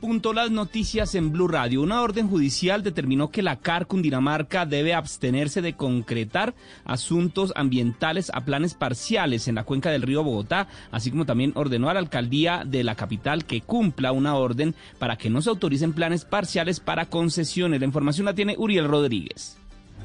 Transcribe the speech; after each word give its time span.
Punto 0.00 0.32
las 0.32 0.50
noticias 0.50 1.14
en 1.16 1.32
Blue 1.32 1.48
Radio. 1.48 1.82
Una 1.82 2.02
orden 2.02 2.28
judicial 2.28 2.84
determinó 2.84 3.30
que 3.30 3.42
la 3.42 3.56
CAR 3.56 3.86
Cundinamarca 3.86 4.64
debe 4.64 4.94
abstenerse 4.94 5.60
de 5.60 5.72
concretar 5.72 6.54
asuntos 6.84 7.52
ambientales 7.56 8.30
a 8.32 8.44
planes 8.44 8.74
parciales 8.74 9.48
en 9.48 9.56
la 9.56 9.64
cuenca 9.64 9.90
del 9.90 10.02
río 10.02 10.22
Bogotá, 10.22 10.68
así 10.92 11.10
como 11.10 11.26
también 11.26 11.52
ordenó 11.56 11.88
a 11.88 11.94
la 11.94 12.00
alcaldía 12.00 12.64
de 12.64 12.84
la 12.84 12.94
capital 12.94 13.44
que 13.44 13.60
cumpla 13.62 14.12
una 14.12 14.36
orden 14.36 14.74
para 14.98 15.16
que 15.16 15.30
no 15.30 15.42
se 15.42 15.50
autoricen 15.50 15.94
planes 15.94 16.24
parciales 16.24 16.78
para 16.80 17.06
concesiones. 17.06 17.80
La 17.80 17.86
información 17.86 18.26
la 18.26 18.34
tiene 18.34 18.56
Uriel 18.56 18.86
Rodríguez. 18.86 19.58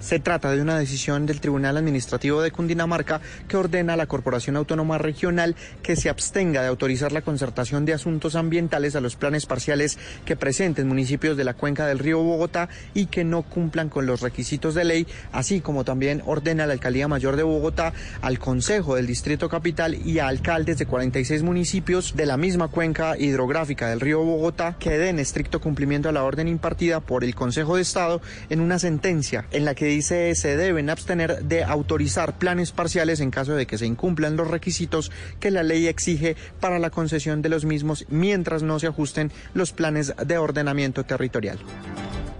Se 0.03 0.19
trata 0.19 0.51
de 0.51 0.61
una 0.61 0.77
decisión 0.77 1.25
del 1.25 1.39
Tribunal 1.39 1.77
Administrativo 1.77 2.41
de 2.41 2.51
Cundinamarca 2.51 3.21
que 3.47 3.55
ordena 3.55 3.93
a 3.93 3.95
la 3.95 4.05
Corporación 4.05 4.57
Autónoma 4.57 4.97
Regional 4.97 5.55
que 5.81 5.95
se 5.95 6.09
abstenga 6.09 6.61
de 6.61 6.67
autorizar 6.67 7.13
la 7.13 7.21
concertación 7.21 7.85
de 7.85 7.93
asuntos 7.93 8.35
ambientales 8.35 8.97
a 8.97 8.99
los 8.99 9.15
planes 9.15 9.45
parciales 9.45 9.97
que 10.25 10.35
presenten 10.35 10.89
municipios 10.89 11.37
de 11.37 11.45
la 11.45 11.53
cuenca 11.53 11.87
del 11.87 11.99
río 11.99 12.21
Bogotá 12.21 12.67
y 12.93 13.05
que 13.05 13.23
no 13.23 13.43
cumplan 13.43 13.87
con 13.87 14.05
los 14.05 14.19
requisitos 14.19 14.75
de 14.75 14.83
ley, 14.83 15.07
así 15.31 15.61
como 15.61 15.85
también 15.85 16.21
ordena 16.25 16.65
a 16.65 16.67
la 16.67 16.73
Alcaldía 16.73 17.07
Mayor 17.07 17.37
de 17.37 17.43
Bogotá, 17.43 17.93
al 18.21 18.39
Consejo 18.39 18.95
del 18.95 19.07
Distrito 19.07 19.47
Capital 19.47 19.95
y 20.05 20.19
a 20.19 20.27
alcaldes 20.27 20.77
de 20.79 20.85
46 20.85 21.43
municipios 21.43 22.13
de 22.17 22.25
la 22.25 22.35
misma 22.35 22.67
cuenca 22.67 23.17
hidrográfica 23.17 23.87
del 23.87 24.01
río 24.01 24.21
Bogotá 24.21 24.75
que 24.77 24.97
den 24.97 25.17
estricto 25.17 25.61
cumplimiento 25.61 26.09
a 26.09 26.11
la 26.11 26.25
orden 26.25 26.49
impartida 26.49 26.99
por 26.99 27.23
el 27.23 27.35
Consejo 27.35 27.77
de 27.77 27.83
Estado 27.83 28.21
en 28.49 28.59
una 28.59 28.79
sentencia 28.79 29.45
en 29.51 29.63
la 29.63 29.75
que 29.75 29.92
dice 29.93 30.35
se 30.35 30.57
deben 30.57 30.89
abstener 30.89 31.43
de 31.43 31.63
autorizar 31.63 32.37
planes 32.37 32.71
parciales 32.71 33.19
en 33.19 33.31
caso 33.31 33.55
de 33.55 33.65
que 33.65 33.77
se 33.77 33.85
incumplan 33.85 34.35
los 34.35 34.47
requisitos 34.47 35.11
que 35.39 35.51
la 35.51 35.63
ley 35.63 35.87
exige 35.87 36.35
para 36.59 36.79
la 36.79 36.89
concesión 36.89 37.41
de 37.41 37.49
los 37.49 37.65
mismos 37.65 38.05
mientras 38.09 38.63
no 38.63 38.79
se 38.79 38.87
ajusten 38.87 39.31
los 39.53 39.71
planes 39.71 40.13
de 40.25 40.37
ordenamiento 40.37 41.03
territorial. 41.03 41.59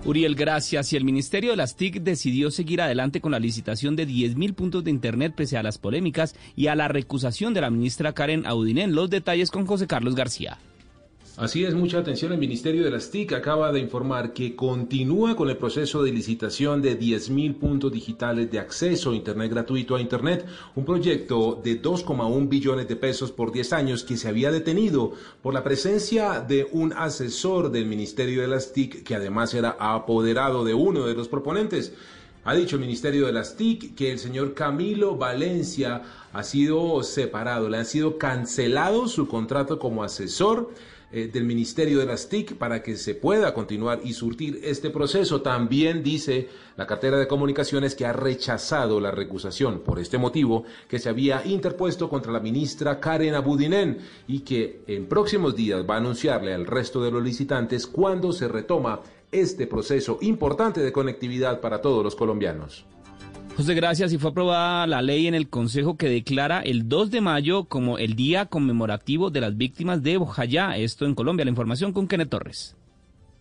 Uriel, 0.05 0.35
gracias. 0.35 0.91
Y 0.91 0.97
el 0.97 1.05
Ministerio 1.05 1.51
de 1.51 1.57
las 1.57 1.77
TIC 1.77 2.01
decidió 2.01 2.51
seguir 2.51 2.81
adelante 2.81 3.21
con 3.21 3.31
la 3.31 3.39
licitación 3.39 3.95
de 3.95 4.05
10.000 4.05 4.53
puntos 4.53 4.83
de 4.83 4.91
Internet 4.91 5.33
pese 5.35 5.57
a 5.57 5.63
las 5.63 5.77
polémicas 5.77 6.35
y 6.57 6.67
a 6.67 6.75
la 6.75 6.89
recusación 6.89 7.53
de 7.53 7.61
la 7.61 7.69
ministra 7.69 8.13
Karen 8.13 8.45
Audinen. 8.45 8.95
Los 8.95 9.09
detalles 9.09 9.49
con 9.49 9.65
José 9.65 9.87
Carlos 9.87 10.15
García. 10.15 10.59
Así 11.35 11.65
es, 11.65 11.73
mucha 11.73 11.97
atención. 11.97 12.31
El 12.31 12.37
Ministerio 12.37 12.83
de 12.83 12.91
las 12.91 13.09
TIC 13.09 13.33
acaba 13.33 13.71
de 13.71 13.79
informar 13.79 14.33
que 14.33 14.55
continúa 14.55 15.35
con 15.35 15.49
el 15.49 15.57
proceso 15.57 16.03
de 16.03 16.11
licitación 16.11 16.79
de 16.79 16.99
10.000 16.99 17.55
puntos 17.55 17.91
digitales 17.91 18.51
de 18.51 18.59
acceso 18.59 19.09
a 19.09 19.15
Internet 19.15 19.49
gratuito 19.49 19.95
a 19.95 20.01
Internet, 20.01 20.45
un 20.75 20.85
proyecto 20.85 21.59
de 21.63 21.81
2,1 21.81 22.47
billones 22.47 22.87
de 22.87 22.95
pesos 22.95 23.31
por 23.31 23.51
10 23.51 23.73
años 23.73 24.03
que 24.03 24.15
se 24.15 24.27
había 24.27 24.51
detenido 24.51 25.13
por 25.41 25.55
la 25.55 25.63
presencia 25.63 26.39
de 26.39 26.67
un 26.71 26.93
asesor 26.93 27.71
del 27.71 27.87
Ministerio 27.87 28.43
de 28.43 28.47
las 28.49 28.71
TIC 28.71 29.03
que 29.03 29.15
además 29.15 29.55
era 29.55 29.75
apoderado 29.79 30.63
de 30.63 30.75
uno 30.75 31.07
de 31.07 31.15
los 31.15 31.29
proponentes. 31.29 31.93
Ha 32.45 32.53
dicho 32.53 32.75
el 32.75 32.81
Ministerio 32.83 33.25
de 33.25 33.33
las 33.33 33.57
TIC 33.57 33.95
que 33.95 34.11
el 34.11 34.19
señor 34.19 34.53
Camilo 34.53 35.15
Valencia 35.15 36.03
ha 36.31 36.43
sido 36.43 37.01
separado, 37.01 37.69
le 37.69 37.77
ha 37.77 37.85
sido 37.85 38.19
cancelado 38.19 39.07
su 39.07 39.27
contrato 39.27 39.79
como 39.79 40.03
asesor 40.03 40.69
eh, 41.15 41.29
del 41.31 41.43
Ministerio 41.43 41.99
de 41.99 42.07
las 42.07 42.27
TIC 42.27 42.55
para 42.55 42.81
que 42.81 42.97
se 42.97 43.13
pueda 43.13 43.53
continuar 43.53 43.99
y 44.03 44.13
surtir 44.13 44.59
este 44.63 44.89
proceso. 44.89 45.43
También 45.43 46.01
dice 46.01 46.49
la 46.75 46.87
cartera 46.87 47.19
de 47.19 47.27
comunicaciones 47.27 47.93
que 47.93 48.07
ha 48.07 48.13
rechazado 48.13 48.99
la 48.99 49.11
recusación 49.11 49.81
por 49.81 49.99
este 49.99 50.17
motivo 50.17 50.63
que 50.87 50.97
se 50.97 51.09
había 51.09 51.45
interpuesto 51.45 52.09
contra 52.09 52.31
la 52.31 52.39
ministra 52.39 52.99
Karen 52.99 53.35
Abudinen 53.35 53.99
y 54.27 54.39
que 54.39 54.81
en 54.87 55.05
próximos 55.05 55.55
días 55.55 55.85
va 55.87 55.93
a 55.93 55.99
anunciarle 55.99 56.51
al 56.51 56.65
resto 56.65 57.03
de 57.03 57.11
los 57.11 57.23
licitantes 57.23 57.85
cuándo 57.85 58.33
se 58.33 58.47
retoma 58.47 59.01
este 59.31 59.67
proceso 59.67 60.17
importante 60.21 60.81
de 60.81 60.91
conectividad 60.91 61.61
para 61.61 61.79
todos 61.79 62.03
los 62.03 62.15
colombianos. 62.15 62.87
José, 63.55 63.75
gracias. 63.75 64.11
Y 64.11 64.17
fue 64.17 64.31
aprobada 64.31 64.87
la 64.87 65.03
ley 65.03 65.27
en 65.27 65.35
el 65.35 65.47
Consejo 65.47 65.95
que 65.95 66.09
declara 66.09 66.61
el 66.61 66.89
2 66.89 67.11
de 67.11 67.21
mayo 67.21 67.65
como 67.65 67.99
el 67.99 68.15
Día 68.15 68.47
Conmemorativo 68.47 69.29
de 69.29 69.41
las 69.41 69.55
Víctimas 69.55 70.01
de 70.01 70.17
Bojayá. 70.17 70.75
Esto 70.75 71.05
en 71.05 71.13
Colombia. 71.13 71.45
La 71.45 71.51
información 71.51 71.93
con 71.93 72.07
Kenneth 72.07 72.29
Torres. 72.29 72.75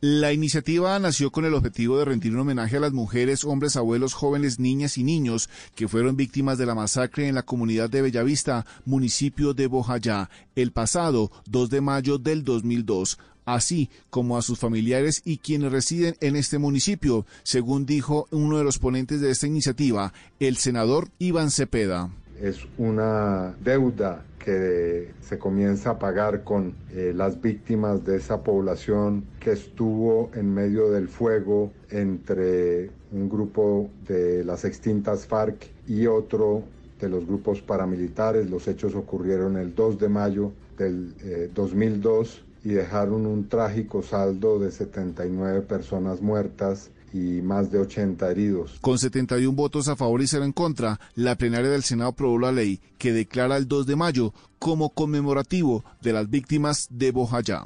La 0.03 0.33
iniciativa 0.33 0.99
nació 0.99 1.31
con 1.31 1.45
el 1.45 1.55
objetivo 1.55 1.97
de 1.97 2.05
rendir 2.05 2.33
un 2.35 2.41
homenaje 2.41 2.77
a 2.77 2.81
las 2.81 2.93
mujeres, 2.93 3.45
hombres, 3.45 3.77
abuelos, 3.77 4.15
jóvenes, 4.15 4.59
niñas 4.59 4.99
y 4.99 5.05
niños 5.05 5.49
que 5.77 5.87
fueron 5.87 6.17
víctimas 6.17 6.59
de 6.59 6.67
la 6.67 6.75
masacre 6.75 7.29
en 7.29 7.37
la 7.37 7.45
comunidad 7.45 7.89
de 7.89 8.03
Bellavista, 8.03 8.67
municipio 8.85 9.55
de 9.55 9.69
Bojayá, 9.69 10.29
el 10.57 10.73
pasado 10.73 11.31
2 11.47 11.71
de 11.71 11.81
mayo 11.81 12.19
del 12.19 12.43
2002 12.43 13.17
así 13.45 13.91
como 14.11 14.37
a 14.37 14.43
sus 14.43 14.59
familiares 14.59 15.23
y 15.25 15.39
quienes 15.39 15.73
residen 15.73 16.15
en 16.21 16.37
este 16.37 16.59
municipio, 16.59 17.27
según 17.43 17.87
dijo 17.87 18.27
uno 18.31 18.59
de 18.59 18.65
los 18.65 18.79
ponentes 18.79 19.21
de 19.21 19.31
esta 19.31 19.47
iniciativa, 19.47 20.13
el 20.41 20.57
senador 20.57 21.09
Iván 21.19 21.51
Cepeda. 21.51 22.11
Es 22.41 22.59
una 22.79 23.55
deuda 23.63 24.25
que 24.45 25.13
se 25.21 25.39
comienza 25.39 25.91
a 25.91 25.99
pagar 25.99 26.43
con 26.43 26.75
eh, 26.91 27.13
las 27.15 27.41
víctimas 27.41 28.05
de 28.05 28.17
esa 28.17 28.43
población 28.43 29.25
que 29.39 29.53
estuvo 29.53 30.31
en 30.35 30.53
medio 30.53 30.91
del 30.91 31.09
fuego 31.09 31.73
entre 31.91 32.91
un 33.13 33.29
grupo 33.29 33.91
de 34.09 34.45
las 34.45 34.65
extintas 34.65 35.27
FARC 35.27 35.69
y 35.87 36.07
otro 36.07 36.65
de 37.01 37.09
los 37.09 37.27
grupos 37.27 37.61
paramilitares. 37.61 38.51
Los 38.51 38.67
hechos 38.67 38.95
ocurrieron 38.95 39.57
el 39.57 39.75
2 39.75 39.99
de 39.99 40.09
mayo 40.09 40.53
del 40.77 41.51
2002 41.55 42.37
eh, 42.37 42.52
y 42.65 42.71
dejaron 42.71 43.27
un 43.27 43.49
trágico 43.49 44.03
saldo 44.03 44.59
de 44.59 44.71
79 44.71 45.63
personas 45.63 46.21
muertas 46.21 46.91
y 47.13 47.43
más 47.43 47.71
de 47.71 47.79
80 47.79 48.31
heridos. 48.31 48.79
Con 48.81 48.99
71 48.99 49.53
votos 49.55 49.89
a 49.89 49.97
favor 49.97 50.23
y 50.23 50.27
0 50.27 50.45
en 50.45 50.53
contra, 50.53 50.99
la 51.15 51.37
plenaria 51.37 51.71
del 51.71 51.83
Senado 51.83 52.11
aprobó 52.11 52.39
la 52.39 52.53
ley 52.53 52.81
que 52.99 53.13
declara 53.13 53.57
el 53.57 53.69
2 53.69 53.87
de 53.87 53.97
mayo 53.97 54.33
como 54.59 54.91
conmemorativo 54.91 55.85
de 56.01 56.13
las 56.13 56.31
víctimas 56.31 56.89
de 56.91 57.11
Bojayá. 57.11 57.65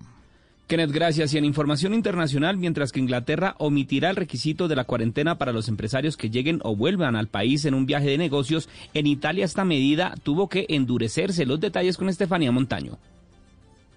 Kenneth, 0.67 0.91
gracias. 0.91 1.33
Y 1.33 1.39
en 1.39 1.45
información 1.45 1.95
internacional, 1.95 2.57
mientras 2.57 2.91
que 2.91 2.99
Inglaterra 2.99 3.55
omitirá 3.59 4.11
el 4.11 4.17
requisito 4.17 4.67
de 4.67 4.75
la 4.75 4.83
cuarentena 4.83 5.39
para 5.39 5.53
los 5.53 5.69
empresarios 5.69 6.17
que 6.17 6.29
lleguen 6.29 6.61
o 6.65 6.75
vuelvan 6.75 7.15
al 7.15 7.29
país 7.29 7.65
en 7.67 7.75
un 7.75 7.87
viaje 7.87 8.09
de 8.09 8.19
negocios, 8.19 8.69
en 8.93 9.07
Italia 9.07 9.45
esta 9.45 9.65
medida 9.65 10.15
tuvo 10.25 10.49
que 10.49 10.67
endurecerse. 10.69 11.47
Los 11.47 11.61
detalles 11.61 11.97
con 11.97 12.09
Estefanía 12.09 12.51
Montaño. 12.51 12.99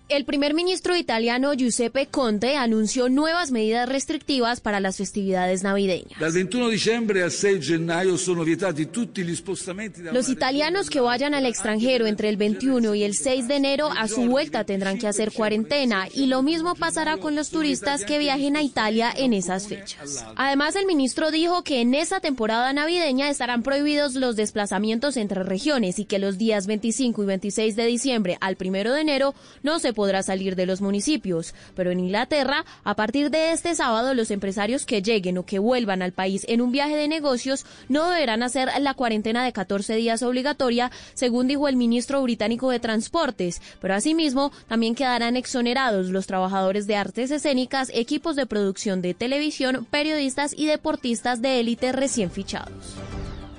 El 0.10 0.26
primer 0.26 0.56
ministro 0.56 0.96
italiano 0.96 1.54
Giuseppe 1.54 2.08
Conte 2.08 2.58
anunció 2.58 3.10
nuevas 3.10 3.52
medidas 3.52 3.88
restrictivas 3.88 4.60
para 4.60 4.80
las 4.80 4.98
festividades 4.98 5.62
navideñas. 5.62 6.20
Los 10.12 10.30
italianos 10.30 10.90
que 10.90 11.00
vayan 11.00 11.36
al 11.36 11.46
extranjero 11.46 12.08
entre 12.08 12.30
el 12.30 12.38
21 12.38 12.96
y 12.96 13.04
el 13.04 13.14
6 13.14 13.48
de 13.48 13.56
enero 13.56 13.92
a 13.96 14.08
su 14.08 14.26
vuelta 14.26 14.64
tendrán 14.64 14.98
que 14.98 15.08
hacer 15.08 15.32
cuarentena 15.32 16.08
y 16.12 16.26
lo 16.26 16.42
mismo 16.42 16.74
pasará 16.74 17.18
con 17.18 17.36
los 17.36 17.52
turistas 17.52 18.04
que 18.04 18.18
viajen 18.18 18.56
a 18.56 18.64
Italia 18.64 19.14
en 19.16 19.34
esas 19.34 19.68
fechas. 19.68 20.26
Además, 20.36 20.76
el 20.76 20.88
ministro 20.88 21.30
dijo 21.30 21.64
que 21.64 21.82
en 21.82 21.94
esa 21.94 22.20
temporada 22.20 22.74
navideña 22.74 23.30
estarán 23.30 23.62
prohibidos 23.62 24.16
los 24.16 24.36
desplazamientos 24.36 25.18
entre 25.18 25.44
regiones 25.44 26.00
y 26.00 26.06
que 26.06 26.18
los 26.18 26.40
días 26.40 26.66
25 26.66 27.22
y 27.22 27.26
26 27.28 27.76
de 27.76 27.86
diciembre 27.86 28.38
al 28.42 28.58
1 28.60 28.92
de 28.92 29.02
enero 29.02 29.36
no 29.62 29.78
se 29.78 29.94
podrá 30.00 30.24
salir 30.24 30.56
de 30.56 30.66
los 30.66 30.80
municipios. 30.80 31.54
Pero 31.76 31.92
en 31.92 32.00
Inglaterra, 32.00 32.64
a 32.86 32.96
partir 32.96 33.30
de 33.32 33.52
este 33.52 33.76
sábado, 33.76 34.14
los 34.14 34.32
empresarios 34.32 34.86
que 34.86 35.02
lleguen 35.02 35.38
o 35.38 35.46
que 35.46 35.60
vuelvan 35.60 36.02
al 36.02 36.14
país 36.14 36.46
en 36.48 36.62
un 36.62 36.72
viaje 36.72 36.96
de 36.96 37.10
negocios 37.10 37.66
no 37.90 38.10
deberán 38.10 38.42
hacer 38.42 38.70
la 38.80 38.94
cuarentena 38.94 39.44
de 39.44 39.52
14 39.52 39.96
días 39.96 40.24
obligatoria, 40.24 40.90
según 41.16 41.50
dijo 41.50 41.68
el 41.68 41.76
ministro 41.76 42.24
británico 42.24 42.70
de 42.70 42.80
Transportes. 42.80 43.62
Pero 43.82 43.94
asimismo, 43.94 44.54
también 44.70 44.96
quedarán 44.96 45.36
exonerados 45.36 46.12
los 46.12 46.28
trabajadores 46.28 46.88
de 46.88 46.96
artes 46.96 47.30
escénicas, 47.30 47.92
equipos 47.94 48.38
de 48.38 48.46
producción 48.46 49.02
de 49.02 49.14
televisión, 49.14 49.86
periodistas 49.92 50.54
y 50.56 50.66
deportistas 50.66 51.42
de 51.42 51.60
élite 51.60 51.92
recién 51.92 52.32
fichados. 52.32 52.96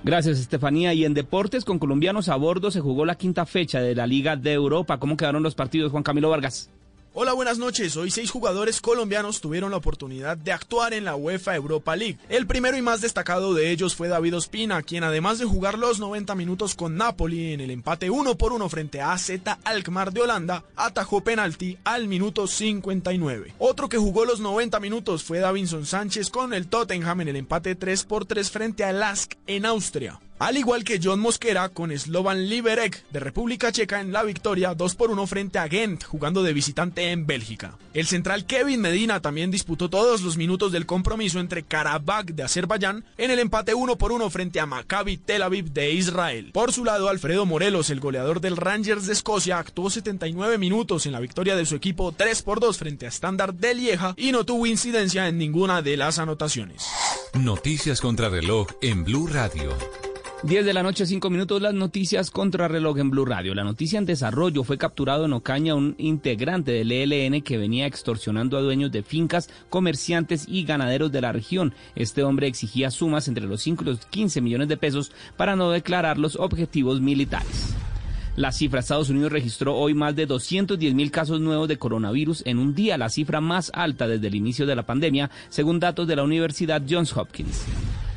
Gracias, 0.02 0.38
Estefanía. 0.38 0.94
Y 0.94 1.04
en 1.04 1.14
deportes 1.14 1.64
con 1.64 1.78
colombianos 1.78 2.28
a 2.28 2.36
bordo 2.36 2.70
se 2.70 2.80
jugó 2.80 3.04
la 3.04 3.16
quinta 3.16 3.44
fecha 3.44 3.80
de 3.80 3.94
la 3.94 4.06
Liga 4.06 4.36
de 4.36 4.52
Europa. 4.52 4.98
¿Cómo 4.98 5.16
quedaron 5.16 5.42
los 5.42 5.54
partidos, 5.54 5.92
Juan 5.92 6.02
Camilo 6.02 6.30
Vargas? 6.30 6.70
Hola, 7.12 7.32
buenas 7.32 7.58
noches. 7.58 7.96
Hoy 7.96 8.12
seis 8.12 8.30
jugadores 8.30 8.80
colombianos 8.80 9.40
tuvieron 9.40 9.72
la 9.72 9.78
oportunidad 9.78 10.36
de 10.36 10.52
actuar 10.52 10.94
en 10.94 11.04
la 11.04 11.16
UEFA 11.16 11.56
Europa 11.56 11.96
League. 11.96 12.18
El 12.28 12.46
primero 12.46 12.76
y 12.76 12.82
más 12.82 13.00
destacado 13.00 13.52
de 13.52 13.72
ellos 13.72 13.96
fue 13.96 14.06
David 14.06 14.36
Ospina, 14.36 14.80
quien 14.84 15.02
además 15.02 15.40
de 15.40 15.44
jugar 15.44 15.76
los 15.76 15.98
90 15.98 16.36
minutos 16.36 16.76
con 16.76 16.96
Napoli 16.96 17.52
en 17.52 17.60
el 17.62 17.72
empate 17.72 18.10
1 18.10 18.38
por 18.38 18.52
1 18.52 18.68
frente 18.68 19.00
a 19.00 19.12
AZ 19.12 19.32
Alkmaar 19.64 20.12
de 20.12 20.22
Holanda, 20.22 20.62
atajó 20.76 21.20
penalti 21.20 21.78
al 21.82 22.06
minuto 22.06 22.46
59. 22.46 23.54
Otro 23.58 23.88
que 23.88 23.98
jugó 23.98 24.24
los 24.24 24.38
90 24.38 24.78
minutos 24.78 25.24
fue 25.24 25.40
Davinson 25.40 25.86
Sánchez 25.86 26.30
con 26.30 26.54
el 26.54 26.68
Tottenham 26.68 27.22
en 27.22 27.28
el 27.28 27.36
empate 27.36 27.74
3 27.74 28.04
por 28.04 28.24
3 28.24 28.48
frente 28.52 28.84
a 28.84 28.92
Lask 28.92 29.32
en 29.48 29.66
Austria. 29.66 30.20
Al 30.40 30.56
igual 30.56 30.84
que 30.84 30.98
John 31.02 31.20
Mosquera 31.20 31.68
con 31.68 31.96
Slovan 31.96 32.48
Liberec 32.48 33.04
de 33.10 33.20
República 33.20 33.70
Checa 33.70 34.00
en 34.00 34.10
la 34.10 34.22
victoria 34.22 34.74
2 34.74 34.94
por 34.94 35.10
1 35.10 35.26
frente 35.26 35.58
a 35.58 35.68
Gent, 35.68 36.02
jugando 36.02 36.42
de 36.42 36.54
visitante 36.54 37.12
en 37.12 37.26
Bélgica. 37.26 37.76
El 37.92 38.06
central 38.06 38.46
Kevin 38.46 38.80
Medina 38.80 39.20
también 39.20 39.50
disputó 39.50 39.90
todos 39.90 40.22
los 40.22 40.38
minutos 40.38 40.72
del 40.72 40.86
compromiso 40.86 41.40
entre 41.40 41.62
Karabakh 41.62 42.30
de 42.30 42.42
Azerbaiyán 42.42 43.04
en 43.18 43.30
el 43.30 43.38
empate 43.38 43.74
1 43.74 43.96
por 43.96 44.12
1 44.12 44.30
frente 44.30 44.60
a 44.60 44.66
Maccabi 44.66 45.18
Tel 45.18 45.42
Aviv 45.42 45.72
de 45.72 45.92
Israel. 45.92 46.52
Por 46.54 46.72
su 46.72 46.86
lado, 46.86 47.10
Alfredo 47.10 47.44
Morelos, 47.44 47.90
el 47.90 48.00
goleador 48.00 48.40
del 48.40 48.56
Rangers 48.56 49.06
de 49.06 49.12
Escocia, 49.12 49.58
actuó 49.58 49.90
79 49.90 50.56
minutos 50.56 51.04
en 51.04 51.12
la 51.12 51.20
victoria 51.20 51.54
de 51.54 51.66
su 51.66 51.76
equipo 51.76 52.12
3 52.12 52.40
por 52.42 52.60
2 52.60 52.78
frente 52.78 53.04
a 53.04 53.10
Standard 53.10 53.54
de 53.54 53.74
Lieja 53.74 54.14
y 54.16 54.32
no 54.32 54.46
tuvo 54.46 54.66
incidencia 54.66 55.28
en 55.28 55.36
ninguna 55.36 55.82
de 55.82 55.98
las 55.98 56.18
anotaciones. 56.18 56.86
Noticias 57.34 58.00
contra 58.00 58.30
reloj 58.30 58.68
en 58.80 59.04
Blue 59.04 59.26
Radio. 59.26 59.76
10 60.42 60.64
de 60.64 60.72
la 60.72 60.82
noche, 60.82 61.04
5 61.04 61.28
minutos, 61.28 61.60
las 61.60 61.74
noticias 61.74 62.30
contra 62.30 62.66
reloj 62.66 62.96
en 62.96 63.10
Blue 63.10 63.26
Radio. 63.26 63.54
La 63.54 63.62
noticia 63.62 63.98
en 63.98 64.06
desarrollo 64.06 64.64
fue 64.64 64.78
capturado 64.78 65.26
en 65.26 65.34
Ocaña 65.34 65.74
un 65.74 65.94
integrante 65.98 66.72
del 66.72 66.92
ELN 66.92 67.42
que 67.42 67.58
venía 67.58 67.84
extorsionando 67.84 68.56
a 68.56 68.62
dueños 68.62 68.90
de 68.90 69.02
fincas, 69.02 69.50
comerciantes 69.68 70.46
y 70.48 70.64
ganaderos 70.64 71.12
de 71.12 71.20
la 71.20 71.32
región. 71.32 71.74
Este 71.94 72.22
hombre 72.22 72.46
exigía 72.46 72.90
sumas 72.90 73.28
entre 73.28 73.44
los 73.44 73.60
5 73.60 73.82
y 73.82 73.86
los 73.86 74.06
15 74.06 74.40
millones 74.40 74.68
de 74.68 74.78
pesos 74.78 75.12
para 75.36 75.56
no 75.56 75.70
declarar 75.70 76.16
los 76.16 76.36
objetivos 76.36 77.02
militares. 77.02 77.74
La 78.34 78.50
cifra, 78.50 78.80
Estados 78.80 79.10
Unidos 79.10 79.32
registró 79.32 79.76
hoy 79.76 79.92
más 79.92 80.16
de 80.16 80.24
210 80.24 80.94
mil 80.94 81.10
casos 81.10 81.38
nuevos 81.42 81.68
de 81.68 81.76
coronavirus 81.76 82.44
en 82.46 82.58
un 82.58 82.74
día, 82.74 82.96
la 82.96 83.10
cifra 83.10 83.42
más 83.42 83.70
alta 83.74 84.08
desde 84.08 84.28
el 84.28 84.36
inicio 84.36 84.64
de 84.64 84.76
la 84.76 84.86
pandemia, 84.86 85.30
según 85.50 85.80
datos 85.80 86.08
de 86.08 86.16
la 86.16 86.22
Universidad 86.22 86.82
Johns 86.88 87.14
Hopkins. 87.14 87.66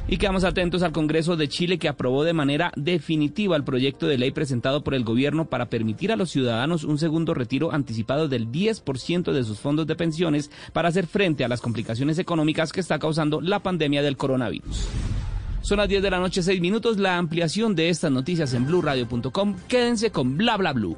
Y 0.07 0.17
quedamos 0.17 0.44
atentos 0.44 0.83
al 0.83 0.91
Congreso 0.91 1.38
de 1.38 1.47
Chile 1.47 1.77
que 1.77 1.88
aprobó 1.88 2.23
de 2.23 2.33
manera 2.33 2.71
definitiva 2.75 3.55
el 3.55 3.63
proyecto 3.63 4.05
de 4.05 4.17
ley 4.17 4.31
presentado 4.31 4.83
por 4.83 4.94
el 4.94 5.03
gobierno 5.03 5.45
para 5.45 5.69
permitir 5.69 6.11
a 6.11 6.17
los 6.17 6.29
ciudadanos 6.29 6.83
un 6.83 6.97
segundo 6.97 7.33
retiro 7.33 7.71
anticipado 7.71 8.27
del 8.27 8.51
10% 8.51 9.31
de 9.31 9.44
sus 9.44 9.59
fondos 9.59 9.88
de 9.88 9.95
pensiones 9.95 10.51
para 10.73 10.89
hacer 10.89 11.07
frente 11.07 11.45
a 11.45 11.47
las 11.47 11.61
complicaciones 11.61 12.19
económicas 12.19 12.73
que 12.73 12.81
está 12.81 13.00
causando 13.00 13.39
la 13.39 13.59
pandemia 13.59 14.01
del 14.01 14.17
coronavirus. 14.17 14.88
Son 15.61 15.77
las 15.77 15.88
10 15.88 16.03
de 16.03 16.11
la 16.11 16.19
noche, 16.19 16.44
6 16.44 16.59
minutos. 16.59 17.00
La 17.00 17.17
ampliación 17.17 17.73
de 17.73 17.88
estas 17.88 18.11
noticias 18.11 18.53
en 18.53 18.65
blurradio.com. 18.65 19.55
Quédense 19.69 20.11
con 20.11 20.38
bla 20.38 20.57
bla. 20.57 20.73
Blue 20.73 20.97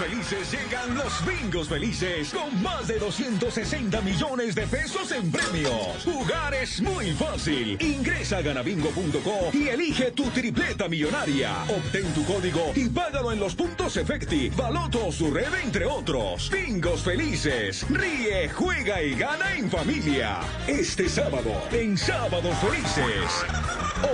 Felices 0.00 0.50
llegan 0.50 0.94
los 0.94 1.12
bingos 1.26 1.68
felices 1.68 2.32
con 2.32 2.62
más 2.62 2.88
de 2.88 2.98
260 2.98 4.00
millones 4.00 4.54
de 4.54 4.66
pesos 4.66 5.12
en 5.12 5.30
premios. 5.30 6.02
Jugar 6.06 6.54
es 6.54 6.80
muy 6.80 7.12
fácil. 7.12 7.76
Ingresa 7.82 8.38
a 8.38 8.40
ganabingo.co 8.40 9.50
y 9.52 9.68
elige 9.68 10.12
tu 10.12 10.24
tripleta 10.30 10.88
millonaria. 10.88 11.52
Obtén 11.64 12.06
tu 12.14 12.24
código 12.24 12.72
y 12.74 12.88
págalo 12.88 13.30
en 13.30 13.40
los 13.40 13.54
puntos 13.54 13.94
Efecti, 13.98 14.48
Baloto 14.48 15.08
o 15.08 15.12
su 15.12 15.30
red, 15.30 15.52
entre 15.62 15.84
otros. 15.84 16.48
Bingos 16.50 17.02
felices. 17.02 17.84
Ríe, 17.90 18.48
juega 18.48 19.02
y 19.02 19.14
gana 19.14 19.54
en 19.54 19.70
familia. 19.70 20.40
Este 20.66 21.10
sábado, 21.10 21.52
en 21.72 21.98
Sábados 21.98 22.56
Felices. 22.56 23.44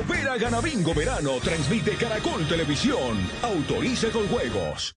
Opera 0.01 0.37
Ganabingo 0.37 0.93
Verano, 0.95 1.39
transmite 1.41 1.93
Caracol 1.93 2.45
Televisión. 2.49 3.17
Autoriza 3.45 4.09
con 4.09 4.27
juegos. 4.27 4.97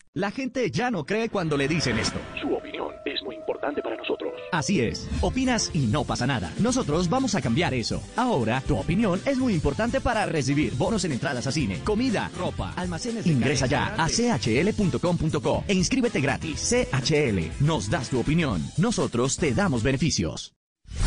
La 0.13 0.29
gente 0.29 0.69
ya 0.69 0.91
no 0.91 1.05
cree 1.05 1.29
cuando 1.29 1.55
le 1.55 1.69
dicen 1.69 1.97
esto. 1.97 2.19
Su 2.41 2.53
opinión 2.53 2.91
es 3.05 3.23
muy 3.23 3.33
importante 3.37 3.81
para 3.81 3.95
nosotros. 3.95 4.33
Así 4.51 4.81
es. 4.81 5.07
Opinas 5.21 5.71
y 5.73 5.87
no 5.87 6.03
pasa 6.03 6.27
nada. 6.27 6.51
Nosotros 6.59 7.07
vamos 7.07 7.33
a 7.35 7.41
cambiar 7.41 7.73
eso. 7.73 8.03
Ahora, 8.17 8.59
tu 8.67 8.77
opinión 8.77 9.21
es 9.25 9.37
muy 9.37 9.53
importante 9.53 10.01
para 10.01 10.25
recibir 10.25 10.73
bonos 10.73 11.05
en 11.05 11.13
entradas 11.13 11.47
a 11.47 11.53
cine, 11.53 11.79
comida, 11.85 12.29
ropa, 12.37 12.73
almacenes. 12.75 13.25
Ingresa 13.25 13.67
ya 13.67 13.95
a 13.97 14.09
chl.com.co 14.09 15.63
e 15.65 15.73
inscríbete 15.73 16.19
gratis. 16.19 16.59
CHL. 16.69 17.63
Nos 17.65 17.89
das 17.89 18.09
tu 18.09 18.19
opinión. 18.19 18.61
Nosotros 18.75 19.37
te 19.37 19.53
damos 19.53 19.81
beneficios. 19.81 20.53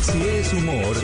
Si 0.01 0.19
es 0.19 0.51
humor, 0.51 0.97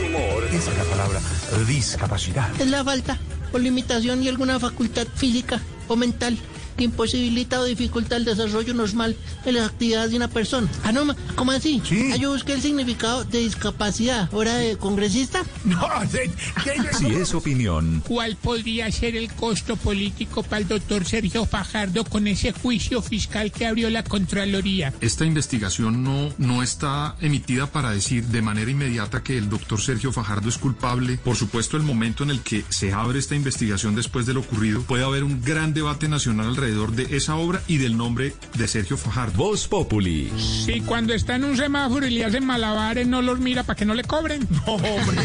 esa 0.52 0.72
es 0.72 0.76
la 0.76 0.84
palabra 0.90 1.20
discapacidad. 1.68 2.50
Es 2.60 2.66
la 2.66 2.82
falta 2.82 3.16
o 3.52 3.58
limitación 3.58 4.24
y 4.24 4.28
alguna 4.28 4.58
facultad 4.58 5.06
física 5.06 5.60
o 5.86 5.94
mental 5.94 6.36
que 6.76 6.84
imposibilita 6.84 7.60
o 7.60 7.64
dificulta 7.64 8.16
el 8.16 8.24
desarrollo 8.24 8.74
normal 8.74 9.16
de 9.44 9.52
las 9.52 9.68
actividades 9.70 10.10
de 10.10 10.16
una 10.16 10.28
persona. 10.28 10.68
Ah, 10.84 10.92
no, 10.92 11.14
¿cómo 11.34 11.52
así? 11.52 11.82
Sí. 11.88 12.10
Ah, 12.12 12.16
yo 12.16 12.32
busqué 12.32 12.52
el 12.54 12.62
significado 12.62 13.24
de 13.24 13.38
discapacidad. 13.40 14.28
¿Hora 14.32 14.54
de 14.56 14.76
congresista? 14.76 15.42
No, 15.64 15.78
de- 16.10 16.28
de- 16.28 16.94
Si 16.98 17.06
es 17.06 17.34
opinión, 17.34 18.02
¿Cuál 18.06 18.36
podría 18.36 18.90
ser 18.90 19.16
el 19.16 19.30
costo 19.32 19.76
político 19.76 20.42
para 20.42 20.62
el 20.62 20.68
doctor 20.68 21.04
Sergio 21.04 21.46
Fajardo 21.46 22.04
con 22.04 22.26
ese 22.26 22.52
juicio 22.52 23.00
fiscal 23.00 23.52
que 23.52 23.66
abrió 23.66 23.88
la 23.90 24.02
Contraloría? 24.02 24.92
Esta 25.00 25.24
investigación 25.24 26.02
no, 26.02 26.30
no 26.38 26.62
está 26.62 27.16
emitida 27.20 27.66
para 27.68 27.90
decir 27.92 28.24
de 28.26 28.42
manera 28.42 28.70
inmediata 28.70 29.22
que 29.22 29.38
el 29.38 29.48
doctor 29.48 29.80
Sergio 29.80 30.12
Fajardo 30.12 30.48
es 30.48 30.58
culpable. 30.58 31.18
Por 31.22 31.36
supuesto, 31.36 31.76
el 31.76 31.82
momento 31.84 32.24
en 32.24 32.30
el 32.30 32.40
que 32.40 32.64
se 32.70 32.92
abre 32.92 33.18
esta 33.18 33.34
investigación 33.36 33.94
después 33.94 34.26
de 34.26 34.34
lo 34.34 34.40
ocurrido, 34.40 34.82
puede 34.82 35.04
haber 35.04 35.22
un 35.24 35.42
gran 35.42 35.72
debate 35.74 36.08
nacional 36.08 36.56
alrededor 36.62 36.92
de 36.92 37.16
esa 37.16 37.34
obra 37.36 37.60
y 37.66 37.78
del 37.78 37.96
nombre 37.96 38.34
de 38.54 38.68
Sergio 38.68 38.96
Fajardo. 38.96 39.36
Voz 39.36 39.66
Populi. 39.66 40.30
Si 40.38 40.80
cuando 40.82 41.12
está 41.12 41.34
en 41.34 41.44
un 41.44 41.56
semáforo 41.56 42.06
y 42.06 42.10
le 42.10 42.24
hacen 42.24 42.46
malabares, 42.46 43.04
no 43.04 43.20
los 43.20 43.40
mira 43.40 43.64
para 43.64 43.76
que 43.76 43.84
no 43.84 43.94
le 43.94 44.04
cobren. 44.04 44.46
No, 44.64 44.74
hombre. 44.74 45.18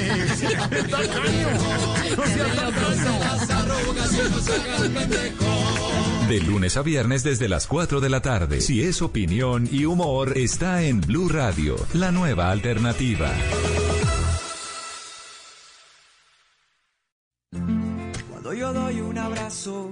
De 6.27 6.39
lunes 6.41 6.75
a 6.75 6.81
viernes 6.81 7.23
desde 7.23 7.47
las 7.47 7.67
4 7.67 8.01
de 8.01 8.09
la 8.09 8.21
tarde. 8.21 8.61
Si 8.61 8.81
es 8.81 9.03
opinión 9.03 9.69
y 9.71 9.85
humor, 9.85 10.37
está 10.37 10.81
en 10.81 11.01
Blue 11.01 11.29
Radio, 11.29 11.75
la 11.93 12.11
nueva 12.11 12.49
alternativa. 12.49 13.31
Cuando 18.31 18.53
yo 18.53 18.73
doy 18.73 19.01
un 19.01 19.17
abrazo 19.19 19.91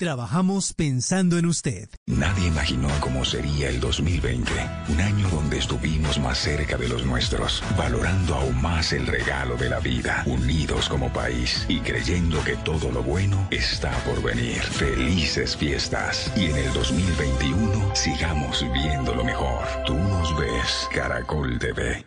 Trabajamos 0.00 0.74
pensando 0.74 1.38
en 1.38 1.46
usted. 1.46 1.88
Nadie 2.06 2.46
imaginó 2.46 2.88
cómo 3.00 3.24
sería 3.24 3.68
el 3.68 3.80
2020, 3.80 4.52
un 4.90 5.00
año 5.00 5.28
donde 5.28 5.58
estuvimos 5.58 6.20
más 6.20 6.38
cerca 6.38 6.76
de 6.76 6.88
los 6.88 7.04
nuestros, 7.04 7.64
valorando 7.76 8.36
aún 8.36 8.62
más 8.62 8.92
el 8.92 9.08
regalo 9.08 9.56
de 9.56 9.68
la 9.68 9.80
vida, 9.80 10.22
unidos 10.24 10.88
como 10.88 11.12
país 11.12 11.66
y 11.68 11.80
creyendo 11.80 12.44
que 12.44 12.54
todo 12.58 12.92
lo 12.92 13.02
bueno 13.02 13.48
está 13.50 13.90
por 14.04 14.22
venir. 14.22 14.60
Felices 14.60 15.56
fiestas 15.56 16.32
y 16.36 16.44
en 16.44 16.56
el 16.58 16.72
2021 16.74 17.96
sigamos 17.96 18.64
viendo 18.72 19.16
lo 19.16 19.24
mejor. 19.24 19.64
Tú 19.84 19.94
nos 19.94 20.38
ves, 20.38 20.88
Caracol 20.94 21.58
TV. 21.58 22.06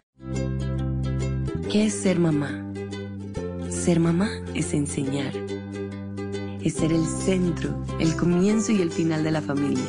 ¿Qué 1.69 1.87
es 1.87 1.93
ser 2.01 2.19
mamá? 2.19 2.71
Ser 3.69 3.99
mamá 3.99 4.29
es 4.53 4.73
enseñar 4.73 5.33
es 6.63 6.75
ser 6.75 6.93
el 6.93 7.05
centro, 7.05 7.75
el 7.99 8.15
comienzo 8.15 8.71
y 8.71 8.81
el 8.81 8.91
final 8.91 9.23
de 9.23 9.31
la 9.31 9.41
familia. 9.41 9.83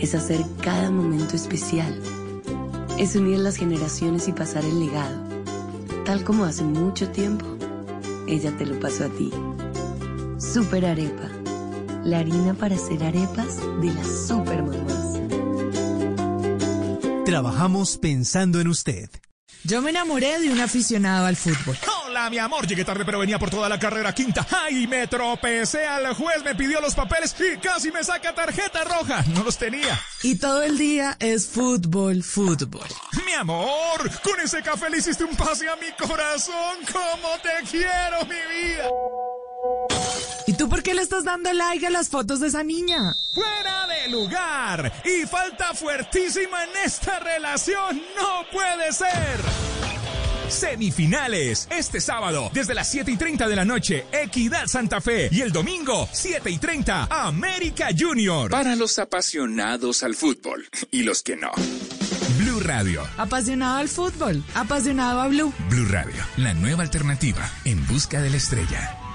Es 0.00 0.14
hacer 0.14 0.44
cada 0.62 0.90
momento 0.90 1.36
especial. 1.36 1.98
Es 2.98 3.14
unir 3.16 3.38
las 3.38 3.56
generaciones 3.56 4.28
y 4.28 4.32
pasar 4.32 4.64
el 4.64 4.80
legado. 4.80 5.26
Tal 6.04 6.24
como 6.24 6.44
hace 6.44 6.64
mucho 6.64 7.08
tiempo, 7.10 7.46
ella 8.26 8.56
te 8.56 8.66
lo 8.66 8.78
pasó 8.80 9.04
a 9.04 9.08
ti. 9.08 9.30
Super 10.38 10.86
Arepa. 10.86 11.28
La 12.04 12.18
harina 12.20 12.54
para 12.54 12.76
hacer 12.76 13.02
arepas 13.02 13.56
de 13.80 13.92
las 13.92 14.28
super 14.28 14.62
mamás. 14.62 15.20
Trabajamos 17.24 17.98
pensando 17.98 18.60
en 18.60 18.68
usted. 18.68 19.10
Yo 19.64 19.82
me 19.82 19.90
enamoré 19.90 20.38
de 20.38 20.50
un 20.52 20.60
aficionado 20.60 21.26
al 21.26 21.34
fútbol. 21.34 21.76
Hola, 22.16 22.30
mi 22.30 22.38
amor. 22.38 22.66
Llegué 22.66 22.82
tarde, 22.82 23.04
pero 23.04 23.18
venía 23.18 23.38
por 23.38 23.50
toda 23.50 23.68
la 23.68 23.78
carrera 23.78 24.14
quinta. 24.14 24.46
¡Ay! 24.50 24.86
Me 24.86 25.06
tropecé. 25.06 25.86
Al 25.86 26.14
juez 26.14 26.42
me 26.42 26.54
pidió 26.54 26.80
los 26.80 26.94
papeles 26.94 27.36
y 27.38 27.58
casi 27.58 27.92
me 27.92 28.02
saca 28.02 28.34
tarjeta 28.34 28.84
roja. 28.84 29.22
No 29.34 29.44
los 29.44 29.58
tenía. 29.58 30.00
Y 30.22 30.36
todo 30.36 30.62
el 30.62 30.78
día 30.78 31.18
es 31.20 31.46
fútbol, 31.46 32.22
fútbol. 32.22 32.88
Mi 33.26 33.34
amor, 33.34 34.10
con 34.22 34.40
ese 34.40 34.62
café 34.62 34.88
le 34.88 34.96
hiciste 34.96 35.24
un 35.24 35.36
pase 35.36 35.68
a 35.68 35.76
mi 35.76 35.92
corazón. 35.92 36.78
¡Cómo 36.90 37.36
te 37.42 37.68
quiero, 37.70 38.22
mi 38.22 38.70
vida! 38.70 38.88
¿Y 40.46 40.54
tú 40.54 40.70
por 40.70 40.82
qué 40.82 40.94
le 40.94 41.02
estás 41.02 41.24
dando 41.24 41.52
like 41.52 41.86
a 41.86 41.90
las 41.90 42.08
fotos 42.08 42.40
de 42.40 42.46
esa 42.46 42.64
niña? 42.64 43.14
¡Fuera 43.34 43.86
de 43.88 44.08
lugar! 44.08 44.90
Y 45.04 45.26
falta 45.26 45.74
fuertísima 45.74 46.64
en 46.64 46.70
esta 46.82 47.18
relación. 47.18 48.00
¡No 48.16 48.46
puede 48.50 48.90
ser! 48.94 49.85
Semifinales. 50.48 51.68
Este 51.70 52.00
sábado, 52.00 52.50
desde 52.52 52.74
las 52.74 52.90
7 52.90 53.10
y 53.10 53.16
30 53.16 53.48
de 53.48 53.56
la 53.56 53.64
noche, 53.64 54.06
Equidad 54.12 54.66
Santa 54.66 55.00
Fe. 55.00 55.28
Y 55.32 55.40
el 55.42 55.52
domingo, 55.52 56.08
7 56.12 56.50
y 56.50 56.58
30, 56.58 57.08
América 57.10 57.88
Junior. 57.96 58.50
Para 58.50 58.76
los 58.76 58.98
apasionados 58.98 60.02
al 60.02 60.14
fútbol 60.14 60.68
y 60.90 61.02
los 61.02 61.22
que 61.22 61.36
no. 61.36 61.50
Blue 62.38 62.60
Radio. 62.60 63.02
Apasionado 63.16 63.78
al 63.78 63.88
fútbol. 63.88 64.42
Apasionado 64.54 65.20
a 65.20 65.28
Blue. 65.28 65.52
Blue 65.70 65.86
Radio, 65.88 66.22
la 66.36 66.54
nueva 66.54 66.82
alternativa 66.82 67.50
en 67.64 67.86
busca 67.86 68.20
de 68.20 68.30
la 68.30 68.36
estrella. 68.36 69.05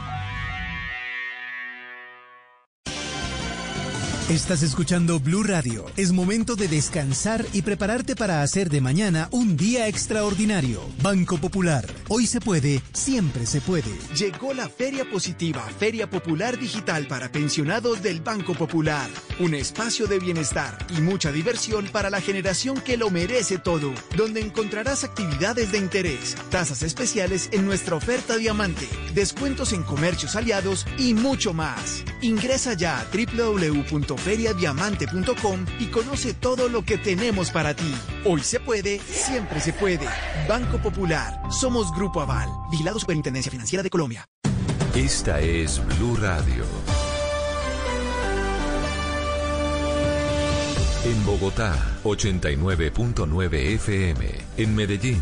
Estás 4.32 4.64
escuchando 4.64 5.20
Blue 5.20 5.44
Radio. 5.44 5.88
Es 5.98 6.14
momento 6.14 6.56
de 6.56 6.70
descansar 6.70 7.46
y 7.52 7.64
prepararte 7.64 8.16
para 8.16 8.42
hacer 8.44 8.70
de 8.70 8.80
mañana 8.80 9.28
un 9.32 9.58
día 9.58 9.90
extraordinario. 9.90 10.82
Banco 11.04 11.38
Popular. 11.38 11.86
Hoy 12.08 12.28
se 12.28 12.40
puede, 12.40 12.82
siempre 12.94 13.46
se 13.46 13.60
puede. 13.60 13.92
Llegó 14.16 14.54
la 14.54 14.70
Feria 14.70 15.04
Positiva, 15.04 15.62
Feria 15.78 16.10
Popular 16.10 16.58
Digital 16.58 17.08
para 17.08 17.30
pensionados 17.30 18.02
del 18.02 18.22
Banco 18.22 18.54
Popular. 18.54 19.10
Un 19.42 19.54
espacio 19.54 20.08
de 20.08 20.20
bienestar 20.20 20.78
y 20.98 21.02
mucha 21.02 21.34
diversión 21.34 21.90
para 21.92 22.10
la 22.10 22.22
generación 22.22 22.80
que 22.80 22.96
lo 22.96 23.10
merece 23.10 23.58
todo, 23.58 23.94
donde 24.16 24.40
encontrarás 24.40 25.04
actividades 25.04 25.74
de 25.74 25.80
interés, 25.80 26.38
tasas 26.50 26.84
especiales 26.84 27.50
en 27.52 27.66
nuestra 27.66 27.98
oferta 27.98 28.38
diamante, 28.38 28.88
descuentos 29.14 29.74
en 29.74 29.84
comercios 29.84 30.38
aliados 30.38 30.88
y 30.98 31.16
mucho 31.16 31.54
más. 31.54 32.06
Ingresa 32.22 32.76
ya 32.76 33.02
a 33.02 33.06
www 33.12 34.21
feriadiamante.com 34.22 35.66
y 35.80 35.88
conoce 35.88 36.34
todo 36.34 36.70
lo 36.70 36.84
que 36.84 36.98
tenemos 36.98 37.52
para 37.52 37.74
ti. 37.74 37.94
Hoy 38.26 38.42
se 38.42 38.60
puede, 38.60 39.00
siempre 39.00 39.60
se 39.60 39.74
puede. 39.74 40.08
Banco 40.48 40.78
Popular, 40.78 41.42
somos 41.52 41.92
Grupo 41.94 42.22
Aval, 42.22 42.50
Vigilado 42.72 43.00
Superintendencia 43.00 43.52
Financiera 43.52 43.84
de 43.84 43.90
Colombia. 43.90 44.26
Esta 44.96 45.40
es 45.40 45.82
Blue 45.98 46.18
Radio. 46.18 46.66
En 51.04 51.26
Bogotá, 51.26 51.76
89.9 52.04 53.54
FM. 53.76 54.28
En 54.58 54.76
Medellín, 54.76 55.22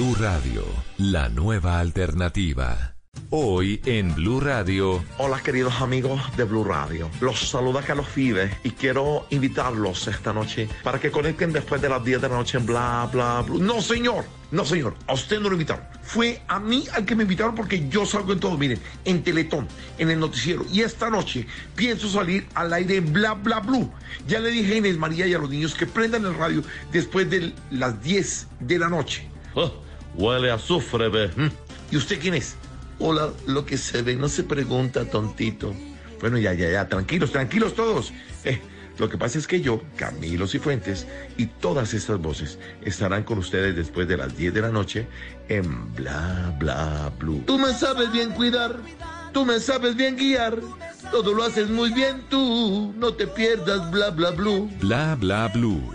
Blue 0.00 0.16
Radio, 0.18 0.64
la 0.96 1.28
nueva 1.28 1.78
alternativa. 1.78 2.94
Hoy 3.28 3.82
en 3.84 4.14
Blue 4.14 4.40
Radio. 4.40 5.04
Hola 5.18 5.42
queridos 5.42 5.78
amigos 5.82 6.22
de 6.38 6.44
Blue 6.44 6.64
Radio. 6.64 7.10
Los 7.20 7.50
saluda 7.50 7.82
Carlos 7.82 8.08
Fides 8.08 8.50
y 8.64 8.70
quiero 8.70 9.26
invitarlos 9.28 10.08
esta 10.08 10.32
noche 10.32 10.70
para 10.82 10.98
que 10.98 11.10
conecten 11.10 11.52
después 11.52 11.82
de 11.82 11.90
las 11.90 12.02
10 12.02 12.22
de 12.22 12.28
la 12.30 12.34
noche 12.36 12.56
en 12.56 12.64
Bla 12.64 13.10
Bla 13.12 13.42
Blue. 13.46 13.58
No 13.58 13.82
señor, 13.82 14.24
no 14.50 14.64
señor, 14.64 14.94
a 15.06 15.12
usted 15.12 15.38
no 15.38 15.50
lo 15.50 15.54
invitaron. 15.56 15.84
Fue 16.00 16.40
a 16.48 16.58
mí 16.58 16.86
al 16.94 17.04
que 17.04 17.14
me 17.14 17.24
invitaron 17.24 17.54
porque 17.54 17.86
yo 17.90 18.06
salgo 18.06 18.32
en 18.32 18.40
todo, 18.40 18.56
miren, 18.56 18.80
en 19.04 19.22
Teletón, 19.22 19.68
en 19.98 20.10
el 20.10 20.18
noticiero. 20.18 20.64
Y 20.72 20.80
esta 20.80 21.10
noche 21.10 21.46
pienso 21.76 22.08
salir 22.08 22.46
al 22.54 22.72
aire 22.72 22.96
en 22.96 23.12
Bla 23.12 23.34
Bla 23.34 23.60
Blue. 23.60 23.92
Ya 24.26 24.40
le 24.40 24.50
dije 24.50 24.72
a 24.72 24.76
Inés 24.78 24.96
María 24.96 25.26
y 25.26 25.34
a 25.34 25.38
los 25.38 25.50
niños 25.50 25.74
que 25.74 25.84
prendan 25.84 26.24
el 26.24 26.36
radio 26.36 26.62
después 26.90 27.28
de 27.28 27.52
las 27.70 28.02
10 28.02 28.48
de 28.60 28.78
la 28.78 28.88
noche. 28.88 29.28
Oh, 29.54 29.89
huele 30.20 30.50
a 30.50 30.54
azufre, 30.54 31.08
ve. 31.08 31.30
¿Y 31.90 31.96
usted 31.96 32.20
quién 32.20 32.34
es? 32.34 32.56
Hola, 32.98 33.30
lo 33.46 33.64
que 33.64 33.78
se 33.78 34.02
ve 34.02 34.14
no 34.14 34.28
se 34.28 34.44
pregunta, 34.44 35.06
tontito. 35.06 35.74
Bueno, 36.20 36.38
ya, 36.38 36.52
ya, 36.52 36.70
ya, 36.70 36.88
tranquilos, 36.88 37.32
tranquilos 37.32 37.74
todos. 37.74 38.12
Eh, 38.44 38.60
lo 38.98 39.08
que 39.08 39.16
pasa 39.16 39.38
es 39.38 39.46
que 39.46 39.62
yo, 39.62 39.80
Camilo 39.96 40.46
Cifuentes, 40.46 41.06
y 41.38 41.46
todas 41.46 41.94
estas 41.94 42.20
voces 42.20 42.58
estarán 42.82 43.24
con 43.24 43.38
ustedes 43.38 43.74
después 43.74 44.06
de 44.06 44.18
las 44.18 44.36
10 44.36 44.52
de 44.52 44.60
la 44.60 44.68
noche 44.68 45.06
en 45.48 45.94
Bla 45.94 46.54
Bla 46.58 47.10
Blue. 47.18 47.42
Tú 47.46 47.58
me 47.58 47.72
sabes 47.72 48.12
bien 48.12 48.32
cuidar, 48.32 48.76
tú 49.32 49.46
me 49.46 49.58
sabes 49.58 49.96
bien 49.96 50.16
guiar, 50.16 50.58
todo 51.10 51.32
lo 51.32 51.44
haces 51.44 51.70
muy 51.70 51.90
bien 51.94 52.22
tú, 52.28 52.92
no 52.98 53.14
te 53.14 53.26
pierdas 53.26 53.90
Bla 53.90 54.10
Bla 54.10 54.32
Blue. 54.32 54.70
Bla 54.80 55.16
Bla 55.18 55.48
Blue 55.48 55.94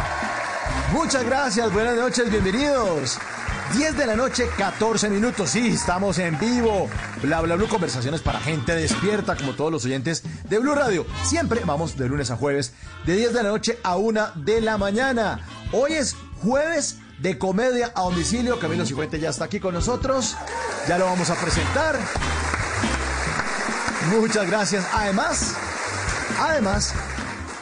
Muchas 0.91 1.23
gracias, 1.23 1.71
buenas 1.71 1.95
noches, 1.95 2.29
bienvenidos. 2.29 3.17
10 3.73 3.97
de 3.97 4.05
la 4.05 4.17
noche, 4.17 4.49
14 4.57 5.09
minutos. 5.09 5.49
Sí, 5.49 5.69
estamos 5.69 6.19
en 6.19 6.37
vivo. 6.37 6.89
Bla, 7.23 7.39
bla, 7.39 7.55
bla. 7.55 7.67
Conversaciones 7.69 8.21
para 8.21 8.41
gente 8.41 8.75
despierta, 8.75 9.37
como 9.37 9.53
todos 9.53 9.71
los 9.71 9.85
oyentes 9.85 10.23
de 10.49 10.59
Blue 10.59 10.75
Radio. 10.75 11.05
Siempre 11.23 11.61
vamos 11.65 11.97
de 11.97 12.09
lunes 12.09 12.29
a 12.31 12.35
jueves, 12.35 12.73
de 13.05 13.15
10 13.15 13.33
de 13.33 13.43
la 13.43 13.49
noche 13.49 13.79
a 13.83 13.95
1 13.95 14.31
de 14.35 14.59
la 14.59 14.77
mañana. 14.77 15.39
Hoy 15.71 15.93
es 15.93 16.17
jueves 16.43 16.97
de 17.19 17.37
comedia 17.37 17.93
a 17.95 18.01
domicilio. 18.01 18.59
Camilo 18.59 18.85
Cifuente 18.85 19.17
ya 19.19 19.29
está 19.29 19.45
aquí 19.45 19.61
con 19.61 19.73
nosotros. 19.73 20.35
Ya 20.89 20.97
lo 20.97 21.05
vamos 21.05 21.29
a 21.29 21.35
presentar. 21.35 21.97
Muchas 24.09 24.45
gracias. 24.45 24.85
Además, 24.91 25.53
además, 26.37 26.93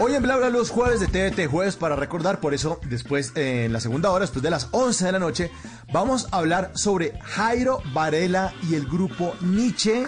Hoy 0.02 0.16
en 0.16 0.24
Bla 0.24 0.50
los 0.50 0.70
jueves 0.70 1.02
de 1.02 1.08
TVT, 1.08 1.52
jueves 1.52 1.76
para 1.76 1.98
recordar, 1.98 2.40
por 2.40 2.54
eso 2.54 2.80
después, 2.84 3.34
eh, 3.36 3.66
en 3.66 3.74
la 3.74 3.82
segunda 3.82 4.10
hora, 4.12 4.22
después 4.22 4.42
de 4.42 4.50
las 4.50 4.70
11 4.72 5.06
de 5.06 5.12
la 5.12 5.20
noche, 5.20 5.52
vamos 5.92 6.30
a 6.32 6.38
hablar 6.38 6.72
sobre 6.74 7.20
Jairo 7.22 7.82
Varela 7.94 8.54
y 8.70 8.76
el 8.76 8.86
grupo 8.86 9.36
Nietzsche. 9.42 10.08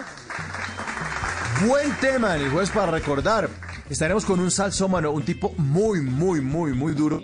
Buen 1.66 1.94
tema 2.00 2.36
en 2.36 2.44
el 2.44 2.50
jueves 2.50 2.70
para 2.70 2.90
recordar. 2.90 3.50
Estaremos 3.90 4.24
con 4.24 4.40
un 4.40 4.50
salsómano, 4.50 5.10
un 5.10 5.26
tipo 5.26 5.52
muy, 5.58 6.00
muy, 6.00 6.40
muy, 6.40 6.72
muy 6.72 6.94
duro 6.94 7.20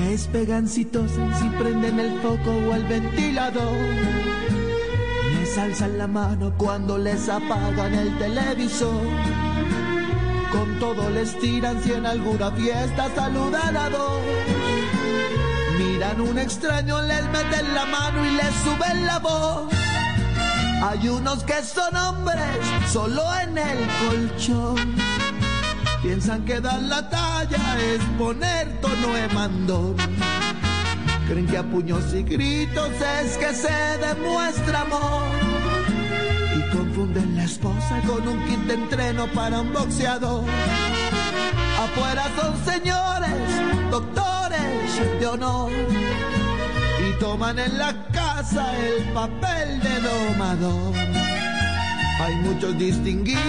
Les 0.08 0.27
pegan 0.27 0.70
citosen 0.70 1.36
si 1.36 1.50
prenden 1.62 2.00
el 2.00 2.22
foco 2.22 2.51
o 2.51 2.74
el 2.74 2.86
ventilador. 2.86 4.38
Alzan 5.58 5.98
la 5.98 6.08
mano 6.08 6.54
cuando 6.56 6.98
les 7.00 7.28
apagan 7.28 7.94
el 7.94 8.16
televisor. 8.20 9.02
Con 10.52 10.80
todo 10.80 11.10
les 11.10 11.38
tiran 11.40 11.82
si 11.84 11.94
en 11.94 12.06
alguna 12.06 12.52
fiesta 12.52 13.10
saludan 13.16 13.76
a 13.76 13.90
dos. 13.90 14.22
Miran 15.80 16.22
un 16.22 16.38
extraño, 16.38 17.02
les 17.02 17.24
meten 17.30 17.74
la 17.74 17.86
mano 17.86 18.26
y 18.26 18.32
les 18.36 18.54
suben 18.64 19.06
la 19.08 19.20
voz. 19.20 19.74
Hay 20.84 21.10
unos 21.10 21.44
que 21.44 21.64
son 21.64 21.96
hombres 21.96 22.60
solo 22.92 23.24
en 23.42 23.58
el 23.58 23.80
colchón. 24.00 24.96
Piensan 26.04 26.46
que 26.46 26.62
dar 26.62 26.82
la 26.84 27.10
talla 27.10 27.80
es 27.80 28.02
poner 28.20 28.80
tono 28.80 29.13
de 29.13 29.28
mandón. 29.30 29.96
Creen 31.28 31.46
que 31.46 31.58
a 31.58 31.63
puños 31.63 32.13
y 32.13 32.24
gritos 32.24 32.90
es 33.22 33.38
que 33.38 33.54
se 33.54 33.98
demuestra 33.98 34.82
amor. 34.82 35.24
Y 36.56 36.74
confunden 36.74 37.36
la 37.36 37.44
esposa 37.44 38.02
con 38.08 38.26
un 38.26 38.46
kit 38.46 38.60
de 38.60 38.76
entreno 38.76 39.28
para 39.34 39.60
un 39.60 39.74
boxeador. 39.74 40.46
Afuera 41.78 42.32
son 42.40 42.56
señores, 42.63 43.92
doctores 43.92 45.20
de 45.20 45.28
honor. 45.28 45.70
Y 47.06 47.20
toman 47.20 47.60
en 47.60 47.78
la 47.78 47.94
casa 48.13 48.66
el 48.78 49.04
papel 49.12 49.82
de 49.82 50.00
domador. 50.00 50.94
Hay 52.22 52.36
muchos 52.38 52.78
distinguidos, 52.78 53.44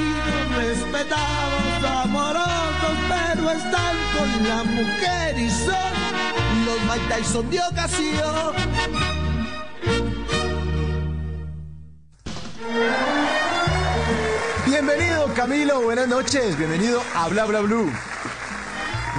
respetados, 0.56 1.84
amorosos, 2.02 2.96
pero 3.08 3.50
están 3.52 3.96
con 4.16 4.48
la 4.48 4.64
mujer 4.64 5.38
y 5.38 5.48
son 5.48 6.17
los 6.68 6.82
Mike 6.84 7.06
Tyson 7.08 7.48
de 7.50 7.60
ocasión. 7.60 8.54
Bienvenido 14.66 15.32
Camilo, 15.34 15.80
buenas 15.82 16.08
noches, 16.08 16.56
bienvenido 16.58 17.02
a 17.14 17.28
Bla 17.28 17.46
Bla 17.46 17.60
Blue. 17.60 17.90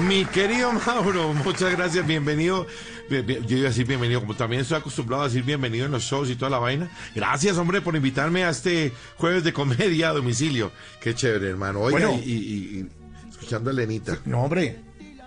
Mi 0.08 0.26
querido 0.26 0.72
Mauro, 0.72 1.34
muchas 1.34 1.72
gracias, 1.76 2.06
bienvenido. 2.06 2.68
Yo 3.10 3.18
iba 3.58 3.66
a 3.66 3.70
decir 3.70 3.88
bienvenido, 3.88 4.20
como 4.22 4.36
también 4.36 4.62
estoy 4.62 4.78
acostumbrado 4.78 5.24
a 5.24 5.28
decir 5.28 5.44
bienvenido 5.44 5.88
en 5.88 5.92
los 5.92 6.04
shows 6.04 6.30
y 6.30 6.36
toda 6.36 6.52
la 6.52 6.60
vaina. 6.60 6.90
Gracias, 7.16 7.58
hombre, 7.58 7.82
por 7.82 7.96
invitarme 7.96 8.44
a 8.46 8.50
este 8.52 8.94
jueves 9.18 9.44
de 9.44 9.52
comedia 9.52 10.10
a 10.10 10.14
domicilio. 10.14 10.72
Qué 11.02 11.16
chévere, 11.16 11.50
hermano. 11.50 11.80
Oiga, 11.82 12.08
Bueno. 12.08 12.22
y, 12.24 12.32
y- 12.32 12.80
y 12.80 13.30
escuchando 13.32 13.72
a 13.72 13.74
Lenita. 13.74 14.20
No, 14.26 14.44
hombre, 14.44 14.80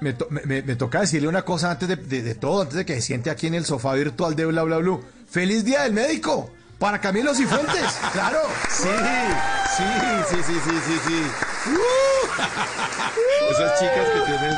me, 0.02 0.12
to- 0.12 0.26
me- 0.30 0.62
me 0.62 0.76
toca 0.76 1.00
decirle 1.00 1.28
una 1.28 1.42
cosa 1.42 1.70
antes 1.70 1.88
de, 1.88 1.96
de- 1.96 2.22
de 2.22 2.34
todo, 2.34 2.62
antes 2.62 2.76
de 2.76 2.84
que 2.84 2.94
se 2.96 3.00
siente 3.02 3.30
aquí 3.30 3.46
en 3.46 3.54
el 3.54 3.64
sofá 3.64 3.94
virtual 3.94 4.36
de 4.36 4.44
Bla 4.46 4.62
Bla 4.64 4.76
Blue. 4.78 5.02
¡Feliz 5.30 5.64
Día 5.64 5.82
del 5.84 5.92
Médico! 5.94 6.50
Para 6.78 7.00
Camilo 7.00 7.32
Cifuentes, 7.34 7.92
claro. 8.12 8.38
Sí, 8.68 8.88
sí, 9.76 9.84
sí, 10.30 10.36
sí, 10.44 10.52
sí, 10.64 10.78
sí, 10.86 10.98
sí. 11.06 11.22
Esas 13.50 13.78
chicas 13.78 14.08
que 14.14 14.20
tienen. 14.26 14.56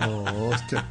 No, 0.00 0.48
hostia. 0.48 0.84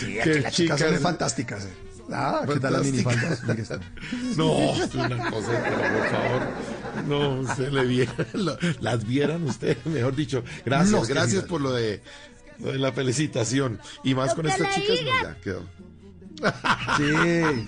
Sí, 0.00 0.14
Qué 0.22 0.30
aquí 0.30 0.40
las 0.40 0.52
chicas 0.52 0.80
son 0.80 0.98
fantásticas. 1.00 1.64
eh. 1.64 1.72
Ah, 2.12 2.42
¿qué 2.46 2.60
tal 2.60 2.72
las 2.74 2.84
minifaldas? 2.84 3.40
No, 4.36 4.74
es 4.80 4.94
una 4.94 5.28
cosa, 5.30 5.48
pero 5.64 5.98
por 5.98 6.08
favor. 6.10 6.42
No, 7.08 7.54
se 7.56 7.70
le 7.70 7.84
viera, 7.84 8.12
lo- 8.34 8.56
las 8.80 9.04
vieran 9.04 9.42
ustedes, 9.42 9.84
mejor 9.86 10.14
dicho. 10.14 10.44
Gracias, 10.64 10.90
No, 10.92 11.02
gracias 11.02 11.44
por 11.44 11.60
lo 11.60 11.72
de, 11.72 12.00
lo 12.58 12.72
de 12.72 12.78
la 12.78 12.92
felicitación. 12.92 13.80
Y 14.04 14.14
más 14.14 14.34
con 14.34 14.44
que 14.46 14.52
estas 14.52 14.74
chicas, 14.74 14.98
no, 15.04 15.22
ya 15.22 15.36
quedó. 15.40 15.62
Sí. 16.96 17.66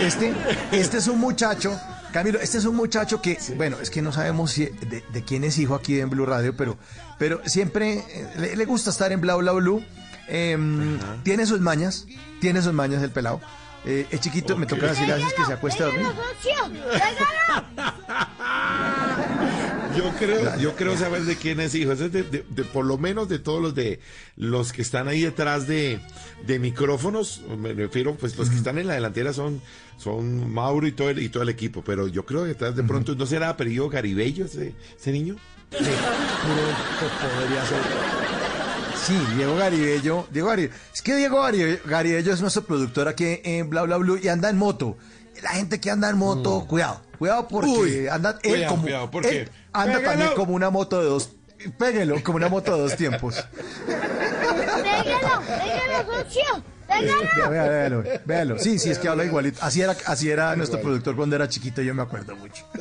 Este, 0.00 0.34
este 0.72 0.98
es 0.98 1.08
un 1.08 1.18
muchacho, 1.18 1.78
Camilo, 2.12 2.38
este 2.40 2.58
es 2.58 2.64
un 2.64 2.76
muchacho 2.76 3.22
que, 3.22 3.38
bueno, 3.56 3.78
es 3.80 3.88
que 3.90 4.02
no 4.02 4.12
sabemos 4.12 4.52
si 4.52 4.66
de, 4.66 5.02
de 5.10 5.24
quién 5.24 5.44
es 5.44 5.58
hijo 5.58 5.74
aquí 5.74 6.00
en 6.00 6.10
Blue 6.10 6.26
Radio, 6.26 6.54
pero, 6.56 6.76
pero 7.18 7.40
siempre 7.46 8.04
eh, 8.08 8.28
le, 8.36 8.56
le 8.56 8.64
gusta 8.66 8.90
estar 8.90 9.10
en 9.12 9.20
Bla 9.20 9.36
Bla 9.36 9.52
Blue. 9.52 9.82
Em, 10.28 10.98
tiene 11.24 11.46
sus 11.46 11.60
mañas, 11.60 12.06
tiene 12.40 12.62
sus 12.62 12.72
mañas 12.72 13.02
el 13.02 13.10
pelado. 13.10 13.40
Eh, 13.84 14.06
es 14.10 14.20
chiquito, 14.20 14.56
me 14.56 14.66
toca 14.66 14.86
decirle 14.86 15.14
a 15.14 15.16
veces 15.16 15.32
que 15.34 15.44
se 15.44 15.52
acuesta 15.52 15.84
a 15.84 15.86
dormir. 15.86 16.06
Yo 19.96 20.10
creo, 20.18 20.56
yo 20.58 20.74
creo 20.76 20.96
saber 20.96 21.22
de 21.22 21.36
quién 21.36 21.60
es 21.60 21.74
hijo. 21.74 21.92
Es 21.92 21.98
de, 21.98 22.08
de- 22.10 22.44
de- 22.48 22.64
por 22.64 22.84
lo 22.84 22.98
menos 22.98 23.28
de 23.28 23.38
todos 23.38 23.60
los 23.62 23.74
de 23.74 24.00
los 24.36 24.72
que 24.72 24.82
están 24.82 25.08
ahí 25.08 25.22
detrás 25.22 25.66
de, 25.66 26.00
de 26.46 26.58
micrófonos. 26.58 27.42
Me 27.58 27.72
refiero, 27.72 28.14
pues 28.16 28.36
los 28.38 28.48
que 28.50 28.56
están 28.56 28.78
en 28.78 28.86
la 28.86 28.94
delantera 28.94 29.32
son, 29.32 29.60
son 29.98 30.50
Mauro 30.52 30.86
y 30.86 30.92
todo 30.92 31.10
el, 31.10 31.18
y 31.20 31.28
todo 31.28 31.42
el 31.42 31.48
equipo. 31.48 31.82
Pero 31.84 32.08
yo 32.08 32.24
creo 32.24 32.42
que 32.42 32.48
detrás 32.48 32.74
de 32.76 32.82
pronto 32.84 33.14
no 33.14 33.26
será 33.26 33.48
apellido 33.50 33.88
Garibello 33.88 34.46
ese, 34.46 34.74
ese 34.98 35.12
niño. 35.12 35.36
Sí, 35.70 35.78
podría 35.78 37.64
ser. 37.66 37.78
Sí, 39.04 39.18
Diego 39.36 39.56
Garibello. 39.56 40.26
Diego 40.30 40.48
Garibello. 40.48 40.74
Es 40.94 41.02
que 41.02 41.16
Diego 41.16 41.42
Garibello, 41.42 41.78
Garibello 41.84 42.32
es 42.32 42.40
nuestro 42.40 42.62
productor 42.64 43.08
aquí 43.08 43.40
en 43.42 43.68
Bla 43.68 43.82
Bla 43.82 43.96
Blue 43.96 44.18
y 44.22 44.28
anda 44.28 44.48
en 44.50 44.58
moto. 44.58 44.96
La 45.42 45.50
gente 45.50 45.80
que 45.80 45.90
anda 45.90 46.08
en 46.08 46.16
moto, 46.18 46.64
cuidado, 46.68 47.00
cuidado 47.18 47.48
porque 47.48 47.68
Uy, 47.70 48.08
anda 48.08 48.38
él 48.42 48.50
cuidado, 48.52 48.70
como 48.70 48.82
cuidado, 48.82 49.10
porque- 49.10 49.40
él 49.42 49.50
anda 49.72 49.94
Pégalo. 49.98 50.10
también 50.10 50.30
como 50.36 50.54
una 50.54 50.70
moto 50.70 51.00
de 51.00 51.06
dos. 51.06 51.30
Péguelo, 51.78 52.22
como 52.24 52.36
una 52.36 52.48
moto 52.48 52.74
de 52.74 52.82
dos 52.82 52.96
tiempos. 52.96 53.44
¡Pégalo! 53.86 55.42
¡Pégalo, 55.46 56.24
socio! 56.24 56.64
Véalo, 57.50 58.04
véalo. 58.26 58.58
Sí, 58.58 58.78
sí, 58.78 58.90
es 58.90 58.98
que 58.98 59.08
habla 59.08 59.24
igualito. 59.24 59.58
Así 59.62 59.80
era, 59.80 59.96
así 60.06 60.28
era 60.30 60.54
nuestro 60.56 60.80
productor 60.80 61.16
cuando 61.16 61.36
era 61.36 61.48
chiquito, 61.48 61.80
yo 61.82 61.94
me 61.94 62.02
acuerdo 62.02 62.36
mucho. 62.36 62.64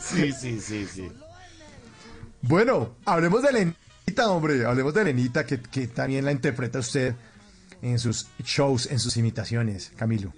Sí, 0.00 0.32
sí, 0.32 0.60
sí, 0.60 0.86
sí. 0.92 1.12
Bueno, 2.40 2.94
hablemos 3.04 3.42
de 3.42 3.52
Lenita, 3.52 4.30
hombre. 4.30 4.64
Hablemos 4.64 4.94
de 4.94 5.04
Lenita, 5.04 5.44
que, 5.44 5.60
que 5.60 5.86
también 5.88 6.24
la 6.24 6.32
interpreta 6.32 6.78
usted 6.78 7.14
en 7.82 7.98
sus 7.98 8.28
shows, 8.44 8.86
en 8.90 8.98
sus 8.98 9.16
imitaciones, 9.16 9.92
Camilo. 9.96 10.32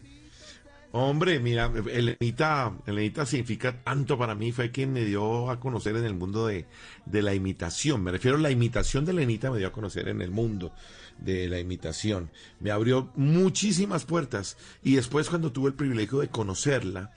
Hombre, 0.92 1.38
mira, 1.38 1.70
Elenita, 1.92 2.72
Elenita 2.84 3.24
significa 3.24 3.80
tanto 3.84 4.18
para 4.18 4.34
mí, 4.34 4.50
fue 4.50 4.72
quien 4.72 4.92
me 4.92 5.04
dio 5.04 5.48
a 5.48 5.60
conocer 5.60 5.94
en 5.96 6.04
el 6.04 6.14
mundo 6.14 6.48
de, 6.48 6.66
de 7.06 7.22
la 7.22 7.32
imitación. 7.32 8.02
Me 8.02 8.10
refiero 8.10 8.36
a 8.36 8.40
la 8.40 8.50
imitación 8.50 9.04
de 9.04 9.12
Elenita, 9.12 9.52
me 9.52 9.58
dio 9.58 9.68
a 9.68 9.72
conocer 9.72 10.08
en 10.08 10.20
el 10.20 10.32
mundo 10.32 10.72
de 11.18 11.48
la 11.48 11.60
imitación. 11.60 12.30
Me 12.58 12.72
abrió 12.72 13.10
muchísimas 13.14 14.04
puertas 14.04 14.56
y 14.82 14.96
después 14.96 15.28
cuando 15.28 15.52
tuve 15.52 15.68
el 15.68 15.74
privilegio 15.74 16.18
de 16.18 16.28
conocerla, 16.28 17.12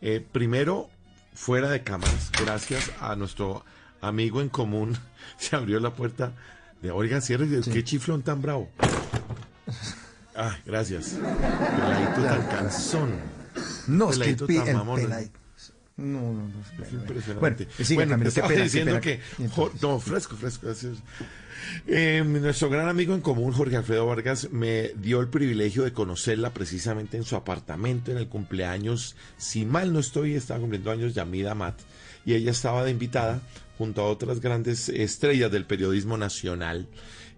eh, 0.00 0.24
primero 0.32 0.88
fuera 1.34 1.68
de 1.70 1.82
cámaras, 1.82 2.30
gracias 2.40 2.90
a 3.00 3.16
nuestro 3.16 3.64
amigo 4.00 4.40
en 4.40 4.48
común, 4.48 4.96
se 5.36 5.56
abrió 5.56 5.78
la 5.78 5.94
puerta 5.94 6.32
de, 6.80 6.90
oigan, 6.90 7.20
cierre, 7.20 7.46
qué 7.70 7.84
chiflón 7.84 8.22
tan 8.22 8.40
bravo. 8.40 8.70
Ah, 10.36 10.56
gracias. 10.64 11.16
Peladito 11.76 12.22
tan 12.22 12.42
cansón. 12.48 13.10
No, 13.88 14.10
es 14.10 14.18
que 14.18 14.30
el, 14.30 14.36
Peladito 14.36 14.46
tan 14.46 14.68
el 14.68 14.74
mamón. 14.76 15.00
peladito- 15.00 15.38
No, 15.96 16.20
no, 16.20 16.48
no. 16.48 16.84
Es 16.84 16.92
impresionante. 16.92 17.40
Bueno, 17.40 17.56
sigue, 17.78 17.94
bueno, 17.96 18.10
Camilo, 18.12 18.28
estaba 18.28 18.48
pena, 18.48 18.62
diciendo 18.62 19.00
que... 19.00 19.20
Jo- 19.50 19.72
no, 19.82 19.98
fresco, 20.00 20.36
fresco. 20.36 20.66
gracias. 20.66 20.96
Eh, 21.86 22.22
nuestro 22.26 22.70
gran 22.70 22.88
amigo 22.88 23.14
en 23.14 23.20
común, 23.20 23.52
Jorge 23.52 23.76
Alfredo 23.76 24.06
Vargas, 24.06 24.48
me 24.50 24.92
dio 24.96 25.20
el 25.20 25.28
privilegio 25.28 25.82
de 25.82 25.92
conocerla 25.92 26.54
precisamente 26.54 27.16
en 27.18 27.24
su 27.24 27.36
apartamento 27.36 28.10
en 28.10 28.16
el 28.16 28.28
cumpleaños, 28.28 29.14
si 29.36 29.66
mal 29.66 29.92
no 29.92 29.98
estoy, 29.98 30.34
estaba 30.34 30.58
cumpliendo 30.60 30.90
años 30.90 31.12
Yamida 31.14 31.52
Amat, 31.52 31.78
y 32.24 32.32
ella 32.32 32.50
estaba 32.50 32.82
de 32.82 32.90
invitada 32.92 33.42
junto 33.76 34.00
a 34.00 34.06
otras 34.06 34.40
grandes 34.40 34.88
estrellas 34.88 35.52
del 35.52 35.66
periodismo 35.66 36.16
nacional, 36.16 36.88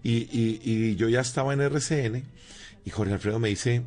y, 0.03 0.13
y- 0.31 0.61
y 0.65 0.97
yo 0.97 1.09
ya 1.09 1.21
estaba 1.21 1.53
en 1.53 1.61
RCN, 1.61 2.25
y 2.85 2.91
Jorge 2.91 3.13
Alfredo 3.15 3.39
me 3.39 3.49
dice, 3.49 3.83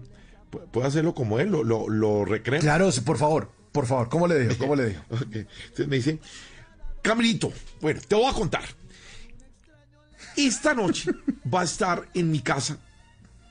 "¿Pu- 0.51 0.65
¿puedo 0.71 0.87
hacerlo 0.87 1.13
como 1.13 1.39
él? 1.39 1.49
¿Lo, 1.49 1.63
lo, 1.63 1.89
lo 1.89 2.25
recreo? 2.25 2.61
Claro, 2.61 2.89
por 3.05 3.17
favor, 3.17 3.51
por 3.71 3.85
favor, 3.85 4.07
¿cómo 4.09 4.27
le 4.27 4.39
digo? 4.39 4.55
¿Cómo 4.57 4.75
le 4.75 4.87
digo? 4.89 5.01
Ok. 5.09 5.35
Entonces 5.35 5.87
me 5.87 5.95
dice, 5.97 6.19
Camilito, 7.01 7.51
bueno, 7.81 7.99
te 8.07 8.15
voy 8.15 8.25
a 8.25 8.33
contar. 8.33 8.63
Esta 10.37 10.73
noche 10.73 11.11
va 11.53 11.61
a 11.61 11.63
estar 11.63 12.09
en 12.13 12.29
mi 12.31 12.39
casa 12.41 12.77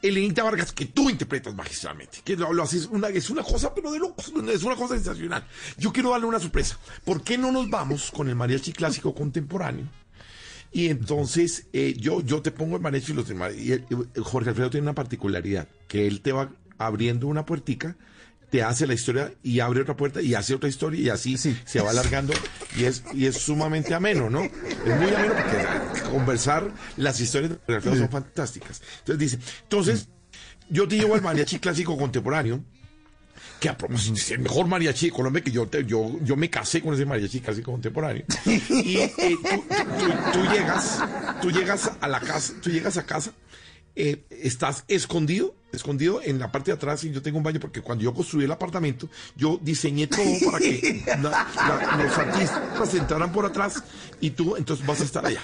Elenita 0.03 0.43
Vargas, 0.43 0.71
que 0.73 0.85
tú 0.85 1.09
interpretas 1.09 1.55
magistralmente, 1.55 2.19
que 2.23 2.37
lo, 2.37 2.53
lo 2.53 2.63
haces 2.65 2.85
una, 2.87 3.09
es 3.09 3.31
una 3.31 3.43
cosa, 3.43 3.73
pero 3.75 3.91
de 3.91 3.99
locos, 3.99 4.31
es 4.53 4.63
una 4.63 4.77
cosa 4.77 4.97
sensacional. 4.97 5.47
Yo 5.79 5.95
quiero 5.95 6.11
darle 6.11 6.27
una 6.27 6.39
sorpresa. 6.39 6.79
¿Por 7.05 7.23
qué 7.23 7.39
no 7.39 7.51
nos 7.51 7.71
vamos 7.71 8.11
con 8.11 8.29
el 8.29 8.35
mariachi 8.35 8.75
clásico 8.75 9.15
contemporáneo? 9.15 9.87
Y 10.75 10.89
entonces 10.89 11.69
eh, 11.73 11.95
yo, 11.99 12.21
yo 12.21 12.43
te 12.43 12.51
pongo 12.51 12.77
el 12.77 12.83
mariachi 12.83 13.13
y 13.13 13.15
los 13.15 13.29
demás. 13.29 13.55
Y 13.57 13.73
el- 13.73 13.85
el 14.15 14.23
Jorge 14.25 14.51
Alfredo 14.51 14.71
tiene 14.71 14.83
una 14.85 14.95
particularidad, 14.95 15.69
que 15.89 16.07
él 16.07 16.21
te 16.21 16.33
va 16.33 16.51
abriendo 16.79 17.29
una 17.29 17.47
puertica, 17.47 17.97
te 18.51 18.63
hace 18.63 18.87
la 18.87 18.95
historia 18.95 19.33
y 19.43 19.61
abre 19.61 19.81
otra 19.83 19.97
puerta 19.97 20.21
y 20.21 20.35
hace 20.35 20.55
otra 20.55 20.69
historia 20.69 21.01
y 21.01 21.09
así 21.09 21.37
se 21.65 21.81
va 21.81 21.91
alargando 21.91 22.33
y 22.77 22.85
es, 22.85 23.03
y 23.13 23.27
es 23.27 23.37
sumamente 23.39 23.95
ameno, 23.95 24.31
¿no? 24.31 24.43
Es 24.43 24.51
muy 25.01 25.15
ameno 25.15 25.35
porque 25.35 26.11
conversar, 26.11 26.71
las 26.97 27.21
historias 27.21 27.51
de 27.53 27.57
Jorge 27.59 27.75
Alfredo 27.77 27.97
son 27.97 28.11
fantásticas. 28.11 28.83
Entonces 28.99 29.19
dice, 29.19 29.39
entonces 29.63 30.09
yo 30.71 30.87
te 30.89 30.97
llevo 30.97 31.15
al 31.15 31.23
mariachi 31.23 31.59
clásico 31.59 31.97
contemporáneo, 31.97 32.65
que 33.61 33.69
a 33.69 33.77
propósito 33.77 34.15
es 34.17 34.31
el 34.33 34.41
mejor 34.41 34.67
mariachi 34.67 35.07
de 35.07 35.13
Colombia, 35.13 35.43
que 35.43 35.51
yo, 35.51 35.67
te- 35.67 35.85
yo, 35.85 36.19
yo 36.23 36.37
me 36.37 36.51
casé 36.51 36.83
con 36.83 36.95
ese 36.95 37.07
mariachi 37.07 37.41
clásico 37.41 37.73
contemporáneo. 37.73 38.25
Y 38.45 38.97
eh, 38.99 39.13
tú, 39.19 39.65
tú- 39.99 40.33
tú 40.33 40.53
llegas, 40.53 40.99
tú 41.41 41.51
llegas 41.51 41.91
a 42.01 42.09
la 42.09 42.21
casa, 42.21 42.53
tú 42.63 42.71
llegas 42.71 42.97
a 42.99 43.07
casa, 43.07 43.33
eh, 43.97 44.25
estás 44.31 44.85
escondido, 44.89 45.55
escondido 45.73 46.21
en 46.23 46.39
la 46.39 46.51
parte 46.53 46.73
de 46.73 46.77
atrás 46.77 47.05
y 47.05 47.13
yo 47.13 47.23
tengo 47.23 47.39
un 47.39 47.45
baño 47.45 47.61
porque 47.61 47.81
cuando 47.81 48.03
yo 48.05 48.13
construí 48.13 48.45
el 48.45 48.53
apartamento, 48.53 49.09
yo 49.37 49.59
diseñé 49.63 50.09
todo 50.09 50.25
para 50.47 50.59
que 50.59 51.03
la- 51.07 51.15
la- 51.57 52.03
los 52.05 52.19
artistas 52.19 52.95
entraran 52.95 53.33
por 53.33 53.47
atrás 53.47 53.83
y 54.21 54.31
tú 54.31 54.57
entonces 54.57 54.85
vas 54.87 55.01
a 55.01 55.05
estar 55.05 55.25
allá. 55.25 55.43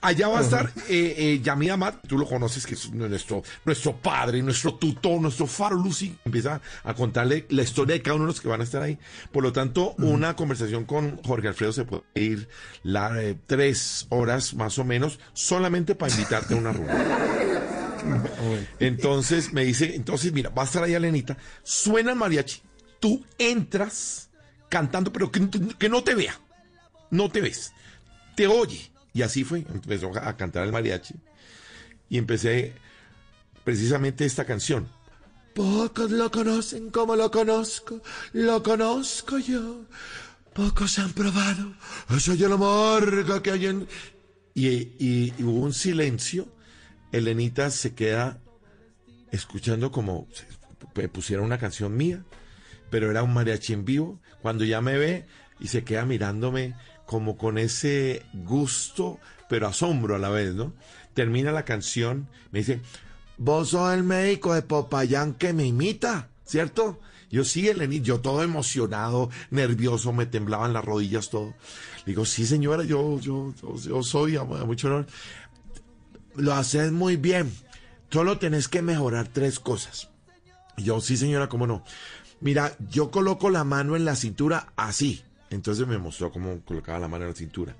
Allá 0.00 0.28
va 0.28 0.38
a 0.38 0.42
estar 0.42 0.72
eh, 0.88 1.14
eh, 1.18 1.40
Yamid 1.42 1.70
Amat, 1.70 2.06
tú 2.06 2.16
lo 2.18 2.26
conoces, 2.26 2.64
que 2.66 2.74
es 2.74 2.90
nuestro, 2.92 3.42
nuestro 3.64 3.96
padre, 3.96 4.42
nuestro 4.42 4.74
tutor, 4.74 5.20
nuestro 5.20 5.46
faro 5.46 5.76
Lucy. 5.76 6.16
Empieza 6.24 6.60
a 6.84 6.94
contarle 6.94 7.46
la 7.50 7.62
historia 7.62 7.94
de 7.94 8.02
cada 8.02 8.14
uno 8.14 8.24
de 8.24 8.28
los 8.28 8.40
que 8.40 8.48
van 8.48 8.60
a 8.60 8.64
estar 8.64 8.82
ahí. 8.82 8.98
Por 9.32 9.42
lo 9.42 9.52
tanto, 9.52 9.94
una 9.98 10.36
conversación 10.36 10.84
con 10.84 11.20
Jorge 11.22 11.48
Alfredo 11.48 11.72
se 11.72 11.84
puede 11.84 12.04
ir 12.14 12.48
la, 12.84 13.20
eh, 13.20 13.36
tres 13.46 14.06
horas 14.10 14.54
más 14.54 14.78
o 14.78 14.84
menos, 14.84 15.18
solamente 15.32 15.96
para 15.96 16.12
invitarte 16.12 16.54
a 16.54 16.56
una 16.56 16.72
reunión. 16.72 16.96
Entonces 18.78 19.52
me 19.52 19.64
dice, 19.64 19.96
entonces 19.96 20.32
mira, 20.32 20.50
va 20.50 20.62
a 20.62 20.64
estar 20.64 20.82
ahí 20.84 20.94
Alenita, 20.94 21.36
suena 21.64 22.12
el 22.12 22.16
mariachi, 22.16 22.62
tú 23.00 23.24
entras 23.38 24.30
cantando, 24.68 25.12
pero 25.12 25.30
que, 25.30 25.48
que 25.78 25.88
no 25.88 26.04
te 26.04 26.14
vea, 26.14 26.38
no 27.10 27.28
te 27.28 27.40
ves, 27.40 27.72
te 28.36 28.46
oye. 28.46 28.90
Y 29.18 29.22
así 29.22 29.42
fue, 29.42 29.66
empezó 29.74 30.16
a 30.16 30.36
cantar 30.36 30.62
el 30.64 30.70
mariachi 30.70 31.12
y 32.08 32.18
empecé 32.18 32.72
precisamente 33.64 34.24
esta 34.24 34.44
canción. 34.44 34.86
Pocos 35.56 36.12
lo 36.12 36.30
conocen 36.30 36.90
como 36.90 37.16
lo 37.16 37.28
conozco, 37.28 38.00
lo 38.32 38.62
conozco 38.62 39.38
yo. 39.38 39.86
Pocos 40.54 41.00
han 41.00 41.12
probado, 41.14 41.74
esa 42.16 42.32
es 42.32 42.38
la 42.40 42.56
marca 42.56 43.42
que 43.42 43.50
hay 43.50 43.66
en... 43.66 43.88
Y, 44.54 44.68
y- 44.68 45.34
hubo 45.42 45.62
un 45.62 45.72
silencio. 45.74 46.46
Elenita 47.10 47.72
se 47.72 47.96
queda 47.96 48.38
escuchando 49.32 49.90
como 49.90 50.28
pusiera 51.12 51.42
una 51.42 51.58
canción 51.58 51.96
mía, 51.96 52.22
pero 52.88 53.10
era 53.10 53.24
un 53.24 53.34
mariachi 53.34 53.72
en 53.72 53.84
vivo. 53.84 54.20
Cuando 54.42 54.64
ya 54.64 54.80
me 54.80 54.96
ve 54.96 55.26
y 55.58 55.66
se 55.66 55.82
queda 55.82 56.04
mirándome 56.04 56.76
como 57.08 57.38
con 57.38 57.56
ese 57.56 58.22
gusto, 58.34 59.18
pero 59.48 59.66
asombro 59.66 60.14
a 60.14 60.18
la 60.18 60.28
vez, 60.28 60.54
¿no? 60.54 60.74
Termina 61.14 61.52
la 61.52 61.64
canción, 61.64 62.28
me 62.52 62.58
dice, 62.58 62.82
vos 63.38 63.70
sos 63.70 63.94
el 63.94 64.02
médico 64.02 64.52
de 64.52 64.60
Popayán 64.60 65.32
que 65.32 65.54
me 65.54 65.64
imita, 65.64 66.28
¿cierto? 66.44 67.00
Yo 67.30 67.46
sí, 67.46 67.66
Eleni, 67.66 68.02
yo 68.02 68.20
todo 68.20 68.42
emocionado, 68.42 69.30
nervioso, 69.50 70.12
me 70.12 70.26
temblaban 70.26 70.74
las 70.74 70.84
rodillas, 70.84 71.30
todo. 71.30 71.54
Le 72.04 72.12
digo, 72.12 72.26
sí, 72.26 72.44
señora, 72.44 72.84
yo, 72.84 73.18
yo, 73.20 73.54
yo, 73.82 74.02
soy, 74.02 74.38
mucho 74.66 74.88
honor. 74.88 75.06
Lo 76.34 76.52
haces 76.52 76.92
muy 76.92 77.16
bien, 77.16 77.50
solo 78.10 78.36
tenés 78.36 78.68
que 78.68 78.82
mejorar 78.82 79.28
tres 79.28 79.60
cosas. 79.60 80.10
Y 80.76 80.82
yo, 80.82 81.00
sí, 81.00 81.16
señora, 81.16 81.48
cómo 81.48 81.66
no. 81.66 81.84
Mira, 82.42 82.76
yo 82.90 83.10
coloco 83.10 83.48
la 83.48 83.64
mano 83.64 83.96
en 83.96 84.04
la 84.04 84.14
cintura 84.14 84.74
así. 84.76 85.24
Entonces 85.50 85.86
me 85.86 85.98
mostró 85.98 86.30
cómo 86.30 86.60
colocaba 86.64 86.98
la 86.98 87.08
mano 87.08 87.24
en 87.24 87.30
la 87.30 87.36
cintura. 87.36 87.74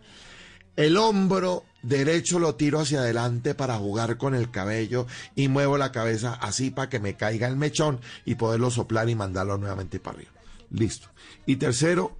El 0.77 0.97
hombro 0.97 1.65
derecho 1.83 2.39
lo 2.39 2.55
tiro 2.55 2.79
hacia 2.79 3.01
adelante 3.01 3.55
para 3.55 3.79
jugar 3.79 4.17
con 4.17 4.35
el 4.35 4.51
cabello 4.51 5.07
y 5.35 5.49
muevo 5.49 5.77
la 5.77 5.91
cabeza 5.91 6.35
así 6.35 6.71
para 6.71 6.89
que 6.89 7.01
me 7.01 7.17
caiga 7.17 7.49
el 7.49 7.57
mechón 7.57 8.01
y 8.25 8.37
poderlo 8.37 8.71
soplar 8.71 9.09
y 9.09 9.17
mandarlo 9.17 9.59
nuevamente 9.59 9.99
para 9.99 10.19
arriba. 10.19 10.33
Listo. 10.71 11.09
Y 11.47 11.57
tercero, 11.57 12.17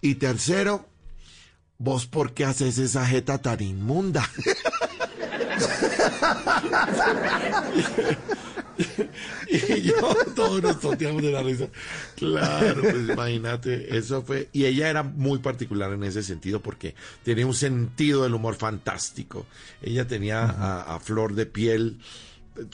y 0.00 0.16
tercero, 0.16 0.88
vos 1.78 2.06
por 2.06 2.34
qué 2.34 2.44
haces 2.44 2.78
esa 2.78 3.06
jeta 3.06 3.38
tan 3.38 3.62
inmunda. 3.62 4.28
y 9.48 9.82
yo, 9.82 10.14
todos 10.34 10.62
nos 10.62 10.80
toteamos 10.80 11.22
de 11.22 11.32
la 11.32 11.42
risa. 11.42 11.68
Claro, 12.16 12.80
pues 12.80 13.08
imagínate, 13.08 13.96
eso 13.96 14.22
fue. 14.22 14.48
Y 14.52 14.66
ella 14.66 14.88
era 14.88 15.02
muy 15.02 15.38
particular 15.40 15.92
en 15.92 16.04
ese 16.04 16.22
sentido 16.22 16.60
porque 16.60 16.94
tenía 17.24 17.46
un 17.46 17.54
sentido 17.54 18.22
del 18.22 18.34
humor 18.34 18.54
fantástico. 18.54 19.46
Ella 19.82 20.06
tenía 20.06 20.44
a, 20.44 20.94
a 20.94 21.00
flor 21.00 21.34
de 21.34 21.46
piel 21.46 21.98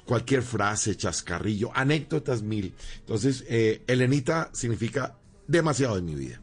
cualquier 0.05 0.43
frase, 0.43 0.97
chascarrillo, 0.97 1.71
anécdotas 1.75 2.43
mil. 2.43 2.75
Entonces, 3.01 3.45
eh, 3.49 3.83
Elenita 3.87 4.51
significa 4.53 5.17
demasiado 5.47 5.99
en 5.99 6.05
mi 6.05 6.15
vida. 6.15 6.41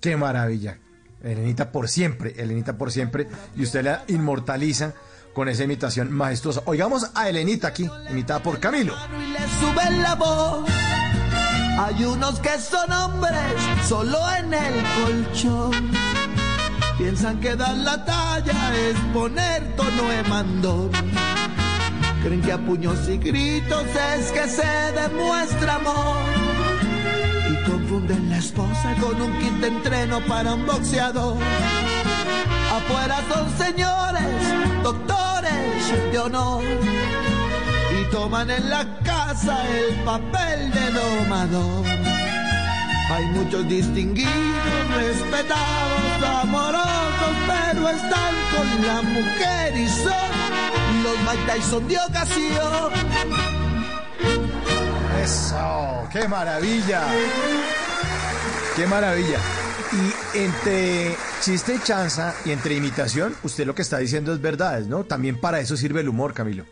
Qué 0.00 0.16
maravilla. 0.16 0.78
Elenita 1.22 1.72
por 1.72 1.88
siempre, 1.88 2.34
Elenita 2.36 2.76
por 2.76 2.92
siempre, 2.92 3.26
y 3.56 3.62
usted 3.62 3.82
la 3.84 4.04
inmortaliza 4.08 4.94
con 5.36 5.50
esa 5.50 5.64
imitación 5.64 6.10
majestuosa. 6.14 6.62
Oigamos 6.64 7.10
a 7.14 7.28
Elenita 7.28 7.68
aquí, 7.68 7.86
imitada 8.10 8.42
por 8.42 8.58
Camilo. 8.58 8.94
y 8.96 9.96
la 9.98 10.14
voz. 10.14 10.66
Hay 11.78 12.04
unos 12.06 12.40
que 12.40 12.58
son 12.58 12.90
hombres 12.90 13.36
solo 13.86 14.18
en 14.38 14.54
el 14.54 14.74
colchón. 15.04 15.90
Piensan 16.96 17.38
que 17.40 17.54
dar 17.54 17.76
la 17.76 18.02
talla 18.02 18.74
es 18.88 18.96
poner 19.12 19.76
tono 19.76 20.08
de 20.08 20.22
mandón. 20.22 20.90
Creen 22.22 22.40
que 22.40 22.52
a 22.52 22.56
puños 22.56 23.06
y 23.06 23.18
gritos 23.18 23.84
es 24.16 24.32
que 24.32 24.48
se 24.48 24.92
demuestra 24.92 25.74
amor. 25.74 26.16
Y 27.50 27.70
confunden 27.70 28.30
la 28.30 28.38
esposa 28.38 28.94
con 29.02 29.20
un 29.20 29.38
kit 29.38 29.52
de 29.60 29.66
entreno 29.66 30.18
para 30.26 30.54
un 30.54 30.64
boxeador. 30.64 31.36
Afuera 32.72 33.22
son 33.32 33.48
señores, 33.58 34.82
doctores 34.82 36.12
de 36.12 36.18
honor 36.18 36.62
y 37.98 38.10
toman 38.10 38.50
en 38.50 38.70
la 38.70 38.84
casa 39.02 39.58
el 39.68 39.94
papel 40.04 40.70
de 40.72 40.90
domador. 40.90 41.86
Hay 43.10 43.24
muchos 43.26 43.68
distinguidos, 43.68 44.32
respetados, 44.96 46.42
amorosos, 46.42 47.36
pero 47.46 47.88
están 47.88 48.34
con 48.54 48.86
la 48.86 49.02
mujer 49.02 49.76
y 49.76 49.88
son 49.88 50.30
los 51.02 51.18
Mike 51.20 51.52
Tyson 51.52 51.88
de 51.88 51.98
ocasión. 51.98 52.92
Eso, 55.22 56.08
qué 56.12 56.26
maravilla. 56.28 57.02
Qué 58.74 58.86
maravilla. 58.86 59.38
Y 59.92 60.38
entre 60.38 61.14
chiste 61.40 61.76
y 61.76 61.78
chanza 61.78 62.34
y 62.44 62.50
entre 62.50 62.74
imitación, 62.74 63.36
usted 63.44 63.66
lo 63.66 63.74
que 63.74 63.82
está 63.82 63.98
diciendo 63.98 64.32
es 64.32 64.40
verdades, 64.40 64.88
¿no? 64.88 65.04
También 65.04 65.40
para 65.40 65.60
eso 65.60 65.76
sirve 65.76 66.00
el 66.00 66.08
humor, 66.08 66.34
Camilo. 66.34 66.66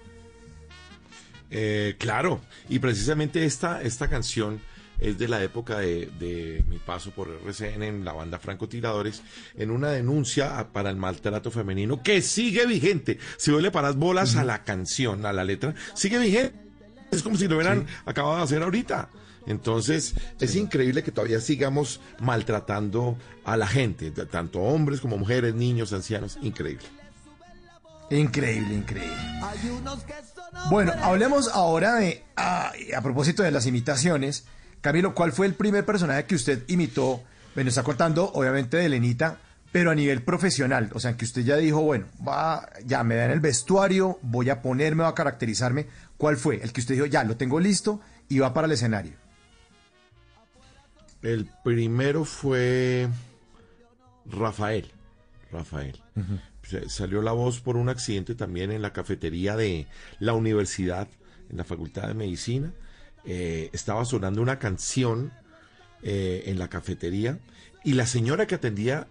Eh, 1.50 1.94
claro, 1.98 2.40
y 2.68 2.80
precisamente 2.80 3.44
esta, 3.44 3.80
esta 3.82 4.08
canción 4.08 4.60
es 4.98 5.18
de 5.18 5.28
la 5.28 5.42
época 5.42 5.78
de, 5.78 6.06
de 6.18 6.64
mi 6.68 6.78
paso 6.78 7.12
por 7.12 7.28
RCN 7.28 7.82
en 7.84 8.04
la 8.04 8.12
banda 8.12 8.40
Francotiradores, 8.40 9.22
en 9.56 9.70
una 9.70 9.90
denuncia 9.90 10.68
para 10.72 10.90
el 10.90 10.96
maltrato 10.96 11.52
femenino 11.52 12.02
que 12.02 12.20
sigue 12.22 12.66
vigente. 12.66 13.18
Si 13.36 13.52
vos 13.52 13.62
le 13.62 13.70
paras 13.70 13.96
bolas 13.96 14.34
a 14.34 14.42
la 14.42 14.64
canción, 14.64 15.24
a 15.24 15.32
la 15.32 15.44
letra, 15.44 15.74
sigue 15.94 16.18
vigente. 16.18 16.58
Es 17.12 17.22
como 17.22 17.36
si 17.36 17.46
lo 17.46 17.56
hubieran 17.56 17.86
acabado 18.06 18.38
de 18.38 18.42
hacer 18.42 18.62
ahorita. 18.62 19.08
Entonces, 19.46 20.14
es 20.40 20.54
increíble 20.56 21.02
que 21.02 21.12
todavía 21.12 21.40
sigamos 21.40 22.00
maltratando 22.20 23.16
a 23.44 23.56
la 23.56 23.66
gente, 23.66 24.10
tanto 24.10 24.60
hombres 24.60 25.00
como 25.00 25.18
mujeres, 25.18 25.54
niños, 25.54 25.92
ancianos. 25.92 26.38
Increíble. 26.42 26.84
Increíble, 28.10 28.74
increíble. 28.74 29.16
Bueno, 30.70 30.92
hablemos 31.02 31.48
ahora 31.48 31.96
de, 31.96 32.22
a, 32.36 32.72
a 32.96 33.02
propósito 33.02 33.42
de 33.42 33.50
las 33.50 33.66
imitaciones. 33.66 34.44
Camilo, 34.80 35.14
¿cuál 35.14 35.32
fue 35.32 35.46
el 35.46 35.54
primer 35.54 35.84
personaje 35.84 36.24
que 36.24 36.34
usted 36.34 36.62
imitó? 36.68 37.22
Bueno, 37.54 37.68
está 37.68 37.82
contando 37.82 38.30
obviamente 38.32 38.76
de 38.76 38.88
Lenita, 38.88 39.38
pero 39.72 39.90
a 39.90 39.94
nivel 39.94 40.22
profesional. 40.22 40.90
O 40.94 41.00
sea, 41.00 41.16
que 41.16 41.24
usted 41.24 41.42
ya 41.42 41.56
dijo, 41.56 41.80
bueno, 41.80 42.06
va, 42.26 42.68
ya 42.84 43.02
me 43.02 43.16
dan 43.16 43.30
el 43.30 43.40
vestuario, 43.40 44.18
voy 44.22 44.50
a 44.50 44.62
ponerme, 44.62 45.02
voy 45.02 45.10
a 45.10 45.14
caracterizarme. 45.14 45.86
¿Cuál 46.16 46.36
fue? 46.36 46.62
El 46.62 46.72
que 46.72 46.80
usted 46.80 46.94
dijo, 46.94 47.06
ya, 47.06 47.24
lo 47.24 47.36
tengo 47.36 47.58
listo 47.58 48.00
y 48.28 48.38
va 48.38 48.54
para 48.54 48.66
el 48.66 48.72
escenario. 48.72 49.23
El 51.24 51.48
primero 51.64 52.26
fue 52.26 53.08
Rafael. 54.26 54.90
Rafael. 55.50 55.98
Salió 56.86 57.22
la 57.22 57.32
voz 57.32 57.60
por 57.60 57.78
un 57.78 57.88
accidente 57.88 58.34
también 58.34 58.70
en 58.70 58.82
la 58.82 58.92
cafetería 58.92 59.56
de 59.56 59.86
la 60.18 60.34
universidad, 60.34 61.08
en 61.48 61.56
la 61.56 61.64
Facultad 61.64 62.08
de 62.08 62.14
Medicina. 62.14 62.74
Eh, 63.24 63.70
estaba 63.72 64.04
sonando 64.04 64.42
una 64.42 64.58
canción 64.58 65.32
eh, 66.02 66.42
en 66.46 66.58
la 66.58 66.68
cafetería 66.68 67.38
y 67.84 67.94
la 67.94 68.06
señora 68.06 68.46
que 68.46 68.56
atendía 68.56 69.06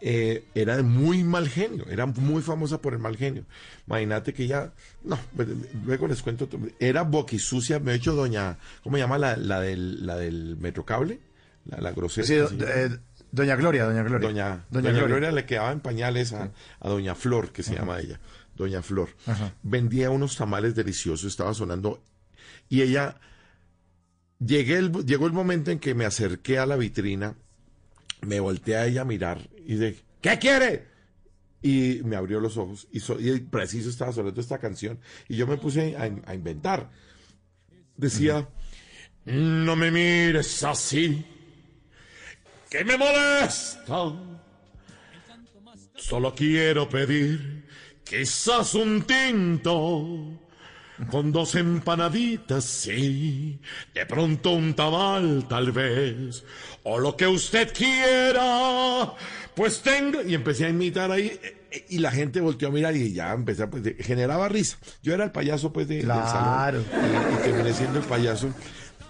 eh, 0.00 0.44
era 0.54 0.78
de 0.78 0.82
muy 0.82 1.22
mal 1.22 1.50
genio, 1.50 1.84
era 1.90 2.06
muy 2.06 2.40
famosa 2.40 2.80
por 2.80 2.94
el 2.94 2.98
mal 2.98 3.18
genio. 3.18 3.44
Imagínate 3.86 4.32
que 4.32 4.44
ella, 4.44 4.72
no, 5.04 5.18
pues, 5.36 5.48
luego 5.84 6.08
les 6.08 6.22
cuento, 6.22 6.48
era 6.80 7.02
boquisucia, 7.02 7.78
me 7.78 7.92
he 7.92 7.96
hecho 7.96 8.14
doña, 8.14 8.56
¿cómo 8.82 8.96
se 8.96 9.02
llama 9.02 9.18
la, 9.18 9.36
la 9.36 9.60
del, 9.60 10.06
la 10.06 10.16
del 10.16 10.56
Metrocable? 10.56 11.20
La, 11.64 11.78
la 11.80 11.92
grosera. 11.92 12.26
Sí, 12.26 12.34
do- 12.34 12.48
eh, 12.68 12.90
doña 13.30 13.56
Gloria, 13.56 13.84
doña 13.84 14.02
Gloria. 14.02 14.28
Doña, 14.28 14.48
Doña 14.48 14.64
Doña 14.70 14.90
Gloria. 14.90 15.06
Gloria. 15.06 15.32
le 15.32 15.46
quedaba 15.46 15.72
en 15.72 15.80
pañales 15.80 16.32
a, 16.32 16.50
a 16.80 16.88
Doña 16.88 17.14
Flor, 17.14 17.52
que 17.52 17.62
se 17.62 17.74
llama 17.74 18.00
ella. 18.00 18.20
Doña 18.56 18.82
Flor. 18.82 19.08
Ajá. 19.26 19.54
Vendía 19.62 20.10
unos 20.10 20.36
tamales 20.36 20.74
deliciosos, 20.74 21.24
estaba 21.30 21.54
sonando. 21.54 22.02
Y 22.68 22.82
ella. 22.82 23.16
Llegué 24.44 24.76
el, 24.78 24.90
llegó 25.06 25.26
el 25.28 25.32
momento 25.32 25.70
en 25.70 25.78
que 25.78 25.94
me 25.94 26.04
acerqué 26.04 26.58
a 26.58 26.66
la 26.66 26.74
vitrina, 26.76 27.36
me 28.22 28.40
volteé 28.40 28.76
a 28.76 28.86
ella 28.86 29.02
a 29.02 29.04
mirar 29.04 29.48
y 29.64 29.76
dije, 29.76 30.02
¿qué 30.20 30.36
quiere? 30.40 30.88
Y 31.62 32.00
me 32.04 32.16
abrió 32.16 32.40
los 32.40 32.56
ojos 32.56 32.88
y, 32.90 32.98
so- 32.98 33.20
y 33.20 33.38
preciso 33.38 33.88
estaba 33.88 34.12
sonando 34.12 34.40
esta 34.40 34.58
canción 34.58 34.98
y 35.28 35.36
yo 35.36 35.46
me 35.46 35.58
puse 35.58 35.96
a, 35.96 36.10
a 36.28 36.34
inventar. 36.34 36.90
Decía, 37.96 38.48
no 39.26 39.76
me 39.76 39.92
mires 39.92 40.64
así, 40.64 41.24
que 42.72 42.84
me 42.84 42.96
molesta. 42.96 44.12
Solo 45.94 46.34
quiero 46.34 46.88
pedir 46.88 47.66
quizás 48.02 48.74
un 48.74 49.02
tinto 49.02 50.38
con 51.10 51.30
dos 51.32 51.54
empanaditas, 51.54 52.64
sí. 52.64 53.60
De 53.94 54.06
pronto 54.06 54.52
un 54.52 54.72
tamal, 54.74 55.46
tal 55.48 55.70
vez. 55.72 56.44
O 56.84 56.98
lo 56.98 57.14
que 57.16 57.26
usted 57.26 57.72
quiera. 57.74 59.12
Pues 59.54 59.82
tengo. 59.82 60.22
Y 60.22 60.34
empecé 60.34 60.64
a 60.66 60.68
imitar 60.70 61.10
ahí. 61.10 61.38
eh, 61.70 61.84
Y 61.90 61.98
la 61.98 62.10
gente 62.10 62.40
volteó 62.40 62.68
a 62.68 62.70
mirar 62.70 62.96
y 62.96 63.12
ya 63.12 63.32
empecé, 63.32 63.64
a, 63.64 63.70
pues, 63.70 63.82
generaba 64.00 64.48
risa. 64.48 64.78
Yo 65.02 65.12
era 65.14 65.24
el 65.24 65.30
payaso, 65.32 65.72
pues, 65.72 65.88
de, 65.88 66.00
Claro. 66.00 66.78
del 66.80 66.90
salón. 66.90 67.30
Y, 67.32 67.34
y 67.34 67.42
terminé 67.42 67.72
siendo 67.74 67.98
el 67.98 68.04
payaso. 68.06 68.48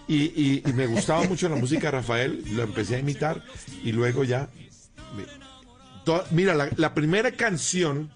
Y, 0.08 0.16
y- 0.34 0.62
y 0.66 0.72
me 0.72 0.86
gustaba 0.86 1.22
mucho 1.24 1.48
la 1.48 1.56
música 1.56 1.82
de 1.88 1.90
Rafael. 1.92 2.44
Lo 2.52 2.62
empecé 2.62 2.96
a 2.96 2.98
imitar. 2.98 3.42
Y 3.84 3.92
luego 3.92 4.24
ya. 4.24 4.48
mira, 6.30 6.54
la, 6.76 6.94
primera 6.94 7.30
canción 7.32 8.10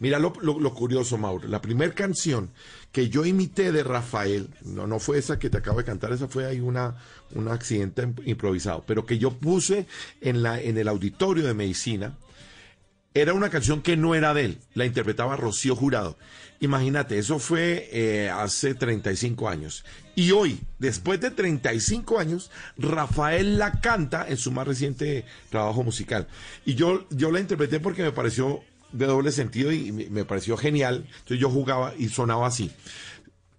Mira 0.00 0.18
lo, 0.18 0.32
lo- 0.42 0.58
lo 0.58 0.74
curioso, 0.74 1.16
Mauro. 1.18 1.46
La 1.48 1.62
primera 1.62 1.94
canción 1.94 2.50
que 2.90 3.08
yo 3.08 3.24
imité 3.24 3.70
de 3.70 3.84
Rafael, 3.84 4.48
no, 4.64 4.86
no 4.88 4.98
fue 4.98 5.18
esa 5.18 5.38
que 5.38 5.48
te 5.50 5.58
acabo 5.58 5.78
de 5.78 5.84
cantar, 5.84 6.12
esa 6.12 6.26
fue 6.26 6.46
ahí 6.46 6.58
una, 6.60 6.96
un 7.34 7.46
accidente 7.48 8.02
im- 8.02 8.20
improvisado, 8.26 8.82
pero 8.86 9.06
que 9.06 9.18
yo 9.18 9.30
puse 9.32 9.86
en, 10.20 10.42
la, 10.42 10.60
en 10.60 10.78
el 10.78 10.88
auditorio 10.88 11.44
de 11.46 11.54
medicina, 11.54 12.18
era 13.14 13.32
una 13.32 13.48
canción 13.48 13.80
que 13.80 13.96
no 13.96 14.14
era 14.16 14.34
de 14.34 14.44
él, 14.44 14.58
la 14.74 14.84
interpretaba 14.84 15.36
Rocío 15.36 15.76
Jurado. 15.76 16.18
Imagínate, 16.60 17.18
eso 17.18 17.38
fue 17.38 17.88
eh, 17.92 18.28
hace 18.30 18.74
35 18.74 19.48
años. 19.48 19.84
Y 20.16 20.32
hoy, 20.32 20.60
después 20.78 21.20
de 21.20 21.30
35 21.30 22.18
años, 22.18 22.50
Rafael 22.76 23.58
la 23.58 23.80
canta 23.80 24.26
en 24.28 24.36
su 24.36 24.50
más 24.50 24.66
reciente 24.66 25.24
trabajo 25.50 25.82
musical. 25.82 26.26
Y 26.64 26.74
yo, 26.74 27.06
yo 27.10 27.30
la 27.30 27.40
interpreté 27.40 27.80
porque 27.80 28.02
me 28.02 28.12
pareció 28.12 28.62
de 28.92 29.06
doble 29.06 29.32
sentido 29.32 29.72
y 29.72 29.92
me, 29.92 30.24
pareció 30.24 30.56
genial. 30.56 31.06
Entonces 31.06 31.38
yo 31.38 31.50
jugaba 31.50 31.94
y 31.98 32.08
sonaba 32.08 32.46
así. 32.46 32.70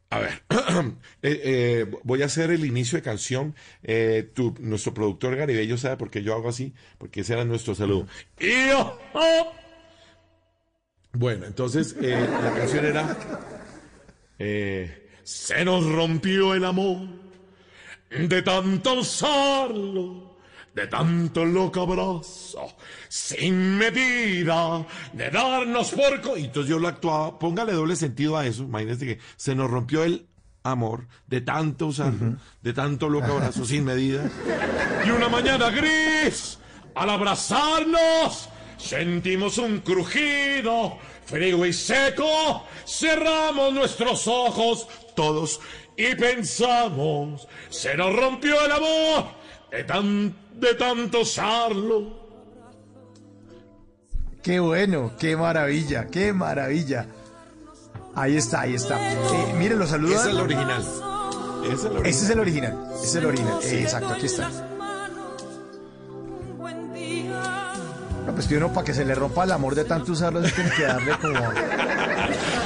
A 0.09 0.19
ver, 0.19 0.43
eh, 1.21 1.41
eh, 1.43 1.91
voy 2.03 2.21
a 2.21 2.25
hacer 2.25 2.51
el 2.51 2.65
inicio 2.65 2.97
de 2.97 3.01
canción. 3.01 3.55
Eh, 3.83 4.29
tu- 4.33 4.55
nuestro 4.59 4.93
productor 4.93 5.35
Garibello 5.35 5.77
sabe 5.77 5.97
por 5.97 6.09
qué 6.09 6.21
yo 6.23 6.33
hago 6.33 6.49
así, 6.49 6.73
porque 6.97 7.21
ese 7.21 7.33
era 7.33 7.43
nuestro 7.45 7.75
saludo. 7.75 8.07
Y 8.39 8.69
oh. 8.75 9.51
Bueno, 11.13 11.45
entonces 11.45 11.95
la 11.99 12.53
canción 12.53 12.85
era 12.85 13.17
Se 15.23 15.65
nos 15.65 15.85
rompió 15.85 16.53
el 16.53 16.65
amor 16.65 17.07
de 18.09 18.41
tanto 18.43 18.93
usarlo, 18.99 20.34
de 20.75 20.87
tanto 20.87 21.45
loco 21.45 21.81
abrazo, 21.81 22.75
sin 23.07 23.77
medida, 23.77 24.85
de 25.13 25.31
darnos 25.31 25.91
por... 25.91 26.21
co-". 26.21 26.37
Y 26.37 26.45
entonces 26.45 26.69
yo 26.69 26.79
lo 26.79 26.89
actuaba, 26.89 27.39
póngale 27.39 27.71
doble 27.71 27.95
sentido 27.95 28.37
a 28.37 28.45
eso, 28.45 28.63
imagínese 28.63 29.05
que 29.05 29.19
se 29.37 29.55
nos 29.55 29.71
rompió 29.71 30.03
el 30.03 30.27
amor 30.63 31.07
de 31.27 31.41
tanto 31.41 31.87
usarlo, 31.87 32.35
de 32.61 32.73
tanto 32.73 33.07
loco 33.07 33.31
abrazo, 33.31 33.65
sin 33.65 33.85
medida. 33.85 34.29
Y 35.05 35.09
una 35.11 35.29
mañana 35.29 35.69
gris, 35.69 36.59
al 36.93 37.09
abrazarnos, 37.09 38.49
sentimos 38.77 39.57
un 39.57 39.79
crujido 39.79 40.97
frío 41.25 41.65
y 41.65 41.73
seco, 41.73 42.65
cerramos 42.85 43.73
nuestros 43.73 44.27
ojos 44.27 44.87
todos 45.15 45.59
y 45.97 46.13
pensamos, 46.15 47.47
se 47.69 47.95
nos 47.95 48.13
rompió 48.13 48.63
el 48.65 48.71
amor 48.71 49.25
de, 49.71 49.83
tan, 49.85 50.35
de 50.59 50.73
tanto 50.75 51.21
usarlo. 51.21 52.25
Qué 54.41 54.59
bueno, 54.59 55.13
qué 55.19 55.35
maravilla, 55.35 56.07
qué 56.07 56.31
maravilla. 56.31 57.07
Ahí 58.13 58.37
está, 58.37 58.61
ahí 58.61 58.75
está. 58.75 59.11
Eh, 59.11 59.55
miren, 59.57 59.79
los 59.79 59.89
saludos. 59.89 60.17
Ese 60.17 60.29
es 60.29 60.35
el 60.35 60.41
original. 60.41 60.81
Ese 61.63 61.73
es 61.73 61.83
el 61.85 61.91
original. 61.91 62.05
Ese 62.05 62.25
es 62.25 62.29
el 62.29 62.39
original. 62.39 62.89
Ese 62.93 63.05
es 63.05 63.15
el 63.15 63.25
original. 63.25 63.59
Eh, 63.63 63.81
exacto, 63.81 64.09
aquí 64.09 64.25
está. 64.27 64.49
No, 68.25 68.33
pues 68.33 68.47
que 68.47 68.57
uno 68.57 68.73
para 68.73 68.85
que 68.85 68.93
se 68.93 69.05
le 69.05 69.13
rompa 69.13 69.43
el 69.43 69.51
amor 69.51 69.75
de 69.75 69.85
tanto 69.85 70.11
usarlo, 70.13 70.43
se 70.43 70.51
tiene 70.51 70.71
que 70.71 70.83
darle 70.83 71.11
como. 71.19 71.33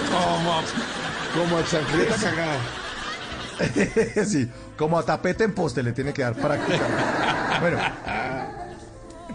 Como, 0.10 0.62
como 1.36 1.58
a 1.58 1.63
chancleta 1.63 2.15
cagada. 2.15 2.60
sí, 4.25 4.49
como 4.78 4.97
a 4.97 5.04
tapete 5.04 5.43
en 5.43 5.54
poste 5.54 5.84
le 5.84 5.91
tiene 5.91 6.13
que 6.13 6.23
dar 6.23 6.34
práctica. 6.34 6.80
Bueno, 7.62 7.77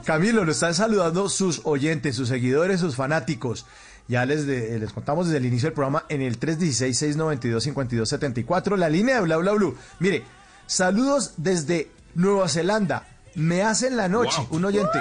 Camilo, 0.04 0.44
lo 0.44 0.52
están 0.52 0.74
saludando 0.74 1.28
sus 1.28 1.62
oyentes, 1.64 2.16
sus 2.16 2.28
seguidores, 2.28 2.80
sus 2.80 2.96
fanáticos. 2.96 3.66
Ya 4.06 4.26
les, 4.26 4.46
de- 4.46 4.78
les 4.78 4.92
contamos 4.92 5.26
desde 5.26 5.38
el 5.38 5.46
inicio 5.46 5.68
del 5.68 5.74
programa 5.74 6.04
en 6.10 6.20
el 6.20 6.38
316-692-5274, 6.38 8.76
la 8.76 8.88
línea 8.88 9.16
de 9.16 9.22
Bla 9.22 9.36
Bla 9.38 9.52
Blue. 9.52 9.76
Mire, 9.98 10.22
saludos 10.66 11.34
desde 11.38 11.90
Nueva 12.14 12.48
Zelanda. 12.48 13.08
Me 13.34 13.62
hacen 13.62 13.96
la 13.96 14.08
noche, 14.08 14.36
Wow. 14.48 14.58
un 14.58 14.64
oyente. 14.66 14.98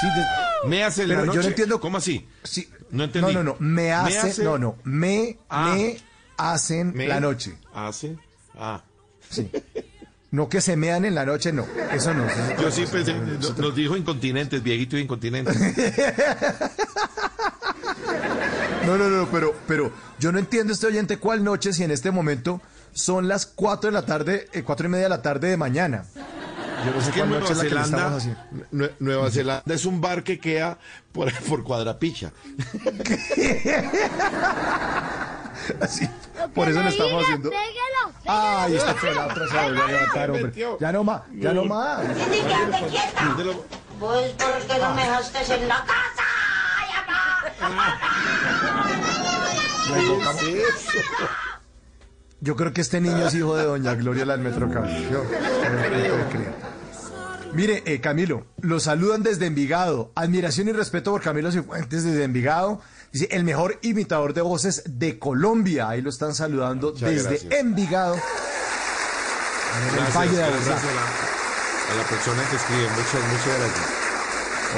Sí, 0.00 0.06
de- 0.08 0.68
Me 0.68 0.84
hace 0.84 1.06
la 1.06 1.16
noche. 1.22 1.36
yo 1.36 1.42
no 1.42 1.48
entiendo. 1.48 1.80
¿Cómo 1.80 1.98
así? 1.98 2.26
Sí. 2.42 2.68
No 2.90 3.04
entendí. 3.04 3.32
No, 3.34 3.42
no, 3.42 3.52
no. 3.52 3.56
Me 3.58 3.92
hace. 3.92 4.44
No, 4.44 4.58
no. 4.58 4.76
Me, 4.84 5.38
Ah. 5.48 5.72
me 5.74 5.96
hacen 6.36 6.92
Me 6.94 7.08
la 7.08 7.18
noche. 7.20 7.54
Hace. 7.74 8.16
Ah. 8.56 8.82
Sí. 9.30 9.50
No 10.34 10.48
que 10.48 10.60
se 10.60 10.76
mean 10.76 11.04
en 11.04 11.14
la 11.14 11.24
noche, 11.24 11.52
no. 11.52 11.64
Eso 11.92 12.12
no. 12.12 12.26
eso 12.26 12.60
Yo 12.60 12.68
sí 12.72 12.84
pensé, 12.90 13.14
No, 13.14 13.38
nos, 13.56 13.74
dijo 13.76 13.96
incontinentes, 13.96 14.60
viejito 14.64 14.98
incontinente. 14.98 15.52
No, 18.84 18.98
no, 18.98 19.08
no, 19.08 19.26
pero, 19.30 19.54
pero 19.66 19.90
yo 20.18 20.30
no 20.30 20.38
entiendo 20.38 20.74
este 20.74 20.86
oyente 20.86 21.16
cuál 21.18 21.42
noche 21.42 21.72
si 21.72 21.84
en 21.84 21.90
este 21.90 22.10
momento 22.10 22.60
son 22.92 23.28
las 23.28 23.46
4 23.46 23.88
de 23.88 23.94
la 23.94 24.04
tarde, 24.04 24.46
eh, 24.52 24.62
cuatro 24.62 24.86
y 24.86 24.90
media 24.90 25.04
de 25.04 25.08
la 25.10 25.22
tarde 25.22 25.48
de 25.48 25.56
mañana. 25.56 26.04
Yo 26.84 26.90
no 26.92 27.00
sé 27.00 27.10
cuál 27.12 27.28
Nueva 27.30 27.40
noche 27.40 27.52
es 27.52 27.58
la 27.58 27.64
que 27.64 27.70
le 27.70 27.74
Zelanda, 27.84 27.96
estamos 27.96 28.22
haciendo. 28.22 28.40
Nue- 28.72 28.92
Nueva 28.98 29.30
Zelanda 29.30 29.74
es 29.74 29.86
un 29.86 30.00
bar 30.02 30.22
que 30.22 30.38
queda 30.38 30.78
por, 31.12 31.32
por 31.44 31.64
cuadrapicha. 31.64 32.30
Así, 35.80 36.08
por 36.54 36.68
eso 36.68 36.82
le 36.82 36.88
estamos 36.88 37.22
haciendo. 37.22 37.50
Ay, 38.26 38.76
esta 38.76 38.94
fue 38.94 39.14
la 39.14 39.26
otra, 39.26 39.48
se 39.48 39.62
volvió 39.62 39.82
a 39.82 39.86
levantar, 39.86 40.30
hombre. 40.30 40.52
Ya 40.80 40.92
no 40.92 41.04
más, 41.04 41.22
ya 41.34 41.52
no 41.52 41.64
más. 41.64 42.00
Quédate 42.06 42.86
quieta. 42.86 43.36
Pues 44.00 44.32
porque 44.32 44.80
no 44.80 44.94
me 44.94 45.02
dejaste 45.02 45.54
en 45.54 45.68
la 45.68 45.84
casa. 45.84 46.24
Invocamos. 49.98 50.42
Yo 52.40 52.56
creo 52.56 52.72
que 52.72 52.80
este 52.82 53.00
niño 53.00 53.26
es 53.26 53.34
hijo 53.34 53.56
de 53.56 53.64
doña 53.64 53.94
Gloria 53.94 54.26
la 54.26 54.36
del 54.36 54.44
Metro. 54.44 54.68
Yo. 55.10 55.24
Mire, 57.54 57.82
eh, 57.86 58.00
Camilo, 58.00 58.46
lo 58.60 58.80
saludan 58.80 59.22
desde 59.22 59.46
Envigado. 59.46 60.10
Admiración 60.14 60.68
y 60.68 60.72
respeto 60.72 61.12
por 61.12 61.22
Camilo 61.22 61.52
Cifuentes 61.52 62.04
desde 62.04 62.24
Envigado. 62.24 62.82
Dice, 63.14 63.28
el 63.30 63.44
mejor 63.44 63.78
imitador 63.82 64.34
de 64.34 64.40
voces 64.42 64.82
de 64.86 65.20
Colombia. 65.20 65.88
Ahí 65.88 66.02
lo 66.02 66.10
están 66.10 66.34
saludando 66.34 66.90
Muchas 66.90 67.08
desde 67.08 67.28
gracias. 67.28 67.52
Envigado. 67.52 68.14
En 68.16 68.20
el 69.88 69.94
Gracias, 69.94 70.16
Valle 70.16 70.30
de 70.32 70.36
gracias 70.38 70.66
Aburrá. 70.68 70.90
a 70.90 70.94
la, 70.94 71.92
a 71.92 71.96
la 72.02 72.08
persona 72.08 72.42
que 72.50 72.56
escribe. 72.56 72.88
Muchas, 72.90 73.12
muchas 73.30 73.58
gracias. 73.58 73.86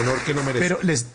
Honor 0.01 0.18
que 0.20 0.35
no 0.35 0.42
merece. 0.42 0.68
Pero 0.68 0.79
les... 0.83 1.07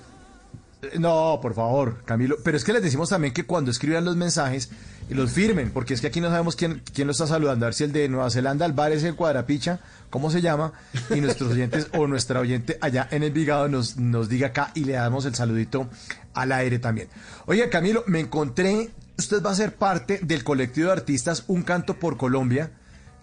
No, 0.97 1.37
por 1.43 1.53
favor, 1.53 2.01
Camilo. 2.05 2.37
Pero 2.43 2.57
es 2.57 2.63
que 2.63 2.73
les 2.73 2.81
decimos 2.81 3.09
también 3.09 3.35
que 3.35 3.45
cuando 3.45 3.69
escriban 3.69 4.03
los 4.03 4.15
mensajes 4.15 4.71
y 5.11 5.13
los 5.13 5.29
firmen, 5.29 5.69
porque 5.69 5.93
es 5.93 6.01
que 6.01 6.07
aquí 6.07 6.21
no 6.21 6.29
sabemos 6.29 6.55
quién, 6.55 6.81
quién 6.91 7.05
lo 7.05 7.11
está 7.11 7.27
saludando. 7.27 7.65
A 7.65 7.67
ver 7.67 7.75
si 7.75 7.83
el 7.83 7.91
de 7.91 8.09
Nueva 8.09 8.31
Zelanda, 8.31 8.65
el 8.65 8.73
bar 8.73 8.91
es 8.91 9.03
el 9.03 9.15
cuadrapicha, 9.15 9.79
¿cómo 10.09 10.31
se 10.31 10.41
llama? 10.41 10.73
Y 11.11 11.21
nuestros 11.21 11.51
oyentes 11.51 11.87
o 11.93 12.07
nuestra 12.07 12.39
oyente 12.39 12.79
allá 12.81 13.07
en 13.11 13.21
el 13.21 13.31
Vigado 13.31 13.67
nos, 13.67 13.97
nos 13.97 14.27
diga 14.27 14.47
acá 14.47 14.71
y 14.73 14.85
le 14.85 14.93
damos 14.93 15.25
el 15.25 15.35
saludito 15.35 15.87
al 16.33 16.51
aire 16.51 16.79
también. 16.79 17.07
Oye, 17.45 17.69
Camilo, 17.69 18.03
me 18.07 18.19
encontré, 18.19 18.89
usted 19.17 19.43
va 19.43 19.51
a 19.51 19.55
ser 19.55 19.75
parte 19.75 20.19
del 20.21 20.43
colectivo 20.43 20.87
de 20.87 20.93
artistas 20.93 21.45
Un 21.47 21.63
Canto 21.63 21.99
por 21.99 22.17
Colombia 22.17 22.71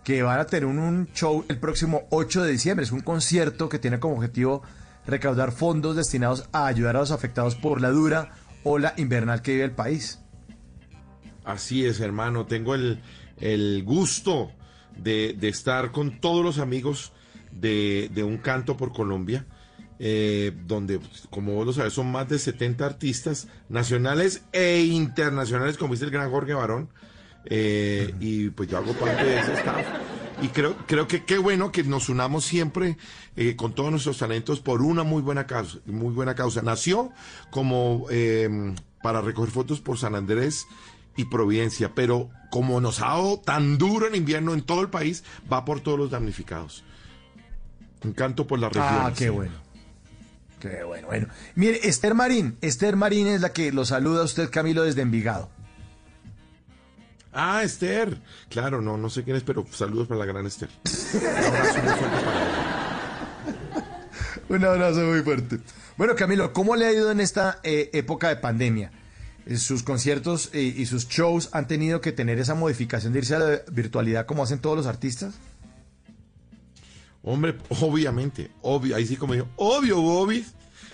que 0.05 0.23
van 0.23 0.40
a 0.40 0.47
tener 0.47 0.64
un, 0.64 1.09
show 1.12 1.44
el 1.49 1.59
próximo 1.59 2.07
8 2.11 2.44
de 2.44 2.53
diciembre. 2.53 2.85
Es 2.85 2.92
un 2.92 3.01
concierto 3.01 3.68
que 3.68 3.79
tiene 3.79 4.01
como 4.01 4.14
objetivo 4.14 4.62
recaudar 5.07 5.53
fondos 5.53 5.97
destinados 5.97 6.49
a 6.53 6.66
ayudar 6.66 6.97
a 6.97 7.01
los 7.01 7.11
afectados 7.11 7.57
por 7.57 7.81
la 7.81 7.90
dura 7.90 8.33
ola 8.64 8.94
invernal 8.97 9.42
que 9.42 9.53
vive 9.53 9.64
el 9.64 9.73
país. 9.73 10.21
Así 11.44 11.85
es, 11.85 12.01
hermano. 12.01 12.47
Tengo 12.47 12.75
el, 12.75 13.03
el 13.38 13.83
gusto 13.85 14.51
de, 14.97 15.35
de 15.38 15.49
estar 15.49 15.92
con 15.92 16.21
todos 16.21 16.44
los 16.44 16.59
amigos 16.59 17.12
de, 17.53 18.11
de 18.14 18.25
Un 18.25 18.38
Canto 18.38 18.77
por 18.77 18.92
Colombia, 18.92 19.47
eh, 19.99 20.53
donde, 20.67 21.01
como 21.31 21.55
vos 21.55 21.67
lo 21.67 21.73
sabes, 21.73 21.93
son 21.93 22.11
más 22.13 22.29
de 22.29 22.39
70 22.39 22.85
artistas 22.87 23.49
nacionales 23.69 24.43
e 24.53 24.81
internacionales, 24.81 25.77
como 25.77 25.95
dice 25.95 26.05
el 26.05 26.11
gran 26.11 26.31
Jorge 26.31 26.55
Barón. 26.55 26.89
eh, 27.47 28.15
y 28.21 28.51
pues 28.51 28.69
yo 28.69 28.79
hago 28.79 28.93
parte 28.95 29.25
de 29.25 29.41
ese 29.41 29.55
staff. 29.55 29.87
Y 30.41 30.49
creo, 30.49 30.77
creo 30.87 31.09
que 31.09 31.25
qué 31.25 31.39
bueno 31.39 31.73
que 31.73 31.83
nos 31.83 32.09
unamos 32.09 32.45
siempre 32.45 32.97
eh, 33.37 33.57
con 33.57 33.75
todos 33.75 33.91
nuestros 33.91 34.19
talentos 34.19 34.61
por 34.61 34.83
una 34.83 35.03
muy 35.03 35.21
buena 35.23 35.47
causa. 35.47 35.79
Muy 35.87 36.13
buena 36.15 36.35
causa. 36.37 36.63
Nació 36.63 37.11
como 37.51 38.07
eh, 38.11 38.75
para 39.03 39.21
recoger 39.21 39.51
fotos 39.51 39.81
por 39.81 39.99
San 39.99 40.15
Andrés 40.15 40.67
y 41.17 41.25
Providencia, 41.25 41.93
pero 41.95 42.31
como 42.51 42.81
nos 42.81 43.01
ha 43.01 43.07
dado 43.09 43.41
tan 43.41 43.79
duro 43.79 44.07
en 44.07 44.15
invierno 44.15 44.55
en 44.55 44.63
todo 44.63 44.81
el 44.81 44.91
país, 44.91 45.25
va 45.53 45.65
por 45.65 45.81
todos 45.81 45.99
los 45.99 46.11
damnificados. 46.11 46.85
Un 48.05 48.13
canto 48.13 48.47
por 48.47 48.61
la 48.61 48.69
región. 48.69 48.87
Ah, 48.89 49.13
qué 49.17 49.31
bueno. 49.31 49.53
Qué 50.61 50.83
bueno, 50.85 51.07
bueno. 51.07 51.29
Mire, 51.55 51.81
Esther 51.88 52.14
Marín, 52.14 52.57
Esther 52.61 52.97
Marín 52.97 53.29
es 53.29 53.40
la 53.40 53.53
que 53.53 53.71
lo 53.73 53.85
saluda 53.85 54.23
a 54.23 54.25
usted, 54.25 54.51
Camilo, 54.51 54.83
desde 54.83 55.03
Envigado. 55.03 55.49
Ah, 57.33 57.62
Esther. 57.62 58.18
Claro, 58.49 58.81
no, 58.83 58.97
no 58.97 59.11
sé 59.11 59.23
quién 59.23 59.37
es, 59.37 59.44
pero 59.44 59.64
saludos 59.71 60.09
para 60.09 60.21
la 60.21 60.27
gran 60.27 60.47
Esther. 60.47 60.68
Un 60.85 61.05
abrazo 61.44 61.81
muy 61.83 61.92
fuerte 61.92 62.25
para 62.25 62.40
ella. 62.40 62.79
Un 64.49 64.64
abrazo 64.64 65.01
muy 65.01 65.23
fuerte. 65.23 65.59
Bueno, 65.97 66.14
Camilo, 66.16 66.53
¿cómo 66.53 66.75
le 66.75 66.87
ha 66.87 66.92
ido 66.92 67.11
en 67.11 67.21
esta 67.21 67.61
eh, 67.62 67.90
época 67.92 68.29
de 68.29 68.37
pandemia? 68.37 68.90
Eh, 69.47 69.57
Sus 69.57 69.83
conciertos 69.83 70.51
eh, 70.53 70.62
y 70.62 70.87
sus 70.87 71.09
shows 71.09 71.51
han 71.53 71.68
tenido 71.68 72.01
que 72.01 72.12
tener 72.12 72.38
esa 72.38 72.55
modificación 72.55 73.12
de 73.12 73.18
irse 73.21 73.35
a 73.35 73.38
la 73.40 73.61
virtualidad 73.71 74.27
como 74.27 74.42
hacen 74.42 74.59
todos 74.59 74.77
los 74.77 74.87
artistas. 74.87 75.35
Hombre, 77.31 77.55
obviamente, 77.81 78.51
obvio, 78.62 78.97
ahí 78.97 79.07
sí 79.07 79.17
como 79.17 79.35
digo, 79.35 79.49
obvio, 79.57 80.01
Bobby. 80.01 80.45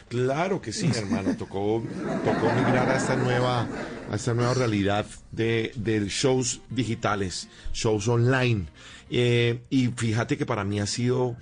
Claro 0.08 0.60
que 0.60 0.72
sí, 0.72 0.90
hermano, 0.94 1.34
tocó, 1.38 1.82
tocó 2.24 2.52
migrar 2.52 2.88
a 2.90 2.96
esta 2.96 3.14
nueva, 3.16 3.68
a 4.10 4.16
esta 4.16 4.34
nueva 4.34 4.52
realidad 4.54 5.06
de, 5.30 5.72
de 5.76 6.08
shows 6.08 6.60
digitales, 6.70 7.48
shows 7.72 8.08
online. 8.08 8.66
Eh, 9.10 9.60
y 9.70 9.88
fíjate 9.88 10.36
que 10.36 10.44
para 10.44 10.64
mí 10.64 10.80
ha 10.80 10.86
sido 10.86 11.36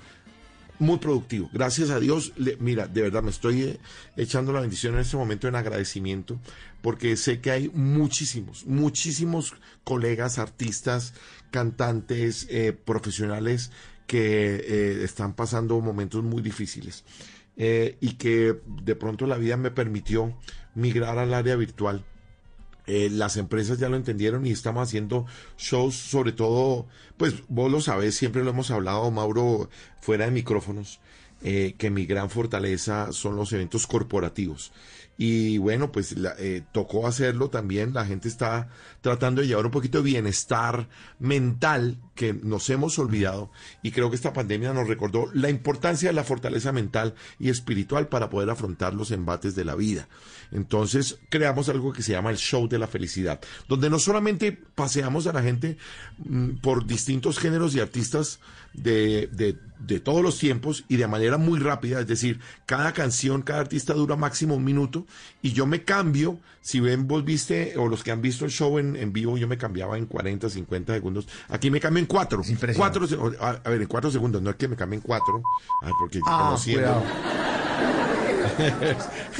muy 0.78 0.98
productivo. 0.98 1.48
Gracias 1.52 1.90
a 1.90 1.98
Dios, 1.98 2.32
le- 2.36 2.56
mira, 2.60 2.86
de 2.86 3.02
verdad 3.02 3.22
me 3.22 3.30
estoy 3.30 3.62
eh, 3.62 3.80
echando 4.16 4.52
la 4.52 4.60
bendición 4.60 4.94
en 4.94 5.00
este 5.00 5.16
momento 5.16 5.48
en 5.48 5.54
agradecimiento, 5.54 6.38
porque 6.82 7.16
sé 7.16 7.40
que 7.40 7.50
hay 7.50 7.68
muchísimos, 7.72 8.66
muchísimos 8.66 9.54
colegas, 9.84 10.38
artistas, 10.38 11.14
cantantes, 11.50 12.46
eh, 12.50 12.72
profesionales 12.72 13.70
que 14.12 14.56
eh, 14.56 15.04
están 15.04 15.32
pasando 15.32 15.80
momentos 15.80 16.22
muy 16.22 16.42
difíciles 16.42 17.02
eh, 17.56 17.96
y 17.98 18.16
que 18.16 18.60
de 18.66 18.94
pronto 18.94 19.26
la 19.26 19.38
vida 19.38 19.56
me 19.56 19.70
permitió 19.70 20.36
migrar 20.74 21.16
al 21.16 21.32
área 21.32 21.56
virtual. 21.56 22.04
Eh, 22.86 23.08
las 23.10 23.38
empresas 23.38 23.78
ya 23.78 23.88
lo 23.88 23.96
entendieron 23.96 24.44
y 24.44 24.50
estamos 24.50 24.86
haciendo 24.86 25.24
shows, 25.56 25.94
sobre 25.94 26.32
todo, 26.32 26.86
pues 27.16 27.36
vos 27.48 27.72
lo 27.72 27.80
sabés, 27.80 28.14
siempre 28.14 28.44
lo 28.44 28.50
hemos 28.50 28.70
hablado, 28.70 29.10
Mauro, 29.10 29.70
fuera 30.02 30.26
de 30.26 30.30
micrófonos, 30.30 31.00
que 31.40 31.90
mi 31.90 32.04
gran 32.04 32.28
fortaleza 32.28 33.12
son 33.12 33.34
los 33.34 33.50
eventos 33.54 33.86
corporativos. 33.86 34.72
Y 35.24 35.56
bueno, 35.58 35.92
pues 35.92 36.18
la- 36.18 36.34
eh, 36.36 36.64
tocó 36.72 37.06
hacerlo 37.06 37.48
también, 37.48 37.94
la 37.94 38.04
gente 38.04 38.26
está 38.26 38.70
tratando 39.02 39.40
de 39.40 39.46
llevar 39.46 39.64
un 39.66 39.70
poquito 39.70 39.98
de 39.98 40.04
bienestar 40.10 40.88
mental 41.20 41.96
que 42.16 42.32
nos 42.34 42.68
hemos 42.70 42.98
olvidado 42.98 43.52
y 43.84 43.92
creo 43.92 44.10
que 44.10 44.16
esta 44.16 44.32
pandemia 44.32 44.72
nos 44.72 44.88
recordó 44.88 45.28
la 45.32 45.48
importancia 45.48 46.08
de 46.08 46.14
la 46.14 46.24
fortaleza 46.24 46.72
mental 46.72 47.14
y 47.38 47.50
espiritual 47.50 48.08
para 48.08 48.30
poder 48.30 48.50
afrontar 48.50 48.94
los 48.94 49.12
embates 49.12 49.54
de 49.54 49.64
la 49.64 49.76
vida. 49.76 50.08
Entonces 50.52 51.18
creamos 51.30 51.68
algo 51.68 51.92
que 51.92 52.02
se 52.02 52.12
llama 52.12 52.30
el 52.30 52.36
show 52.36 52.68
de 52.68 52.78
la 52.78 52.86
felicidad, 52.86 53.40
donde 53.68 53.88
no 53.90 53.98
solamente 53.98 54.52
paseamos 54.52 55.26
a 55.26 55.32
la 55.32 55.42
gente 55.42 55.76
mm, 56.18 56.56
por 56.60 56.86
distintos 56.86 57.38
géneros 57.38 57.74
y 57.74 57.80
artistas 57.80 58.38
de, 58.74 59.28
de- 59.32 59.56
de 59.78 59.98
todos 59.98 60.22
los 60.22 60.38
tiempos 60.38 60.84
y 60.88 60.96
de 60.96 61.08
manera 61.08 61.38
muy 61.38 61.58
rápida, 61.58 61.98
es 62.00 62.06
decir, 62.06 62.38
cada 62.66 62.92
canción, 62.92 63.42
cada 63.42 63.60
artista 63.60 63.94
dura 63.94 64.14
máximo 64.14 64.54
un 64.54 64.62
minuto 64.64 65.06
y 65.42 65.52
yo 65.52 65.66
me 65.66 65.82
cambio, 65.82 66.38
si 66.60 66.78
ven, 66.78 67.08
vos 67.08 67.24
viste, 67.24 67.74
o 67.76 67.88
los 67.88 68.04
que 68.04 68.12
han 68.12 68.22
visto 68.22 68.44
el 68.44 68.52
show 68.52 68.78
en, 68.78 68.94
en 68.94 69.12
vivo, 69.12 69.36
yo 69.36 69.48
me 69.48 69.58
cambiaba 69.58 69.98
en 69.98 70.06
40, 70.06 70.48
50 70.50 70.94
segundos. 70.94 71.26
Aquí 71.48 71.68
me 71.70 71.80
cambio 71.80 71.98
en 72.00 72.06
4. 72.06 72.42
Cuatro, 72.78 73.08
a, 73.40 73.48
a 73.64 73.70
ver, 73.70 73.82
en 73.82 73.88
4 73.88 74.10
segundos, 74.12 74.40
no 74.40 74.50
es 74.50 74.56
que 74.56 74.68
me 74.68 74.76
cambie 74.76 74.98
en 74.98 75.02
4. 75.02 75.42
Ay, 75.82 75.92
porque 75.98 76.20
Ah, 76.24 76.44
conociendo- 76.44 77.02
cuidado. 77.02 77.02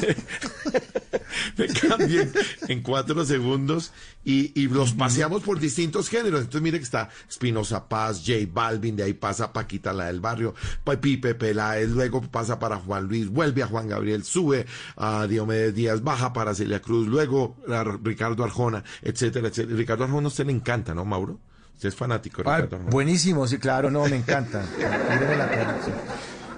me 1.57 1.67
cambian 1.69 2.33
en 2.69 2.83
cuatro 2.83 3.25
segundos 3.25 3.93
y, 4.25 4.59
y 4.61 4.69
los 4.69 4.93
paseamos 4.93 5.43
por 5.43 5.59
distintos 5.61 6.09
géneros. 6.09 6.41
Entonces 6.41 6.63
mire 6.63 6.79
que 6.79 6.85
está 6.85 7.09
Espinosa 7.29 7.89
Paz, 7.89 8.23
J 8.27 8.33
Balvin, 8.53 8.97
de 8.97 9.05
ahí 9.05 9.15
pasa 9.15 9.53
Paquita 9.53 9.93
la 9.93 10.07
del 10.07 10.21
barrio, 10.21 10.55
Pa- 10.85 11.01
Pipe 11.01 11.35
Peláez, 11.35 11.91
luego 11.91 12.21
pasa 12.23 12.59
para 12.59 12.77
Juan 12.77 13.09
Luis, 13.09 13.29
vuelve 13.29 13.63
a 13.63 13.67
Juan 13.67 13.89
Gabriel, 13.89 14.25
sube 14.25 14.67
a 14.97 15.27
Diomedes 15.27 15.75
Díaz, 15.75 16.03
baja 16.03 16.33
para 16.33 16.55
Celia 16.55 16.81
Cruz, 16.81 17.07
luego 17.09 17.57
a 17.69 17.85
Ricardo 18.03 18.45
Arjona, 18.45 18.85
etcétera, 19.03 19.49
etcétera. 19.49 19.77
Ricardo 19.77 20.05
Arjona 20.05 20.27
a 20.27 20.29
usted 20.29 20.47
le 20.47 20.53
encanta, 20.53 20.95
¿no, 20.95 21.05
Mauro? 21.05 21.39
Usted 21.75 21.89
es 21.89 21.97
fanático 21.97 22.43
Ricardo 22.43 22.77
Arjona. 22.77 22.91
buenísimo, 22.91 23.47
sí, 23.49 23.59
claro, 23.59 23.91
no, 23.91 24.07
me 24.07 24.17
encanta. 24.17 24.65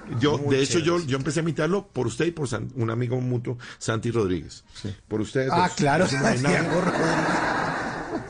Sí. 0.08 0.14
Yo, 0.20 0.38
Muy 0.38 0.54
de 0.56 0.62
hecho, 0.62 0.78
yo, 0.78 1.00
yo 1.00 1.16
empecé 1.16 1.40
a 1.40 1.42
imitarlo 1.42 1.86
por 1.88 2.06
usted 2.06 2.26
y 2.26 2.30
por 2.30 2.46
San- 2.48 2.70
un 2.76 2.90
amigo 2.90 3.20
mutuo, 3.20 3.58
Santi 3.78 4.10
Rodríguez. 4.10 4.64
Por 5.08 5.20
ustedes 5.20 5.50
Ah, 5.52 5.66
dos. 5.68 5.76
claro, 5.76 6.06
un 6.10 6.18
homenaje, 6.24 6.68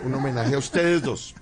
un 0.04 0.14
homenaje 0.14 0.54
a 0.54 0.58
ustedes 0.58 1.02
dos. 1.02 1.34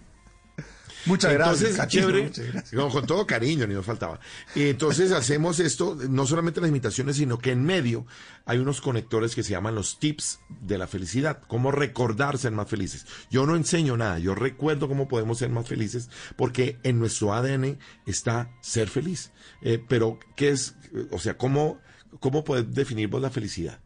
Muchas 1.06 1.32
gracias, 1.32 1.70
Entonces, 1.70 1.76
Cachito, 1.76 2.06
chévere, 2.06 2.22
muchas 2.24 2.46
gracias. 2.52 2.80
con, 2.80 2.90
con 2.90 3.06
todo 3.06 3.26
cariño, 3.26 3.66
ni 3.66 3.74
nos 3.74 3.84
faltaba. 3.84 4.20
Y 4.54 4.68
entonces 4.68 5.12
hacemos 5.12 5.58
esto, 5.60 5.96
no 6.08 6.26
solamente 6.26 6.60
las 6.60 6.70
imitaciones, 6.70 7.16
sino 7.16 7.38
que 7.38 7.50
en 7.52 7.64
medio 7.64 8.06
hay 8.44 8.58
unos 8.58 8.80
conectores 8.80 9.34
que 9.34 9.42
se 9.42 9.50
llaman 9.50 9.74
los 9.74 9.98
tips 9.98 10.40
de 10.48 10.78
la 10.78 10.86
felicidad, 10.86 11.40
cómo 11.46 11.70
recordar 11.72 12.38
ser 12.38 12.52
más 12.52 12.68
felices. 12.68 13.06
Yo 13.30 13.46
no 13.46 13.56
enseño 13.56 13.96
nada, 13.96 14.18
yo 14.18 14.34
recuerdo 14.34 14.88
cómo 14.88 15.08
podemos 15.08 15.38
ser 15.38 15.50
más 15.50 15.66
felices, 15.68 16.08
porque 16.36 16.78
en 16.82 16.98
nuestro 16.98 17.34
ADN 17.34 17.78
está 18.06 18.50
ser 18.60 18.88
feliz. 18.88 19.32
Eh, 19.62 19.82
pero, 19.88 20.18
¿qué 20.36 20.50
es? 20.50 20.74
O 21.10 21.18
sea, 21.18 21.36
¿cómo, 21.36 21.80
cómo 22.20 22.44
podés 22.44 22.72
definir 22.72 23.08
vos 23.08 23.20
la 23.20 23.30
felicidad? 23.30 23.80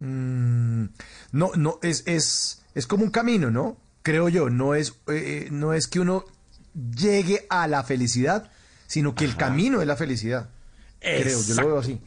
Mm, 0.00 0.84
no, 1.32 1.50
no, 1.56 1.78
es, 1.82 2.04
es, 2.06 2.64
es 2.74 2.86
como 2.86 3.04
un 3.04 3.10
camino, 3.10 3.50
¿no? 3.50 3.76
Creo 4.02 4.28
yo, 4.28 4.50
no 4.50 4.74
es, 4.74 4.94
eh, 5.08 5.48
no 5.50 5.74
es 5.74 5.88
que 5.88 6.00
uno 6.00 6.24
llegue 6.74 7.46
a 7.50 7.66
la 7.66 7.82
felicidad, 7.84 8.50
sino 8.86 9.14
que 9.14 9.24
el 9.24 9.36
camino 9.36 9.80
es 9.80 9.86
la 9.86 9.96
felicidad. 9.96 10.50
Creo, 11.00 11.42
yo 11.42 11.54
lo 11.54 11.66
veo 11.66 11.78
así. 11.78 12.00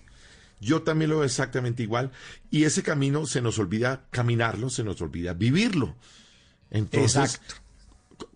Yo 0.59 0.83
también 0.83 1.09
lo 1.09 1.17
veo 1.17 1.25
exactamente 1.25 1.83
igual. 1.83 2.11
Y 2.49 2.65
ese 2.65 2.83
camino 2.83 3.25
se 3.25 3.41
nos 3.41 3.57
olvida 3.59 4.05
caminarlo, 4.11 4.69
se 4.69 4.83
nos 4.83 5.01
olvida 5.01 5.33
vivirlo. 5.33 5.95
Entonces, 6.69 7.35
Exacto. 7.35 7.55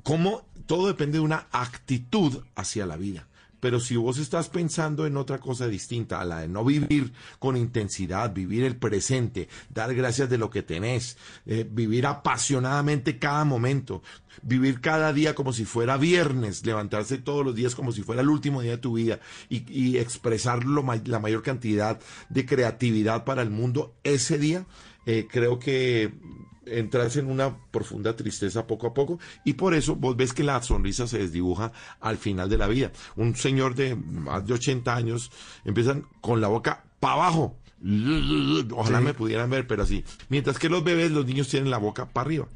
¿cómo? 0.03 0.47
Todo 0.65 0.87
depende 0.87 1.19
de 1.19 1.23
una 1.23 1.47
actitud 1.51 2.43
hacia 2.55 2.85
la 2.85 2.97
vida. 2.97 3.27
Pero 3.65 3.79
si 3.79 3.95
vos 3.95 4.19
estás 4.19 4.47
pensando 4.47 5.07
en 5.07 5.17
otra 5.17 5.39
cosa 5.39 5.67
distinta, 5.67 6.21
a 6.21 6.23
la 6.23 6.41
de 6.41 6.47
no 6.47 6.63
vivir 6.63 7.11
con 7.39 7.57
intensidad, 7.57 8.31
vivir 8.31 8.63
el 8.63 8.75
presente, 8.75 9.49
dar 9.73 9.95
gracias 9.95 10.29
de 10.29 10.37
lo 10.37 10.51
que 10.51 10.61
tenés, 10.61 11.17
eh, 11.47 11.67
vivir 11.67 12.05
apasionadamente 12.05 13.17
cada 13.17 13.43
momento, 13.43 14.03
vivir 14.43 14.81
cada 14.81 15.13
día 15.13 15.33
como 15.33 15.51
si 15.51 15.65
fuera 15.65 15.97
viernes, 15.97 16.63
levantarse 16.63 17.17
todos 17.17 17.43
los 17.43 17.55
días 17.55 17.73
como 17.73 17.91
si 17.91 18.03
fuera 18.03 18.21
el 18.21 18.29
último 18.29 18.61
día 18.61 18.73
de 18.73 18.77
tu 18.77 18.93
vida 18.93 19.19
y, 19.49 19.97
expresar 19.97 20.63
lo 20.63 20.85
la 21.05 21.17
mayor 21.17 21.41
cantidad 21.41 21.99
de 22.29 22.45
creatividad 22.45 23.23
para 23.23 23.41
el 23.41 23.49
mundo 23.49 23.95
ese 24.03 24.37
día, 24.37 24.67
eh, 25.07 25.25
creo 25.27 25.57
que 25.57 26.13
entras 26.65 27.15
en 27.17 27.29
una 27.29 27.55
profunda 27.71 28.15
tristeza 28.15 28.67
poco 28.67 28.87
a 28.87 28.93
poco 28.93 29.19
y 29.43 29.53
por 29.53 29.73
eso 29.73 29.95
vos 29.95 30.15
ves 30.15 30.33
que 30.33 30.43
la 30.43 30.61
sonrisa 30.61 31.07
se 31.07 31.19
desdibuja 31.19 31.71
al 31.99 32.17
final 32.17 32.49
de 32.49 32.57
la 32.57 32.67
vida. 32.67 32.91
Un 33.15 33.35
señor 33.35 33.75
de 33.75 33.95
más 33.95 34.45
de 34.45 34.53
80 34.53 34.95
años 34.95 35.31
empiezan 35.63 36.05
con 36.21 36.41
la 36.41 36.47
boca 36.47 36.83
para 36.99 37.13
abajo. 37.15 37.55
Ojalá 38.71 38.99
Sí. 38.99 39.03
me 39.03 39.13
pudieran 39.13 39.49
ver, 39.49 39.67
pero 39.67 39.83
así. 39.83 40.03
Mientras 40.29 40.57
que 40.57 40.69
los 40.69 40.83
bebés, 40.83 41.11
los 41.11 41.25
niños 41.25 41.47
tienen 41.49 41.69
la 41.69 41.77
boca 41.77 42.05
para 42.07 42.25
arriba. 42.25 42.47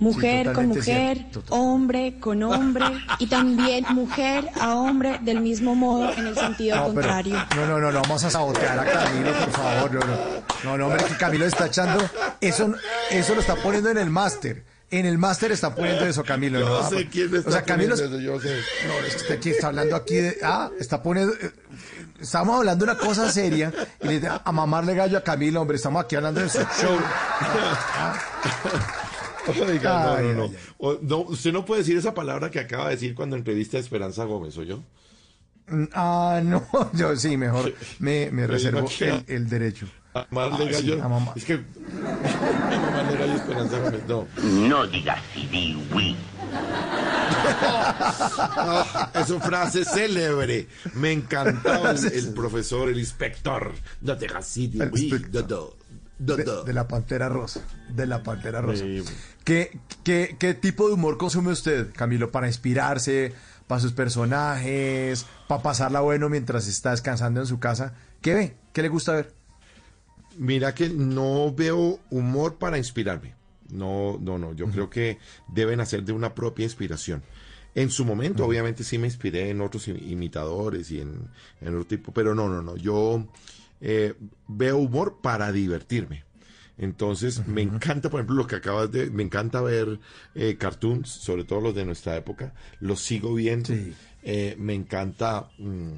Mujer 0.00 0.48
Sí, 0.48 0.52
con 0.54 0.66
mujer, 0.66 1.16
cierto, 1.18 1.44
hombre 1.50 2.16
con 2.18 2.42
hombre 2.42 2.84
y 3.20 3.28
también 3.28 3.84
mujer 3.90 4.50
a 4.60 4.74
hombre 4.74 5.20
del 5.22 5.40
mismo 5.40 5.76
modo 5.76 6.12
en 6.14 6.26
el 6.26 6.34
sentido 6.36 6.76
No, 6.76 6.82
pero- 6.86 6.94
contrario. 6.94 7.36
no, 7.54 7.66
no, 7.66 7.78
no, 7.78 7.92
no, 7.92 8.02
vamos 8.02 8.24
a 8.24 8.30
sabotear 8.30 8.80
a 8.80 8.84
Camilo, 8.84 9.32
por 9.32 9.50
favor. 9.52 9.94
No, 9.94 10.00
no, 10.00 10.16
no, 10.64 10.78
no 10.78 10.86
hombre, 10.88 11.04
que 11.04 11.16
Camilo 11.16 11.46
está 11.46 11.66
echando. 11.66 12.04
Eso, 12.40 12.74
eso 13.10 13.34
lo 13.34 13.40
está 13.40 13.54
poniendo 13.56 13.88
en 13.88 13.98
el 13.98 14.10
máster. 14.10 14.64
En 14.90 15.06
el 15.06 15.16
máster 15.16 15.50
está 15.52 15.74
poniendo 15.74 16.04
eso, 16.06 16.22
Camilo. 16.24 16.60
Yo 16.60 16.82
¿no? 16.82 16.88
sé 16.90 17.08
quién 17.08 17.34
está 17.34 17.48
O 17.48 17.52
sea, 17.52 17.62
Camilo. 17.62 17.94
poniendo 17.96 18.16
eso, 18.16 18.24
yo 18.24 18.40
sé. 18.40 18.54
No, 18.86 18.94
es 19.06 19.14
que 19.14 19.22
usted 19.22 19.36
aquí 19.36 19.50
está 19.50 19.68
hablando 19.68 19.96
aquí 19.96 20.14
de. 20.16 20.38
Ah, 20.42 20.70
está 20.78 21.02
poniendo. 21.02 21.32
eh, 21.34 21.50
Estamos 22.20 22.58
hablando 22.58 22.84
de 22.86 22.92
una 22.92 23.00
cosa 23.00 23.30
seria 23.30 23.72
y 24.02 24.06
le 24.06 24.20
da 24.20 24.42
a 24.44 24.52
mamarle 24.52 24.94
gallo 24.94 25.18
a 25.18 25.22
Camilo, 25.22 25.60
hombre. 25.62 25.76
Estamos 25.76 26.04
aquí 26.04 26.16
hablando 26.16 26.40
de 26.40 26.48
su 26.48 26.58
show. 26.58 26.98
Oiga, 29.66 30.04
no, 30.04 30.12
Ay, 30.14 30.24
no, 30.28 30.32
no. 30.34 30.42
ay, 30.44 30.50
ay. 30.52 30.56
O- 30.78 30.98
no, 31.02 31.18
Usted 31.20 31.52
no 31.52 31.64
puede 31.64 31.80
decir 31.82 31.96
esa 31.96 32.14
palabra 32.14 32.50
que 32.50 32.60
acaba 32.60 32.84
de 32.86 32.92
decir 32.96 33.14
cuando 33.14 33.36
entrevista 33.36 33.76
a 33.76 33.80
Esperanza 33.80 34.24
Gómez, 34.24 34.56
¿o 34.58 34.62
yo? 34.62 34.80
Mm, 35.68 35.84
Ah, 35.94 36.40
no, 36.44 36.66
yo 36.94 37.16
sí, 37.16 37.36
mejor 37.36 37.74
me, 37.98 38.30
me 38.30 38.46
reservo 38.46 38.88
el, 39.00 39.24
el 39.26 39.48
derecho. 39.48 39.86
Amarle 40.14 40.66
Ah, 40.66 40.68
sí, 40.78 40.86
gallo. 40.88 41.02
a 41.04 41.08
mamá. 41.08 41.32
Es 41.34 41.44
que. 41.44 41.54
Gallo 43.18 43.34
Esperanza 43.34 43.78
Gómez, 43.80 44.02
no. 44.06 44.26
No 44.44 44.86
digas 44.86 45.18
di 45.50 45.74
oui. 45.92 46.16
Ah, 47.66 49.10
es 49.14 49.30
una 49.30 49.44
frase 49.44 49.84
célebre. 49.84 50.68
Me 50.94 51.12
encantaba 51.12 51.90
el, 51.90 52.04
el 52.12 52.32
profesor, 52.34 52.88
el 52.88 52.98
inspector. 52.98 53.72
No 54.02 54.16
te 54.16 54.26
hagas 54.26 54.46
así, 54.46 54.70
El 54.78 54.90
oui, 54.92 55.10
De, 56.18 56.72
la 56.72 56.86
Pantera 56.88 57.28
Rosa. 57.28 57.60
De 57.90 58.06
la 58.06 58.22
Pantera 58.22 58.60
Rosa. 58.60 58.84
Sí. 58.84 59.02
¿Qué, 59.44 59.78
qué, 60.04 60.36
qué 60.38 60.54
tipo 60.54 60.86
de 60.88 60.94
humor 60.94 61.18
consume 61.18 61.50
usted, 61.52 61.92
Camilo, 61.92 62.30
para 62.30 62.46
inspirarse, 62.46 63.32
para 63.66 63.80
sus 63.80 63.92
personajes, 63.92 65.26
para 65.48 65.62
pasarla 65.62 66.00
bueno 66.00 66.28
mientras 66.28 66.66
está 66.68 66.92
descansando 66.92 67.40
en 67.40 67.46
su 67.46 67.58
casa? 67.58 67.94
¿Qué 68.20 68.34
ve? 68.34 68.56
¿Qué 68.72 68.82
le 68.82 68.88
gusta 68.88 69.12
ver? 69.12 69.32
Mira 70.38 70.74
que 70.74 70.88
no 70.88 71.52
veo 71.54 72.00
humor 72.10 72.56
para 72.56 72.78
inspirarme. 72.78 73.34
No, 73.70 74.18
no, 74.20 74.38
no. 74.38 74.52
Yo 74.52 74.66
creo 74.66 74.90
que 74.90 75.18
deben 75.48 75.80
hacer 75.80 76.04
de 76.04 76.12
una 76.12 76.34
propia 76.34 76.64
inspiración. 76.64 77.22
En 77.74 77.90
su 77.90 78.04
momento, 78.04 78.44
obviamente, 78.46 78.84
sí 78.84 78.98
me 78.98 79.08
inspiré 79.08 79.50
en 79.50 79.60
otros 79.60 79.88
im- 79.88 80.00
imitadores 80.00 80.90
y 80.92 81.00
en, 81.00 81.28
en 81.60 81.68
otro 81.74 81.84
tipo, 81.86 82.12
pero 82.12 82.34
no, 82.34 82.48
no, 82.48 82.62
no. 82.62 82.76
Yo 82.76 83.26
eh, 83.84 84.14
veo 84.48 84.78
humor 84.78 85.20
para 85.22 85.52
divertirme. 85.52 86.24
Entonces, 86.76 87.46
me 87.46 87.62
encanta, 87.62 88.10
por 88.10 88.18
ejemplo, 88.18 88.34
lo 88.34 88.48
que 88.48 88.56
acabas 88.56 88.90
de... 88.90 89.08
Me 89.10 89.22
encanta 89.22 89.60
ver 89.60 90.00
eh, 90.34 90.56
cartoons, 90.58 91.08
sobre 91.08 91.44
todo 91.44 91.60
los 91.60 91.74
de 91.74 91.84
nuestra 91.84 92.16
época. 92.16 92.52
Los 92.80 93.00
sigo 93.00 93.32
viendo. 93.34 93.72
Eh, 94.24 94.56
me 94.58 94.74
encanta... 94.74 95.50
mm, 95.58 95.92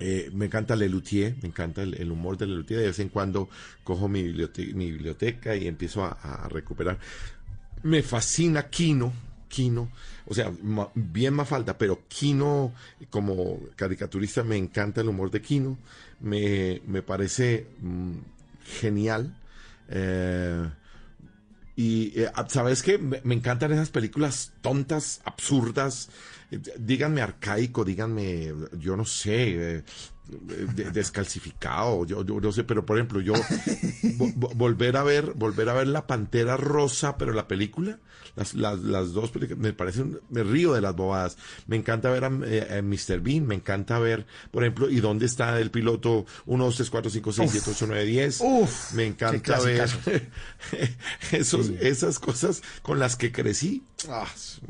eh, 0.00 0.30
me 0.32 0.46
encanta 0.46 0.74
Lelutier, 0.76 1.36
me 1.42 1.48
encanta 1.48 1.82
el, 1.82 1.94
el 1.94 2.10
humor 2.10 2.38
de 2.38 2.46
Lelutier. 2.46 2.80
De 2.80 2.86
vez 2.86 2.98
en 3.00 3.10
cuando 3.10 3.48
cojo 3.84 4.08
mi 4.08 4.22
biblioteca, 4.22 4.74
mi 4.74 4.90
biblioteca 4.90 5.54
y 5.56 5.68
empiezo 5.68 6.04
a, 6.04 6.12
a 6.12 6.48
recuperar. 6.48 6.98
Me 7.82 8.02
fascina 8.02 8.68
Kino, 8.70 9.12
Kino, 9.48 9.90
o 10.24 10.34
sea, 10.34 10.50
ma- 10.62 10.88
bien 10.94 11.34
más 11.34 11.48
falta, 11.48 11.76
pero 11.76 12.00
Kino 12.08 12.72
como 13.10 13.60
caricaturista 13.76 14.42
me 14.42 14.56
encanta 14.56 15.02
el 15.02 15.08
humor 15.08 15.30
de 15.30 15.42
Kino. 15.42 15.76
Me, 16.22 16.80
me 16.86 17.02
parece 17.02 17.66
mm, 17.80 18.12
genial. 18.80 19.36
Eh, 19.88 20.70
y, 21.76 22.20
eh, 22.20 22.30
¿sabes 22.48 22.82
qué? 22.82 22.98
Me, 22.98 23.34
encantan 23.34 23.72
esas 23.72 23.90
películas 23.90 24.52
tontas, 24.60 25.20
absurdas. 25.24 26.10
Eh, 26.50 26.60
díganme 26.78 27.22
arcaico, 27.22 27.84
díganme, 27.84 28.52
yo 28.78 28.96
no 28.96 29.04
sé, 29.04 29.76
eh, 29.76 29.84
descalcificado, 30.92 32.04
yo, 32.06 32.24
yo 32.24 32.40
no 32.40 32.52
sé, 32.52 32.64
pero 32.64 32.84
por 32.86 32.96
ejemplo, 32.96 33.20
yo 33.20 33.34
vo- 33.34 34.34
vo- 34.34 34.54
volver 34.54 34.96
a 34.96 35.02
ver, 35.02 35.32
volver 35.34 35.68
a 35.68 35.74
ver 35.74 35.88
La 35.88 36.06
Pantera 36.06 36.56
Rosa, 36.56 37.16
pero 37.18 37.32
la 37.32 37.48
película, 37.48 37.98
las, 38.36 38.54
las, 38.54 38.78
las 38.80 39.12
dos 39.12 39.30
películas, 39.30 39.58
me 39.62 39.72
parecen, 39.72 40.20
me 40.30 40.42
río 40.42 40.72
de 40.72 40.80
las 40.80 40.94
bobadas. 40.96 41.36
Me 41.66 41.76
encanta 41.76 42.08
ver 42.10 42.24
a, 42.24 42.30
eh, 42.46 42.78
a 42.78 42.82
Mr. 42.82 43.20
Bean, 43.20 43.46
me 43.46 43.54
encanta 43.56 43.98
ver, 43.98 44.26
por 44.50 44.62
ejemplo, 44.62 44.88
¿y 44.90 45.00
dónde 45.00 45.26
está 45.26 45.58
el 45.60 45.70
piloto 45.70 46.24
1, 46.46 46.64
2, 46.64 46.76
3, 46.76 46.90
4, 46.90 47.10
5, 47.10 47.32
6, 47.32 47.50
7, 47.50 47.70
8, 47.72 47.84
9, 47.88 48.04
10? 48.04 48.40
Uf, 48.40 48.92
me 48.94 49.06
encanta 49.06 49.60
ver 49.60 49.88
esos, 51.32 51.66
Sí. 51.66 51.76
esas 51.80 52.18
cosas 52.18 52.62
con 52.82 52.98
las 52.98 53.16
que 53.16 53.32
crecí. 53.32 53.82
Ah, 54.08 54.26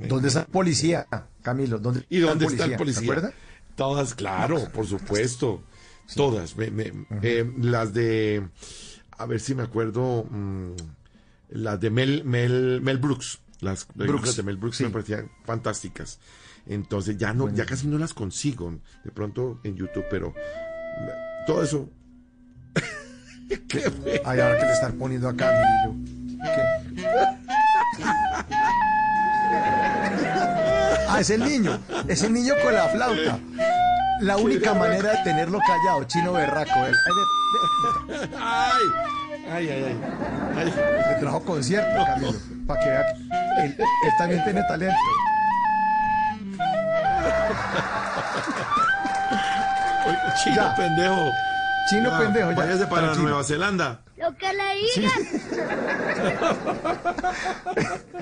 ¿Dónde 0.09 0.29
está 0.29 0.41
el 0.41 0.47
policía, 0.47 1.07
Camilo? 1.43 1.79
¿Dónde 1.79 2.05
¿Y 2.09 2.19
dónde 2.19 2.47
está 2.47 2.65
el 2.65 2.73
¿Se 2.73 2.77
policía? 2.77 3.03
acuerda? 3.03 3.33
Todas, 3.77 4.15
claro, 4.15 4.69
por 4.73 4.87
supuesto. 4.87 5.63
Todas. 6.15 6.57
me- 6.57 6.71
me- 6.71 6.93
eh, 7.23 7.51
las 7.59 7.95
de, 7.95 8.47
a 9.17 9.27
ver 9.27 9.41
si 9.41 9.55
me 9.55 9.63
acuerdo, 9.63 10.25
mm, 10.31 10.73
las 11.51 11.81
de 11.81 11.91
Mel, 11.91 12.25
Mel, 12.25 12.81
Mel 12.83 12.99
Brooks. 12.99 13.39
Las 13.61 13.87
Brooks, 13.95 14.37
de 14.37 14.43
Mel 14.43 14.57
Brooks 14.57 14.77
sí. 14.79 14.85
me 14.85 14.91
parecían 14.91 15.31
fantásticas. 15.45 16.19
Entonces 16.67 17.17
ya 17.17 17.33
no, 17.33 17.49
ya 17.53 17.65
casi 17.65 17.87
no 17.87 17.97
las 17.99 18.13
consigo 18.13 18.79
de 19.05 19.11
pronto 19.13 19.61
en 19.65 19.77
YouTube, 19.77 20.05
pero 20.11 20.33
me- 20.35 21.47
todo 21.47 21.63
eso. 21.63 21.89
Qué. 23.69 24.21
Ay, 24.25 24.41
ahora 24.41 24.59
que 24.59 24.67
le 24.67 24.73
están 24.73 24.99
poniendo 24.99 25.29
acá. 25.29 25.51
¿Qué? 26.43 27.03
Ah, 31.15 31.21
es 31.21 31.31
el 31.31 31.45
niño. 31.45 31.79
Es 32.09 32.23
el 32.23 32.33
niño 32.33 32.55
con 32.63 32.73
la 32.75 32.89
flauta. 32.89 33.39
La 34.21 34.37
única 34.37 34.73
manera 34.75 35.11
de 35.13 35.19
tenerlo 35.25 35.59
callado, 35.61 36.05
chino 36.05 36.33
berraco. 36.33 36.71
él. 36.87 36.95
Ay, 37.05 37.13
de- 38.09 38.37
Ay, 39.51 39.69
ay, 39.69 39.69
ay, 39.69 39.85
ay. 39.85 40.01
Ay. 40.57 40.75
Le 41.09 41.15
trajo 41.21 41.43
concierto, 41.45 42.05
Camilo. 42.07 42.33
Para 42.67 42.81
que 42.81 42.89
vea 42.89 43.05
que 43.57 43.63
él, 43.65 43.77
él 43.79 44.13
también 44.19 44.45
tiene 44.45 44.63
talento. 44.69 44.97
Chino 50.43 50.57
Ya. 50.57 50.75
pendejo. 50.75 51.31
Chino 51.89 52.11
Ya, 52.11 52.19
pendejo, 52.19 52.51
ya. 52.51 52.57
Váyase 52.57 52.87
para 52.87 53.03
Tranquilo. 53.03 53.29
Nueva 53.29 53.45
Zelanda. 53.45 54.02
Lo 54.17 54.37
que 54.37 54.53
le 54.53 54.65
digan. 54.95 55.23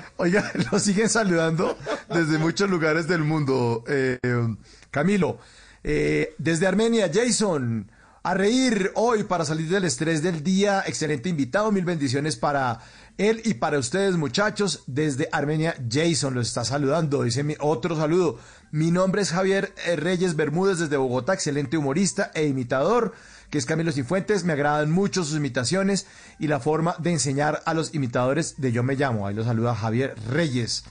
Oiga, 0.17 0.53
lo 0.71 0.79
siguen 0.79 1.09
saludando 1.09 1.77
desde 2.09 2.39
muchos 2.39 2.71
lugares 2.71 3.09
del 3.09 3.25
mundo. 3.25 3.83
Eh, 3.89 4.19
Camilo, 4.91 5.39
eh, 5.83 6.35
desde 6.39 6.67
Armenia, 6.67 7.11
Jason, 7.13 7.91
a 8.23 8.35
reír 8.35 8.93
hoy 8.95 9.25
para 9.25 9.45
salir 9.45 9.69
del 9.69 9.85
estrés 9.85 10.23
del 10.23 10.45
día. 10.45 10.85
Excelente 10.87 11.29
invitado, 11.29 11.73
mil 11.73 11.85
bendiciones 11.85 12.37
para 12.37 12.81
él 13.19 13.43
y 13.45 13.55
para 13.55 13.79
ustedes, 13.79 14.17
muchachos. 14.17 14.85
Desde 14.87 15.29
Armenia, 15.33 15.75
Jason 15.91 16.35
los 16.35 16.49
está 16.49 16.65
saludando. 16.65 17.25
Dice 17.25 17.43
mi 17.43 17.57
otro 17.59 17.97
saludo. 17.97 18.39
Mi 18.71 18.91
nombre 18.91 19.23
es 19.23 19.33
Javier 19.33 19.75
eh, 19.87 19.97
Reyes 19.97 20.37
Bermúdez 20.37 20.79
desde 20.79 20.97
Bogotá, 20.97 21.35
excelente 21.35 21.77
humorista 21.77 22.31
e 22.35 22.47
imitador 22.47 23.13
que 23.51 23.59
es 23.59 23.67
Camilo 23.67 23.93
Cifuentes. 23.93 24.45
Me 24.45 24.53
agradan 24.53 24.91
mucho 24.91 25.25
sus 25.25 25.37
imitaciones 25.37 26.07
y 26.39 26.47
la 26.47 26.61
forma 26.61 26.95
de 26.99 27.13
enseñar 27.13 27.63
a 27.67 27.75
los 27.75 27.95
imitadores 27.95 28.61
de 28.61 28.73
Yo 28.73 28.83
Me 28.83 28.95
Llamo. 28.95 29.27
Ahí 29.27 29.35
lo 29.35 29.45
saluda 29.45 29.75
Javier 29.75 30.15
Reyes. 30.29 30.85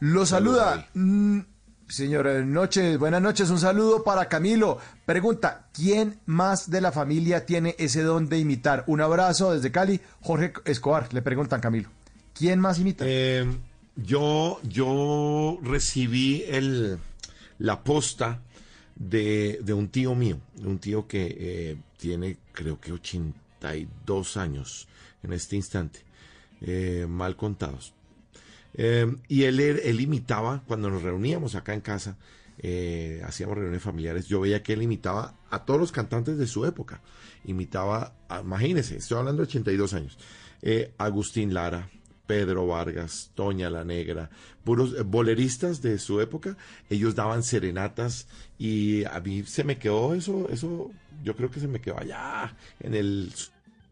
Lo 0.00 0.26
saluda. 0.26 0.88
mm, 0.94 1.40
Señor, 1.88 2.26
eh, 2.26 2.44
noches, 2.44 2.98
buenas 2.98 3.20
noches. 3.20 3.50
Un 3.50 3.60
saludo 3.60 4.02
para 4.02 4.28
Camilo. 4.28 4.78
Pregunta, 5.04 5.68
¿quién 5.72 6.18
más 6.26 6.70
de 6.70 6.80
la 6.80 6.92
familia 6.92 7.44
tiene 7.44 7.76
ese 7.78 8.02
don 8.02 8.28
de 8.28 8.38
imitar? 8.38 8.84
Un 8.86 9.02
abrazo 9.02 9.52
desde 9.52 9.70
Cali. 9.70 10.00
Jorge 10.22 10.54
Escobar, 10.64 11.12
le 11.12 11.20
preguntan 11.22 11.60
Camilo. 11.60 11.90
¿Quién 12.32 12.58
más 12.58 12.78
imita? 12.78 13.04
Eh, 13.06 13.46
yo, 13.96 14.60
yo 14.62 15.58
recibí 15.62 16.44
el, 16.48 16.98
la 17.58 17.84
posta 17.84 18.40
de, 18.96 19.60
de 19.62 19.72
un 19.74 19.88
tío 19.88 20.14
mío, 20.14 20.40
un 20.62 20.78
tío 20.78 21.06
que 21.06 21.36
eh, 21.38 21.76
tiene 21.96 22.36
creo 22.52 22.80
que 22.80 22.92
82 22.92 24.36
años 24.36 24.88
en 25.22 25.32
este 25.32 25.56
instante, 25.56 26.00
eh, 26.60 27.06
mal 27.08 27.36
contados. 27.36 27.94
Eh, 28.74 29.06
y 29.28 29.44
él, 29.44 29.60
él 29.60 30.00
imitaba, 30.00 30.62
cuando 30.66 30.90
nos 30.90 31.02
reuníamos 31.02 31.54
acá 31.54 31.74
en 31.74 31.80
casa, 31.80 32.16
hacíamos 33.24 33.56
reuniones 33.56 33.82
familiares, 33.82 34.26
yo 34.26 34.40
veía 34.40 34.62
que 34.62 34.74
él 34.74 34.82
imitaba 34.82 35.34
a 35.50 35.64
todos 35.64 35.80
los 35.80 35.92
cantantes 35.92 36.38
de 36.38 36.46
su 36.46 36.64
época. 36.64 37.00
Imitaba, 37.44 38.14
a- 38.28 38.40
imagínense, 38.40 38.96
estoy 38.96 39.18
hablando 39.18 39.42
de 39.42 39.48
82 39.48 39.92
años, 39.94 40.18
Agustín 40.98 41.52
Lara, 41.52 41.90
Pedro 42.26 42.66
Vargas, 42.66 43.30
Toña 43.34 43.70
la 43.70 43.84
Negra, 43.84 44.30
puros 44.64 44.94
eh, 44.94 45.02
boleristas 45.02 45.82
de 45.82 45.98
su 45.98 46.20
época, 46.20 46.56
ellos 46.88 47.14
daban 47.14 47.42
serenatas 47.42 48.26
y 48.58 49.04
a 49.04 49.20
mí 49.20 49.42
se 49.44 49.64
me 49.64 49.78
quedó 49.78 50.14
eso, 50.14 50.48
eso, 50.50 50.90
yo 51.22 51.36
creo 51.36 51.50
que 51.50 51.60
se 51.60 51.68
me 51.68 51.80
quedó 51.80 51.98
allá 51.98 52.56
en 52.80 52.94
el 52.94 53.32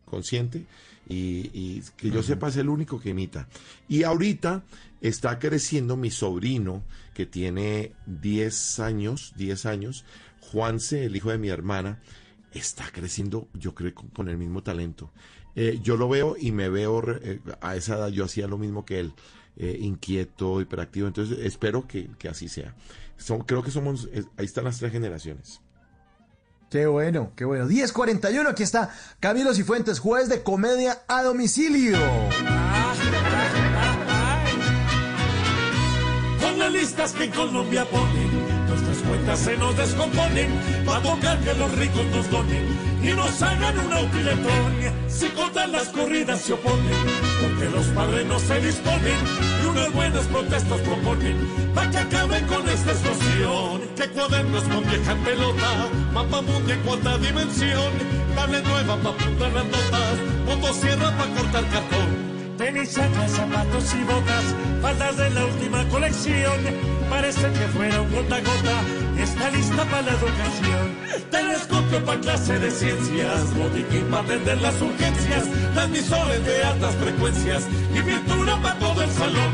consciente 0.05 0.65
y, 1.09 1.51
y 1.53 1.83
que 1.97 2.11
yo 2.11 2.23
sepa 2.23 2.49
es 2.49 2.57
el 2.57 2.69
único 2.69 3.01
que 3.01 3.11
imita. 3.11 3.49
Y 3.89 4.05
ahorita 4.05 4.63
está 5.01 5.39
creciendo 5.39 5.97
mi 5.97 6.11
sobrino 6.11 6.83
que 7.15 7.27
tiene 7.27 7.93
10 8.07 8.81
años, 8.81 9.33
10 9.37 9.67
años, 9.67 10.05
Juanse, 10.41 11.05
el 11.05 11.17
hijo 11.17 11.31
de 11.31 11.39
mi 11.39 11.49
hermana, 11.49 12.01
está 12.53 12.91
creciendo, 12.93 13.49
yo 13.55 13.75
creo, 13.75 13.95
con 13.95 14.29
el 14.29 14.37
mismo 14.37 14.63
talento. 14.63 15.11
Eh, 15.55 15.81
yo 15.83 15.97
lo 15.97 16.09
veo 16.09 16.37
y 16.39 16.51
me 16.53 16.69
veo, 16.69 17.03
eh, 17.23 17.41
a 17.61 17.77
esa 17.77 17.97
edad 17.97 18.09
yo 18.09 18.25
hacía 18.25 18.47
lo 18.47 18.57
mismo 18.59 18.85
que 18.85 19.01
él, 19.01 19.13
eh, 19.57 19.77
inquieto, 19.81 20.61
hiperactivo, 20.61 21.07
entonces 21.07 21.39
espero 21.41 21.87
que, 21.87 22.09
que 22.19 22.29
así 22.29 22.49
sea. 22.49 22.75
Son- 23.19 23.43
creo 23.43 23.63
que 23.63 23.71
somos, 23.71 24.09
eh, 24.13 24.25
ahí 24.39 24.47
están 24.47 24.65
las 24.65 24.79
tres 24.79 24.93
generaciones. 24.93 25.61
Qué 26.71 26.87
bueno, 26.87 27.33
qué 27.37 27.45
bueno. 27.45 27.67
1041, 27.67 28.49
aquí 28.49 28.63
está 28.63 28.89
Camilo 29.21 29.53
Cifuentes, 29.53 29.99
juez 30.01 30.31
de 30.31 30.43
comedia 30.43 31.03
a 31.07 31.23
domicilio. 31.23 31.99
Con 36.41 36.59
las 36.59 36.73
listas 36.73 37.13
que 37.13 37.25
en 37.25 37.31
Colombia 37.33 37.85
cuentas 39.03 39.39
se 39.41 39.57
nos 39.57 39.77
descomponen, 39.77 40.51
pa' 40.85 41.01
tocar 41.03 41.39
que 41.41 41.55
los 41.55 41.73
ricos 41.79 42.07
nos 42.07 42.31
donen 42.31 42.67
y 43.03 43.13
nos 43.15 43.43
hagan 43.43 43.79
una 43.79 44.01
utiletón. 44.01 44.73
Si 45.09 45.29
contan 45.29 45.73
las 45.73 45.89
corridas 45.89 46.41
se 46.41 46.55
oponen, 46.55 47.05
porque 47.41 47.71
los 47.71 47.87
padres 47.89 48.27
no 48.27 48.39
se 48.39 48.61
disponen 48.61 49.19
y 49.63 49.67
unas 49.67 49.93
buenas 49.93 50.27
protestas 50.27 50.81
proponen, 50.81 51.37
pa' 51.75 51.91
que 51.91 51.99
acaben 51.99 52.47
con 52.47 52.69
esta 52.69 52.93
explosión. 52.93 53.83
Que 53.97 54.09
cuadernos 54.09 54.65
con 54.65 54.83
vieja 54.89 55.15
pelota, 55.25 55.89
mapa 56.13 56.43
mundi 56.43 56.73
en 56.73 56.81
cuarta 56.81 57.19
dimensión, 57.19 57.93
tablet 58.35 58.65
nueva 58.65 58.97
pa' 58.97 59.11
apuntar 59.11 59.53
las 59.53 59.65
notas, 59.67 60.19
motosierra 60.47 61.17
pa' 61.17 61.27
cortar 61.37 61.65
cartón. 61.69 62.32
Tenis, 62.63 62.95
chanclas, 62.95 63.33
zapatos 63.33 63.93
y 63.93 64.05
botas, 64.05 64.45
faldas 64.81 65.17
de 65.17 65.31
la 65.31 65.47
última 65.47 65.85
colección. 65.89 66.61
Parece 67.11 67.51
que 67.51 67.67
fuera 67.75 68.01
un 68.01 68.13
gota 68.13 68.39
gota, 68.39 68.77
está 69.19 69.51
lista 69.51 69.85
para 69.87 70.03
la 70.03 70.13
educación. 70.13 70.97
Telescopio 71.29 72.05
para 72.05 72.21
clase 72.21 72.61
de 72.61 72.71
ciencias, 72.71 73.53
botiquín 73.57 74.05
para 74.13 74.23
atender 74.23 74.63
las 74.63 74.81
urgencias, 74.81 75.49
transmisores 75.75 76.47
de 76.47 76.63
altas 76.63 76.95
frecuencias 76.95 77.67
y 77.97 78.01
pintura 78.01 78.57
para 78.63 78.79
todo 78.79 79.03
el 79.03 79.11
salón. 79.11 79.53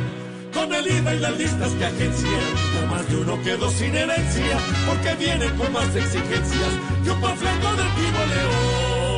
Con 0.52 0.74
el 0.74 0.86
IVA 0.86 1.14
y 1.14 1.18
las 1.20 1.38
listas 1.38 1.72
que 1.78 1.86
agencian, 1.86 2.44
no 2.74 2.94
más 2.94 3.08
de 3.08 3.16
uno 3.16 3.42
quedó 3.42 3.70
sin 3.70 3.96
herencia, 3.96 4.58
porque 4.86 5.14
vienen 5.14 5.56
con 5.56 5.72
más 5.72 5.96
exigencias 5.96 6.72
que 7.02 7.10
un 7.10 7.20
panfleto 7.22 7.74
del 7.74 7.88
Vivo 7.96 8.22
León. 8.34 9.08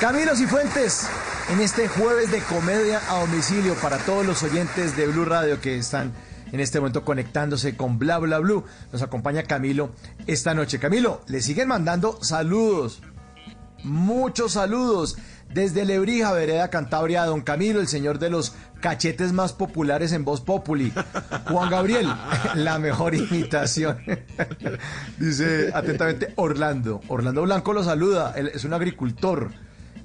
Camilo 0.00 0.36
Cifuentes, 0.36 1.08
en 1.50 1.60
este 1.60 1.88
jueves 1.88 2.30
de 2.30 2.40
comedia 2.42 3.00
a 3.08 3.18
domicilio 3.18 3.74
para 3.74 3.98
todos 3.98 4.24
los 4.24 4.44
oyentes 4.44 4.96
de 4.96 5.08
Blue 5.08 5.24
Radio 5.24 5.60
que 5.60 5.76
están 5.76 6.12
en 6.52 6.60
este 6.60 6.78
momento 6.78 7.04
conectándose 7.04 7.76
con 7.76 7.98
Bla 7.98 8.18
Bla 8.18 8.38
Blue. 8.38 8.64
Nos 8.92 9.02
acompaña 9.02 9.42
Camilo 9.42 9.90
esta 10.28 10.54
noche. 10.54 10.78
Camilo, 10.78 11.22
le 11.26 11.42
siguen 11.42 11.66
mandando 11.66 12.16
saludos. 12.22 13.02
Muchos 13.82 14.52
saludos. 14.52 15.18
Desde 15.52 15.84
Lebrija, 15.84 16.30
Vereda 16.32 16.70
Cantabria, 16.70 17.24
don 17.24 17.40
Camilo, 17.40 17.80
el 17.80 17.88
señor 17.88 18.20
de 18.20 18.30
los 18.30 18.54
cachetes 18.80 19.32
más 19.32 19.52
populares 19.52 20.12
en 20.12 20.24
Voz 20.24 20.42
Populi. 20.42 20.92
Juan 21.48 21.70
Gabriel, 21.70 22.06
la 22.54 22.78
mejor 22.78 23.16
imitación. 23.16 23.98
Dice 25.18 25.72
atentamente 25.74 26.34
Orlando. 26.36 27.00
Orlando 27.08 27.42
Blanco 27.42 27.72
lo 27.72 27.82
saluda. 27.82 28.32
Él 28.36 28.52
es 28.54 28.64
un 28.64 28.74
agricultor. 28.74 29.50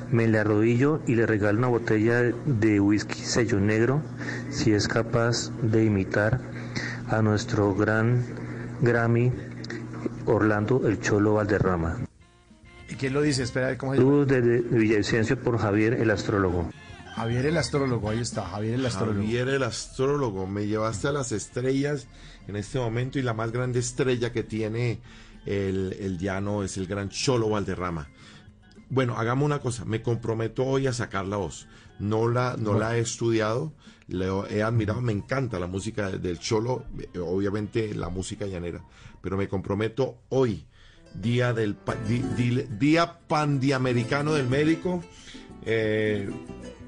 me 0.10 0.28
le 0.28 0.40
arrodillo 0.40 1.00
y 1.06 1.14
le 1.14 1.28
regalo 1.28 1.60
una 1.60 1.68
botella 1.68 2.24
de 2.24 2.80
whisky 2.80 3.24
sello 3.24 3.60
negro 3.60 4.02
si 4.50 4.74
es 4.74 4.88
capaz 4.88 5.52
de 5.62 5.86
imitar 5.86 6.42
a 7.08 7.22
nuestro 7.22 7.76
gran 7.76 8.26
Grammy 8.82 9.32
Orlando 10.26 10.88
El 10.88 11.00
Cholo 11.02 11.36
Valderrama. 11.36 11.98
¿Y 12.90 12.96
quién 12.96 13.14
lo 13.14 13.22
dice? 13.22 13.44
Espera, 13.44 13.78
¿cómo 13.78 13.94
se 13.94 14.00
llama? 14.00 14.10
Saludos 14.10 14.28
desde 14.28 14.62
Villavicencio 14.76 15.40
por 15.40 15.60
Javier 15.60 15.94
el 15.94 16.10
astrólogo. 16.10 16.72
Javier 17.16 17.46
el 17.46 17.58
astrólogo, 17.58 18.10
ahí 18.10 18.22
está, 18.22 18.44
Javier 18.44 18.74
el 18.74 18.86
astrólogo. 18.88 19.20
Javier 19.22 19.50
el 19.50 19.62
astrólogo, 19.62 20.48
me 20.48 20.66
llevaste 20.66 21.10
a 21.10 21.12
las 21.12 21.32
estrellas 21.32 22.08
en 22.48 22.56
este 22.56 22.80
momento 22.80 23.20
y 23.20 23.22
la 23.22 23.36
más 23.36 23.52
grande 23.52 23.78
estrella 23.78 24.32
que 24.32 24.42
tiene 24.42 25.00
el, 25.50 25.94
el 26.00 26.18
llano 26.18 26.64
es 26.64 26.78
el 26.78 26.88
gran 26.88 27.10
Cholo 27.10 27.50
Valderrama. 27.50 28.08
Bueno, 28.90 29.18
hagamos 29.18 29.46
una 29.46 29.60
cosa, 29.60 29.84
me 29.86 30.02
comprometo 30.02 30.64
hoy 30.66 30.88
a 30.88 30.94
sacar 30.94 31.26
la 31.26 31.38
voz. 31.38 31.68
No 32.00 32.28
la, 32.30 32.56
no 32.58 32.74
la 32.80 32.96
he 32.98 33.02
estudiado, 33.02 33.74
la 34.08 34.48
he 34.50 34.64
admirado, 34.64 35.02
me 35.02 35.12
encanta 35.12 35.60
la 35.60 35.68
música 35.68 36.10
del 36.12 36.40
Cholo, 36.40 36.86
eh, 37.14 37.20
obviamente 37.20 37.94
la 37.94 38.10
música 38.10 38.46
llanera, 38.46 38.82
pero 39.22 39.36
me 39.38 39.48
comprometo 39.50 40.20
hoy, 40.30 40.66
día 41.14 41.54
del 41.54 41.76
di- 42.08 42.24
di- 42.38 42.64
día 42.80 43.20
pandiamericano 43.28 44.34
del 44.34 44.48
médico, 44.48 45.04
eh, 45.66 46.30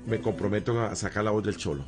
me 0.08 0.22
comprometo 0.22 0.80
a 0.82 0.96
sacar 0.96 1.24
la 1.26 1.32
voz 1.32 1.44
del 1.44 1.58
Cholo. 1.58 1.84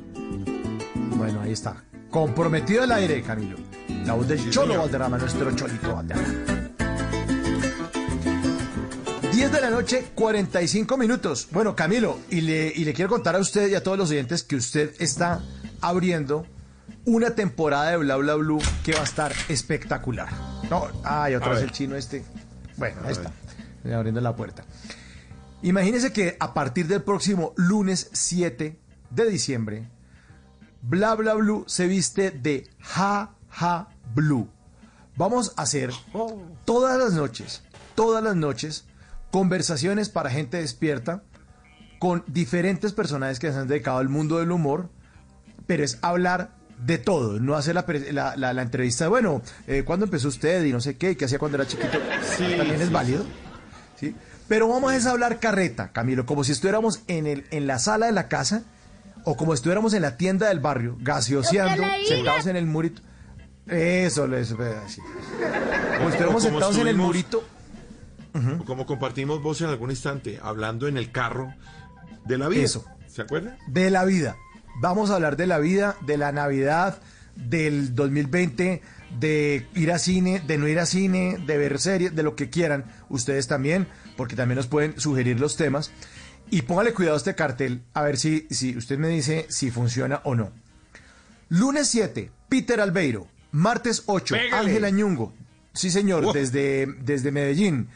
Bueno, 1.15 1.39
ahí 1.41 1.53
está. 1.53 1.83
Comprometido 2.09 2.83
el 2.83 2.91
aire, 2.91 3.23
Camilo. 3.23 3.57
La 4.05 4.13
voz 4.13 4.27
del 4.27 4.37
Sí, 4.39 4.49
Cholo 4.49 4.67
señor. 4.73 4.81
Valderrama, 4.85 5.17
nuestro 5.17 5.49
Cholito 5.55 5.95
Valderrama. 5.95 6.62
10 9.33 9.51
de 9.51 9.61
la 9.61 9.69
noche, 9.69 10.11
45 10.15 10.97
minutos. 10.97 11.47
Bueno, 11.51 11.75
Camilo, 11.75 12.19
y 12.29 12.41
le, 12.41 12.67
y 12.75 12.85
le 12.85 12.93
quiero 12.93 13.09
contar 13.09 13.35
a 13.35 13.39
usted 13.39 13.67
y 13.69 13.75
a 13.75 13.81
todos 13.83 13.97
los 13.97 14.09
oyentes 14.11 14.43
que 14.43 14.55
usted 14.55 14.93
está 14.99 15.41
abriendo 15.81 16.45
una 17.05 17.31
temporada 17.33 17.91
de 17.91 17.97
Bla 17.97 18.15
Bla 18.17 18.35
Blue 18.35 18.61
que 18.83 18.93
va 18.93 19.01
a 19.01 19.03
estar 19.03 19.33
espectacular. 19.49 20.29
No, 20.69 20.87
ay, 21.03 21.35
otra 21.35 21.47
A 21.47 21.51
vez 21.51 21.59
ver. 21.61 21.69
el 21.69 21.71
chino 21.75 21.95
este. 21.95 22.23
Bueno, 22.77 22.97
A 23.03 23.07
ahí 23.07 23.15
ver. 23.15 23.25
está. 23.83 23.97
Abriendo 23.97 24.21
la 24.21 24.35
puerta. 24.35 24.63
Imagínense 25.63 26.13
que 26.13 26.37
a 26.39 26.53
partir 26.53 26.87
del 26.87 27.01
próximo 27.01 27.53
lunes 27.57 28.09
7 28.13 28.79
de 29.09 29.29
diciembre, 29.29 29.89
Bla 30.81 31.15
Bla 31.15 31.33
Blue 31.33 31.63
se 31.67 31.87
viste 31.87 32.29
de 32.31 32.69
Ja 32.79 33.35
Ja 33.49 33.89
Blue. 34.13 34.47
Vamos 35.15 35.53
a 35.57 35.63
hacer 35.63 35.91
todas 36.65 36.97
las 36.99 37.13
noches, 37.13 37.63
todas 37.95 38.23
las 38.23 38.35
noches, 38.35 38.85
conversaciones 39.33 40.09
para 40.09 40.29
gente 40.29 40.57
despierta 40.57 41.23
con 41.97 42.23
diferentes 42.27 42.93
personajes 42.93 43.39
que 43.39 43.51
se 43.51 43.57
han 43.57 43.67
dedicado 43.67 43.97
al 43.97 44.07
mundo 44.07 44.37
del 44.37 44.51
humor, 44.51 44.89
pero 45.65 45.83
es 45.83 45.97
hablar 46.03 46.51
de 46.85 46.99
todo, 46.99 47.39
no 47.39 47.55
hacer 47.55 47.73
la, 47.73 47.87
pre- 47.87 48.13
la- 48.13 48.35
la- 48.35 48.53
la 48.53 48.61
entrevista, 48.61 49.07
bueno, 49.07 49.41
eh, 49.65 49.81
¿cuándo 49.83 50.05
empezó 50.05 50.27
usted? 50.27 50.63
Y 50.65 50.71
no 50.71 50.79
sé 50.81 50.97
qué, 50.97 51.11
y 51.11 51.15
qué 51.15 51.25
hacía 51.25 51.39
cuando 51.39 51.57
era 51.57 51.65
chiquito. 51.65 51.97
Sí, 52.37 52.43
También 52.55 52.79
es 52.79 52.91
válido. 52.91 53.25
¿sí? 53.99 54.15
Pero 54.47 54.67
vamos 54.67 54.91
a 54.91 54.95
es 54.97 55.07
hablar 55.07 55.39
carreta, 55.39 55.91
Camilo, 55.93 56.27
como 56.27 56.43
si 56.43 56.51
estuviéramos 56.51 57.01
en, 57.07 57.25
el, 57.25 57.45
en 57.49 57.65
la 57.65 57.79
sala 57.79 58.05
de 58.05 58.11
la 58.11 58.27
casa 58.27 58.61
o 59.23 59.35
como 59.35 59.53
si 59.53 59.61
estuviéramos 59.61 59.95
en 59.95 60.03
la 60.03 60.15
tienda 60.15 60.49
del 60.49 60.59
barrio, 60.59 60.95
gaseoseando, 61.01 61.81
sentados 62.07 62.45
en 62.45 62.55
el 62.55 62.67
murito. 62.67 63.01
Eso, 63.65 64.25
eso, 64.35 64.57
así. 64.85 65.01
Como 65.97 66.09
si 66.09 66.17
estuviéramos 66.17 66.43
sentados 66.43 66.75
en 66.75 66.81
el 66.81 66.87
estuvimos- 66.89 67.07
Como 68.65 68.85
compartimos 68.85 69.41
voz 69.43 69.61
en 69.61 69.67
algún 69.67 69.91
instante, 69.91 70.39
hablando 70.41 70.87
en 70.87 70.97
el 70.97 71.11
carro 71.11 71.53
de 72.25 72.37
la 72.37 72.47
vida. 72.47 72.63
Eso. 72.63 72.85
¿Se 73.07 73.21
acuerda? 73.21 73.57
de 73.67 73.89
la 73.91 74.05
vida. 74.05 74.35
Vamos 74.81 75.11
a 75.11 75.15
hablar 75.15 75.37
de 75.37 75.45
la 75.45 75.59
vida, 75.59 75.95
de 76.01 76.17
la 76.17 76.31
Navidad, 76.31 76.99
del 77.35 77.93
2020, 77.93 78.81
de 79.19 79.67
ir 79.75 79.91
a 79.91 79.99
cine, 79.99 80.41
de 80.47 80.57
no 80.57 80.67
ir 80.67 80.79
a 80.79 80.87
cine, 80.87 81.37
de 81.45 81.57
ver 81.59 81.77
series, 81.79 82.15
de 82.15 82.23
lo 82.23 82.35
que 82.35 82.49
quieran. 82.49 82.85
Ustedes 83.09 83.47
también, 83.47 83.87
porque 84.17 84.35
también 84.35 84.55
nos 84.55 84.65
pueden 84.67 84.99
sugerir 84.99 85.39
los 85.39 85.55
temas. 85.57 85.91
Y 86.49 86.63
póngale 86.63 86.93
cuidado 86.93 87.15
a 87.15 87.17
este 87.17 87.35
cartel, 87.35 87.83
a 87.93 88.01
ver 88.01 88.17
si, 88.17 88.47
si 88.49 88.75
usted 88.75 88.97
me 88.97 89.09
dice 89.09 89.45
si 89.49 89.69
funciona 89.69 90.21
o 90.23 90.33
no. 90.33 90.51
Lunes 91.49 91.87
7, 91.89 92.31
Peter 92.49 92.81
Albeiro. 92.81 93.27
Martes 93.51 94.03
8, 94.07 94.33
Pégale. 94.35 94.55
Ángel 94.71 94.85
Añungo. 94.85 95.33
Sí, 95.73 95.91
señor, 95.91 96.25
Oh. 96.25 96.33
desde, 96.33 96.87
desde 97.03 97.31
Medellín. 97.31 97.89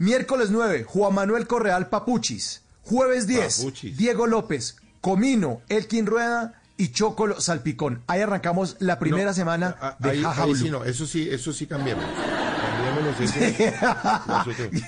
Miércoles 0.00 0.48
9, 0.50 0.84
Juan 0.88 1.14
Manuel 1.14 1.46
Correal 1.46 1.88
Papuchis. 1.90 2.62
Jueves 2.84 3.26
10, 3.26 3.58
Papuchis. 3.58 3.96
Diego 3.98 4.26
López, 4.26 4.76
Comino, 5.02 5.60
Elkin 5.68 6.06
Rueda 6.06 6.54
y 6.78 6.88
Chocolo 6.88 7.38
Salpicón. 7.38 8.02
Ahí 8.06 8.22
arrancamos 8.22 8.76
la 8.78 8.98
primera 8.98 9.26
No, 9.26 9.34
semana 9.34 9.76
a- 9.78 9.96
de 9.98 10.10
ahí, 10.10 10.22
Jaja 10.22 10.44
ahí 10.44 10.54
sí 10.56 10.70
no, 10.70 10.84
eso 10.84 11.06
sí, 11.06 11.28
eso 11.30 11.52
sí 11.52 11.66
cambiamos. 11.66 12.02
Cambiémonos. 12.06 13.20
Eso 13.20 13.34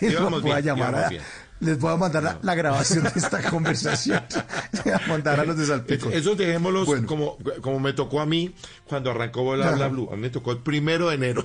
sí. 0.01 0.07
Les 0.07 0.19
voy 0.43 0.51
a 0.51 0.55
bien, 0.55 0.65
llamar 0.65 0.89
íbamos 0.89 1.05
a- 1.05 1.09
bien. 1.11 1.23
les 1.61 1.79
voy 1.79 1.93
a 1.93 1.97
mandar 1.97 2.23
la, 2.23 2.39
la 2.41 2.55
grabación 2.55 3.05
de 3.05 3.13
esta 3.15 3.43
conversación. 3.51 4.23
Voy 4.85 4.93
a 4.95 5.01
mandar 5.07 5.39
a 5.41 5.45
los 5.45 5.59
de 5.59 5.67
Salpicón. 5.67 6.13
Eso 6.15 6.35
dejémoslos 6.35 6.87
Bueno. 6.87 7.07
como, 7.07 7.37
como 7.61 7.79
me 7.79 7.93
tocó 7.93 8.21
a 8.23 8.27
mí 8.27 8.55
cuando 8.89 9.11
arrancó 9.11 9.45
Bla 9.53 9.73
Bla. 9.73 9.89
Blue. 9.89 10.09
A 10.11 10.17
mí 10.17 10.23
me 10.23 10.31
tocó 10.31 10.53
el 10.53 10.59
primero 10.59 11.11
de 11.11 11.17
enero. 11.17 11.45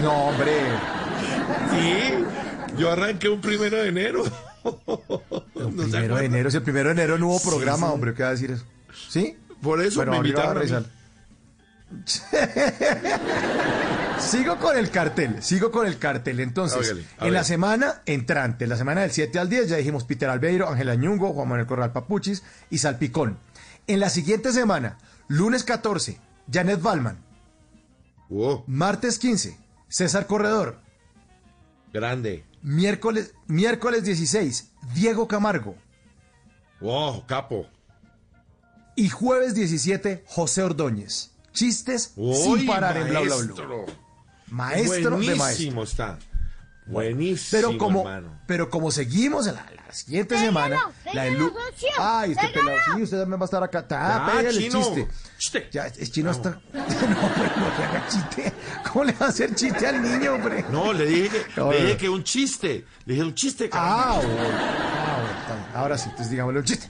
No, 0.00 0.28
hombre. 0.28 0.52
Sí, 1.70 2.76
yo 2.78 2.90
arranqué 2.90 3.28
un 3.28 3.40
primero 3.40 3.76
de 3.76 3.88
enero. 3.88 4.24
El 4.64 4.64
¿No 5.76 5.82
se 5.84 5.90
primero 5.90 6.16
de 6.16 6.24
enero, 6.26 6.50
si 6.50 6.56
el 6.56 6.62
primero 6.62 6.88
de 6.88 6.92
enero 6.92 7.18
no 7.18 7.28
hubo 7.28 7.40
programa, 7.40 7.88
sí. 7.88 7.92
hombre, 7.92 8.14
¿qué 8.14 8.22
va 8.22 8.28
a 8.28 8.32
decir 8.32 8.50
eso? 8.50 8.64
¿Sí? 9.08 9.36
Por 9.60 9.80
eso 9.80 9.96
Bueno, 9.96 10.12
me 10.12 10.18
invitaron 10.18 10.50
a 10.50 10.54
revisar. 10.54 10.84
Sigo 14.18 14.58
con 14.58 14.78
el 14.78 14.90
cartel, 14.90 15.42
sigo 15.42 15.70
con 15.70 15.86
el 15.86 15.98
cartel. 15.98 16.40
Entonces, 16.40 16.94
en 17.20 17.32
la 17.32 17.44
semana 17.44 18.02
entrante, 18.06 18.66
la 18.66 18.76
semana 18.76 19.02
del 19.02 19.10
7 19.10 19.38
al 19.38 19.48
10, 19.48 19.68
ya 19.68 19.76
dijimos 19.76 20.04
Peter 20.04 20.28
Albeiro, 20.28 20.68
Ángela 20.68 20.94
Ñungo, 20.94 21.32
Juan 21.32 21.48
Manuel 21.48 21.66
Corral 21.66 21.92
Papuchis 21.92 22.42
y 22.70 22.78
Salpicón. 22.78 23.38
En 23.86 24.00
la 24.00 24.10
siguiente 24.10 24.52
semana, 24.52 24.98
lunes 25.28 25.64
14, 25.64 26.18
Janet 26.50 26.80
Balman. 26.80 27.18
Wow, 28.28 28.64
Martes 28.66 29.18
15, 29.18 29.58
César 29.88 30.26
Corredor. 30.26 30.78
Grande. 31.92 32.44
Miércoles, 32.62 33.34
miércoles 33.46 34.04
16, 34.04 34.70
Diego 34.94 35.26
Camargo. 35.28 35.76
Wow, 36.80 37.26
capo. 37.26 37.66
Y 38.96 39.08
jueves 39.08 39.54
17, 39.54 40.24
José 40.26 40.62
Ordóñez. 40.62 41.30
Chistes 41.52 42.14
sin 42.14 42.66
parar 42.66 42.96
en 42.96 43.08
Bla 43.08 43.20
Bla 43.20 43.36
Blue. 43.36 43.46
maestro. 43.46 43.86
Maestro 44.48 45.18
de 45.18 45.26
maestro. 45.26 45.36
Buenísimo 45.36 45.82
está. 45.82 46.18
Buenísimo, 46.84 47.60
Pero 47.62 47.78
como, 47.78 48.00
hermano. 48.00 48.40
pero 48.46 48.68
como 48.68 48.90
seguimos 48.90 49.46
en 49.46 49.54
la, 49.54 49.64
la 49.86 49.94
siguiente 49.94 50.36
semana, 50.36 50.80
la 51.14 51.22
de 51.24 51.30
Lu- 51.30 51.54
Ay, 51.98 52.32
este 52.32 52.48
pelado, 52.48 52.76
sí, 52.96 53.02
usted 53.02 53.20
también 53.20 53.40
va 53.40 53.44
a 53.44 53.46
estar 53.46 53.62
acá. 53.62 53.86
Ah, 53.90 54.24
Ya, 54.26 54.38
pégale 54.38 54.58
chino. 54.58 54.78
chiste. 54.82 55.08
Chiste. 55.38 55.68
Ya, 55.70 55.86
es 55.86 56.10
chino 56.10 56.30
hasta. 56.30 56.50
No, 56.72 56.84
pero 56.86 57.56
no 57.56 57.78
le 57.78 57.84
haga 57.84 58.08
chiste. 58.08 58.52
¿Cómo 58.90 59.04
le 59.04 59.12
va 59.12 59.26
a 59.26 59.28
hacer 59.28 59.54
chiste 59.54 59.86
al 59.86 60.02
niño, 60.02 60.34
hombre? 60.34 60.64
No, 60.70 60.92
le 60.92 61.06
dije 61.06 61.28
que, 61.28 61.46
No, 61.60 61.70
le 61.72 61.78
no, 61.78 61.84
dije 61.86 61.96
que 61.98 62.08
un 62.08 62.24
chiste. 62.24 62.84
Le 63.06 63.14
dije 63.14 63.24
un 63.26 63.34
chiste, 63.34 63.70
Ah, 63.72 64.14
bueno. 64.16 64.40
Ah, 64.42 65.18
bueno. 65.48 65.66
Ahora 65.74 65.96
sí, 65.98 66.04
entonces 66.10 66.30
digámosle 66.30 66.58
un 66.60 66.66
chiste. 66.66 66.88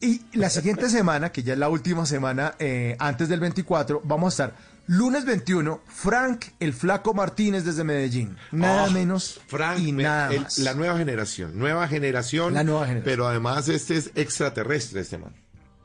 Y 0.00 0.22
la 0.36 0.50
siguiente 0.50 0.88
semana, 0.90 1.30
que 1.30 1.42
ya 1.44 1.52
es 1.54 1.58
la 1.58 1.68
última 1.68 2.04
semana 2.06 2.54
eh, 2.58 2.96
antes 2.98 3.28
del 3.28 3.40
24, 3.40 4.00
vamos 4.04 4.38
a 4.40 4.44
estar 4.46 4.58
lunes 4.88 5.24
21, 5.24 5.80
Frank 5.86 6.46
el 6.58 6.72
Flaco 6.72 7.14
Martínez 7.14 7.64
desde 7.64 7.84
Medellín. 7.84 8.36
Nada 8.50 8.86
Ah, 8.86 8.90
menos 8.90 9.40
Frank, 9.46 9.78
y 9.78 9.92
nada 9.92 10.32
el- 10.34 10.40
más. 10.42 10.58
la 10.58 10.74
nueva 10.74 10.98
generación, 10.98 11.56
nueva 11.58 11.86
generación. 11.86 12.54
La 12.54 12.64
nueva 12.64 12.86
generación. 12.86 13.04
Pero 13.04 13.28
además 13.28 13.68
este 13.68 13.96
es 13.96 14.10
extraterrestre, 14.16 15.00
este 15.02 15.18
man. 15.18 15.32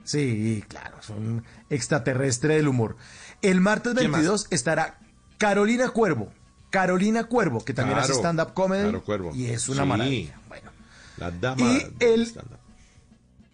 Sí, 0.06 0.64
claro, 0.68 0.98
es 1.00 1.10
un 1.10 1.44
extraterrestre 1.70 2.56
del 2.56 2.68
humor. 2.68 2.98
El 3.42 3.62
martes 3.62 3.94
¿Quién 3.94 4.10
más? 4.12 4.22
22 4.22 4.48
estará 4.50 5.00
Carolina 5.38 5.90
Cuervo. 5.90 6.32
Carolina 6.70 7.26
Cuervo, 7.26 7.64
que 7.64 7.74
también 7.74 7.98
Claro, 7.98 8.12
hace 8.12 8.20
stand-up 8.20 8.54
comedy. 8.54 8.84
claro, 8.84 9.04
Cuervo. 9.04 9.32
Y 9.36 9.46
es 9.46 9.70
una 9.70 9.84
Sí. 9.84 9.88
maravilla. 9.90 10.40
Bueno. 10.50 10.72
La 11.18 11.30
dama 11.30 11.62
Y 11.72 11.74
del 11.80 11.94
el- 12.00 12.22
stand-up. 12.26 12.58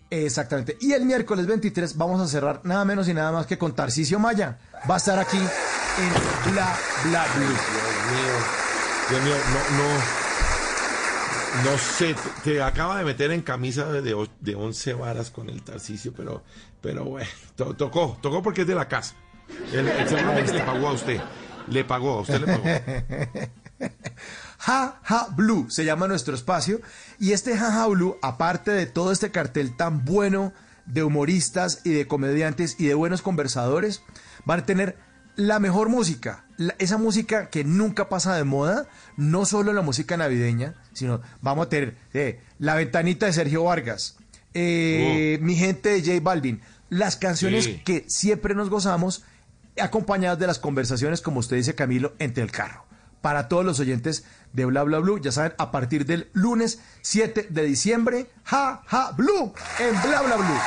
Exactamente. 0.09 0.77
Y 0.81 0.93
el 0.93 1.05
miércoles 1.05 1.45
23 1.45 1.95
vamos 1.97 2.19
a 2.21 2.27
cerrar 2.27 2.61
nada 2.63 2.83
menos 2.85 3.07
y 3.07 3.13
nada 3.13 3.31
más 3.31 3.45
que 3.45 3.57
con 3.57 3.75
Tarcisio 3.75 4.17
Maya. 4.19 4.57
Va 4.89 4.95
a 4.95 4.97
estar 4.97 5.19
aquí 5.19 5.37
en 5.37 6.51
Bla 6.51 6.75
Bla 7.05 7.25
Blue. 7.35 7.45
Dios 7.45 8.11
mío, 8.11 8.33
Dios 9.09 9.21
mío, 9.23 9.35
no, 9.53 9.77
no, 9.77 11.71
no 11.71 11.77
sé, 11.77 12.15
te, 12.43 12.61
acaba 12.61 12.97
de 12.97 13.05
meter 13.05 13.31
en 13.31 13.41
camisa 13.41 13.85
de, 13.91 14.01
de 14.39 14.55
11 14.55 14.93
varas 14.93 15.29
con 15.31 15.49
el 15.49 15.61
Tarcicio, 15.63 16.13
pero, 16.15 16.43
pero 16.81 17.03
bueno, 17.05 17.29
to- 17.55 17.75
tocó, 17.75 18.17
tocó 18.21 18.41
porque 18.41 18.61
es 18.61 18.67
de 18.67 18.75
la 18.75 18.87
casa. 18.87 19.15
Él 19.73 19.91
seguramente 20.07 20.53
le 20.53 20.61
pagó 20.61 20.89
a 20.89 20.93
usted, 20.93 21.19
le 21.67 21.83
pagó, 21.83 22.19
a 22.19 22.21
usted 22.21 22.39
le 22.41 22.47
pagó. 22.47 22.63
Ja 24.59 24.99
Ja 25.03 25.27
Blue 25.35 25.67
se 25.69 25.85
llama 25.85 26.07
nuestro 26.07 26.35
espacio. 26.35 26.81
Y 27.19 27.31
este 27.31 27.57
Ja 27.57 27.71
Ja 27.71 27.87
Blue, 27.87 28.17
aparte 28.21 28.71
de 28.71 28.85
todo 28.85 29.11
este 29.11 29.31
cartel 29.31 29.75
tan 29.75 30.05
bueno 30.05 30.53
de 30.85 31.03
humoristas 31.03 31.81
y 31.83 31.91
de 31.93 32.07
comediantes 32.07 32.75
y 32.79 32.87
de 32.87 32.93
buenos 32.93 33.21
conversadores, 33.21 34.01
van 34.45 34.59
a 34.61 34.65
tener 34.65 34.97
la 35.35 35.59
mejor 35.59 35.89
música. 35.89 36.45
la- 36.57 36.75
esa 36.77 36.97
música 36.97 37.49
que 37.49 37.63
nunca 37.63 38.09
pasa 38.09 38.35
de 38.35 38.43
moda, 38.43 38.85
no 39.15 39.45
solo 39.45 39.71
la 39.71 39.81
música 39.81 40.17
navideña, 40.17 40.73
sino 40.91 41.21
vamos 41.41 41.67
a 41.67 41.69
tener 41.69 41.95
eh, 42.13 42.41
La 42.57 42.75
Ventanita 42.75 43.27
de 43.27 43.31
Sergio 43.31 43.63
Vargas, 43.63 44.17
eh, 44.53 45.39
Mi 45.41 45.55
Gente 45.55 45.87
de 45.87 46.01
J 46.01 46.19
Balvin, 46.21 46.59
las 46.89 47.15
canciones 47.15 47.63
Sí. 47.63 47.81
que 47.85 48.03
siempre 48.09 48.55
nos 48.55 48.69
gozamos 48.69 49.23
acompañadas 49.79 50.37
de 50.37 50.47
las 50.47 50.59
conversaciones, 50.59 51.21
como 51.21 51.39
usted 51.39 51.55
dice, 51.55 51.75
Camilo, 51.75 52.13
entre 52.19 52.43
el 52.43 52.51
carro. 52.51 52.83
Para 53.21 53.47
todos 53.49 53.65
los 53.65 53.79
oyentes 53.79 54.23
de 54.53 54.65
Bla 54.65 54.83
Bla 54.83 54.99
Blue, 54.99 55.19
ya 55.19 55.31
saben, 55.31 55.53
a 55.57 55.71
partir 55.71 56.05
del 56.05 56.29
lunes 56.33 56.79
7 57.01 57.47
de 57.49 57.63
diciembre, 57.63 58.29
Ja 58.45 58.81
Ja 58.87 59.11
Blue 59.17 59.53
en 59.79 60.01
Bla 60.01 60.21
Bla 60.21 60.35
Blue. 60.37 60.59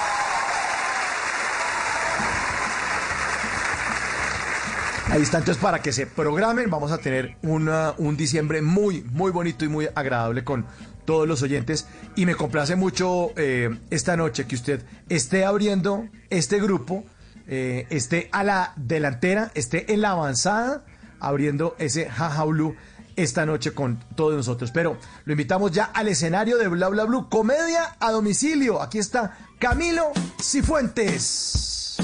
Ahí 5.11 5.21
está, 5.23 5.39
entonces 5.39 5.63
para 5.63 5.83
que 5.83 5.93
se 5.93 6.07
programen, 6.07 6.71
vamos 6.71 6.91
a 6.91 6.97
tener 6.99 7.37
una- 7.43 7.93
un 7.99 8.17
diciembre 8.17 8.63
muy, 8.63 9.03
muy 9.13 9.31
bonito 9.31 9.65
y 9.65 9.69
muy 9.69 9.89
agradable 9.95 10.43
con 10.43 10.65
todos 11.05 11.29
los 11.29 11.43
oyentes. 11.43 11.87
Y 12.17 12.25
me 12.25 12.35
complace 12.35 12.77
mucho 12.77 13.31
eh, 13.37 13.79
esta 13.91 14.17
noche 14.17 14.47
que 14.47 14.55
usted 14.55 14.83
esté 15.11 15.45
abriendo 15.45 16.09
este 16.31 16.61
grupo, 16.61 17.05
eh, 17.47 17.87
esté 17.91 18.31
a 18.33 18.43
la 18.43 18.73
delantera, 18.77 19.51
esté 19.55 19.93
en 19.93 20.01
la 20.01 20.13
avanzada, 20.13 20.85
abriendo 21.23 21.75
ese 21.79 22.11
Jaja 22.11 22.45
Blue 22.45 22.77
esta 23.17 23.47
noche 23.47 23.73
con 23.73 23.99
todos 24.17 24.35
nosotros. 24.35 24.71
Pero 24.73 24.99
lo 25.25 25.33
invitamos 25.33 25.71
ya 25.73 25.85
al 25.85 26.09
escenario 26.09 26.59
de 26.59 26.69
Bla 26.69 26.89
Bla 26.89 27.05
Blue, 27.05 27.29
comedia 27.29 27.97
a 28.01 28.11
domicilio. 28.11 28.83
Aquí 28.83 28.99
está 28.99 29.39
Camilo 29.59 30.13
Cifuentes. 30.41 31.97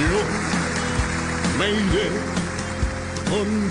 Yo 0.00 0.18
me 1.58 1.70
con 3.30 3.70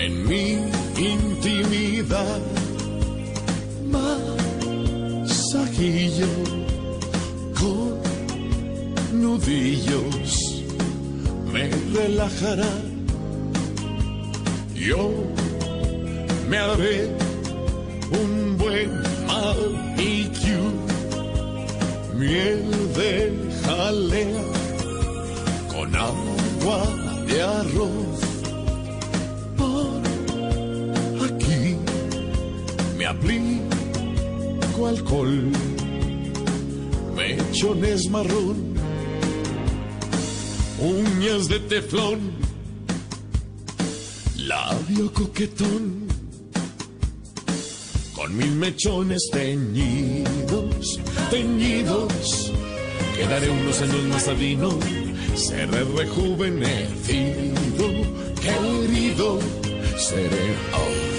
en 0.00 0.26
mi 0.28 0.58
intimidad. 0.96 2.40
Masajillo 5.24 6.26
con 7.58 8.00
nudillos 9.20 10.64
me 11.52 11.68
relajará. 11.94 12.72
Yo 14.74 15.10
me 16.48 16.58
haré 16.58 17.10
un 18.20 18.56
buen 18.56 18.90
manicure, 19.26 20.78
miel 22.14 22.70
de 22.94 23.12
jalea 23.64 24.44
con 25.72 25.94
agua 25.96 26.80
de 27.26 27.42
arroz. 27.42 28.27
Aplico 33.08 34.86
alcohol, 34.86 35.50
mechones 37.16 38.08
marrón, 38.10 38.74
uñas 40.78 41.48
de 41.48 41.58
teflón, 41.60 42.20
labio 44.36 45.12
coquetón 45.12 46.06
con 48.14 48.36
mil 48.36 48.52
mechones 48.56 49.30
teñidos, 49.32 51.00
teñidos. 51.30 52.52
Quedaré 53.16 53.50
unos 53.50 53.80
años 53.82 54.04
más 54.10 54.24
sabino, 54.24 54.70
seré 55.34 55.82
rejuvenecido, 55.96 57.86
querido, 58.42 59.38
seré, 59.96 60.54
oh, 60.74 61.17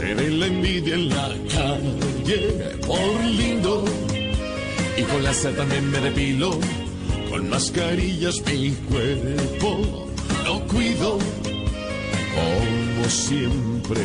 seré 0.00 0.30
la 0.30 0.46
envidia 0.46 0.94
en 0.94 1.08
la 1.10 1.28
calle, 1.54 2.40
por 2.86 3.24
lindo, 3.24 3.84
y 4.96 5.02
con 5.02 5.22
la 5.22 5.34
sed 5.34 5.54
también 5.56 5.90
me 5.90 6.00
depilo, 6.00 6.58
con 7.28 7.50
mascarillas 7.50 8.42
mi 8.46 8.70
cuerpo 8.90 10.06
lo 10.44 10.60
cuido, 10.68 11.18
como 12.34 13.08
siempre, 13.08 14.02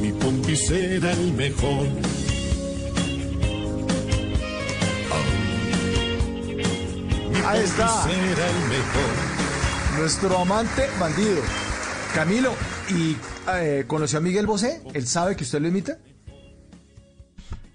mi 0.00 0.12
pompi 0.12 0.56
será 0.56 1.12
el 1.12 1.32
mejor. 1.32 1.86
Ahí 7.46 7.60
está. 7.60 7.88
Será 8.04 8.46
el 8.54 8.60
mejor. 8.74 9.98
Nuestro 9.98 10.38
amante 10.38 10.88
bandido. 10.98 11.42
Camilo, 12.14 12.54
¿y 12.90 13.16
eh, 13.52 13.84
conoció 13.86 14.18
a 14.18 14.22
Miguel 14.22 14.46
Bosé? 14.46 14.82
¿Él 14.92 15.06
sabe 15.06 15.36
que 15.36 15.44
usted 15.44 15.60
lo 15.60 15.68
imita? 15.68 15.98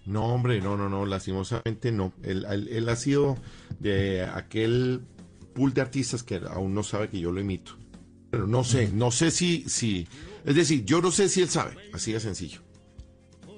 No, 0.05 0.25
hombre, 0.33 0.59
no, 0.61 0.75
no, 0.75 0.89
no, 0.89 1.05
lastimosamente 1.05 1.91
no. 1.91 2.13
Él, 2.23 2.45
él- 2.49 2.67
él 2.71 2.89
ha 2.89 2.95
sido 2.95 3.37
de 3.79 4.23
aquel 4.23 5.01
pool 5.53 5.73
de 5.73 5.81
artistas 5.81 6.23
que 6.23 6.41
aún 6.49 6.73
no 6.73 6.83
sabe 6.83 7.09
que 7.09 7.19
yo 7.19 7.31
lo 7.31 7.39
imito. 7.39 7.77
Pero 8.31 8.47
no 8.47 8.63
sé, 8.63 8.89
no 8.93 9.11
sé 9.11 9.31
si, 9.31 9.65
si, 9.67 10.07
es 10.45 10.55
decir, 10.55 10.85
yo 10.85 11.01
no 11.01 11.11
sé 11.11 11.29
si 11.29 11.41
él 11.41 11.49
sabe, 11.49 11.75
así 11.93 12.11
de 12.13 12.19
sencillo. 12.19 12.61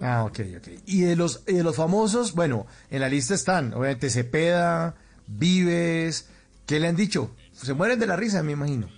Ah, 0.02 0.24
ok, 0.26 0.40
ok. 0.58 0.68
Y 0.88 1.02
de 1.02 1.16
los, 1.16 1.46
de 1.46 1.62
los 1.64 1.76
famosos, 1.76 2.34
bueno, 2.34 2.66
en 2.90 3.02
la 3.02 3.10
lista 3.10 3.34
están, 3.36 3.74
obviamente, 3.74 4.10
Cepeda, 4.10 4.96
Vives, 5.28 6.28
¿qué 6.66 6.80
le 6.80 6.88
han 6.88 6.96
dicho? 6.96 7.32
Se 7.54 7.74
mueren 7.74 8.00
de 8.00 8.08
la 8.08 8.16
risa, 8.16 8.42
me 8.44 8.54
imagino. 8.54 8.90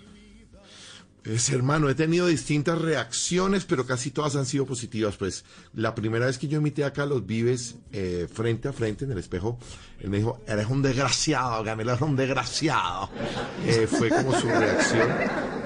Es 1.25 1.49
hermano, 1.51 1.89
he 1.89 1.95
tenido 1.95 2.27
distintas 2.27 2.81
reacciones, 2.81 3.63
pero 3.63 3.85
casi 3.85 4.11
todas 4.11 4.35
han 4.35 4.45
sido 4.45 4.65
positivas. 4.65 5.15
Pues 5.15 5.45
la 5.73 5.95
primera 5.95 6.25
vez 6.25 6.37
que 6.37 6.49
yo 6.49 6.57
imité 6.59 6.83
a 6.83 6.91
Carlos 6.91 7.25
Vives 7.25 7.75
eh, 7.93 8.27
frente 8.31 8.67
a 8.67 8.73
frente 8.73 9.05
en 9.05 9.11
el 9.11 9.17
espejo, 9.17 9.57
él 10.01 10.09
me 10.09 10.17
dijo, 10.17 10.41
eres 10.47 10.67
un 10.67 10.81
desgraciado, 10.81 11.63
Camilo, 11.63 11.91
eres 11.91 12.01
un 12.01 12.17
desgraciado. 12.17 13.09
Eh, 13.65 13.87
fue 13.87 14.09
como 14.09 14.37
su 14.37 14.47
reacción 14.47 15.09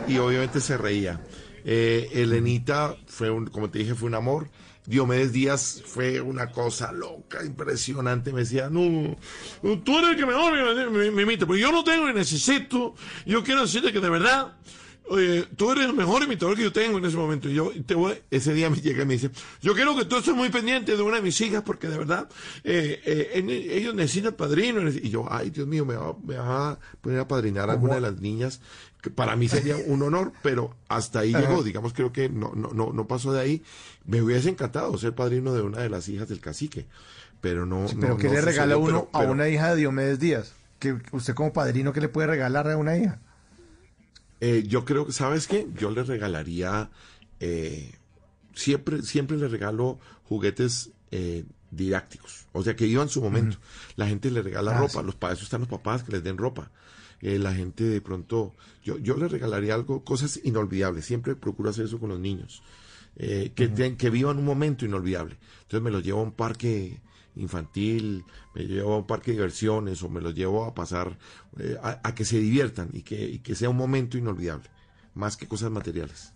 y 0.08 0.18
obviamente 0.20 0.62
se 0.62 0.78
reía. 0.78 1.22
Eh, 1.66 2.10
Elenita 2.14 2.96
fue, 3.08 3.32
un, 3.32 3.48
como 3.48 3.72
te 3.72 3.80
dije, 3.80 3.96
fue 3.96 4.10
un 4.10 4.16
amor. 4.16 4.50
Diomedes 4.86 5.34
Díaz 5.34 5.84
fue 5.86 6.22
una 6.22 6.52
cosa 6.52 6.92
loca, 6.94 7.44
impresionante. 7.44 8.32
Me 8.32 8.42
decía, 8.42 8.70
no, 8.70 9.18
tú 9.84 9.98
eres 9.98 10.12
el 10.12 10.16
que 10.16 10.26
me, 10.26 10.90
me, 10.92 11.12
me 11.12 11.22
imita, 11.24 11.46
pero 11.48 11.58
yo 11.58 11.72
no 11.72 11.84
tengo 11.84 12.08
y 12.08 12.14
necesito. 12.14 12.94
Yo 13.26 13.44
quiero 13.44 13.64
decirte 13.64 13.92
que 13.92 14.00
de 14.00 14.10
verdad, 14.10 14.56
Oye, 15.10 15.48
tú 15.56 15.72
eres 15.72 15.86
el 15.86 15.94
mejor 15.94 16.24
imitador 16.24 16.56
que 16.56 16.64
yo 16.64 16.72
tengo 16.74 16.98
en 16.98 17.06
ese 17.06 17.16
momento. 17.16 17.48
Y 17.50 17.54
yo 17.54 17.72
te 17.86 17.96
voy, 17.96 18.16
ese 18.30 18.54
día 18.54 18.70
me 18.70 18.78
llega 18.78 19.04
y 19.04 19.06
me 19.06 19.14
dice, 19.14 19.32
yo 19.62 19.74
quiero 19.74 19.96
que 19.96 20.04
tú 20.06 20.18
estés 20.18 20.36
muy 20.36 20.50
pendiente 20.50 20.96
de 20.98 21.02
una 21.02 21.16
de 21.18 21.22
mis 21.22 21.40
hijas 21.42 21.64
porque 21.64 21.88
de 21.88 21.98
verdad 21.98 22.28
eh, 22.64 23.02
eh, 23.06 23.68
ellos 23.72 23.96
necesitan 23.96 24.34
padrino. 24.34 24.82
Y 24.90 25.10
yo, 25.10 25.26
ay 25.30 25.50
Dios 25.50 25.66
mío, 25.68 25.86
me 25.86 25.96
va, 25.96 26.16
me 26.24 26.36
va 26.36 26.72
a 26.72 26.80
poner 27.02 27.20
a 27.20 27.28
padrinar 27.28 27.70
a 27.70 27.74
alguna 27.74 27.96
de 27.96 28.02
las 28.02 28.20
niñas. 28.20 28.60
Que 29.02 29.10
para 29.12 29.36
mí 29.36 29.48
sería 29.48 29.76
un 29.86 30.02
honor, 30.02 30.34
pero 30.42 30.76
hasta 30.90 31.20
ahí 31.20 31.34
Ajá. 31.34 31.48
llegó. 31.48 31.64
Digamos, 31.64 31.94
creo 31.94 32.12
que 32.12 32.28
no, 32.30 32.52
no, 32.56 32.72
no, 32.74 32.92
no 32.92 33.08
pasó 33.08 33.32
de 33.32 33.40
ahí. 33.42 33.64
Me 34.06 34.22
hubiese 34.22 34.50
encantado 34.50 34.98
ser 34.98 35.14
padrino 35.14 35.54
de 35.54 35.62
una 35.62 35.80
de 35.80 35.90
las 35.90 36.10
hijas 36.10 36.28
del 36.28 36.40
cacique. 36.42 36.88
Pero 37.40 37.66
no. 37.66 37.86
Pero 37.88 38.08
no- 38.10 38.18
¿qué 38.18 38.28
no 38.28 38.34
le 38.34 38.42
regala 38.42 38.76
uno 38.78 39.08
pero- 39.14 39.26
a 39.26 39.32
una 39.32 39.48
hija 39.48 39.70
de 39.70 39.76
Diomedes 39.78 40.20
Díaz? 40.20 40.54
que 40.80 40.96
usted 41.12 41.34
como 41.34 41.54
padrino, 41.54 41.92
¿qué 41.94 42.02
le 42.02 42.08
puede 42.10 42.28
regalar 42.28 42.70
a 42.70 42.78
una 42.78 42.98
hija? 42.98 43.20
Eh, 44.42 44.64
yo 44.68 44.86
creo 44.86 45.06
que, 45.06 45.14
¿sabes 45.14 45.48
qué? 45.48 45.68
Yo 45.80 45.92
le 45.92 46.04
regalaría, 46.04 46.90
eh, 47.40 47.94
siempre, 48.54 49.02
siempre 49.02 49.38
le 49.38 49.48
regalo 49.48 50.00
juguetes 50.24 50.92
eh, 51.12 51.44
didácticos, 51.72 52.46
o 52.52 52.64
sea, 52.64 52.76
que 52.76 52.86
iban 52.88 53.10
su 53.10 53.22
momento. 53.22 53.58
La 53.96 54.08
gente 54.08 54.30
le 54.32 54.42
regala 54.42 54.72
Ah, 54.76 54.80
ropa, 54.80 55.00
sí. 55.02 55.06
los 55.06 55.16
para 55.16 55.34
eso 55.34 55.44
están 55.44 55.62
los 55.62 55.70
papás 55.70 56.04
que 56.04 56.12
les 56.12 56.24
den 56.24 56.38
ropa. 56.38 56.72
Eh, 57.22 57.40
la 57.40 57.54
gente 57.54 57.84
de 57.84 58.00
pronto, 58.00 58.54
yo, 58.84 59.00
yo 59.00 59.18
les 59.18 59.32
regalaría 59.32 59.74
algo, 59.74 60.04
cosas 60.04 60.40
inolvidables, 60.44 61.04
siempre 61.06 61.36
procuro 61.36 61.72
hacer 61.72 61.86
eso 61.86 62.00
con 62.00 62.10
los 62.10 62.20
niños, 62.20 62.62
eh, 63.16 63.52
que, 63.56 63.68
ten- 63.70 63.98
que 63.98 64.12
vivan 64.12 64.38
un 64.38 64.46
momento 64.46 64.86
inolvidable. 64.86 65.38
Entonces 65.64 65.82
me 65.82 65.90
los 65.90 66.04
llevo 66.04 66.20
a 66.20 66.24
un 66.24 66.32
parque 66.32 67.00
infantil, 67.38 68.26
me 68.56 68.64
llevo 68.64 68.94
a 68.94 68.98
un 68.98 69.08
parque 69.08 69.32
de 69.32 69.38
diversiones 69.38 70.02
o 70.04 70.10
me 70.10 70.22
los 70.22 70.34
llevo 70.36 70.66
a 70.66 70.74
pasar, 70.74 71.18
eh, 71.60 71.78
a, 71.82 72.00
a 72.04 72.16
que 72.16 72.26
se 72.26 72.40
diviertan 72.40 72.90
y 72.94 73.02
que, 73.02 73.22
y 73.22 73.40
que 73.40 73.56
sea 73.56 73.70
un 73.70 73.78
momento 73.78 74.18
inolvidable, 74.18 74.70
más 75.14 75.38
que 75.38 75.48
cosas 75.48 75.72
materiales. 75.72 76.34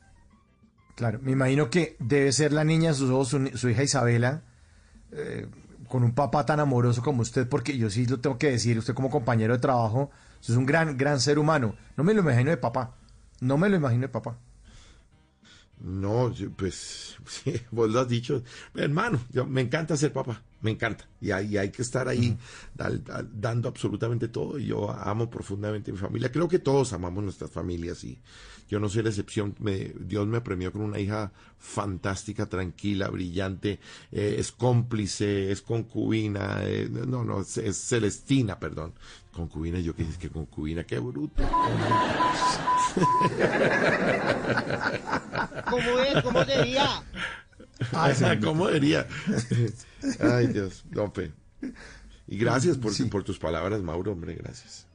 Claro, 0.96 1.20
me 1.22 1.32
imagino 1.32 1.70
que 1.70 1.96
debe 2.00 2.32
ser 2.32 2.54
la 2.54 2.64
niña, 2.64 2.94
sus 2.94 3.10
ojos, 3.10 3.30
su, 3.30 3.58
su 3.58 3.70
hija 3.70 3.84
Isabela, 3.84 4.44
eh, 5.12 5.48
con 5.88 6.04
un 6.04 6.14
papá 6.14 6.46
tan 6.46 6.60
amoroso 6.60 7.02
como 7.02 7.22
usted, 7.22 7.48
porque 7.50 7.78
yo 7.78 7.90
sí 7.90 8.06
lo 8.06 8.20
tengo 8.20 8.38
que 8.38 8.52
decir, 8.52 8.78
usted 8.78 8.94
como 8.94 9.10
compañero 9.10 9.54
de 9.54 9.60
trabajo, 9.60 10.10
usted 10.40 10.54
es 10.54 10.58
un 10.58 10.66
gran, 10.66 10.98
gran 10.98 11.20
ser 11.20 11.38
humano. 11.38 11.76
No 11.98 12.04
me 12.04 12.14
lo 12.14 12.22
imagino 12.22 12.50
de 12.50 12.58
papá, 12.58 12.96
no 13.42 13.58
me 13.58 13.68
lo 13.68 13.76
imagino 13.76 14.04
de 14.04 14.10
papá. 14.10 14.38
No, 15.80 16.34
pues, 16.56 17.18
sí, 17.26 17.60
vos 17.72 17.90
lo 17.90 18.00
has 18.00 18.08
dicho. 18.08 18.44
Hermano, 18.76 19.20
yo, 19.32 19.46
me 19.46 19.62
encanta 19.62 19.98
ser 19.98 20.14
papá, 20.14 20.44
me 20.62 20.72
encanta. 20.72 21.08
Y 21.20 21.32
hay, 21.32 21.48
y 21.54 21.58
hay 21.58 21.70
que 21.72 21.82
estar 21.82 22.08
ahí 22.08 22.38
dal- 22.76 23.04
dal- 23.04 23.30
dando 23.34 23.68
absolutamente 23.70 24.28
todo. 24.28 24.58
Y 24.60 24.68
yo 24.68 24.90
amo 24.92 25.30
profundamente 25.30 25.92
a 25.92 25.94
mi 25.94 26.00
familia. 26.00 26.32
Creo 26.32 26.48
que 26.48 26.60
todos 26.60 26.94
amamos 26.94 27.24
nuestras 27.24 27.52
familias 27.52 28.04
y 28.04 28.20
yo 28.70 28.80
no 28.80 28.88
soy 28.90 29.04
la 29.04 29.10
excepción. 29.10 29.56
Me- 29.60 29.94
Dios 30.00 30.26
me 30.28 30.42
premió 30.42 30.72
con 30.72 30.82
una 30.82 31.00
hija 31.00 31.32
fantástica, 31.60 32.48
tranquila, 32.48 33.08
brillante, 33.10 33.80
eh, 34.12 34.36
es 34.40 34.52
cómplice, 34.52 35.52
es 35.52 35.62
concubina, 35.62 36.60
eh, 36.64 36.90
no, 36.90 37.24
no, 37.24 37.42
es, 37.42 37.58
es 37.58 37.78
Celestina, 37.78 38.60
perdón. 38.60 38.94
Concubina, 39.32 39.80
yo 39.80 39.96
que 39.96 40.06
que 40.20 40.30
concubina, 40.30 40.84
qué 40.84 41.00
bruto. 41.00 41.42
¿Cómo 45.70 46.00
es? 46.00 46.24
¿Cómo 46.24 46.44
sería? 46.46 47.04
Ay, 47.94 48.40
¿Cómo 48.44 48.68
diría? 48.68 49.08
Ay, 50.20 50.48
Dios, 50.48 50.84
no, 50.92 51.12
pe. 51.14 51.32
Y 52.28 52.38
gracias 52.38 52.78
por, 52.78 52.92
por 53.10 53.24
tus 53.24 53.38
palabras, 53.40 53.82
Mauro, 53.82 54.12
hombre, 54.14 54.36
gracias. 54.36 54.88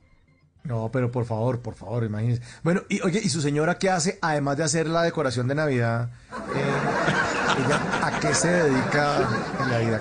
No, 0.65 0.91
pero 0.93 1.13
por 1.13 1.25
favor, 1.27 1.61
por 1.61 1.75
favor, 1.75 2.03
imagínese. 2.05 2.43
Bueno, 2.65 2.83
y 2.89 3.01
oye, 3.03 3.21
¿y 3.23 3.29
su 3.29 3.41
señora 3.41 3.79
qué 3.79 3.89
hace, 3.89 4.19
además 4.21 4.57
de 4.57 4.65
hacer 4.65 4.89
la 4.89 5.03
decoración 5.03 5.47
de 5.47 5.55
Navidad? 5.55 6.11
Eh, 6.57 7.65
ella, 7.67 8.07
¿A 8.07 8.19
qué 8.19 8.35
se 8.35 8.49
dedica 8.49 9.29
en 9.61 9.71
la 9.71 9.79
vida? 9.79 10.01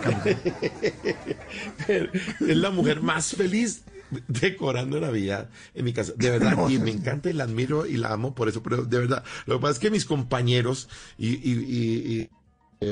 Es 1.87 2.57
la 2.57 2.69
mujer 2.71 3.01
más 3.01 3.35
feliz 3.35 3.83
decorando 4.27 4.99
Navidad 4.99 5.49
en 5.73 5.85
mi 5.85 5.93
casa. 5.93 6.13
De 6.15 6.29
verdad, 6.31 6.55
No. 6.55 6.69
y 6.69 6.79
me 6.79 6.91
encanta 6.91 7.29
y 7.29 7.33
la 7.33 7.43
admiro 7.43 7.85
y 7.85 7.97
la 7.97 8.11
amo 8.13 8.33
por 8.35 8.49
eso, 8.49 8.63
pero 8.63 8.83
de 8.85 8.97
verdad, 8.99 9.23
lo 9.45 9.55
que 9.57 9.61
pasa 9.61 9.73
es 9.73 9.79
que 9.79 9.91
mis 9.91 10.05
compañeros 10.05 10.89
y, 11.17 11.29
y- 11.29 11.53
y- 11.53 12.19
y, 12.21 12.29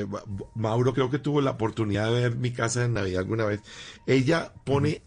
eh, 0.00 0.06
Ma- 0.06 0.22
Mauro 0.54 0.92
creo 0.94 1.10
que 1.10 1.18
tuvo 1.18 1.40
la 1.40 1.52
oportunidad 1.52 2.06
de 2.06 2.20
ver 2.20 2.36
mi 2.36 2.52
casa 2.52 2.84
en 2.84 2.94
Navidad 2.94 3.20
alguna 3.20 3.44
vez. 3.44 3.60
Ella 4.06 4.52
pone 4.64 5.02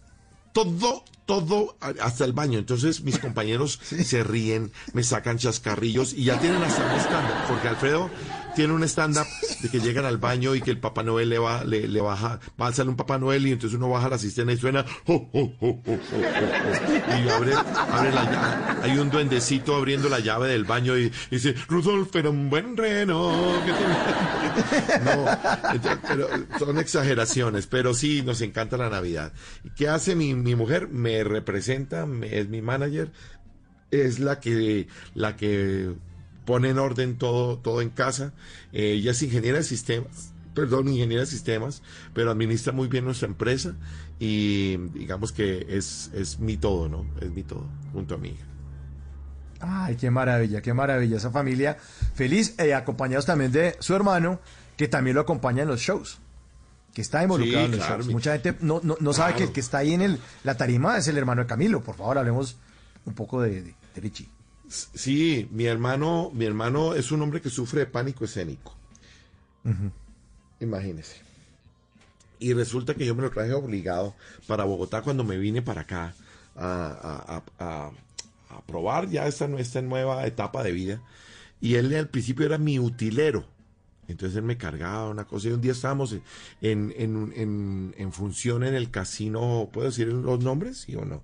todo, 0.54 1.04
todo 1.26 1.78
hasta 2.02 2.26
el 2.26 2.34
baño. 2.34 2.58
Entonces 2.60 3.02
mis 3.02 3.20
compañeros 3.20 3.80
se 3.84 4.24
ríen, 4.24 4.72
me 4.94 5.04
sacan 5.04 5.38
chascarrillos 5.38 6.14
y 6.14 6.24
ya 6.26 6.40
tienen 6.40 6.64
hasta 6.64 6.98
stand-up, 7.00 7.48
porque 7.48 7.68
Alfredo 7.68 8.10
tiene 8.58 8.74
un 8.74 8.84
stand-up 8.86 9.28
de 9.62 9.70
que 9.70 9.80
llegan 9.80 10.05
al 10.05 10.18
baño 10.18 10.55
y 10.55 10.62
que 10.62 10.72
el 10.72 10.80
Papá 10.80 11.03
Noel 11.03 11.30
le 11.30 11.38
va, 11.38 11.64
le, 11.64 12.01
baja, 12.01 12.39
va 12.60 12.70
a 12.70 12.74
salir 12.74 12.89
un 12.89 12.95
Papá 12.95 13.20
Noel 13.20 13.45
y 13.45 13.51
entonces 13.51 13.78
uno 13.78 13.88
baja 13.88 14.10
la 14.10 14.18
cisterna 14.18 14.51
y 14.51 14.58
suena 14.58 14.84
y 15.05 15.12
abre, 17.30 17.53
abre 17.53 18.12
la 18.12 18.24
llave. 18.24 18.82
Hay 18.82 18.97
un 18.97 19.12
duendecito 19.12 19.76
abriendo 19.76 20.10
la 20.10 20.22
llave 20.22 20.49
del 20.49 20.64
baño 20.64 20.97
y, 20.97 21.12
dice, 21.30 21.53
Rudolf 21.68 22.16
era 22.16 22.32
un 22.32 22.49
buen 22.49 22.76
reno. 22.76 23.62
que 23.64 23.74
te-". 23.74 23.86
No, 25.05 25.28
son 26.58 26.80
exageraciones, 26.80 27.68
pero 27.68 27.93
sí 27.93 28.24
nos 28.24 28.41
encanta 28.41 28.76
la 28.76 28.89
Navidad. 28.89 29.34
¿Y 29.66 29.70
¿Qué 29.70 29.88
hace 29.88 30.16
mi, 30.16 30.34
mi 30.34 30.55
mujer? 30.55 30.88
Me 30.88 31.24
representa, 31.24 32.08
es 32.24 32.49
mi 32.49 32.64
manager, 32.64 33.12
es 33.91 34.18
la 34.18 34.39
que, 34.39 34.88
la 35.14 35.36
que 35.36 35.93
pone 36.48 36.70
en 36.70 36.80
orden 36.80 37.18
todo, 37.20 37.60
todo 37.60 37.82
en 37.82 37.89
casa. 37.91 38.34
Eh, 38.74 38.93
ella 38.93 39.12
es 39.12 39.22
ingeniera 39.22 39.58
de 39.60 39.64
sistemas, 39.64 40.34
perdón, 40.56 40.88
ingeniera 40.88 41.22
de 41.22 41.28
sistemas, 41.28 41.84
pero 42.16 42.32
administra 42.32 42.72
muy 42.74 42.88
bien 42.88 43.06
nuestra 43.06 43.28
empresa 43.28 43.76
y 44.18 44.78
digamos 44.98 45.32
que 45.34 45.68
es, 45.70 46.10
es 46.16 46.39
mi 46.39 46.58
todo, 46.58 46.89
¿no? 46.89 47.06
Es 47.22 47.30
mi 47.30 47.43
todo, 47.43 47.68
junto 47.93 48.16
a 48.16 48.18
mi 48.18 48.30
hija. 48.30 48.45
Ay, 49.60 49.95
qué 49.95 50.10
maravilla, 50.12 50.62
qué 50.62 50.74
maravilla. 50.74 51.18
Esa 51.18 51.32
familia 51.32 51.78
feliz, 52.14 52.56
eh, 52.60 52.74
acompañados 52.74 53.26
también 53.26 53.52
de 53.52 53.76
su 53.80 53.93
hermano, 53.95 54.39
que 54.78 54.88
también 54.88 55.16
lo 55.16 55.22
acompaña 55.22 55.64
en 55.64 55.68
los 55.68 55.82
shows. 55.82 56.20
Que 56.93 57.02
está 57.02 57.22
involucrado 57.24 57.66
Sí, 57.68 57.74
en 57.74 57.78
los 57.78 57.80
claro, 57.86 57.95
shows. 57.98 58.08
mi- 58.08 58.14
Mucha 58.14 58.34
gente 58.34 58.56
no, 58.62 58.80
no, 58.84 58.95
no 59.00 59.14
sabe 59.14 59.36
que 59.36 59.43
el 59.43 59.52
que 59.52 59.60
está 59.60 59.80
ahí 59.80 59.93
en 59.93 60.02
el, 60.02 60.20
la 60.43 60.56
tarima 60.58 60.98
es 60.98 61.08
el 61.08 61.18
hermano 61.18 61.41
de 61.41 61.48
Camilo. 61.48 61.84
Por 61.84 61.95
favor, 61.95 62.18
hablemos 62.18 62.58
un 63.06 63.14
poco 63.14 63.41
de, 63.41 63.62
de, 63.62 63.76
de 63.95 64.02
Richie. 64.02 64.30
Sí, 64.70 65.47
mi 65.51 65.65
hermano, 65.65 66.30
mi 66.34 66.45
hermano 66.45 66.93
es 66.93 67.11
un 67.11 67.22
hombre 67.22 67.41
que 67.41 67.49
sufre 67.49 67.82
de 67.82 67.86
pánico 67.86 68.26
escénico. 68.26 68.76
Imagínese. 70.59 71.18
Y 72.39 72.53
resulta 72.53 72.93
que 72.93 73.05
yo 73.05 73.15
me 73.15 73.22
lo 73.24 73.32
traje 73.32 73.53
obligado 73.53 74.15
para 74.45 74.63
Bogotá 74.65 75.01
cuando 75.01 75.24
me 75.24 75.38
vine 75.38 75.61
para 75.61 75.82
acá 75.82 76.13
a, 76.55 77.43
a- 77.59 77.65
a- 77.65 77.91
probar 78.65 79.07
ya 79.09 79.28
esta, 79.28 79.47
nue- 79.47 79.59
esta 79.59 79.82
nueva 79.82 80.26
etapa 80.26 80.63
de 80.63 80.72
vida. 80.72 81.01
Y 81.61 81.76
él 81.76 81.93
al 81.95 82.09
principio 82.09 82.45
era 82.45 82.57
mi 82.57 82.80
utilero. 82.80 83.45
Entonces 84.07 84.38
él 84.38 84.43
me 84.43 84.57
cargaba 84.57 85.09
una 85.09 85.26
cosa 85.26 85.47
y 85.49 85.51
un 85.51 85.61
día 85.61 85.74
estábamos 85.74 86.13
en, 86.13 86.22
en- 86.97 87.34
en- 87.36 87.93
en 87.97 88.11
función 88.13 88.63
en 88.63 88.74
el 88.74 88.89
casino, 88.91 89.70
¿puedo 89.72 89.88
decir 89.88 90.07
los 90.07 90.43
nombres? 90.43 90.78
¿Sí 90.80 90.95
o 90.95 91.05
no? 91.05 91.24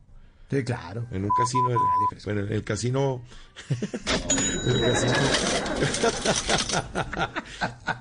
Sí, 0.49 0.63
claro. 0.63 1.07
En 1.11 1.23
un 1.23 1.31
casino, 1.37 1.63
bueno, 2.25 2.41
en 2.41 2.51
el 2.51 2.63
casino... 2.63 3.21
el 3.21 3.21
casino 3.21 3.21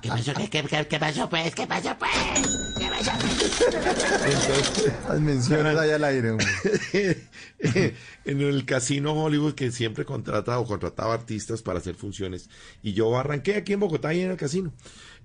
¿Qué 0.01 0.09
pasó? 0.09 0.33
¿Qué, 0.33 0.49
qué, 0.49 0.63
qué, 0.63 0.87
qué 0.87 0.99
pasó, 0.99 1.29
pues? 1.29 1.55
¿Qué 1.55 1.67
pasó, 1.67 1.95
pues? 1.97 2.11
¿Qué 2.77 2.87
pasó? 2.89 3.11
Las 5.07 5.21
menciones 5.21 5.77
allá 5.77 5.95
al 5.95 6.03
aire. 6.03 6.31
hombre. 6.31 6.47
en 8.25 8.41
el 8.41 8.65
casino 8.65 9.13
Hollywood 9.13 9.53
que 9.53 9.71
siempre 9.71 10.05
contrata 10.05 10.59
o 10.59 10.65
contrataba 10.65 11.13
artistas 11.13 11.61
para 11.61 11.79
hacer 11.79 11.95
funciones. 11.95 12.49
Y 12.81 12.93
yo 12.93 13.17
arranqué 13.17 13.55
aquí 13.55 13.73
en 13.73 13.79
Bogotá 13.79 14.13
y 14.13 14.21
en 14.21 14.31
el 14.31 14.37
casino. 14.37 14.73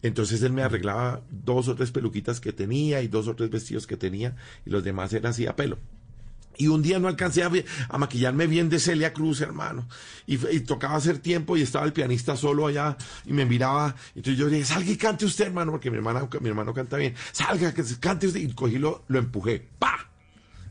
Entonces 0.03 0.43
él 0.43 0.53
me 0.53 0.63
arreglaba 0.63 1.23
dos 1.31 1.69
o 1.69 1.75
tres 1.75 1.91
peluquitas 1.91 2.41
que 2.41 2.53
tenía 2.53 3.03
y 3.03 3.09
dos 3.09 3.27
o 3.29 3.35
tres 3.35 3.51
vestidos 3.51 3.87
que 3.87 3.97
tenía 3.97 4.37
y 4.65 4.71
los 4.71 4.85
demás 4.85 5.13
eran 5.13 5.31
así 5.31 5.47
a 5.47 5.57
pelo. 5.57 5.79
Y 6.59 6.67
un 6.67 6.83
día 6.83 6.99
no 6.99 7.09
alcancé 7.09 7.43
a, 7.43 7.99
maquillarme 7.99 8.47
bien 8.47 8.69
de 8.69 8.79
Celia 8.81 9.13
Cruz, 9.13 9.41
hermano. 9.41 9.89
Y, 10.27 10.37
tocaba 10.61 10.97
hacer 10.97 11.19
tiempo 11.19 11.57
y 11.57 11.63
estaba 11.63 11.87
el 11.87 11.93
pianista 11.93 12.37
solo 12.37 12.67
allá 12.67 12.97
y 13.25 13.33
me 13.33 13.47
miraba. 13.47 13.95
Entonces 14.15 14.39
yo 14.39 14.49
le 14.49 14.57
dije, 14.57 14.67
salga 14.67 14.91
y 14.91 14.97
cante 14.97 15.25
usted, 15.25 15.47
hermano, 15.47 15.71
porque 15.71 15.91
mi, 15.91 15.97
hermana, 15.97 16.29
mi 16.41 16.49
hermano 16.49 16.75
canta 16.75 16.97
bien. 16.97 17.15
Salga, 17.33 17.73
que 17.73 17.85
cante 18.01 18.27
usted. 18.27 18.41
Y 18.41 18.53
cogí 18.53 18.79
lo, 18.79 19.05
lo 19.09 19.19
empujé. 19.19 19.67
¡Pa! 19.79 20.11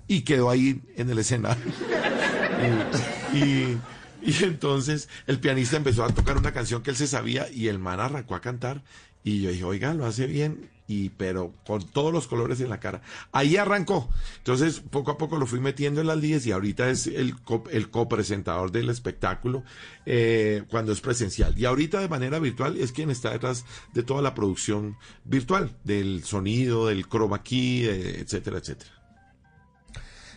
Y 0.07 0.21
quedó 0.21 0.49
ahí 0.49 0.81
en 0.95 1.09
el 1.09 1.19
escenario. 1.19 1.63
y- 3.33 3.77
y 4.21 4.43
entonces 4.43 5.07
el 5.25 5.39
pianista 5.39 5.77
empezó 5.77 6.03
a 6.03 6.09
tocar 6.09 6.37
una 6.37 6.51
canción 6.51 6.83
que 6.83 6.89
él 6.89 6.97
se 6.97 7.07
sabía 7.07 7.49
y 7.49 7.67
el 7.69 7.79
man 7.79 7.99
arrancó 7.99 8.35
a 8.35 8.41
cantar. 8.41 8.83
Y 9.23 9.41
yo 9.41 9.51
dije, 9.51 9.63
oiga, 9.63 9.93
lo 9.93 10.05
hace 10.05 10.27
bien, 10.27 10.69
y 10.87 11.09
pero 11.09 11.53
con 11.65 11.85
todos 11.85 12.13
los 12.13 12.27
colores 12.27 12.61
en 12.61 12.69
la 12.69 12.79
cara. 12.79 13.01
Ahí 13.33 13.57
arrancó. 13.57 14.09
Entonces, 14.37 14.79
poco 14.79 15.11
a 15.11 15.17
poco 15.17 15.37
lo 15.37 15.45
fui 15.45 15.59
metiendo 15.59 15.99
en 16.01 16.07
las 16.07 16.17
líneas 16.17 16.45
y 16.45 16.51
ahorita 16.51 16.89
es 16.89 17.07
el, 17.07 17.35
co- 17.41 17.65
el 17.71 17.89
copresentador 17.89 18.71
del 18.71 18.89
espectáculo 18.89 19.63
eh, 20.05 20.63
cuando 20.69 20.93
es 20.93 21.01
presencial. 21.01 21.57
Y 21.57 21.65
ahorita 21.65 21.99
de 21.99 22.07
manera 22.07 22.39
virtual 22.39 22.77
es 22.77 22.91
quien 22.93 23.09
está 23.09 23.31
detrás 23.31 23.65
de 23.93 24.03
toda 24.03 24.21
la 24.21 24.33
producción 24.33 24.97
virtual, 25.25 25.75
del 25.83 26.23
sonido, 26.23 26.87
del 26.87 27.07
chroma 27.07 27.43
key, 27.43 27.85
eh, 27.85 28.21
etcétera, 28.21 28.59
etcétera. 28.59 28.91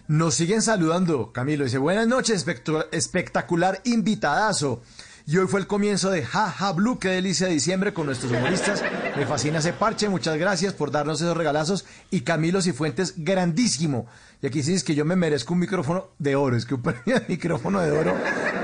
Nos 0.08 0.34
siguen 0.34 0.60
saludando, 0.60 1.30
Camilo. 1.30 1.62
Dice, 1.62 1.78
buenas 1.78 2.08
noches, 2.08 2.44
espectacular 2.90 3.80
invitadazo. 3.84 4.82
Y 5.30 5.38
hoy 5.38 5.46
fue 5.46 5.60
el 5.60 5.68
comienzo 5.68 6.10
de 6.10 6.26
Ja 6.26 6.50
Ja 6.50 6.72
Blue, 6.72 6.98
qué 6.98 7.10
delicia 7.10 7.46
de 7.46 7.52
diciembre 7.52 7.94
con 7.94 8.06
nuestros 8.06 8.32
humoristas. 8.32 8.82
Me 9.16 9.24
fascina 9.26 9.60
ese 9.60 9.72
parche, 9.72 10.08
muchas 10.08 10.36
gracias 10.36 10.72
por 10.72 10.90
darnos 10.90 11.20
esos 11.20 11.36
regalazos. 11.36 11.84
Y 12.10 12.22
Camilo 12.22 12.60
Cifuentes, 12.60 13.14
grandísimo. 13.16 14.08
Y 14.42 14.48
aquí 14.48 14.64
sí 14.64 14.74
es 14.74 14.82
que 14.82 14.96
yo 14.96 15.04
me 15.04 15.14
merezco 15.14 15.52
un 15.52 15.60
micrófono 15.60 16.08
de 16.18 16.34
oro, 16.34 16.56
es 16.56 16.66
que 16.66 16.74
un 16.74 16.82
premio 16.82 17.20
de 17.20 17.26
micrófono 17.28 17.80
de 17.80 17.92
oro, 17.92 18.16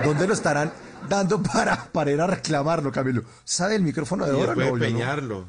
¿dónde 0.04 0.26
lo 0.26 0.34
estarán 0.34 0.72
dando 1.08 1.40
para, 1.40 1.84
para 1.84 2.10
ir 2.10 2.20
a 2.20 2.26
reclamarlo, 2.26 2.90
Camilo? 2.90 3.22
¿Sabe 3.44 3.76
el 3.76 3.82
micrófono 3.82 4.26
de 4.26 4.32
Y 4.32 4.42
oro? 4.42 4.56
No, 4.56 4.60
yo 4.60 4.70
no. 4.70 4.74
empeñarlo. 4.74 5.44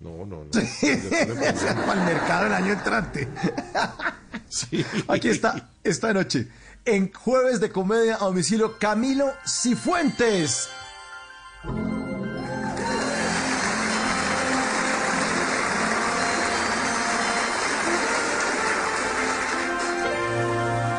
No, 0.00 0.26
no, 0.26 0.44
no. 0.44 0.50
Para 1.86 2.00
el 2.00 2.06
mercado 2.06 2.46
el 2.48 2.52
año 2.52 2.72
entrante. 2.72 3.28
Aquí 5.08 5.28
está, 5.28 5.70
esta 5.84 6.12
noche, 6.12 6.48
en 6.86 7.12
Jueves 7.12 7.60
de 7.60 7.70
Comedia 7.70 8.14
a 8.14 8.24
domicilio, 8.24 8.78
Camilo 8.78 9.32
Cifuentes. 9.44 10.68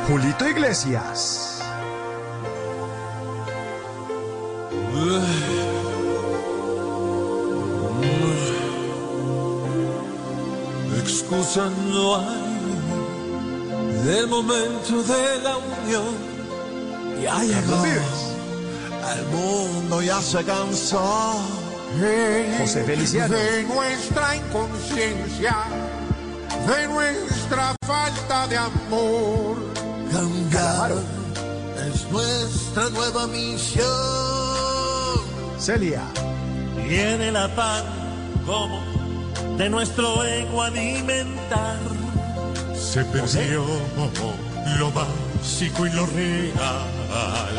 Julito 0.08 0.48
Iglesias. 0.48 1.62
Excusa 11.00 11.70
no 11.70 12.16
hay 12.18 12.47
del 14.08 14.28
momento 14.28 15.04
de 15.04 15.40
la 15.44 15.58
unión. 15.58 16.16
Ya 17.22 17.44
llegó. 17.44 17.84
El 17.84 19.26
mundo 19.28 20.02
ya 20.02 20.22
se 20.22 20.44
cansó. 20.46 21.36
José 22.60 22.84
Feliciano. 22.86 23.36
De 23.36 23.64
nuestra 23.64 24.36
inconsciencia, 24.36 25.56
de 26.68 26.88
nuestra 26.88 27.76
falta 27.86 28.48
de 28.48 28.58
amor. 28.58 29.58
Cambiar 30.12 30.92
es 31.88 32.10
nuestra 32.10 32.90
nueva 32.90 33.28
misión. 33.28 33.88
Celia. 35.60 36.04
Viene 36.88 37.32
la 37.32 37.54
pan 37.56 37.84
como 38.46 38.80
de 39.58 39.70
nuestro 39.70 40.24
ego 40.24 40.62
alimentar. 40.62 41.97
Se 42.98 43.06
perdió 43.06 43.64
lo 44.80 44.92
básico 44.92 45.86
y 45.86 45.92
lo 45.92 46.08
real. 46.08 47.54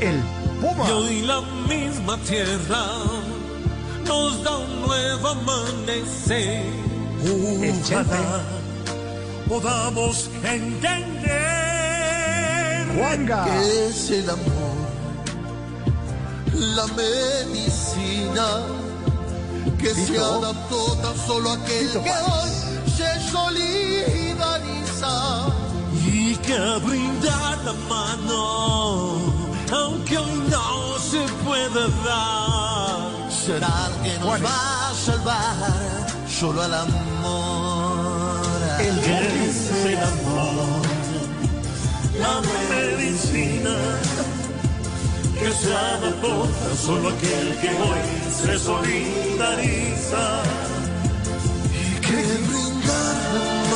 El 0.00 0.20
Puma. 0.60 0.84
Y 0.84 0.90
hoy 0.90 1.22
la 1.22 1.40
misma 1.68 2.18
tierra 2.26 2.86
nos 4.04 4.42
da 4.42 4.56
un 4.56 4.80
nuevo 4.80 5.28
amanecer. 5.28 6.64
Ojalá 7.22 8.42
podamos 9.48 10.28
entender 10.42 11.28
Juanga. 12.98 13.44
que 13.44 13.86
es 13.86 14.10
el 14.10 14.28
amor, 14.28 14.74
la 16.52 16.86
medicina 16.88 18.66
que 19.78 19.94
se 19.94 20.06
Tito. 20.06 20.24
adaptó 20.24 20.96
tan 20.96 21.16
solo 21.16 21.50
a 21.50 21.54
aquel 21.54 21.92
que 21.92 22.10
hoy 22.10 22.50
se 22.96 23.04
y 23.56 23.99
que 26.50 26.78
brinda 26.84 27.56
la 27.64 27.74
mano, 27.88 29.20
aunque 29.72 30.18
hoy 30.18 30.42
no 30.50 30.98
se 30.98 31.22
puede 31.44 31.82
dar. 32.04 33.30
Será 33.30 33.88
el 33.88 33.94
que 34.02 34.18
nos 34.18 34.26
Juanes. 34.26 34.48
va 34.48 34.90
a 34.90 34.94
salvar, 34.94 36.06
solo 36.28 36.64
el 36.64 36.74
amor. 36.74 38.40
El 38.80 38.98
es 38.98 39.70
el 39.92 39.98
amor, 39.98 40.82
la 42.18 42.34
medicina 42.74 43.76
que 45.38 45.52
se 45.52 45.74
adaptó 45.74 46.48
tan 46.60 46.76
solo 46.76 47.10
aquel 47.10 47.46
que 47.60 47.68
hoy 47.68 48.02
se 48.40 48.58
solidariza. 48.58 50.24
que 52.00 52.22
brindar 52.48 53.69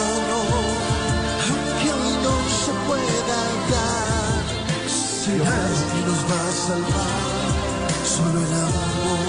dar, 3.73 4.43
será 4.89 5.57
el 5.71 5.81
que 5.91 6.01
nos 6.09 6.21
va 6.31 6.41
a 6.49 6.53
salvar, 6.69 7.51
solo 8.15 8.39
el 8.47 8.55
amor. 8.55 9.23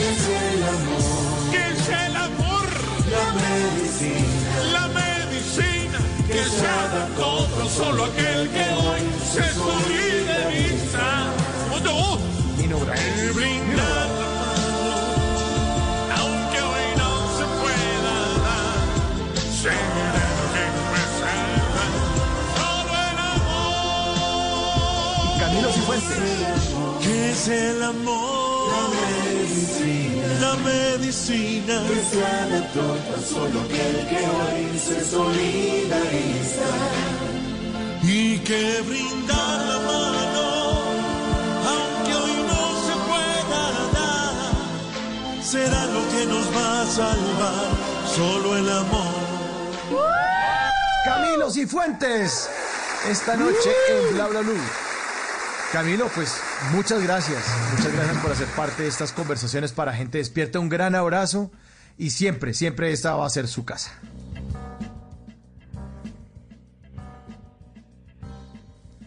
Es 0.00 0.22
el 0.28 0.62
amor, 0.62 1.50
¿Qué 1.52 1.62
es 1.72 1.88
el 2.06 2.16
amor? 2.16 2.68
la 3.14 3.26
medicina 3.44 4.72
La 4.72 4.84
medicina 4.88 5.98
que 6.26 6.42
se 6.44 6.66
adaptó 6.66 7.30
tan 7.56 7.68
solo 7.68 8.04
aquel 8.04 8.48
que 8.50 8.66
hoy 8.74 9.02
se 9.32 9.44
solidariza. 9.54 11.06
no, 11.84 12.18
Nino 12.58 12.78
Bravo. 12.78 12.94
que 12.94 13.30
brinda 13.32 13.82
la 13.98 14.06
mano, 14.18 14.94
aunque 16.20 16.58
hoy 16.70 16.86
no 16.96 17.10
se 17.38 17.44
pueda 17.60 18.14
dar, 18.46 18.84
¿Qué 27.02 27.30
es 27.30 27.48
el 27.48 27.82
amor? 27.82 28.34
La 30.40 30.54
medicina, 30.56 31.82
que 31.88 32.02
se 32.02 32.24
adaptó 32.24 32.80
tan 32.80 33.22
solo 33.22 33.60
aquel 33.60 34.06
que 34.08 34.18
hoy 34.18 34.78
se 34.78 35.04
solidariza. 35.04 36.70
y 38.02 38.38
que 38.38 38.80
brinda 38.82 39.34
la 39.34 39.78
mano, 39.90 40.46
aunque 41.72 42.14
hoy 42.14 42.36
no 42.48 42.62
se 42.86 42.94
pueda 43.08 43.62
dar, 43.92 45.42
será 45.42 45.86
lo 45.86 46.02
que 46.10 46.26
nos 46.26 46.46
va 46.56 46.82
a 46.82 46.86
salvar, 46.86 47.66
solo 48.14 48.56
el 48.56 48.68
amor. 48.70 49.14
Camilo 51.04 51.50
Cifuentes. 51.50 52.48
Esta 53.10 53.36
noche 53.36 53.70
en 53.90 54.14
Bla 54.14 54.26
Bla 54.28 54.40
Blue. 54.40 54.83
Camilo, 55.74 56.08
pues 56.14 56.40
muchas 56.70 57.02
gracias. 57.02 57.42
Muchas 57.72 57.92
gracias 57.92 58.18
por 58.18 58.30
hacer 58.30 58.46
parte 58.54 58.84
de 58.84 58.88
estas 58.88 59.10
conversaciones 59.10 59.72
para 59.72 59.92
gente 59.92 60.18
despierta. 60.18 60.60
Un 60.60 60.68
gran 60.68 60.94
abrazo 60.94 61.50
y 61.98 62.10
siempre, 62.10 62.54
siempre 62.54 62.92
esta 62.92 63.16
va 63.16 63.26
a 63.26 63.28
ser 63.28 63.48
su 63.48 63.64
casa. 63.64 63.90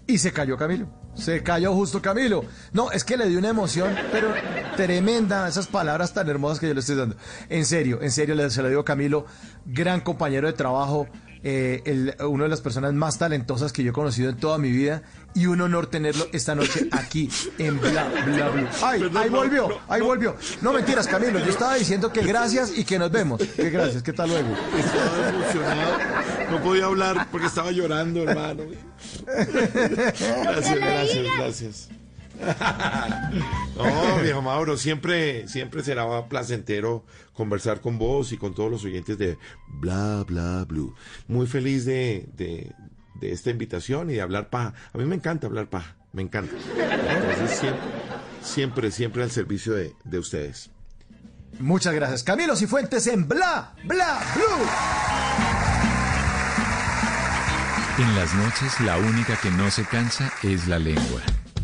Y 0.07 0.17
se 0.17 0.33
cayó 0.33 0.57
Camilo. 0.57 0.89
Se 1.15 1.41
cayó 1.41 1.73
justo 1.73 2.01
Camilo. 2.01 2.43
No, 2.73 2.91
es 2.91 3.05
que 3.05 3.15
le 3.15 3.29
dio 3.29 3.39
una 3.39 3.47
emoción, 3.47 3.95
pero 4.11 4.33
tremenda, 4.75 5.47
esas 5.47 5.67
palabras 5.67 6.13
tan 6.13 6.27
hermosas 6.27 6.59
que 6.59 6.67
yo 6.67 6.73
le 6.73 6.81
estoy 6.81 6.97
dando. 6.97 7.15
En 7.47 7.65
serio, 7.65 7.99
en 8.01 8.11
serio, 8.11 8.49
se 8.49 8.61
lo 8.61 8.67
digo 8.67 8.83
Camilo, 8.83 9.25
gran 9.65 10.01
compañero 10.01 10.47
de 10.47 10.53
trabajo, 10.53 11.07
eh, 11.49 11.81
el- 11.85 12.15
una 12.27 12.43
de 12.43 12.49
las 12.49 12.59
personas 12.59 12.93
más 12.93 13.17
talentosas 13.17 13.71
que 13.71 13.81
yo 13.81 13.91
he 13.91 13.93
conocido 13.93 14.29
en 14.29 14.35
toda 14.35 14.57
mi 14.57 14.69
vida, 14.69 15.01
y 15.33 15.45
un 15.45 15.61
honor 15.61 15.87
tenerlo 15.87 16.27
esta 16.33 16.55
noche 16.55 16.89
aquí 16.91 17.29
en 17.57 17.79
Bla 17.79 18.09
Bla 18.25 18.49
Blue. 18.49 18.67
¡Ay, 18.83 18.99
Perdón, 18.99 19.23
ahí 19.23 19.29
volvió! 19.29 19.69
no, 19.69 19.75
ahí 19.87 20.01
volvió. 20.01 20.35
No 20.61 20.73
mentiras, 20.73 21.07
Camilo, 21.07 21.39
yo 21.39 21.49
estaba 21.51 21.75
diciendo 21.75 22.11
que 22.11 22.21
gracias 22.23 22.77
y 22.77 22.83
que 22.83 22.99
nos 22.99 23.11
vemos. 23.11 23.39
Que 23.55 23.69
gracias, 23.69 24.03
¿qué 24.03 24.11
tal 24.11 24.29
luego? 24.29 24.49
Estaba 24.77 25.29
emocionado. 25.29 25.93
No 26.51 26.61
podía 26.63 26.85
hablar 26.85 27.27
porque 27.31 27.47
estaba 27.47 27.71
llorando, 27.71 28.23
hermano. 28.23 28.63
Gracias, 29.27 30.75
gracias, 30.75 31.25
gracias. 31.37 31.89
No, 33.77 34.21
viejo 34.23 34.41
Mauro, 34.41 34.75
siempre, 34.77 35.47
siempre 35.47 35.83
será 35.83 36.27
placentero 36.27 37.05
conversar 37.33 37.79
con 37.81 37.99
vos 37.99 38.31
y 38.31 38.37
con 38.37 38.55
todos 38.55 38.71
los 38.71 38.83
oyentes 38.83 39.17
de 39.17 39.37
Bla 39.67 40.23
Bla 40.27 40.65
Blue. 40.67 40.95
Muy 41.27 41.45
feliz 41.45 41.85
de, 41.85 42.27
de, 42.35 42.73
de 43.19 43.31
esta 43.31 43.51
invitación 43.51 44.09
y 44.09 44.13
de 44.13 44.21
hablar 44.21 44.49
paja. 44.49 44.73
A 44.93 44.97
mí 44.97 45.05
me 45.05 45.15
encanta 45.15 45.45
hablar 45.47 45.69
paja, 45.69 45.95
me 46.11 46.23
encanta. 46.23 46.55
Entonces 46.75 47.59
siempre, 47.59 47.81
siempre, 48.41 48.91
siempre 48.91 49.23
al 49.23 49.31
servicio 49.31 49.73
de, 49.73 49.93
de 50.03 50.19
ustedes. 50.19 50.71
Muchas 51.59 51.93
gracias. 51.93 52.23
Camilo 52.23 52.55
Cifuentes 52.55 53.05
en 53.07 53.27
Bla 53.27 53.75
Bla 53.83 54.19
Blue. 54.35 54.65
En 57.99 58.15
las 58.15 58.33
noches 58.35 58.79
la 58.81 58.97
única 58.97 59.35
que 59.41 59.49
no 59.51 59.69
se 59.71 59.83
cansa 59.85 60.31
es 60.43 60.67
la 60.67 60.79
lengua. 60.79 61.21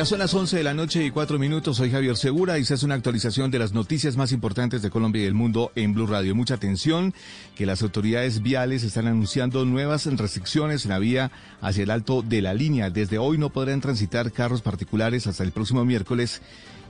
Ya 0.00 0.06
son 0.06 0.20
las 0.20 0.32
11 0.32 0.56
de 0.56 0.64
la 0.64 0.72
noche 0.72 1.04
y 1.04 1.10
4 1.10 1.38
minutos. 1.38 1.76
Soy 1.76 1.90
Javier 1.90 2.16
Segura 2.16 2.58
y 2.58 2.64
se 2.64 2.72
hace 2.72 2.86
una 2.86 2.94
actualización 2.94 3.50
de 3.50 3.58
las 3.58 3.74
noticias 3.74 4.16
más 4.16 4.32
importantes 4.32 4.80
de 4.80 4.88
Colombia 4.88 5.22
y 5.22 5.26
el 5.26 5.34
mundo 5.34 5.72
en 5.74 5.92
Blue 5.92 6.06
Radio. 6.06 6.34
Mucha 6.34 6.54
atención 6.54 7.12
que 7.54 7.66
las 7.66 7.82
autoridades 7.82 8.42
viales 8.42 8.82
están 8.82 9.08
anunciando 9.08 9.66
nuevas 9.66 10.06
restricciones 10.06 10.86
en 10.86 10.92
la 10.92 10.98
vía 10.98 11.32
hacia 11.60 11.82
el 11.82 11.90
alto 11.90 12.22
de 12.22 12.40
la 12.40 12.54
línea. 12.54 12.88
Desde 12.88 13.18
hoy 13.18 13.36
no 13.36 13.50
podrán 13.50 13.82
transitar 13.82 14.32
carros 14.32 14.62
particulares 14.62 15.26
hasta 15.26 15.44
el 15.44 15.52
próximo 15.52 15.84
miércoles 15.84 16.40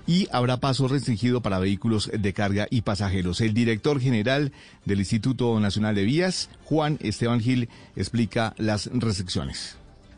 y 0.06 0.28
habrá 0.30 0.58
paso 0.58 0.86
restringido 0.86 1.40
para 1.40 1.58
vehículos 1.58 2.12
de 2.16 2.32
carga 2.32 2.68
y 2.70 2.82
pasajeros. 2.82 3.40
El 3.40 3.54
director 3.54 4.00
general 4.00 4.52
del 4.84 5.00
Instituto 5.00 5.58
Nacional 5.58 5.96
de 5.96 6.04
Vías, 6.04 6.48
Juan 6.62 6.96
Esteban 7.00 7.40
Gil, 7.40 7.70
explica 7.96 8.54
las 8.56 8.86
restricciones. 8.86 9.74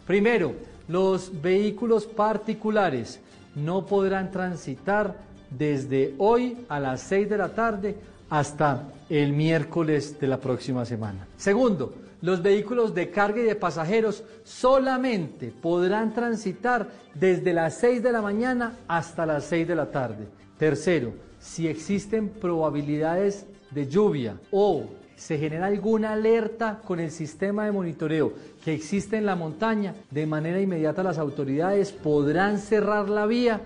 Primero, 0.06 0.54
los 0.92 1.40
vehículos 1.40 2.04
particulares 2.06 3.18
no 3.54 3.86
podrán 3.86 4.30
transitar 4.30 5.16
desde 5.50 6.14
hoy 6.18 6.58
a 6.68 6.78
las 6.78 7.00
6 7.02 7.30
de 7.30 7.38
la 7.38 7.48
tarde 7.48 7.96
hasta 8.28 8.88
el 9.08 9.32
miércoles 9.32 10.20
de 10.20 10.26
la 10.26 10.38
próxima 10.38 10.84
semana. 10.84 11.26
Segundo, 11.36 11.94
los 12.20 12.42
vehículos 12.42 12.94
de 12.94 13.10
carga 13.10 13.40
y 13.40 13.44
de 13.44 13.56
pasajeros 13.56 14.22
solamente 14.44 15.50
podrán 15.50 16.12
transitar 16.12 16.88
desde 17.14 17.54
las 17.54 17.78
6 17.78 18.02
de 18.02 18.12
la 18.12 18.20
mañana 18.20 18.76
hasta 18.86 19.24
las 19.24 19.44
6 19.44 19.68
de 19.68 19.74
la 19.74 19.90
tarde. 19.90 20.28
Tercero, 20.58 21.14
si 21.40 21.68
existen 21.68 22.28
probabilidades 22.28 23.46
de 23.70 23.88
lluvia 23.88 24.36
o 24.50 24.84
se 25.22 25.38
genera 25.38 25.66
alguna 25.66 26.14
alerta 26.14 26.80
con 26.84 26.98
el 26.98 27.12
sistema 27.12 27.64
de 27.64 27.70
monitoreo 27.70 28.32
que 28.64 28.74
existe 28.74 29.16
en 29.16 29.24
la 29.24 29.36
montaña, 29.36 29.94
de 30.10 30.26
manera 30.26 30.60
inmediata 30.60 31.04
las 31.04 31.16
autoridades 31.16 31.92
podrán 31.92 32.58
cerrar 32.58 33.08
la 33.08 33.26
vía. 33.26 33.60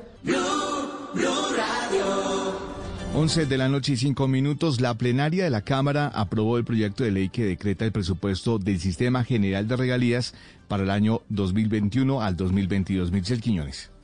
11 3.14 3.46
de 3.46 3.56
la 3.56 3.70
noche 3.70 3.94
y 3.94 3.96
5 3.96 4.28
minutos, 4.28 4.82
la 4.82 4.92
plenaria 4.98 5.44
de 5.44 5.50
la 5.50 5.62
Cámara 5.62 6.08
aprobó 6.08 6.58
el 6.58 6.64
proyecto 6.66 7.04
de 7.04 7.12
ley 7.12 7.30
que 7.30 7.46
decreta 7.46 7.86
el 7.86 7.92
presupuesto 7.92 8.58
del 8.58 8.78
Sistema 8.78 9.24
General 9.24 9.66
de 9.66 9.76
Regalías 9.76 10.34
para 10.68 10.82
el 10.82 10.90
año 10.90 11.22
2021 11.30 12.20
al 12.20 12.36
2022. 12.36 13.12
Michel 13.12 13.40
Quiñones. 13.40 13.95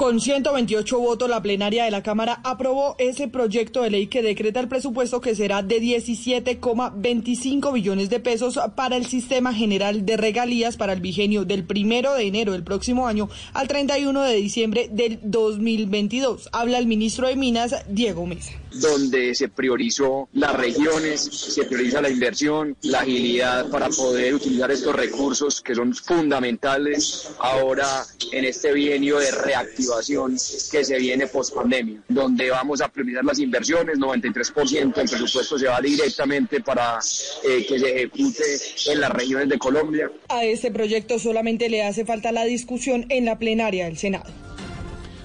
Con 0.00 0.18
128 0.18 0.98
votos, 0.98 1.28
la 1.28 1.42
plenaria 1.42 1.84
de 1.84 1.90
la 1.90 2.02
Cámara 2.02 2.40
aprobó 2.42 2.96
ese 2.98 3.28
proyecto 3.28 3.82
de 3.82 3.90
ley 3.90 4.06
que 4.06 4.22
decreta 4.22 4.58
el 4.58 4.66
presupuesto 4.66 5.20
que 5.20 5.34
será 5.34 5.62
de 5.62 5.78
17,25 5.78 7.70
billones 7.70 8.08
de 8.08 8.18
pesos 8.18 8.58
para 8.76 8.96
el 8.96 9.04
Sistema 9.04 9.52
General 9.52 10.06
de 10.06 10.16
Regalías 10.16 10.78
para 10.78 10.94
el 10.94 11.02
bigenio 11.02 11.44
del 11.44 11.64
primero 11.64 12.14
de 12.14 12.26
enero 12.26 12.52
del 12.52 12.64
próximo 12.64 13.08
año 13.08 13.28
al 13.52 13.68
31 13.68 14.22
de 14.22 14.36
diciembre 14.36 14.88
del 14.90 15.20
2022. 15.22 16.48
Habla 16.50 16.78
el 16.78 16.86
ministro 16.86 17.28
de 17.28 17.36
Minas, 17.36 17.84
Diego 17.86 18.24
Mesa 18.24 18.59
donde 18.72 19.34
se 19.34 19.48
priorizó 19.48 20.28
las 20.32 20.54
regiones, 20.54 21.22
se 21.22 21.64
prioriza 21.64 22.00
la 22.00 22.10
inversión, 22.10 22.76
la 22.82 23.00
agilidad 23.00 23.68
para 23.70 23.88
poder 23.88 24.34
utilizar 24.34 24.70
estos 24.70 24.94
recursos 24.94 25.60
que 25.60 25.74
son 25.74 25.94
fundamentales 25.94 27.30
ahora 27.38 28.04
en 28.32 28.44
este 28.44 28.72
bienio 28.72 29.18
de 29.18 29.30
reactivación 29.30 30.36
que 30.70 30.84
se 30.84 30.98
viene 30.98 31.26
post 31.26 31.54
pandemia, 31.54 32.02
donde 32.08 32.50
vamos 32.50 32.80
a 32.80 32.88
priorizar 32.88 33.24
las 33.24 33.38
inversiones, 33.38 33.98
93% 33.98 34.94
del 34.94 35.08
presupuesto 35.08 35.58
se 35.58 35.66
va 35.66 35.80
directamente 35.80 36.60
para 36.60 36.98
eh, 37.44 37.66
que 37.66 37.78
se 37.78 37.96
ejecute 37.96 38.44
en 38.86 39.00
las 39.00 39.10
regiones 39.10 39.48
de 39.48 39.58
Colombia. 39.58 40.10
A 40.28 40.44
este 40.44 40.70
proyecto 40.70 41.18
solamente 41.18 41.68
le 41.68 41.82
hace 41.82 42.04
falta 42.04 42.32
la 42.32 42.44
discusión 42.44 43.06
en 43.08 43.24
la 43.24 43.38
plenaria 43.38 43.86
del 43.86 43.98
Senado. 43.98 44.49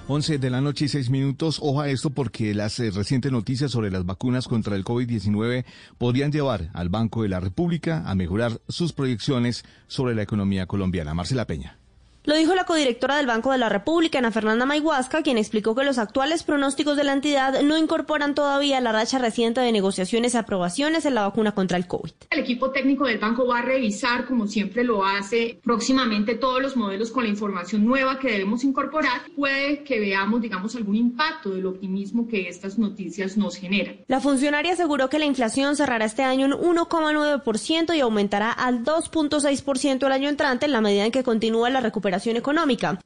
11 0.07 0.37
de 0.37 0.49
la 0.51 0.61
noche 0.61 0.85
y 0.85 0.87
6 0.87 1.09
minutos. 1.09 1.57
Oja 1.63 1.89
esto 1.89 2.11
porque 2.11 2.53
las 2.53 2.79
eh, 2.79 2.91
recientes 2.91 3.31
noticias 3.31 3.71
sobre 3.71 3.89
las 3.89 4.05
vacunas 4.05 4.47
contra 4.47 4.75
el 4.75 4.85
COVID-19 4.85 5.65
podrían 5.97 6.31
llevar 6.31 6.69
al 6.73 6.89
Banco 6.89 7.23
de 7.23 7.29
la 7.29 7.39
República 7.39 8.03
a 8.05 8.13
mejorar 8.13 8.61
sus 8.67 8.93
proyecciones 8.93 9.65
sobre 9.87 10.13
la 10.13 10.21
economía 10.21 10.67
colombiana. 10.67 11.15
Marcela 11.15 11.47
Peña. 11.47 11.79
Lo 12.25 12.35
dijo 12.35 12.55
la 12.55 12.65
codirectora 12.65 13.17
del 13.17 13.27
Banco 13.27 13.51
de 13.51 13.59
la 13.59 13.69
República, 13.69 14.17
Ana 14.17 14.31
Fernanda 14.31 14.65
Mayhuasca, 14.65 15.21
quien 15.21 15.37
explicó 15.37 15.75
que 15.75 15.83
los 15.83 15.99
actuales 15.99 16.41
pronósticos 16.41 16.97
de 16.97 17.03
la 17.03 17.13
entidad 17.13 17.61
no 17.61 17.77
incorporan 17.77 18.33
todavía 18.33 18.81
la 18.81 18.91
racha 18.91 19.19
reciente 19.19 19.61
de 19.61 19.71
negociaciones 19.71 20.33
y 20.33 20.37
aprobaciones 20.37 21.05
en 21.05 21.13
la 21.13 21.21
vacuna 21.21 21.53
contra 21.53 21.77
el 21.77 21.85
COVID. 21.85 22.09
El 22.31 22.39
equipo 22.39 22.71
técnico 22.71 23.05
del 23.05 23.19
banco 23.19 23.45
va 23.45 23.59
a 23.59 23.61
revisar, 23.61 24.25
como 24.25 24.47
siempre 24.47 24.83
lo 24.83 25.05
hace, 25.05 25.59
próximamente 25.63 26.33
todos 26.33 26.63
los 26.63 26.75
modelos 26.75 27.11
con 27.11 27.25
la 27.25 27.29
información 27.29 27.85
nueva 27.85 28.17
que 28.17 28.31
debemos 28.31 28.63
incorporar. 28.63 29.21
Puede 29.35 29.83
que 29.83 29.99
veamos, 29.99 30.41
digamos, 30.41 30.75
algún 30.75 30.95
impacto 30.95 31.51
del 31.51 31.67
optimismo 31.67 32.27
que 32.27 32.49
estas 32.49 32.79
noticias 32.79 33.37
nos 33.37 33.55
generan. 33.55 33.97
La 34.07 34.19
funcionaria 34.19 34.73
aseguró 34.73 35.11
que 35.11 35.19
la 35.19 35.25
inflación 35.25 35.75
cerrará 35.75 36.05
este 36.05 36.23
año 36.23 36.47
en 36.47 36.53
1,9% 36.53 37.95
y 37.95 37.99
aumentará 37.99 38.51
al 38.51 38.83
2,6% 38.83 40.07
el 40.07 40.11
año 40.11 40.27
entrante 40.27 40.65
en 40.65 40.71
la 40.71 40.81
medida 40.81 41.05
en 41.05 41.11
que 41.11 41.21
continúa 41.21 41.69
la 41.69 41.81
recuperación 41.81 42.14
económica. 42.37 42.99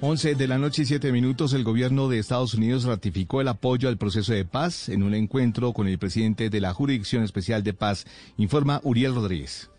11 0.00 0.34
de 0.34 0.48
la 0.48 0.58
noche 0.58 0.82
y 0.82 0.86
7 0.86 1.12
minutos, 1.12 1.52
el 1.52 1.62
gobierno 1.62 2.08
de 2.08 2.18
Estados 2.18 2.54
Unidos 2.54 2.84
ratificó 2.84 3.40
el 3.40 3.48
apoyo 3.48 3.88
al 3.88 3.98
proceso 3.98 4.32
de 4.32 4.44
paz 4.44 4.88
en 4.88 5.02
un 5.02 5.14
encuentro 5.14 5.72
con 5.72 5.86
el 5.86 5.98
presidente 5.98 6.50
de 6.50 6.60
la 6.60 6.74
Jurisdicción 6.74 7.22
Especial 7.22 7.62
de 7.62 7.72
Paz, 7.72 8.06
informa 8.36 8.80
Uriel 8.82 9.14
Rodríguez 9.14 9.71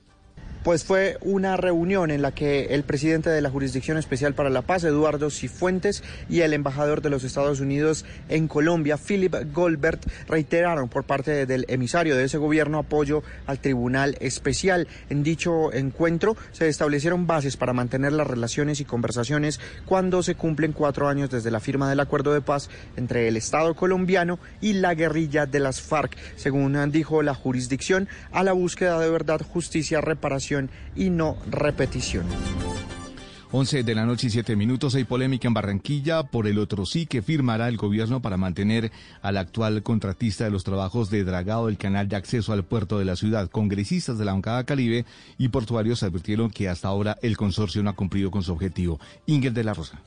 pues 0.63 0.85
fue 0.85 1.17
una 1.21 1.57
reunión 1.57 2.09
en 2.09 2.21
la 2.21 2.31
que 2.31 2.67
el 2.67 2.83
presidente 2.83 3.29
de 3.29 3.41
la 3.41 3.49
Jurisdicción 3.49 3.97
Especial 3.97 4.33
para 4.33 4.49
la 4.49 4.61
Paz, 4.61 4.83
Eduardo 4.83 5.29
Cifuentes, 5.29 6.03
y 6.29 6.39
el 6.41 6.53
embajador 6.53 7.01
de 7.01 7.09
los 7.09 7.23
Estados 7.23 7.59
Unidos 7.59 8.05
en 8.29 8.47
Colombia, 8.47 8.97
Philip 8.97 9.35
Goldberg, 9.53 9.99
reiteraron 10.27 10.87
por 10.87 11.03
parte 11.03 11.45
del 11.45 11.65
emisario 11.67 12.15
de 12.15 12.23
ese 12.23 12.37
gobierno 12.37 12.79
apoyo 12.79 13.23
al 13.45 13.59
Tribunal 13.59 14.15
Especial. 14.21 14.87
En 15.09 15.23
dicho 15.23 15.73
encuentro 15.73 16.37
se 16.51 16.69
establecieron 16.69 17.27
bases 17.27 17.57
para 17.57 17.73
mantener 17.73 18.13
las 18.13 18.27
relaciones 18.27 18.79
y 18.79 18.85
conversaciones 18.85 19.59
cuando 19.85 20.23
se 20.23 20.35
cumplen 20.35 20.71
cuatro 20.71 21.09
años 21.09 21.29
desde 21.29 21.51
la 21.51 21.59
firma 21.59 21.89
del 21.89 21.99
acuerdo 21.99 22.33
de 22.33 22.41
paz 22.41 22.69
entre 22.95 23.27
el 23.27 23.37
Estado 23.37 23.75
colombiano 23.75 24.39
y 24.61 24.73
la 24.73 24.93
guerrilla 24.93 25.45
de 25.45 25.59
las 25.59 25.81
FARC, 25.81 26.15
según 26.35 26.73
dijo 26.91 27.21
la 27.21 27.33
jurisdicción, 27.33 28.07
a 28.31 28.43
la 28.43 28.53
búsqueda 28.53 28.99
de 28.99 29.09
verdad, 29.09 29.41
justicia, 29.41 30.01
reparación 30.01 30.52
y 30.95 31.09
no 31.09 31.37
repetición. 31.49 32.25
11 33.55 33.83
de 33.83 33.93
la 33.93 34.07
noche 34.07 34.27
y 34.27 34.29
7 34.31 34.55
minutos. 34.55 34.95
Hay 34.95 35.03
polémica 35.03 35.47
en 35.47 35.53
Barranquilla 35.53 36.23
por 36.23 36.47
el 36.47 36.57
otro 36.57 36.87
sí 36.87 37.05
que 37.05 37.21
firmará 37.21 37.67
el 37.67 37.77
gobierno 37.77 38.19
para 38.19 38.35
mantener 38.35 38.91
al 39.21 39.37
actual 39.37 39.83
contratista 39.83 40.43
de 40.43 40.49
los 40.49 40.63
trabajos 40.63 41.11
de 41.11 41.23
dragado 41.23 41.67
del 41.67 41.77
canal 41.77 42.07
de 42.07 42.15
acceso 42.15 42.51
al 42.51 42.63
puerto 42.63 42.97
de 42.97 43.05
la 43.05 43.15
ciudad. 43.15 43.51
Congresistas 43.51 44.17
de 44.17 44.25
la 44.25 44.33
bancada 44.33 44.63
Caribe 44.63 45.05
y 45.37 45.49
portuarios 45.49 46.01
advirtieron 46.01 46.49
que 46.49 46.67
hasta 46.67 46.87
ahora 46.87 47.19
el 47.21 47.37
consorcio 47.37 47.83
no 47.83 47.91
ha 47.91 47.95
cumplido 47.95 48.31
con 48.31 48.41
su 48.41 48.51
objetivo. 48.51 48.99
Ingel 49.27 49.53
de 49.53 49.63
la 49.63 49.75
Rosa. 49.75 50.01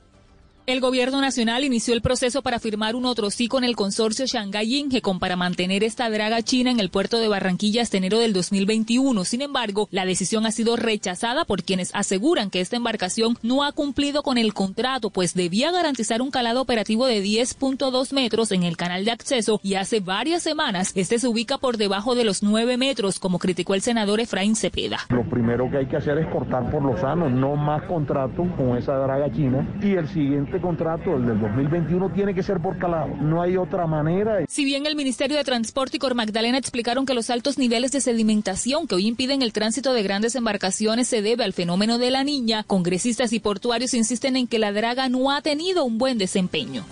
El 0.67 0.81
gobierno 0.81 1.21
nacional 1.21 1.63
inició 1.63 1.93
el 1.93 2.01
proceso 2.01 2.41
para 2.41 2.59
firmar 2.59 2.97
un 2.97 3.05
otro 3.05 3.29
sí 3.29 3.47
con 3.47 3.63
el 3.63 3.77
consorcio 3.77 4.25
Shanghai 4.25 4.75
Ingecom 4.75 5.17
para 5.17 5.37
mantener 5.37 5.81
esta 5.81 6.09
draga 6.09 6.41
china 6.41 6.71
en 6.71 6.81
el 6.81 6.89
puerto 6.89 7.19
de 7.19 7.29
Barranquilla 7.29 7.83
hasta 7.83 7.95
enero 7.95 8.19
del 8.19 8.33
2021. 8.33 9.23
Sin 9.23 9.41
embargo, 9.41 9.87
la 9.91 10.05
decisión 10.05 10.45
ha 10.45 10.51
sido 10.51 10.75
rechazada 10.75 11.45
por 11.45 11.63
quienes 11.63 11.95
aseguran 11.95 12.49
que 12.49 12.59
esta 12.59 12.75
embarcación 12.75 13.37
no 13.43 13.63
ha 13.63 13.71
cumplido 13.71 14.23
con 14.23 14.37
el 14.37 14.53
contrato, 14.53 15.09
pues 15.09 15.35
debía 15.35 15.71
garantizar 15.71 16.21
un 16.21 16.31
calado 16.31 16.63
operativo 16.63 17.05
de 17.05 17.23
10.2 17.23 18.11
metros 18.11 18.51
en 18.51 18.63
el 18.63 18.75
canal 18.75 19.05
de 19.05 19.11
acceso 19.11 19.61
y 19.63 19.75
hace 19.75 20.01
varias 20.01 20.43
semanas 20.43 20.91
este 20.95 21.17
se 21.17 21.29
ubica 21.29 21.59
por 21.59 21.77
debajo 21.77 22.13
de 22.13 22.25
los 22.25 22.43
9 22.43 22.75
metros, 22.75 23.19
como 23.19 23.39
criticó 23.39 23.73
el 23.73 23.83
senador 23.83 24.19
Efraín 24.19 24.57
Cepeda. 24.57 24.99
Lo 25.11 25.23
primero 25.29 25.71
que 25.71 25.77
hay 25.77 25.85
que 25.85 25.95
hacer 25.95 26.17
es 26.17 26.27
cortar 26.27 26.69
por 26.69 26.83
lo 26.83 26.97
sano, 26.97 27.29
no 27.29 27.55
más 27.55 27.83
contrato 27.83 28.45
con 28.57 28.77
esa 28.77 28.95
draga 28.97 29.31
china 29.31 29.65
y 29.81 29.93
el 29.93 30.09
siguiente 30.09 30.56
este 30.57 30.67
contrato, 30.67 31.15
el 31.15 31.25
del 31.27 31.39
2021, 31.39 32.09
tiene 32.09 32.33
que 32.33 32.41
ser 32.41 32.59
por 32.59 32.79
calado. 32.79 33.15
No 33.21 33.41
hay 33.43 33.57
otra 33.57 33.85
manera. 33.85 34.43
Si 34.47 34.65
bien 34.65 34.87
el 34.87 34.95
Ministerio 34.95 35.37
de 35.37 35.43
Transporte 35.43 35.97
y 35.97 35.99
Cor 35.99 36.15
Magdalena 36.15 36.57
explicaron 36.57 37.05
que 37.05 37.13
los 37.13 37.29
altos 37.29 37.59
niveles 37.59 37.91
de 37.91 38.01
sedimentación 38.01 38.87
que 38.87 38.95
hoy 38.95 39.05
impiden 39.05 39.43
el 39.43 39.53
tránsito 39.53 39.93
de 39.93 40.01
grandes 40.01 40.35
embarcaciones 40.35 41.07
se 41.07 41.21
debe 41.21 41.43
al 41.43 41.53
fenómeno 41.53 41.99
de 41.99 42.09
la 42.09 42.23
niña, 42.23 42.63
congresistas 42.63 43.33
y 43.33 43.39
portuarios 43.39 43.93
insisten 43.93 44.35
en 44.35 44.47
que 44.47 44.57
la 44.57 44.71
draga 44.71 45.09
no 45.09 45.31
ha 45.31 45.41
tenido 45.41 45.85
un 45.85 45.99
buen 45.99 46.17
desempeño. 46.17 46.83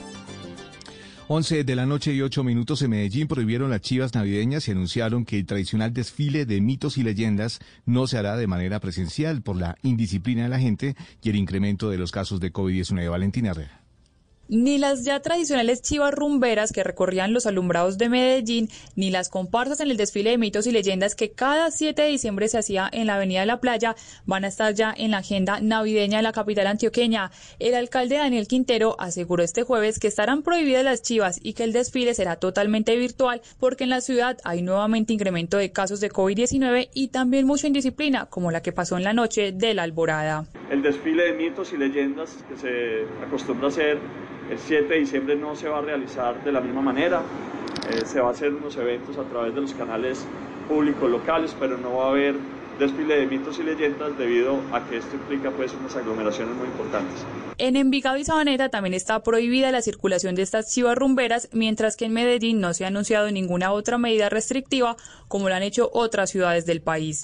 11 1.28 1.64
de 1.64 1.76
la 1.76 1.88
noche 1.88 2.14
y 2.14 2.22
8 2.22 2.44
minutos 2.44 2.84
en 2.84 2.92
Medellín 2.92 3.28
prohibieron 3.28 3.72
las 3.72 3.82
chivas 3.82 4.14
navideñas 4.14 4.68
y 4.68 4.72
anunciaron 4.72 5.26
que 5.26 5.40
el 5.40 5.48
tradicional 5.48 5.92
desfile 5.92 6.46
de 6.46 6.62
mitos 6.62 6.98
y 6.98 7.04
leyendas 7.04 7.62
no 7.88 8.06
se 8.06 8.20
hará 8.20 8.38
de 8.38 8.46
manera 8.46 8.80
presencial 8.80 9.42
por 9.42 9.56
la 9.56 9.76
indisciplina 9.82 10.44
de 10.44 10.50
la 10.50 10.60
gente 10.60 10.96
y 11.24 11.32
el 11.32 11.36
incremento 11.36 11.90
de 11.90 11.98
los 11.98 12.12
casos 12.12 12.40
de 12.40 12.54
COVID-19. 12.54 13.10
Valentina 13.10 13.52
Herrera. 13.52 13.85
Ni 14.48 14.78
las 14.78 15.04
ya 15.04 15.20
tradicionales 15.22 15.82
chivas 15.82 16.14
rumberas 16.14 16.72
que 16.72 16.84
recorrían 16.84 17.34
los 17.34 17.48
alumbrados 17.48 17.98
de 17.98 18.10
Medellín, 18.10 18.70
ni 18.96 19.10
las 19.10 19.30
comparsas 19.30 19.80
en 19.80 19.90
el 19.90 19.98
desfile 19.98 20.30
de 20.30 20.38
mitos 20.38 20.68
y 20.68 20.72
leyendas 20.72 21.16
que 21.16 21.32
cada 21.32 21.72
7 21.72 22.00
de 22.04 22.10
diciembre 22.10 22.48
se 22.48 22.60
hacía 22.60 22.88
en 22.92 23.08
la 23.08 23.16
Avenida 23.16 23.40
de 23.40 23.48
la 23.48 23.60
Playa 23.60 23.96
van 24.26 24.46
a 24.46 24.50
estar 24.50 24.74
ya 24.76 24.94
en 24.96 25.12
la 25.12 25.18
agenda 25.18 25.60
navideña 25.62 26.18
de 26.18 26.24
la 26.24 26.32
capital 26.32 26.68
antioqueña. 26.68 27.32
El 27.58 27.74
alcalde 27.74 28.18
Daniel 28.18 28.48
Quintero 28.48 28.96
aseguró 29.00 29.42
este 29.42 29.64
jueves 29.64 29.98
que 29.98 30.08
estarán 30.08 30.44
prohibidas 30.44 30.84
las 30.84 31.02
chivas 31.02 31.40
y 31.42 31.54
que 31.54 31.64
el 31.64 31.74
desfile 31.74 32.14
será 32.14 32.36
totalmente 32.36 32.96
virtual 32.96 33.42
porque 33.60 33.86
en 33.86 33.90
la 33.90 34.02
ciudad 34.02 34.38
hay 34.44 34.62
nuevamente 34.62 35.14
incremento 35.14 35.58
de 35.58 35.72
casos 35.72 36.00
de 36.02 36.12
COVID-19 36.12 36.90
y 36.94 37.08
también 37.08 37.48
mucha 37.48 37.66
indisciplina, 37.66 38.28
como 38.28 38.52
la 38.52 38.62
que 38.62 38.72
pasó 38.72 38.96
en 38.98 39.04
la 39.04 39.14
noche 39.14 39.52
de 39.52 39.74
la 39.74 39.84
alborada. 39.84 40.46
El 40.70 40.84
desfile 40.84 41.24
de 41.24 41.34
mitos 41.34 41.74
y 41.74 41.78
leyendas 41.78 42.38
que 42.48 42.58
se 42.58 43.06
acostumbra 43.26 43.68
a 43.68 43.70
hacer 43.70 43.98
el 44.50 44.60
7 44.60 44.88
de 44.88 45.00
diciembre 45.00 45.36
no 45.36 45.56
se 45.56 45.68
va 45.68 45.80
a 45.80 45.82
realizar 45.82 46.44
de 46.44 46.52
la 46.52 46.62
misma 46.62 46.82
manera. 46.82 47.22
Eh, 47.90 48.06
se 48.06 48.20
va 48.20 48.30
a 48.30 48.32
hacer 48.32 48.54
unos 48.54 48.76
eventos 48.78 49.18
a 49.18 49.24
través 49.24 49.54
de 49.54 49.62
los 49.62 49.74
canales 49.74 50.26
públicos 50.68 51.10
locales, 51.10 51.56
pero 51.60 51.78
no 51.78 51.98
va 51.98 52.06
a 52.06 52.10
haber 52.10 52.36
desfile 52.80 53.16
de 53.18 53.28
mitos 53.28 53.58
y 53.60 53.64
leyendas 53.64 54.18
debido 54.18 54.60
a 54.74 54.86
que 54.86 54.98
esto 54.98 55.16
implica 55.16 55.52
pues 55.52 55.74
unas 55.74 55.96
aglomeraciones 55.96 56.56
muy 56.56 56.68
importantes. 56.68 57.24
En 57.58 57.78
Envigado 57.78 58.18
y 58.18 58.26
Sabaneta 58.26 58.70
también 58.70 58.94
está 58.94 59.24
prohibida 59.24 59.72
la 59.72 59.82
circulación 59.82 60.36
de 60.36 60.42
estas 60.42 60.74
chivas 60.74 60.98
rumberas, 60.98 61.48
mientras 61.54 61.96
que 61.96 62.06
en 62.06 62.14
Medellín 62.14 62.60
no 62.60 62.74
se 62.74 62.84
ha 62.84 62.88
anunciado 62.88 63.32
ninguna 63.32 63.72
otra 63.72 63.98
medida 63.98 64.30
restrictiva 64.30 64.98
como 65.30 65.48
lo 65.48 65.56
han 65.56 65.64
hecho 65.64 65.90
otras 65.94 66.30
ciudades 66.30 66.66
del 66.66 66.82
país. 66.82 67.24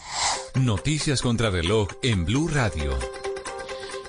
Noticias 0.56 1.22
contra 1.22 1.50
reloj 1.50 1.90
en 2.02 2.26
Blue 2.26 2.48
Radio. 2.48 2.92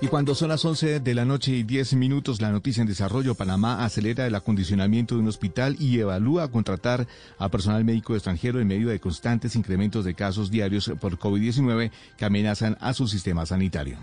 Y 0.03 0.09
cuando 0.09 0.35
son 0.35 0.49
las 0.49 0.65
11 0.65 0.99
de 0.99 1.15
la 1.15 1.25
noche 1.25 1.53
y 1.53 1.63
10 1.63 1.95
minutos, 1.95 2.41
la 2.41 2.51
noticia 2.51 2.81
en 2.81 2.89
desarrollo, 2.89 3.37
Panamá 3.37 3.85
acelera 3.85 4.27
el 4.27 4.35
acondicionamiento 4.35 5.15
de 5.15 5.21
un 5.21 5.29
hospital 5.29 5.77
y 5.79 5.97
evalúa 6.01 6.51
contratar 6.51 7.07
a 7.39 7.49
personal 7.51 7.85
médico 7.85 8.17
extranjero 8.17 8.61
en 8.61 8.67
medio 8.67 8.89
de 8.89 8.99
constantes 8.99 9.55
incrementos 9.55 10.05
de 10.05 10.15
casos 10.15 10.51
diarios 10.51 10.91
por 11.01 11.21
COVID-19 11.21 11.93
que 12.17 12.25
amenazan 12.25 12.77
a 12.81 12.95
su 12.95 13.07
sistema 13.07 13.47
sanitario. 13.47 13.97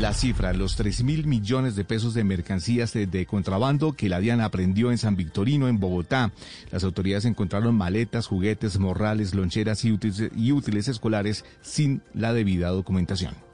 La 0.00 0.14
cifra, 0.14 0.54
los 0.54 0.76
3 0.76 1.04
mil 1.04 1.26
millones 1.26 1.76
de 1.76 1.84
pesos 1.84 2.14
de 2.14 2.24
mercancías 2.24 2.94
de, 2.94 3.26
contrabando 3.26 3.92
que 3.92 4.08
la 4.08 4.20
DIAN 4.20 4.40
aprendió 4.40 4.90
en 4.90 4.96
San 4.96 5.14
Victorino, 5.14 5.68
en 5.68 5.78
Bogotá. 5.78 6.32
Las 6.72 6.84
autoridades 6.84 7.26
encontraron 7.26 7.74
maletas, 7.74 8.26
juguetes, 8.26 8.78
morrales, 8.78 9.34
loncheras 9.34 9.84
y 9.84 9.94
y 10.34 10.52
útiles 10.52 10.88
escolares 10.88 11.44
sin 11.60 12.00
la 12.14 12.32
debida 12.32 12.70
documentación. 12.70 13.47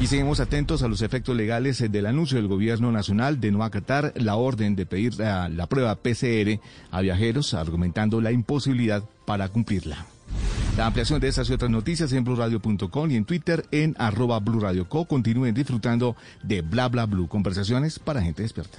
Y 0.00 0.06
seguimos 0.06 0.40
atentos 0.40 0.82
a 0.82 0.88
los 0.88 1.02
efectos 1.02 1.36
legales 1.36 1.84
del 1.90 2.06
anuncio 2.06 2.36
del 2.36 2.46
gobierno 2.46 2.92
nacional 2.92 3.40
de 3.40 3.50
no 3.50 3.64
acatar 3.64 4.12
la 4.16 4.36
orden 4.36 4.76
de 4.76 4.86
pedir 4.86 5.18
la, 5.18 5.48
la 5.48 5.66
prueba 5.66 5.96
PCR 5.96 6.60
a 6.90 7.00
viajeros, 7.00 7.54
argumentando 7.54 8.20
la 8.20 8.30
imposibilidad 8.30 9.02
para 9.24 9.48
cumplirla. 9.48 10.06
La 10.76 10.86
ampliación 10.86 11.20
de 11.20 11.26
estas 11.26 11.50
y 11.50 11.52
otras 11.52 11.72
noticias 11.72 12.12
en 12.12 12.22
blurradio.com 12.22 13.10
y 13.10 13.16
en 13.16 13.24
Twitter 13.24 13.66
en 13.72 13.96
arroba 13.98 14.38
blurradioco. 14.38 15.06
Continúen 15.06 15.52
disfrutando 15.52 16.14
de 16.44 16.62
Bla 16.62 16.88
Bla 16.88 17.06
Blue, 17.06 17.26
conversaciones 17.26 17.98
para 17.98 18.22
gente 18.22 18.42
despierta. 18.42 18.78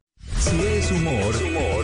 Si 0.41 0.59
es 0.59 0.91
humor, 0.91 1.35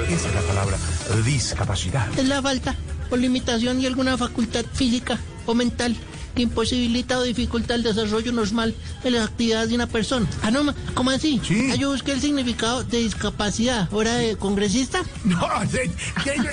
esa 0.09 0.27
es 0.27 0.34
la 0.34 0.41
palabra 0.41 0.77
discapacidad. 1.23 2.07
Es 2.17 2.27
la 2.27 2.41
falta 2.41 2.75
o 3.11 3.15
limitación 3.15 3.79
y 3.79 3.85
alguna 3.85 4.17
facultad 4.17 4.65
física 4.73 5.19
o 5.45 5.53
mental 5.53 5.95
que 6.38 6.43
imposibilita 6.43 7.18
o 7.18 7.23
dificulta 7.23 7.73
el 7.73 7.81
desarrollo 7.81 8.31
normal 8.31 8.76
de 9.03 9.09
las 9.09 9.27
actividades 9.27 9.69
de 9.69 9.76
una 9.76 9.88
persona. 9.88 10.27
Ah, 10.43 10.51
no, 10.51 10.72
¿cómo 10.93 11.09
así? 11.09 11.41
Sí. 11.43 11.69
Ah, 11.72 11.76
yo 11.76 11.91
busqué 11.91 12.11
el 12.11 12.22
significado 12.22 12.84
de 12.84 12.99
discapacidad. 12.99 13.91
¿Hora 13.91 14.14
de 14.15 14.38
congresista? 14.38 15.01
No, 15.27 15.47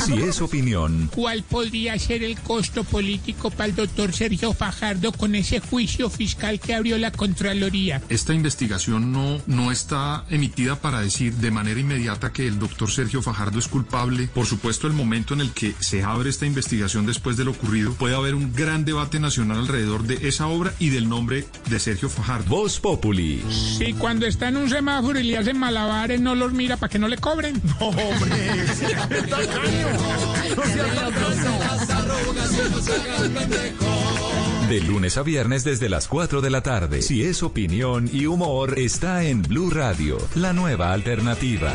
Si 0.05 0.15
es 0.15 0.41
opinión, 0.41 1.09
¿Cuál 1.15 1.43
podría 1.43 1.99
ser 1.99 2.25
el 2.25 2.39
costo 2.41 2.83
político 2.83 3.51
para 3.51 3.67
el 3.67 3.77
doctor 3.77 4.13
Sergio 4.13 4.53
Fajardo 4.53 5.13
con 5.13 5.35
ese 5.35 5.61
juicio 5.61 6.11
fiscal 6.11 6.59
que 6.59 6.75
abrió 6.75 6.99
la 6.99 7.13
Contraloría? 7.13 8.03
Esta 8.09 8.35
investigación 8.35 9.13
no, 9.13 9.41
no 9.47 9.71
está 9.71 10.25
emitida 10.31 10.81
para 10.81 11.01
decir 11.01 11.35
de 11.35 11.51
manera 11.51 11.79
inmediata 11.79 12.33
que 12.33 12.49
el 12.49 12.59
doctor 12.59 12.91
Sergio 12.91 13.23
Fajardo 13.23 13.59
es 13.59 13.69
culpable. 13.69 14.29
Por 14.29 14.47
supuesto, 14.47 14.87
el 14.87 14.93
momento 14.95 15.35
en 15.35 15.43
el 15.43 15.53
que 15.53 15.75
se 15.79 16.03
abre 16.03 16.31
esta 16.31 16.47
investigación 16.47 17.07
después 17.07 17.37
de 17.37 17.45
lo 17.45 17.53
ocurrido, 17.53 17.93
puede 17.93 18.17
haber 18.17 18.35
un 18.35 18.53
gran 18.55 18.85
debate 18.85 19.21
nacional 19.21 19.69
alrededor 19.75 20.05
de 20.05 20.29
esa 20.29 20.47
obra 20.47 20.73
y 20.79 20.91
del 20.91 21.09
nombre 21.09 21.45
de 21.69 21.81
Sergio 21.81 22.09
Fajardo. 22.09 22.49
Voz 22.49 22.79
Populi. 22.79 23.43
Si 23.51 23.93
cuando 23.95 24.25
está 24.25 24.49
en 24.49 24.57
un 24.57 24.71
semáforo 24.71 25.19
y 25.19 25.25
le 25.25 25.37
hacen 25.37 25.59
malabares, 25.59 26.21
no 26.21 26.37
los 26.37 26.53
mira 26.53 26.77
para 26.77 26.91
que 26.91 27.01
no 27.01 27.09
le 27.09 27.19
cobren. 27.19 27.61
No, 27.81 27.89
hombre. 27.89 28.31
De 34.69 34.81
lunes 34.81 35.19
a 35.19 35.23
viernes 35.23 35.65
desde 35.65 35.89
las 35.89 36.07
4 36.07 36.41
de 36.41 36.51
la 36.51 36.63
tarde. 36.63 37.03
Si 37.03 37.25
es 37.25 37.43
opinión 37.43 38.09
y 38.13 38.27
humor, 38.27 38.79
está 38.79 39.25
en 39.25 39.43
Blue 39.43 39.71
Radio, 39.71 40.19
la 40.37 40.53
nueva 40.53 40.93
alternativa. 40.93 41.75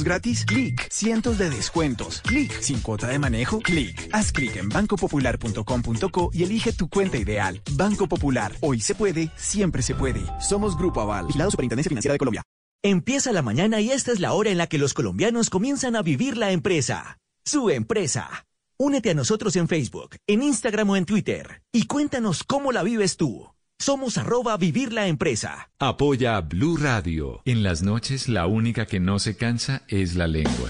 gratis? 0.03 0.45
Clic. 0.45 0.87
Cientos 0.89 1.37
de 1.37 1.49
descuentos. 1.49 2.21
Clic. 2.21 2.51
Sin 2.61 2.79
cuota 2.81 3.07
de 3.07 3.19
manejo. 3.19 3.59
Clic. 3.59 4.09
Haz 4.11 4.31
clic 4.31 4.55
en 4.57 4.69
bancopopular.com.co 4.69 6.29
y 6.33 6.43
elige 6.43 6.73
tu 6.73 6.89
cuenta 6.89 7.17
ideal. 7.17 7.61
Banco 7.73 8.07
Popular. 8.07 8.53
Hoy 8.61 8.79
se 8.79 8.95
puede, 8.95 9.31
siempre 9.35 9.81
se 9.81 9.95
puede. 9.95 10.21
Somos 10.39 10.77
Grupo 10.77 11.01
Aval. 11.01 11.27
Vigilado 11.27 11.51
Superintendencia 11.51 11.89
Financiera 11.89 12.13
de 12.13 12.19
Colombia. 12.19 12.43
Empieza 12.83 13.31
la 13.31 13.43
mañana 13.43 13.79
y 13.79 13.91
esta 13.91 14.11
es 14.11 14.19
la 14.19 14.33
hora 14.33 14.49
en 14.49 14.57
la 14.57 14.65
que 14.67 14.79
los 14.79 14.95
colombianos 14.95 15.51
comienzan 15.51 15.95
a 15.95 16.01
vivir 16.01 16.35
la 16.35 16.51
empresa. 16.51 17.19
Su 17.45 17.69
empresa. 17.69 18.47
Únete 18.79 19.11
a 19.11 19.13
nosotros 19.13 19.55
en 19.55 19.67
Facebook, 19.67 20.15
en 20.25 20.41
Instagram 20.41 20.89
o 20.89 20.95
en 20.95 21.05
Twitter 21.05 21.61
y 21.71 21.85
cuéntanos 21.85 22.43
cómo 22.43 22.71
la 22.71 22.81
vives 22.81 23.17
tú. 23.17 23.47
Somos 23.81 24.19
arroba 24.19 24.57
vivir 24.57 24.93
la 24.93 25.07
empresa. 25.07 25.71
Apoya 25.79 26.39
Blue 26.41 26.77
Radio. 26.77 27.41
En 27.45 27.63
las 27.63 27.81
noches 27.81 28.29
la 28.29 28.45
única 28.45 28.85
que 28.85 28.99
no 28.99 29.17
se 29.17 29.35
cansa 29.35 29.81
es 29.87 30.13
la 30.13 30.27
lengua. 30.27 30.69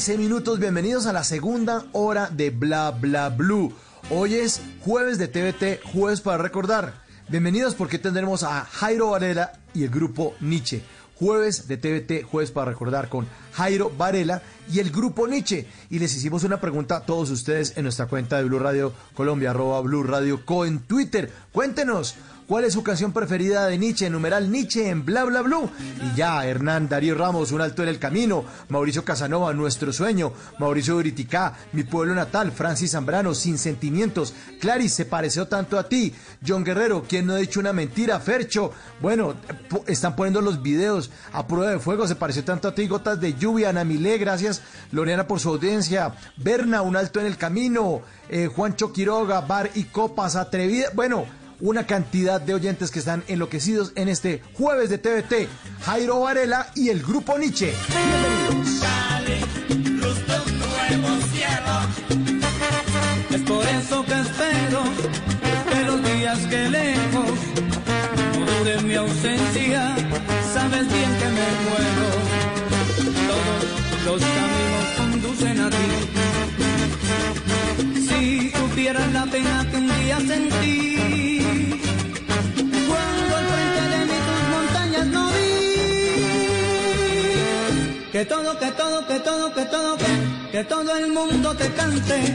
15 0.00 0.16
minutos. 0.16 0.58
Bienvenidos 0.58 1.04
a 1.04 1.12
la 1.12 1.22
segunda 1.24 1.84
hora 1.92 2.30
de 2.30 2.48
Bla 2.48 2.90
Bla 2.90 3.28
Blue. 3.28 3.70
Hoy 4.08 4.36
es 4.36 4.62
jueves 4.82 5.18
de 5.18 5.28
TVT, 5.28 5.82
jueves 5.92 6.22
para 6.22 6.42
recordar. 6.42 7.02
Bienvenidos 7.28 7.74
porque 7.74 7.98
tendremos 7.98 8.42
a 8.42 8.64
Jairo 8.64 9.10
Varela 9.10 9.52
y 9.74 9.82
el 9.82 9.90
grupo 9.90 10.34
Nietzsche. 10.40 10.82
Jueves 11.16 11.68
de 11.68 11.76
TVT, 11.76 12.24
jueves 12.24 12.50
para 12.50 12.70
recordar 12.70 13.10
con 13.10 13.26
Jairo 13.52 13.92
Varela 13.94 14.40
y 14.72 14.78
el 14.78 14.90
grupo 14.90 15.28
Nietzsche. 15.28 15.66
Y 15.90 15.98
les 15.98 16.16
hicimos 16.16 16.44
una 16.44 16.62
pregunta 16.62 16.96
a 16.96 17.04
todos 17.04 17.28
ustedes 17.28 17.76
en 17.76 17.82
nuestra 17.82 18.06
cuenta 18.06 18.38
de 18.38 18.44
Blue 18.44 18.58
Radio 18.58 18.94
Colombia, 19.12 19.50
arroba 19.50 19.82
Blue 19.82 20.02
Radio 20.02 20.46
Co 20.46 20.64
en 20.64 20.78
Twitter. 20.78 21.30
Cuéntenos. 21.52 22.14
¿Cuál 22.50 22.64
es 22.64 22.72
su 22.72 22.82
canción 22.82 23.12
preferida 23.12 23.68
de 23.68 23.78
Nietzsche? 23.78 24.10
Numeral 24.10 24.50
Nietzsche 24.50 24.88
en 24.88 25.04
Bla 25.04 25.22
Bla 25.22 25.42
Blue. 25.42 25.70
Y 26.02 26.16
ya, 26.16 26.44
Hernán 26.44 26.88
Darío 26.88 27.14
Ramos, 27.14 27.52
Un 27.52 27.60
Alto 27.60 27.84
en 27.84 27.88
el 27.88 28.00
Camino. 28.00 28.44
Mauricio 28.70 29.04
Casanova, 29.04 29.54
Nuestro 29.54 29.92
Sueño. 29.92 30.32
Mauricio 30.58 30.96
Uriticá, 30.96 31.56
Mi 31.70 31.84
Pueblo 31.84 32.12
Natal. 32.12 32.50
Francis 32.50 32.90
Zambrano, 32.90 33.34
Sin 33.34 33.56
Sentimientos. 33.56 34.34
Clarice, 34.60 34.96
se 34.96 35.04
pareció 35.04 35.46
tanto 35.46 35.78
a 35.78 35.88
ti. 35.88 36.12
John 36.44 36.64
Guerrero, 36.64 37.04
quien 37.04 37.26
no 37.26 37.34
ha 37.34 37.36
dicho 37.36 37.60
una 37.60 37.72
mentira. 37.72 38.18
Fercho, 38.18 38.72
bueno, 39.00 39.36
están 39.86 40.16
poniendo 40.16 40.40
los 40.40 40.60
videos 40.60 41.12
a 41.32 41.46
prueba 41.46 41.70
de 41.70 41.78
fuego. 41.78 42.08
Se 42.08 42.16
pareció 42.16 42.42
tanto 42.42 42.66
a 42.66 42.74
ti. 42.74 42.88
Gotas 42.88 43.20
de 43.20 43.34
lluvia. 43.34 43.68
Ana 43.68 43.84
Milé, 43.84 44.18
gracias. 44.18 44.60
Lorena 44.90 45.28
por 45.28 45.38
su 45.38 45.50
audiencia. 45.50 46.16
Berna, 46.36 46.82
Un 46.82 46.96
Alto 46.96 47.20
en 47.20 47.26
el 47.26 47.36
Camino. 47.36 48.02
Eh, 48.28 48.48
Juancho 48.48 48.92
Quiroga, 48.92 49.40
Bar 49.40 49.70
y 49.76 49.84
Copas. 49.84 50.34
Atrevida. 50.34 50.88
Bueno 50.94 51.39
una 51.60 51.86
cantidad 51.86 52.40
de 52.40 52.54
oyentes 52.54 52.90
que 52.90 52.98
están 53.00 53.22
enloquecidos 53.28 53.92
en 53.94 54.08
este 54.08 54.42
jueves 54.54 54.90
de 54.90 54.98
TVT. 54.98 55.48
Jairo 55.82 56.20
Varela 56.20 56.70
y 56.74 56.88
el 56.88 57.02
grupo 57.02 57.38
Nietzsche. 57.38 57.74
Bienvenidos. 57.88 58.80
luz 60.00 60.26
de 60.26 60.40
un 60.40 60.58
nuevo 60.58 61.08
cielo. 61.32 61.74
Es 63.30 63.42
por 63.42 63.64
eso 63.66 64.04
que 64.04 64.20
espero 64.20 64.82
los 65.86 66.02
días 66.02 66.38
que 66.48 66.68
lejos 66.68 67.38
no 68.38 68.46
dure 68.46 68.80
mi 68.82 68.94
ausencia. 68.94 69.94
Sabes 70.52 70.92
bien 70.92 71.10
que 71.18 71.26
me 71.26 71.48
muero. 71.66 72.06
Todos 73.28 73.62
los 74.04 74.20
caminos 74.20 74.86
conducen 74.96 75.60
a 75.60 75.70
ti. 75.70 75.88
Si 78.08 78.50
supieras 78.50 79.12
la 79.12 79.26
pena 79.26 79.66
que 79.70 79.76
un 79.76 79.86
día 79.88 80.18
sentí. 80.20 81.39
Que 88.20 88.26
todo, 88.26 88.58
que 88.58 88.70
todo, 88.72 89.06
que 89.06 89.20
todo, 89.20 89.54
que 89.54 89.64
todo, 89.64 89.96
que, 90.52 90.64
todo 90.64 90.94
el 90.94 91.10
mundo 91.10 91.56
te 91.56 91.72
cante, 91.72 92.34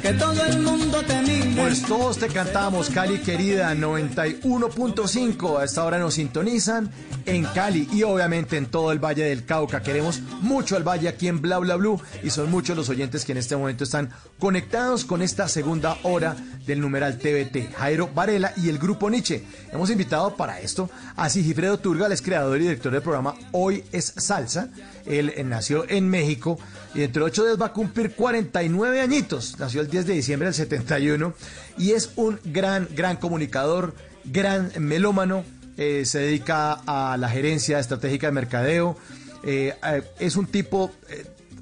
que 0.00 0.12
todo 0.12 0.44
el 0.44 0.60
mundo 0.60 1.02
te 1.02 1.20
mire. 1.22 1.60
Pues 1.60 1.82
todos 1.82 2.18
te 2.18 2.28
cantamos, 2.28 2.90
Cali 2.90 3.18
querida, 3.18 3.74
91.5. 3.74 5.58
A 5.58 5.64
esta 5.64 5.84
hora 5.84 5.98
nos 5.98 6.14
sintonizan 6.14 6.92
en 7.24 7.44
Cali 7.46 7.88
y 7.92 8.04
obviamente 8.04 8.56
en 8.56 8.66
todo 8.66 8.92
el 8.92 9.00
Valle 9.00 9.24
del 9.24 9.44
Cauca. 9.44 9.82
Queremos 9.82 10.20
mucho 10.42 10.76
al 10.76 10.84
Valle 10.84 11.08
aquí 11.08 11.26
en 11.26 11.42
Bla 11.42 11.58
Bla 11.58 11.74
Blue 11.74 12.00
y 12.22 12.30
son 12.30 12.48
muchos 12.48 12.76
los 12.76 12.88
oyentes 12.88 13.24
que 13.24 13.32
en 13.32 13.38
este 13.38 13.56
momento 13.56 13.82
están 13.82 14.10
conectados 14.38 15.04
con 15.04 15.22
esta 15.22 15.48
segunda 15.48 15.98
hora 16.04 16.36
del 16.66 16.80
numeral 16.80 17.18
TVT. 17.18 17.74
Jairo 17.74 18.10
Varela 18.14 18.52
y 18.56 18.68
el 18.68 18.78
grupo 18.78 19.10
Nietzsche. 19.10 19.42
Hemos 19.72 19.90
invitado 19.90 20.36
para 20.36 20.60
esto 20.60 20.88
a 21.16 21.28
Sigifredo 21.28 21.80
Turgal, 21.80 22.12
es 22.12 22.22
creador 22.22 22.58
y 22.58 22.62
director 22.62 22.92
del 22.92 23.02
programa 23.02 23.34
Hoy 23.50 23.82
es 23.90 24.12
Salsa. 24.16 24.68
Él, 25.06 25.32
nació 25.48 25.88
en 25.88 26.08
México 26.08 26.58
y 26.94 27.00
dentro 27.00 27.24
de 27.24 27.30
ocho 27.30 27.44
días 27.44 27.60
va 27.60 27.66
a 27.66 27.72
cumplir 27.72 28.12
49 28.14 29.00
añitos. 29.00 29.58
Nació 29.58 29.80
el 29.80 29.88
10 29.88 30.06
de 30.06 30.14
diciembre 30.14 30.46
del 30.46 30.54
71 30.54 31.34
y 31.78 31.92
es 31.92 32.10
un 32.16 32.40
gran, 32.44 32.88
gran 32.94 33.16
comunicador, 33.16 33.94
gran 34.24 34.72
melómano. 34.78 35.44
eh, 35.78 36.04
se 36.06 36.20
dedica 36.20 36.72
a 36.86 37.16
la 37.18 37.28
gerencia 37.28 37.78
estratégica 37.78 38.28
de 38.28 38.32
mercadeo. 38.32 38.96
eh, 39.44 39.74
eh, 39.84 40.02
es 40.18 40.34
un 40.36 40.46
tipo, 40.46 40.90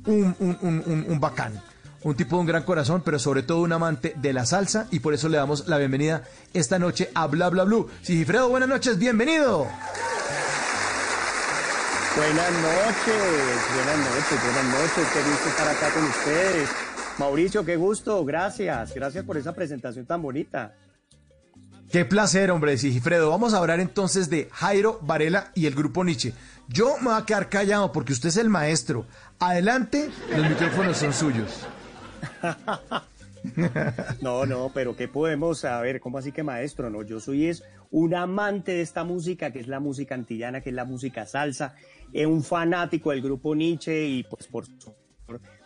un- 0.06 1.04
un 1.08 1.20
bacán. 1.20 1.60
Un 2.02 2.14
tipo 2.14 2.36
de 2.36 2.40
un 2.40 2.46
gran 2.46 2.62
corazón, 2.64 3.02
pero 3.04 3.18
sobre 3.18 3.42
todo 3.42 3.60
un 3.62 3.72
amante 3.72 4.12
de 4.16 4.32
la 4.34 4.44
salsa 4.46 4.86
y 4.90 5.00
por 5.00 5.14
eso 5.14 5.28
le 5.30 5.38
damos 5.38 5.66
la 5.68 5.78
bienvenida 5.78 6.22
esta 6.52 6.78
noche 6.78 7.10
a 7.14 7.26
Bla 7.26 7.48
Bla 7.48 7.64
Blue. 7.64 7.88
Sigifredo, 8.02 8.48
buenas 8.50 8.68
noches, 8.68 8.98
bienvenido. 8.98 9.66
Buenas 12.16 12.52
noches, 12.52 13.58
buenas 13.74 13.98
noches, 13.98 14.44
buenas 14.44 14.64
noches. 14.66 15.08
Qué 15.12 15.22
gusto 15.28 15.48
estar 15.48 15.68
acá 15.68 15.90
con 15.92 16.04
ustedes. 16.04 16.68
Mauricio, 17.18 17.64
qué 17.64 17.76
gusto. 17.76 18.24
Gracias, 18.24 18.94
gracias 18.94 19.24
por 19.24 19.36
esa 19.36 19.52
presentación 19.52 20.06
tan 20.06 20.22
bonita. 20.22 20.74
Qué 21.90 22.04
placer, 22.04 22.52
hombre, 22.52 22.78
Sigifredo. 22.78 23.30
Vamos 23.30 23.52
a 23.52 23.58
hablar 23.58 23.80
entonces 23.80 24.30
de 24.30 24.48
Jairo 24.52 25.00
Varela 25.02 25.50
y 25.54 25.66
el 25.66 25.74
grupo 25.74 26.04
Nietzsche. 26.04 26.34
Yo 26.68 26.96
me 26.98 27.06
voy 27.06 27.20
a 27.20 27.26
quedar 27.26 27.48
callado 27.48 27.90
porque 27.90 28.12
usted 28.12 28.28
es 28.28 28.36
el 28.36 28.48
maestro. 28.48 29.06
Adelante, 29.40 30.08
los 30.36 30.48
micrófonos 30.48 30.96
son 30.96 31.12
suyos. 31.12 31.66
No, 34.22 34.46
no, 34.46 34.70
pero 34.72 34.96
¿qué 34.96 35.06
podemos 35.06 35.60
saber? 35.60 36.00
¿Cómo 36.00 36.16
así 36.16 36.32
que 36.32 36.42
maestro? 36.42 36.88
No, 36.88 37.02
yo 37.02 37.20
soy 37.20 37.46
es 37.46 37.62
un 37.90 38.14
amante 38.14 38.72
de 38.72 38.80
esta 38.80 39.04
música, 39.04 39.52
que 39.52 39.60
es 39.60 39.68
la 39.68 39.80
música 39.80 40.14
antillana, 40.14 40.62
que 40.62 40.70
es 40.70 40.74
la 40.74 40.84
música 40.84 41.26
salsa, 41.26 41.74
eh, 42.14 42.26
un 42.26 42.42
fanático 42.42 43.10
del 43.10 43.20
grupo 43.20 43.54
Nietzsche 43.54 44.06
y 44.06 44.22
pues 44.22 44.46
por 44.46 44.64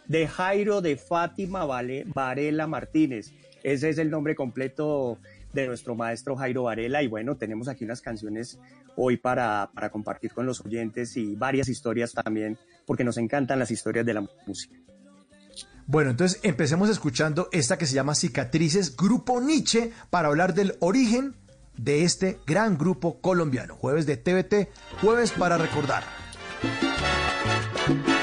de 0.06 0.26
Jairo 0.26 0.80
de 0.80 0.96
Fátima 0.96 1.66
vale, 1.66 2.04
Varela 2.06 2.66
Martínez. 2.66 3.32
Ese 3.62 3.90
es 3.90 3.98
el 3.98 4.10
nombre 4.10 4.34
completo 4.34 5.18
de 5.52 5.66
nuestro 5.66 5.94
maestro 5.94 6.36
Jairo 6.36 6.64
Varela 6.64 7.02
y 7.02 7.06
bueno, 7.06 7.36
tenemos 7.36 7.68
aquí 7.68 7.84
unas 7.84 8.00
canciones 8.00 8.58
hoy 8.96 9.18
para, 9.18 9.70
para 9.74 9.90
compartir 9.90 10.32
con 10.32 10.46
los 10.46 10.64
oyentes 10.64 11.16
y 11.16 11.34
varias 11.34 11.68
historias 11.68 12.12
también, 12.12 12.58
porque 12.86 13.04
nos 13.04 13.18
encantan 13.18 13.58
las 13.58 13.70
historias 13.70 14.06
de 14.06 14.14
la 14.14 14.26
música. 14.46 14.76
Bueno, 15.86 16.10
entonces 16.10 16.40
empecemos 16.42 16.88
escuchando 16.88 17.48
esta 17.52 17.78
que 17.78 17.86
se 17.86 17.94
llama 17.94 18.14
Cicatrices, 18.14 18.96
Grupo 18.96 19.40
Nietzsche, 19.40 19.92
para 20.10 20.28
hablar 20.28 20.54
del 20.54 20.76
origen 20.80 21.34
de 21.76 22.04
este 22.04 22.38
gran 22.46 22.76
grupo 22.76 23.20
colombiano. 23.20 23.74
Jueves 23.74 24.06
de 24.06 24.16
TVT, 24.16 24.68
jueves 25.00 25.32
para 25.32 25.56
recordar. 25.56 26.17
11 26.60 28.17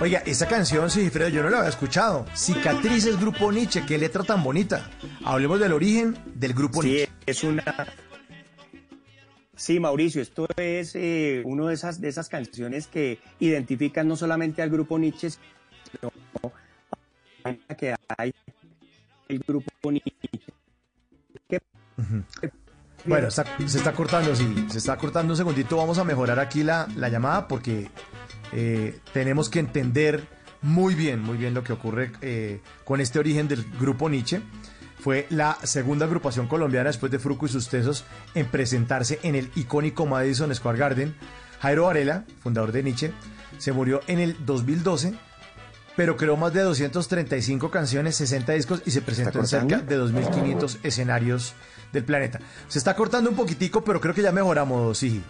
Oiga, 0.00 0.22
esa 0.26 0.46
canción, 0.46 0.88
sí, 0.90 1.10
Fredo, 1.10 1.28
yo 1.28 1.42
no 1.42 1.50
la 1.50 1.58
había 1.58 1.70
escuchado. 1.70 2.24
Cicatrices 2.32 3.18
Grupo 3.18 3.50
Nietzsche, 3.50 3.84
qué 3.84 3.98
letra 3.98 4.22
tan 4.22 4.44
bonita. 4.44 4.88
Hablemos 5.24 5.58
del 5.58 5.72
origen 5.72 6.16
del 6.36 6.54
Grupo 6.54 6.82
sí, 6.82 6.88
Nietzsche. 6.88 7.12
es 7.26 7.42
una... 7.42 7.64
Sí, 9.56 9.80
Mauricio, 9.80 10.22
esto 10.22 10.46
es 10.56 10.94
eh, 10.94 11.42
una 11.44 11.66
de 11.66 11.74
esas, 11.74 12.00
de 12.00 12.06
esas 12.08 12.28
canciones 12.28 12.86
que 12.86 13.18
identifican 13.40 14.06
no 14.06 14.14
solamente 14.14 14.62
al 14.62 14.70
Grupo 14.70 15.00
Nietzsche, 15.00 15.30
sino 15.30 16.12
que 17.76 17.96
hay 18.16 18.32
el 19.26 19.40
Grupo 19.40 19.90
Nietzsche. 19.90 20.12
Bueno, 23.04 23.32
se 23.32 23.42
está 23.64 23.92
cortando, 23.92 24.36
sí, 24.36 24.66
se 24.70 24.78
está 24.78 24.96
cortando 24.96 25.32
un 25.32 25.36
segundito. 25.36 25.76
Vamos 25.76 25.98
a 25.98 26.04
mejorar 26.04 26.38
aquí 26.38 26.62
la, 26.62 26.86
la 26.94 27.08
llamada 27.08 27.48
porque 27.48 27.90
eh, 28.52 28.98
tenemos 29.12 29.48
que 29.48 29.58
entender 29.58 30.26
muy 30.62 30.94
bien, 30.94 31.20
muy 31.20 31.36
bien 31.36 31.54
lo 31.54 31.62
que 31.62 31.72
ocurre 31.72 32.12
eh, 32.20 32.60
con 32.84 33.00
este 33.00 33.18
origen 33.18 33.48
del 33.48 33.64
grupo 33.78 34.08
Nietzsche. 34.08 34.40
Fue 35.00 35.26
la 35.30 35.58
segunda 35.62 36.06
agrupación 36.06 36.48
colombiana 36.48 36.88
después 36.88 37.12
de 37.12 37.20
Fruco 37.20 37.46
y 37.46 37.48
sus 37.48 37.68
tesos 37.68 38.04
en 38.34 38.46
presentarse 38.46 39.20
en 39.22 39.36
el 39.36 39.50
icónico 39.54 40.06
Madison 40.06 40.52
Square 40.54 40.78
Garden. 40.78 41.14
Jairo 41.60 41.84
Varela, 41.84 42.24
fundador 42.42 42.72
de 42.72 42.82
Nietzsche, 42.82 43.12
se 43.58 43.72
murió 43.72 44.00
en 44.08 44.18
el 44.18 44.36
2012, 44.44 45.14
pero 45.96 46.16
creó 46.16 46.36
más 46.36 46.52
de 46.52 46.62
235 46.62 47.70
canciones, 47.70 48.16
60 48.16 48.52
discos 48.52 48.82
y 48.86 48.90
se 48.90 49.02
presentó 49.02 49.38
en 49.38 49.46
cerca 49.46 49.78
de 49.78 49.98
2.500 49.98 50.78
escenarios 50.82 51.54
del 51.92 52.04
planeta. 52.04 52.40
Se 52.68 52.78
está 52.78 52.94
cortando 52.94 53.30
un 53.30 53.36
poquitico, 53.36 53.82
pero 53.82 54.00
creo 54.00 54.14
que 54.14 54.22
ya 54.22 54.32
mejoramos, 54.32 54.98
sí. 54.98 55.22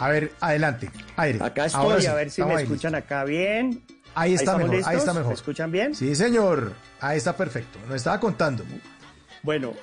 A 0.00 0.08
ver, 0.08 0.32
adelante. 0.40 0.90
Aire. 1.16 1.38
Acá 1.42 1.66
estoy, 1.66 2.06
a 2.06 2.14
ver 2.14 2.30
si 2.30 2.42
me 2.42 2.54
escuchan 2.54 2.94
acá 2.94 3.22
bien. 3.24 3.82
Ahí 4.14 4.32
está 4.32 4.56
mejor, 4.56 4.76
ahí 4.86 4.96
está 4.96 5.12
mejor. 5.12 5.28
¿Me 5.28 5.34
escuchan 5.34 5.70
bien? 5.70 5.94
Sí, 5.94 6.14
señor. 6.14 6.72
Ahí 7.00 7.18
está 7.18 7.36
perfecto. 7.36 7.78
Nos 7.86 7.96
estaba 7.96 8.18
contando. 8.18 8.64
Bueno, 9.42 9.74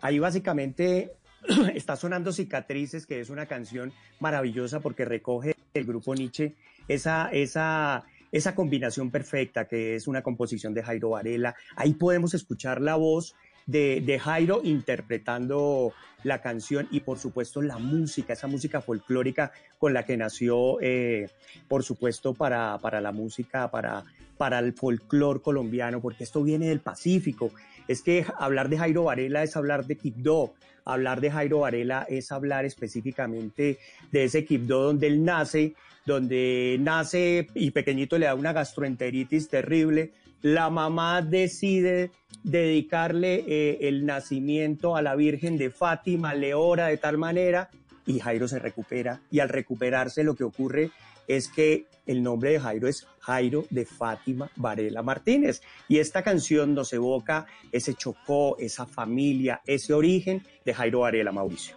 ahí 0.00 0.18
básicamente 0.18 1.12
está 1.74 1.94
sonando 1.94 2.32
Cicatrices, 2.32 3.06
que 3.06 3.20
es 3.20 3.30
una 3.30 3.46
canción 3.46 3.92
maravillosa 4.18 4.80
porque 4.80 5.04
recoge 5.04 5.54
el 5.74 5.84
grupo 5.84 6.12
Nietzsche 6.16 6.56
esa, 6.88 7.28
esa, 7.30 8.02
esa 8.32 8.54
combinación 8.56 9.12
perfecta 9.12 9.66
que 9.66 9.94
es 9.94 10.08
una 10.08 10.22
composición 10.22 10.74
de 10.74 10.82
Jairo 10.82 11.10
Varela. 11.10 11.54
Ahí 11.76 11.94
podemos 11.94 12.34
escuchar 12.34 12.80
la 12.80 12.96
voz 12.96 13.36
de, 13.66 14.00
de, 14.00 14.18
Jairo 14.18 14.60
interpretando 14.64 15.92
la 16.22 16.40
canción 16.40 16.88
y 16.90 17.00
por 17.00 17.18
supuesto 17.18 17.62
la 17.62 17.78
música, 17.78 18.32
esa 18.32 18.46
música 18.46 18.80
folclórica 18.80 19.52
con 19.78 19.92
la 19.92 20.04
que 20.04 20.16
nació, 20.16 20.80
eh, 20.80 21.28
por 21.68 21.82
supuesto, 21.82 22.34
para, 22.34 22.78
para 22.78 23.00
la 23.00 23.12
música, 23.12 23.70
para, 23.70 24.04
para 24.36 24.58
el 24.58 24.72
folclor 24.72 25.42
colombiano, 25.42 26.00
porque 26.00 26.24
esto 26.24 26.42
viene 26.42 26.68
del 26.68 26.80
Pacífico. 26.80 27.50
Es 27.88 28.02
que 28.02 28.24
hablar 28.38 28.68
de 28.68 28.78
Jairo 28.78 29.04
Varela 29.04 29.42
es 29.42 29.56
hablar 29.56 29.86
de 29.86 29.96
Quibdó, 29.96 30.54
hablar 30.84 31.20
de 31.20 31.30
Jairo 31.30 31.60
Varela 31.60 32.06
es 32.08 32.32
hablar 32.32 32.64
específicamente 32.64 33.78
de 34.10 34.24
ese 34.24 34.44
Quibdó 34.44 34.84
donde 34.84 35.08
él 35.08 35.24
nace, 35.24 35.74
donde 36.06 36.76
nace 36.80 37.48
y 37.54 37.72
pequeñito 37.72 38.16
le 38.16 38.26
da 38.26 38.34
una 38.34 38.52
gastroenteritis 38.52 39.48
terrible, 39.48 40.12
la 40.42 40.70
mamá 40.70 41.22
decide 41.22 42.10
dedicarle 42.42 43.44
eh, 43.46 43.78
el 43.82 44.06
nacimiento 44.06 44.96
a 44.96 45.02
la 45.02 45.16
Virgen 45.16 45.56
de 45.56 45.70
Fátima, 45.70 46.34
le 46.34 46.54
ora 46.54 46.86
de 46.86 46.96
tal 46.96 47.18
manera 47.18 47.70
y 48.06 48.20
Jairo 48.20 48.48
se 48.48 48.58
recupera. 48.58 49.20
Y 49.30 49.40
al 49.40 49.48
recuperarse 49.48 50.22
lo 50.22 50.34
que 50.34 50.44
ocurre 50.44 50.90
es 51.26 51.48
que 51.48 51.86
el 52.06 52.22
nombre 52.22 52.52
de 52.52 52.60
Jairo 52.60 52.86
es 52.88 53.06
Jairo 53.18 53.66
de 53.70 53.84
Fátima 53.84 54.50
Varela 54.56 55.02
Martínez. 55.02 55.60
Y 55.88 55.98
esta 55.98 56.22
canción 56.22 56.74
nos 56.74 56.92
evoca 56.92 57.46
ese 57.72 57.94
chocó, 57.94 58.56
esa 58.58 58.86
familia, 58.86 59.60
ese 59.66 59.92
origen 59.92 60.42
de 60.64 60.74
Jairo 60.74 61.00
Varela 61.00 61.32
Mauricio. 61.32 61.76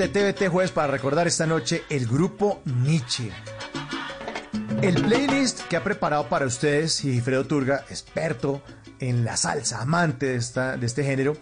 De 0.00 0.08
TVT, 0.08 0.48
jueves 0.48 0.72
para 0.72 0.90
recordar 0.90 1.26
esta 1.26 1.46
noche 1.46 1.84
el 1.90 2.06
grupo 2.06 2.62
Nietzsche. 2.64 3.30
El 4.80 4.94
playlist 5.02 5.60
que 5.68 5.76
ha 5.76 5.84
preparado 5.84 6.26
para 6.30 6.46
ustedes 6.46 6.94
Sigifredo 6.94 7.44
Turga, 7.44 7.84
experto 7.90 8.62
en 8.98 9.26
la 9.26 9.36
salsa, 9.36 9.82
amante 9.82 10.24
de, 10.26 10.36
esta, 10.36 10.78
de 10.78 10.86
este 10.86 11.04
género, 11.04 11.36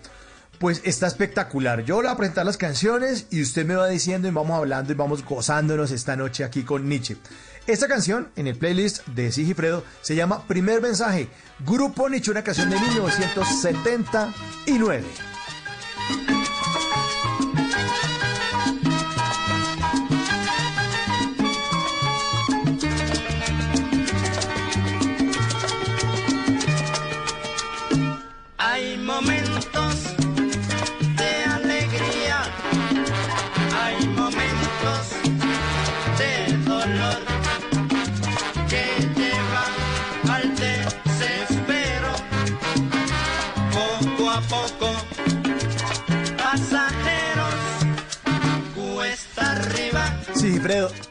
pues 0.58 0.82
está 0.84 1.06
espectacular. 1.06 1.84
Yo 1.84 2.02
le 2.02 2.08
voy 2.08 2.14
a 2.14 2.16
presentar 2.16 2.44
las 2.44 2.56
canciones 2.56 3.28
y 3.30 3.42
usted 3.42 3.64
me 3.64 3.76
va 3.76 3.86
diciendo 3.86 4.26
y 4.26 4.32
vamos 4.32 4.56
hablando 4.56 4.92
y 4.92 4.96
vamos 4.96 5.24
gozándonos 5.24 5.92
esta 5.92 6.16
noche 6.16 6.42
aquí 6.42 6.64
con 6.64 6.88
Nietzsche. 6.88 7.16
Esta 7.68 7.86
canción 7.86 8.32
en 8.34 8.48
el 8.48 8.58
playlist 8.58 9.06
de 9.06 9.30
Sigifredo 9.30 9.84
se 10.00 10.16
llama 10.16 10.48
Primer 10.48 10.82
Mensaje, 10.82 11.28
Grupo 11.60 12.08
Nietzsche, 12.08 12.32
una 12.32 12.42
canción 12.42 12.70
de 12.70 12.80
1979. 12.80 15.04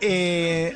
Eh, 0.02 0.74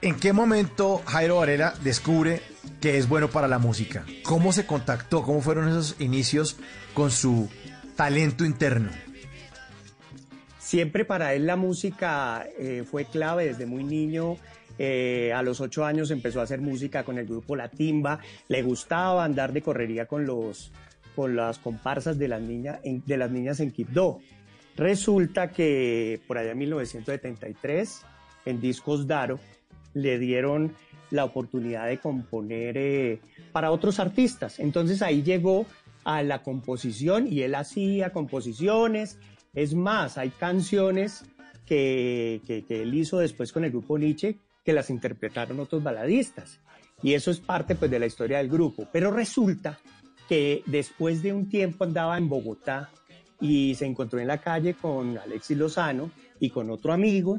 ¿en 0.00 0.16
qué 0.16 0.32
momento 0.32 1.02
Jairo 1.04 1.36
Varela 1.36 1.74
descubre 1.82 2.40
que 2.80 2.96
es 2.96 3.08
bueno 3.08 3.28
para 3.28 3.46
la 3.46 3.58
música? 3.58 4.06
¿Cómo 4.22 4.52
se 4.52 4.64
contactó? 4.64 5.22
¿Cómo 5.22 5.42
fueron 5.42 5.68
esos 5.68 5.96
inicios 5.98 6.56
con 6.94 7.10
su 7.10 7.48
talento 7.94 8.44
interno? 8.46 8.90
Siempre 10.58 11.04
para 11.04 11.34
él 11.34 11.46
la 11.46 11.56
música 11.56 12.46
eh, 12.58 12.84
fue 12.90 13.04
clave 13.04 13.46
desde 13.46 13.66
muy 13.66 13.84
niño. 13.84 14.38
Eh, 14.78 15.32
a 15.34 15.42
los 15.42 15.60
ocho 15.60 15.84
años 15.84 16.10
empezó 16.10 16.40
a 16.40 16.44
hacer 16.44 16.60
música 16.60 17.04
con 17.04 17.18
el 17.18 17.26
grupo 17.26 17.54
La 17.54 17.68
Timba. 17.68 18.18
Le 18.48 18.62
gustaba 18.62 19.24
andar 19.24 19.52
de 19.52 19.60
correría 19.60 20.06
con, 20.06 20.24
los, 20.24 20.72
con 21.14 21.36
las 21.36 21.58
comparsas 21.58 22.18
de 22.18 22.28
las, 22.28 22.40
niñas 22.40 22.78
en, 22.82 23.02
de 23.04 23.16
las 23.18 23.30
niñas 23.30 23.60
en 23.60 23.72
Quibdó. 23.72 24.20
Resulta 24.76 25.50
que 25.50 26.20
por 26.26 26.38
allá 26.38 26.52
en 26.52 26.58
1973, 26.58 28.02
en 28.46 28.60
Discos 28.60 29.06
Daro, 29.06 29.38
le 29.94 30.18
dieron 30.18 30.74
la 31.10 31.24
oportunidad 31.24 31.86
de 31.86 31.98
componer 31.98 32.76
eh, 32.76 33.20
para 33.52 33.70
otros 33.70 34.00
artistas. 34.00 34.58
Entonces 34.58 35.00
ahí 35.02 35.22
llegó 35.22 35.66
a 36.04 36.22
la 36.22 36.42
composición 36.42 37.26
y 37.28 37.42
él 37.42 37.54
hacía 37.54 38.10
composiciones. 38.10 39.18
Es 39.54 39.74
más, 39.74 40.18
hay 40.18 40.30
canciones 40.30 41.24
que, 41.66 42.42
que, 42.46 42.82
él 42.82 42.94
hizo 42.94 43.18
después 43.18 43.52
con 43.52 43.64
el 43.64 43.70
grupo 43.70 43.96
Nietzsche 43.96 44.38
que 44.64 44.72
las 44.72 44.90
interpretaron 44.90 45.60
otros 45.60 45.82
baladistas. 45.82 46.60
Y 47.02 47.14
eso 47.14 47.30
es 47.30 47.38
parte 47.38 47.74
pues, 47.74 47.90
de 47.90 47.98
la 47.98 48.06
historia 48.06 48.38
del 48.38 48.48
grupo. 48.48 48.88
Pero 48.92 49.10
resulta 49.10 49.78
que 50.28 50.62
después 50.66 51.22
de 51.22 51.32
un 51.32 51.48
tiempo 51.48 51.84
andaba 51.84 52.16
en 52.18 52.28
Bogotá 52.28 52.90
y 53.44 53.74
se 53.74 53.84
encontró 53.84 54.18
en 54.20 54.26
la 54.26 54.38
calle 54.38 54.72
con 54.72 55.18
Alexis 55.18 55.58
Lozano 55.58 56.10
y 56.40 56.48
con 56.48 56.70
otro 56.70 56.94
amigo 56.94 57.38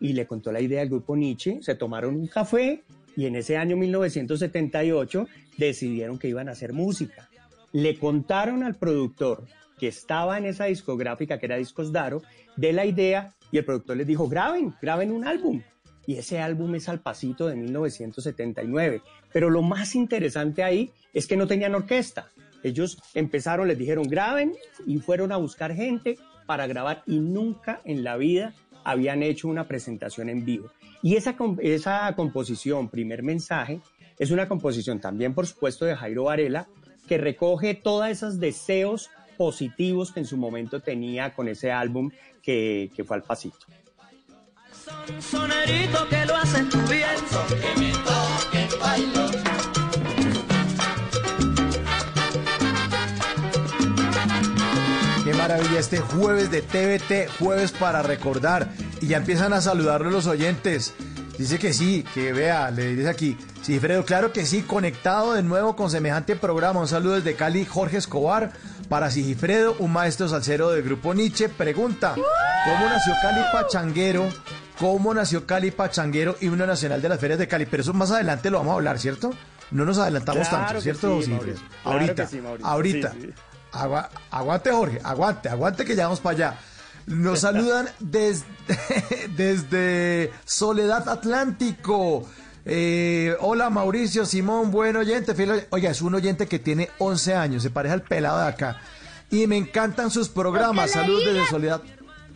y 0.00 0.14
le 0.14 0.26
contó 0.26 0.50
la 0.50 0.60
idea 0.62 0.80
del 0.80 0.88
grupo 0.88 1.14
Nietzsche, 1.14 1.58
se 1.60 1.74
tomaron 1.74 2.16
un 2.16 2.28
café 2.28 2.82
y 3.14 3.26
en 3.26 3.36
ese 3.36 3.58
año 3.58 3.76
1978 3.76 5.28
decidieron 5.58 6.18
que 6.18 6.28
iban 6.28 6.48
a 6.48 6.52
hacer 6.52 6.72
música. 6.72 7.28
Le 7.72 7.98
contaron 7.98 8.62
al 8.62 8.76
productor 8.76 9.44
que 9.78 9.88
estaba 9.88 10.38
en 10.38 10.46
esa 10.46 10.64
discográfica, 10.64 11.38
que 11.38 11.44
era 11.44 11.56
Discos 11.56 11.92
Daro, 11.92 12.22
de 12.56 12.72
la 12.72 12.86
idea 12.86 13.34
y 13.52 13.58
el 13.58 13.66
productor 13.66 13.98
les 13.98 14.06
dijo, 14.06 14.26
graben, 14.26 14.74
graben 14.80 15.12
un 15.12 15.26
álbum. 15.26 15.60
Y 16.06 16.16
ese 16.16 16.40
álbum 16.40 16.74
es 16.74 16.88
Al 16.88 17.00
Pasito 17.00 17.48
de 17.48 17.56
1979. 17.56 19.02
Pero 19.30 19.50
lo 19.50 19.60
más 19.60 19.94
interesante 19.94 20.62
ahí 20.62 20.90
es 21.12 21.26
que 21.26 21.36
no 21.36 21.46
tenían 21.46 21.74
orquesta. 21.74 22.30
Ellos 22.64 22.98
empezaron, 23.14 23.68
les 23.68 23.78
dijeron, 23.78 24.08
graben 24.08 24.54
y 24.86 24.98
fueron 24.98 25.30
a 25.30 25.36
buscar 25.36 25.74
gente 25.74 26.18
para 26.46 26.66
grabar 26.66 27.02
y 27.06 27.20
nunca 27.20 27.80
en 27.84 28.02
la 28.02 28.16
vida 28.16 28.54
habían 28.84 29.22
hecho 29.22 29.48
una 29.48 29.68
presentación 29.68 30.28
en 30.28 30.44
vivo. 30.44 30.70
Y 31.02 31.16
esa, 31.16 31.36
esa 31.60 32.12
composición, 32.16 32.88
primer 32.88 33.22
mensaje, 33.22 33.80
es 34.18 34.30
una 34.30 34.48
composición 34.48 35.00
también, 35.00 35.34
por 35.34 35.46
supuesto, 35.46 35.84
de 35.84 35.94
Jairo 35.94 36.24
Varela, 36.24 36.66
que 37.06 37.18
recoge 37.18 37.74
todos 37.74 38.08
esos 38.08 38.40
deseos 38.40 39.10
positivos 39.36 40.12
que 40.12 40.20
en 40.20 40.26
su 40.26 40.36
momento 40.36 40.80
tenía 40.80 41.34
con 41.34 41.48
ese 41.48 41.70
álbum 41.72 42.10
que, 42.42 42.90
que 42.94 43.04
fue 43.04 43.16
Al 43.16 43.22
Pasito. 43.22 43.66
Que 46.10 46.26
lo 46.26 46.36
hacen 46.36 46.68
bien, 46.88 47.16
son 47.30 47.60
que 47.60 47.80
me. 47.80 49.43
Maravilla 55.48 55.78
este 55.78 55.98
jueves 55.98 56.50
de 56.50 56.62
TVT, 56.62 57.30
jueves 57.38 57.72
para 57.72 58.02
recordar. 58.02 58.70
Y 59.02 59.08
ya 59.08 59.18
empiezan 59.18 59.52
a 59.52 59.60
saludarlo 59.60 60.10
los 60.10 60.26
oyentes. 60.26 60.94
Dice 61.38 61.58
que 61.58 61.74
sí, 61.74 62.04
que 62.14 62.32
vea, 62.32 62.70
le 62.70 62.94
dice 62.94 63.08
aquí. 63.10 63.36
Sí, 63.60 63.78
Fredo, 63.78 64.04
claro 64.04 64.32
que 64.32 64.46
sí, 64.46 64.62
conectado 64.62 65.34
de 65.34 65.42
nuevo 65.42 65.76
con 65.76 65.90
semejante 65.90 66.34
programa. 66.36 66.80
Un 66.80 66.88
saludo 66.88 67.14
desde 67.14 67.34
Cali, 67.34 67.66
Jorge 67.66 67.98
Escobar. 67.98 68.52
Para 68.88 69.10
Sigifredo, 69.10 69.76
un 69.78 69.92
maestro 69.92 70.28
salsero 70.28 70.70
del 70.70 70.82
grupo 70.82 71.14
Nietzsche, 71.14 71.48
pregunta, 71.48 72.14
¿cómo 72.14 72.86
nació 72.86 73.14
Cali 73.22 73.40
Pachanguero? 73.50 74.28
¿Cómo 74.78 75.14
nació 75.14 75.46
Cali 75.46 75.70
Pachanguero, 75.70 76.36
himno 76.40 76.66
nacional 76.66 77.00
de 77.00 77.08
las 77.08 77.18
ferias 77.18 77.38
de 77.38 77.48
Cali? 77.48 77.64
Pero 77.64 77.82
eso 77.82 77.94
más 77.94 78.10
adelante 78.10 78.50
lo 78.50 78.58
vamos 78.58 78.72
a 78.72 78.74
hablar, 78.74 78.98
¿cierto? 78.98 79.32
No 79.70 79.86
nos 79.86 79.98
adelantamos 79.98 80.48
Claro 80.48 80.66
tanto, 80.66 80.80
¿cierto, 80.82 81.18
sí, 81.18 81.26
Sigifredo? 81.26 81.58
Mauricio. 81.58 81.66
Claro 81.82 81.98
ahorita, 81.98 82.26
sí, 82.26 82.42
ahorita. 82.62 83.12
Sí. 83.12 83.32
Agua- 83.74 84.08
aguante, 84.30 84.70
Jorge, 84.70 85.00
aguante, 85.02 85.48
aguante 85.48 85.84
que 85.84 85.96
ya 85.96 86.04
vamos 86.04 86.20
para 86.20 86.36
allá. 86.36 86.58
Nos 87.06 87.40
saludan 87.40 87.88
desde, 88.00 88.46
desde 89.36 90.32
Soledad 90.44 91.08
Atlántico. 91.08 92.26
Eh, 92.64 93.36
hola 93.40 93.68
Mauricio, 93.68 94.24
Simón, 94.24 94.70
buen 94.70 94.96
oyente. 94.96 95.34
fiel 95.34 95.66
Oiga, 95.70 95.90
es 95.90 96.00
un 96.00 96.14
oyente 96.14 96.46
que 96.46 96.58
tiene 96.58 96.88
11 96.98 97.34
años, 97.34 97.62
se 97.62 97.70
parece 97.70 97.92
al 97.94 98.02
pelado 98.02 98.38
de 98.40 98.46
acá. 98.48 98.80
Y 99.30 99.46
me 99.46 99.56
encantan 99.56 100.10
sus 100.10 100.28
programas. 100.28 100.92
Saludos 100.92 101.24
desde 101.26 101.46
Soledad. 101.46 101.82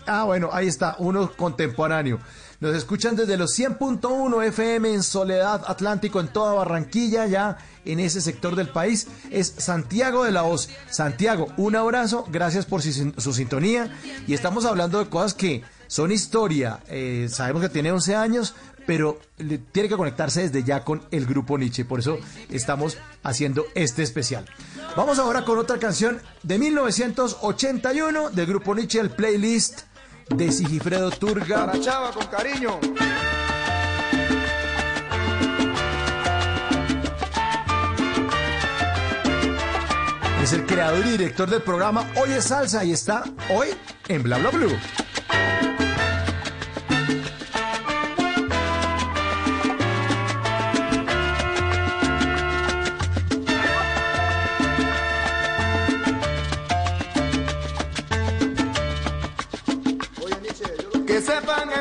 Ah, 0.06 0.24
bueno, 0.24 0.50
ahí 0.52 0.66
está, 0.66 0.96
uno 0.98 1.30
contemporáneo. 1.36 2.18
Nos 2.60 2.74
escuchan 2.74 3.14
desde 3.14 3.36
los 3.36 3.56
100.1 3.56 4.44
FM 4.46 4.92
en 4.92 5.02
Soledad 5.04 5.62
Atlántico, 5.68 6.18
en 6.18 6.26
toda 6.26 6.54
Barranquilla, 6.54 7.26
ya 7.26 7.56
en 7.84 8.00
ese 8.00 8.20
sector 8.20 8.56
del 8.56 8.68
país. 8.70 9.06
Es 9.30 9.54
Santiago 9.58 10.24
de 10.24 10.32
la 10.32 10.42
Hoz. 10.42 10.68
Santiago, 10.90 11.46
un 11.56 11.76
abrazo, 11.76 12.24
gracias 12.28 12.66
por 12.66 12.82
su, 12.82 12.92
sin- 12.92 13.14
su 13.20 13.32
sintonía. 13.32 13.96
Y 14.26 14.34
estamos 14.34 14.64
hablando 14.64 14.98
de 14.98 15.08
cosas 15.08 15.34
que 15.34 15.62
son 15.86 16.10
historia. 16.10 16.80
Eh, 16.88 17.28
sabemos 17.30 17.62
que 17.62 17.68
tiene 17.68 17.92
11 17.92 18.16
años, 18.16 18.54
pero 18.88 19.20
tiene 19.70 19.88
que 19.88 19.96
conectarse 19.96 20.40
desde 20.48 20.64
ya 20.64 20.82
con 20.82 21.02
el 21.12 21.26
grupo 21.26 21.58
Nietzsche. 21.58 21.84
Por 21.84 22.00
eso 22.00 22.18
estamos 22.50 22.96
haciendo 23.22 23.66
este 23.76 24.02
especial. 24.02 24.46
Vamos 24.96 25.20
ahora 25.20 25.44
con 25.44 25.58
otra 25.58 25.78
canción 25.78 26.20
de 26.42 26.58
1981 26.58 28.30
del 28.30 28.46
grupo 28.46 28.74
Nietzsche, 28.74 28.98
el 28.98 29.10
playlist 29.10 29.82
de 30.34 30.52
Sigifredo 30.52 31.10
Turga. 31.10 31.66
Para 31.66 31.80
Chava, 31.80 32.10
con 32.12 32.26
cariño. 32.26 32.78
Es 40.42 40.52
el 40.52 40.64
creador 40.64 41.04
y 41.06 41.10
director 41.10 41.50
del 41.50 41.62
programa 41.62 42.10
Hoy 42.16 42.32
es 42.32 42.44
Salsa 42.44 42.84
y 42.84 42.92
está 42.92 43.24
hoy 43.54 43.68
en 44.08 44.22
Bla 44.22 44.38
Bla 44.38 44.50
Blue. 44.50 44.78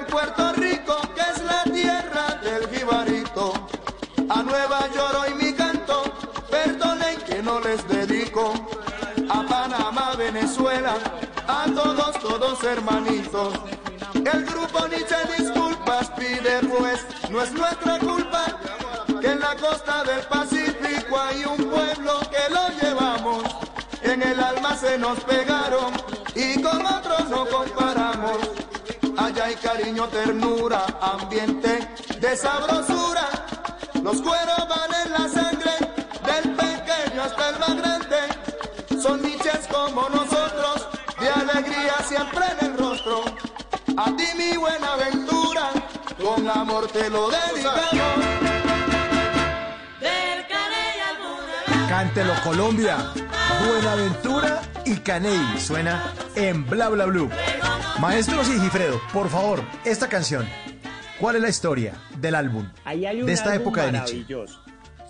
Puerto 0.07 0.53
Rico 0.53 0.95
que 1.15 1.21
es 1.21 1.43
la 1.43 1.63
tierra 1.63 2.39
del 2.41 2.67
jibarito. 2.69 3.53
A 4.29 4.43
Nueva 4.43 4.79
York 4.93 5.17
hoy 5.21 5.33
mi 5.35 5.53
canto, 5.53 6.03
perdonen 6.49 7.19
que 7.21 7.41
no 7.41 7.59
les 7.59 7.87
dedico. 7.87 8.53
A 9.29 9.43
Panamá, 9.43 10.15
Venezuela, 10.17 10.95
a 11.47 11.65
todos, 11.65 12.19
todos 12.19 12.63
hermanitos. 12.63 13.53
El 14.13 14.45
grupo 14.45 14.87
Nietzsche 14.87 15.15
disculpas 15.37 16.09
pide 16.11 16.59
pues, 16.67 17.05
no 17.29 17.41
es 17.41 17.51
nuestra 17.53 17.99
culpa 17.99 18.45
que 19.21 19.31
en 19.31 19.39
la 19.39 19.55
costa 19.55 20.03
del 20.03 20.21
Pacífico 20.21 21.19
hay 21.19 21.45
un 21.45 21.57
pueblo 21.57 22.19
que 22.31 22.53
lo 22.53 22.69
llevamos. 22.81 23.43
En 24.03 24.21
el 24.21 24.39
alma 24.39 24.75
se 24.75 24.97
nos 24.97 25.19
pegaron 25.21 25.93
y 26.35 26.61
con 26.61 26.85
otros 26.85 27.29
no 27.29 27.45
comparamos. 27.47 28.66
Allá 29.17 29.45
hay 29.45 29.55
cariño, 29.55 30.07
ternura, 30.09 30.85
ambiente 31.01 31.89
de 32.19 32.37
sabrosura. 32.37 33.27
Los 34.03 34.21
cueros 34.21 34.67
van 34.69 34.93
en 35.05 35.11
la 35.11 35.27
sangre, 35.27 35.71
del 36.25 36.55
pequeño 36.55 37.23
hasta 37.23 37.49
el 37.49 37.59
más 37.59 37.75
grande. 37.77 39.01
Son 39.01 39.21
niches 39.21 39.67
como 39.71 40.07
nosotros, 40.09 40.87
de 41.19 41.29
alegría 41.29 41.95
siempre 42.07 42.45
en 42.59 42.67
el 42.67 42.77
rostro. 42.77 43.23
A 43.97 44.05
ti 44.15 44.27
mi 44.37 44.55
buena 44.55 44.93
aventura, 44.93 45.71
con 46.23 46.47
amor 46.47 46.87
te 46.87 47.09
lo 47.09 47.29
dedicamos. 47.29 48.36
Cántelo 51.97 52.33
Colombia, 52.43 53.11
Buenaventura 53.67 54.61
y 54.85 54.97
Caney. 54.97 55.57
Suena 55.57 56.13
en 56.35 56.63
Bla 56.69 56.89
Bla 56.89 57.07
Blue. 57.07 57.27
Maestro 57.99 58.43
Sigifredo, 58.43 59.01
por 59.11 59.29
favor, 59.29 59.63
esta 59.83 60.07
canción. 60.07 60.45
¿Cuál 61.19 61.37
es 61.37 61.41
la 61.41 61.49
historia 61.49 61.95
del 62.19 62.35
álbum? 62.35 62.69
Ahí 62.85 63.07
hay 63.07 63.21
un 63.21 63.25
de 63.25 63.33
esta 63.33 63.53
álbum 63.53 63.61
época 63.63 63.85
de 63.87 63.93
Nietzsche. 63.93 64.13
maravilloso. 64.13 64.61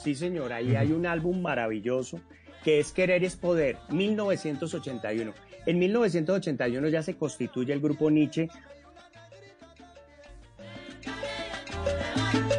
Sí, 0.01 0.15
señor, 0.15 0.53
ahí 0.53 0.77
hay 0.77 0.93
un 0.93 1.05
álbum 1.05 1.41
maravilloso 1.41 2.21
que 2.63 2.79
es 2.79 2.93
Querer 2.93 3.21
es 3.25 3.35
Poder, 3.35 3.77
1981. 3.89 5.33
En 5.65 5.79
1981 5.79 6.87
ya 6.87 7.03
se 7.03 7.17
constituye 7.17 7.73
el 7.73 7.81
grupo 7.81 8.09
Nietzsche 8.09 8.47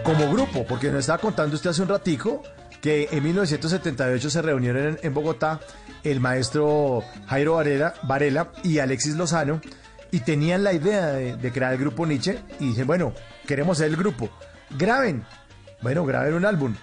como 0.05 0.31
grupo, 0.31 0.67
porque 0.67 0.91
nos 0.91 1.01
estaba 1.01 1.19
contando 1.19 1.57
usted 1.57 1.71
hace 1.71 1.81
un 1.81 1.89
ratico 1.89 2.43
que 2.81 3.09
en 3.11 3.23
1978 3.23 4.31
se 4.31 4.43
reunieron 4.43 4.87
en, 4.87 4.99
en 5.03 5.15
Bogotá 5.15 5.61
el 6.05 6.21
maestro 6.21 7.03
Jairo 7.27 7.55
Varela, 7.55 7.95
Varela 8.05 8.53
y 8.63 8.79
Alexis 8.79 9.17
Lozano 9.17 9.61
y 10.11 10.21
tenían 10.21 10.65
la 10.65 10.73
idea 10.73 11.09
de, 11.09 11.37
de 11.37 11.53
crear 11.53 11.73
el 11.73 11.79
grupo 11.79 12.07
Nietzsche 12.07 12.39
y 12.61 12.69
dicen, 12.69 12.87
bueno, 12.87 13.13
queremos 13.47 13.79
ser 13.79 13.89
el 13.89 13.97
grupo, 13.97 14.31
graben, 14.71 15.25
bueno, 15.83 16.05
graben 16.05 16.35
un 16.35 16.45
álbum. 16.45 16.75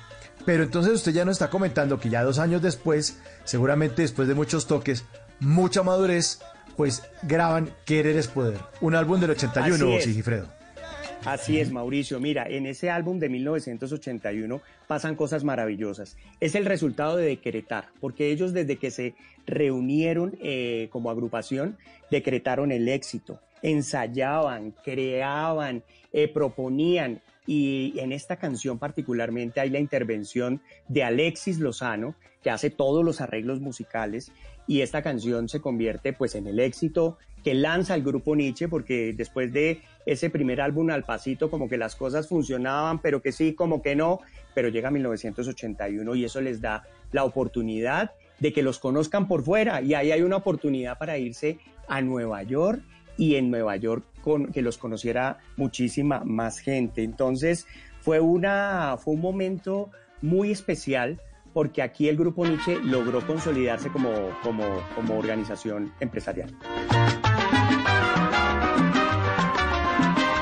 Pero 0.46 0.64
entonces 0.64 0.94
usted 0.94 1.12
ya 1.12 1.26
nos 1.26 1.34
está 1.34 1.50
comentando 1.50 2.00
que 2.00 2.10
ya 2.10 2.24
dos 2.24 2.38
años 2.38 2.62
después, 2.62 3.20
seguramente 3.46 4.04
después 4.04 4.28
de 4.28 4.36
muchos 4.36 4.68
toques, 4.68 5.04
mucha 5.40 5.82
madurez, 5.82 6.40
pues 6.78 7.04
graban 7.24 7.72
Querer 7.86 8.16
es 8.18 8.28
Poder, 8.28 8.60
un 8.82 8.96
álbum 8.96 9.20
del 9.20 9.32
81, 9.32 9.74
Así 9.76 9.94
es. 9.96 10.04
Sigifredo. 10.04 10.48
Así 11.26 11.60
es, 11.60 11.72
Mauricio. 11.72 12.20
Mira, 12.20 12.46
en 12.48 12.68
ese 12.68 12.92
álbum 12.92 13.18
de 13.18 13.30
1981 13.30 14.62
pasan 14.88 15.16
cosas 15.16 15.44
maravillosas. 15.44 16.18
Es 16.40 16.54
el 16.54 16.66
resultado 16.66 17.18
de 17.18 17.26
decretar, 17.26 17.88
porque 18.00 18.30
ellos 18.32 18.54
desde 18.54 18.78
que 18.78 18.92
se 18.92 19.16
reunieron 19.48 20.38
eh, 20.40 20.88
como 20.92 21.10
agrupación, 21.10 21.78
decretaron 22.12 22.72
el 22.72 22.88
éxito, 22.88 23.40
ensayaban, 23.64 24.76
creaban, 24.84 25.84
eh, 26.14 26.28
proponían. 26.28 27.22
Y 27.48 27.94
en 28.00 28.12
esta 28.12 28.38
canción 28.38 28.80
particularmente 28.80 29.60
hay 29.60 29.70
la 29.70 29.80
intervención 29.80 30.62
de 30.88 31.04
Alexis 31.04 31.60
Lozano, 31.60 32.16
que 32.42 32.50
hace 32.50 32.70
todos 32.70 33.04
los 33.04 33.22
arreglos 33.22 33.60
musicales, 33.60 34.32
y 34.68 34.82
esta 34.82 35.02
canción 35.02 35.48
se 35.50 35.62
convierte 35.62 36.14
pues 36.14 36.36
en 36.36 36.48
el 36.48 36.60
éxito 36.60 37.18
que 37.44 37.54
lanza 37.54 37.94
el 37.94 38.02
grupo 38.02 38.36
Nietzsche, 38.36 38.68
porque 38.68 39.14
después 39.16 39.54
de 39.54 39.82
ese 40.08 40.32
primer 40.32 40.62
álbum 40.62 40.90
al 40.90 41.04
pasito, 41.04 41.52
como 41.52 41.70
que 41.70 41.78
las 41.78 41.96
cosas 41.96 42.28
funcionaban, 42.28 43.00
pero 43.00 43.22
que 43.22 43.32
sí, 43.32 43.54
como 43.54 43.84
que 43.84 43.96
no, 43.96 44.20
pero 44.56 44.70
llega 44.70 44.90
1981 44.90 46.16
y 46.16 46.26
eso 46.26 46.42
les 46.42 46.60
da 46.60 46.88
la 47.12 47.24
oportunidad 47.24 48.14
de 48.40 48.52
que 48.52 48.64
los 48.64 48.80
conozcan 48.80 49.28
por 49.28 49.44
fuera 49.44 49.82
y 49.82 49.94
ahí 49.94 50.12
hay 50.12 50.24
una 50.24 50.38
oportunidad 50.38 50.98
para 50.98 51.20
irse 51.20 51.60
a 51.88 52.02
Nueva 52.02 52.42
York 52.42 52.82
y 53.16 53.36
en 53.36 53.52
Nueva 53.52 53.76
York 53.76 54.04
que 54.52 54.62
los 54.62 54.78
conociera 54.78 55.40
muchísima 55.58 56.22
más 56.26 56.60
gente. 56.60 57.04
Entonces 57.04 57.68
fue, 58.02 58.20
una, 58.20 58.98
fue 58.98 59.14
un 59.14 59.22
momento 59.22 59.92
muy 60.22 60.52
especial 60.52 61.22
porque 61.54 61.82
aquí 61.82 62.10
el 62.10 62.18
grupo 62.18 62.46
Nietzsche 62.46 62.80
logró 62.84 63.26
consolidarse 63.26 63.90
como, 63.90 64.12
como, 64.44 64.64
como 64.94 65.18
organización 65.18 65.94
empresarial. 66.02 66.54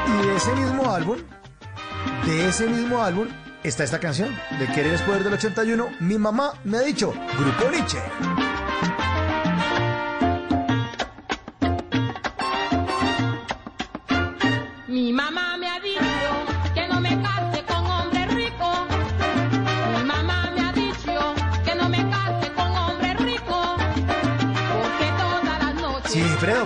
Y 0.08 0.26
de 0.26 0.36
ese 0.36 0.56
mismo 0.56 0.92
álbum, 0.92 1.18
de 2.26 2.50
ese 2.50 2.68
mismo 2.68 3.04
álbum, 3.04 3.28
está 3.64 3.84
esta 3.84 4.00
canción 4.00 4.36
de 4.58 4.66
Querer 4.74 4.96
es 4.96 5.02
Poder 5.04 5.24
del 5.24 5.34
81. 5.34 5.88
Mi 6.00 6.18
mamá 6.18 6.54
me 6.64 6.78
ha 6.78 6.82
dicho, 6.82 7.12
Grupo 7.12 7.70
Nietzsche. 7.72 8.00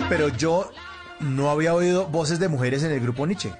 Pero 0.09 0.29
yo 0.29 0.71
no 1.19 1.51
había 1.51 1.75
oído 1.75 2.07
voces 2.07 2.39
de 2.39 2.47
mujeres 2.47 2.83
en 2.83 2.91
el 2.91 2.99
Grupo 2.99 3.27
Nietzsche. 3.27 3.51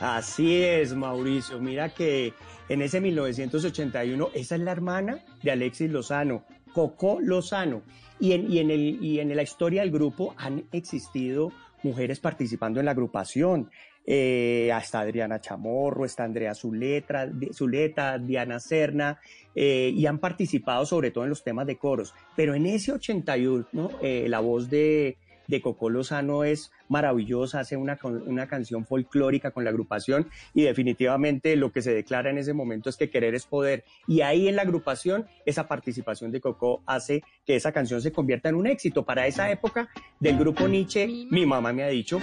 Así 0.00 0.62
es, 0.62 0.94
Mauricio. 0.94 1.60
Mira 1.60 1.90
que 1.90 2.32
en 2.70 2.80
ese 2.80 3.00
1981, 3.00 4.30
esa 4.34 4.54
es 4.54 4.60
la 4.62 4.72
hermana 4.72 5.18
de 5.42 5.50
Alexis 5.50 5.90
Lozano, 5.90 6.44
Coco 6.72 7.18
Lozano. 7.20 7.82
Y 8.18 8.32
en, 8.32 8.50
y 8.50 8.60
en, 8.60 8.70
el, 8.70 9.04
y 9.04 9.20
en 9.20 9.34
la 9.36 9.42
historia 9.42 9.82
del 9.82 9.90
grupo 9.90 10.34
han 10.38 10.64
existido 10.72 11.52
mujeres 11.82 12.18
participando 12.18 12.80
en 12.80 12.86
la 12.86 12.92
agrupación. 12.92 13.70
Eh, 14.08 14.70
hasta 14.72 15.00
Adriana 15.00 15.40
Chamorro, 15.40 16.04
está 16.04 16.22
Andrea 16.22 16.54
Zuleta, 16.54 17.28
Zuleta 17.52 18.18
Diana 18.18 18.60
Serna, 18.60 19.18
eh, 19.54 19.90
y 19.92 20.06
han 20.06 20.20
participado 20.20 20.86
sobre 20.86 21.10
todo 21.10 21.24
en 21.24 21.30
los 21.30 21.42
temas 21.42 21.66
de 21.66 21.76
coros. 21.76 22.14
Pero 22.36 22.54
en 22.54 22.66
ese 22.66 22.92
81, 22.92 23.66
¿no? 23.72 23.90
Eh, 24.00 24.26
la 24.28 24.38
voz 24.38 24.70
de, 24.70 25.18
de 25.48 25.60
Coco 25.60 25.90
Lozano 25.90 26.44
es 26.44 26.70
maravillosa, 26.88 27.60
hace 27.60 27.76
una, 27.76 27.98
una 28.02 28.46
canción 28.46 28.86
folclórica 28.86 29.50
con 29.50 29.64
la 29.64 29.70
agrupación 29.70 30.28
y 30.54 30.62
definitivamente 30.62 31.56
lo 31.56 31.72
que 31.72 31.82
se 31.82 31.94
declara 31.94 32.30
en 32.30 32.38
ese 32.38 32.52
momento 32.52 32.90
es 32.90 32.96
que 32.96 33.10
querer 33.10 33.34
es 33.34 33.46
poder. 33.46 33.84
Y 34.06 34.20
ahí 34.20 34.48
en 34.48 34.56
la 34.56 34.62
agrupación, 34.62 35.26
esa 35.44 35.68
participación 35.68 36.32
de 36.32 36.40
Coco 36.40 36.82
hace 36.86 37.22
que 37.44 37.56
esa 37.56 37.72
canción 37.72 38.00
se 38.00 38.12
convierta 38.12 38.48
en 38.48 38.54
un 38.54 38.66
éxito. 38.66 39.04
Para 39.04 39.26
esa 39.26 39.50
época 39.50 39.88
del 40.20 40.38
grupo 40.38 40.68
Nietzsche, 40.68 41.06
mi 41.06 41.46
mamá 41.46 41.72
me 41.72 41.84
ha 41.84 41.88
dicho, 41.88 42.20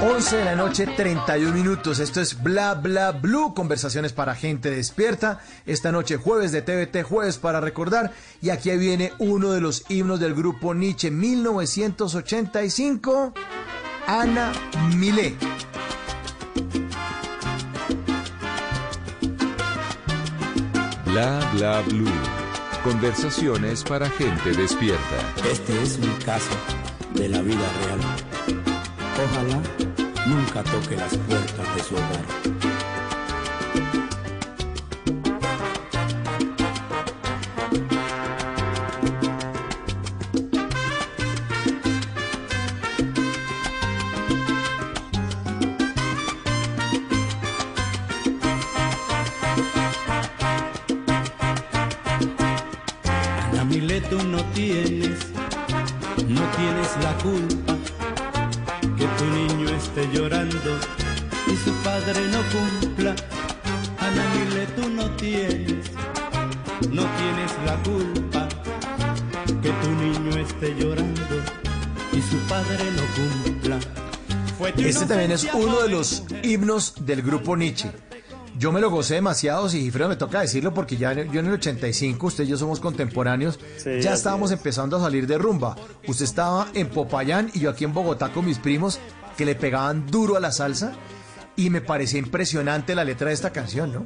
11 0.00 0.36
de 0.36 0.44
la 0.44 0.54
noche, 0.54 0.86
31 0.86 1.52
minutos. 1.52 1.98
Esto 1.98 2.20
es 2.20 2.40
Bla 2.40 2.74
Bla 2.74 3.10
Blue, 3.10 3.52
conversaciones 3.52 4.12
para 4.12 4.36
gente 4.36 4.70
despierta. 4.70 5.40
Esta 5.66 5.90
noche, 5.90 6.16
jueves 6.16 6.52
de 6.52 6.62
TVT, 6.62 7.02
jueves 7.02 7.38
para 7.38 7.60
recordar. 7.60 8.12
Y 8.40 8.50
aquí 8.50 8.70
viene 8.76 9.12
uno 9.18 9.50
de 9.50 9.60
los 9.60 9.84
himnos 9.88 10.20
del 10.20 10.34
grupo 10.34 10.72
Nietzsche, 10.72 11.10
1985, 11.10 13.34
Ana 14.06 14.52
Milé. 14.94 15.34
Bla 21.06 21.40
Bla 21.54 21.80
Blue. 21.82 22.06
Conversaciones 22.84 23.82
para 23.82 24.08
gente 24.10 24.52
despierta. 24.52 25.34
Este 25.50 25.82
es 25.82 25.98
un 25.98 26.14
caso 26.24 26.52
de 27.14 27.28
la 27.28 27.42
vida 27.42 27.66
real. 27.84 27.98
Ojalá 29.20 29.60
nunca 30.26 30.62
toque 30.62 30.96
las 30.96 31.16
puertas 31.16 31.74
de 31.74 31.82
su 31.82 31.94
hogar. 31.94 32.24
Tú 54.08 54.16
no 54.26 54.42
tienes, 54.54 55.18
no 56.26 56.40
tienes 56.56 56.96
la 57.02 57.12
culpa 57.22 57.57
esté 60.00 60.16
llorando 60.16 60.78
y 61.46 61.56
su 61.56 61.72
padre 61.82 62.20
no 62.30 62.38
cumpla. 62.52 63.14
Ana 63.98 64.24
tú 64.76 64.88
no 64.90 65.10
tienes, 65.16 65.90
no 66.90 67.02
tienes 67.02 67.52
la 67.66 67.82
culpa 67.82 68.48
que 69.62 69.70
tu 69.70 69.90
niño 69.90 70.38
esté 70.38 70.74
llorando 70.78 71.36
y 72.12 72.20
su 72.22 72.36
padre 72.48 72.84
no 72.96 73.52
cumpla. 73.52 73.78
Este 74.76 75.06
también 75.06 75.32
es 75.32 75.46
uno 75.52 75.80
de 75.82 75.88
los 75.88 76.24
himnos 76.42 76.94
del 77.00 77.22
grupo 77.22 77.56
Nietzsche. 77.56 77.90
Yo 78.58 78.72
me 78.72 78.80
lo 78.80 78.90
gocé 78.90 79.14
demasiado, 79.14 79.68
Sigifredo, 79.68 80.08
me 80.08 80.16
toca 80.16 80.40
decirlo 80.40 80.74
porque 80.74 80.96
ya 80.96 81.12
en- 81.12 81.30
yo 81.30 81.38
en 81.38 81.46
el 81.46 81.52
85, 81.54 82.26
usted 82.26 82.42
y 82.42 82.48
yo 82.48 82.56
somos 82.56 82.80
contemporáneos, 82.80 83.58
Sí, 83.76 84.00
ya 84.00 84.14
estábamos 84.14 84.50
es. 84.50 84.56
empezando 84.58 84.96
a 84.96 85.00
salir 85.00 85.28
de 85.28 85.38
rumba. 85.38 85.76
Usted 86.08 86.24
estaba 86.24 86.66
en 86.74 86.88
Popayán 86.88 87.52
y 87.54 87.60
yo 87.60 87.70
aquí 87.70 87.84
en 87.84 87.92
Bogotá 87.94 88.30
con 88.32 88.44
mis 88.46 88.58
primos 88.58 88.98
que 89.38 89.46
le 89.46 89.54
pegaban 89.54 90.04
duro 90.08 90.36
a 90.36 90.40
la 90.40 90.50
salsa 90.50 90.94
y 91.54 91.70
me 91.70 91.80
parecía 91.80 92.18
impresionante 92.18 92.96
la 92.96 93.04
letra 93.04 93.28
de 93.28 93.34
esta 93.34 93.52
canción, 93.52 93.92
¿no? 93.92 94.04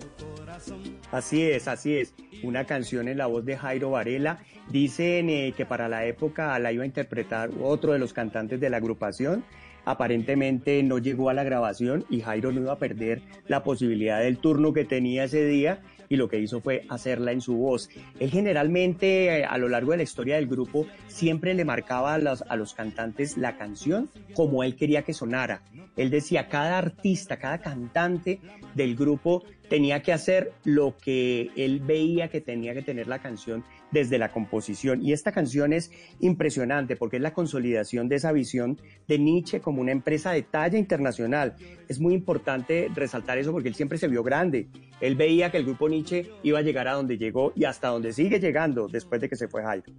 Así 1.11 1.43
es, 1.43 1.69
así 1.69 1.97
es. 1.97 2.15
Una 2.43 2.67
canción 2.67 3.09
en 3.09 3.17
la 3.17 3.27
voz 3.27 3.45
de 3.47 3.57
Jairo 3.57 3.91
Varela. 3.91 4.41
Dicen 4.69 5.31
eh, 5.31 5.55
que 5.57 5.65
para 5.65 5.89
la 5.89 6.05
época 6.05 6.59
la 6.59 6.71
iba 6.71 6.83
a 6.83 6.87
interpretar 6.87 7.51
otro 7.63 7.93
de 7.93 7.99
los 7.99 8.13
cantantes 8.13 8.61
de 8.61 8.69
la 8.69 8.77
agrupación. 8.77 9.43
Aparentemente 9.87 10.83
no 10.83 10.99
llegó 10.99 11.31
a 11.31 11.35
la 11.35 11.45
grabación 11.45 12.05
y 12.11 12.21
Jairo 12.21 12.53
no 12.53 12.61
iba 12.61 12.75
a 12.75 12.79
perder 12.79 13.23
la 13.49 13.65
posibilidad 13.65 14.21
del 14.21 14.37
turno 14.37 14.75
que 14.75 14.85
tenía 14.85 15.25
ese 15.25 15.47
día 15.47 15.81
y 16.09 16.17
lo 16.17 16.29
que 16.29 16.39
hizo 16.39 16.61
fue 16.61 16.85
hacerla 16.89 17.33
en 17.33 17.41
su 17.41 17.57
voz. 17.57 17.89
Él 18.19 18.31
generalmente 18.31 19.41
eh, 19.41 19.45
a 19.45 19.59
lo 19.59 19.69
largo 19.69 19.93
de 19.93 19.99
la 19.99 20.03
historia 20.03 20.37
del 20.37 20.47
grupo 20.47 20.87
siempre 21.09 21.55
le 21.55 21.65
marcaba 21.65 22.15
a 22.15 22.19
los, 22.19 22.43
a 22.43 22.57
los 22.57 22.75
cantantes 22.75 23.37
la 23.37 23.57
canción 23.57 24.11
como 24.35 24.63
él 24.63 24.77
quería 24.77 25.03
que 25.03 25.13
sonara. 25.13 25.63
Él 25.97 26.11
decía, 26.11 26.49
cada 26.49 26.79
artista, 26.79 27.37
cada 27.37 27.59
cantante 27.59 28.41
del 28.75 28.97
grupo 28.97 29.45
tenía 29.73 30.03
que 30.03 30.13
hacer 30.13 30.53
lo 30.65 30.99
que 30.99 31.51
él 31.57 31.81
veía 31.81 32.29
que 32.29 32.43
tenía 32.43 32.75
que 32.75 32.83
tener 32.83 33.09
la 33.09 33.21
canción 33.21 33.65
desde 33.91 34.19
la 34.19 34.31
composición. 34.31 35.03
Y 35.03 35.15
esta 35.15 35.33
canción 35.33 35.73
es 35.73 35.91
impresionante 36.21 36.95
porque 36.95 37.17
es 37.17 37.23
la 37.23 37.33
consolidación 37.33 38.07
de 38.07 38.17
esa 38.17 38.33
visión 38.33 38.79
de 39.09 39.19
Nietzsche 39.19 39.63
como 39.63 39.81
una 39.81 39.93
empresa 39.93 40.33
de 40.33 40.43
talla 40.43 40.77
internacional. 40.77 41.57
Es 41.89 42.01
muy 42.01 42.13
importante 42.13 42.91
resaltar 42.95 43.39
eso 43.39 43.51
porque 43.51 43.71
él 43.71 43.75
siempre 43.75 43.97
se 43.97 44.09
vio 44.09 44.23
grande. 44.23 44.69
Él 45.01 45.17
veía 45.17 45.51
que 45.51 45.57
el 45.57 45.65
grupo 45.65 45.89
Nietzsche 45.89 46.29
iba 46.43 46.59
a 46.59 46.63
llegar 46.63 46.87
a 46.87 46.93
donde 46.93 47.17
llegó 47.17 47.55
y 47.57 47.65
hasta 47.65 47.89
donde 47.89 48.13
sigue 48.13 48.41
llegando 48.41 48.89
después 48.89 49.23
de 49.23 49.31
que 49.31 49.37
se 49.37 49.49
fue 49.49 49.63
Jairo. 49.63 49.91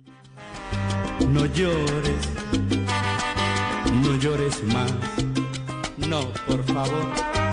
No 1.30 1.48
llores, 1.48 2.30
no 3.92 4.20
llores 4.20 4.64
más, 4.66 4.94
no, 6.08 6.32
por 6.46 6.64
favor. 6.66 7.53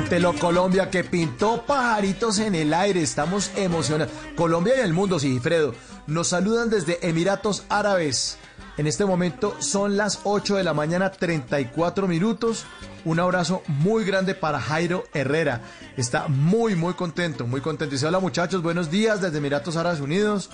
Cántelo 0.00 0.32
Colombia 0.32 0.88
que 0.88 1.04
pintó 1.04 1.66
pajaritos 1.66 2.38
en 2.38 2.54
el 2.54 2.72
aire. 2.72 3.02
Estamos 3.02 3.50
emocionados. 3.54 4.10
Colombia 4.34 4.72
y 4.78 4.80
el 4.80 4.94
mundo, 4.94 5.18
Sigifredo. 5.18 5.74
Nos 6.06 6.28
saludan 6.28 6.70
desde 6.70 7.06
Emiratos 7.06 7.64
Árabes. 7.68 8.38
En 8.78 8.86
este 8.86 9.04
momento 9.04 9.54
son 9.58 9.98
las 9.98 10.20
8 10.24 10.56
de 10.56 10.64
la 10.64 10.72
mañana, 10.72 11.10
34 11.10 12.08
minutos. 12.08 12.64
Un 13.04 13.20
abrazo 13.20 13.62
muy 13.66 14.04
grande 14.04 14.34
para 14.34 14.58
Jairo 14.58 15.04
Herrera. 15.12 15.60
Está 15.98 16.28
muy, 16.28 16.76
muy 16.76 16.94
contento, 16.94 17.46
muy 17.46 17.60
contento. 17.60 17.92
Dice, 17.92 18.06
hola 18.06 18.20
muchachos, 18.20 18.62
buenos 18.62 18.90
días 18.90 19.20
desde 19.20 19.36
Emiratos 19.36 19.76
Árabes 19.76 20.00
Unidos. 20.00 20.48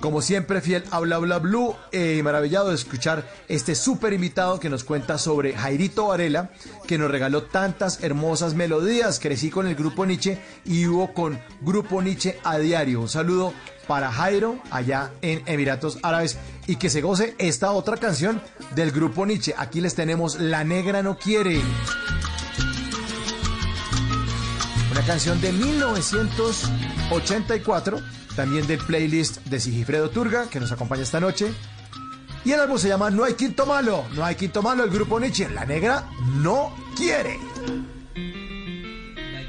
Como 0.00 0.22
siempre, 0.22 0.60
fiel 0.60 0.84
habla 0.90 1.16
habla 1.16 1.38
blue 1.38 1.74
y 1.92 2.22
maravillado 2.22 2.68
de 2.68 2.74
escuchar 2.74 3.28
este 3.48 3.74
súper 3.74 4.12
invitado 4.12 4.60
que 4.60 4.70
nos 4.70 4.84
cuenta 4.84 5.18
sobre 5.18 5.54
Jairito 5.54 6.08
Varela, 6.08 6.50
que 6.86 6.98
nos 6.98 7.10
regaló 7.10 7.44
tantas 7.44 8.02
hermosas 8.02 8.54
melodías. 8.54 9.20
Crecí 9.20 9.50
con 9.50 9.66
el 9.66 9.74
grupo 9.74 10.04
Nietzsche 10.06 10.38
y 10.64 10.86
hubo 10.86 11.12
con 11.12 11.40
Grupo 11.60 12.02
Nietzsche 12.02 12.38
a 12.44 12.58
diario. 12.58 13.00
Un 13.00 13.08
saludo 13.08 13.52
para 13.86 14.10
Jairo 14.10 14.58
allá 14.70 15.12
en 15.22 15.42
Emiratos 15.46 15.98
Árabes 16.02 16.38
y 16.66 16.76
que 16.76 16.90
se 16.90 17.02
goce 17.02 17.34
esta 17.38 17.72
otra 17.72 17.96
canción 17.96 18.40
del 18.74 18.90
grupo 18.90 19.26
Nietzsche. 19.26 19.54
Aquí 19.56 19.80
les 19.80 19.94
tenemos 19.94 20.40
La 20.40 20.64
Negra 20.64 21.02
No 21.02 21.18
Quiere. 21.18 21.60
Una 24.90 25.02
canción 25.06 25.40
de 25.40 25.52
1984 27.10 27.98
también 28.34 28.66
del 28.66 28.78
playlist 28.78 29.44
de 29.44 29.60
Sigifredo 29.60 30.10
Turga, 30.10 30.48
que 30.48 30.58
nos 30.58 30.72
acompaña 30.72 31.02
esta 31.02 31.20
noche. 31.20 31.52
Y 32.44 32.52
el 32.52 32.60
álbum 32.60 32.78
se 32.78 32.88
llama 32.88 33.10
No 33.10 33.24
hay 33.24 33.34
quinto 33.34 33.64
malo, 33.66 34.04
no 34.14 34.24
hay 34.24 34.34
quinto 34.34 34.62
malo, 34.62 34.84
el 34.84 34.90
grupo 34.90 35.20
Nietzsche, 35.20 35.48
La 35.50 35.64
Negra 35.64 36.04
no 36.42 36.74
quiere. 36.96 37.38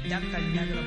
La 0.08 0.18
el 0.18 0.54
negro. 0.54 0.80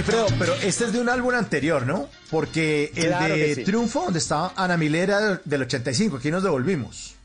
Sigifredo, 0.00 0.26
pero 0.38 0.54
este 0.54 0.84
es 0.84 0.92
de 0.94 1.00
un 1.00 1.10
álbum 1.10 1.34
anterior, 1.34 1.86
¿no? 1.86 2.08
Porque 2.30 2.90
el 2.96 3.08
Claro 3.08 3.34
de 3.36 3.54
sí. 3.54 3.64
Triunfo, 3.64 4.04
donde 4.04 4.18
estaba 4.18 4.54
Ana 4.56 4.78
Milera 4.78 5.42
del 5.44 5.60
85, 5.62 6.16
aquí 6.16 6.30
nos 6.30 6.42
devolvimos. 6.42 7.16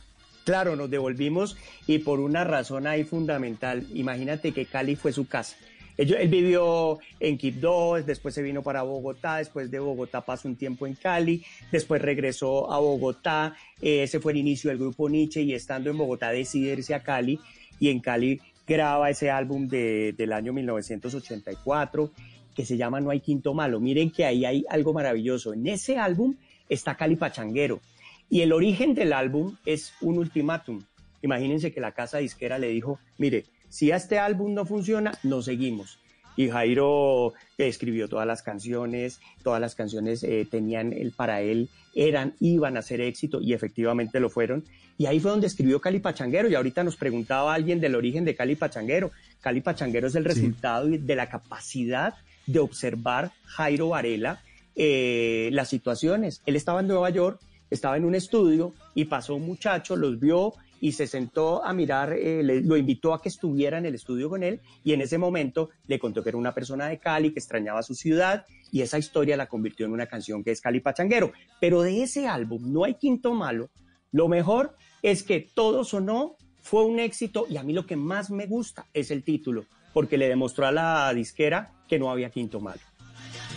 Claro, 0.44 0.76
nos 0.76 0.90
devolvimos 0.90 1.56
y 1.88 2.00
por 2.00 2.20
una 2.20 2.44
razón 2.44 2.86
ahí 2.86 3.06
fundamental. 3.06 3.86
Imagínate 3.94 4.52
que 4.52 4.66
Cali 4.66 4.98
fue 4.98 5.14
su 5.14 5.26
casa. 5.26 5.56
Él, 5.96 6.14
él 6.20 6.28
vivió 6.28 7.00
en 7.22 7.38
Quibdó, 7.38 7.94
después 8.04 8.36
se 8.36 8.42
vino 8.42 8.62
para 8.62 8.82
Bogotá, 8.82 9.38
después 9.38 9.72
de 9.72 9.80
Bogotá 9.80 10.20
pasó 10.20 10.50
un 10.50 10.58
tiempo 10.58 10.86
en 10.86 10.96
Cali, 10.96 11.46
después 11.72 12.02
regresó 12.02 12.74
a 12.74 12.80
Bogotá, 12.80 13.56
eh, 13.82 14.04
ese 14.04 14.20
fue 14.20 14.34
el 14.34 14.40
inicio 14.40 14.70
del 14.70 14.80
grupo 14.80 15.08
Nietzsche 15.08 15.42
y 15.44 15.54
estando 15.54 15.90
en 15.90 15.98
Bogotá 15.98 16.32
decide 16.32 16.74
irse 16.74 16.94
a 16.94 17.02
Cali 17.04 17.40
y 17.80 17.88
en 17.90 18.02
Cali 18.02 18.42
graba 18.68 19.10
ese 19.10 19.32
álbum 19.32 19.68
de- 19.70 20.14
del 20.18 20.34
año 20.34 20.52
1984 20.52 22.12
que 22.56 22.66
se 22.66 22.78
llama 22.78 23.02
No 23.02 23.12
hay 23.12 23.20
quinto 23.20 23.54
malo. 23.54 23.80
Miren 23.80 24.10
que 24.10 24.26
ahí 24.26 24.46
hay 24.46 24.66
algo 24.70 24.94
maravilloso. 24.94 25.54
En 25.54 25.68
ese 25.68 25.98
álbum 25.98 26.36
está 26.70 26.96
Cali 26.96 27.16
Pachanguero. 27.16 27.82
Y 28.30 28.42
el 28.42 28.54
origen 28.54 28.96
del 28.96 29.14
álbum 29.14 29.56
es 29.66 29.94
un 30.02 30.18
ultimátum. 30.18 30.82
Imagínense 31.22 31.72
que 31.72 31.82
la 31.82 31.92
casa 31.92 32.20
disquera 32.20 32.58
le 32.58 32.70
dijo, 32.70 33.00
mire, 33.18 33.46
si 33.70 33.92
este 33.92 34.18
álbum 34.18 34.54
no 34.54 34.66
funciona, 34.66 35.18
no 35.24 35.42
seguimos. 35.42 36.00
Y 36.38 36.50
Jairo 36.50 37.34
escribió 37.58 38.10
todas 38.10 38.28
las 38.28 38.42
canciones, 38.42 39.20
todas 39.42 39.62
las 39.62 39.76
canciones 39.76 40.24
eh, 40.24 40.46
tenían 40.50 40.92
el 40.92 41.12
para 41.12 41.42
él, 41.42 41.70
eran, 41.94 42.34
iban 42.40 42.76
a 42.78 42.82
ser 42.82 43.00
éxito 43.00 43.42
y 43.42 43.54
efectivamente 43.54 44.20
lo 44.20 44.30
fueron. 44.30 44.66
Y 44.98 45.06
ahí 45.06 45.20
fue 45.20 45.32
donde 45.32 45.48
escribió 45.48 45.80
Cali 45.80 46.00
Pachanguero. 46.00 46.50
Y 46.50 46.56
ahorita 46.56 46.84
nos 46.84 46.96
preguntaba 46.96 47.54
alguien 47.54 47.80
del 47.80 47.96
origen 47.96 48.26
de 48.26 48.36
Cali 48.36 48.56
Pachanguero. 48.56 49.12
Cali 49.42 49.62
Pachanguero 49.62 50.08
es 50.08 50.16
el 50.16 50.26
resultado 50.26 50.88
de 50.88 51.16
la 51.16 51.30
capacidad 51.30 52.16
de 52.48 52.60
observar 52.60 53.32
Jairo 53.46 53.90
Varela 53.90 54.42
eh, 54.76 55.50
las 55.54 55.70
situaciones. 55.70 56.42
Él 56.46 56.56
estaba 56.56 56.82
en 56.82 56.88
Nueva 56.88 57.10
York, 57.10 57.40
estaba 57.70 57.98
en 57.98 58.06
un 58.06 58.16
estudio 58.16 58.74
y 58.94 59.06
pasó 59.06 59.36
un 59.36 59.46
muchacho, 59.46 59.96
los 59.96 60.20
vio 60.20 60.54
y 60.82 60.92
se 60.92 61.08
sentó 61.08 61.64
a 61.64 61.74
mirar, 61.74 62.12
eh, 62.14 62.44
le- 62.44 62.62
lo 62.62 62.76
invitó 62.76 63.14
a 63.14 63.22
que 63.22 63.30
estuviera 63.30 63.78
en 63.78 63.86
el 63.86 63.96
estudio 63.96 64.30
con 64.30 64.44
él 64.44 64.60
y 64.84 64.92
en 64.94 65.02
ese 65.02 65.18
momento 65.18 65.70
le 65.88 65.98
contó 65.98 66.22
que 66.22 66.30
era 66.30 66.38
una 66.38 66.54
persona 66.54 66.88
de 66.88 67.00
Cali, 67.00 67.32
que 67.32 67.40
extrañaba 67.40 67.82
su 67.82 67.96
ciudad 67.96 68.46
y 68.72 68.82
esa 68.82 68.98
historia 69.00 69.38
la 69.38 69.48
convirtió 69.48 69.86
en 69.86 69.94
una 69.94 70.06
canción 70.08 70.44
que 70.44 70.52
es 70.52 70.60
Cali 70.62 70.82
Pachanguero. 70.82 71.32
Pero 71.62 71.82
de 71.82 72.04
ese 72.04 72.28
álbum, 72.28 72.72
No 72.74 72.84
hay 72.84 72.96
quinto 72.96 73.34
malo, 73.34 73.70
lo 74.12 74.28
mejor 74.28 74.76
es 75.02 75.24
que 75.24 75.40
todo 75.56 75.84
sonó, 75.86 76.36
fue 76.62 76.84
un 76.86 77.00
éxito 77.00 77.46
y 77.50 77.58
a 77.58 77.64
mí 77.64 77.74
lo 77.74 77.86
que 77.86 77.96
más 77.96 78.30
me 78.30 78.46
gusta 78.46 78.86
es 78.94 79.10
el 79.12 79.24
título, 79.24 79.66
porque 79.96 80.18
le 80.18 80.28
demostró 80.28 80.68
a 80.68 80.74
la 80.74 81.14
disquera 81.14 81.72
que 81.88 81.98
no 81.98 82.12
había 82.12 82.30
quinto 82.30 82.60
malo. 82.60 82.82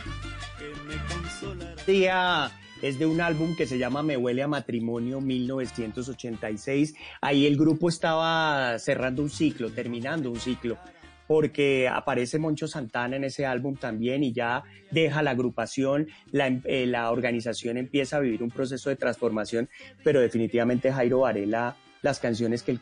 Día 1.87 2.51
es 2.81 2.99
de 2.99 3.07
un 3.07 3.21
álbum 3.21 3.55
que 3.55 3.67
se 3.67 3.79
llama 3.79 4.03
Me 4.03 4.17
huele 4.17 4.43
a 4.43 4.49
matrimonio 4.49 5.21
1986. 5.21 6.95
Ahí 7.21 7.47
el 7.47 7.57
grupo 7.57 7.89
estaba 7.89 8.79
cerrando 8.79 9.23
un 9.23 9.31
ciclo, 9.31 9.71
terminando 9.71 10.31
un 10.31 10.41
ciclo, 10.41 10.79
porque 11.27 11.89
aparece 11.89 12.39
Moncho 12.39 12.67
Santana 12.67 13.17
en 13.17 13.25
ese 13.25 13.47
álbum 13.47 13.77
también 13.77 14.25
y 14.25 14.33
ya 14.33 14.65
deja 14.91 15.23
la 15.23 15.31
agrupación, 15.31 16.09
la, 16.31 16.49
em- 16.49 16.63
eh, 16.65 16.93
organización 17.09 17.77
empieza 17.79 18.17
a 18.17 18.21
vivir 18.21 18.43
un 18.43 18.51
proceso 18.51 18.91
de 18.91 18.97
transformación, 18.97 19.69
pero 20.03 20.21
definitivamente 20.21 20.93
Jairo 20.93 21.21
Varela, 21.21 21.77
las 22.03 22.19
canciones 22.19 22.63
que 22.65 22.73
él 22.73 22.81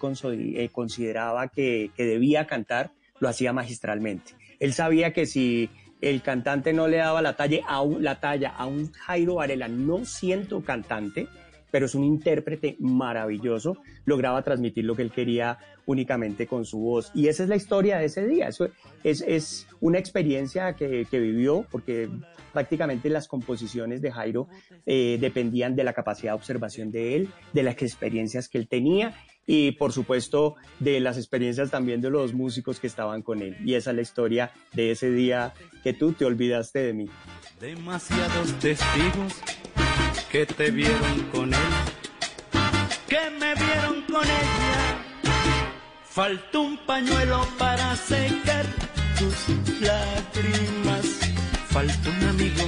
eh, 0.57 0.71
consideraba 0.73 1.49
que 1.49 1.91
debía 1.97 2.47
cantar, 2.47 2.93
lo 3.19 3.29
hacía 3.29 3.53
magistralmente. 3.53 4.33
Él 4.61 4.75
sabía 4.75 5.13
que 5.13 5.27
si 5.27 5.71
el 6.01 6.23
cantante 6.23 6.73
no 6.73 6.89
le 6.89 6.99
daba 6.99 7.23
la 7.23 7.37
talla 7.37 7.65
a 7.67 7.83
un, 7.83 8.03
la 8.03 8.21
talla 8.21 8.51
a 8.51 8.67
un 8.67 8.93
Jairo 8.93 9.37
Varela, 9.37 9.69
no 9.69 10.05
siento 10.05 10.63
cantante, 10.63 11.29
pero 11.71 11.87
es 11.87 11.95
un 11.95 12.05
intérprete 12.05 12.77
maravilloso, 12.81 13.79
lograba 14.05 14.43
transmitir 14.43 14.85
lo 14.85 14.97
que 14.97 15.03
él 15.03 15.13
quería 15.13 15.59
únicamente 15.87 16.47
con 16.47 16.65
su 16.65 16.79
voz. 16.81 17.11
Y 17.15 17.29
esa 17.29 17.43
es 17.43 17.49
la 17.49 17.57
historia 17.57 17.99
de 17.99 18.07
ese 18.07 18.27
día. 18.27 18.49
Eso 18.49 18.69
es, 19.05 19.23
es 19.27 19.67
una 19.81 19.99
experiencia 19.99 20.75
que, 20.75 21.07
vivió, 21.11 21.67
porque 21.71 22.09
prácticamente 22.53 23.09
las 23.09 23.29
composiciones 23.29 24.01
de 24.03 24.11
Jairo 24.11 24.49
eh, 24.87 25.19
dependían 25.21 25.77
de 25.77 25.85
la 25.85 25.93
capacidad 25.93 26.33
de 26.33 26.37
observación 26.37 26.91
de 26.91 27.17
él, 27.17 27.29
de 27.53 27.63
las 27.63 27.81
experiencias 27.81 28.49
que 28.49 28.59
él 28.59 28.69
tenía 28.69 29.15
y 29.47 29.73
por 29.73 29.93
supuesto 29.93 30.57
de 30.79 31.01
las 31.01 31.17
experiencias 31.17 31.71
también 31.71 32.01
de 32.01 32.11
los 32.11 32.35
músicos 32.35 32.81
que 32.81 32.87
estaban 32.87 33.23
con 33.23 33.43
él. 33.43 33.57
Y 33.65 33.75
esa 33.75 33.91
es 33.91 33.97
la 33.97 34.03
historia 34.03 34.53
de 34.73 34.93
ese 34.93 35.11
día 35.11 35.55
que 35.83 35.93
tú 35.93 36.13
te 36.13 36.25
olvidaste 36.25 36.81
de 36.81 36.93
mí. 36.93 37.07
Demasiados 37.61 38.53
testigos 38.59 39.35
que 40.31 40.47
te 40.47 40.71
vieron 40.71 41.29
con 41.33 41.53
él, 41.53 41.61
que 43.09 43.31
me 43.39 43.55
vieron 43.55 44.03
con 44.03 44.25
ella. 44.25 45.05
Faltó 46.05 46.63
un 46.63 46.79
pañuelo 46.87 47.47
para 47.59 47.97
secar 47.97 48.67
tus 49.19 49.81
lágrimas. 49.81 51.07
Faltó 51.71 52.11
un 52.11 52.29
amigo 52.29 52.63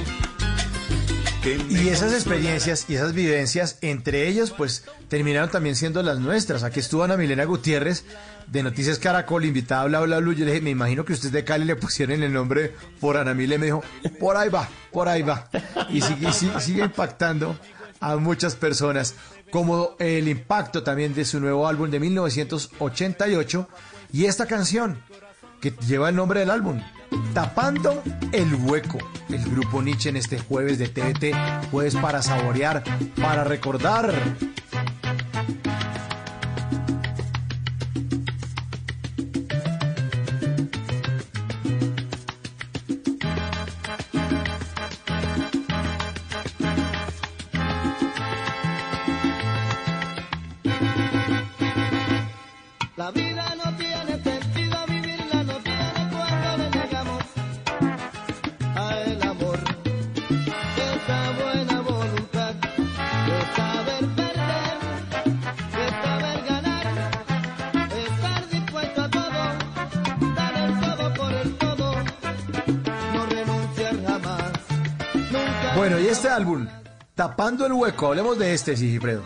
Y 1.45 1.89
esas 1.89 2.13
experiencias 2.13 2.85
y 2.87 2.95
esas 2.95 3.13
vivencias, 3.13 3.77
entre 3.81 4.29
ellos, 4.29 4.51
pues 4.51 4.85
terminaron 5.09 5.49
también 5.49 5.75
siendo 5.75 6.01
las 6.01 6.19
nuestras. 6.19 6.63
Aquí 6.63 6.79
estuvo 6.79 7.03
Ana 7.03 7.17
Milena 7.17 7.43
Gutiérrez 7.43 8.05
de 8.47 8.63
Noticias 8.63 8.97
Caracol, 8.97 9.43
invitada 9.43 9.81
a 9.81 9.85
Bla 9.87 9.99
Bla 10.01 10.19
Blue. 10.19 10.33
Yo 10.33 10.45
le 10.45 10.51
dije, 10.51 10.63
me 10.63 10.69
imagino 10.69 11.03
que 11.03 11.11
usted 11.11 11.31
de 11.31 11.43
Cali 11.43 11.65
le 11.65 11.75
pusieron 11.75 12.23
el 12.23 12.31
nombre 12.31 12.73
por 13.01 13.17
Ana 13.17 13.33
Milena. 13.33 13.59
Me 13.59 13.65
dijo, 13.65 13.83
por 14.21 14.37
ahí 14.37 14.47
va, 14.47 14.69
por 14.91 15.09
ahí 15.09 15.21
va. 15.21 15.49
Y 15.89 15.99
sigue, 15.99 16.31
sigue, 16.31 16.61
sigue 16.61 16.83
impactando 16.85 17.59
a 17.99 18.15
muchas 18.15 18.55
personas, 18.55 19.15
como 19.51 19.95
el 19.99 20.29
impacto 20.29 20.81
también 20.81 21.13
de 21.13 21.25
su 21.25 21.41
nuevo 21.41 21.67
álbum 21.67 21.89
de 21.89 21.99
1988 21.99 23.67
y 24.13 24.25
esta 24.25 24.45
canción 24.45 25.01
que 25.63 25.73
lleva 25.87 26.09
el 26.09 26.15
nombre 26.17 26.41
del 26.41 26.49
álbum, 26.49 26.81
Tapando 27.33 28.03
el 28.33 28.53
Hueco. 28.53 28.97
El 29.29 29.45
grupo 29.45 29.81
Nietzsche 29.81 30.09
en 30.09 30.17
este 30.17 30.37
jueves 30.37 30.77
de 30.77 30.89
TVT, 30.89 31.71
jueves 31.71 31.95
para 31.95 32.21
saborear, 32.21 32.83
para 33.15 33.45
recordar. 33.45 34.13
Álbum, 76.33 76.67
Tapando 77.13 77.67
el 77.67 77.73
Hueco, 77.73 78.07
hablemos 78.07 78.39
de 78.39 78.55
este, 78.55 78.75
Sigifredo. 78.75 79.23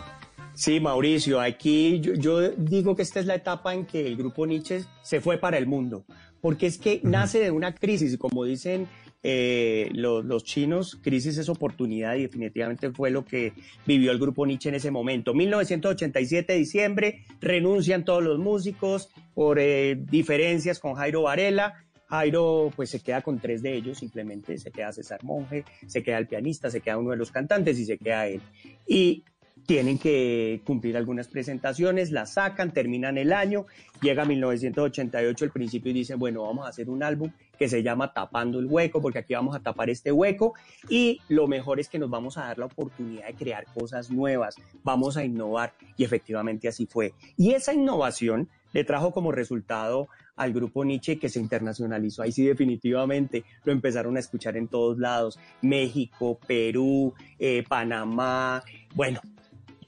Sí, 0.52 0.78
Mauricio, 0.78 1.40
aquí 1.40 2.00
yo, 2.00 2.12
yo 2.12 2.50
digo 2.50 2.94
que 2.94 3.00
esta 3.00 3.18
es 3.18 3.24
la 3.24 3.34
etapa 3.34 3.72
en 3.72 3.86
que 3.86 4.06
el 4.06 4.14
grupo 4.14 4.46
Nietzsche 4.46 4.84
se 5.02 5.22
fue 5.22 5.38
para 5.38 5.56
el 5.56 5.66
mundo, 5.66 6.04
porque 6.42 6.66
es 6.66 6.76
que 6.76 7.00
nace 7.04 7.38
de 7.38 7.50
una 7.50 7.74
crisis, 7.74 8.12
y 8.12 8.18
como 8.18 8.44
dicen 8.44 8.88
eh, 9.22 9.88
los, 9.94 10.24
los 10.24 10.44
chinos, 10.44 10.98
crisis 11.02 11.38
es 11.38 11.48
oportunidad 11.48 12.14
y 12.16 12.22
definitivamente 12.22 12.90
fue 12.92 13.10
lo 13.10 13.24
que 13.24 13.52
vivió 13.86 14.12
el 14.12 14.18
grupo 14.18 14.46
Nietzsche 14.46 14.68
en 14.68 14.74
ese 14.74 14.90
momento. 14.90 15.32
1987, 15.32 16.52
diciembre, 16.52 17.24
renuncian 17.40 18.04
todos 18.04 18.22
los 18.22 18.38
músicos 18.38 19.08
por 19.34 19.58
eh, 19.58 19.96
diferencias 19.98 20.78
con 20.78 20.94
Jairo 20.94 21.22
Varela. 21.22 21.84
Jairo 22.08 22.72
pues 22.74 22.90
se 22.90 23.00
queda 23.00 23.22
con 23.22 23.38
tres 23.38 23.62
de 23.62 23.74
ellos, 23.74 23.98
simplemente 23.98 24.58
se 24.58 24.70
queda 24.70 24.92
César 24.92 25.22
Monge, 25.24 25.64
se 25.86 26.02
queda 26.02 26.18
el 26.18 26.26
pianista, 26.26 26.70
se 26.70 26.80
queda 26.80 26.98
uno 26.98 27.10
de 27.10 27.16
los 27.16 27.30
cantantes 27.30 27.78
y 27.78 27.84
se 27.84 27.98
queda 27.98 28.26
él. 28.26 28.40
Y 28.86 29.24
tienen 29.66 29.98
que 29.98 30.62
cumplir 30.64 30.96
algunas 30.96 31.28
presentaciones, 31.28 32.10
las 32.10 32.32
sacan, 32.32 32.72
terminan 32.72 33.18
el 33.18 33.34
año, 33.34 33.66
llega 34.00 34.24
1988 34.24 35.44
el 35.44 35.50
principio 35.50 35.90
y 35.90 35.94
dicen, 35.94 36.18
bueno, 36.18 36.44
vamos 36.44 36.64
a 36.64 36.70
hacer 36.70 36.88
un 36.88 37.02
álbum 37.02 37.30
que 37.58 37.68
se 37.68 37.82
llama 37.82 38.14
Tapando 38.14 38.60
el 38.60 38.66
Hueco, 38.66 39.02
porque 39.02 39.18
aquí 39.18 39.34
vamos 39.34 39.54
a 39.54 39.60
tapar 39.60 39.90
este 39.90 40.10
hueco 40.10 40.54
y 40.88 41.20
lo 41.28 41.48
mejor 41.48 41.80
es 41.80 41.90
que 41.90 41.98
nos 41.98 42.08
vamos 42.08 42.38
a 42.38 42.44
dar 42.44 42.58
la 42.58 42.64
oportunidad 42.66 43.26
de 43.26 43.34
crear 43.34 43.66
cosas 43.66 44.10
nuevas, 44.10 44.56
vamos 44.84 45.18
a 45.18 45.24
innovar 45.24 45.74
y 45.98 46.04
efectivamente 46.04 46.68
así 46.68 46.86
fue. 46.86 47.12
Y 47.36 47.52
esa 47.52 47.74
innovación 47.74 48.48
le 48.72 48.84
trajo 48.84 49.12
como 49.12 49.32
resultado 49.32 50.08
al 50.38 50.52
grupo 50.52 50.84
Nietzsche 50.84 51.18
que 51.18 51.28
se 51.28 51.40
internacionalizó. 51.40 52.22
Ahí 52.22 52.32
sí 52.32 52.46
definitivamente 52.46 53.44
lo 53.64 53.72
empezaron 53.72 54.16
a 54.16 54.20
escuchar 54.20 54.56
en 54.56 54.68
todos 54.68 54.98
lados. 54.98 55.38
México, 55.60 56.38
Perú, 56.46 57.12
eh, 57.38 57.64
Panamá, 57.68 58.62
bueno, 58.94 59.20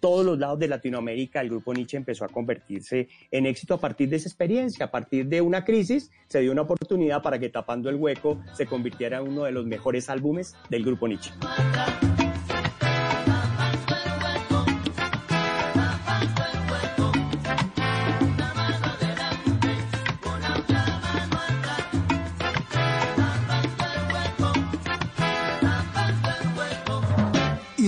todos 0.01 0.25
los 0.25 0.39
lados 0.39 0.59
de 0.59 0.69
Latinoamérica, 0.69 1.41
el 1.41 1.51
grupo 1.51 1.73
Nietzsche 1.75 1.97
empezó 1.97 2.25
a 2.25 2.29
convertirse 2.29 3.09
en 3.31 3.47
éxito 3.47 3.75
a 3.75 3.79
partir 3.79 4.09
de 4.09 4.17
esa 4.17 4.29
experiencia, 4.29 4.87
a 4.87 4.91
partir 4.91 5.27
de 5.27 5.41
una 5.41 5.65
crisis, 5.65 6.11
se 6.27 6.41
dio 6.41 6.53
una 6.53 6.63
oportunidad 6.63 7.23
para 7.23 7.39
que 7.39 7.51
Tapando 7.51 7.91
el 7.91 7.97
Hueco 7.97 8.41
se 8.55 8.67
convirtiera 8.67 9.19
en 9.19 9.29
uno 9.29 9.45
de 9.45 9.53
los 9.53 9.67
mejores 9.67 10.09
álbumes 10.09 10.57
del 10.71 10.85
grupo 10.85 11.07
Nietzsche. 11.07 11.33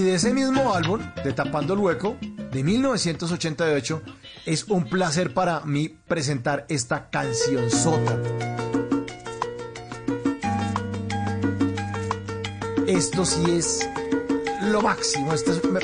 De 0.02 0.14
ese 0.14 0.32
mismo 0.32 0.74
álbum, 0.74 1.00
de 1.22 1.32
Tapando 1.32 1.74
el 1.74 1.80
Hueco, 1.80 2.16
de 2.50 2.62
1988, 2.62 4.02
es 4.46 4.64
un 4.64 4.84
placer 4.84 5.32
para 5.32 5.60
mí 5.60 5.88
presentar 5.88 6.66
esta 6.68 7.08
canción 7.10 7.70
sota. 7.70 8.18
Esto 12.86 13.24
sí 13.24 13.44
es 13.50 13.88
lo 14.62 14.82
máximo. 14.82 15.32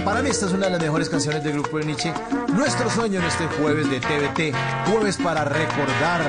Para 0.05 0.23
mí 0.23 0.31
esta 0.31 0.47
es 0.47 0.53
una 0.53 0.66
de 0.66 0.73
las 0.73 0.82
mejores 0.82 1.09
canciones 1.09 1.43
del 1.43 1.55
grupo 1.55 1.78
de 1.78 1.86
Nietzsche. 1.86 2.12
Nuestro 2.53 2.90
sueño 2.90 3.20
en 3.20 3.27
este 3.27 3.47
jueves 3.47 3.89
de 3.89 4.01
TVT, 4.01 4.90
jueves 4.90 5.16
para 5.16 5.45
recordar 5.45 6.23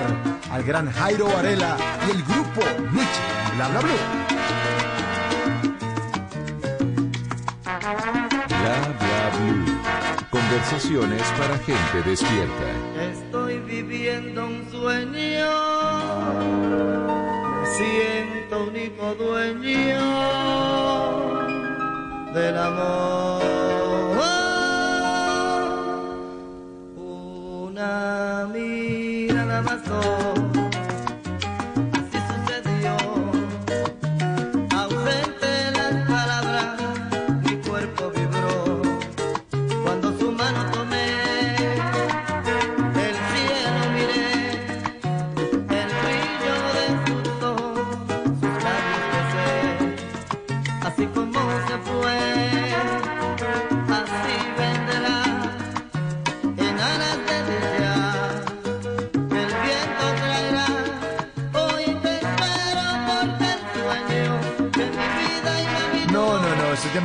al 0.52 0.64
gran 0.64 0.92
Jairo 0.92 1.28
Varela 1.28 1.78
y 2.08 2.12
el 2.12 2.24
grupo 2.24 2.62
Nietzsche. 2.94 3.22
Bla, 3.56 3.68
bla, 3.70 3.80
bla. 3.82 4.39
Conversaciones 10.30 11.24
para 11.38 11.58
gente 11.60 12.10
despierta. 12.10 12.68
Estoy 13.12 13.60
viviendo 13.60 14.46
un 14.46 14.70
sueño, 14.70 15.52
me 17.62 17.68
siento 17.78 18.64
único 18.66 19.16
dueño 19.16 20.00
del 22.34 22.58
amor. 22.58 23.42
Una 26.96 28.39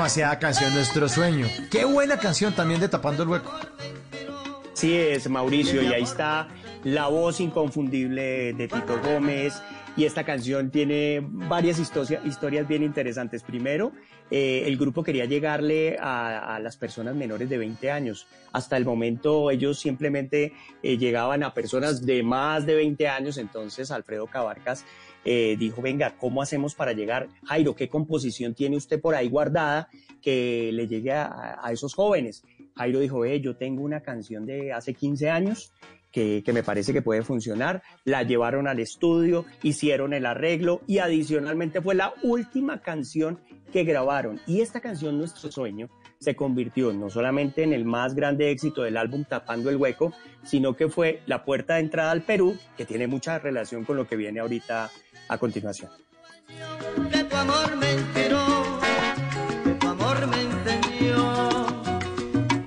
demasiada 0.05 0.39
canción, 0.39 0.75
nuestro 0.75 1.09
sueño. 1.09 1.47
Qué 1.71 1.87
buena 1.87 2.19
canción 2.19 2.53
también 2.53 2.79
de 2.79 2.91
Tapando 2.91 3.23
el 3.23 3.29
Hueco. 3.31 3.51
Sí 4.75 4.95
es, 4.95 5.31
Mauricio, 5.31 5.81
y 5.83 5.87
ahí 5.95 6.03
está 6.03 6.47
la 6.83 7.07
voz 7.07 7.41
inconfundible 7.41 8.53
de 8.53 8.69
Tito 8.69 9.01
Gómez. 9.03 9.63
Y 9.97 10.05
esta 10.05 10.23
canción 10.25 10.71
tiene 10.71 11.21
varias 11.25 11.79
historia- 11.79 12.21
historias 12.25 12.69
bien 12.69 12.83
interesantes. 12.83 13.43
Primero, 13.45 13.93
eh, 14.31 14.65
el 14.67 14.77
grupo 14.77 15.03
quería 15.03 15.25
llegarle 15.25 15.97
a, 15.99 16.57
a 16.57 16.59
las 16.59 16.77
personas 16.77 17.15
menores 17.15 17.49
de 17.49 17.57
20 17.57 17.91
años. 17.91 18.27
Hasta 18.53 18.77
el 18.77 18.85
momento 18.85 19.51
ellos 19.51 19.79
simplemente 19.79 20.53
eh, 20.83 20.99
llegaban 20.99 21.43
a 21.45 21.55
personas 21.55 22.05
de 22.05 22.23
más 22.23 22.67
de 22.67 22.75
20 22.75 23.09
años. 23.09 23.39
Entonces 23.39 23.91
Alfredo 23.91 24.27
Cabarcas 24.27 24.85
eh, 25.25 25.57
dijo, 25.59 25.83
venga, 25.83 26.17
¿cómo 26.19 26.43
hacemos 26.43 26.75
para 26.75 26.93
llegar? 26.93 27.29
Jairo, 27.45 27.75
¿qué 27.75 27.89
composición 27.89 28.55
tiene 28.55 28.77
usted 28.77 29.01
por 29.01 29.15
ahí 29.15 29.29
guardada 29.29 29.89
que 30.21 30.71
le 30.73 30.87
llegue 30.87 31.13
a, 31.13 31.69
esos 31.73 31.95
jóvenes? 31.95 32.43
Jairo 32.77 33.01
dijo, 33.01 33.21
ve, 33.21 33.41
yo 33.41 33.57
tengo 33.57 33.83
una 33.83 34.01
canción 34.01 34.47
de 34.47 34.73
hace 34.73 34.95
15 34.95 35.31
años 35.31 35.73
que, 36.11 36.43
que 36.45 36.53
me 36.53 36.63
parece 36.63 36.93
que 36.93 37.03
puede 37.03 37.23
funcionar. 37.23 37.83
La 38.05 38.23
llevaron 38.23 38.69
al 38.69 38.81
estudio, 38.81 39.47
hicieron 39.63 40.13
el 40.13 40.27
arreglo 40.27 40.83
y 40.87 40.99
adicionalmente 40.99 41.81
fue 41.81 41.95
la 41.95 42.13
última 42.23 42.81
canción 42.83 43.41
que 43.73 43.85
grabaron. 43.85 44.41
Y 44.47 44.61
esta 44.61 44.81
canción, 44.81 45.19
Nuestro 45.19 45.51
Sueño, 45.51 45.89
se 46.25 46.35
convirtió 46.37 46.93
no 46.93 47.11
solamente 47.11 47.63
en 47.63 47.73
el 47.73 47.85
más 47.85 48.15
grande 48.15 48.51
éxito 48.51 48.83
del 48.83 48.97
álbum 48.97 49.25
Tapando 49.25 49.69
el 49.69 49.77
Hueco, 49.77 50.13
sino 50.43 50.75
que 50.75 50.89
fue 50.89 51.21
la 51.27 51.45
puerta 51.45 51.75
de 51.75 51.81
entrada 51.81 52.11
al 52.11 52.23
Perú, 52.23 52.57
que 52.77 52.85
tiene 52.85 53.07
mucha 53.07 53.39
relación 53.39 53.85
con 53.85 53.97
lo 53.97 54.07
que 54.07 54.17
viene 54.17 54.41
ahorita 54.41 54.91
a 55.29 55.39
continuación. 55.39 55.91
que 57.11 57.25
tu 57.25 57.37
amor 57.37 57.77
me 57.77 57.93
inspiró, 57.95 58.45
que 59.65 59.71
tu 59.71 59.89
amor 59.89 60.27
me 60.27 60.43
enseñó. 60.43 61.67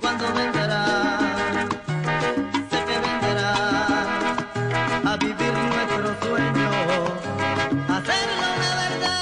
Cuando 0.00 0.34
vendrá, 0.34 0.88
sé 2.70 2.78
que 2.84 2.98
vendrá 3.06 3.52
a 5.04 5.16
vivir 5.16 5.52
nuestro 5.52 6.08
sueño, 6.22 6.70
a 7.88 7.96
hacerlo 7.98 8.44
una 8.56 8.74
verdad. 8.88 9.18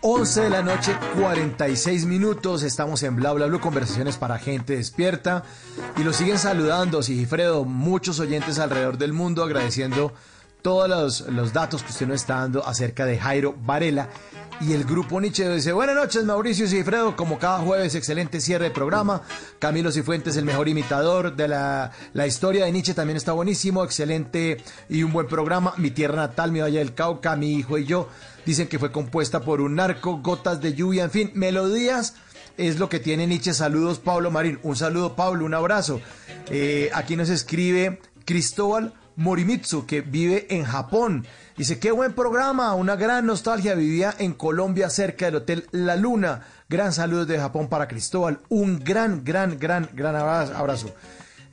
11 0.00 0.40
de 0.40 0.50
la 0.50 0.62
noche, 0.62 0.96
46 1.20 2.06
minutos. 2.06 2.62
Estamos 2.62 3.02
en 3.02 3.16
Bla 3.16 3.32
Bla 3.32 3.46
Blue, 3.46 3.60
conversaciones 3.60 4.16
para 4.16 4.38
gente 4.38 4.76
despierta. 4.76 5.44
Y 5.96 6.02
lo 6.02 6.12
siguen 6.12 6.38
saludando, 6.38 7.02
Sigifredo, 7.02 7.64
muchos 7.64 8.20
oyentes 8.20 8.58
alrededor 8.58 8.98
del 8.98 9.12
mundo 9.12 9.42
agradeciendo 9.44 10.12
todos 10.68 10.86
los, 10.86 11.20
los 11.32 11.54
datos 11.54 11.82
que 11.82 11.92
usted 11.92 12.06
nos 12.06 12.20
está 12.20 12.40
dando 12.40 12.62
acerca 12.62 13.06
de 13.06 13.16
Jairo 13.16 13.56
Varela. 13.58 14.10
Y 14.60 14.74
el 14.74 14.84
grupo 14.84 15.18
Nietzsche 15.18 15.48
dice, 15.48 15.72
buenas 15.72 15.96
noches 15.96 16.26
Mauricio 16.26 16.68
Sigifredo, 16.68 17.16
como 17.16 17.38
cada 17.38 17.60
jueves, 17.60 17.94
excelente 17.94 18.38
cierre 18.38 18.66
de 18.66 18.70
programa. 18.70 19.22
Camilo 19.58 19.90
Cifuentes, 19.90 20.36
el 20.36 20.44
mejor 20.44 20.68
imitador 20.68 21.34
de 21.34 21.48
la, 21.48 21.92
la 22.12 22.26
historia 22.26 22.66
de 22.66 22.72
Nietzsche, 22.72 22.92
también 22.92 23.16
está 23.16 23.32
buenísimo, 23.32 23.82
excelente 23.82 24.62
y 24.90 25.04
un 25.04 25.10
buen 25.10 25.26
programa. 25.26 25.72
Mi 25.78 25.90
tierra 25.90 26.16
natal, 26.16 26.52
mi 26.52 26.60
Valle 26.60 26.80
del 26.80 26.92
Cauca, 26.92 27.34
mi 27.34 27.54
hijo 27.54 27.78
y 27.78 27.86
yo, 27.86 28.10
dicen 28.44 28.68
que 28.68 28.78
fue 28.78 28.92
compuesta 28.92 29.40
por 29.40 29.62
un 29.62 29.74
narco, 29.74 30.18
gotas 30.18 30.60
de 30.60 30.74
lluvia, 30.74 31.04
en 31.04 31.10
fin, 31.10 31.30
melodías 31.32 32.12
es 32.58 32.78
lo 32.78 32.90
que 32.90 33.00
tiene 33.00 33.26
Nietzsche. 33.26 33.54
Saludos, 33.54 34.00
Pablo 34.00 34.30
Marín. 34.30 34.58
Un 34.62 34.76
saludo, 34.76 35.16
Pablo, 35.16 35.46
un 35.46 35.54
abrazo. 35.54 36.02
Eh, 36.50 36.90
aquí 36.92 37.16
nos 37.16 37.30
escribe 37.30 38.02
Cristóbal 38.26 38.92
Morimitsu, 39.18 39.84
que 39.84 40.00
vive 40.00 40.46
en 40.48 40.64
Japón. 40.64 41.26
Dice, 41.56 41.78
qué 41.78 41.90
buen 41.90 42.14
programa, 42.14 42.74
una 42.74 42.96
gran 42.96 43.26
nostalgia. 43.26 43.74
Vivía 43.74 44.14
en 44.18 44.32
Colombia 44.32 44.88
cerca 44.90 45.26
del 45.26 45.34
Hotel 45.36 45.66
La 45.72 45.96
Luna. 45.96 46.42
Gran 46.68 46.92
saludos 46.92 47.26
de 47.28 47.38
Japón 47.38 47.68
para 47.68 47.88
Cristóbal. 47.88 48.38
Un 48.48 48.78
gran, 48.78 49.24
gran, 49.24 49.58
gran, 49.58 49.88
gran 49.92 50.14
abra- 50.16 50.56
abrazo. 50.56 50.94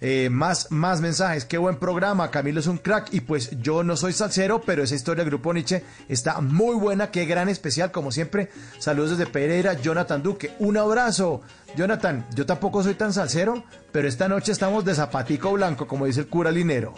Eh, 0.02 0.30
más, 0.30 0.68
más 0.72 1.00
mensajes, 1.00 1.46
qué 1.46 1.58
buen 1.58 1.78
programa, 1.78 2.30
Camilo 2.30 2.60
es 2.60 2.68
un 2.68 2.78
crack 2.78 3.14
y 3.14 3.22
pues 3.22 3.52
yo 3.62 3.82
no 3.82 3.96
soy 3.96 4.12
salsero, 4.12 4.62
pero 4.62 4.84
esa 4.84 4.94
historia 4.94 5.24
del 5.24 5.32
Grupo 5.32 5.54
Nietzsche 5.54 5.84
está 6.10 6.42
muy 6.42 6.76
buena, 6.76 7.12
qué 7.12 7.24
gran 7.26 7.48
especial, 7.48 7.92
como 7.94 8.12
siempre, 8.12 8.50
saludos 8.78 9.18
desde 9.18 9.32
Pereira, 9.32 9.74
Jonathan 9.74 10.22
Duque, 10.22 10.52
un 10.60 10.76
abrazo, 10.76 11.42
Jonathan, 11.78 12.28
yo 12.36 12.46
tampoco 12.46 12.84
soy 12.84 12.96
tan 12.96 13.14
salsero, 13.14 13.64
pero 13.94 14.10
esta 14.10 14.28
noche 14.28 14.52
estamos 14.52 14.84
de 14.84 14.94
zapatico 14.96 15.54
blanco, 15.54 15.88
como 15.88 16.06
dice 16.06 16.20
el 16.20 16.28
cura 16.28 16.52
Linero. 16.52 16.94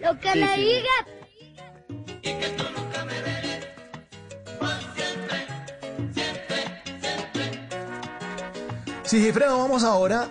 Lo 0.00 0.18
que 0.18 0.34
le 0.34 0.56
diga. 0.56 0.90
Sigifredo, 9.04 9.58
vamos 9.58 9.84
ahora. 9.84 10.30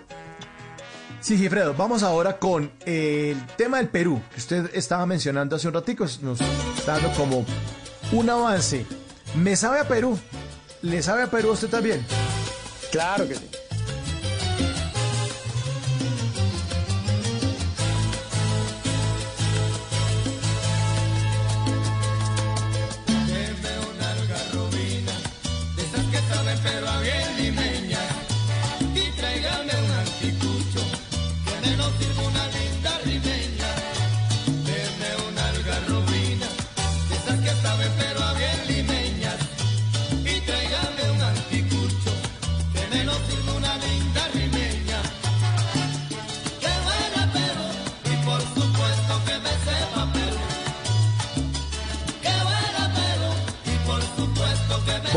Sigifredo, 1.22 1.74
vamos 1.74 2.03
ahora 2.03 2.38
con 2.38 2.70
el 2.86 3.41
tema 3.56 3.78
del 3.78 3.88
Perú, 3.88 4.22
que 4.34 4.40
usted 4.40 4.70
estaba 4.74 5.06
mencionando 5.06 5.56
hace 5.56 5.70
un 5.70 5.74
ratico, 5.74 6.06
nos 6.22 6.41
está 6.78 6.94
dando 6.99 7.11
como 7.14 7.45
un 8.11 8.30
avance. 8.30 8.86
¿Me 9.36 9.56
sabe 9.56 9.80
a 9.80 9.88
Perú? 9.88 10.20
¿Le 10.82 11.02
sabe 11.02 11.24
a 11.24 11.28
Perú 11.28 11.52
a 11.52 11.53
usted 11.53 11.70
también? 11.70 12.06
Claro 12.91 13.26
que 13.28 13.36
sí. 13.36 13.49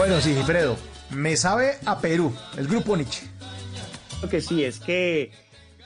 Bueno, 0.07 0.21
Sigifredo, 0.21 0.77
me 1.11 1.37
sabe 1.37 1.73
a 1.85 2.01
Perú, 2.01 2.33
el 2.57 2.69
Grupo 2.69 2.97
Nietzsche. 2.97 3.27
Lo 4.23 4.29
que 4.29 4.41
sí 4.41 4.63
es 4.63 4.79
que 4.79 5.33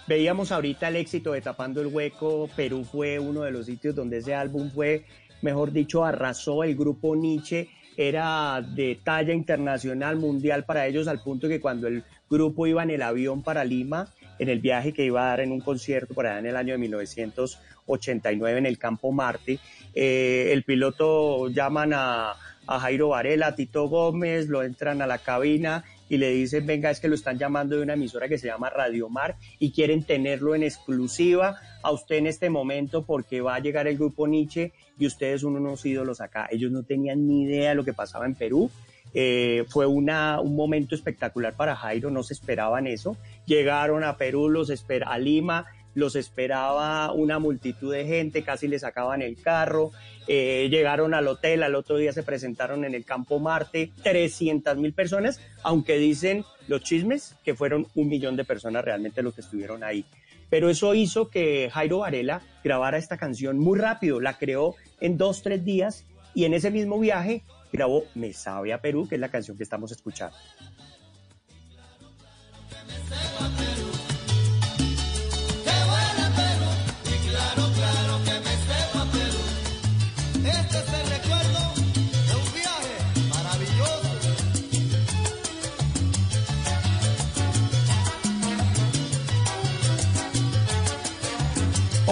veíamos 0.07 0.53
ahorita 0.53 0.89
el 0.89 0.97
éxito 0.97 1.33
de 1.33 1.41
Tapando 1.41 1.81
el 1.81 1.87
Hueco. 1.87 2.51
Perú 2.55 2.85
fue 2.85 3.19
uno 3.19 3.41
de 3.41 3.51
los 3.51 3.65
sitios 3.65 3.95
donde 3.95 4.19
ese 4.19 4.35
álbum 4.35 4.71
fue, 4.71 5.07
mejor 5.41 5.73
dicho, 5.73 6.05
arrasó. 6.05 6.65
El 6.65 6.77
grupo 6.77 7.17
Nietzsche 7.17 7.71
era 7.97 8.61
de 8.61 9.01
talla 9.03 9.33
internacional, 9.33 10.17
mundial 10.17 10.67
para 10.67 10.87
ellos, 10.87 11.09
al 11.09 11.23
punto 11.23 11.49
que 11.49 11.59
cuando 11.59 11.89
el 11.89 12.05
grupo 12.29 12.67
iba 12.67 12.83
en 12.83 12.91
el 12.91 13.01
avión 13.01 13.43
para 13.43 13.65
Lima, 13.65 14.13
en 14.39 14.51
el 14.51 14.61
viaje 14.61 14.93
que 14.93 15.07
iba 15.07 15.23
a 15.23 15.29
dar 15.29 15.41
en 15.41 15.51
un 15.51 15.61
concierto 15.61 16.13
por 16.13 16.27
allá 16.27 16.41
en 16.41 16.47
el 16.47 16.57
año 16.57 16.75
de 16.75 16.79
1989 16.79 18.59
en 18.59 18.67
el 18.67 18.77
Campo 18.77 19.13
Marte, 19.13 19.59
eh, 19.95 20.51
el 20.53 20.63
piloto 20.65 21.49
llaman 21.49 21.93
a, 21.95 22.37
a 22.71 22.79
Jairo 22.79 23.09
Varela, 23.09 23.49
a 23.49 23.55
Tito 23.57 23.89
Gómez, 23.89 24.49
lo 24.49 24.63
entran 24.63 25.03
a 25.03 25.07
la 25.09 25.19
cabina 25.19 25.85
y 26.09 26.19
le 26.19 26.31
dicen, 26.31 26.67
venga, 26.67 26.89
es 26.89 27.01
que 27.01 27.09
lo 27.09 27.17
están 27.17 27.37
llamando 27.37 27.77
de 27.77 27.83
una 27.83 27.95
emisora 27.95 28.29
que 28.29 28.39
se 28.39 28.47
llama 28.47 28.71
Radio 28.71 29.09
Mar 29.09 29.37
y 29.59 29.73
quieren 29.73 30.05
tenerlo 30.05 30.55
en 30.55 30.63
exclusiva 30.63 31.57
a 31.83 31.91
usted 31.91 32.17
en 32.17 32.29
este 32.29 32.49
momento 32.49 33.05
porque 33.05 33.41
va 33.41 33.57
a 33.57 33.59
llegar 33.59 33.89
el 33.89 33.97
grupo 33.99 34.29
Nietzsche 34.29 34.73
y 34.99 35.07
ustedes 35.07 35.41
son 35.41 35.57
unos 35.57 35.85
ídolos 35.85 36.21
acá. 36.21 36.49
Ellos 36.49 36.71
no 36.71 36.85
tenían 36.85 37.27
ni 37.27 37.43
idea 37.43 37.71
de 37.71 37.75
lo 37.75 37.85
que 37.85 37.93
pasaba 37.93 38.25
en 38.25 38.37
Perú. 38.37 38.71
Eh, 39.15 39.65
fue 39.69 39.87
una, 39.87 40.41
un 40.41 40.55
momento 40.55 40.95
espectacular 40.95 41.55
para 41.55 41.75
Jairo, 41.75 42.11
no 42.11 42.23
se 42.23 42.35
esperaban 42.35 42.87
eso. 42.87 43.17
Llegaron 43.47 44.05
a 44.05 44.17
Perú, 44.17 44.49
los 44.49 44.71
espera, 44.71 45.09
a 45.09 45.19
Lima, 45.19 45.67
los 45.95 46.17
esperaba 46.17 47.13
una 47.13 47.39
multitud 47.39 47.93
de 47.93 48.07
gente, 48.07 48.43
casi 48.43 48.69
les 48.69 48.83
sacaban 48.83 49.23
el 49.23 49.41
carro, 49.41 49.91
eh, 50.27 50.69
llegaron 50.71 51.15
al 51.15 51.27
hotel, 51.29 51.63
al 51.63 51.75
otro 51.75 51.97
día 51.97 52.13
se 52.13 52.23
presentaron 52.23 52.85
en 52.85 52.95
el 52.95 53.05
Campo 53.05 53.39
Marte, 53.39 53.91
300 54.03 54.77
mil 54.77 54.93
personas, 54.93 55.41
aunque 55.63 55.99
dicen 55.99 56.45
los 56.69 56.83
chismes 56.83 57.37
que 57.45 57.55
fueron 57.55 57.87
un 57.95 58.09
millón 58.09 58.37
de 58.37 58.45
personas 58.45 58.85
realmente 58.85 59.23
los 59.23 59.35
que 59.35 59.41
estuvieron 59.41 59.83
ahí. 59.83 60.05
Pero 60.49 60.69
eso 60.69 60.95
hizo 60.95 61.31
que 61.31 61.71
Jairo 61.73 61.99
Varela 61.99 62.43
grabara 62.65 62.99
esta 62.99 63.17
canción 63.17 63.59
muy 63.59 63.79
rápido, 63.79 64.21
la 64.21 64.37
creó 64.37 64.75
en 65.01 65.17
dos, 65.17 65.43
tres 65.43 65.65
días 65.65 66.05
y 66.35 66.45
en 66.45 66.55
ese 66.55 66.71
mismo 66.71 66.99
viaje 66.99 67.45
grabó 67.73 68.05
Me 68.15 68.33
Sabe 68.33 68.73
a 68.73 68.81
Perú, 68.81 69.09
que 69.09 69.15
es 69.15 69.21
la 69.21 69.31
canción 69.31 69.57
que 69.57 69.63
estamos 69.63 69.93
escuchando. 69.93 70.37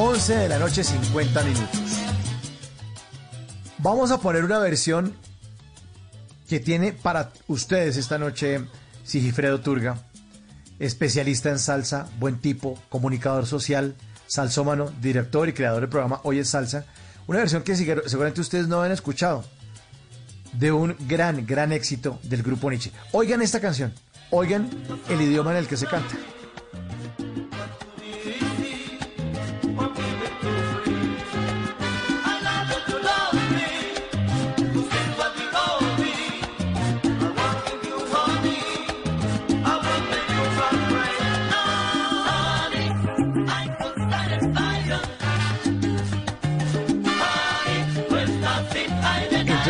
11 0.01 0.37
de 0.37 0.49
la 0.49 0.61
noche, 0.61 0.85
50 0.85 1.43
minutos. 1.43 1.81
Vamos 3.79 4.13
a 4.13 4.21
poner 4.21 4.45
una 4.45 4.61
versión 4.61 5.13
que 6.49 6.61
tiene 6.61 6.93
para 6.93 7.33
ustedes 7.49 7.97
esta 7.97 8.17
noche 8.17 8.61
Sigifredo 9.03 9.59
Turga, 9.59 9.99
especialista 10.79 11.51
en 11.51 11.59
salsa, 11.59 12.09
buen 12.21 12.39
tipo, 12.39 12.79
comunicador 12.89 13.47
social, 13.47 13.97
salsómano, 14.29 14.89
director 15.01 15.49
y 15.49 15.53
creador 15.53 15.81
del 15.81 15.91
programa 15.91 16.21
Hoy 16.23 16.39
es 16.39 16.51
Salsa. 16.51 16.87
Una 17.27 17.41
versión 17.41 17.65
que 17.65 17.75
seguramente 17.75 18.41
ustedes 18.41 18.69
no 18.69 18.81
han 18.81 18.93
escuchado, 18.93 19.45
de 20.53 20.71
un 20.71 20.95
gran, 21.09 21.45
gran 21.45 21.73
éxito 21.73 22.21
del 22.23 22.45
grupo 22.45 22.71
Nietzsche. 22.71 22.93
Oigan 23.11 23.43
esta 23.43 23.59
canción, 23.59 23.93
oigan 24.31 24.71
el 25.09 25.21
idioma 25.21 25.51
en 25.51 25.57
el 25.57 25.67
que 25.67 25.77
se 25.77 25.87
canta. 25.87 26.15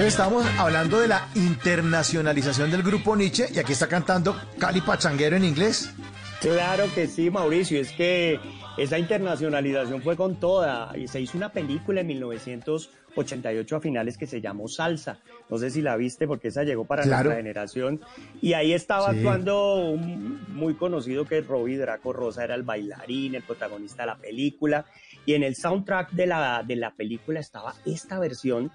Entonces 0.09 0.25
estábamos 0.25 0.59
hablando 0.59 1.01
de 1.01 1.09
la 1.09 1.29
internacionalización 1.35 2.71
del 2.71 2.83
grupo 2.83 3.15
Nietzsche 3.15 3.45
y 3.55 3.59
aquí 3.59 3.73
está 3.75 3.89
cantando 3.89 4.35
Cali 4.59 4.81
Pachanguero 4.81 5.37
en 5.37 5.45
inglés. 5.45 5.93
Claro 6.41 6.85
que 6.95 7.07
sí, 7.07 7.29
Mauricio, 7.31 7.79
es 7.79 7.93
que 7.93 8.41
esa 8.79 8.99
internacionalización 8.99 10.01
fue 10.01 10.17
con 10.17 10.37
toda 10.41 10.97
y 10.97 11.09
se 11.09 11.21
hizo 11.21 11.37
una 11.37 11.51
película 11.53 12.01
en 12.01 12.07
1988 12.07 13.77
a 13.77 13.81
finales 13.83 14.17
que 14.17 14.27
se 14.27 14.41
llamó 14.41 14.67
Salsa. 14.67 15.19
No 15.51 15.59
sé 15.59 15.69
si 15.71 15.83
la 15.83 15.95
viste 15.97 16.27
porque 16.27 16.49
esa 16.49 16.63
llegó 16.65 16.87
para 16.87 17.03
Claro. 17.03 17.25
nuestra 17.25 17.43
generación 17.43 18.01
y 18.41 18.55
ahí 18.55 18.73
estaba 18.73 19.11
Sí. 19.11 19.17
actuando 19.19 19.75
un 19.91 20.41
muy 20.55 20.73
conocido 20.73 21.27
que 21.27 21.37
es 21.39 21.47
Robbie 21.47 21.77
Draco 21.77 22.15
Rosa, 22.15 22.45
era 22.45 22.55
el 22.55 22.63
bailarín, 22.63 23.35
el 23.35 23.43
protagonista 23.43 24.05
de 24.05 24.07
la 24.07 24.17
película 24.17 24.87
y 25.27 25.35
en 25.35 25.43
el 25.43 25.55
soundtrack 25.55 26.13
de 26.13 26.27
la, 26.27 26.63
de 26.67 26.77
la 26.77 26.93
película 26.95 27.41
estaba 27.41 27.75
esta 27.85 28.19
versión 28.19 28.71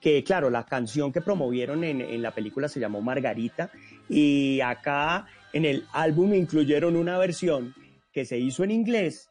que 0.00 0.24
claro, 0.24 0.50
la 0.50 0.64
canción 0.64 1.12
que 1.12 1.20
promovieron 1.20 1.84
en, 1.84 2.00
en 2.00 2.22
la 2.22 2.32
película 2.32 2.68
se 2.68 2.80
llamó 2.80 3.00
Margarita 3.00 3.70
y 4.08 4.60
acá 4.60 5.26
en 5.52 5.64
el 5.64 5.84
álbum 5.92 6.34
incluyeron 6.34 6.96
una 6.96 7.18
versión 7.18 7.74
que 8.12 8.24
se 8.24 8.38
hizo 8.38 8.64
en 8.64 8.70
inglés 8.70 9.30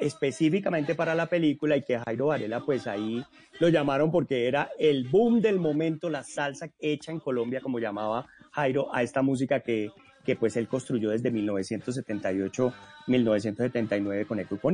específicamente 0.00 0.94
para 0.94 1.14
la 1.14 1.26
película 1.26 1.76
y 1.76 1.82
que 1.82 1.98
Jairo 1.98 2.26
Varela 2.26 2.60
pues 2.60 2.86
ahí 2.86 3.24
lo 3.58 3.68
llamaron 3.68 4.10
porque 4.10 4.46
era 4.46 4.70
el 4.78 5.08
boom 5.08 5.40
del 5.40 5.58
momento, 5.58 6.10
la 6.10 6.22
salsa 6.22 6.68
hecha 6.78 7.12
en 7.12 7.20
Colombia 7.20 7.60
como 7.60 7.78
llamaba 7.78 8.26
Jairo 8.52 8.94
a 8.94 9.02
esta 9.02 9.22
música 9.22 9.60
que, 9.60 9.90
que 10.24 10.36
pues 10.36 10.56
él 10.56 10.68
construyó 10.68 11.10
desde 11.10 11.32
1978-1979 11.32 14.26
con 14.26 14.38
el 14.38 14.46
grupo 14.46 14.70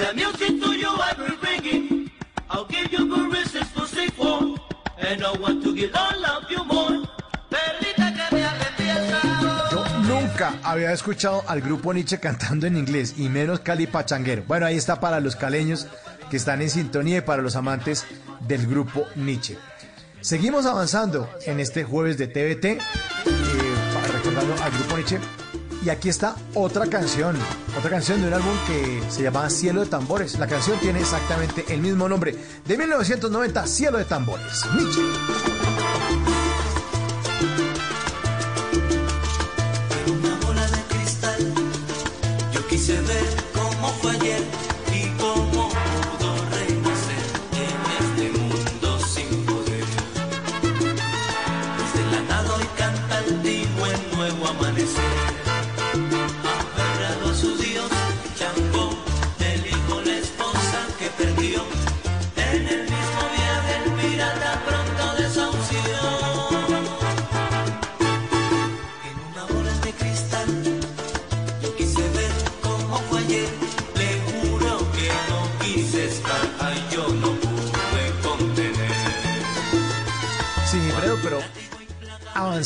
The 0.00 0.14
music 0.14 0.62
to 0.62 0.72
you 0.72 0.88
I 0.88 1.12
will 1.18 1.36
bring 1.42 1.60
it. 1.62 2.10
I'll 2.48 2.64
give 2.64 2.90
you 2.90 3.06
good 3.06 3.30
reasons 3.30 3.70
to 3.74 3.86
sing 3.86 4.10
for. 4.12 4.56
And 4.96 5.22
I 5.22 5.32
want 5.38 5.62
to 5.62 5.74
give 5.74 5.94
all 5.94 6.24
of 6.24 6.50
you 6.50 6.64
more. 6.64 7.06
Perlita 7.50 8.14
que 8.14 8.36
me 8.36 8.42
arrepienta. 8.42 9.20
Yo 9.70 9.84
nunca 10.08 10.54
había 10.62 10.92
escuchado 10.92 11.44
al 11.46 11.60
grupo 11.60 11.92
Nietzsche 11.92 12.18
cantando 12.18 12.66
en 12.66 12.78
inglés 12.78 13.16
y 13.18 13.28
menos 13.28 13.60
Cali 13.60 13.86
Pachanguero. 13.86 14.44
Bueno, 14.48 14.64
ahí 14.64 14.76
está 14.76 15.00
para 15.00 15.20
los 15.20 15.36
caleños 15.36 15.86
que 16.30 16.38
están 16.38 16.62
en 16.62 16.70
sintonía 16.70 17.18
y 17.18 17.20
para 17.20 17.42
los 17.42 17.54
amantes 17.54 18.06
del 18.40 18.66
grupo 18.66 19.04
Nietzsche. 19.16 19.58
Seguimos 20.22 20.64
avanzando 20.64 21.28
en 21.44 21.60
este 21.60 21.84
jueves 21.84 22.16
de 22.16 22.26
TVT, 22.26 22.64
eh, 22.64 22.78
recordando 24.14 24.54
al 24.62 24.70
grupo 24.72 24.96
Nietzsche. 24.96 25.18
Y 25.82 25.88
aquí 25.88 26.10
está 26.10 26.36
otra 26.54 26.86
canción, 26.86 27.36
otra 27.78 27.90
canción 27.90 28.20
de 28.20 28.28
un 28.28 28.34
álbum 28.34 28.52
que 28.66 29.02
se 29.10 29.22
llama 29.22 29.48
Cielo 29.48 29.80
de 29.80 29.86
Tambores. 29.86 30.38
La 30.38 30.46
canción 30.46 30.78
tiene 30.78 31.00
exactamente 31.00 31.64
el 31.68 31.80
mismo 31.80 32.08
nombre, 32.08 32.36
de 32.66 32.76
1990, 32.76 33.66
Cielo 33.66 33.98
de 33.98 34.04
Tambores. 34.04 34.62
Nietzsche. 34.74 35.59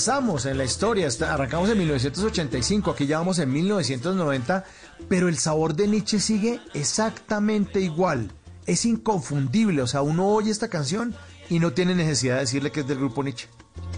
Avanzamos 0.09 0.45
en 0.45 0.59
la 0.59 0.65
historia. 0.65 1.09
Arrancamos 1.31 1.71
en 1.71 1.79
1985, 1.79 2.91
aquí 2.91 3.07
ya 3.07 3.19
vamos 3.19 3.39
en 3.39 3.51
1990, 3.51 4.65
pero 5.09 5.29
el 5.29 5.39
sabor 5.39 5.75
de 5.75 5.89
Nietzsche 5.89 6.21
sigue 6.21 6.61
exactamente 6.75 7.81
igual. 7.81 8.31
Es 8.67 8.85
inconfundible, 8.85 9.81
o 9.81 9.87
sea, 9.87 10.03
uno 10.03 10.27
oye 10.29 10.51
esta 10.51 10.69
canción 10.69 11.15
y 11.49 11.59
no 11.59 11.73
tiene 11.73 11.95
necesidad 11.95 12.35
de 12.35 12.41
decirle 12.41 12.71
que 12.71 12.81
es 12.81 12.87
del 12.87 12.99
grupo 12.99 13.23
Nietzsche. 13.23 13.49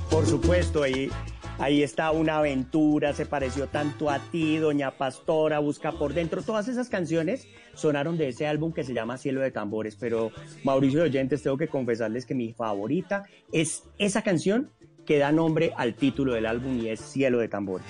Por 0.09 0.27
supuesto, 0.27 0.85
ahí, 0.85 1.11
ahí 1.59 1.83
está 1.83 2.12
una 2.12 2.39
aventura, 2.39 3.12
se 3.12 3.27
pareció 3.27 3.66
tanto 3.66 4.09
a 4.09 4.20
ti, 4.20 4.59
Doña 4.59 4.93
Pastora, 4.93 5.59
Busca 5.59 5.91
por 5.91 6.15
Dentro. 6.15 6.43
Todas 6.43 6.69
esas 6.69 6.89
canciones 6.89 7.49
sonaron 7.74 8.16
de 8.16 8.28
ese 8.28 8.47
álbum 8.47 8.73
que 8.73 8.85
se 8.85 8.95
llama 8.95 9.19
Cielo 9.19 9.41
de 9.41 9.51
Tambores, 9.51 9.97
pero 9.97 10.31
Mauricio 10.62 11.01
de 11.01 11.07
Oyentes, 11.07 11.43
tengo 11.43 11.57
que 11.57 11.66
confesarles 11.66 12.27
que 12.27 12.35
mi 12.37 12.53
favorita 12.53 13.24
es 13.51 13.83
esa 13.99 14.23
canción 14.23 14.70
que 15.07 15.19
da 15.19 15.33
nombre 15.33 15.73
al 15.77 15.95
título 15.95 16.35
del 16.35 16.45
álbum 16.45 16.78
y 16.78 16.89
es 16.89 17.01
Cielo 17.01 17.39
de 17.39 17.49
Tambores. 17.49 17.87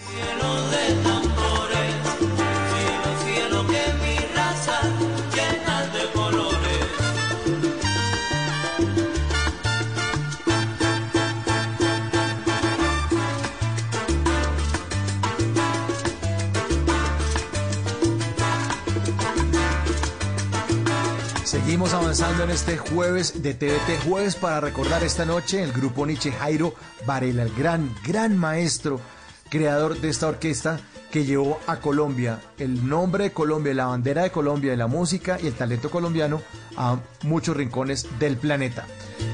Seguimos 21.46 21.94
avanzando 21.94 22.42
en 22.42 22.50
este 22.50 22.76
jueves 22.76 23.40
de 23.40 23.54
TVT, 23.54 24.02
jueves 24.04 24.34
para 24.34 24.60
recordar 24.60 25.04
esta 25.04 25.24
noche 25.24 25.62
el 25.62 25.70
grupo 25.72 26.04
Nietzsche 26.04 26.32
Jairo 26.32 26.74
Varela, 27.06 27.44
el 27.44 27.54
gran, 27.54 27.94
gran 28.04 28.36
maestro, 28.36 29.00
creador 29.48 30.00
de 30.00 30.08
esta 30.08 30.26
orquesta 30.26 30.80
que 31.12 31.24
llevó 31.24 31.60
a 31.68 31.76
Colombia 31.76 32.40
el 32.58 32.88
nombre 32.88 33.24
de 33.24 33.32
Colombia, 33.32 33.72
la 33.74 33.86
bandera 33.86 34.24
de 34.24 34.30
Colombia, 34.32 34.72
de 34.72 34.76
la 34.76 34.88
música 34.88 35.38
y 35.40 35.46
el 35.46 35.54
talento 35.54 35.88
colombiano 35.88 36.42
a 36.76 36.98
muchos 37.22 37.56
rincones 37.56 38.08
del 38.18 38.36
planeta. 38.38 38.84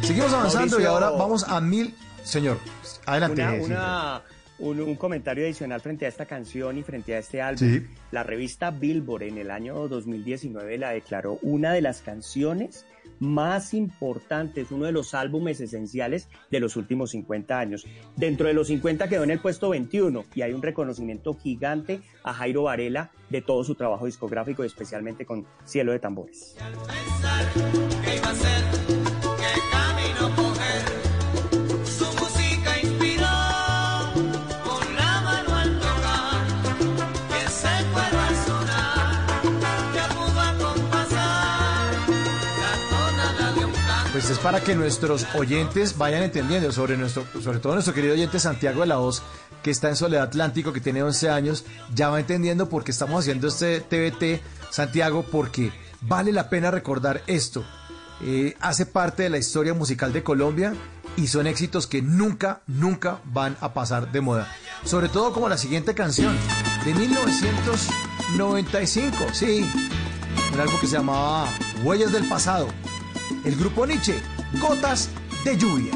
Seguimos 0.02 0.34
avanzando 0.34 0.78
y 0.80 0.84
ahora 0.84 1.10
vamos 1.10 1.44
a 1.44 1.60
mil... 1.62 1.96
Señor, 2.24 2.58
adelante. 3.06 3.42
Una- 3.42 3.56
sí. 3.56 3.64
una- 3.64 4.22
un, 4.58 4.80
un 4.80 4.94
comentario 4.96 5.44
adicional 5.44 5.80
frente 5.80 6.06
a 6.06 6.08
esta 6.08 6.26
canción 6.26 6.78
y 6.78 6.82
frente 6.82 7.14
a 7.14 7.18
este 7.18 7.42
álbum. 7.42 7.68
Sí. 7.68 7.86
La 8.10 8.22
revista 8.22 8.70
Billboard 8.70 9.24
en 9.24 9.38
el 9.38 9.50
año 9.50 9.88
2019 9.88 10.78
la 10.78 10.90
declaró 10.90 11.38
una 11.42 11.72
de 11.72 11.80
las 11.80 12.02
canciones 12.02 12.86
más 13.18 13.72
importantes, 13.74 14.70
uno 14.70 14.86
de 14.86 14.92
los 14.92 15.14
álbumes 15.14 15.60
esenciales 15.60 16.28
de 16.50 16.60
los 16.60 16.76
últimos 16.76 17.10
50 17.10 17.58
años. 17.58 17.86
Dentro 18.16 18.48
de 18.48 18.54
los 18.54 18.66
50 18.66 19.08
quedó 19.08 19.24
en 19.24 19.30
el 19.30 19.38
puesto 19.38 19.70
21 19.70 20.24
y 20.34 20.42
hay 20.42 20.52
un 20.52 20.62
reconocimiento 20.62 21.34
gigante 21.34 22.00
a 22.24 22.32
Jairo 22.34 22.64
Varela 22.64 23.10
de 23.30 23.42
todo 23.42 23.64
su 23.64 23.74
trabajo 23.74 24.06
discográfico, 24.06 24.64
especialmente 24.64 25.24
con 25.24 25.46
Cielo 25.64 25.92
de 25.92 26.00
Tambores. 26.00 26.56
¿Qué 28.04 28.16
iba 28.16 28.30
a 28.30 28.34
ser? 28.34 29.01
Pues 44.12 44.28
es 44.28 44.38
para 44.38 44.60
que 44.60 44.74
nuestros 44.74 45.26
oyentes 45.34 45.96
vayan 45.96 46.22
entendiendo, 46.22 46.70
sobre, 46.70 46.98
nuestro, 46.98 47.24
sobre 47.42 47.60
todo 47.60 47.72
nuestro 47.72 47.94
querido 47.94 48.12
oyente 48.12 48.38
Santiago 48.38 48.82
de 48.82 48.86
la 48.86 48.96
Voz, 48.96 49.22
que 49.62 49.70
está 49.70 49.88
en 49.88 49.96
Soledad 49.96 50.24
Atlántico, 50.24 50.74
que 50.74 50.82
tiene 50.82 51.02
11 51.02 51.30
años, 51.30 51.64
ya 51.94 52.10
va 52.10 52.20
entendiendo 52.20 52.68
por 52.68 52.84
qué 52.84 52.90
estamos 52.90 53.20
haciendo 53.20 53.48
este 53.48 53.80
TVT, 53.80 54.42
Santiago, 54.70 55.24
porque 55.32 55.72
vale 56.02 56.30
la 56.30 56.50
pena 56.50 56.70
recordar 56.70 57.22
esto. 57.26 57.64
Eh, 58.22 58.54
hace 58.60 58.84
parte 58.84 59.22
de 59.22 59.30
la 59.30 59.38
historia 59.38 59.72
musical 59.72 60.12
de 60.12 60.22
Colombia 60.22 60.74
y 61.16 61.28
son 61.28 61.46
éxitos 61.46 61.86
que 61.86 62.02
nunca, 62.02 62.60
nunca 62.66 63.22
van 63.24 63.56
a 63.62 63.72
pasar 63.72 64.12
de 64.12 64.20
moda. 64.20 64.54
Sobre 64.84 65.08
todo 65.08 65.32
como 65.32 65.48
la 65.48 65.56
siguiente 65.56 65.94
canción, 65.94 66.36
de 66.84 66.92
1995, 66.92 69.16
sí, 69.32 69.64
un 70.52 70.60
álbum 70.60 70.78
que 70.80 70.86
se 70.86 70.96
llamaba 70.96 71.48
Huellas 71.82 72.12
del 72.12 72.28
Pasado. 72.28 72.68
El 73.44 73.56
grupo 73.56 73.84
Nietzsche, 73.84 74.22
Gotas 74.60 75.10
de 75.44 75.56
Lluvia. 75.56 75.90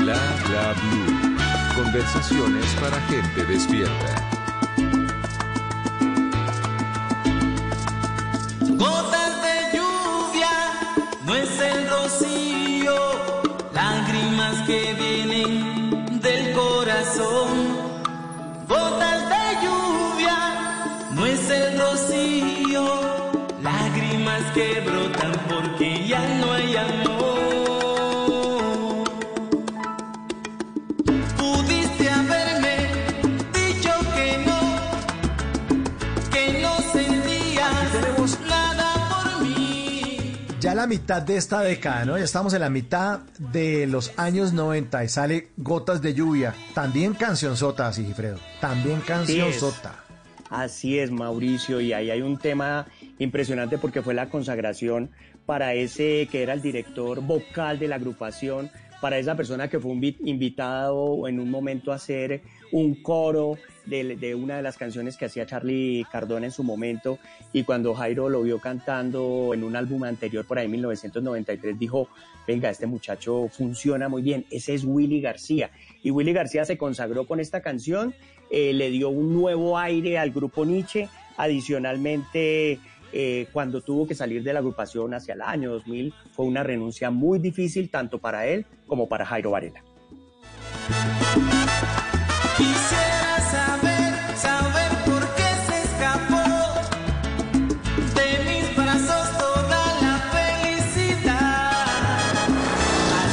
Bla 0.00 0.18
bla 0.48 0.74
blue. 0.74 1.36
Conversaciones 1.76 2.66
para 2.80 3.00
gente 3.02 3.44
despierta. 3.44 4.28
Gotas 8.60 9.42
de 9.42 9.78
lluvia, 9.78 10.50
no 11.26 11.34
es 11.36 11.60
el 11.60 11.88
rocío, 11.90 12.94
lágrimas 13.72 14.66
que 14.66 14.94
vienen 14.94 15.39
que 24.54 24.80
brotan 24.80 25.32
porque 25.48 26.06
ya 26.06 26.20
no 26.38 26.52
hay 26.52 26.76
amor. 26.76 27.40
Pudiste 31.36 32.10
haberme 32.10 32.88
dicho 33.52 33.90
que 34.14 34.38
no, 34.46 34.60
que 36.30 36.62
no 36.62 36.76
sentías 36.92 38.40
nada 38.48 38.88
por 39.08 39.46
mí. 39.46 40.36
Ya 40.60 40.74
la 40.74 40.86
mitad 40.86 41.22
de 41.22 41.36
esta 41.36 41.60
década, 41.60 42.04
¿no? 42.04 42.18
Ya 42.18 42.24
estamos 42.24 42.52
en 42.54 42.60
la 42.60 42.70
mitad 42.70 43.20
de 43.38 43.86
los 43.86 44.12
años 44.18 44.52
90 44.52 45.04
y 45.04 45.08
sale 45.08 45.50
Gotas 45.56 46.02
de 46.02 46.14
Lluvia. 46.14 46.54
También 46.74 47.14
canción 47.14 47.56
sota, 47.56 47.92
Sigifredo. 47.92 48.38
También 48.60 49.00
canción 49.00 49.52
sota. 49.52 49.94
Así 50.50 50.98
es, 50.98 51.12
Mauricio, 51.12 51.80
y 51.80 51.92
ahí 51.92 52.10
hay 52.10 52.22
un 52.22 52.36
tema 52.36 52.88
impresionante 53.20 53.78
porque 53.78 54.02
fue 54.02 54.14
la 54.14 54.28
consagración 54.28 55.10
para 55.46 55.74
ese 55.74 56.26
que 56.30 56.42
era 56.42 56.52
el 56.52 56.62
director 56.62 57.20
vocal 57.22 57.78
de 57.78 57.86
la 57.86 57.94
agrupación, 57.96 58.70
para 59.00 59.18
esa 59.18 59.34
persona 59.36 59.68
que 59.68 59.78
fue 59.80 59.92
invi- 59.92 60.16
invitado 60.24 61.26
en 61.28 61.38
un 61.40 61.50
momento 61.50 61.92
a 61.92 61.94
hacer 61.94 62.42
un 62.72 62.96
coro 62.96 63.56
de, 63.86 64.16
de 64.16 64.34
una 64.34 64.56
de 64.56 64.62
las 64.62 64.76
canciones 64.76 65.16
que 65.16 65.24
hacía 65.24 65.46
Charlie 65.46 66.04
Cardona 66.12 66.46
en 66.46 66.52
su 66.52 66.62
momento, 66.62 67.18
y 67.52 67.64
cuando 67.64 67.94
Jairo 67.94 68.28
lo 68.28 68.42
vio 68.42 68.58
cantando 68.60 69.52
en 69.54 69.64
un 69.64 69.74
álbum 69.74 70.04
anterior, 70.04 70.44
por 70.44 70.58
ahí 70.58 70.66
en 70.66 70.72
1993, 70.72 71.78
dijo, 71.78 72.08
venga, 72.46 72.68
este 72.70 72.86
muchacho 72.86 73.48
funciona 73.48 74.08
muy 74.08 74.22
bien, 74.22 74.44
ese 74.50 74.74
es 74.74 74.84
Willy 74.84 75.20
García. 75.20 75.70
Y 76.02 76.10
Willy 76.10 76.32
García 76.32 76.64
se 76.64 76.76
consagró 76.78 77.26
con 77.26 77.40
esta 77.40 77.62
canción, 77.62 78.14
eh, 78.50 78.72
le 78.74 78.90
dio 78.90 79.08
un 79.08 79.32
nuevo 79.32 79.78
aire 79.78 80.18
al 80.18 80.30
grupo 80.30 80.64
Nietzsche, 80.64 81.08
adicionalmente 81.38 82.78
eh, 83.12 83.48
cuando 83.52 83.80
tuvo 83.80 84.06
que 84.06 84.14
salir 84.14 84.42
de 84.42 84.52
la 84.52 84.60
agrupación 84.60 85.14
hacia 85.14 85.34
el 85.34 85.42
año 85.42 85.72
2000, 85.72 86.14
fue 86.32 86.46
una 86.46 86.62
renuncia 86.62 87.10
muy 87.10 87.38
difícil 87.38 87.90
tanto 87.90 88.18
para 88.18 88.46
él 88.46 88.66
como 88.86 89.08
para 89.08 89.26
Jairo 89.26 89.50
Varela. 89.50 89.82
Quisiera 92.56 93.40
saber, 93.50 94.36
saber 94.36 94.90
por 95.04 95.22
qué 95.34 95.50
se 95.66 95.82
escapó 95.82 96.44
de 98.14 98.28
mis 98.44 98.76
brazos 98.76 99.38
toda 99.38 99.80
la 100.02 100.16
felicidad. 100.32 101.82
A 103.16 103.26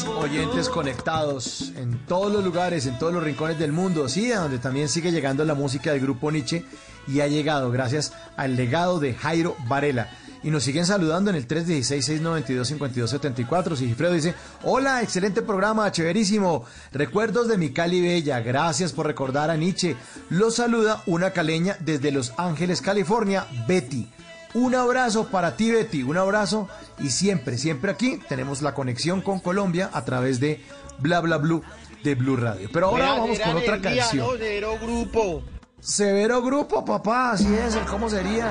toda. 0.00 0.22
Oyentes 0.22 0.68
conectados 0.68 1.72
en 1.76 2.06
todos 2.06 2.32
los 2.32 2.44
lugares, 2.44 2.86
en 2.86 2.98
todos 2.98 3.12
los 3.12 3.22
rincones 3.22 3.58
del 3.58 3.72
mundo, 3.72 4.08
sí, 4.08 4.32
a 4.32 4.40
donde 4.40 4.58
también 4.58 4.88
sigue 4.88 5.10
llegando 5.10 5.44
la 5.44 5.54
música 5.54 5.90
del 5.90 6.00
grupo 6.00 6.30
Nietzsche 6.30 6.64
y 7.08 7.20
ha 7.20 7.26
llegado 7.26 7.70
gracias 7.70 8.14
al 8.36 8.56
legado 8.56 9.00
de 9.00 9.14
Jairo 9.14 9.56
Varela. 9.66 10.10
Y 10.42 10.50
nos 10.50 10.62
siguen 10.62 10.84
saludando 10.86 11.30
en 11.30 11.36
el 11.36 11.48
316-692-5274. 11.48 13.76
Sigifredo 13.76 14.12
dice, 14.12 14.34
hola, 14.62 15.02
excelente 15.02 15.42
programa, 15.42 15.90
chéverísimo. 15.90 16.64
Recuerdos 16.92 17.48
de 17.48 17.58
mi 17.58 17.70
Cali 17.70 18.00
Bella, 18.00 18.38
gracias 18.40 18.92
por 18.92 19.06
recordar 19.06 19.50
a 19.50 19.56
Nietzsche. 19.56 19.96
Los 20.30 20.54
saluda 20.56 21.02
una 21.06 21.32
caleña 21.32 21.76
desde 21.80 22.12
Los 22.12 22.34
Ángeles, 22.36 22.82
California, 22.82 23.48
Betty. 23.66 24.08
Un 24.54 24.76
abrazo 24.76 25.26
para 25.28 25.56
ti, 25.56 25.72
Betty, 25.72 26.04
un 26.04 26.18
abrazo. 26.18 26.68
Y 27.00 27.10
siempre, 27.10 27.58
siempre 27.58 27.90
aquí 27.90 28.20
tenemos 28.28 28.62
la 28.62 28.74
conexión 28.74 29.22
con 29.22 29.40
Colombia 29.40 29.90
a 29.92 30.04
través 30.04 30.38
de 30.38 30.64
Bla 31.00 31.18
Bla 31.20 31.38
Blue 31.38 31.64
de 32.04 32.14
Blue 32.14 32.36
Radio. 32.36 32.68
Pero 32.72 32.86
ahora 32.86 33.10
vamos 33.12 33.40
con 33.40 33.56
otra 33.56 33.80
canción. 33.80 34.24
¿no? 34.60 34.78
Grupo. 34.78 35.42
Severo 35.80 36.42
grupo, 36.42 36.84
papá, 36.84 37.32
así 37.32 37.54
es, 37.54 37.76
cómo 37.88 38.10
sería. 38.10 38.50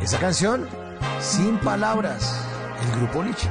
Esa 0.00 0.18
canción, 0.18 0.66
sin 1.20 1.58
palabras, 1.58 2.34
el 2.82 2.98
grupo 2.98 3.22
Nietzsche. 3.22 3.50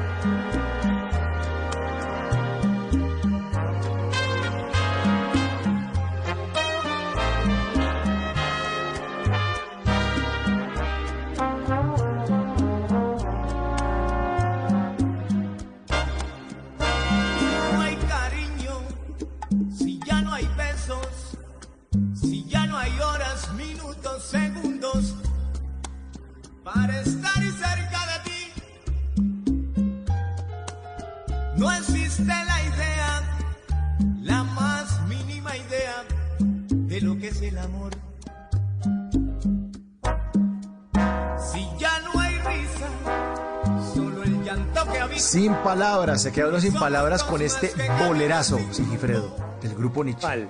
Sin 45.35 45.53
palabras, 45.55 46.21
se 46.23 46.31
queda 46.31 46.47
uno 46.47 46.61
sin 46.61 46.73
palabras 46.75 47.21
con 47.25 47.41
este 47.41 47.69
bolerazo, 48.07 48.57
Sigifredo, 48.71 49.35
del 49.61 49.75
grupo 49.75 50.01
Nietzsche. 50.01 50.21
Tal, 50.25 50.47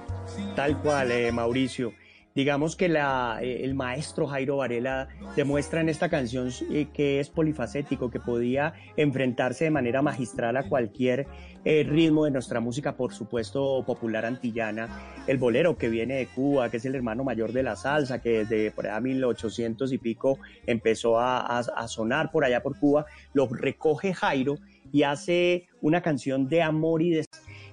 tal 0.56 0.80
cual, 0.80 1.10
eh, 1.10 1.32
Mauricio. 1.32 1.92
Digamos 2.36 2.76
que 2.76 2.88
la, 2.88 3.40
eh, 3.42 3.64
el 3.64 3.74
maestro 3.74 4.28
Jairo 4.28 4.58
Varela 4.58 5.08
demuestra 5.36 5.82
en 5.82 5.90
esta 5.90 6.08
canción 6.10 6.52
eh, 6.70 6.86
que 6.94 7.20
es 7.20 7.30
polifacético, 7.32 8.12
que 8.12 8.20
podía 8.20 8.74
enfrentarse 8.96 9.64
de 9.64 9.72
manera 9.72 10.04
magistral 10.04 10.56
a 10.58 10.70
cualquier 10.70 11.26
eh, 11.64 11.84
ritmo 11.90 12.26
de 12.26 12.32
nuestra 12.32 12.60
música, 12.60 12.96
por 12.96 13.12
supuesto, 13.14 13.84
popular 13.88 14.24
antillana. 14.26 14.88
El 15.26 15.40
bolero 15.40 15.78
que 15.80 15.90
viene 15.90 16.16
de 16.18 16.28
Cuba, 16.28 16.70
que 16.70 16.78
es 16.78 16.86
el 16.86 16.94
hermano 16.94 17.24
mayor 17.24 17.54
de 17.54 17.64
la 17.64 17.76
salsa, 17.76 18.22
que 18.22 18.46
desde 18.46 18.70
por 18.70 18.86
allá 18.86 19.00
1800 19.00 19.92
y 19.94 19.98
pico 19.98 20.38
empezó 20.68 21.18
a, 21.20 21.40
a- 21.40 21.60
a 21.76 21.88
sonar 21.88 22.32
por 22.32 22.44
allá 22.46 22.62
por 22.62 22.78
Cuba, 22.78 23.08
lo 23.34 23.48
recoge 23.48 24.14
Jairo 24.14 24.58
y 24.92 25.04
hace 25.04 25.68
una 25.82 26.02
canción 26.02 26.48
de 26.48 26.62
amor 26.62 27.02
y 27.02 27.12
de 27.12 27.26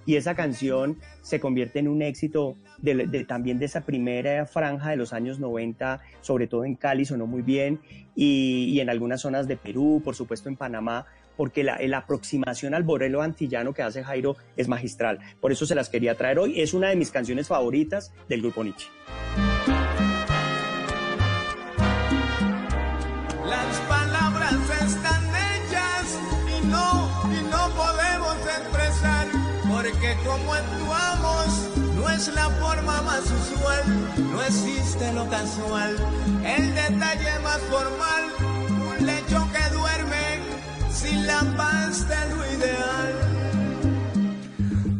y 0.04 0.16
esa 0.16 0.34
canción 0.34 0.98
se 1.20 1.40
convierte 1.40 1.78
en 1.78 1.88
un 1.88 2.02
éxito 2.02 2.56
también 3.28 3.58
de 3.58 3.66
esa 3.66 3.82
primera 3.82 4.46
franja 4.46 4.90
de 4.90 4.96
los 4.96 5.12
años 5.12 5.38
90, 5.38 6.00
sobre 6.20 6.46
todo 6.46 6.64
en 6.64 6.74
Cali 6.74 7.04
sonó 7.04 7.26
muy 7.26 7.42
bien 7.42 7.80
y, 8.16 8.80
en 8.80 8.90
algunas 8.90 9.20
zonas 9.20 9.46
de 9.46 9.56
Perú, 9.56 10.02
por 10.04 10.16
supuesto 10.16 10.48
en 10.48 10.56
Panamá, 10.56 11.06
porque 11.36 11.62
la, 11.62 11.78
la 11.80 11.98
aproximación 11.98 12.74
al 12.74 12.82
borelo 12.82 13.22
antillano 13.22 13.72
que 13.72 13.82
hace 13.82 14.02
Jairo 14.02 14.36
es 14.56 14.68
magistral. 14.68 15.20
Por 15.40 15.52
eso 15.52 15.66
se 15.66 15.74
las 15.74 15.88
quería 15.88 16.16
traer 16.16 16.38
hoy. 16.38 16.60
Es 16.60 16.74
una 16.74 16.88
de 16.88 16.96
mis 16.96 17.10
canciones 17.10 17.48
favoritas 17.48 18.12
del 18.28 18.42
grupo 18.42 18.64
Nietzsche. 18.64 18.88
Las 23.48 23.78
palabras 23.88 24.54
están 24.82 25.24
hechas 25.30 26.18
y 26.48 26.66
no 26.66 27.01
como 30.24 30.54
actuamos 30.54 31.46
no 31.96 32.08
es 32.10 32.28
la 32.34 32.50
forma 32.50 33.02
más 33.02 33.22
usual, 33.22 33.82
no 34.30 34.42
existe 34.42 35.12
lo 35.12 35.28
casual, 35.28 35.96
el 36.44 36.74
detalle 36.74 37.38
más 37.42 37.58
formal, 37.70 38.24
un 38.98 39.06
lecho 39.06 39.48
que 39.52 39.74
duerme 39.74 40.40
sin 40.92 41.26
la 41.26 41.40
paz 41.56 42.08
de 42.08 42.34
lo 42.34 42.58
ideal. 42.58 43.32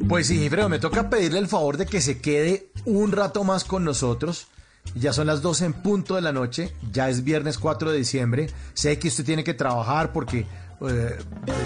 Pues 0.09 0.27
Sigifredo, 0.27 0.69
me 0.69 0.79
toca 0.79 1.09
pedirle 1.09 1.39
el 1.39 1.49
favor 1.49 1.77
de 1.77 1.87
que 1.87 2.01
se 2.01 2.21
quede 2.21 2.71
un 2.85 3.13
rato 3.13 3.45
más 3.45 3.65
con 3.65 3.85
nosotros. 3.85 4.49
Ya 4.95 5.13
son 5.13 5.29
las 5.29 5.43
12 5.43 5.65
en 5.65 5.73
punto 5.73 6.17
de 6.17 6.23
la 6.23 6.33
noche, 6.33 6.75
ya 6.93 7.09
es 7.09 7.25
viernes 7.25 7.57
4 7.57 7.93
de 7.93 7.99
diciembre. 7.99 8.51
Sé 8.75 8.99
que 8.99 9.09
usted 9.09 9.25
tiene 9.25 9.45
que 9.45 9.55
trabajar 9.55 10.13
porque 10.13 10.45
eh, 10.91 11.17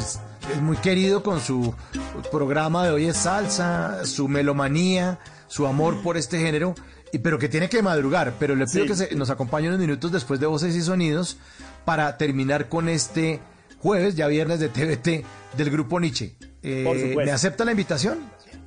es 0.01 0.19
muy 0.63 0.77
querido 0.79 1.23
con 1.23 1.41
su 1.41 1.75
programa 2.31 2.85
de 2.85 2.91
hoy 2.91 3.07
es 3.07 3.17
salsa, 3.17 4.05
su 4.05 4.29
melomanía, 4.29 5.19
su 5.49 5.67
amor 5.67 6.03
por 6.03 6.17
este 6.17 6.39
género, 6.39 6.75
y, 7.13 7.19
pero 7.19 7.39
que 7.39 7.49
tiene 7.49 7.69
que 7.69 7.83
madrugar. 7.83 8.35
Pero 8.39 8.55
le 8.55 8.67
pido 8.67 8.85
Sí. 8.85 8.89
que 8.89 8.95
se- 8.97 9.15
nos 9.15 9.31
acompañe 9.31 9.69
unos 9.69 9.81
minutos 9.81 10.13
después 10.13 10.41
de 10.41 10.47
Voces 10.47 10.75
y 10.75 10.83
Sonidos 10.83 11.39
para 11.85 12.17
terminar 12.19 12.69
con 12.69 12.89
este 12.89 13.41
jueves, 13.79 14.17
ya 14.17 14.27
viernes 14.29 14.61
de 14.61 14.69
TVT 14.69 15.25
del 15.57 15.71
grupo 15.71 16.01
Nietzsche. 16.01 16.35
Eh, 16.63 16.83
Por. 16.85 17.25
¿Me 17.25 17.31
acepta 17.33 17.65
la 17.65 17.71
invitación? 17.73 18.19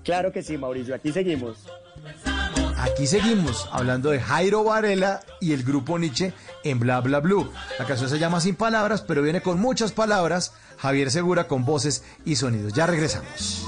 Claro 0.04 0.32
que 0.32 0.42
sí, 0.44 0.58
Mauricio, 0.58 0.96
aquí 0.96 1.12
seguimos. 1.12 1.66
Aquí 2.82 3.08
seguimos 3.08 3.68
hablando 3.74 4.10
de 4.10 4.22
Jairo 4.22 4.64
Varela 4.64 5.20
y 5.42 5.52
el 5.52 5.64
grupo 5.64 6.00
Nietzsche 6.00 6.34
en 6.64 6.80
Bla 6.80 7.02
Bla 7.02 7.20
Blue. 7.20 7.52
La 7.78 7.86
canción 7.86 8.10
se 8.10 8.20
llama 8.20 8.40
Sin 8.40 8.56
Palabras, 8.56 9.02
pero 9.02 9.22
viene 9.22 9.42
con 9.42 9.60
muchas 9.60 9.92
palabras. 9.92 10.54
Javier 10.78 11.12
Segura 11.12 11.48
con 11.48 11.66
voces 11.66 12.04
y 12.24 12.38
sonidos. 12.38 12.72
Ya 12.72 12.88
regresamos. 12.88 13.68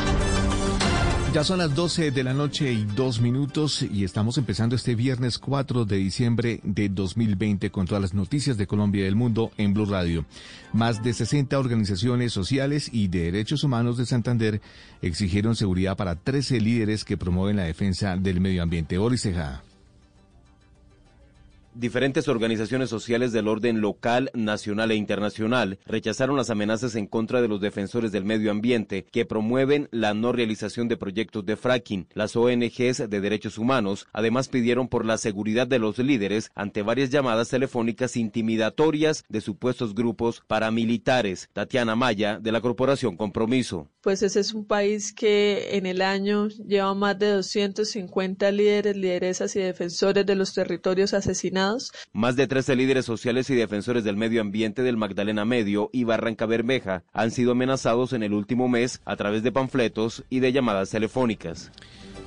Ya 1.33 1.45
son 1.45 1.59
las 1.59 1.73
12 1.73 2.11
de 2.11 2.23
la 2.25 2.33
noche 2.33 2.73
y 2.73 2.83
dos 2.83 3.21
minutos 3.21 3.83
y 3.83 4.03
estamos 4.03 4.37
empezando 4.37 4.75
este 4.75 4.95
viernes 4.95 5.39
4 5.39 5.85
de 5.85 5.95
diciembre 5.95 6.59
de 6.63 6.89
2020 6.89 7.71
con 7.71 7.87
todas 7.87 8.01
las 8.01 8.13
noticias 8.13 8.57
de 8.57 8.67
Colombia 8.67 8.99
y 8.99 9.05
del 9.05 9.15
mundo 9.15 9.49
en 9.55 9.73
Blue 9.73 9.85
Radio. 9.85 10.25
Más 10.73 11.01
de 11.03 11.13
60 11.13 11.57
organizaciones 11.57 12.33
sociales 12.33 12.89
y 12.91 13.07
de 13.07 13.31
derechos 13.31 13.63
humanos 13.63 13.95
de 13.95 14.05
Santander 14.05 14.59
exigieron 15.01 15.55
seguridad 15.55 15.95
para 15.95 16.17
13 16.17 16.59
líderes 16.59 17.05
que 17.05 17.15
promueven 17.15 17.55
la 17.55 17.63
defensa 17.63 18.17
del 18.17 18.41
medio 18.41 18.61
ambiente. 18.61 18.97
Boris. 18.97 19.25
Diferentes 21.73 22.27
organizaciones 22.27 22.89
sociales 22.89 23.31
del 23.31 23.47
orden 23.47 23.79
local, 23.79 24.29
nacional 24.33 24.91
e 24.91 24.95
internacional 24.95 25.79
rechazaron 25.85 26.35
las 26.35 26.49
amenazas 26.49 26.95
en 26.95 27.07
contra 27.07 27.41
de 27.41 27.47
los 27.47 27.61
defensores 27.61 28.11
del 28.11 28.25
medio 28.25 28.51
ambiente 28.51 29.05
que 29.09 29.25
promueven 29.25 29.87
la 29.91 30.13
no 30.13 30.33
realización 30.33 30.89
de 30.89 30.97
proyectos 30.97 31.45
de 31.45 31.55
fracking. 31.55 32.07
Las 32.13 32.35
ONGs 32.35 33.09
de 33.09 33.21
derechos 33.21 33.57
humanos 33.57 34.05
además 34.11 34.49
pidieron 34.49 34.89
por 34.89 35.05
la 35.05 35.17
seguridad 35.17 35.65
de 35.65 35.79
los 35.79 35.97
líderes 35.97 36.51
ante 36.55 36.81
varias 36.81 37.09
llamadas 37.09 37.47
telefónicas 37.47 38.17
intimidatorias 38.17 39.23
de 39.29 39.39
supuestos 39.39 39.95
grupos 39.95 40.43
paramilitares. 40.47 41.47
Tatiana 41.53 41.95
Maya, 41.95 42.37
de 42.37 42.51
la 42.51 42.59
Corporación 42.59 43.15
Compromiso. 43.15 43.87
Pues 44.01 44.23
ese 44.23 44.41
es 44.41 44.53
un 44.53 44.65
país 44.65 45.13
que 45.13 45.77
en 45.77 45.85
el 45.85 46.01
año 46.01 46.49
lleva 46.49 46.93
más 46.95 47.17
de 47.17 47.29
250 47.29 48.51
líderes, 48.51 48.97
lideresas 48.97 49.55
y 49.55 49.59
defensores 49.59 50.25
de 50.25 50.35
los 50.35 50.53
territorios 50.53 51.13
asesinados. 51.13 51.60
Más 52.13 52.35
de 52.35 52.47
13 52.47 52.75
líderes 52.75 53.05
sociales 53.05 53.49
y 53.49 53.55
defensores 53.55 54.03
del 54.03 54.17
medio 54.17 54.41
ambiente 54.41 54.83
del 54.83 54.97
Magdalena 54.97 55.45
Medio 55.45 55.89
y 55.93 56.03
Barranca 56.03 56.45
Bermeja 56.45 57.03
han 57.13 57.31
sido 57.31 57.51
amenazados 57.51 58.13
en 58.13 58.23
el 58.23 58.33
último 58.33 58.67
mes 58.67 59.01
a 59.05 59.15
través 59.15 59.43
de 59.43 59.51
panfletos 59.51 60.23
y 60.29 60.39
de 60.39 60.51
llamadas 60.51 60.89
telefónicas. 60.89 61.71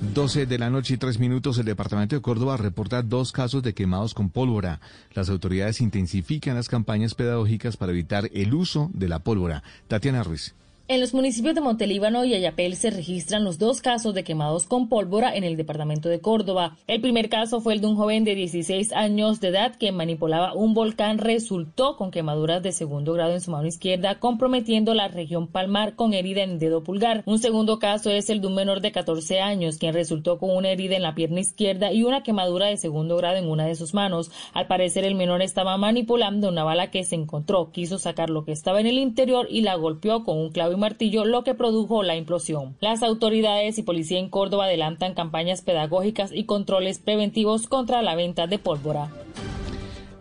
12 0.01 0.47
de 0.47 0.59
la 0.59 0.71
noche 0.71 0.95
y 0.95 0.97
tres 0.97 1.19
minutos, 1.19 1.59
el 1.59 1.65
departamento 1.65 2.17
de 2.17 2.23
Córdoba 2.23 2.57
reporta 2.57 3.03
dos 3.03 3.33
casos 3.33 3.63
de 3.63 3.75
quemados 3.75 4.13
con 4.13 4.29
pólvora. 4.29 4.81
Las 5.13 5.31
autoridades 5.31 5.81
intensifican 5.81 6.57
las 6.57 6.69
campañas 6.69 7.15
pedagógicas 7.15 7.77
para 7.77 7.93
evitar 7.93 8.29
el 8.33 8.55
uso 8.55 8.91
de 8.93 9.09
la 9.09 9.21
pólvora. 9.21 9.63
Tatiana 9.89 10.23
Ruiz. 10.23 10.55
En 10.87 11.01
los 11.01 11.15
municipios 11.15 11.55
de 11.55 11.63
Montelíbano 11.63 12.27
y 12.27 12.35
Ayapel 12.35 12.77
se 12.77 12.91
registran 12.91 13.43
los 13.43 13.59
dos 13.59 13.81
casos 13.81 14.13
de 14.13 14.23
quemados 14.23 14.67
con 14.67 14.91
pólvora 14.91 15.35
en 15.35 15.43
el 15.43 15.57
departamento 15.57 16.11
de 16.11 16.21
Córdoba. 16.21 16.77
El 16.87 17.01
primer 17.01 17.31
caso 17.31 17.63
fue 17.63 17.73
el 17.73 17.81
de 17.81 17.87
un 17.87 17.97
joven 17.97 18.25
de 18.25 18.35
16 18.35 18.93
años 18.93 19.41
de 19.41 19.49
edad 19.49 19.77
que 19.77 19.93
manipulaba 19.93 20.53
un 20.53 20.75
volcán, 20.75 21.17
resultó 21.17 21.97
con 21.97 22.11
quemaduras 22.11 22.63
de 22.63 22.73
segundo 22.73 23.15
grado 23.15 23.33
en 23.33 23.41
su 23.41 23.51
mano 23.51 23.67
izquierda, 23.67 24.19
comprometiendo 24.19 24.93
la 24.93 25.09
región 25.09 25.47
palmar 25.47 25.95
con 25.95 26.13
herida 26.13 26.43
en 26.43 26.59
dedo 26.59 26.85
pulgar. 26.85 27.23
Un 27.25 27.39
segundo 27.39 27.79
caso 27.79 28.11
es 28.11 28.29
el 28.29 28.43
de 28.43 28.49
un 28.49 28.55
menor 28.55 28.83
de 28.83 28.93
14 28.93 29.41
años, 29.41 29.79
quien 29.79 29.95
resultó 29.95 30.39
con 30.39 30.55
una 30.55 30.69
herida 30.69 30.97
en 30.97 31.03
la 31.03 31.15
pierna 31.15 31.41
izquierda 31.41 31.95
y 31.95 32.03
una 32.03 32.23
quemadura 32.23 32.67
de 32.67 32.77
segundo 32.77 33.17
grado 33.17 33.39
en 33.39 33.49
una 33.49 33.65
de 33.65 33.75
sus 33.75 33.95
manos. 33.95 34.31
Al 34.53 34.67
parecer 34.67 35.07
el 35.07 35.15
menor 35.15 35.41
estaba 35.41 35.79
manipulando 35.79 36.51
una 36.51 36.63
bala 36.63 36.91
que 36.91 37.05
se 37.05 37.15
encontró, 37.15 37.73
quiso 37.73 37.99
sacar 37.99 38.29
lo 38.29 38.45
que 38.45 38.53
estaba 38.53 38.81
en 38.81 38.87
el 38.87 38.99
interior 38.99 39.47
y 39.49 39.63
la 39.63 39.77
golpeó 39.77 40.25
con 40.25 40.37
un 40.37 40.51
clavo 40.51 40.74
y 40.75 40.81
martillo, 40.81 41.25
lo 41.25 41.45
que 41.45 41.55
produjo 41.55 42.03
la 42.03 42.17
implosión. 42.17 42.77
Las 42.81 43.03
autoridades 43.03 43.79
y 43.79 43.83
policía 43.83 44.19
en 44.19 44.29
Córdoba 44.29 44.67
adelantan 44.67 45.15
campañas 45.15 45.63
pedagógicas 45.63 46.31
y 46.33 46.45
controles 46.45 46.99
preventivos 46.99 47.67
contra 47.67 48.03
la 48.03 48.15
venta 48.15 48.47
de 48.47 48.59
pólvora. 48.59 49.11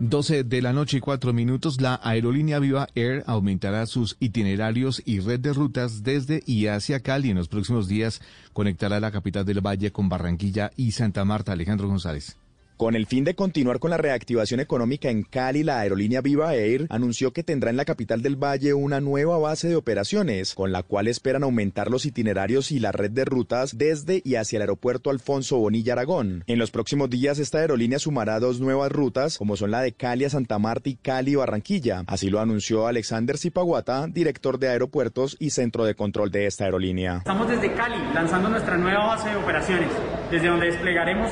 12 0.00 0.44
de 0.44 0.62
la 0.62 0.72
noche 0.72 0.98
y 0.98 1.00
4 1.00 1.32
minutos, 1.32 1.80
la 1.80 2.00
aerolínea 2.02 2.58
Viva 2.58 2.88
Air 2.94 3.22
aumentará 3.26 3.86
sus 3.86 4.16
itinerarios 4.20 5.02
y 5.04 5.20
red 5.20 5.40
de 5.40 5.52
rutas 5.52 6.02
desde 6.02 6.42
y 6.46 6.66
hacia 6.66 7.00
Cali. 7.00 7.30
En 7.30 7.36
los 7.36 7.48
próximos 7.48 7.88
días 7.88 8.20
conectará 8.52 9.00
la 9.00 9.12
capital 9.12 9.44
del 9.44 9.64
Valle 9.64 9.92
con 9.92 10.08
Barranquilla 10.08 10.70
y 10.76 10.92
Santa 10.92 11.24
Marta. 11.24 11.52
Alejandro 11.52 11.88
González. 11.88 12.36
Con 12.76 12.96
el 12.96 13.06
fin 13.06 13.22
de 13.22 13.36
continuar 13.36 13.78
con 13.78 13.92
la 13.92 13.98
reactivación 13.98 14.58
económica 14.58 15.08
en 15.08 15.22
Cali, 15.22 15.62
la 15.62 15.78
aerolínea 15.78 16.20
Viva 16.20 16.56
Air 16.56 16.88
anunció 16.90 17.32
que 17.32 17.44
tendrá 17.44 17.70
en 17.70 17.76
la 17.76 17.84
capital 17.84 18.20
del 18.20 18.34
Valle 18.34 18.74
una 18.74 19.00
nueva 19.00 19.38
base 19.38 19.68
de 19.68 19.76
operaciones, 19.76 20.56
con 20.56 20.72
la 20.72 20.82
cual 20.82 21.06
esperan 21.06 21.44
aumentar 21.44 21.88
los 21.88 22.04
itinerarios 22.04 22.72
y 22.72 22.80
la 22.80 22.90
red 22.90 23.12
de 23.12 23.24
rutas 23.24 23.78
desde 23.78 24.22
y 24.24 24.34
hacia 24.34 24.56
el 24.56 24.62
aeropuerto 24.62 25.10
Alfonso 25.10 25.58
Bonilla 25.58 25.92
Aragón. 25.92 26.42
En 26.48 26.58
los 26.58 26.72
próximos 26.72 27.08
días, 27.10 27.38
esta 27.38 27.58
aerolínea 27.58 28.00
sumará 28.00 28.40
dos 28.40 28.58
nuevas 28.58 28.90
rutas, 28.90 29.38
como 29.38 29.56
son 29.56 29.70
la 29.70 29.80
de 29.80 29.92
Cali 29.92 30.24
a 30.24 30.30
Santa 30.30 30.58
Marta 30.58 30.88
y 30.88 30.96
Cali 30.96 31.36
Barranquilla. 31.36 32.02
Así 32.08 32.28
lo 32.28 32.40
anunció 32.40 32.88
Alexander 32.88 33.38
Zipaguata, 33.38 34.08
director 34.08 34.58
de 34.58 34.70
aeropuertos 34.70 35.36
y 35.38 35.50
centro 35.50 35.84
de 35.84 35.94
control 35.94 36.32
de 36.32 36.46
esta 36.46 36.64
aerolínea. 36.64 37.18
Estamos 37.18 37.48
desde 37.48 37.72
Cali 37.72 38.02
lanzando 38.12 38.48
nuestra 38.48 38.76
nueva 38.76 39.06
base 39.06 39.28
de 39.28 39.36
operaciones, 39.36 39.90
desde 40.28 40.48
donde 40.48 40.66
desplegaremos 40.66 41.30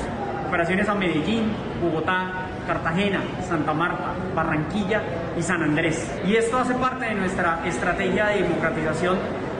operaciones 0.53 0.87
a 0.87 0.93
Medellín, 0.93 1.51
Bogotá, 1.81 2.45
Cartagena, 2.67 3.21
Santa 3.49 3.73
Marta, 3.73 4.13
Barranquilla 4.35 5.01
y 5.35 5.41
San 5.41 5.63
Andrés. 5.63 6.07
Y 6.27 6.35
esto 6.35 6.59
hace 6.59 6.75
parte 6.75 7.05
de 7.05 7.15
nuestra 7.15 7.61
estrategia 7.65 8.27
de 8.27 8.43
democratización 8.43 9.17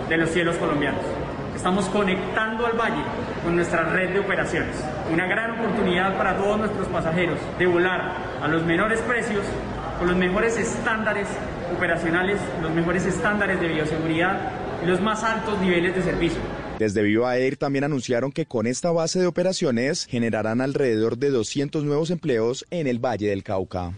de 0.07 0.17
los 0.17 0.29
cielos 0.29 0.55
colombianos. 0.57 1.01
Estamos 1.55 1.85
conectando 1.85 2.67
al 2.67 2.73
valle 2.73 3.01
con 3.43 3.55
nuestra 3.55 3.85
red 3.85 4.13
de 4.13 4.19
operaciones. 4.19 4.85
Una 5.11 5.25
gran 5.25 5.59
oportunidad 5.59 6.15
para 6.15 6.37
todos 6.37 6.59
nuestros 6.59 6.87
pasajeros 6.89 7.39
de 7.57 7.65
volar 7.65 8.13
a 8.43 8.47
los 8.47 8.63
menores 8.63 9.01
precios, 9.01 9.47
con 9.97 10.07
los 10.07 10.15
mejores 10.15 10.55
estándares 10.57 11.27
operacionales, 11.75 12.37
los 12.61 12.69
mejores 12.69 13.03
estándares 13.07 13.59
de 13.59 13.67
bioseguridad 13.67 14.37
y 14.83 14.85
los 14.85 15.01
más 15.01 15.23
altos 15.23 15.59
niveles 15.59 15.95
de 15.95 16.03
servicio. 16.03 16.62
Desde 16.79 17.03
Viva 17.03 17.37
Air 17.37 17.57
también 17.57 17.83
anunciaron 17.83 18.31
que 18.31 18.45
con 18.45 18.65
esta 18.65 18.91
base 18.91 19.19
de 19.19 19.27
operaciones 19.27 20.05
generarán 20.05 20.59
alrededor 20.59 21.17
de 21.17 21.29
200 21.29 21.83
nuevos 21.83 22.09
empleos 22.09 22.65
en 22.71 22.87
el 22.87 22.99
Valle 22.99 23.29
del 23.29 23.43
Cauca. 23.43 23.93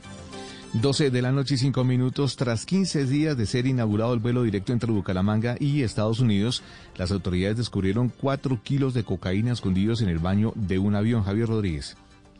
12 0.74 1.10
de 1.10 1.22
la 1.22 1.32
noche 1.32 1.56
y 1.56 1.58
5 1.58 1.86
minutos, 1.86 2.36
tras 2.36 2.66
15 2.66 3.06
días 3.06 3.38
de 3.38 3.46
ser 3.46 3.66
inaugurado 3.66 4.14
el 4.14 4.20
vuelo 4.20 4.44
directo 4.44 4.74
entre 4.74 4.92
Bucaramanga 4.92 5.56
y 5.58 5.84
Estados 5.84 6.20
Unidos, 6.20 6.64
las 6.98 7.12
autoridades 7.12 7.56
descubrieron 7.56 8.12
4 8.20 8.60
kilos 8.62 8.94
de 8.94 9.06
cocaína 9.06 9.54
escondidos 9.54 10.02
en 10.02 10.10
el 10.10 10.20
baño 10.20 10.52
de 10.56 10.78
un 10.78 10.96
avión. 10.96 11.24
Javier 11.24 11.48
Rodríguez. 11.48 11.96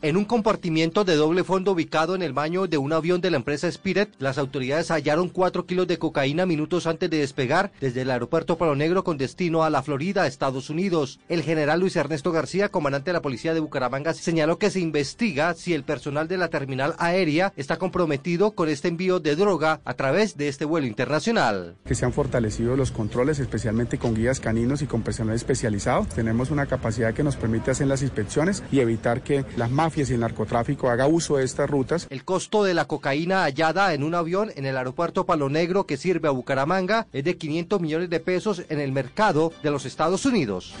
En 0.06 0.16
un 0.16 0.24
compartimiento 0.24 1.02
de 1.02 1.16
doble 1.16 1.42
fondo 1.42 1.72
ubicado 1.72 2.14
en 2.14 2.22
el 2.22 2.32
baño 2.32 2.68
de 2.68 2.78
un 2.78 2.92
avión 2.92 3.20
de 3.20 3.28
la 3.28 3.38
empresa 3.38 3.66
Spirit, 3.66 4.10
las 4.20 4.38
autoridades 4.38 4.92
hallaron 4.92 5.28
4 5.28 5.66
kilos 5.66 5.88
de 5.88 5.98
cocaína 5.98 6.46
minutos 6.46 6.86
antes 6.86 7.10
de 7.10 7.18
despegar 7.18 7.72
desde 7.80 8.02
el 8.02 8.12
aeropuerto 8.12 8.56
Palo 8.56 8.76
Negro 8.76 9.02
con 9.02 9.18
destino 9.18 9.64
a 9.64 9.70
la 9.70 9.82
Florida, 9.82 10.28
Estados 10.28 10.70
Unidos. 10.70 11.18
El 11.28 11.42
general 11.42 11.80
Luis 11.80 11.96
Ernesto 11.96 12.30
García, 12.30 12.68
comandante 12.68 13.10
de 13.10 13.14
la 13.14 13.20
policía 13.20 13.52
de 13.52 13.58
Bucaramanga, 13.58 14.14
señaló 14.14 14.60
que 14.60 14.70
se 14.70 14.78
investiga 14.78 15.54
si 15.54 15.74
el 15.74 15.82
personal 15.82 16.28
de 16.28 16.36
la 16.36 16.50
terminal 16.50 16.94
aérea 16.98 17.52
está 17.56 17.76
comprometido 17.76 18.52
con 18.52 18.68
este 18.68 18.86
envío 18.86 19.18
de 19.18 19.34
droga 19.34 19.80
a 19.84 19.94
través 19.94 20.36
de 20.36 20.46
este 20.46 20.64
vuelo 20.64 20.86
internacional. 20.86 21.74
Que 21.84 21.96
se 21.96 22.04
han 22.04 22.12
fortalecido 22.12 22.76
los 22.76 22.92
controles, 22.92 23.40
especialmente 23.40 23.98
con 23.98 24.14
guías 24.14 24.38
caninos 24.38 24.82
y 24.82 24.86
con 24.86 25.02
personal 25.02 25.34
especializado. 25.34 26.06
Tenemos 26.14 26.52
una 26.52 26.66
capacidad 26.66 27.12
que 27.12 27.24
nos 27.24 27.34
permite 27.34 27.72
hacer 27.72 27.88
las 27.88 28.02
inspecciones 28.02 28.62
y 28.70 28.78
evitar 28.78 29.24
que 29.24 29.44
las 29.56 29.68
mafias 29.72 29.95
y 29.96 30.12
el 30.12 30.20
narcotráfico 30.20 30.90
haga 30.90 31.06
uso 31.06 31.38
de 31.38 31.44
estas 31.44 31.70
rutas. 31.70 32.06
El 32.10 32.22
costo 32.22 32.62
de 32.64 32.74
la 32.74 32.84
cocaína 32.84 33.44
hallada 33.44 33.94
en 33.94 34.02
un 34.02 34.14
avión 34.14 34.52
en 34.54 34.66
el 34.66 34.76
aeropuerto 34.76 35.24
Palo 35.24 35.48
Negro 35.48 35.86
que 35.86 35.96
sirve 35.96 36.28
a 36.28 36.32
Bucaramanga 36.32 37.06
es 37.14 37.24
de 37.24 37.38
500 37.38 37.80
millones 37.80 38.10
de 38.10 38.20
pesos 38.20 38.62
en 38.68 38.78
el 38.78 38.92
mercado 38.92 39.54
de 39.62 39.70
los 39.70 39.86
Estados 39.86 40.26
Unidos. 40.26 40.74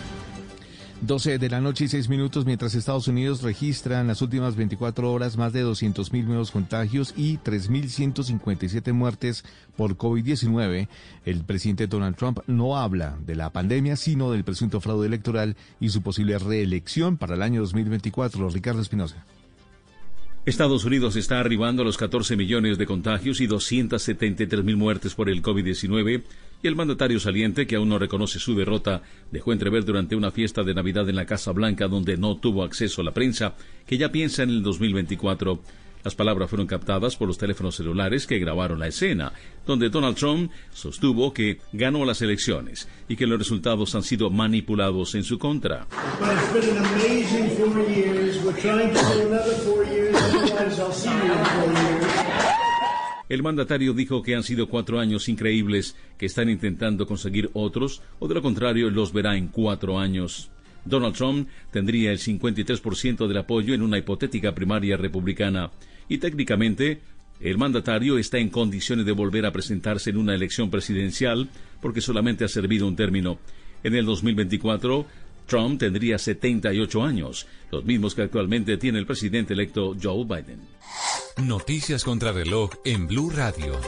12 1.02 1.38
de 1.38 1.50
la 1.50 1.60
noche 1.60 1.84
y 1.84 1.88
6 1.88 2.08
minutos 2.08 2.46
mientras 2.46 2.74
Estados 2.74 3.06
Unidos 3.06 3.42
registra 3.42 4.00
en 4.00 4.06
las 4.06 4.22
últimas 4.22 4.56
24 4.56 5.12
horas 5.12 5.36
más 5.36 5.52
de 5.52 5.64
200.000 5.64 6.24
nuevos 6.24 6.50
contagios 6.50 7.12
y 7.16 7.36
3.157 7.36 8.92
muertes 8.92 9.44
por 9.76 9.96
COVID-19. 9.96 10.88
El 11.26 11.44
presidente 11.44 11.86
Donald 11.86 12.16
Trump 12.16 12.40
no 12.46 12.78
habla 12.78 13.18
de 13.24 13.36
la 13.36 13.50
pandemia, 13.50 13.96
sino 13.96 14.30
del 14.30 14.44
presunto 14.44 14.80
fraude 14.80 15.06
electoral 15.06 15.56
y 15.80 15.90
su 15.90 16.02
posible 16.02 16.38
reelección 16.38 17.18
para 17.18 17.34
el 17.34 17.42
año 17.42 17.60
2024. 17.60 18.48
Ricardo 18.48 18.80
Espinosa. 18.80 19.24
Estados 20.46 20.84
Unidos 20.84 21.16
está 21.16 21.40
arribando 21.40 21.82
a 21.82 21.84
los 21.84 21.98
14 21.98 22.36
millones 22.36 22.78
de 22.78 22.86
contagios 22.86 23.40
y 23.40 23.46
273 23.48 24.64
mil 24.64 24.76
muertes 24.76 25.14
por 25.14 25.28
el 25.28 25.42
COVID-19 25.42 26.22
y 26.62 26.68
el 26.68 26.76
mandatario 26.76 27.20
saliente, 27.20 27.66
que 27.66 27.76
aún 27.76 27.88
no 27.88 27.98
reconoce 27.98 28.38
su 28.38 28.54
derrota, 28.54 29.02
dejó 29.30 29.52
entrever 29.52 29.84
durante 29.84 30.16
una 30.16 30.30
fiesta 30.30 30.62
de 30.62 30.74
Navidad 30.74 31.08
en 31.08 31.16
la 31.16 31.26
Casa 31.26 31.52
Blanca 31.52 31.88
donde 31.88 32.16
no 32.16 32.36
tuvo 32.36 32.64
acceso 32.64 33.00
a 33.00 33.04
la 33.04 33.12
prensa, 33.12 33.54
que 33.86 33.98
ya 33.98 34.10
piensa 34.10 34.42
en 34.42 34.50
el 34.50 34.62
2024. 34.62 35.60
Las 36.06 36.14
palabras 36.14 36.48
fueron 36.48 36.68
captadas 36.68 37.16
por 37.16 37.26
los 37.26 37.36
teléfonos 37.36 37.74
celulares 37.74 38.28
que 38.28 38.38
grabaron 38.38 38.78
la 38.78 38.86
escena, 38.86 39.32
donde 39.66 39.88
Donald 39.88 40.16
Trump 40.16 40.52
sostuvo 40.72 41.34
que 41.34 41.58
ganó 41.72 42.04
las 42.04 42.22
elecciones 42.22 42.88
y 43.08 43.16
que 43.16 43.26
los 43.26 43.38
resultados 43.38 43.92
han 43.96 44.04
sido 44.04 44.30
manipulados 44.30 45.16
en 45.16 45.24
su 45.24 45.36
contra. 45.36 45.88
El 53.28 53.42
mandatario 53.42 53.92
dijo 53.92 54.22
que 54.22 54.36
han 54.36 54.44
sido 54.44 54.68
cuatro 54.68 55.00
años 55.00 55.28
increíbles, 55.28 55.96
que 56.16 56.26
están 56.26 56.48
intentando 56.48 57.06
conseguir 57.06 57.50
otros, 57.54 58.02
o 58.20 58.28
de 58.28 58.34
lo 58.34 58.42
contrario 58.42 58.88
los 58.90 59.12
verá 59.12 59.36
en 59.36 59.48
cuatro 59.48 59.98
años. 59.98 60.50
Donald 60.84 61.16
Trump 61.16 61.48
tendría 61.72 62.12
el 62.12 62.18
53% 62.18 63.26
del 63.26 63.38
apoyo 63.38 63.74
en 63.74 63.82
una 63.82 63.98
hipotética 63.98 64.54
primaria 64.54 64.96
republicana, 64.96 65.72
y 66.08 66.18
técnicamente 66.18 67.00
el 67.40 67.58
mandatario 67.58 68.16
está 68.16 68.38
en 68.38 68.48
condiciones 68.48 69.04
de 69.04 69.12
volver 69.12 69.44
a 69.44 69.52
presentarse 69.52 70.10
en 70.10 70.16
una 70.16 70.34
elección 70.34 70.70
presidencial 70.70 71.48
porque 71.82 72.00
solamente 72.00 72.44
ha 72.44 72.48
servido 72.48 72.86
un 72.86 72.96
término. 72.96 73.38
En 73.82 73.94
el 73.94 74.06
2024, 74.06 75.04
Trump 75.46 75.78
tendría 75.78 76.18
78 76.18 77.02
años, 77.02 77.46
los 77.70 77.84
mismos 77.84 78.14
que 78.14 78.22
actualmente 78.22 78.78
tiene 78.78 78.98
el 78.98 79.06
presidente 79.06 79.52
electo 79.52 79.94
Joe 80.00 80.24
Biden. 80.24 80.60
Noticias 81.42 82.02
contra 82.02 82.32
reloj 82.32 82.70
en 82.86 83.06
Blue 83.06 83.28
Radio. 83.28 83.78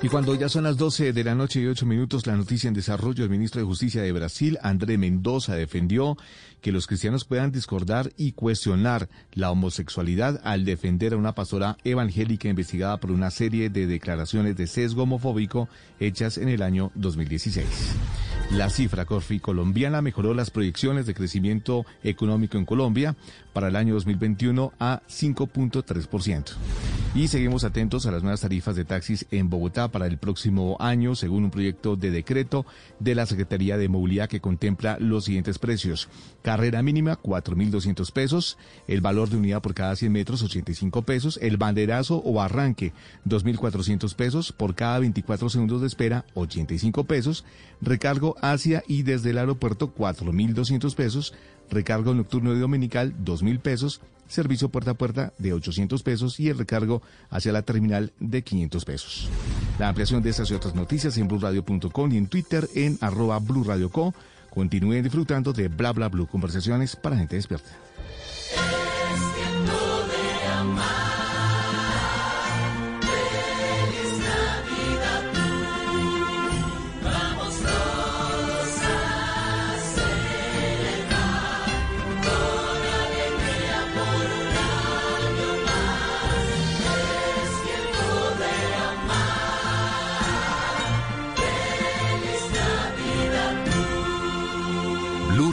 Y 0.00 0.08
cuando 0.08 0.34
ya 0.34 0.48
son 0.48 0.64
las 0.64 0.78
12 0.78 1.12
de 1.12 1.22
la 1.22 1.34
noche 1.34 1.60
y 1.60 1.66
8 1.66 1.84
minutos, 1.84 2.26
la 2.26 2.34
noticia 2.34 2.66
en 2.66 2.72
desarrollo, 2.74 3.22
el 3.24 3.30
ministro 3.30 3.60
de 3.60 3.66
Justicia 3.66 4.00
de 4.00 4.10
Brasil, 4.10 4.58
André 4.62 4.96
Mendoza, 4.96 5.54
defendió 5.54 6.16
que 6.62 6.72
los 6.72 6.86
cristianos 6.86 7.26
puedan 7.26 7.52
discordar 7.52 8.10
y 8.16 8.32
cuestionar 8.32 9.10
la 9.34 9.50
homosexualidad 9.50 10.40
al 10.44 10.64
defender 10.64 11.12
a 11.12 11.18
una 11.18 11.34
pastora 11.34 11.76
evangélica 11.84 12.48
investigada 12.48 12.98
por 12.98 13.10
una 13.10 13.30
serie 13.30 13.68
de 13.68 13.86
declaraciones 13.86 14.56
de 14.56 14.66
sesgo 14.66 15.02
homofóbico 15.02 15.68
hechas 16.00 16.38
en 16.38 16.48
el 16.48 16.62
año 16.62 16.90
2016. 16.94 17.66
La 18.52 18.68
cifra 18.68 19.06
Corfi 19.06 19.40
colombiana 19.40 20.02
mejoró 20.02 20.34
las 20.34 20.50
proyecciones 20.50 21.06
de 21.06 21.14
crecimiento 21.14 21.86
económico 22.02 22.58
en 22.58 22.66
Colombia 22.66 23.16
para 23.52 23.68
el 23.68 23.76
año 23.76 23.94
2021 23.94 24.72
a 24.78 25.02
5.3%. 25.08 26.56
Y 27.14 27.28
seguimos 27.28 27.62
atentos 27.64 28.06
a 28.06 28.10
las 28.10 28.22
nuevas 28.22 28.40
tarifas 28.40 28.74
de 28.74 28.86
taxis 28.86 29.26
en 29.30 29.50
Bogotá 29.50 29.88
para 29.88 30.06
el 30.06 30.16
próximo 30.16 30.78
año, 30.80 31.14
según 31.14 31.44
un 31.44 31.50
proyecto 31.50 31.94
de 31.94 32.10
decreto 32.10 32.64
de 33.00 33.14
la 33.14 33.26
Secretaría 33.26 33.76
de 33.76 33.90
Movilidad 33.90 34.30
que 34.30 34.40
contempla 34.40 34.96
los 34.98 35.26
siguientes 35.26 35.58
precios. 35.58 36.08
Carrera 36.40 36.82
mínima, 36.82 37.20
4.200 37.20 38.10
pesos. 38.12 38.56
El 38.88 39.02
valor 39.02 39.28
de 39.28 39.36
unidad 39.36 39.60
por 39.60 39.74
cada 39.74 39.94
100 39.94 40.10
metros, 40.10 40.42
85 40.42 41.02
pesos. 41.02 41.38
El 41.42 41.58
banderazo 41.58 42.16
o 42.16 42.40
arranque, 42.40 42.94
2.400 43.28 44.14
pesos. 44.14 44.52
Por 44.52 44.74
cada 44.74 44.98
24 45.00 45.50
segundos 45.50 45.82
de 45.82 45.88
espera, 45.88 46.24
85 46.32 47.04
pesos. 47.04 47.44
Recargo 47.82 48.36
hacia 48.40 48.84
y 48.88 49.02
desde 49.02 49.30
el 49.30 49.38
aeropuerto, 49.38 49.94
4.200 49.94 50.94
pesos. 50.94 51.34
Recargo 51.72 52.14
nocturno 52.14 52.54
y 52.54 52.60
dominical, 52.60 53.12
2.000 53.24 53.58
pesos 53.58 54.00
servicio 54.32 54.70
puerta 54.70 54.92
a 54.92 54.94
puerta 54.94 55.32
de 55.38 55.52
800 55.52 56.02
pesos 56.02 56.40
y 56.40 56.48
el 56.48 56.58
recargo 56.58 57.02
hacia 57.30 57.52
la 57.52 57.62
terminal 57.62 58.12
de 58.18 58.42
500 58.42 58.84
pesos. 58.84 59.28
La 59.78 59.88
ampliación 59.88 60.22
de 60.22 60.30
estas 60.30 60.50
y 60.50 60.54
otras 60.54 60.74
noticias 60.74 61.16
en 61.18 61.28
blurradio.com 61.28 62.12
y 62.12 62.16
en 62.16 62.26
Twitter 62.26 62.68
en 62.74 62.98
arroba 63.00 63.38
blurradioco. 63.38 64.14
Continúen 64.50 65.02
disfrutando 65.02 65.52
de 65.52 65.68
Bla 65.68 65.92
Bla 65.92 66.08
Blue, 66.08 66.26
conversaciones 66.26 66.96
para 66.96 67.16
gente 67.16 67.36
despierta. 67.36 67.70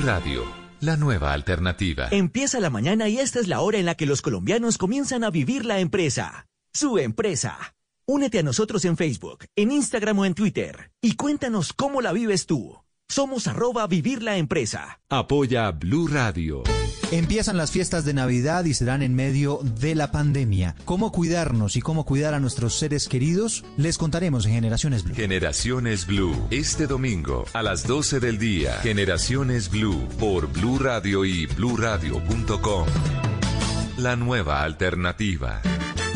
Radio, 0.04 0.46
la 0.80 0.96
nueva 0.96 1.34
alternativa. 1.34 2.08
Empieza 2.12 2.62
la 2.62 2.70
mañana 2.70 3.10
y 3.10 3.20
esta 3.20 3.40
es 3.40 3.50
la 3.50 3.60
hora 3.60 3.80
en 3.80 3.86
la 3.86 3.96
que 3.96 4.06
los 4.06 4.22
colombianos 4.22 4.78
comienzan 4.78 5.26
a 5.26 5.30
vivir 5.30 5.66
la 5.66 5.80
empresa. 5.80 6.48
Su 6.74 6.98
empresa. 6.98 7.76
Únete 8.06 8.40
a 8.40 8.44
nosotros 8.44 8.86
en 8.86 8.96
Facebook, 8.96 9.46
en 9.58 9.72
Instagram 9.72 10.20
o 10.20 10.26
en 10.26 10.36
Twitter 10.36 10.92
y 11.02 11.16
cuéntanos 11.16 11.74
cómo 11.74 12.02
la 12.02 12.14
vives 12.14 12.46
tú. 12.46 12.78
Somos 13.12 13.48
arroba 13.48 13.88
vivir 13.88 14.22
la 14.22 14.38
empresa. 14.38 15.00
Apoya 15.10 15.72
Blue 15.72 16.08
Radio. 16.08 16.62
Empiezan 17.12 17.58
las 17.58 17.72
fiestas 17.72 18.06
de 18.06 18.14
Navidad 18.14 18.66
y 18.66 18.76
serán 18.76 19.02
en 19.02 19.16
medio 19.16 19.62
de 19.64 19.96
la 19.96 20.12
pandemia. 20.12 20.76
¿Cómo 20.86 21.12
cuidarnos 21.12 21.76
y 21.76 21.82
cómo 21.82 22.06
cuidar 22.06 22.36
a 22.36 22.40
nuestros 22.40 22.78
seres 22.78 23.08
queridos? 23.08 23.66
Les 23.78 23.98
contaremos 23.98 24.46
en 24.46 24.52
Generaciones 24.52 25.04
Blue. 25.04 25.16
Generaciones 25.16 26.06
Blue, 26.06 26.36
este 26.52 26.86
domingo 26.86 27.46
a 27.54 27.64
las 27.64 27.88
12 27.88 28.20
del 28.20 28.38
día. 28.38 28.74
Generaciones 28.84 29.72
Blue 29.72 30.08
por 30.20 30.46
Blue 30.46 30.78
Radio 30.78 31.26
y 31.26 31.48
bluradio.com. 31.48 32.86
La 33.98 34.16
nueva 34.18 34.62
alternativa. 34.62 35.64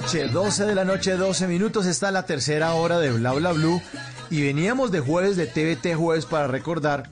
Noche, 0.00 0.28
12 0.28 0.64
de 0.64 0.74
la 0.74 0.84
noche, 0.84 1.16
12 1.16 1.46
minutos. 1.46 1.84
Está 1.84 2.10
la 2.10 2.24
tercera 2.24 2.72
hora 2.72 2.98
de 2.98 3.12
Bla 3.12 3.32
Bla 3.32 3.52
Blue. 3.52 3.82
Y 4.30 4.42
veníamos 4.42 4.90
de 4.90 5.00
jueves 5.00 5.36
de 5.36 5.46
TVT 5.46 5.94
Jueves 5.94 6.24
para 6.24 6.46
recordar. 6.46 7.10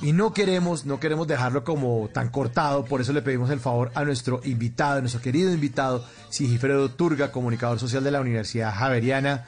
Y 0.00 0.12
no 0.14 0.32
queremos, 0.32 0.86
no 0.86 0.98
queremos 0.98 1.28
dejarlo 1.28 1.62
como 1.62 2.08
tan 2.10 2.30
cortado. 2.30 2.86
Por 2.86 3.02
eso 3.02 3.12
le 3.12 3.20
pedimos 3.20 3.50
el 3.50 3.60
favor 3.60 3.92
a 3.94 4.04
nuestro 4.04 4.40
invitado, 4.44 5.00
nuestro 5.00 5.20
querido 5.20 5.52
invitado, 5.52 6.06
Sigifredo 6.30 6.88
Turga, 6.90 7.30
comunicador 7.30 7.78
social 7.78 8.02
de 8.02 8.10
la 8.10 8.22
Universidad 8.22 8.74
Javeriana. 8.74 9.44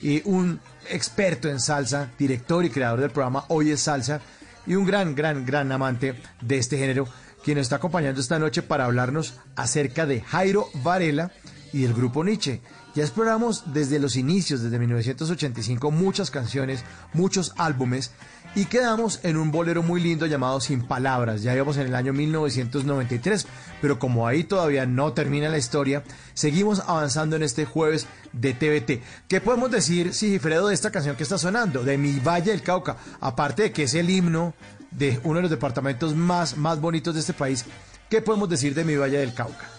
Y 0.00 0.22
un 0.24 0.60
experto 0.88 1.48
en 1.48 1.58
salsa, 1.58 2.10
director 2.16 2.64
y 2.64 2.70
creador 2.70 3.00
del 3.00 3.10
programa 3.10 3.46
Hoy 3.48 3.72
es 3.72 3.80
Salsa. 3.80 4.20
Y 4.64 4.76
un 4.76 4.86
gran, 4.86 5.16
gran, 5.16 5.44
gran 5.44 5.72
amante 5.72 6.14
de 6.40 6.58
este 6.58 6.78
género 6.78 7.08
quien 7.42 7.56
nos 7.56 7.66
está 7.66 7.76
acompañando 7.76 8.20
esta 8.20 8.38
noche 8.38 8.62
para 8.62 8.84
hablarnos 8.84 9.34
acerca 9.56 10.06
de 10.06 10.20
Jairo 10.20 10.68
Varela 10.82 11.32
y 11.72 11.82
del 11.82 11.94
grupo 11.94 12.24
Nietzsche. 12.24 12.60
Ya 12.94 13.04
exploramos 13.04 13.72
desde 13.72 13.98
los 13.98 14.16
inicios, 14.16 14.62
desde 14.62 14.78
1985, 14.78 15.90
muchas 15.90 16.30
canciones, 16.30 16.84
muchos 17.12 17.52
álbumes 17.56 18.12
y 18.54 18.64
quedamos 18.64 19.20
en 19.22 19.36
un 19.36 19.52
bolero 19.52 19.82
muy 19.82 20.00
lindo 20.00 20.26
llamado 20.26 20.60
Sin 20.60 20.82
Palabras. 20.82 21.42
Ya 21.42 21.54
íbamos 21.54 21.76
en 21.76 21.86
el 21.86 21.94
año 21.94 22.12
1993, 22.12 23.46
pero 23.80 23.98
como 23.98 24.26
ahí 24.26 24.44
todavía 24.44 24.86
no 24.86 25.12
termina 25.12 25.48
la 25.48 25.58
historia, 25.58 26.02
seguimos 26.34 26.80
avanzando 26.80 27.36
en 27.36 27.42
este 27.42 27.66
jueves 27.66 28.06
de 28.32 28.54
TVT. 28.54 29.02
¿Qué 29.28 29.40
podemos 29.40 29.70
decir, 29.70 30.14
Sigifredo, 30.14 30.68
de 30.68 30.74
esta 30.74 30.90
canción 30.90 31.16
que 31.16 31.22
está 31.22 31.38
sonando, 31.38 31.84
de 31.84 31.98
Mi 31.98 32.18
Valle 32.18 32.50
del 32.50 32.62
Cauca? 32.62 32.96
Aparte 33.20 33.64
de 33.64 33.72
que 33.72 33.84
es 33.84 33.94
el 33.94 34.10
himno 34.10 34.54
de 34.90 35.20
uno 35.24 35.36
de 35.36 35.42
los 35.42 35.50
departamentos 35.50 36.14
más, 36.16 36.56
más 36.56 36.80
bonitos 36.80 37.14
de 37.14 37.20
este 37.20 37.34
país, 37.34 37.64
¿qué 38.08 38.22
podemos 38.22 38.48
decir 38.48 38.74
de 38.74 38.84
Mi 38.84 38.96
Valle 38.96 39.18
del 39.18 39.34
Cauca? 39.34 39.77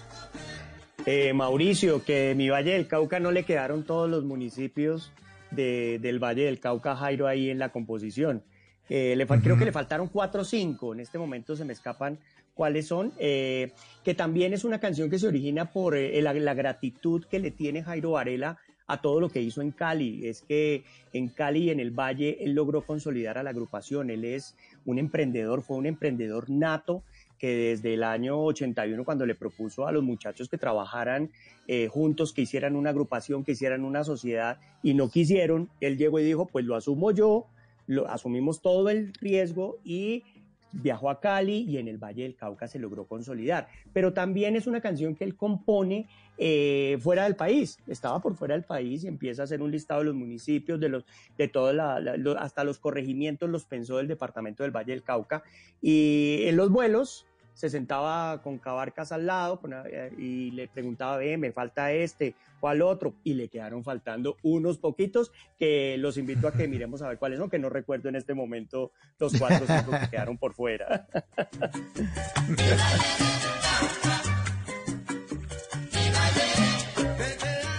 Eh, 1.05 1.33
Mauricio, 1.33 2.03
que 2.03 2.33
mi 2.35 2.49
Valle 2.49 2.73
del 2.73 2.87
Cauca 2.87 3.19
no 3.19 3.31
le 3.31 3.43
quedaron 3.43 3.83
todos 3.83 4.09
los 4.09 4.23
municipios 4.25 5.11
de- 5.51 5.97
del 6.01 6.19
Valle 6.19 6.45
del 6.45 6.59
Cauca 6.59 6.95
Jairo 6.95 7.27
ahí 7.27 7.49
en 7.49 7.57
la 7.57 7.69
composición. 7.69 8.43
Eh, 8.89 9.15
le, 9.15 9.25
Creo 9.25 9.57
que 9.57 9.65
le 9.65 9.71
faltaron 9.71 10.07
cuatro 10.07 10.41
o 10.41 10.45
cinco, 10.45 10.93
en 10.93 10.99
este 10.99 11.17
momento 11.17 11.55
se 11.55 11.63
me 11.63 11.73
escapan 11.73 12.19
cuáles 12.53 12.87
son, 12.87 13.13
eh, 13.19 13.71
que 14.03 14.13
también 14.13 14.53
es 14.53 14.63
una 14.65 14.79
canción 14.79 15.09
que 15.09 15.19
se 15.19 15.27
origina 15.27 15.71
por 15.71 15.95
la, 15.95 16.33
la, 16.33 16.53
gratitud 16.53 17.23
que 17.25 17.39
le 17.39 17.51
tiene 17.51 17.83
Jairo 17.83 18.11
Varela 18.11 18.57
a 18.87 18.99
todo 19.01 19.21
lo 19.21 19.29
que 19.29 19.41
hizo 19.41 19.61
en 19.61 19.71
Cali. 19.71 20.27
Es 20.27 20.41
que 20.41 20.83
en 21.13 21.29
Cali 21.29 21.65
y 21.65 21.69
en 21.69 21.79
el 21.79 21.91
Valle 21.91 22.37
él 22.41 22.53
logró 22.53 22.81
consolidar 22.81 23.37
a 23.37 23.43
la 23.43 23.51
agrupación, 23.51 24.09
él 24.09 24.25
es 24.25 24.55
un 24.85 24.97
emprendedor, 24.97 25.61
fue 25.61 25.77
un 25.77 25.85
emprendedor 25.85 26.49
nato 26.49 27.03
que 27.39 27.55
desde 27.55 27.95
el 27.95 28.03
año 28.03 28.39
81, 28.43 29.03
cuando 29.03 29.25
le 29.25 29.33
propuso 29.33 29.87
a 29.87 29.91
los 29.91 30.03
muchachos 30.03 30.49
que 30.49 30.57
trabajaran 30.57 31.31
eh, 31.67 31.87
juntos, 31.87 32.33
que 32.33 32.41
hicieran 32.41 32.75
una 32.75 32.91
agrupación, 32.91 33.43
que 33.43 33.53
hicieran 33.53 33.83
una 33.83 34.03
sociedad, 34.03 34.59
y 34.83 34.93
no 34.93 35.09
quisieron, 35.09 35.69
él 35.81 35.97
llegó 35.97 36.19
y 36.19 36.23
dijo, 36.23 36.45
pues 36.45 36.65
lo 36.65 36.75
asumo 36.75 37.11
yo, 37.11 37.47
lo, 37.87 38.07
asumimos 38.07 38.61
todo 38.61 38.89
el 38.89 39.13
riesgo 39.13 39.77
y 39.83 40.23
viajó 40.71 41.09
a 41.09 41.19
Cali 41.19 41.65
y 41.67 41.77
en 41.77 41.87
el 41.87 41.97
Valle 41.97 42.23
del 42.23 42.35
Cauca 42.35 42.67
se 42.67 42.79
logró 42.79 43.05
consolidar. 43.05 43.67
Pero 43.93 44.13
también 44.13 44.55
es 44.55 44.67
una 44.67 44.81
canción 44.81 45.15
que 45.15 45.23
él 45.23 45.35
compone 45.35 46.07
eh, 46.37 46.97
fuera 47.01 47.23
del 47.23 47.35
país. 47.35 47.79
Estaba 47.87 48.21
por 48.21 48.35
fuera 48.35 48.53
del 48.53 48.63
país 48.63 49.03
y 49.03 49.07
empieza 49.07 49.41
a 49.41 49.45
hacer 49.45 49.61
un 49.61 49.71
listado 49.71 50.01
de 50.01 50.05
los 50.05 50.15
municipios, 50.15 50.79
de 50.79 50.89
los, 50.89 51.05
de 51.37 51.47
todo 51.47 51.73
la, 51.73 51.99
la, 51.99 52.17
lo, 52.17 52.37
hasta 52.39 52.63
los 52.63 52.79
corregimientos 52.79 53.49
los 53.49 53.65
pensó 53.65 53.97
del 53.97 54.07
departamento 54.07 54.63
del 54.63 54.71
Valle 54.71 54.91
del 54.91 55.03
Cauca. 55.03 55.43
Y 55.81 56.43
en 56.43 56.55
los 56.55 56.69
vuelos 56.69 57.25
se 57.59 57.69
sentaba 57.69 58.41
con 58.41 58.57
Cabarcas 58.57 59.11
al 59.11 59.25
lado 59.25 59.59
eh, 59.91 60.13
y 60.17 60.51
le 60.51 60.69
preguntaba, 60.69 61.17
ve, 61.17 61.37
me 61.37 61.51
falta 61.51 61.91
este, 61.91 62.33
¿cuál 62.61 62.81
otro? 62.81 63.15
Y 63.25 63.33
le 63.33 63.49
quedaron 63.49 63.83
faltando 63.83 64.37
unos 64.43 64.77
poquitos 64.77 65.33
que 65.57 65.97
los 65.97 66.17
invito 66.17 66.47
a 66.47 66.53
que 66.53 66.67
miremos 66.69 67.01
a 67.01 67.09
ver 67.09 67.17
cuáles 67.17 67.37
son, 67.37 67.49
que 67.49 67.59
no 67.59 67.67
recuerdo 67.67 68.07
en 68.07 68.15
este 68.15 68.33
momento 68.33 68.93
los 69.19 69.37
cuatro 69.37 69.65
o 69.65 69.67
cinco 69.67 69.91
que 69.91 70.09
quedaron 70.09 70.37
por 70.37 70.53
fuera. 70.53 71.05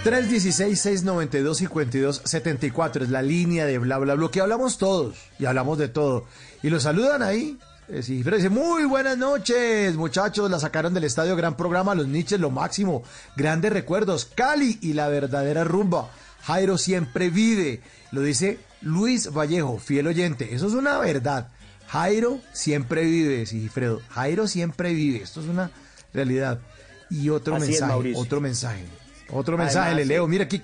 316-692-5274 0.05 3.01
es 3.01 3.09
la 3.09 3.23
línea 3.23 3.65
de 3.65 3.79
bla 3.79 3.97
bla 3.97 4.13
bla 4.13 4.29
que 4.29 4.41
hablamos 4.41 4.77
todos 4.77 5.17
y 5.39 5.45
hablamos 5.45 5.79
de 5.79 5.87
todo. 5.87 6.27
Y 6.61 6.69
lo 6.69 6.79
saludan 6.79 7.23
ahí. 7.23 7.57
Eh, 7.91 8.03
sí, 8.03 8.21
pero 8.23 8.37
dice, 8.37 8.49
muy 8.49 8.85
buenas 8.85 9.17
noches, 9.17 9.95
muchachos. 9.95 10.49
La 10.49 10.59
sacaron 10.59 10.93
del 10.93 11.03
estadio, 11.03 11.35
gran 11.35 11.57
programa, 11.57 11.93
los 11.93 12.07
niches, 12.07 12.39
lo 12.39 12.49
máximo. 12.49 13.03
Grandes 13.35 13.73
recuerdos, 13.73 14.23
Cali 14.33 14.79
y 14.81 14.93
la 14.93 15.09
verdadera 15.09 15.65
rumba. 15.65 16.09
Jairo 16.43 16.77
siempre 16.77 17.29
vive. 17.29 17.81
Lo 18.11 18.21
dice 18.21 18.59
Luis 18.81 19.33
Vallejo, 19.33 19.77
fiel 19.77 20.07
oyente. 20.07 20.55
Eso 20.55 20.67
es 20.67 20.73
una 20.73 20.99
verdad. 20.99 21.49
Jairo 21.87 22.39
siempre 22.53 23.03
vive, 23.03 23.45
Sigifredo. 23.45 24.01
Jairo 24.09 24.47
siempre 24.47 24.93
vive. 24.93 25.21
Esto 25.23 25.41
es 25.41 25.47
una 25.47 25.69
realidad. 26.13 26.61
Y 27.09 27.27
otro 27.27 27.57
Así 27.57 27.71
mensaje, 27.71 28.13
otro 28.15 28.39
mensaje. 28.39 28.85
Otro 29.29 29.57
mensaje, 29.57 29.95
le 29.95 30.05
leo. 30.05 30.27
Mira 30.27 30.45
aquí. 30.45 30.61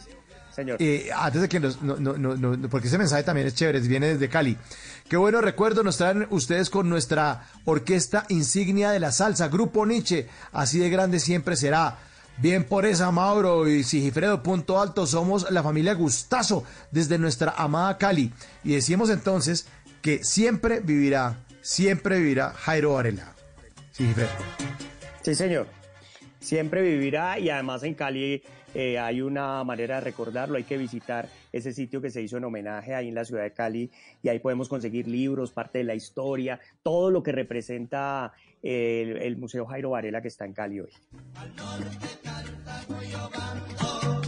Señor. 0.56 0.78
Eh, 0.80 1.10
antes 1.14 1.42
de 1.42 1.50
que 1.50 1.60
nos, 1.60 1.82
no, 1.82 1.98
no, 1.98 2.18
no, 2.18 2.36
no, 2.36 2.70
porque 2.70 2.88
ese 2.88 2.98
mensaje 2.98 3.24
también 3.24 3.48
es 3.48 3.54
chévere, 3.54 3.80
viene 3.82 4.08
desde 4.08 4.30
Cali. 4.30 4.58
Qué 5.10 5.16
bueno 5.16 5.40
recuerdo 5.40 5.84
nos 5.84 5.96
traen 5.96 6.28
ustedes 6.32 6.70
con 6.70 6.90
nuestra 6.90 7.46
orquesta 7.64 8.26
insignia 8.28 8.92
de 8.92 9.00
la 9.00 9.14
salsa, 9.14 9.48
Grupo 9.48 9.86
Nietzsche, 9.86 10.28
así 10.52 10.80
de 10.80 10.90
grande 10.90 11.22
siempre 11.22 11.56
será. 11.56 11.98
Bien 12.40 12.66
por 12.66 12.86
esa, 12.86 13.10
Mauro 13.10 13.70
y 13.70 13.86
Sigifredo 13.86 14.44
Punto 14.44 14.82
Alto, 14.82 15.08
somos 15.08 15.50
la 15.50 15.64
familia 15.64 15.94
Gustazo 15.94 16.66
desde 16.92 17.18
nuestra 17.18 17.54
amada 17.58 17.98
Cali. 17.98 18.34
Y 18.66 18.74
decimos 18.74 19.10
entonces 19.10 19.68
que 20.02 20.26
siempre 20.26 20.82
vivirá, 20.82 21.38
siempre 21.62 22.20
vivirá 22.20 22.52
Jairo 22.52 22.96
Varela. 22.96 23.34
Sigifredo. 23.94 24.30
Sí, 25.22 25.36
señor. 25.36 25.68
Siempre 26.42 26.82
vivirá 26.82 27.40
y 27.40 27.50
además 27.50 27.82
en 27.84 27.96
Cali 27.96 28.44
eh, 28.74 29.00
hay 29.00 29.22
una 29.22 29.64
manera 29.64 29.96
de 29.96 30.02
recordarlo, 30.02 30.58
hay 30.58 30.64
que 30.64 30.78
visitar 30.78 31.30
ese 31.52 31.74
sitio 31.74 32.02
que 32.02 32.12
se 32.12 32.22
hizo 32.22 32.38
en 32.38 32.44
homenaje 32.44 32.94
ahí 32.94 33.08
en 33.10 33.16
la 33.16 33.26
ciudad 33.26 33.44
de 33.44 33.52
Cali 33.52 33.92
y 34.22 34.30
ahí 34.30 34.40
podemos 34.40 34.70
conseguir 34.70 35.08
libros, 35.08 35.52
parte 35.52 35.80
de 35.80 35.84
la 35.84 35.96
historia, 35.96 36.60
todo 36.84 37.10
lo 37.12 37.24
que 37.24 37.32
representa 37.32 38.34
eh, 38.62 39.04
el, 39.04 39.18
el 39.18 39.38
Museo 39.38 39.66
Jairo 39.66 39.92
Varela 39.92 40.22
que 40.22 40.28
está 40.28 40.46
en 40.46 40.54
Cali 40.54 40.80
hoy. 40.82 40.92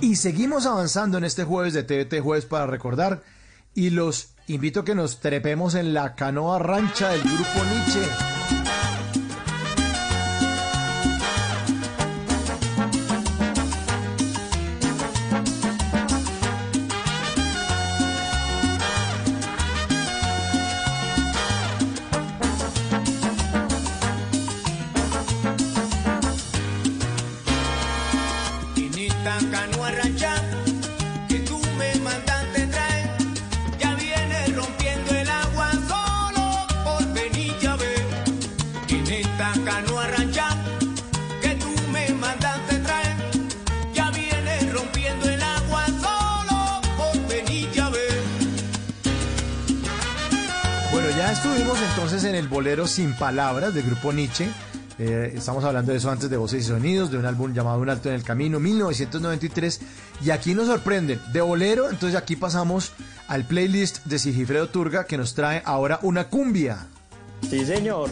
Y 0.01 0.15
seguimos 0.15 0.65
avanzando 0.65 1.17
en 1.17 1.25
este 1.25 1.43
jueves 1.43 1.73
de 1.73 1.83
TVT 1.83 2.21
Jueves 2.21 2.45
para 2.45 2.65
recordar. 2.65 3.21
Y 3.75 3.89
los 3.89 4.35
invito 4.47 4.79
a 4.81 4.85
que 4.85 4.95
nos 4.95 5.19
trepemos 5.19 5.75
en 5.75 5.93
la 5.93 6.15
canoa 6.15 6.57
rancha 6.59 7.09
del 7.09 7.21
grupo 7.21 7.63
Nietzsche. 7.69 8.58
Estuvimos 51.31 51.79
entonces 51.89 52.23
en 52.25 52.35
el 52.35 52.47
bolero 52.47 52.87
Sin 52.87 53.13
Palabras 53.13 53.73
del 53.73 53.83
grupo 53.83 54.11
Nietzsche. 54.11 54.51
Eh, 54.99 55.31
estamos 55.33 55.63
hablando 55.63 55.93
de 55.93 55.97
eso 55.97 56.11
antes 56.11 56.29
de 56.29 56.35
Voces 56.35 56.65
y 56.65 56.67
Sonidos, 56.67 57.09
de 57.09 57.17
un 57.17 57.25
álbum 57.25 57.53
llamado 57.53 57.79
Un 57.79 57.89
Alto 57.89 58.09
en 58.09 58.15
el 58.15 58.23
Camino, 58.23 58.59
1993. 58.59 59.81
Y 60.25 60.31
aquí 60.31 60.53
nos 60.53 60.67
sorprenden, 60.67 61.21
de 61.31 61.39
bolero, 61.39 61.89
entonces 61.89 62.19
aquí 62.19 62.35
pasamos 62.35 62.91
al 63.29 63.45
playlist 63.45 64.05
de 64.05 64.19
Sigifredo 64.19 64.67
Turga 64.67 65.05
que 65.05 65.17
nos 65.17 65.35
trae 65.35 65.61
ahora 65.63 65.99
una 66.03 66.27
cumbia. 66.27 66.87
Sí, 67.49 67.65
señor. 67.65 68.09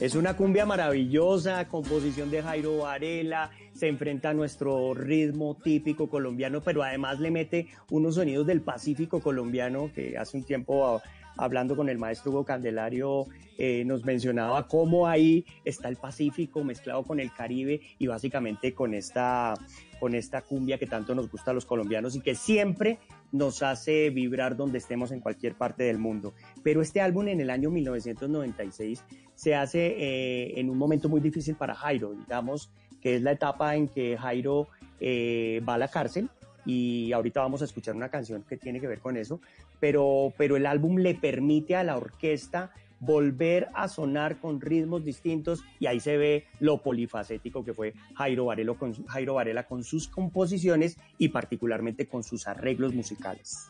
Es 0.00 0.14
una 0.14 0.34
cumbia 0.34 0.64
maravillosa, 0.64 1.68
composición 1.68 2.30
de 2.30 2.42
Jairo 2.42 2.78
Varela, 2.78 3.50
se 3.74 3.88
enfrenta 3.88 4.30
a 4.30 4.34
nuestro 4.34 4.94
ritmo 4.94 5.56
típico 5.62 6.08
colombiano, 6.08 6.62
pero 6.62 6.82
además 6.82 7.20
le 7.20 7.30
mete 7.30 7.68
unos 7.90 8.14
sonidos 8.14 8.46
del 8.46 8.62
Pacífico 8.62 9.20
colombiano 9.20 9.90
que 9.94 10.16
hace 10.16 10.36
un 10.36 10.44
tiempo 10.44 11.00
hablando 11.36 11.76
con 11.76 11.88
el 11.88 11.98
maestro 11.98 12.32
Hugo 12.32 12.44
Candelario 12.44 13.26
eh, 13.56 13.84
nos 13.84 14.04
mencionaba 14.04 14.66
cómo 14.66 15.06
ahí 15.06 15.44
está 15.64 15.88
el 15.88 15.96
Pacífico 15.96 16.64
mezclado 16.64 17.04
con 17.04 17.20
el 17.20 17.32
Caribe 17.32 17.80
y 17.98 18.06
básicamente 18.06 18.74
con 18.74 18.94
esta, 18.94 19.54
con 20.00 20.14
esta 20.14 20.42
cumbia 20.42 20.78
que 20.78 20.86
tanto 20.86 21.14
nos 21.14 21.30
gusta 21.30 21.52
a 21.52 21.54
los 21.54 21.64
colombianos 21.64 22.16
y 22.16 22.20
que 22.20 22.34
siempre 22.34 22.98
nos 23.30 23.62
hace 23.62 24.10
vibrar 24.10 24.56
donde 24.56 24.78
estemos 24.78 25.12
en 25.12 25.20
cualquier 25.20 25.54
parte 25.54 25.84
del 25.84 25.98
mundo. 25.98 26.34
Pero 26.62 26.82
este 26.82 27.00
álbum 27.00 27.28
en 27.28 27.40
el 27.40 27.50
año 27.50 27.70
1996 27.70 29.04
se 29.36 29.54
hace 29.54 29.86
eh, 29.98 30.60
en 30.60 30.68
un 30.68 30.78
momento 30.78 31.08
muy 31.08 31.20
difícil 31.20 31.54
para 31.54 31.74
Jairo, 31.74 32.12
digamos 32.12 32.70
que 33.00 33.16
es 33.16 33.22
la 33.22 33.32
etapa 33.32 33.76
en 33.76 33.86
que 33.86 34.16
Jairo 34.16 34.68
eh, 34.98 35.62
va 35.68 35.74
a 35.74 35.78
la 35.78 35.88
cárcel 35.88 36.30
y 36.64 37.12
ahorita 37.12 37.40
vamos 37.40 37.62
a 37.62 37.64
escuchar 37.64 37.94
una 37.94 38.08
canción 38.08 38.42
que 38.42 38.56
tiene 38.56 38.80
que 38.80 38.86
ver 38.86 39.00
con 39.00 39.16
eso, 39.16 39.40
pero, 39.80 40.32
pero 40.36 40.56
el 40.56 40.66
álbum 40.66 40.98
le 40.98 41.14
permite 41.14 41.76
a 41.76 41.84
la 41.84 41.96
orquesta 41.96 42.72
volver 43.00 43.68
a 43.74 43.88
sonar 43.88 44.38
con 44.38 44.60
ritmos 44.60 45.04
distintos 45.04 45.62
y 45.78 45.86
ahí 45.86 46.00
se 46.00 46.16
ve 46.16 46.46
lo 46.60 46.78
polifacético 46.78 47.64
que 47.64 47.74
fue 47.74 47.94
Jairo 48.14 48.46
Varela 48.46 48.74
con, 48.74 48.94
Jairo 49.06 49.34
Varela 49.34 49.64
con 49.64 49.84
sus 49.84 50.08
composiciones 50.08 50.98
y 51.18 51.28
particularmente 51.28 52.06
con 52.06 52.22
sus 52.22 52.46
arreglos 52.46 52.94
musicales. 52.94 53.68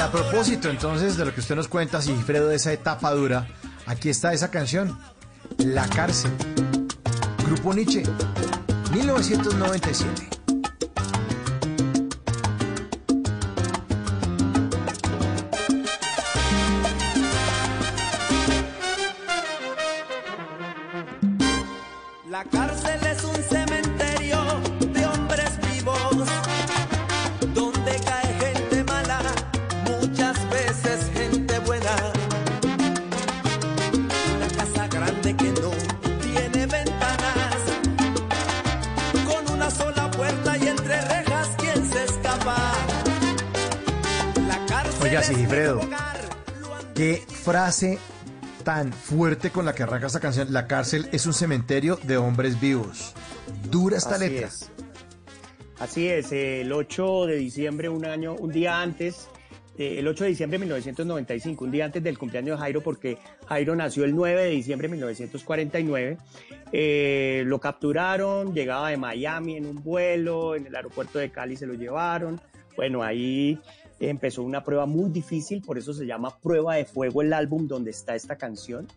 A 0.00 0.10
propósito 0.10 0.70
entonces 0.70 1.16
de 1.16 1.24
lo 1.24 1.34
que 1.34 1.40
usted 1.40 1.54
nos 1.54 1.68
cuenta, 1.68 2.00
Sigifredo, 2.00 2.48
de 2.48 2.56
esa 2.56 2.72
etapa 2.72 3.10
dura, 3.12 3.46
aquí 3.86 4.08
está 4.08 4.32
esa 4.32 4.50
canción, 4.50 4.98
La 5.58 5.86
cárcel. 5.88 6.30
Grupo 7.44 7.74
Nietzsche, 7.74 8.02
1997. 8.92 10.39
Oiga, 45.20 45.34
Sigifredo, 45.34 45.80
qué 46.94 47.22
frase 47.28 47.98
tan 48.64 48.90
fuerte 48.90 49.50
con 49.50 49.66
la 49.66 49.74
que 49.74 49.82
arranca 49.82 50.06
esta 50.06 50.18
canción. 50.20 50.50
La 50.50 50.66
cárcel 50.66 51.08
es 51.12 51.26
un 51.26 51.34
cementerio 51.34 51.98
de 52.04 52.16
hombres 52.16 52.58
vivos. 52.58 53.12
Dura 53.70 53.98
esta 53.98 54.14
Así 54.14 54.28
letra. 54.30 54.48
es. 54.48 54.70
Así 55.78 56.08
es, 56.08 56.32
el 56.32 56.72
8 56.72 57.26
de 57.26 57.36
diciembre, 57.36 57.90
un 57.90 58.06
año, 58.06 58.34
un 58.34 58.50
día 58.50 58.80
antes, 58.80 59.28
eh, 59.76 59.96
el 59.98 60.08
8 60.08 60.24
de 60.24 60.30
diciembre 60.30 60.58
de 60.58 60.64
1995, 60.64 61.64
un 61.66 61.70
día 61.70 61.84
antes 61.84 62.02
del 62.02 62.16
cumpleaños 62.16 62.56
de 62.58 62.62
Jairo, 62.62 62.80
porque 62.82 63.18
Jairo 63.46 63.76
nació 63.76 64.04
el 64.04 64.14
9 64.16 64.42
de 64.44 64.50
diciembre 64.50 64.88
de 64.88 64.92
1949. 64.92 66.16
eh, 66.72 67.42
lo 67.46 67.58
capturaron, 67.60 68.54
llegaba 68.54 68.88
de 68.88 68.96
Miami 68.96 69.56
en 69.56 69.66
un 69.66 69.82
vuelo, 69.82 70.54
en 70.54 70.66
el 70.66 70.74
aeropuerto 70.74 71.18
de 71.18 71.30
Cali 71.30 71.56
se 71.56 71.66
lo 71.66 71.74
llevaron. 71.74 72.40
Bueno, 72.76 73.02
ahí 73.02 73.58
empezó 74.00 74.42
una 74.42 74.64
prueba 74.64 74.86
muy 74.86 75.10
difícil, 75.10 75.62
por 75.62 75.78
eso 75.78 75.92
se 75.92 76.06
llama 76.06 76.38
Prueba 76.40 76.74
de 76.74 76.84
Fuego 76.84 77.22
el 77.22 77.32
álbum 77.32 77.68
donde 77.68 77.90
está 77.90 78.14
esta 78.14 78.36
canción 78.36 78.88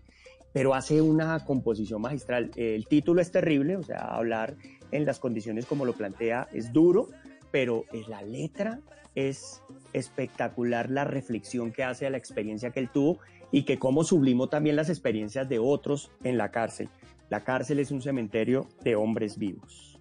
pero 0.53 0.75
hace 0.75 1.01
una 1.01 1.43
composición 1.43 2.01
magistral. 2.01 2.51
El 2.55 2.85
título 2.85 3.21
es 3.21 3.31
terrible, 3.31 3.75
o 3.75 3.83
sea, 3.83 3.97
hablar 3.97 4.55
en 4.91 5.05
las 5.05 5.19
condiciones 5.19 5.65
como 5.65 5.83
lo 5.83 5.93
plantea 5.93 6.47
es 6.53 6.71
duro, 6.71 7.09
pero 7.51 7.85
la 8.07 8.21
letra 8.21 8.79
es 9.15 9.61
espectacular, 9.91 10.89
la 10.89 11.03
reflexión 11.03 11.71
que 11.71 11.83
hace 11.83 12.05
a 12.05 12.09
la 12.11 12.17
experiencia 12.17 12.69
que 12.69 12.79
él 12.79 12.89
tuvo 12.89 13.19
y 13.51 13.63
que 13.63 13.77
cómo 13.77 14.03
sublimó 14.03 14.47
también 14.47 14.75
las 14.75 14.89
experiencias 14.89 15.49
de 15.49 15.59
otros 15.59 16.11
en 16.23 16.37
la 16.37 16.49
cárcel. 16.49 16.89
La 17.29 17.43
cárcel 17.43 17.79
es 17.79 17.91
un 17.91 18.01
cementerio 18.01 18.67
de 18.83 18.95
hombres 18.95 19.37
vivos. 19.37 19.99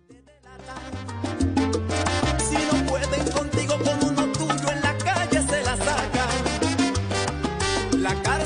La 8.12 8.42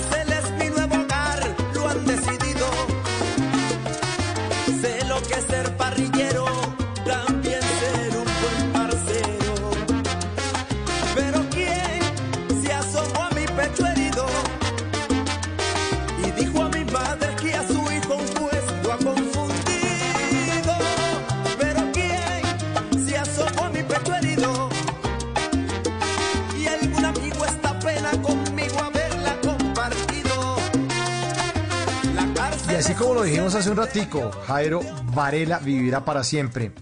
lo 33.16 33.22
dijimos 33.22 33.54
hace 33.54 33.70
un 33.70 33.78
ratico, 33.78 34.30
Jairo 34.46 34.82
Varela 35.14 35.58
vivirá 35.58 36.04
para 36.04 36.22
siempre. 36.22 36.72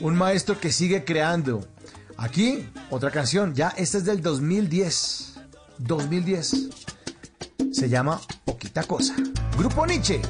Un 0.00 0.14
maestro 0.14 0.60
que 0.60 0.70
sigue 0.70 1.04
creando. 1.04 1.66
Aquí, 2.16 2.68
otra 2.90 3.10
canción. 3.10 3.54
Ya 3.54 3.70
esta 3.70 3.98
es 3.98 4.04
del 4.04 4.22
2010. 4.22 5.34
2010. 5.78 6.68
Se 7.72 7.88
llama 7.88 8.20
Poquita 8.44 8.84
Cosa. 8.84 9.16
Grupo 9.58 9.84
Nietzsche. 9.84 10.20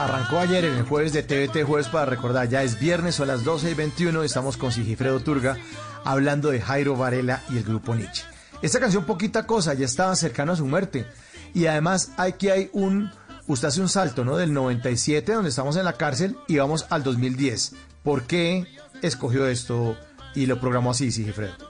Arrancó 0.00 0.38
ayer 0.38 0.64
en 0.64 0.76
el 0.76 0.82
jueves 0.84 1.12
de 1.12 1.22
TVT 1.22 1.62
Jueves 1.62 1.88
para 1.88 2.06
recordar, 2.06 2.48
ya 2.48 2.62
es 2.62 2.80
viernes, 2.80 3.16
son 3.16 3.28
las 3.28 3.44
12 3.44 3.70
y 3.70 3.74
21, 3.74 4.22
estamos 4.22 4.56
con 4.56 4.72
Sigifredo 4.72 5.20
Turga 5.20 5.58
hablando 6.04 6.50
de 6.50 6.62
Jairo 6.62 6.96
Varela 6.96 7.42
y 7.50 7.58
el 7.58 7.64
grupo 7.64 7.94
Nietzsche. 7.94 8.24
Esta 8.62 8.80
canción 8.80 9.04
poquita 9.04 9.46
cosa, 9.46 9.74
ya 9.74 9.84
estaba 9.84 10.16
cercano 10.16 10.52
a 10.52 10.56
su 10.56 10.64
muerte 10.64 11.06
y 11.52 11.66
además 11.66 12.12
aquí 12.16 12.48
hay 12.48 12.70
un, 12.72 13.10
usted 13.46 13.68
hace 13.68 13.82
un 13.82 13.90
salto, 13.90 14.24
¿no? 14.24 14.38
Del 14.38 14.54
97 14.54 15.32
donde 15.32 15.50
estamos 15.50 15.76
en 15.76 15.84
la 15.84 15.92
cárcel 15.92 16.34
y 16.48 16.56
vamos 16.56 16.86
al 16.88 17.02
2010. 17.02 17.74
¿Por 18.02 18.22
qué 18.22 18.66
escogió 19.02 19.46
esto 19.48 19.98
y 20.34 20.46
lo 20.46 20.58
programó 20.60 20.92
así, 20.92 21.12
Sigifredo? 21.12 21.69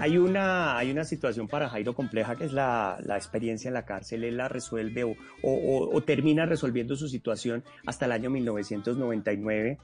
Hay 0.00 0.16
una, 0.18 0.78
hay 0.78 0.90
una 0.90 1.04
situación 1.04 1.46
para 1.46 1.68
Jairo 1.68 1.94
compleja 1.94 2.34
que 2.36 2.44
es 2.46 2.52
la, 2.52 2.98
la 3.04 3.16
experiencia 3.16 3.68
en 3.68 3.74
la 3.74 3.84
cárcel. 3.84 4.24
Él 4.24 4.36
la 4.38 4.48
resuelve 4.48 5.04
o, 5.04 6.02
termina 6.02 6.46
resolviendo 6.46 6.96
su 6.96 7.08
situación 7.08 7.62
hasta 7.86 8.06
el 8.06 8.12
año 8.12 8.30
1999 8.30 9.78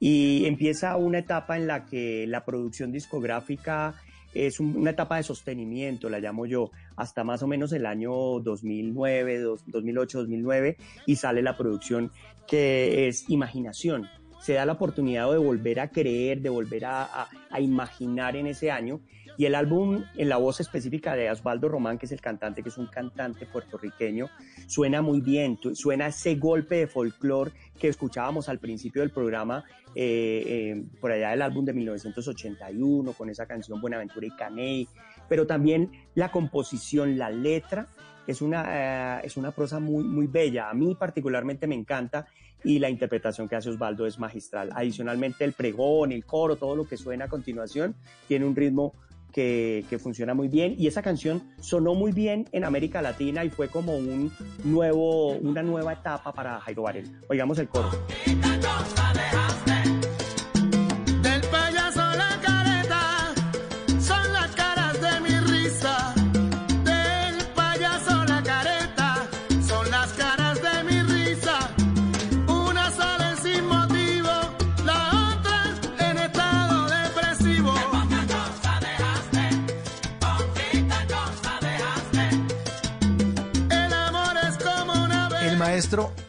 y 0.00 0.44
empieza 0.46 0.96
una 0.96 1.18
etapa 1.18 1.56
en 1.56 1.66
la 1.66 1.86
que 1.86 2.26
la 2.26 2.44
producción 2.44 2.90
discográfica 2.92 3.94
es 4.34 4.60
un- 4.60 4.76
una 4.76 4.90
etapa 4.90 5.16
de 5.16 5.24
sostenimiento, 5.24 6.08
la 6.08 6.20
llamo 6.20 6.46
yo, 6.46 6.70
hasta 6.96 7.24
más 7.24 7.42
o 7.42 7.46
menos 7.48 7.72
el 7.72 7.84
año 7.86 8.12
2009, 8.40 9.38
dos- 9.40 9.64
2008, 9.66 10.18
2009 10.20 10.76
y 11.06 11.16
sale 11.16 11.42
la 11.42 11.56
producción 11.56 12.10
que 12.46 13.08
es 13.08 13.28
Imaginación. 13.28 14.08
Se 14.40 14.54
da 14.54 14.64
la 14.64 14.72
oportunidad 14.72 15.30
de 15.30 15.36
volver 15.38 15.80
a 15.80 15.88
creer, 15.90 16.40
de 16.40 16.48
volver 16.48 16.86
a, 16.86 17.02
a- 17.04 17.28
a 17.50 17.60
imaginar 17.60 18.36
en 18.36 18.46
ese 18.46 18.70
año 18.70 19.00
y 19.40 19.46
el 19.46 19.54
álbum, 19.54 20.04
en 20.18 20.28
la 20.28 20.36
voz 20.36 20.60
específica 20.60 21.16
de 21.16 21.30
Osvaldo 21.30 21.70
Román, 21.70 21.96
que 21.96 22.04
es 22.04 22.12
el 22.12 22.20
cantante, 22.20 22.62
que 22.62 22.68
es 22.68 22.76
un 22.76 22.88
cantante 22.88 23.46
puertorriqueño, 23.46 24.28
suena 24.66 25.00
muy 25.00 25.22
bien, 25.22 25.58
suena 25.72 26.08
ese 26.08 26.34
golpe 26.34 26.74
de 26.74 26.86
folclore 26.86 27.52
que 27.78 27.88
escuchábamos 27.88 28.50
al 28.50 28.58
principio 28.58 29.00
del 29.00 29.10
programa, 29.10 29.64
eh, 29.94 30.42
eh, 30.46 30.84
por 31.00 31.10
allá 31.10 31.30
del 31.30 31.40
álbum 31.40 31.64
de 31.64 31.72
1981, 31.72 33.14
con 33.14 33.30
esa 33.30 33.46
canción 33.46 33.80
Buenaventura 33.80 34.26
y 34.26 34.30
Caney, 34.30 34.88
pero 35.26 35.46
también 35.46 35.90
la 36.14 36.30
composición, 36.30 37.16
la 37.16 37.30
letra, 37.30 37.88
es 38.26 38.42
una, 38.42 38.66
eh, 38.68 39.20
es 39.24 39.38
una 39.38 39.52
prosa 39.52 39.80
muy, 39.80 40.04
muy 40.04 40.26
bella. 40.26 40.68
A 40.68 40.74
mí 40.74 40.94
particularmente 40.94 41.66
me 41.66 41.76
encanta 41.76 42.26
y 42.62 42.78
la 42.78 42.90
interpretación 42.90 43.48
que 43.48 43.56
hace 43.56 43.70
Osvaldo 43.70 44.06
es 44.06 44.18
magistral. 44.18 44.68
Adicionalmente 44.74 45.46
el 45.46 45.54
pregón, 45.54 46.12
el 46.12 46.26
coro, 46.26 46.56
todo 46.56 46.76
lo 46.76 46.86
que 46.86 46.98
suena 46.98 47.24
a 47.24 47.28
continuación 47.28 47.94
tiene 48.28 48.44
un 48.44 48.54
ritmo 48.54 48.92
que, 49.32 49.98
funciona 50.00 50.34
muy 50.34 50.48
bien 50.48 50.74
y 50.78 50.86
esa 50.86 51.02
canción 51.02 51.42
sonó 51.60 51.94
muy 51.94 52.12
bien 52.12 52.48
en 52.52 52.64
América 52.64 53.02
Latina 53.02 53.44
y 53.44 53.50
fue 53.50 53.68
como 53.68 53.96
un 53.96 54.32
nuevo, 54.64 55.32
una 55.34 55.62
nueva 55.62 55.92
etapa 55.92 56.32
para 56.32 56.60
Jairo 56.60 56.82
Varela. 56.82 57.08
Oigamos 57.28 57.58
el 57.58 57.68
coro. 57.68 57.90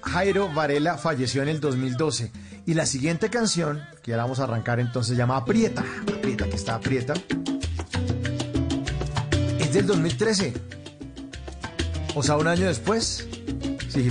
Jairo 0.02 0.52
Varela 0.52 0.98
falleció 0.98 1.44
en 1.44 1.50
el 1.50 1.60
2012 1.60 2.32
y 2.66 2.74
la 2.74 2.88
siguiente 2.88 3.30
canción, 3.30 3.82
que 4.02 4.12
ahora 4.12 4.24
vamos 4.24 4.40
a 4.40 4.46
arrancar 4.46 4.80
entonces, 4.80 5.12
se 5.12 5.18
llama 5.18 5.38
Aprieta. 5.38 5.84
Aprieta, 6.02 6.50
que 6.50 6.56
está 6.56 6.76
aprieta. 6.76 7.14
Es 9.60 9.74
del 9.74 9.86
2013. 9.86 10.54
O 12.16 12.24
sea, 12.24 12.38
un 12.38 12.48
año 12.48 12.66
después. 12.66 13.28
Sí, 13.88 14.10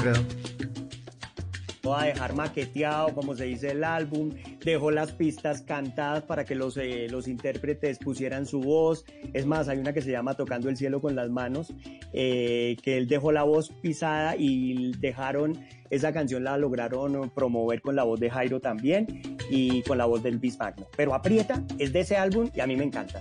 Gilfredo. 1.91 2.01
a 2.01 2.05
dejar 2.05 2.35
maqueteado, 2.35 3.15
como 3.15 3.35
se 3.35 3.45
dice 3.45 3.73
el 3.73 3.85
álbum, 3.85 4.31
dejó 4.65 4.91
las 4.91 5.13
pistas 5.13 5.63
cantadas 5.63 6.23
para 6.23 6.45
que 6.45 6.55
los, 6.55 6.77
eh, 6.77 7.09
los 7.11 7.29
intérpretes 7.29 7.99
pusieran 7.99 8.47
su 8.47 8.61
voz. 8.61 9.05
Es 9.33 9.47
más, 9.47 9.69
hay 9.69 9.79
una 9.79 9.93
que 9.93 10.03
se 10.03 10.11
llama 10.11 10.35
Tocando 10.35 10.69
el 10.69 10.77
cielo 10.77 11.01
con 11.01 11.15
las 11.17 11.31
manos, 11.31 11.73
eh, 12.13 12.77
que 12.83 12.97
él 12.97 13.09
dejó 13.09 13.33
la 13.33 13.43
voz 13.43 13.71
pisada 13.83 14.37
y 14.37 14.93
dejaron, 14.99 15.59
esa 15.91 16.13
canción 16.13 16.45
la 16.45 16.57
lograron 16.57 17.31
promover 17.31 17.81
con 17.81 17.97
la 17.97 18.05
voz 18.05 18.21
de 18.21 18.31
Jairo 18.31 18.61
también 18.61 19.07
y 19.51 19.83
con 19.83 19.99
la 19.99 20.07
voz 20.07 20.23
del 20.23 20.39
Bis 20.39 20.59
Magno. 20.59 20.87
Pero 20.97 21.15
Aprieta 21.15 21.63
es 21.79 21.93
de 21.93 22.01
ese 22.01 22.17
álbum 22.17 22.51
y 22.55 22.61
a 22.61 22.67
mí 22.67 22.77
me 22.77 22.85
encanta. 22.85 23.21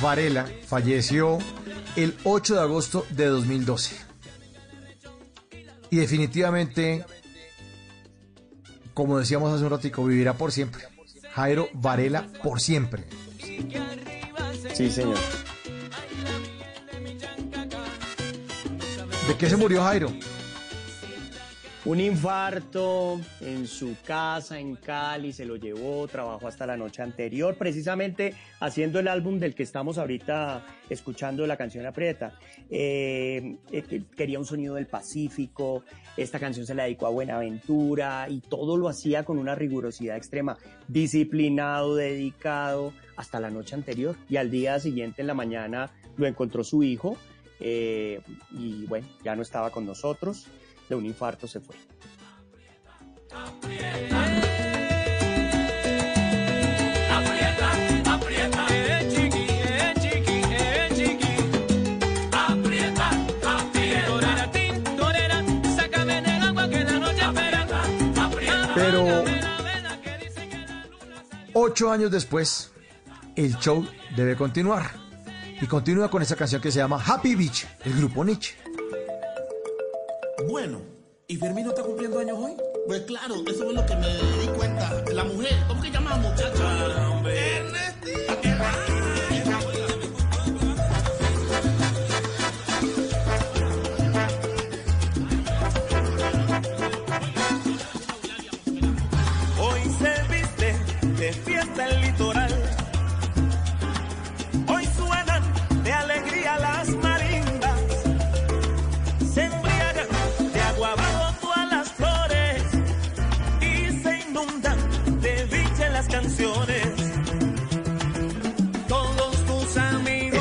Varela 0.00 0.46
falleció 0.66 1.38
el 1.96 2.16
8 2.24 2.54
de 2.54 2.60
agosto 2.60 3.06
de 3.10 3.26
2012. 3.26 3.96
Y 5.90 5.96
definitivamente, 5.96 7.04
como 8.94 9.18
decíamos 9.18 9.52
hace 9.52 9.64
un 9.64 9.70
ratico, 9.70 10.04
vivirá 10.04 10.34
por 10.34 10.52
siempre. 10.52 10.84
Jairo 11.34 11.68
Varela 11.74 12.26
por 12.42 12.60
siempre. 12.60 13.04
Sí, 14.74 14.90
señor. 14.90 15.16
¿De 19.28 19.36
qué 19.36 19.48
se 19.48 19.56
murió 19.56 19.82
Jairo? 19.82 20.12
Un 21.86 21.98
infarto 21.98 23.18
en 23.40 23.66
su 23.66 23.96
casa 24.06 24.60
en 24.60 24.76
Cali, 24.76 25.32
se 25.32 25.46
lo 25.46 25.56
llevó, 25.56 26.06
trabajó 26.08 26.46
hasta 26.46 26.66
la 26.66 26.76
noche 26.76 27.00
anterior, 27.00 27.56
precisamente 27.56 28.34
haciendo 28.60 28.98
el 29.00 29.08
álbum 29.08 29.38
del 29.38 29.54
que 29.54 29.62
estamos 29.62 29.96
ahorita 29.96 30.62
escuchando 30.90 31.46
la 31.46 31.56
canción 31.56 31.86
Aprieta. 31.86 32.34
Eh, 32.68 33.56
eh, 33.72 34.02
quería 34.14 34.38
un 34.38 34.44
sonido 34.44 34.74
del 34.74 34.88
Pacífico, 34.88 35.82
esta 36.18 36.38
canción 36.38 36.66
se 36.66 36.74
la 36.74 36.82
dedicó 36.82 37.06
a 37.06 37.10
Buenaventura 37.10 38.26
y 38.28 38.40
todo 38.40 38.76
lo 38.76 38.90
hacía 38.90 39.24
con 39.24 39.38
una 39.38 39.54
rigurosidad 39.54 40.18
extrema, 40.18 40.58
disciplinado, 40.86 41.96
dedicado, 41.96 42.92
hasta 43.16 43.40
la 43.40 43.48
noche 43.48 43.74
anterior. 43.74 44.16
Y 44.28 44.36
al 44.36 44.50
día 44.50 44.78
siguiente 44.80 45.22
en 45.22 45.28
la 45.28 45.34
mañana 45.34 45.90
lo 46.18 46.26
encontró 46.26 46.62
su 46.62 46.82
hijo 46.82 47.16
eh, 47.58 48.20
y 48.50 48.84
bueno, 48.84 49.08
ya 49.24 49.34
no 49.34 49.40
estaba 49.40 49.70
con 49.70 49.86
nosotros 49.86 50.46
de 50.90 50.96
un 50.96 51.06
infarto 51.06 51.46
se 51.46 51.60
fue. 51.60 51.76
Pero 68.74 69.24
ocho 71.52 71.92
años 71.92 72.10
después, 72.10 72.72
el 73.36 73.56
show 73.58 73.86
debe 74.16 74.34
continuar. 74.34 74.90
Y 75.62 75.66
continúa 75.66 76.10
con 76.10 76.22
esa 76.22 76.34
canción 76.34 76.60
que 76.60 76.72
se 76.72 76.78
llama 76.78 77.00
Happy 77.04 77.36
Beach, 77.36 77.66
el 77.84 77.94
grupo 77.94 78.24
Nietzsche. 78.24 78.59
Bueno, 80.50 80.80
¿y 81.28 81.36
Fermín 81.36 81.66
no 81.66 81.70
está 81.70 81.84
cumpliendo 81.84 82.18
años 82.18 82.36
hoy? 82.36 82.56
Pues 82.88 83.02
claro, 83.02 83.36
eso 83.46 83.68
es 83.68 83.72
lo 83.72 83.86
que 83.86 83.94
me 83.94 84.08
di 84.08 84.48
cuenta. 84.58 85.04
La 85.12 85.22
mujer, 85.22 85.52
¿cómo 85.68 85.80
que 85.80 85.92
llama 85.92 86.16
muchacha? 86.16 87.10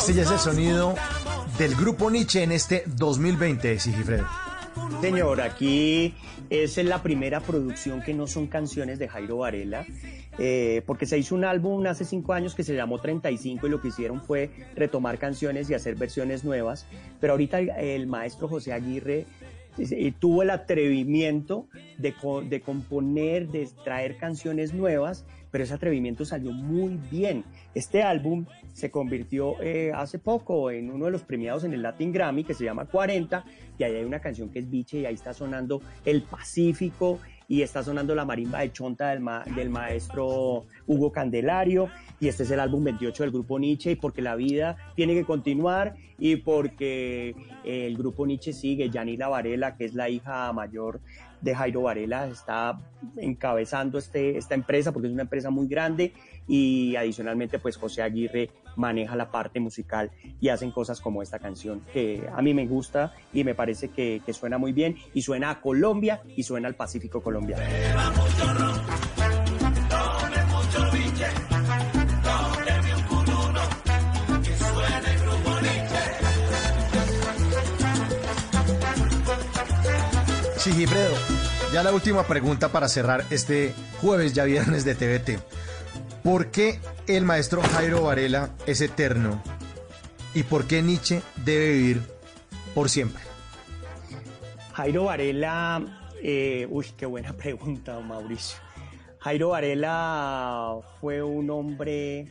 Este 0.09 0.23
ya 0.23 0.25
es 0.25 0.31
el 0.31 0.39
sonido 0.39 0.95
del 1.59 1.75
grupo 1.75 2.09
Nietzsche 2.09 2.41
en 2.41 2.51
este 2.51 2.83
2020, 2.87 3.77
Sigifredo. 3.77 4.25
Señor, 5.01 5.39
aquí 5.39 6.15
es 6.49 6.77
la 6.77 7.03
primera 7.03 7.41
producción 7.41 8.01
que 8.01 8.15
no 8.15 8.25
son 8.25 8.47
canciones 8.47 8.97
de 8.97 9.07
Jairo 9.07 9.37
Varela, 9.37 9.85
eh, 10.39 10.81
porque 10.87 11.05
se 11.05 11.19
hizo 11.19 11.35
un 11.35 11.45
álbum 11.45 11.85
hace 11.85 12.05
cinco 12.05 12.33
años 12.33 12.55
que 12.55 12.63
se 12.63 12.73
llamó 12.73 12.99
35 12.99 13.67
y 13.67 13.69
lo 13.69 13.81
que 13.81 13.89
hicieron 13.89 14.19
fue 14.19 14.49
retomar 14.75 15.19
canciones 15.19 15.69
y 15.69 15.75
hacer 15.75 15.93
versiones 15.93 16.43
nuevas, 16.43 16.87
pero 17.21 17.33
ahorita 17.33 17.59
el, 17.59 18.07
maestro 18.07 18.47
José 18.47 18.73
Aguirre 18.73 19.27
tuvo 20.17 20.41
el 20.41 20.49
atrevimiento 20.49 21.67
de, 21.99 22.15
de 22.49 22.61
componer, 22.61 23.47
de 23.49 23.69
traer 23.83 24.17
canciones 24.17 24.73
nuevas, 24.73 25.23
pero 25.51 25.63
ese 25.63 25.73
atrevimiento 25.73 26.25
salió 26.25 26.51
muy 26.51 26.99
bien. 27.11 27.43
Este 27.73 28.03
álbum 28.03 28.45
se 28.73 28.91
convirtió 28.91 29.61
eh, 29.61 29.91
hace 29.93 30.19
poco 30.19 30.71
en 30.71 30.89
uno 30.91 31.05
de 31.05 31.11
los 31.11 31.23
premiados 31.23 31.63
en 31.63 31.73
el 31.73 31.81
Latin 31.81 32.11
Grammy 32.13 32.43
que 32.43 32.53
se 32.53 32.63
llama 32.65 32.85
40 32.85 33.43
y 33.77 33.83
ahí 33.83 33.95
hay 33.95 34.03
una 34.05 34.19
canción 34.19 34.49
que 34.49 34.59
es 34.59 34.69
Biche 34.69 34.99
y 34.99 35.05
ahí 35.05 35.13
está 35.15 35.33
sonando 35.33 35.81
El 36.05 36.21
Pacífico 36.23 37.19
y 37.47 37.63
está 37.63 37.81
sonando 37.83 38.13
la 38.13 38.25
marimba 38.25 38.59
de 38.59 38.71
Chonta 38.71 39.09
del, 39.09 39.21
ma- 39.21 39.43
del 39.55 39.69
maestro 39.71 40.65
Hugo 40.85 41.11
Candelario 41.11 41.89
y 42.19 42.27
este 42.27 42.43
es 42.43 42.51
el 42.51 42.59
álbum 42.59 42.83
28 42.83 43.23
del 43.23 43.31
grupo 43.31 43.57
Nietzsche 43.57 43.91
y 43.91 43.95
porque 43.95 44.21
la 44.21 44.35
vida 44.35 44.77
tiene 44.95 45.13
que 45.15 45.23
continuar 45.25 45.95
y 46.19 46.35
porque 46.35 47.29
eh, 47.63 47.87
el 47.87 47.97
grupo 47.97 48.27
Nietzsche 48.27 48.53
sigue, 48.53 48.89
Yanila 48.89 49.29
Varela, 49.29 49.75
que 49.77 49.85
es 49.85 49.93
la 49.95 50.09
hija 50.09 50.51
mayor 50.53 50.99
de 51.41 51.55
Jairo 51.55 51.81
Varela, 51.83 52.27
está 52.27 52.79
encabezando 53.17 53.97
este, 53.97 54.37
esta 54.37 54.55
empresa 54.55 54.91
porque 54.91 55.07
es 55.07 55.13
una 55.13 55.23
empresa 55.23 55.49
muy 55.49 55.67
grande 55.67 56.13
y 56.49 56.95
adicionalmente 56.95 57.59
pues 57.59 57.77
José 57.77 58.01
Aguirre 58.01 58.49
maneja 58.75 59.15
la 59.15 59.31
parte 59.31 59.59
musical 59.59 60.11
y 60.41 60.49
hacen 60.49 60.71
cosas 60.71 60.99
como 60.99 61.21
esta 61.21 61.39
canción 61.39 61.81
que 61.93 62.27
a 62.35 62.41
mí 62.41 62.53
me 62.53 62.65
gusta 62.65 63.13
y 63.31 63.43
me 63.43 63.55
parece 63.55 63.89
que, 63.89 64.21
suena 64.33 64.57
muy 64.57 64.73
bien 64.73 64.95
y 65.13 65.21
suena 65.21 65.49
a 65.49 65.61
Colombia 65.61 66.21
y 66.35 66.43
suena 66.43 66.67
al 66.67 66.75
Pacífico 66.75 67.21
colombiano. 67.21 67.63
Sigifredo, 80.57 81.15
ya 81.73 81.83
la 81.83 81.91
última 81.91 82.23
pregunta 82.23 82.69
para 82.69 82.87
cerrar 82.87 83.25
este 83.29 83.73
jueves, 84.01 84.33
ya 84.33 84.45
viernes 84.45 84.85
de 84.85 84.95
TVT. 84.95 85.58
¿Por 86.29 86.51
qué 86.51 86.77
el 87.07 87.25
maestro 87.25 87.59
Jairo 87.59 88.03
Varela 88.03 88.51
es 88.67 88.81
eterno? 88.81 89.41
¿Y 90.35 90.43
por 90.43 90.67
qué 90.67 90.83
Nietzsche 90.83 91.23
debe 91.43 91.73
vivir 91.73 92.01
por 92.75 92.87
siempre? 92.87 93.23
Jairo 94.73 95.05
Varela, 95.05 95.83
eh, 96.21 96.67
uy, 96.69 96.85
qué 96.95 97.07
buena 97.07 97.33
pregunta, 97.35 97.99
Mauricio. 97.99 98.59
Jairo 99.17 99.49
Varela 99.49 100.77
fue 101.01 101.23
un 101.23 101.49
hombre 101.49 102.27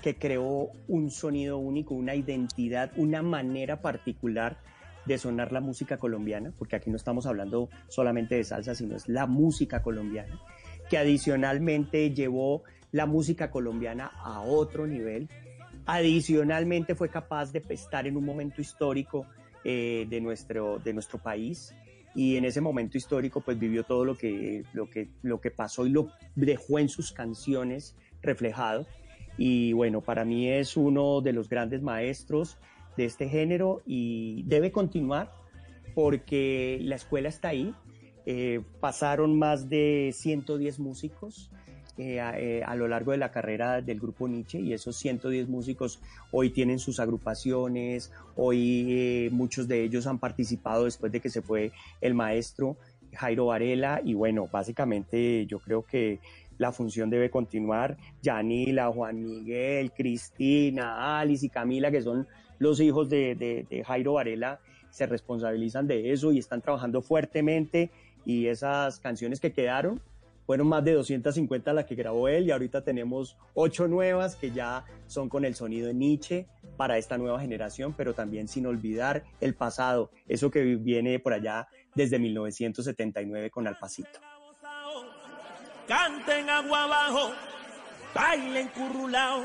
que 0.00 0.16
creó 0.16 0.70
un 0.88 1.10
sonido 1.10 1.58
único, 1.58 1.92
una 1.92 2.14
identidad, 2.14 2.92
una 2.96 3.20
manera 3.20 3.82
particular 3.82 4.56
de 5.04 5.18
sonar 5.18 5.52
la 5.52 5.60
música 5.60 5.98
colombiana, 5.98 6.50
porque 6.58 6.76
aquí 6.76 6.88
no 6.88 6.96
estamos 6.96 7.26
hablando 7.26 7.68
solamente 7.88 8.36
de 8.36 8.44
salsa, 8.44 8.74
sino 8.74 8.96
es 8.96 9.06
la 9.06 9.26
música 9.26 9.82
colombiana, 9.82 10.40
que 10.88 10.96
adicionalmente 10.96 12.10
llevó 12.14 12.62
la 12.94 13.06
música 13.06 13.50
colombiana 13.50 14.12
a 14.22 14.40
otro 14.42 14.86
nivel. 14.86 15.28
Adicionalmente 15.84 16.94
fue 16.94 17.08
capaz 17.08 17.50
de 17.50 17.60
estar 17.70 18.06
en 18.06 18.16
un 18.16 18.24
momento 18.24 18.60
histórico 18.60 19.26
eh, 19.64 20.06
de, 20.08 20.20
nuestro, 20.20 20.78
de 20.78 20.92
nuestro 20.92 21.18
país 21.18 21.74
y 22.14 22.36
en 22.36 22.44
ese 22.44 22.60
momento 22.60 22.96
histórico 22.96 23.40
pues 23.40 23.58
vivió 23.58 23.82
todo 23.82 24.04
lo 24.04 24.16
que, 24.16 24.62
lo 24.72 24.88
que, 24.88 25.08
lo 25.22 25.40
que 25.40 25.50
pasó 25.50 25.84
y 25.84 25.90
lo 25.90 26.12
dejó 26.36 26.78
en 26.78 26.88
sus 26.88 27.10
canciones 27.10 27.96
reflejado. 28.22 28.86
Y 29.36 29.72
bueno, 29.72 30.00
para 30.00 30.24
mí 30.24 30.48
es 30.48 30.76
uno 30.76 31.20
de 31.20 31.32
los 31.32 31.48
grandes 31.48 31.82
maestros 31.82 32.58
de 32.96 33.06
este 33.06 33.28
género 33.28 33.82
y 33.84 34.44
debe 34.44 34.70
continuar 34.70 35.32
porque 35.96 36.78
la 36.80 36.94
escuela 36.94 37.28
está 37.28 37.48
ahí. 37.48 37.74
Eh, 38.24 38.62
pasaron 38.78 39.36
más 39.36 39.68
de 39.68 40.12
110 40.14 40.78
músicos 40.78 41.50
eh, 41.96 42.20
a, 42.20 42.36
eh, 42.36 42.64
a, 42.64 42.74
lo 42.74 42.88
largo 42.88 43.12
de 43.12 43.18
la 43.18 43.30
carrera 43.30 43.80
del 43.80 44.00
grupo 44.00 44.26
Nietzsche 44.26 44.58
y 44.58 44.72
esos 44.72 44.96
110 44.96 45.48
músicos 45.48 46.00
hoy 46.32 46.50
tienen 46.50 46.80
sus 46.80 46.98
agrupaciones, 46.98 48.10
hoy 48.34 48.86
eh, 48.88 49.28
muchos 49.30 49.68
de 49.68 49.84
ellos 49.84 50.08
han 50.08 50.18
participado 50.18 50.86
después 50.86 51.12
de 51.12 51.20
que 51.20 51.30
se 51.30 51.40
fue 51.40 51.70
el 52.00 52.14
maestro 52.14 52.76
Jairo 53.12 53.46
Varela 53.46 54.00
y 54.04 54.14
bueno, 54.14 54.48
básicamente 54.50 55.46
yo 55.46 55.60
creo 55.60 55.86
que 55.86 56.18
la 56.58 56.72
función 56.72 57.10
debe 57.10 57.30
continuar. 57.30 57.96
Yanila, 58.22 58.88
Juan 58.88 59.22
Miguel, 59.22 59.92
Cristina, 59.92 61.20
Alice 61.20 61.46
y 61.46 61.48
Camila, 61.48 61.92
que 61.92 62.02
son 62.02 62.26
los 62.58 62.80
hijos 62.80 63.08
de, 63.08 63.36
de, 63.36 63.66
de 63.70 63.84
Jairo 63.84 64.14
Varela, 64.14 64.58
se 64.90 65.06
responsabilizan 65.06 65.86
de 65.86 66.10
eso 66.12 66.32
y 66.32 66.38
están 66.38 66.60
trabajando 66.60 67.02
fuertemente 67.02 67.90
y 68.24 68.46
esas 68.46 68.98
canciones 68.98 69.38
que 69.38 69.52
quedaron 69.52 70.00
fueron 70.46 70.68
más 70.68 70.84
de 70.84 70.92
250 70.92 71.72
las 71.72 71.84
que 71.86 71.94
grabó 71.94 72.28
él 72.28 72.46
y 72.46 72.50
ahorita 72.50 72.82
tenemos 72.82 73.36
ocho 73.54 73.88
nuevas 73.88 74.36
que 74.36 74.50
ya 74.50 74.84
son 75.06 75.28
con 75.28 75.44
el 75.44 75.54
sonido 75.54 75.88
de 75.88 75.94
Nietzsche 75.94 76.46
para 76.76 76.98
esta 76.98 77.18
nueva 77.18 77.40
generación, 77.40 77.94
pero 77.96 78.14
también 78.14 78.48
sin 78.48 78.66
olvidar 78.66 79.24
el 79.40 79.54
pasado, 79.54 80.10
eso 80.28 80.50
que 80.50 80.62
viene 80.62 81.18
por 81.18 81.32
allá 81.32 81.68
desde 81.94 82.18
1979 82.18 83.50
con 83.50 83.66
Alpacito. 83.66 84.20
Canten 85.86 86.48
agua 86.48 86.84
abajo, 86.84 87.32
bailen 88.14 88.68
currulao, 88.68 89.44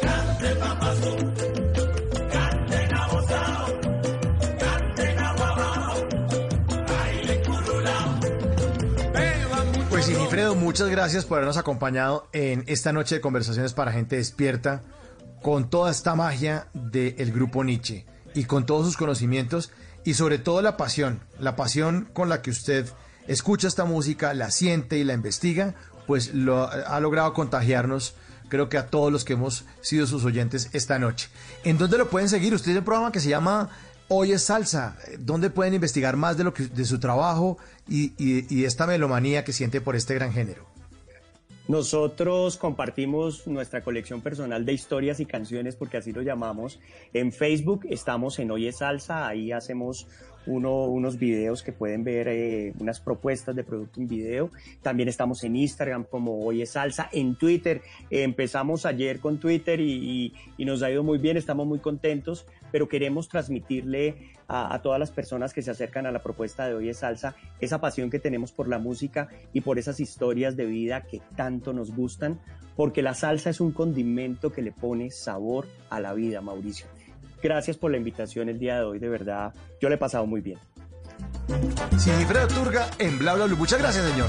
cante 0.00 0.54
papazo, 0.54 1.16
Pues 10.04 10.56
muchas 10.56 10.88
gracias 10.88 11.24
por 11.24 11.38
habernos 11.38 11.58
acompañado 11.58 12.26
en 12.32 12.64
esta 12.66 12.92
noche 12.92 13.14
de 13.14 13.20
conversaciones 13.20 13.72
para 13.72 13.92
gente 13.92 14.16
despierta 14.16 14.82
con 15.42 15.70
toda 15.70 15.92
esta 15.92 16.16
magia 16.16 16.66
del 16.74 17.30
grupo 17.30 17.62
Nietzsche 17.62 18.04
y 18.34 18.44
con 18.44 18.66
todos 18.66 18.84
sus 18.84 18.96
conocimientos 18.96 19.70
y 20.02 20.14
sobre 20.14 20.38
todo 20.38 20.60
la 20.60 20.76
pasión, 20.76 21.20
la 21.38 21.54
pasión 21.54 22.08
con 22.12 22.28
la 22.28 22.42
que 22.42 22.50
usted 22.50 22.88
escucha 23.28 23.68
esta 23.68 23.84
música, 23.84 24.34
la 24.34 24.50
siente 24.50 24.98
y 24.98 25.04
la 25.04 25.12
investiga, 25.12 25.76
pues 26.08 26.34
lo 26.34 26.68
ha 26.68 26.98
logrado 26.98 27.32
contagiarnos, 27.32 28.16
creo 28.48 28.68
que 28.68 28.78
a 28.78 28.88
todos 28.88 29.12
los 29.12 29.24
que 29.24 29.34
hemos 29.34 29.66
sido 29.82 30.08
sus 30.08 30.24
oyentes 30.24 30.68
esta 30.72 30.98
noche. 30.98 31.28
¿En 31.62 31.78
dónde 31.78 31.98
lo 31.98 32.10
pueden 32.10 32.28
seguir? 32.28 32.54
Usted 32.54 32.66
tiene 32.66 32.80
un 32.80 32.84
programa 32.84 33.12
que 33.12 33.20
se 33.20 33.28
llama 33.28 33.70
Hoy 34.14 34.32
es 34.32 34.42
Salsa, 34.42 34.98
¿dónde 35.20 35.48
pueden 35.48 35.72
investigar 35.72 36.18
más 36.18 36.36
de 36.36 36.44
lo 36.44 36.52
que 36.52 36.64
de 36.64 36.84
su 36.84 37.00
trabajo 37.00 37.56
y, 37.88 38.12
esta 38.62 38.86
melomanía 38.86 39.42
que 39.42 39.54
siente 39.54 39.80
por 39.80 39.96
este 39.96 40.14
gran 40.14 40.34
género? 40.34 40.66
Nosotros 41.66 42.58
compartimos 42.58 43.46
nuestra 43.46 43.80
colección 43.80 44.20
personal 44.20 44.66
de 44.66 44.74
historias 44.74 45.18
y 45.20 45.24
canciones, 45.24 45.76
porque 45.76 45.96
así 45.96 46.12
lo 46.12 46.20
llamamos. 46.20 46.78
En 47.14 47.32
Facebook 47.32 47.86
estamos 47.88 48.38
en 48.38 48.50
Oye 48.50 48.70
Salsa, 48.72 49.26
ahí 49.26 49.50
hacemos 49.50 50.06
uno, 50.44 50.84
unos 50.84 51.18
videos 51.18 51.62
que 51.62 51.72
pueden 51.72 52.04
ver, 52.04 52.28
eh, 52.28 52.74
unas 52.80 53.00
propuestas 53.00 53.56
de 53.56 53.64
producto 53.64 53.98
en 53.98 54.08
video. 54.08 54.50
También 54.82 55.08
estamos 55.08 55.42
en 55.44 55.56
Instagram 55.56 56.04
como 56.04 56.44
Oye 56.44 56.66
Salsa, 56.66 57.08
en 57.12 57.36
Twitter. 57.36 57.80
Empezamos 58.10 58.84
ayer 58.84 59.20
con 59.20 59.38
Twitter 59.38 59.80
y, 59.80 60.34
y, 60.58 60.64
nos 60.66 60.82
ha 60.82 60.90
ido 60.90 61.02
muy 61.02 61.16
bien, 61.16 61.38
estamos 61.38 61.66
muy 61.66 61.78
contentos, 61.78 62.44
pero 62.72 62.88
queremos 62.88 63.28
transmitirle 63.28 64.32
a, 64.48 64.80
todas 64.82 64.98
las 64.98 65.10
personas 65.10 65.52
que 65.52 65.62
se 65.62 65.70
acercan 65.70 66.06
a 66.06 66.10
la 66.10 66.22
propuesta 66.22 66.66
de 66.66 66.74
Oye 66.74 66.92
Salsa 66.94 67.36
esa 67.60 67.80
pasión 67.80 68.10
que 68.10 68.18
tenemos 68.18 68.50
por 68.50 68.66
la 68.68 68.78
música 68.78 69.28
y 69.52 69.60
por 69.60 69.78
esas 69.78 70.00
historias 70.00 70.56
de 70.56 70.66
vida 70.66 71.02
que 71.02 71.22
tanto 71.36 71.72
nos 71.72 71.94
gustan, 71.94 72.40
porque 72.74 73.02
la 73.02 73.14
salsa 73.14 73.50
es 73.50 73.60
un 73.60 73.72
condimento 73.72 74.50
que 74.50 74.62
le 74.62 74.72
pone 74.72 75.10
sabor 75.10 75.68
a 75.90 76.00
la 76.00 76.12
vida, 76.14 76.40
Mauricio. 76.40 76.86
Gracias 77.42 77.76
por 77.76 77.90
la 77.90 77.98
invitación 77.98 78.48
el 78.48 78.58
día 78.58 78.76
de 78.76 78.84
hoy, 78.84 78.98
de 78.98 79.08
verdad, 79.08 79.54
yo 79.80 79.88
le 79.88 79.94
he 79.94 79.98
pasado 79.98 80.26
muy 80.26 80.40
bien. 80.40 80.58
Sinifredo 81.98 82.48
Turga 82.48 82.90
en 82.98 83.18
Bla 83.18 83.34
Bla 83.34 83.46
Blue. 83.46 83.56
Muchas 83.56 83.78
gracias, 83.78 84.04
señor. 84.10 84.28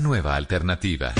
Nueva 0.00 0.34
alternativa. 0.36 1.12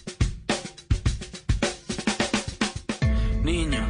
Niño, 3.42 3.84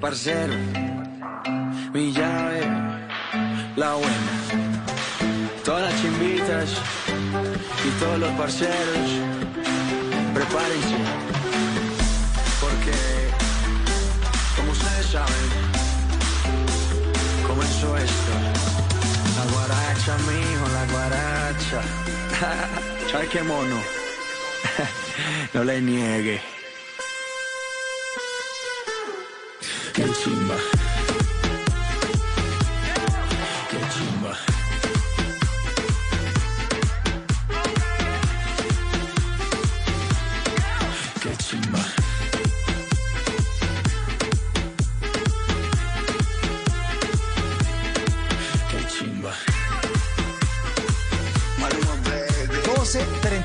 parcero, 0.00 0.54
mi 1.92 2.12
llave, 2.12 2.60
la 3.76 3.94
buena. 3.94 4.32
Todas 5.64 5.92
las 5.92 6.00
chimbitas 6.00 6.70
y 7.84 7.88
todos 8.00 8.18
los 8.18 8.30
parceros, 8.32 9.10
prepárense. 10.32 11.33
Esto. 17.96 18.32
La 19.36 19.44
guaracha, 19.52 20.16
mijo, 20.28 20.66
la 20.78 20.84
guaracha. 20.92 21.80
¿Sabes 23.10 23.28
qué 23.30 23.42
mono? 23.42 23.78
no 25.54 25.64
le 25.64 25.80
niegue. 25.80 26.40
Qué 29.94 30.04
chimba. 30.22 30.56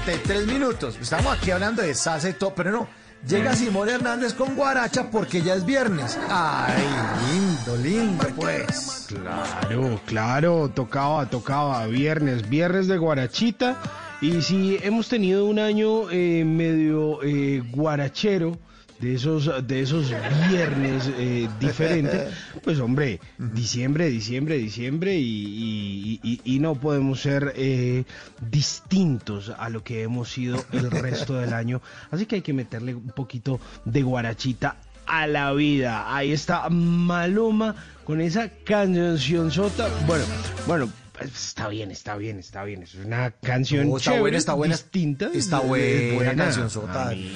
12.33 0.09 0.45
minutos. 0.47 0.97
Estamos 0.99 1.37
aquí 1.37 1.51
hablando 1.51 1.81
de 1.83 1.93
salsa 1.93 2.29
y 2.29 2.33
todo, 2.33 2.53
pero 2.55 2.71
no. 2.71 2.87
Llega 3.27 3.53
Simón 3.53 3.89
Hernández 3.89 4.33
con 4.33 4.55
Guaracha 4.55 5.11
porque 5.11 5.41
ya 5.41 5.53
es 5.53 5.65
viernes. 5.65 6.17
Ay, 6.29 6.83
lindo, 7.31 7.77
lindo, 7.77 8.27
pues. 8.35 9.07
Claro, 9.09 9.99
claro, 10.05 10.71
tocaba, 10.73 11.29
tocaba. 11.29 11.85
Viernes, 11.87 12.49
viernes 12.49 12.87
de 12.87 12.97
Guarachita. 12.97 13.77
Y 14.21 14.41
si 14.41 14.79
hemos 14.81 15.09
tenido 15.09 15.45
un 15.45 15.59
año 15.59 16.09
eh, 16.09 16.43
medio 16.45 17.21
eh, 17.21 17.61
guarachero, 17.71 18.57
de 18.99 19.13
esos, 19.15 19.49
de 19.67 19.81
esos 19.81 20.13
viernes 20.49 21.09
eh, 21.17 21.47
diferentes, 21.59 22.33
pues 22.63 22.79
hombre, 22.79 23.19
diciembre, 23.37 24.09
diciembre, 24.09 24.57
diciembre 24.57 25.15
y, 25.17 25.23
y- 25.23 26.19
y- 26.23 26.41
y 26.55 26.59
no 26.59 26.75
podemos 26.75 27.21
ser 27.21 27.53
eh, 27.55 28.03
distintos 28.49 29.51
a 29.57 29.69
lo 29.69 29.83
que 29.83 30.03
hemos 30.03 30.29
sido 30.29 30.63
el 30.71 30.91
resto 30.91 31.35
del 31.35 31.53
año. 31.53 31.81
Así 32.11 32.25
que 32.25 32.35
hay 32.35 32.41
que 32.41 32.53
meterle 32.53 32.93
un 32.95 33.09
poquito 33.09 33.59
de 33.85 34.01
guarachita 34.03 34.75
a 35.07 35.25
la 35.27 35.53
vida. 35.53 36.13
Ahí 36.15 36.31
está 36.31 36.69
Maluma 36.69 37.75
con 38.03 38.21
esa 38.21 38.49
canción 38.49 39.49
sota. 39.51 39.87
Bueno, 40.05 40.25
bueno. 40.67 40.89
Pues, 41.19 41.47
Está 41.47 41.67
bien, 41.67 41.91
está 41.91 42.15
bien, 42.17 42.39
está 42.39 42.63
bien. 42.63 42.83
Es 42.83 42.95
una 42.95 43.31
canción 43.31 43.89
No, 43.89 43.97
está 43.97 44.11
chévere, 44.11 44.21
buena, 44.21 44.37
está 44.37 44.53
buena. 44.53 44.75
distinta. 44.75 45.29
Está 45.33 45.57
es 45.61 46.13
buena 46.15 46.35
cancionzota. 46.35 47.09
Amigo, 47.09 47.29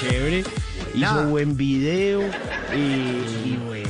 chévere. 0.00 0.44
Hizo 0.94 1.26
buen 1.28 1.56
video 1.56 2.22
y, 2.74 2.78
y 2.78 3.60
bueno, 3.66 3.81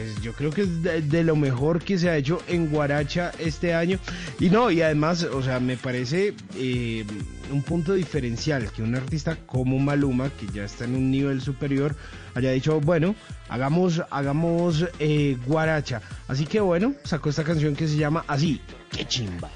pues 0.00 0.22
yo 0.22 0.32
creo 0.32 0.50
que 0.50 0.62
es 0.62 0.82
de, 0.82 1.24
lo 1.24 1.36
mejor 1.36 1.82
que 1.82 1.98
se 1.98 2.08
ha 2.08 2.16
hecho 2.16 2.42
en 2.48 2.70
Guaracha 2.70 3.32
este 3.38 3.74
año. 3.74 3.98
Y 4.38 4.48
no, 4.48 4.70
y 4.70 4.80
además, 4.80 5.24
o 5.24 5.42
sea, 5.42 5.60
me 5.60 5.76
parece 5.76 6.32
eh, 6.56 7.04
un 7.52 7.62
punto 7.62 7.92
diferencial 7.92 8.72
que 8.72 8.82
un 8.82 8.94
artista 8.94 9.36
como 9.44 9.78
Maluma, 9.78 10.30
que 10.30 10.46
ya 10.46 10.64
está 10.64 10.84
en 10.84 10.94
un 10.94 11.10
nivel 11.10 11.42
superior, 11.42 11.94
haya 12.34 12.50
dicho, 12.50 12.80
bueno, 12.80 13.14
hagamos, 13.50 14.02
hagamos 14.10 14.86
eh, 14.98 15.36
Guaracha. 15.46 16.00
Así 16.28 16.46
que 16.46 16.60
bueno, 16.60 16.94
sacó 17.04 17.28
esta 17.28 17.44
canción 17.44 17.76
que 17.76 17.86
se 17.86 17.96
llama 17.96 18.24
así, 18.26 18.58
qué 18.90 19.04
chimba. 19.06 19.50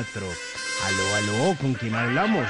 Aló, 0.85 1.15
aló, 1.17 1.53
¿con 1.59 1.73
quién 1.73 1.93
hablamos? 1.93 2.47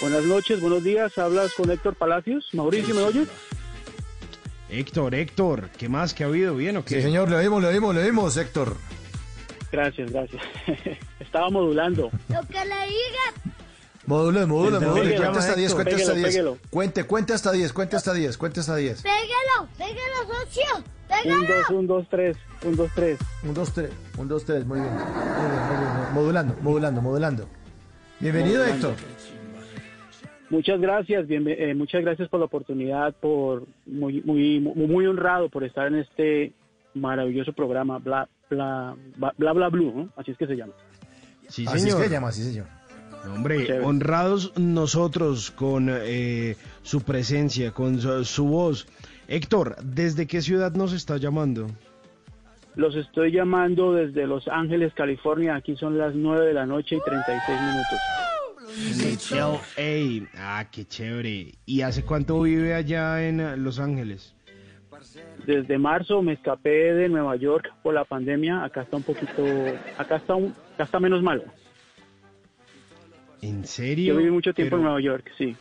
Buenas 0.00 0.24
noches, 0.24 0.62
buenos 0.62 0.82
días. 0.82 1.18
Hablas 1.18 1.52
con 1.52 1.70
Héctor 1.70 1.94
Palacios. 1.94 2.48
Mauricio, 2.54 2.94
¿me 2.94 3.02
oyes? 3.02 3.28
Héctor, 4.70 5.14
Héctor, 5.14 5.68
¿qué 5.76 5.90
más 5.90 6.14
que 6.14 6.24
ha 6.24 6.28
habido? 6.28 6.56
¿Bien 6.56 6.78
o 6.78 6.86
qué? 6.86 6.94
Sí, 6.96 7.02
señor, 7.02 7.28
le 7.28 7.36
oímos, 7.36 7.60
le 7.60 7.68
oímos, 7.68 7.94
le 7.94 8.02
oímos, 8.02 8.34
Héctor. 8.38 8.78
Gracias, 9.70 10.10
gracias. 10.10 10.42
Estaba 11.20 11.50
modulando. 11.50 12.10
Lo 12.28 12.40
que 12.46 12.64
le 12.64 12.86
diga. 12.88 13.34
Module, 14.06 14.46
module, 14.46 14.80
module. 14.80 15.16
Cuente 15.16 15.38
hasta 15.38 15.54
10, 15.54 15.70
Héctor. 15.70 15.84
cuente 15.84 15.94
hasta 16.02 16.12
Pégalo, 16.12 16.14
10. 16.14 16.28
pégalo. 16.34 16.58
Cuente, 16.70 17.04
cuente 17.04 17.32
hasta 17.32 17.52
10, 17.52 17.72
cuente 17.72 17.96
hasta 17.96 18.12
10, 18.14 18.36
cuente 18.38 18.60
hasta 18.60 18.76
10. 18.76 19.02
Pégalo, 19.02 19.68
pégalo, 19.78 20.34
socio. 20.44 20.62
Un, 20.76 20.84
Pégalo. 21.22 21.46
dos, 21.46 21.70
un, 21.70 21.86
dos, 21.86 22.06
tres. 22.10 22.36
Un, 22.64 22.76
dos, 22.76 22.90
tres. 22.94 23.18
1, 23.44 23.52
2, 23.52 23.72
3, 23.74 23.90
1, 24.18 24.28
2, 24.28 24.44
3, 24.44 24.66
muy 24.66 24.80
bien. 24.80 24.92
Muy 24.92 25.02
bien, 25.04 25.62
muy 25.68 25.76
bien. 25.76 26.14
Modulando, 26.14 26.56
modulando, 26.62 27.02
modulando. 27.02 27.48
Bienvenido, 28.18 28.60
Modulando. 28.60 28.88
Héctor. 28.90 29.06
Muchas 30.50 30.80
gracias, 30.80 31.26
bien, 31.26 31.44
eh, 31.48 31.74
muchas 31.74 32.02
gracias 32.02 32.28
por 32.28 32.38
la 32.40 32.44
oportunidad, 32.46 33.14
por 33.14 33.66
muy, 33.86 34.20
muy, 34.22 34.60
muy, 34.60 34.86
muy 34.86 35.06
honrado 35.06 35.48
por 35.48 35.64
estar 35.64 35.86
en 35.86 35.96
este 35.96 36.52
maravilloso 36.94 37.54
programa, 37.54 37.98
bla, 37.98 38.28
bla, 38.50 38.94
bla, 39.16 39.32
bla, 39.38 39.52
bla, 39.54 39.68
blue, 39.70 39.92
¿no? 39.94 40.08
así 40.14 40.32
es 40.32 40.36
que 40.36 40.46
se 40.46 40.54
llama. 40.56 40.74
Sí, 41.48 41.64
Así 41.66 41.76
es 41.76 41.82
señor. 41.84 42.02
que 42.02 42.08
llama, 42.10 42.28
así 42.28 42.42
se 42.42 42.52
llama. 42.52 42.81
Hombre, 43.26 43.66
Chévere. 43.66 43.84
honrados 43.84 44.52
nosotros 44.56 45.50
con 45.50 45.88
eh, 45.90 46.56
su 46.82 47.02
presencia, 47.02 47.72
con 47.72 48.00
su, 48.00 48.24
su 48.24 48.46
voz. 48.46 48.86
Héctor, 49.28 49.76
¿desde 49.82 50.26
qué 50.26 50.42
ciudad 50.42 50.72
nos 50.72 50.92
está 50.92 51.16
llamando? 51.16 51.68
Los 52.74 52.96
estoy 52.96 53.32
llamando 53.32 53.92
desde 53.92 54.26
Los 54.26 54.48
Ángeles, 54.48 54.92
California. 54.94 55.54
Aquí 55.56 55.76
son 55.76 55.98
las 55.98 56.14
9 56.14 56.46
de 56.46 56.54
la 56.54 56.66
noche 56.66 56.96
y 56.96 57.00
36 57.04 57.60
minutos. 57.60 57.98
LA. 59.30 60.28
Ah, 60.38 60.66
qué 60.70 60.84
chévere. 60.86 61.52
¿Y 61.66 61.82
hace 61.82 62.04
cuánto 62.04 62.40
vive 62.40 62.74
allá 62.74 63.26
en 63.26 63.62
Los 63.62 63.78
Ángeles? 63.78 64.34
Desde 65.46 65.76
marzo 65.78 66.22
me 66.22 66.34
escapé 66.34 66.94
de 66.94 67.08
Nueva 67.08 67.36
York 67.36 67.72
por 67.82 67.94
la 67.94 68.04
pandemia. 68.04 68.64
Acá 68.64 68.82
está 68.82 68.96
un 68.96 69.02
poquito, 69.02 69.44
acá 69.98 70.16
está, 70.16 70.34
un, 70.34 70.54
acá 70.74 70.84
está 70.84 71.00
menos 71.00 71.22
malo. 71.22 71.42
¿En 73.42 73.64
serio? 73.66 74.14
Yo 74.14 74.18
viví 74.18 74.30
mucho 74.30 74.54
tiempo 74.54 74.76
en 74.76 74.82
Nueva 74.82 75.00
York, 75.00 75.30
sí. 75.36 75.54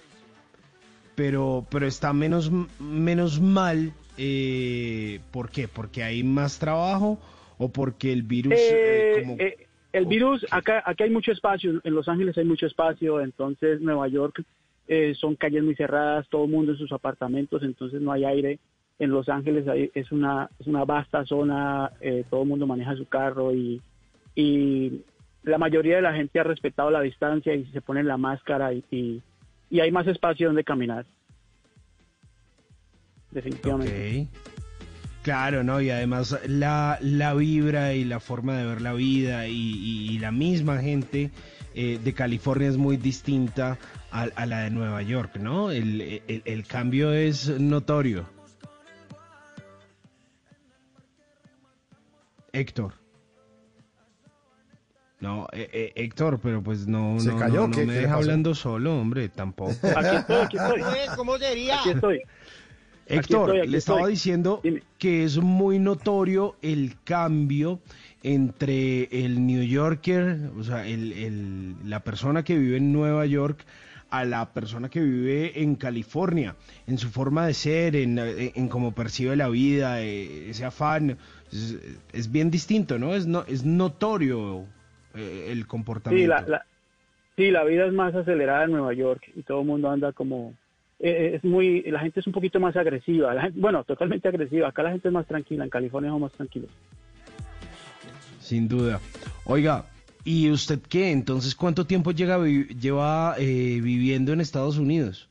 pero 1.16 1.66
pero 1.69 1.85
está 1.88 2.14
menos 2.14 2.51
menos 2.80 3.42
mal 3.42 3.92
eh, 4.18 5.19
¿por 5.32 5.50
qué? 5.50 5.68
porque 5.68 6.03
hay 6.03 6.24
más 6.24 6.60
trabajo 6.60 7.19
o 7.58 7.69
porque 7.69 8.14
el 8.14 8.24
virus 8.24 8.53
eh, 8.53 9.14
Eh, 9.16 9.19
como 9.19 9.35
eh, 9.40 9.68
el 9.93 10.06
virus, 10.06 10.45
acá, 10.51 10.82
acá 10.85 11.03
hay 11.03 11.10
mucho 11.10 11.32
espacio, 11.34 11.82
en 11.84 11.93
Los 11.93 12.08
Ángeles 12.08 12.38
hay 12.38 12.45
mucho 12.45 12.66
espacio, 12.66 13.19
entonces 13.19 13.82
Nueva 13.82 14.08
York 14.08 14.42
eh, 14.88 15.14
son 15.19 15.35
calles 15.35 15.64
muy 15.64 15.76
cerradas, 15.76 16.27
todo 16.30 16.45
el 16.45 16.51
mundo 16.51 16.72
en 16.72 16.77
sus 16.77 16.92
apartamentos, 16.93 17.61
entonces 17.64 18.01
no 18.01 18.11
hay 18.11 18.24
aire. 18.24 18.60
En 19.00 19.10
Los 19.10 19.27
Ángeles 19.27 19.68
hay- 19.68 19.92
es, 19.93 20.11
una, 20.11 20.50
es 20.60 20.68
una 20.68 20.85
vasta 20.85 21.26
zona, 21.26 21.92
eh, 22.00 22.24
todo 22.30 22.43
el 22.43 22.48
mundo 22.50 22.68
maneja 22.68 22.95
su 22.95 23.06
carro 23.06 23.53
y, 23.53 23.82
y 24.35 25.01
la 25.44 25.58
mayoría 25.58 25.95
de 25.98 26.02
la 26.02 26.14
gente 26.14 26.40
ha 26.40 26.44
respetado 26.44 26.92
la 26.92 27.02
distancia 27.02 27.53
y 27.56 27.66
se 27.68 27.82
ponen 27.82 28.08
la 28.08 28.18
máscara 28.18 28.74
y, 28.74 28.84
y, 29.70 29.80
hay 29.80 29.92
más 29.92 30.08
espacio 30.08 30.48
donde 30.48 30.64
caminar. 30.64 31.06
Definitivamente. 33.32 34.22
Ok. 34.32 34.38
Claro, 35.24 35.64
¿no? 35.64 35.80
Y 35.82 35.90
además 35.92 36.40
la, 36.48 36.98
la 37.02 37.34
vibra 37.36 37.94
y 37.94 38.03
la 38.06 38.20
forma 38.20 38.58
de 38.58 38.66
ver 38.66 38.82
la 38.82 38.94
vida 38.94 39.48
y, 39.48 40.18
la 40.20 40.32
misma 40.32 40.80
gente 40.80 41.30
eh, 41.76 42.00
de 42.03 42.14
California 42.14 42.68
es 42.68 42.78
muy 42.78 42.98
distinta 42.98 43.78
a, 44.11 44.24
a 44.24 44.45
la 44.45 44.61
de 44.61 44.72
Nueva 44.72 45.02
York, 45.03 45.36
¿no? 45.38 45.72
El, 45.72 46.02
el- 46.28 46.42
el 46.45 46.66
cambio 46.68 47.14
es 47.14 47.48
notorio. 47.60 48.26
Héctor. 52.53 52.94
No, 55.22 55.48
eh, 55.53 55.69
eh, 55.72 55.91
Héctor, 55.95 56.40
pero 56.41 56.61
pues 56.64 56.88
no, 56.88 57.19
¿Se 57.19 57.30
no, 57.30 57.38
cayó? 57.38 57.61
no, 57.61 57.67
no 57.67 57.75
¿Qué- 57.75 57.85
me 57.85 57.93
qué 57.93 58.00
deja 58.00 58.09
pasó? 58.16 58.22
hablando 58.24 58.56
solo, 58.56 59.00
hombre, 59.00 59.30
tampoco. 59.30 59.72
Aquí 59.95 60.16
estoy, 60.16 60.35
aquí 60.38 60.58
estoy. 60.58 60.82
¿Cómo 61.16 61.38
sería? 61.38 61.80
Aquí 61.80 61.90
estoy. 61.91 62.22
Héctor, 63.08 63.50
estoy, 63.50 63.59
aquí 63.59 63.67
le 63.69 63.77
estaba 63.77 64.00
estoy. 64.00 64.11
diciendo 64.14 64.61
que 64.98 65.24
es 65.24 65.38
muy 65.38 65.80
notorio 65.80 66.56
el 66.61 66.95
cambio 67.03 67.80
entre 68.24 69.03
el 69.25 69.45
New 69.45 69.64
Yorker, 69.64 70.51
o 70.58 70.64
sea, 70.64 70.88
el, 70.88 71.11
el- 71.14 71.75
la 71.85 72.00
persona 72.03 72.43
que 72.43 72.58
vive 72.58 72.77
en 72.77 72.93
Nueva 72.93 73.25
York, 73.25 73.64
a 74.11 74.25
la 74.25 74.51
persona 74.53 74.90
que 74.90 75.00
vive 75.01 75.61
en 75.61 75.75
California, 75.75 76.56
en 76.88 76.98
su 76.98 77.09
forma 77.09 77.48
de 77.48 77.53
ser, 77.53 77.95
en, 77.95 78.17
eh, 78.19 78.51
en 78.56 78.67
cómo 78.67 78.93
percibe 78.93 79.35
la 79.35 79.48
vida, 79.50 80.01
eh, 80.01 80.50
ese 80.50 80.66
afán, 80.66 81.17
es, 81.51 81.77
es 82.11 82.32
bien 82.32 82.51
distinto, 82.51 83.00
¿no? 83.00 83.16
Es, 83.16 83.25
no, 83.25 83.43
es 83.48 83.64
notorio 83.66 84.66
eh, 85.15 85.48
el 85.51 85.59
Sí 85.59 85.65
comportamiento. 85.65 86.30
la, 86.30 86.41
la- 86.48 86.65
sí, 87.35 87.51
la 87.51 87.64
vida 87.64 87.85
es 87.85 87.93
más 87.93 88.14
acelerada 88.15 88.65
en 88.65 88.72
Nueva 88.72 88.93
York 88.93 89.31
y 89.35 89.43
todo 89.43 89.61
el 89.61 89.67
mundo 89.67 89.90
anda 89.90 90.11
como... 90.14 90.53
eh, 90.99 91.33
es 91.35 91.43
muy, 91.43 91.81
la 91.83 91.99
gente 91.99 92.19
es 92.19 92.27
un 92.27 92.33
poquito 92.33 92.59
más 92.59 92.75
agresiva, 92.75 93.33
la 93.33 93.43
gente- 93.43 93.59
bueno, 93.59 93.83
totalmente 93.83 94.27
agresiva. 94.27 94.67
Acá 94.67 94.83
la 94.83 94.91
gente 94.91 95.07
es 95.07 95.14
más 95.14 95.25
tranquila, 95.27 95.64
en 95.64 95.69
California 95.69 96.09
somos 96.11 96.30
más 96.31 96.38
tranquilos. 96.38 96.69
Sin 98.40 98.67
duda. 98.67 98.99
Oiga, 99.45 99.85
¿y 100.23 100.49
usted 100.51 100.80
qué? 100.90 101.11
Entonces, 101.11 101.56
¿cuánto 101.56 101.85
tiempo 101.85 102.11
llega, 102.11 102.38
lleva 102.45 103.35
eh, 103.38 103.80
viviendo 103.81 104.33
en 104.33 104.41
Estados 104.41 104.77
Unidos? 104.77 105.27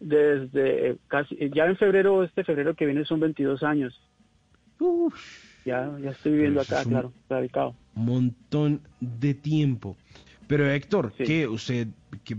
desde 0.00 0.96
casi, 1.08 1.36
ya 1.52 1.66
en 1.66 1.76
febrero, 1.76 2.22
este 2.22 2.44
febrero 2.44 2.74
que 2.74 2.86
viene 2.86 3.04
son 3.04 3.18
22 3.18 3.62
años. 3.64 4.00
Ya, 5.68 5.98
ya 6.02 6.10
estoy 6.12 6.32
viviendo 6.32 6.62
acá, 6.62 6.82
un- 6.84 6.90
claro, 6.90 7.12
radicado. 7.28 7.74
montón 7.94 8.80
de 9.00 9.34
tiempo. 9.34 9.96
Pero 10.46 10.66
Héctor, 10.70 11.12
¿qué? 11.12 11.46
¿Usted 11.46 11.88
que 12.24 12.34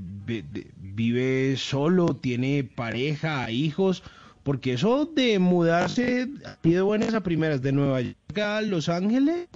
vive 0.95 1.55
solo, 1.57 2.07
tiene 2.07 2.63
pareja, 2.63 3.51
hijos? 3.51 4.03
Porque 4.43 4.73
eso 4.73 5.05
de 5.05 5.37
mudarse 5.37 6.27
así 6.43 6.73
de 6.73 6.81
buenas 6.81 7.13
a 7.13 7.21
primeras 7.21 7.61
de 7.61 7.71
Nueva 7.71 8.01
York 8.01 8.39
a 8.41 8.61
Los 8.61 8.89
Ángeles, 8.89 9.47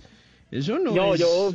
eso 0.52 0.78
no, 0.78 0.94
No, 0.96 1.16
es... 1.16 1.22
yo, 1.22 1.52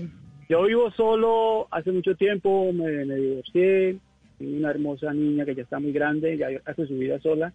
yo 0.49 0.63
vivo 0.65 0.91
solo 0.97 1.69
hace 1.71 1.93
mucho 1.93 2.17
tiempo, 2.17 2.73
me, 2.73 3.05
me 3.05 3.15
divorcié, 3.15 4.01
tengo 4.39 4.57
una 4.57 4.71
hermosa 4.71 5.13
niña 5.13 5.45
que 5.45 5.55
ya 5.55 5.63
está 5.63 5.79
muy 5.79 5.93
grande, 5.93 6.37
ya 6.37 6.49
hace 6.65 6.85
su 6.89 6.95
vida 6.99 7.21
sola. 7.21 7.53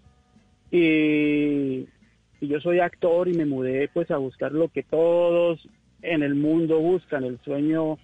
Y, 0.71 1.85
y 2.43 2.47
yo 2.49 2.59
soy 2.59 2.79
actor 2.81 3.29
y 3.29 3.33
me 3.33 3.45
mudé 3.45 3.87
pues 3.93 4.11
a 4.11 4.17
buscar 4.17 4.51
lo 4.51 4.67
que 4.67 4.83
todos 4.83 5.65
en 6.01 6.23
el 6.23 6.35
mundo 6.35 6.77
buscan, 6.79 7.23
el 7.23 7.39
sueño 7.39 7.97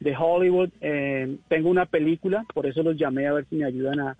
de 0.00 0.16
Hollywood. 0.16 0.70
Eh, 0.80 1.38
tengo 1.48 1.70
una 1.70 1.86
película, 1.86 2.44
por 2.52 2.66
eso 2.66 2.82
los 2.82 2.96
llamé 2.96 3.28
a 3.28 3.32
ver 3.32 3.46
si 3.48 3.54
me 3.54 3.64
ayudan 3.64 4.00
a, 4.00 4.16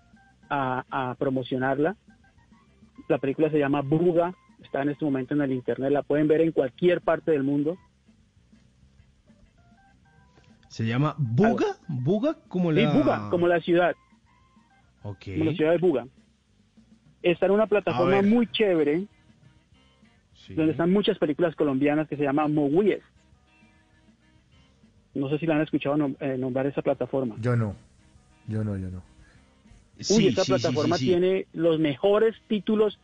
a- 0.48 0.84
a 1.10 1.14
promocionarla. 1.16 1.96
La 3.08 3.18
película 3.18 3.50
se 3.50 3.58
llama 3.58 3.82
Buga, 3.82 4.32
está 4.62 4.82
en 4.82 4.90
este 4.90 5.04
momento 5.04 5.34
en 5.34 5.40
el 5.42 5.52
internet, 5.52 5.90
la 5.90 6.02
pueden 6.04 6.28
ver 6.28 6.42
en 6.42 6.52
cualquier 6.52 7.00
parte 7.00 7.32
del 7.32 7.42
mundo. 7.42 7.76
Se 10.68 10.86
llama 10.86 11.16
Buga, 11.18 11.66
Buga 11.88 12.36
como 12.48 12.70
Sí, 12.72 12.82
la... 12.82 12.92
Buga, 12.92 13.30
como 13.30 13.48
la 13.48 13.60
ciudad, 13.60 13.96
Ok. 15.02 15.24
como 15.24 15.44
la 15.46 15.52
ciudad 15.54 15.72
de 15.72 15.78
Buga. 15.78 16.06
Está 17.22 17.46
en 17.46 17.52
una 17.52 17.66
plataforma 17.66 18.22
muy 18.22 18.46
chévere, 18.46 19.06
donde 20.54 20.72
están 20.72 20.92
muchas 20.92 21.18
películas 21.18 21.54
colombianas 21.56 22.08
que 22.08 22.16
se 22.16 22.22
llama 22.22 22.46
Movies. 22.48 23.02
No 25.14 25.28
sé 25.30 25.38
si 25.38 25.46
la 25.46 25.56
han 25.56 25.62
escuchado 25.62 25.96
nom- 25.96 26.16
eh, 26.20 26.36
nombrar 26.38 26.66
esa 26.66 26.82
plataforma. 26.82 27.36
Yo 27.40 27.56
no. 27.56 27.74
Yo 28.48 28.62
no, 28.62 28.76
yo 28.76 28.90
no. 28.90 29.02
Uy, 30.10 30.26
esta 30.28 30.44
plataforma 30.44 30.96
tiene 31.06 31.46
los 31.54 31.78
mejores 31.78 32.34
títulos 32.48 32.98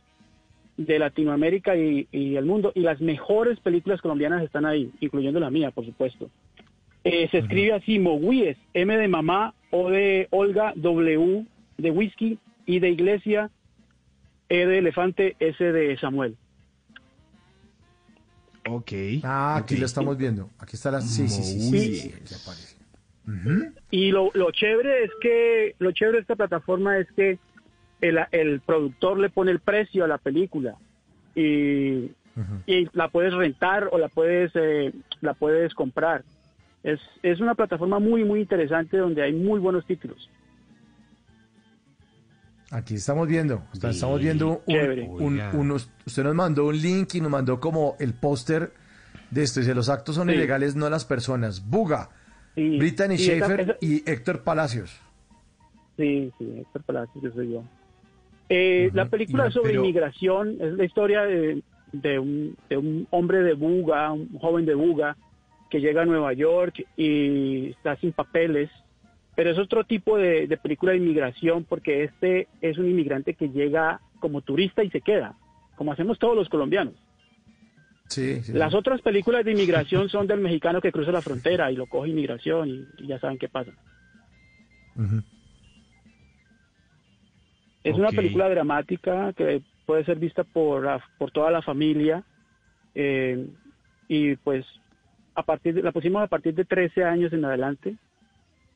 de 0.77 0.99
Latinoamérica 0.99 1.75
y, 1.77 2.07
y 2.13 2.37
el 2.37 2.45
mundo, 2.45 2.73
y 2.75 2.81
las 2.81 3.01
mejores 3.01 3.59
películas 3.61 4.01
colombianas 4.03 4.43
están 4.43 4.67
ahí, 4.67 4.91
incluyendo 5.01 5.41
la 5.41 5.51
mía, 5.51 5.71
por 5.71 5.87
supuesto. 5.87 6.31
Eh, 7.05 7.29
se 7.31 7.39
escribe 7.39 7.73
así, 7.73 7.99
Moguíes, 7.99 8.57
M 8.75 8.97
de 8.97 9.09
mamá, 9.09 9.55
O 9.71 9.91
de 9.91 10.29
Olga, 10.31 10.73
W 10.77 11.47
de 11.79 11.91
whisky, 11.91 12.39
I 12.67 12.79
de 12.79 12.91
iglesia, 12.91 13.51
E 14.49 14.67
de 14.67 14.79
elefante, 14.79 15.35
S 15.41 15.65
de 15.65 15.97
Samuel. 15.99 16.37
Ok. 18.69 18.93
Ah, 19.25 19.57
aquí 19.57 19.75
Ok. 19.75 19.81
lo 19.81 19.87
estamos 19.87 20.17
viendo. 20.19 20.51
Aquí 20.59 20.77
está 20.77 20.91
la... 20.91 21.01
Sí, 21.01 21.29
sí, 21.29 21.43
sí. 21.43 21.61
sí, 21.61 21.71
sí, 21.71 21.95
sí, 21.97 22.15
aquí 22.15 22.35
aparece. 22.35 22.77
Y 23.91 24.11
lo, 24.11 24.31
lo 24.35 24.51
chévere 24.51 25.05
es 25.05 25.11
que, 25.21 25.75
lo 25.79 25.93
chévere 25.93 26.19
de 26.19 26.23
esta 26.23 26.37
plataforma 26.37 26.99
es 26.99 27.07
que 27.13 27.39
el, 28.01 28.19
el 28.33 28.61
productor 28.61 29.19
le 29.19 29.31
pone 29.31 29.53
el 29.53 29.61
precio 29.61 30.05
a 30.05 30.09
la 30.09 30.19
película 30.19 30.75
y, 31.37 32.11
y 32.67 32.89
la 32.95 33.09
puedes 33.09 33.33
rentar 33.33 33.89
o 33.93 33.99
la 33.99 34.09
puedes, 34.09 34.51
eh, 34.55 34.93
la 35.21 35.35
puedes 35.35 35.73
comprar. 35.75 36.25
Es, 36.83 36.99
es 37.23 37.39
una 37.41 37.55
plataforma 37.55 38.01
muy, 38.01 38.25
muy 38.25 38.41
interesante 38.41 38.97
donde 38.97 39.23
hay 39.23 39.33
muy 39.33 39.61
buenos 39.61 39.87
títulos. 39.87 40.29
Aquí 42.73 42.95
estamos 42.95 43.29
viendo, 43.29 43.63
o 43.73 43.77
sea, 43.77 43.91
estamos 43.91 44.19
viendo 44.19 44.63
un, 44.67 45.41
unos, 45.53 45.91
usted 46.07 46.25
nos 46.25 46.35
mandó 46.35 46.67
un 46.67 46.81
link 46.81 47.15
y 47.15 47.21
nos 47.21 47.31
mandó 47.31 47.61
como 47.61 47.97
el 48.01 48.15
póster 48.15 48.73
de 49.31 49.43
esto, 49.43 49.61
dice, 49.61 49.75
los 49.75 49.91
actos 49.91 50.15
son 50.15 50.29
Sí. 50.29 50.35
ilegales, 50.35 50.75
no 50.75 50.89
las 50.89 51.05
personas. 51.05 51.69
Buga, 51.69 52.09
Y- 52.57 52.79
Brittany 52.79 53.15
esa- 53.17 53.25
Schaefer 53.25 53.61
esa- 53.61 53.77
y 53.81 54.03
Héctor 54.11 54.43
Palacios. 54.43 54.99
Sí, 55.99 56.33
sí, 56.39 56.55
Héctor 56.61 56.83
Palacios, 56.85 57.23
yo 57.23 57.31
soy 57.33 57.53
yo. 57.53 57.63
Eh, 58.49 58.91
La 58.95 59.07
película 59.07 59.49
es 59.49 59.55
sobre 59.55 59.71
pero- 59.73 59.83
inmigración, 59.85 60.57
es 60.61 60.73
la 60.73 60.85
historia 60.85 61.23
de, 61.23 61.63
de 61.93 62.19
un, 62.19 62.57
de 62.71 62.77
un 62.79 63.07
hombre 63.11 63.43
de 63.43 63.53
Buga, 63.53 64.13
un 64.13 64.39
joven 64.39 64.65
de 64.65 64.75
Buga, 64.75 65.17
que 65.71 65.81
llega 65.81 66.03
a 66.03 66.07
Nueva 66.07 66.33
York 66.33 66.87
y 66.97 67.71
está 67.71 67.97
sin 67.97 68.13
papeles, 68.13 68.71
pero 69.35 69.51
es 69.51 69.59
otro 69.59 69.85
tipo 69.85 70.17
de, 70.19 70.47
de 70.47 70.57
película 70.57 70.93
de 70.93 70.99
inmigración 70.99 71.65
porque 71.65 72.05
este 72.05 72.49
es 72.61 72.79
un 72.79 72.89
inmigrante 72.89 73.35
que 73.35 73.49
llega 73.49 74.01
como 74.21 74.41
turista 74.43 74.85
y 74.85 74.91
se 74.91 75.01
queda, 75.01 75.35
como 75.77 75.93
hacemos 75.93 76.19
todos 76.19 76.37
los 76.37 76.49
colombianos. 76.49 76.95
Sí, 78.09 78.43
sí. 78.43 78.53
Las 78.53 78.75
otras 78.75 79.01
películas 79.01 79.45
de 79.45 79.53
inmigración 79.53 80.09
son 80.11 80.27
del 80.27 80.41
mexicano 80.41 80.81
que 80.83 80.93
cruza 80.93 81.13
la 81.13 81.23
frontera 81.23 81.73
y 81.73 81.77
lo 81.77 81.87
coge 81.87 82.11
inmigración 82.11 82.69
y, 82.69 82.87
y 82.99 83.07
ya 83.07 83.19
saben 83.19 83.39
qué 83.39 83.49
pasa. 83.49 83.73
Es 87.85 87.97
una 87.97 88.11
película 88.17 88.49
dramática 88.49 89.33
que 89.33 89.63
puede 89.87 90.05
ser 90.05 90.19
vista 90.19 90.45
por, 90.45 90.85
la- 90.85 91.03
por 91.19 91.31
toda 91.31 91.51
la 91.51 91.63
familia 91.63 92.23
eh, 92.95 93.47
y 94.09 94.37
pues 94.37 94.65
a 95.35 95.43
partir 95.43 95.75
de, 95.75 95.83
la 95.83 95.91
pusimos 95.93 96.23
a 96.23 96.27
partir 96.29 96.55
de 96.55 96.65
13 96.65 97.05
años 97.05 97.33
en 97.33 97.45
adelante. 97.45 97.97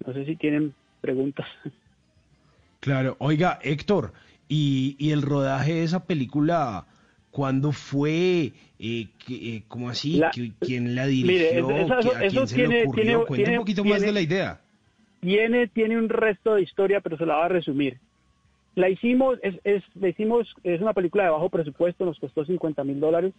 No 0.04 0.12
sé 0.12 0.24
si 0.24 0.36
tienen 0.36 0.74
preguntas. 1.00 1.46
Claro, 2.80 3.16
oiga, 3.18 3.58
Héctor, 3.62 4.12
¿y, 4.48 4.96
y 4.98 5.10
el 5.10 5.22
rodaje 5.22 5.74
de 5.74 5.82
esa 5.82 6.04
película, 6.06 6.86
cuándo 7.30 7.72
fue? 7.72 8.52
Eh, 8.78 9.08
eh, 9.28 9.62
¿Cómo 9.68 9.88
así? 9.88 10.18
La- 10.18 10.30
¿Qui- 10.30 10.52
¿Quién 10.60 10.94
la 10.94 11.06
Mire, 11.06 11.52
dirigió? 11.52 11.70
es- 11.70 11.84
esa- 11.86 11.98
¿Qui- 12.00 12.14
¿A 12.16 12.24
eso 12.24 12.34
quién 12.36 12.46
se 12.48 12.54
tiene- 12.54 12.74
le 12.80 12.84
ocurrió? 13.16 13.20
un 13.52 13.56
poquito 13.58 13.84
más 13.84 14.00
de 14.02 14.12
la 14.12 14.20
idea. 14.20 14.60
Tiene, 15.20 15.66
tiene 15.68 15.98
un 15.98 16.08
resto 16.08 16.54
de 16.54 16.62
historia, 16.62 17.00
pero 17.00 17.16
se 17.16 17.26
la 17.26 17.36
va 17.36 17.46
a 17.46 17.48
resumir. 17.48 17.98
La 18.76 18.90
hicimos, 18.90 19.38
es, 19.42 19.54
es, 19.64 19.82
la 19.94 20.08
hicimos, 20.10 20.46
es 20.62 20.80
una 20.80 20.92
película 20.92 21.24
de 21.24 21.30
bajo 21.30 21.48
presupuesto, 21.48 22.04
nos 22.04 22.18
costó 22.20 22.44
50 22.44 22.84
mil 22.84 23.00
dólares. 23.00 23.32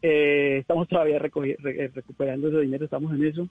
Eh, 0.00 0.58
estamos 0.60 0.88
todavía 0.88 1.18
recogi- 1.18 1.56
re- 1.58 1.88
recuperando 1.92 2.48
ese 2.48 2.60
dinero, 2.60 2.84
estamos 2.84 3.12
en 3.12 3.26
eso. 3.26 3.48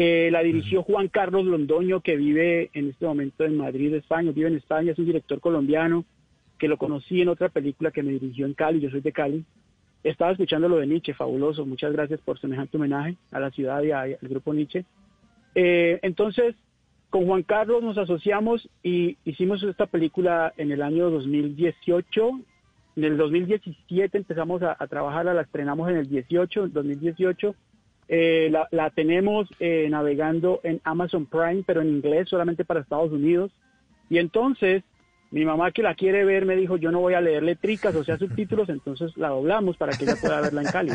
Eh, 0.00 0.28
la 0.30 0.44
dirigió 0.44 0.84
Juan 0.84 1.08
Carlos 1.08 1.44
Londoño, 1.44 2.02
que 2.02 2.14
vive 2.16 2.70
en 2.72 2.90
este 2.90 3.04
momento 3.04 3.42
en 3.44 3.56
Madrid, 3.56 3.92
España, 3.94 4.30
vive 4.30 4.46
en 4.46 4.54
España, 4.54 4.92
es 4.92 4.98
un 5.00 5.06
director 5.06 5.40
colombiano, 5.40 6.04
que 6.56 6.68
lo 6.68 6.76
conocí 6.76 7.20
en 7.20 7.26
otra 7.28 7.48
película 7.48 7.90
que 7.90 8.04
me 8.04 8.12
dirigió 8.12 8.46
en 8.46 8.54
Cali, 8.54 8.78
yo 8.78 8.90
soy 8.90 9.00
de 9.00 9.10
Cali. 9.10 9.44
Estaba 10.04 10.30
escuchando 10.30 10.68
lo 10.68 10.76
de 10.76 10.86
Nietzsche, 10.86 11.14
fabuloso, 11.14 11.66
muchas 11.66 11.92
gracias 11.92 12.20
por 12.20 12.38
semejante 12.38 12.76
homenaje 12.76 13.16
a 13.32 13.40
la 13.40 13.50
ciudad 13.50 13.82
y 13.82 13.90
a- 13.90 14.02
al 14.02 14.18
grupo 14.22 14.54
Nietzsche. 14.54 14.84
Eh, 15.56 15.98
entonces, 16.02 16.54
con 17.10 17.26
Juan 17.26 17.42
Carlos 17.42 17.82
nos 17.82 17.98
asociamos 17.98 18.68
y 18.84 19.16
hicimos 19.24 19.64
esta 19.64 19.86
película 19.86 20.52
en 20.58 20.70
el 20.70 20.82
año 20.82 21.10
2018. 21.10 22.40
En 22.96 23.04
el 23.04 23.16
2017 23.16 24.16
empezamos 24.18 24.62
a, 24.62 24.76
a 24.78 24.86
trabajarla, 24.86 25.34
la 25.34 25.42
estrenamos 25.42 25.88
en 25.90 25.96
el 25.96 26.08
18, 26.08 26.66
en 26.66 26.72
2018. 26.72 27.54
Eh, 28.08 28.48
la, 28.50 28.66
la 28.70 28.90
tenemos 28.90 29.48
eh, 29.60 29.86
navegando 29.90 30.60
en 30.62 30.80
Amazon 30.84 31.26
Prime, 31.26 31.62
pero 31.66 31.82
en 31.82 31.88
inglés 31.88 32.28
solamente 32.28 32.64
para 32.64 32.80
Estados 32.80 33.12
Unidos. 33.12 33.50
Y 34.08 34.16
entonces, 34.18 34.82
mi 35.30 35.44
mamá 35.44 35.72
que 35.72 35.82
la 35.82 35.94
quiere 35.94 36.24
ver 36.24 36.46
me 36.46 36.56
dijo, 36.56 36.78
yo 36.78 36.90
no 36.90 37.00
voy 37.00 37.12
a 37.14 37.20
leer 37.20 37.42
letricas, 37.42 37.94
o 37.94 38.02
sea, 38.04 38.16
subtítulos, 38.16 38.68
entonces 38.70 39.14
la 39.16 39.28
doblamos 39.28 39.76
para 39.76 39.92
que 39.96 40.04
ella 40.04 40.16
pueda 40.20 40.40
verla 40.40 40.62
en 40.62 40.68
Cali. 40.68 40.92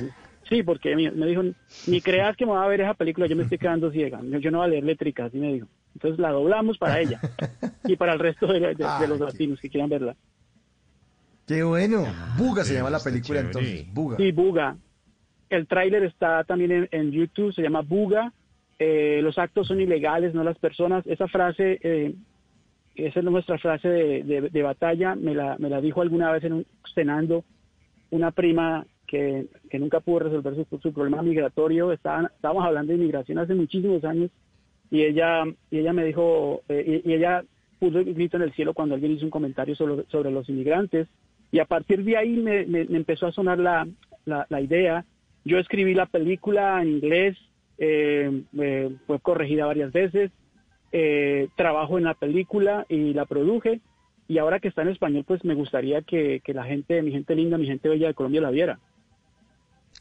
Sí, 0.50 0.64
porque 0.64 0.96
me, 0.96 1.12
me 1.12 1.28
dijo, 1.28 1.44
ni 1.88 2.02
creas 2.02 2.36
que 2.36 2.46
me 2.46 2.52
va 2.54 2.66
a 2.66 2.68
ver 2.68 2.82
esa 2.82 2.96
película, 2.96 3.28
yo 3.28 3.36
me 3.36 3.44
estoy 3.44 3.60
quedando 3.60 3.92
ciega. 3.92 4.20
Yo, 4.40 4.50
no 4.52 4.58
voy 4.58 4.66
a 4.68 4.70
leer 4.72 4.84
letricas, 4.84 5.28
así 5.28 5.38
me 5.38 5.54
dijo. 5.54 5.68
Entonces 5.94 6.20
la 6.20 6.32
doblamos 6.32 6.78
para 6.80 7.00
ella 7.00 7.22
y 7.86 7.96
para 7.96 8.14
el 8.14 8.20
resto 8.20 8.48
de, 8.48 8.60
de- 8.60 8.74
de 9.00 9.08
los 9.08 9.20
latinos 9.20 9.60
que 9.62 9.70
quieran 9.70 9.90
verla. 9.90 10.16
Qué 11.48 11.62
bueno. 11.64 12.06
Buga 12.38 12.64
se 12.64 12.74
llama 12.74 12.90
la 12.90 13.00
película 13.00 13.42
chévere. 13.42 13.60
entonces. 13.70 13.94
Buga. 13.94 14.18
Sí, 14.18 14.32
Buga. 14.32 14.78
El 15.54 15.68
tráiler 15.68 16.04
está 16.04 16.44
también 16.46 16.72
en, 16.72 16.88
en 16.92 17.12
YouTube, 17.12 17.54
se 17.54 17.62
llama 17.62 17.82
Buga. 17.82 18.34
Eh, 18.80 19.20
los 19.22 19.38
actos 19.38 19.68
son 19.68 19.80
ilegales, 19.82 20.34
no 20.34 20.44
las 20.44 20.58
personas. 20.58 21.06
Esa 21.06 21.28
frase, 21.28 21.80
eh, 21.84 22.14
esa 22.96 23.20
es 23.20 23.26
nuestra 23.26 23.58
frase 23.60 23.88
de, 23.88 24.24
de- 24.24 24.50
de 24.50 24.62
batalla, 24.64 25.16
me 25.16 25.34
la, 25.36 25.56
me 25.60 25.70
la 25.70 25.80
dijo 25.82 26.02
alguna 26.02 26.32
vez 26.32 26.44
en 26.44 26.54
un 26.54 26.66
cenando 26.94 27.44
una 28.12 28.32
prima 28.32 28.86
que, 29.08 29.46
que 29.70 29.80
nunca 29.80 30.00
pudo 30.00 30.20
resolver 30.20 30.56
su, 30.56 30.80
su 30.80 30.94
problema 30.94 31.22
migratorio. 31.22 31.92
Estaban, 31.92 32.26
estábamos 32.36 32.66
hablando 32.66 32.92
de 32.92 32.98
inmigración 33.00 33.38
hace 33.40 33.54
muchísimos 33.56 34.04
años 34.06 34.32
y 34.92 35.02
ella, 35.04 35.44
y 35.72 35.78
ella 35.80 35.94
me 35.94 36.06
dijo, 36.06 36.62
eh, 36.70 37.02
y, 37.06 37.10
y 37.10 37.14
ella 37.14 37.44
puso 37.80 38.00
el 38.00 38.14
grito 38.14 38.38
en 38.38 38.44
el 38.44 38.54
cielo 38.54 38.74
cuando 38.74 38.96
alguien 38.96 39.12
hizo 39.14 39.26
un 39.26 39.32
comentario 39.32 39.76
sobre, 39.76 40.04
sobre 40.10 40.32
los 40.32 40.48
inmigrantes. 40.50 41.08
Y 41.52 41.60
a 41.60 41.66
partir 41.66 42.04
de 42.04 42.18
ahí 42.18 42.38
me, 42.38 42.66
me- 42.66 42.86
me 42.86 42.98
empezó 42.98 43.28
a 43.28 43.32
sonar 43.32 43.60
la, 43.60 43.88
la, 44.26 44.46
la 44.50 44.62
idea. 44.62 45.06
Yo 45.46 45.58
escribí 45.60 45.94
la 45.94 46.06
película 46.06 46.82
en 46.82 46.90
inglés, 46.90 47.38
eh, 47.78 48.44
eh, 48.60 48.96
fue 49.08 49.20
corregida 49.20 49.66
varias 49.66 49.92
veces, 49.92 50.32
eh, 50.92 51.50
trabajo 51.56 51.98
en 51.98 52.06
la 52.06 52.14
película 52.14 52.86
y 52.90 53.14
la 53.14 53.26
produje. 53.26 53.82
y 54.28 54.38
ahora 54.38 54.60
que 54.60 54.70
está 54.70 54.82
en 54.84 54.88
español, 54.88 55.26
pues 55.28 55.44
me 55.44 55.54
gustaría 55.54 56.02
que, 56.02 56.40
que 56.44 56.54
la 56.54 56.64
gente, 56.64 57.02
mi 57.02 57.12
gente 57.12 57.36
linda, 57.36 57.58
mi 57.58 57.68
gente 57.68 57.90
bella 57.90 58.08
de 58.08 58.14
Colombia 58.14 58.42
la 58.42 58.52
viera. 58.52 58.80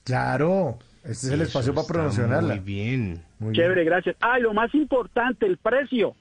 Claro, 0.05 0.79
este 1.05 1.27
es 1.27 1.33
el 1.33 1.41
espacio 1.43 1.75
para 1.75 1.87
promocionarla. 1.87 2.55
Muy 2.55 2.65
bien. 2.65 3.23
Muy 3.39 3.53
Chévere, 3.55 3.85
gracias. 3.85 4.17
Ah, 4.21 4.39
y 4.39 4.43
lo 4.43 4.55
más 4.55 4.73
importante, 4.75 5.47
el 5.47 5.59
precio. 5.59 6.15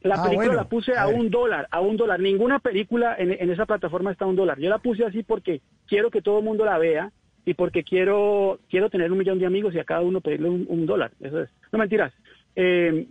La 0.00 0.16
Ah, 0.16 0.22
película 0.24 0.46
bueno, 0.48 0.54
la 0.62 0.68
puse 0.68 0.96
a 0.96 1.06
un 1.08 1.30
dólar, 1.30 1.66
a 1.70 1.80
un 1.80 1.96
dólar. 1.96 2.20
Ninguna 2.20 2.58
película 2.58 3.14
en, 3.18 3.32
en 3.32 3.50
esa 3.50 3.64
plataforma 3.66 4.10
está 4.12 4.24
a 4.24 4.28
un 4.28 4.36
dólar. 4.36 4.58
Yo 4.58 4.68
la 4.68 4.78
puse 4.78 5.04
así 5.04 5.22
porque 5.22 5.60
quiero 5.86 6.10
que 6.10 6.20
todo 6.22 6.38
el 6.38 6.44
mundo 6.44 6.64
la 6.64 6.76
vea 6.78 7.10
y 7.44 7.54
porque 7.54 7.84
quiero 7.84 8.60
quiero 8.68 8.90
tener 8.90 9.10
un 9.12 9.18
millón 9.18 9.38
de 9.38 9.46
amigos 9.46 9.74
y 9.74 9.78
a 9.78 9.84
cada 9.84 10.00
uno 10.00 10.20
pedirle 10.20 10.48
un, 10.48 10.66
un 10.68 10.86
dólar. 10.86 11.12
Eso 11.20 11.42
es. 11.42 11.50
No 11.72 11.78
mentiras. 11.78 12.12
Eh, 12.56 13.06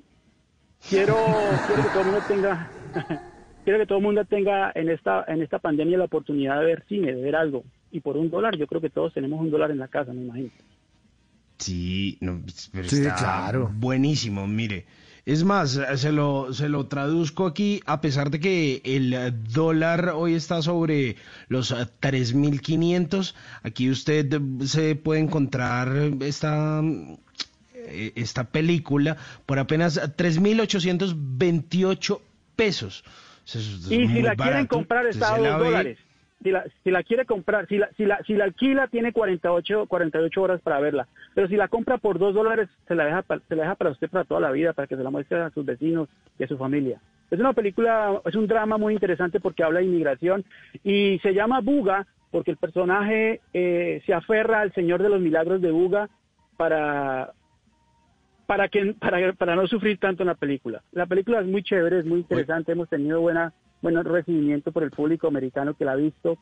quiero, 0.90 1.62
quiero 1.66 1.84
que 1.84 1.90
todo 1.90 2.02
el 2.04 2.10
mundo 2.10 2.22
tenga 2.24 2.72
quiero 3.64 3.80
que 3.80 3.86
todo 3.86 3.98
el 4.00 4.04
mundo 4.04 4.26
tenga 4.26 4.72
en 4.76 4.90
esta 4.90 5.26
en 5.28 5.42
esta 5.42 5.60
pandemia 5.60 5.98
la 5.98 6.06
oportunidad 6.06 6.60
de 6.60 6.66
ver 6.66 6.84
cine, 6.88 7.14
de 7.14 7.22
ver 7.22 7.36
algo. 7.36 7.64
Y 7.92 8.00
por 8.00 8.18
un 8.18 8.30
dólar, 8.30 8.58
yo 8.58 8.66
creo 8.68 8.82
que 8.82 8.90
todos 8.90 9.14
tenemos 9.14 9.40
un 9.40 9.52
dólar 9.52 9.70
en 9.72 9.80
la 9.80 9.88
casa, 9.88 10.14
me 10.14 10.24
imagino. 10.24 10.50
Sí, 11.60 12.18
no, 12.22 12.42
pero 12.74 12.90
Sí, 12.90 12.98
está 12.98 13.16
claro. 13.16 13.70
buenísimo, 13.76 14.48
mire. 14.48 14.86
Es 15.26 15.46
más, 15.46 15.80
se 15.96 16.12
lo, 16.12 16.52
se 16.54 16.68
lo 16.68 16.88
traduzco 16.88 17.46
aquí, 17.48 17.80
a 17.86 18.02
pesar 18.02 18.30
de 18.30 18.42
que 18.42 18.82
el 18.84 19.34
dólar 19.54 20.10
hoy 20.10 20.34
está 20.34 20.62
sobre 20.62 21.16
los 21.48 21.72
eh, 21.72 21.76
3.500, 22.02 23.34
aquí 23.64 23.90
usted 23.90 24.38
se 24.66 24.96
puede 24.96 25.22
encontrar 25.22 25.94
esta, 26.20 26.82
eh, 27.74 28.12
esta 28.16 28.44
película 28.44 29.16
por 29.46 29.60
apenas 29.60 29.98
3.828 30.18 32.20
pesos. 32.58 33.06
Eso 33.46 33.60
es- 33.60 33.66
es 33.86 33.92
Y 33.92 34.08
si 34.08 34.22
la 34.22 34.36
quieren 34.36 34.68
comprar 34.68 35.06
está 35.08 35.36
a 35.36 35.38
ve- 35.38 35.48
dólares. 35.66 36.00
Si 36.44 36.92
la, 36.92 37.04
quiere 37.04 37.26
comprar, 37.26 37.68
si 37.68 37.78
la, 37.78 37.90
si, 37.98 38.06
la, 38.06 38.22
si 38.24 38.34
la 38.34 38.44
alquila 38.44 38.88
tiene 38.88 39.14
48, 39.14 39.86
48 39.88 40.42
horas 40.42 40.62
para 40.62 40.80
verla. 40.80 41.08
Pero 41.34 41.48
si 41.48 41.56
la 41.56 41.70
compra 41.70 41.98
por 41.98 42.20
dos 42.20 42.34
dólares, 42.34 42.70
se 42.88 42.96
la, 42.96 43.06
deja, 43.06 43.24
se 43.48 43.56
la 43.56 43.64
deja 43.64 43.76
para 43.76 43.92
usted 43.92 44.10
para 44.10 44.26
toda 44.26 44.42
la 44.42 44.52
vida, 44.52 44.74
para 44.74 44.88
que 44.88 44.98
se 44.98 45.04
la 45.04 45.10
muestre 45.10 45.40
a 45.40 45.50
sus 45.52 45.66
vecinos 45.66 46.10
y 46.38 46.44
a 46.44 46.48
su 46.48 46.58
familia. 46.58 47.00
Es 47.32 47.40
una 47.40 47.54
película, 47.54 48.22
es 48.26 48.36
un 48.36 48.46
drama 48.46 48.78
muy 48.78 48.94
interesante 48.94 49.40
porque 49.40 49.64
habla 49.64 49.80
de 49.80 49.86
inmigración 49.86 50.46
y 50.84 51.20
se 51.24 51.34
llama 51.34 51.62
Buga 51.62 52.06
porque 52.30 52.52
el 52.52 52.58
personaje 52.58 53.42
eh, 53.54 54.02
se 54.06 54.14
aferra 54.14 54.62
al 54.62 54.74
Señor 54.74 55.02
de 55.02 55.10
los 55.10 55.22
Milagros 55.22 55.62
de 55.62 55.72
Buga 55.72 56.10
para, 56.58 57.32
para 58.46 58.70
que 58.70 58.96
para, 59.00 59.34
para 59.34 59.56
no 59.56 59.68
sufrir 59.68 59.98
tanto 59.98 60.24
en 60.24 60.28
la 60.28 60.36
película. 60.36 60.84
La 60.92 61.06
película 61.06 61.40
es 61.40 61.48
muy 61.48 61.64
chévere, 61.64 62.00
es 62.00 62.06
muy 62.06 62.20
interesante, 62.20 62.72
hemos 62.72 62.90
tenido 62.90 63.22
buena 63.22 63.54
buen 63.84 64.04
recibimiento 64.04 64.72
por 64.72 64.84
el 64.84 64.92
público 64.92 65.28
americano 65.28 65.76
que 65.76 65.86
la 65.86 65.92
ha 65.92 65.98
visto. 65.98 66.38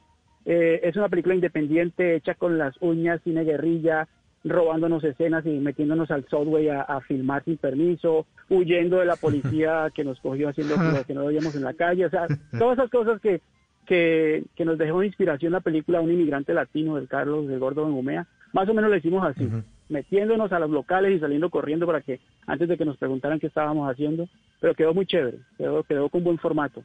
Eh, 0.45 0.79
es 0.83 0.95
una 0.95 1.09
película 1.09 1.35
independiente 1.35 2.15
hecha 2.15 2.35
con 2.35 2.57
las 2.57 2.75
uñas, 2.81 3.19
cine 3.23 3.43
guerrilla, 3.43 4.07
robándonos 4.43 5.03
escenas 5.03 5.45
y 5.45 5.49
metiéndonos 5.59 6.09
al 6.11 6.25
subway 6.27 6.69
a, 6.69 6.81
a 6.81 7.01
filmar 7.01 7.43
sin 7.43 7.57
permiso, 7.57 8.25
huyendo 8.49 8.99
de 8.99 9.05
la 9.05 9.15
policía 9.15 9.89
que 9.93 10.03
nos 10.03 10.19
cogió 10.19 10.49
haciendo 10.49 10.75
lo 10.77 11.03
que 11.03 11.13
no 11.13 11.23
debíamos 11.23 11.55
en 11.55 11.63
la 11.63 11.73
calle, 11.73 12.05
o 12.05 12.09
sea, 12.09 12.27
todas 12.57 12.77
esas 12.77 12.89
cosas 12.89 13.19
que, 13.21 13.41
que, 13.85 14.43
que 14.55 14.65
nos 14.65 14.77
dejó 14.77 15.01
de 15.01 15.07
inspiración 15.07 15.51
la 15.51 15.59
película 15.59 16.01
Un 16.01 16.11
inmigrante 16.11 16.53
latino 16.53 16.95
del 16.95 17.07
Carlos 17.07 17.47
de 17.47 17.57
Gordo 17.57 17.85
Bengumea, 17.85 18.27
más 18.53 18.67
o 18.67 18.73
menos 18.73 18.89
lo 18.89 18.97
hicimos 18.97 19.23
así, 19.23 19.47
metiéndonos 19.89 20.51
a 20.51 20.59
los 20.59 20.71
locales 20.71 21.15
y 21.15 21.19
saliendo 21.19 21.49
corriendo 21.49 21.85
para 21.85 22.01
que 22.01 22.19
antes 22.47 22.67
de 22.67 22.77
que 22.77 22.85
nos 22.85 22.97
preguntaran 22.97 23.39
qué 23.39 23.47
estábamos 23.47 23.89
haciendo, 23.89 24.27
pero 24.59 24.73
quedó 24.73 24.93
muy 24.93 25.05
chévere, 25.05 25.37
quedó, 25.57 25.83
quedó 25.83 26.09
con 26.09 26.23
buen 26.23 26.37
formato 26.37 26.83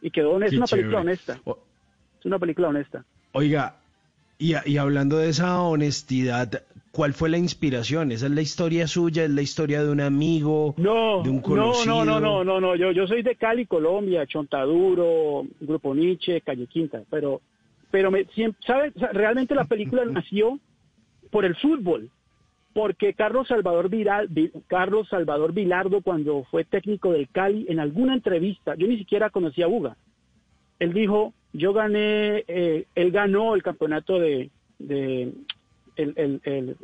y 0.00 0.10
quedó 0.10 0.40
es 0.42 0.50
Qué 0.50 0.56
una 0.56 0.66
película 0.66 1.00
honesta, 1.00 1.40
es 2.18 2.26
una 2.26 2.38
película 2.38 2.68
honesta. 2.68 3.04
Oiga, 3.32 3.76
y, 4.38 4.54
y 4.64 4.78
hablando 4.78 5.18
de 5.18 5.28
esa 5.28 5.60
honestidad, 5.62 6.62
¿cuál 6.92 7.12
fue 7.12 7.28
la 7.28 7.38
inspiración? 7.38 8.12
¿Esa 8.12 8.26
es 8.26 8.32
la 8.32 8.40
historia 8.40 8.86
suya? 8.86 9.24
¿Es 9.24 9.30
la 9.30 9.42
historia 9.42 9.82
de 9.82 9.90
un 9.90 10.00
amigo? 10.00 10.74
No, 10.76 11.22
¿De 11.22 11.30
un 11.30 11.36
no, 11.36 11.42
conocido? 11.42 12.04
no, 12.04 12.20
no, 12.20 12.20
no, 12.20 12.44
no, 12.44 12.60
no, 12.60 12.76
yo, 12.76 12.92
yo 12.92 13.06
soy 13.06 13.22
de 13.22 13.36
Cali, 13.36 13.66
Colombia, 13.66 14.26
Chontaduro, 14.26 15.46
Grupo 15.60 15.94
Nietzsche, 15.94 16.40
Calle 16.40 16.66
Quinta, 16.66 17.02
pero, 17.10 17.40
pero 17.90 18.10
me, 18.10 18.24
siempre, 18.34 18.60
sea, 18.64 19.12
realmente 19.12 19.54
la 19.54 19.64
película 19.64 20.04
nació 20.10 20.58
por 21.30 21.44
el 21.44 21.56
fútbol, 21.56 22.10
porque 22.78 23.12
Carlos 23.12 23.48
Salvador 23.48 23.88
Viral, 23.88 24.28
Vi- 24.30 24.52
Carlos 24.68 25.08
Salvador 25.08 25.52
Vilardo, 25.52 26.00
cuando 26.00 26.44
fue 26.44 26.62
técnico 26.64 27.10
del 27.10 27.28
Cali, 27.28 27.66
en 27.68 27.80
alguna 27.80 28.14
entrevista, 28.14 28.76
yo 28.76 28.86
ni 28.86 28.96
siquiera 28.98 29.30
conocía 29.30 29.64
a 29.64 29.68
Buga, 29.68 29.96
él 30.78 30.92
dijo, 30.92 31.34
yo 31.52 31.72
gané, 31.72 32.44
eh, 32.46 32.84
él 32.94 33.10
ganó 33.10 33.56
el 33.56 33.64
campeonato 33.64 34.20
de, 34.20 34.50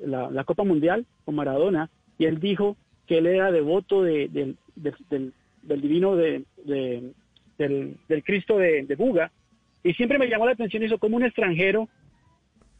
la, 0.05 0.43
Copa 0.43 0.65
Mundial 0.65 1.07
con 1.25 1.37
Maradona, 1.37 1.89
y 2.19 2.25
él 2.25 2.41
dijo 2.41 2.77
que 3.07 3.19
él 3.19 3.27
era 3.29 3.53
devoto 3.53 4.03
de, 4.03 4.27
del- 4.27 4.57
del- 4.75 5.33
divino 5.81 6.17
de, 6.17 6.43
de- 6.65 7.13
del, 7.57 7.95
del 8.09 8.25
Cristo 8.25 8.59
de, 8.59 8.83
Buga, 8.97 9.31
y 9.85 9.93
siempre 9.95 10.19
me 10.19 10.27
llamó 10.29 10.47
la 10.47 10.53
atención 10.55 10.83
eso, 10.83 10.99
como 10.99 11.17
un 11.19 11.23
extranjero 11.25 11.89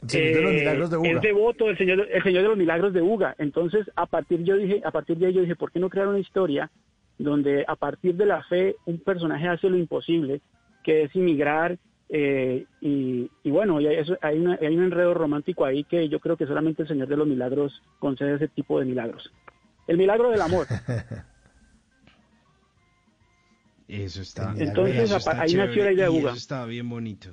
Señor 0.07 0.33
de 0.35 0.41
los 0.41 0.51
eh, 0.51 0.55
Milagros 0.59 0.89
de 0.89 0.97
Buga. 0.97 1.09
es 1.11 1.21
devoto 1.21 1.65
del 1.67 1.77
señor, 1.77 2.07
el 2.11 2.23
señor 2.23 2.41
de 2.43 2.49
los 2.49 2.57
milagros 2.57 2.93
de 2.93 3.01
Buga. 3.01 3.35
Entonces, 3.37 3.89
a 3.95 4.05
partir 4.05 4.43
yo 4.43 4.55
dije, 4.57 4.81
a 4.83 4.91
partir 4.91 5.17
de 5.17 5.27
ahí 5.27 5.33
yo 5.33 5.41
dije, 5.41 5.55
¿por 5.55 5.71
qué 5.71 5.79
no 5.79 5.89
crear 5.89 6.07
una 6.07 6.19
historia 6.19 6.69
donde 7.17 7.63
a 7.67 7.75
partir 7.75 8.15
de 8.15 8.25
la 8.25 8.43
fe 8.43 8.75
un 8.85 8.99
personaje 8.99 9.47
hace 9.47 9.69
lo 9.69 9.77
imposible, 9.77 10.41
que 10.83 11.03
es 11.03 11.15
inmigrar 11.15 11.77
eh, 12.09 12.65
y, 12.81 13.29
y 13.43 13.49
bueno, 13.51 13.81
y 13.81 13.87
hay, 13.87 13.95
eso- 13.95 14.17
hay, 14.21 14.37
una- 14.37 14.59
hay 14.61 14.77
un 14.77 14.83
enredo 14.83 15.13
romántico 15.15 15.65
ahí 15.65 15.83
que 15.85 16.07
yo 16.09 16.19
creo 16.19 16.37
que 16.37 16.45
solamente 16.45 16.83
el 16.83 16.87
señor 16.87 17.07
de 17.07 17.17
los 17.17 17.27
milagros 17.27 17.81
concede 17.99 18.35
ese 18.35 18.47
tipo 18.49 18.79
de 18.79 18.85
milagros. 18.85 19.31
El 19.87 19.97
milagro 19.97 20.29
del 20.29 20.41
amor. 20.41 20.67
Eso 23.87 24.21
está. 24.21 24.53
Entonces, 24.57 24.95
eso 24.97 25.15
apa- 25.17 25.31
está 25.31 25.41
ahí 25.43 25.53
nació 25.53 25.83
la 25.83 25.91
idea 25.91 26.05
de 26.05 26.11
y 26.11 26.15
Buga. 26.19 26.29
Eso 26.31 26.37
está 26.39 26.65
bien 26.65 26.89
bonito. 26.89 27.29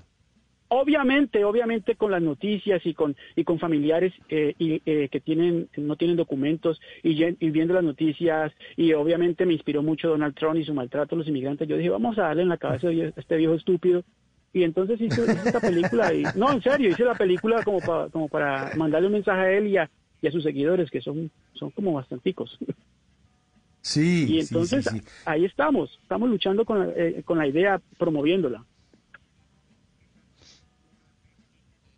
Obviamente, 0.75 1.44
obviamente 1.44 1.97
con 1.97 2.10
las 2.10 2.23
noticias 2.23 2.81
y 2.86 2.94
con 2.94 3.15
y 3.36 3.44
con 3.44 3.59
familiares 3.59 4.15
eh, 4.31 4.55
y, 4.59 4.81
eh, 4.86 5.10
que 5.10 5.20
tienen 5.20 5.68
no 5.76 5.97
tienen 5.97 6.17
documentos 6.17 6.81
y, 7.02 7.15
viendo 7.51 7.75
las 7.75 7.84
noticias 7.84 8.55
y 8.75 8.94
obviamente 8.94 9.44
me 9.44 9.52
inspiró 9.52 9.83
mucho 9.83 10.09
Donald 10.09 10.34
Trump 10.34 10.57
y 10.57 10.65
su 10.65 10.73
maltrato 10.73 11.15
a 11.15 11.18
los 11.18 11.28
inmigrantes. 11.28 11.68
Yo 11.68 11.76
dije 11.76 11.91
vamos 11.91 12.17
a 12.17 12.23
darle 12.23 12.44
en 12.44 12.49
la 12.49 12.57
cabeza 12.57 12.89
a 12.89 12.91
este 12.91 13.36
viejo 13.36 13.52
estúpido 13.52 14.02
y 14.55 14.62
entonces 14.62 14.99
hice, 14.99 15.20
hice 15.25 15.42
esta 15.44 15.60
película 15.60 16.15
y 16.15 16.23
no 16.36 16.51
en 16.51 16.62
serio 16.62 16.89
hice 16.89 17.05
la 17.05 17.17
película 17.17 17.62
como 17.62 17.81
para 17.81 18.09
como 18.09 18.28
para 18.28 18.75
mandarle 18.75 19.09
un 19.09 19.12
mensaje 19.12 19.42
a 19.42 19.52
él 19.52 19.67
y 19.67 19.76
a, 19.76 19.91
y 20.23 20.26
a 20.26 20.33
sus 20.33 20.42
seguidores 20.42 20.91
que 20.91 21.02
son 21.02 21.31
son 21.52 21.70
como 21.73 21.92
bastanticos. 21.92 22.59
Sí, 23.83 24.23
Y 24.23 24.26
sí, 24.26 24.39
entonces 24.39 24.86
sí, 24.86 25.01
sí. 25.01 25.07
ahí 25.26 25.44
estamos, 25.44 25.99
estamos 26.01 26.31
luchando 26.31 26.65
con 26.65 26.78
la, 26.78 26.92
eh, 26.97 27.23
con 27.26 27.36
la 27.36 27.47
idea, 27.47 27.78
promoviéndola. 27.99 28.65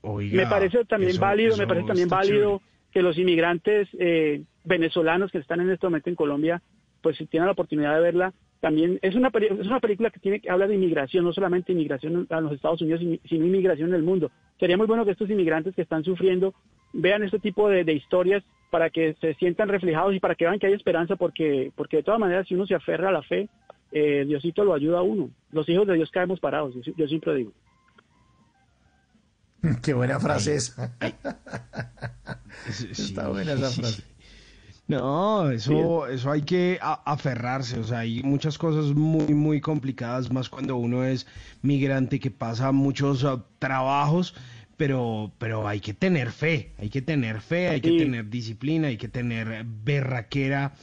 Oiga, 0.07 0.36
me 0.36 0.47
parece 0.47 0.84
también 0.84 1.10
eso- 1.10 1.20
válido, 1.20 1.57
me 1.57 1.66
parece 1.66 1.86
también 1.89 2.08
válido 2.08 2.62
que 2.92 3.02
los 3.02 3.18
inmigrantes 3.18 3.89
eh, 3.99 4.42
venezolanos 4.65 5.31
que 5.33 5.39
están 5.39 5.60
en 5.60 5.70
este 5.70 5.86
momento 5.86 6.10
en 6.10 6.16
Colombia, 6.16 6.62
pues 7.02 7.16
si 7.16 7.26
tienen 7.26 7.47
la 7.47 7.52
oportunidad 7.52 7.94
de 7.94 8.00
verla, 8.00 8.33
también 8.60 8.99
es 9.02 9.15
una 9.15 9.31
es 9.34 9.66
una 9.66 9.81
película 9.81 10.10
que 10.10 10.20
tiene 10.20 10.41
que 10.41 10.50
habla 10.50 10.66
de 10.66 10.74
inmigración, 10.74 11.24
no 11.24 11.33
solamente 11.33 11.73
inmigración 11.73 12.26
a 12.31 12.41
los 12.41 12.52
Estados 12.52 12.81
Unidos, 12.81 13.00
sino- 13.00 13.18
sino 13.28 13.47
inmigración 13.47 13.91
en 13.91 13.94
el 13.97 14.02
mundo. 14.02 14.31
Sería 14.58 14.76
muy 14.76 14.86
bueno 14.86 15.05
que 15.05 15.10
estos 15.10 15.28
inmigrantes 15.28 15.74
que 15.74 15.83
están 15.83 16.05
sufriendo 16.05 16.55
vean 16.92 17.23
este 17.24 17.39
tipo 17.41 17.68
de, 17.68 17.84
de 17.84 17.92
historias 17.92 18.42
para 18.70 18.89
que 18.91 19.15
se 19.20 19.34
sientan 19.34 19.68
reflejados 19.68 20.15
y 20.15 20.20
para 20.20 20.34
que 20.34 20.44
vean 20.47 20.58
que 20.58 20.66
hay 20.68 20.73
esperanza, 20.73 21.16
porque 21.16 21.73
porque 21.76 21.99
de 21.99 22.02
todas 22.05 22.20
maneras 22.20 22.47
si 22.49 22.55
uno 22.55 22.66
se 22.66 22.74
aferra 22.74 23.08
a 23.08 23.12
la 23.12 23.23
fe, 23.23 23.49
eh, 23.92 24.24
Diosito 24.26 24.65
lo 24.65 24.73
ayuda 24.74 24.99
a 25.00 25.02
uno. 25.02 25.31
Los 25.52 25.68
hijos 25.68 25.86
de 25.86 25.94
Dios 25.94 26.10
caemos 26.10 26.41
parados, 26.41 26.74
yo, 26.83 26.92
yo 26.97 27.07
siempre 27.08 27.34
digo. 27.34 27.52
Qué 29.82 29.94
buena 29.94 30.20
frase 30.20 30.54
esa. 30.56 30.96
Sí, 32.70 32.88
Está 32.90 33.28
buena 33.28 33.52
esa 33.54 33.70
frase. 33.70 34.02
No, 34.86 35.50
eso, 35.50 36.06
eso 36.08 36.30
hay 36.30 36.42
que 36.42 36.78
aferrarse, 36.82 37.78
o 37.80 37.84
sea, 37.84 38.00
hay 38.00 38.22
muchas 38.22 38.58
cosas 38.58 38.94
muy, 38.94 39.32
muy 39.32 39.60
complicadas, 39.62 40.30
más 40.30 40.50
cuando 40.50 40.76
uno 40.76 41.04
es 41.04 41.26
migrante 41.62 42.20
que 42.20 42.30
pasa 42.30 42.70
muchos 42.70 43.24
ah, 43.24 43.42
trabajos, 43.58 44.34
pero, 44.76 45.32
pero 45.38 45.66
hay 45.66 45.80
que 45.80 45.94
tener 45.94 46.32
fe, 46.32 46.74
hay 46.78 46.90
que 46.90 47.00
tener 47.00 47.40
fe, 47.40 47.68
hay 47.68 47.80
que 47.80 47.92
Sí. 47.92 47.96
tener 47.96 48.28
disciplina, 48.28 48.88
hay 48.88 48.98
que 48.98 49.08
tener 49.08 49.64
berraquera, 49.64 50.74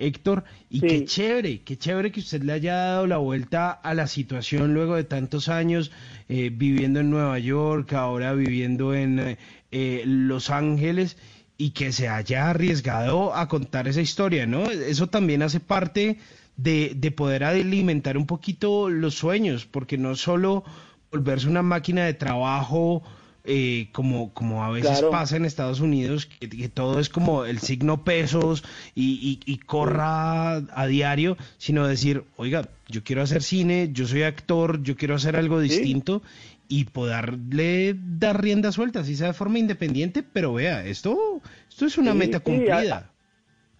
Héctor, 0.00 0.44
y 0.70 0.80
qué 0.80 1.04
chévere, 1.04 1.60
qué 1.60 1.76
chévere 1.76 2.10
que 2.10 2.20
usted 2.20 2.42
le 2.42 2.54
haya 2.54 2.74
dado 2.74 3.06
la 3.06 3.18
vuelta 3.18 3.70
a 3.70 3.94
la 3.94 4.06
situación 4.06 4.72
luego 4.72 4.96
de 4.96 5.04
tantos 5.04 5.48
años 5.48 5.92
eh, 6.28 6.50
viviendo 6.52 7.00
en 7.00 7.10
Nueva 7.10 7.38
York, 7.38 7.92
ahora 7.92 8.32
viviendo 8.32 8.94
en 8.94 9.18
eh, 9.18 9.38
eh, 9.70 10.02
Los 10.06 10.50
Ángeles 10.50 11.18
y 11.58 11.70
que 11.70 11.92
se 11.92 12.08
haya 12.08 12.48
arriesgado 12.48 13.34
a 13.34 13.46
contar 13.48 13.88
esa 13.88 14.00
historia, 14.00 14.46
¿no? 14.46 14.70
Eso 14.70 15.08
también 15.08 15.42
hace 15.42 15.60
parte 15.60 16.18
de, 16.56 16.94
de 16.96 17.10
poder 17.10 17.44
alimentar 17.44 18.16
un 18.16 18.26
poquito 18.26 18.88
los 18.88 19.14
sueños, 19.14 19.66
porque 19.66 19.98
no 19.98 20.16
solo 20.16 20.64
volverse 21.12 21.48
una 21.48 21.62
máquina 21.62 22.06
de 22.06 22.14
trabajo 22.14 23.02
eh, 23.44 23.88
como, 23.92 24.32
como 24.34 24.64
a 24.64 24.70
veces 24.70 24.98
Claro. 25.00 25.10
pasa 25.10 25.36
en 25.36 25.44
Estados 25.44 25.80
Unidos, 25.80 26.26
que, 26.26 26.48
que 26.48 26.68
todo 26.68 27.00
es 27.00 27.08
como 27.08 27.44
el 27.44 27.58
signo 27.58 28.04
pesos 28.04 28.64
y, 28.94 29.40
y- 29.46 29.52
y 29.52 29.58
corra 29.58 30.56
a 30.56 30.86
diario, 30.86 31.36
sino 31.58 31.86
decir, 31.86 32.24
oiga, 32.36 32.68
yo 32.88 33.02
quiero 33.02 33.22
hacer 33.22 33.42
cine, 33.42 33.90
yo 33.92 34.06
soy 34.06 34.22
actor, 34.24 34.82
yo 34.82 34.96
quiero 34.96 35.14
hacer 35.14 35.36
algo 35.36 35.60
distinto 35.60 36.22
y 36.68 36.84
poderle 36.84 37.96
dar 38.18 38.40
rienda 38.42 38.70
suelta, 38.72 39.00
así 39.00 39.16
sea 39.16 39.28
de 39.28 39.32
forma 39.34 39.58
independiente, 39.58 40.22
pero 40.22 40.54
vea, 40.54 40.84
esto, 40.86 41.40
esto 41.68 41.86
es 41.86 41.98
una 41.98 42.12
Sí, 42.12 42.18
meta 42.18 42.40
cumplida. 42.40 43.10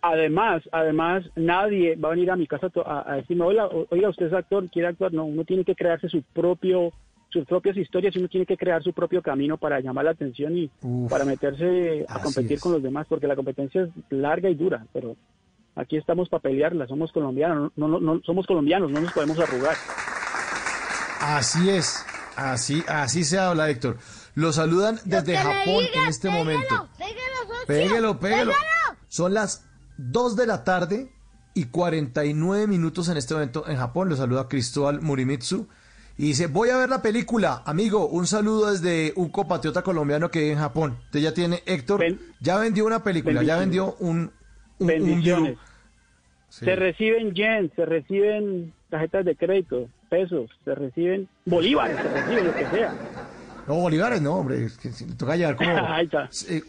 Además, 0.02 0.62
además, 0.72 1.24
nadie 1.36 1.94
va 1.96 2.08
a 2.08 2.12
venir 2.12 2.30
a 2.30 2.36
mi 2.36 2.46
casa 2.46 2.68
a, 2.86 3.12
a 3.12 3.16
decirme, 3.16 3.44
oiga, 3.44 4.08
usted 4.08 4.26
es 4.26 4.32
actor, 4.32 4.68
quiere 4.70 4.88
actuar. 4.88 5.12
No, 5.12 5.26
uno 5.26 5.44
tiene 5.44 5.62
que 5.62 5.74
crearse 5.74 6.08
su 6.08 6.22
propio, 6.32 6.90
sus 7.30 7.46
propias 7.46 7.76
historias, 7.76 8.14
uno 8.16 8.28
tiene 8.28 8.44
que 8.46 8.56
crear 8.56 8.82
su 8.82 8.92
propio 8.92 9.22
camino 9.22 9.56
para 9.56 9.80
llamar 9.80 10.04
la 10.04 10.10
atención 10.12 10.56
y 10.56 10.70
para 11.08 11.24
meterse 11.24 12.04
a 12.08 12.20
competir 12.20 12.52
es. 12.54 12.60
con 12.60 12.72
los 12.72 12.82
demás, 12.82 13.06
porque 13.08 13.26
la 13.26 13.36
competencia 13.36 13.82
es 13.82 13.88
larga 14.10 14.48
y 14.50 14.54
dura, 14.54 14.84
pero 14.92 15.16
aquí 15.76 15.96
estamos 15.96 16.28
para 16.28 16.42
pelearla, 16.42 16.86
somos 16.88 17.12
colombianos, 17.12 17.72
no, 17.76 17.88
no, 17.88 18.00
no- 18.00 18.20
somos 18.26 18.46
colombianos, 18.46 18.90
no 18.90 19.00
nos 19.00 19.12
podemos 19.12 19.38
arrugar. 19.38 19.76
Así 21.20 21.68
es, 21.70 22.04
así, 22.36 22.82
así 22.88 23.24
se 23.24 23.38
habla, 23.38 23.68
Héctor. 23.70 23.98
Lo 24.34 24.52
saludan 24.52 24.98
desde 25.04 25.36
Japón 25.36 25.84
diga, 25.84 26.02
en 26.02 26.08
este 26.08 26.30
momento. 26.30 26.88
Pégalo, 27.66 27.66
péguelo. 27.66 28.18
Pégalo. 28.18 28.52
Son 29.08 29.34
las 29.34 29.66
2 29.98 30.36
de 30.36 30.46
la 30.46 30.64
tarde 30.64 31.12
y 31.54 31.64
49 31.66 32.66
minutos 32.66 33.08
en 33.08 33.16
este 33.16 33.34
momento 33.34 33.68
en 33.68 33.76
Japón. 33.76 34.08
Lo 34.08 34.16
saluda 34.16 34.48
Cristóbal 34.48 35.00
Murimitsu. 35.02 35.68
Y 36.20 36.24
dice, 36.24 36.48
voy 36.48 36.68
a 36.68 36.76
ver 36.76 36.90
la 36.90 37.00
película. 37.00 37.62
Amigo, 37.64 38.06
un 38.06 38.26
saludo 38.26 38.70
desde 38.72 39.14
un 39.16 39.30
compatriota 39.30 39.80
colombiano 39.80 40.30
que 40.30 40.40
vive 40.40 40.52
en 40.52 40.58
Japón. 40.58 40.98
Usted 41.06 41.20
ya 41.20 41.32
tiene, 41.32 41.62
Héctor, 41.64 42.04
ya 42.40 42.58
vendió 42.58 42.84
una 42.84 43.02
película, 43.02 43.42
ya 43.42 43.56
vendió 43.56 43.96
un, 44.00 44.30
un, 44.80 44.86
Bendiciones. 44.86 45.56
Sí. 46.50 46.66
Se 46.66 46.76
reciben 46.76 47.32
yen, 47.32 47.72
se 47.74 47.86
reciben 47.86 48.74
tarjetas 48.90 49.24
de 49.24 49.34
crédito, 49.34 49.88
pesos, 50.10 50.50
se 50.62 50.74
reciben 50.74 51.26
bolívares, 51.46 51.96
se 51.96 52.02
reciben 52.02 52.44
lo 52.48 52.54
que 52.54 52.66
sea. 52.66 52.94
No, 53.66 53.74
bolívares 53.76 54.20
no, 54.20 54.34
hombre. 54.34 54.64
Es 54.66 54.76
que 54.76 54.92
si 54.92 55.06
le 55.06 55.14
toca 55.14 55.36
llevar 55.36 55.56
como 55.56 55.70
Ahí 55.88 56.04
está. 56.04 56.28
eh, 56.50 56.62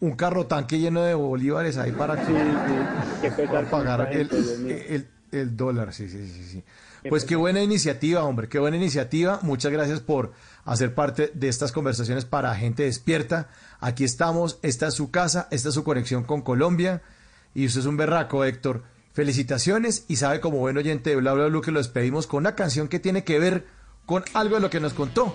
un 0.00 0.16
carro 0.16 0.46
tanque 0.46 0.78
lleno 0.78 1.02
de 1.02 1.12
bolívares 1.12 1.76
ahí 1.76 1.92
para 1.92 2.16
que, 2.16 2.32
para 3.46 3.68
pagar 3.68 4.08
el, 4.10 4.30
gente, 4.30 4.56
mío. 4.58 4.76
el- 4.88 5.08
el 5.32 5.54
dólar. 5.54 5.92
Sí, 5.92 6.08
sí, 6.08 6.26
sí, 6.28 6.44
sí. 6.44 6.64
Pues 7.08 7.24
qué 7.24 7.36
buena 7.36 7.62
iniciativa, 7.62 8.24
hombre. 8.24 8.48
Qué 8.48 8.58
buena 8.58 8.76
iniciativa. 8.76 9.38
Muchas 9.42 9.72
gracias 9.72 10.00
por 10.00 10.32
hacer 10.64 10.94
parte 10.94 11.30
de 11.34 11.48
estas 11.48 11.72
conversaciones 11.72 12.24
para 12.24 12.54
gente 12.54 12.84
despierta. 12.84 13.48
Aquí 13.80 14.04
estamos. 14.04 14.58
Esta 14.62 14.88
es 14.88 14.94
su 14.94 15.10
casa. 15.10 15.48
Esta 15.50 15.68
es 15.68 15.74
su 15.74 15.84
conexión 15.84 16.24
con 16.24 16.42
Colombia. 16.42 17.02
Y 17.54 17.66
usted 17.66 17.80
es 17.80 17.86
un 17.86 17.96
berraco, 17.96 18.44
Héctor. 18.44 18.82
Felicitaciones 19.12 20.04
y 20.08 20.16
sabe 20.16 20.40
como 20.40 20.58
buen 20.58 20.76
oyente 20.76 21.10
de 21.10 21.16
Bla 21.16 21.32
Bla 21.32 21.46
Blue 21.46 21.62
que 21.62 21.70
lo 21.70 21.78
despedimos 21.78 22.26
con 22.26 22.40
una 22.40 22.54
canción 22.54 22.88
que 22.88 23.00
tiene 23.00 23.24
que 23.24 23.38
ver 23.38 23.66
con 24.04 24.24
algo 24.34 24.56
de 24.56 24.60
lo 24.60 24.70
que 24.70 24.80
nos 24.80 24.92
contó. 24.92 25.34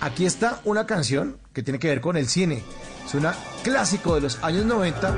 Aquí 0.00 0.24
está 0.26 0.60
una 0.64 0.86
canción 0.86 1.38
que 1.52 1.62
tiene 1.62 1.78
que 1.78 1.88
ver 1.88 2.00
con 2.00 2.16
el 2.16 2.28
cine. 2.28 2.62
Es 3.06 3.14
un 3.14 3.26
clásico 3.62 4.14
de 4.14 4.20
los 4.20 4.42
años 4.42 4.64
90 4.66 5.16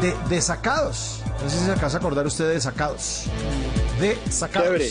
de 0.00 0.14
Desacados. 0.28 1.22
No 1.42 1.48
sé 1.48 1.58
si 1.58 1.64
se 1.64 1.72
alcanza 1.72 1.98
a 1.98 2.00
acordar 2.00 2.26
usted 2.26 2.46
de 2.46 2.54
Desacados. 2.54 3.30
De 4.00 4.18
Sacados. 4.30 4.68
Chévere. 4.68 4.90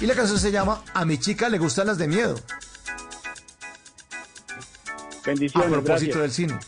Y 0.00 0.06
la 0.06 0.14
canción 0.14 0.38
se 0.38 0.50
llama 0.52 0.82
A 0.94 1.04
mi 1.04 1.18
chica 1.18 1.48
le 1.48 1.58
gustan 1.58 1.86
las 1.86 1.98
de 1.98 2.08
miedo. 2.08 2.34
Bendiciones, 5.24 5.68
a 5.68 5.70
propósito 5.72 6.18
gracias. 6.18 6.18
del 6.20 6.32
cine. 6.32 6.58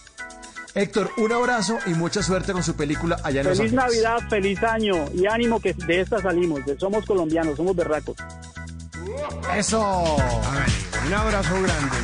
Héctor, 0.75 1.11
un 1.19 1.33
abrazo 1.33 1.79
y 1.87 1.91
mucha 1.91 2.23
suerte 2.23 2.53
con 2.53 2.63
su 2.63 2.75
película 2.75 3.19
allá 3.23 3.43
en 3.43 3.49
Los 3.49 3.59
Feliz. 3.59 3.73
Navidad, 3.75 4.19
feliz 4.31 4.63
año 4.63 5.05
y 5.15 5.27
ánimo 5.27 5.61
que 5.61 5.75
de 5.75 6.01
esta 6.01 6.21
salimos. 6.21 6.65
de- 6.65 6.79
somos 6.79 7.05
colombianos, 7.05 7.57
somos 7.57 7.77
berracos. 7.77 8.17
Eso. 9.55 10.17
Un 11.07 11.13
abrazo 11.15 11.55
grande. 11.63 11.97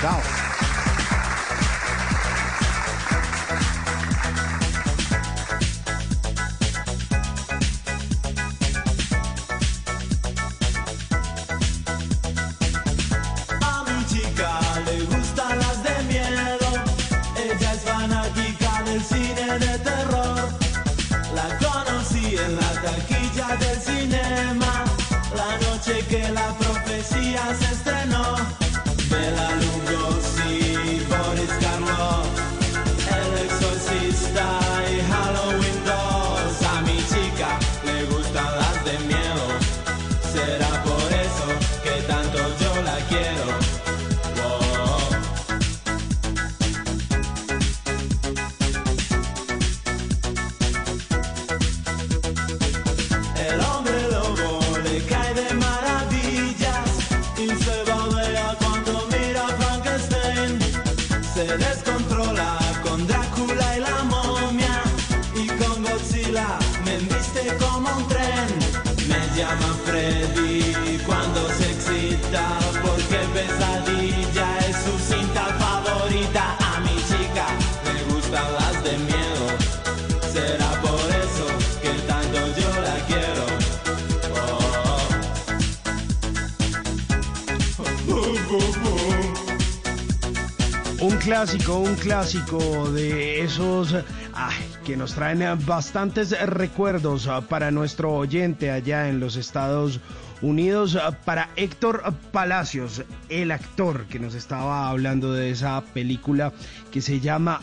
Chao. 0.00 0.20
Porque 72.82 73.18
pesadilla 73.34 74.58
es 74.68 74.76
su 74.76 74.98
cinta 74.98 75.44
favorita. 75.58 76.56
A 76.58 76.80
mi 76.80 76.96
chica 77.08 77.46
le 77.84 78.14
gustan 78.14 78.46
las 78.54 78.84
de 78.84 78.98
miedo. 78.98 79.46
Será 80.32 80.70
por 80.82 81.00
eso 81.24 81.46
que 81.82 81.92
tanto 82.06 82.38
yo 82.60 82.70
la 82.82 82.96
quiero. 83.06 83.44
Un 91.00 91.16
clásico, 91.18 91.78
un 91.78 91.94
clásico 91.96 92.90
de 92.90 93.42
esos 93.42 93.94
que 94.84 94.96
nos 94.96 95.14
traen 95.14 95.42
bastantes 95.66 96.30
recuerdos 96.46 97.28
para 97.48 97.70
nuestro 97.70 98.12
oyente 98.14 98.70
allá 98.70 99.08
en 99.08 99.18
los 99.18 99.36
Estados 99.36 99.96
Unidos, 99.96 100.25
ah, 100.96 101.10
para 101.24 101.50
Héctor 101.56 102.02
Palacios, 102.30 103.02
el 103.28 103.50
actor 103.50 104.06
que 104.06 104.20
nos 104.20 104.34
estaba 104.34 104.88
hablando 104.88 105.32
de 105.32 105.50
esa 105.50 105.80
película 105.92 106.52
que 106.92 107.00
se 107.00 107.18
llama 107.18 107.60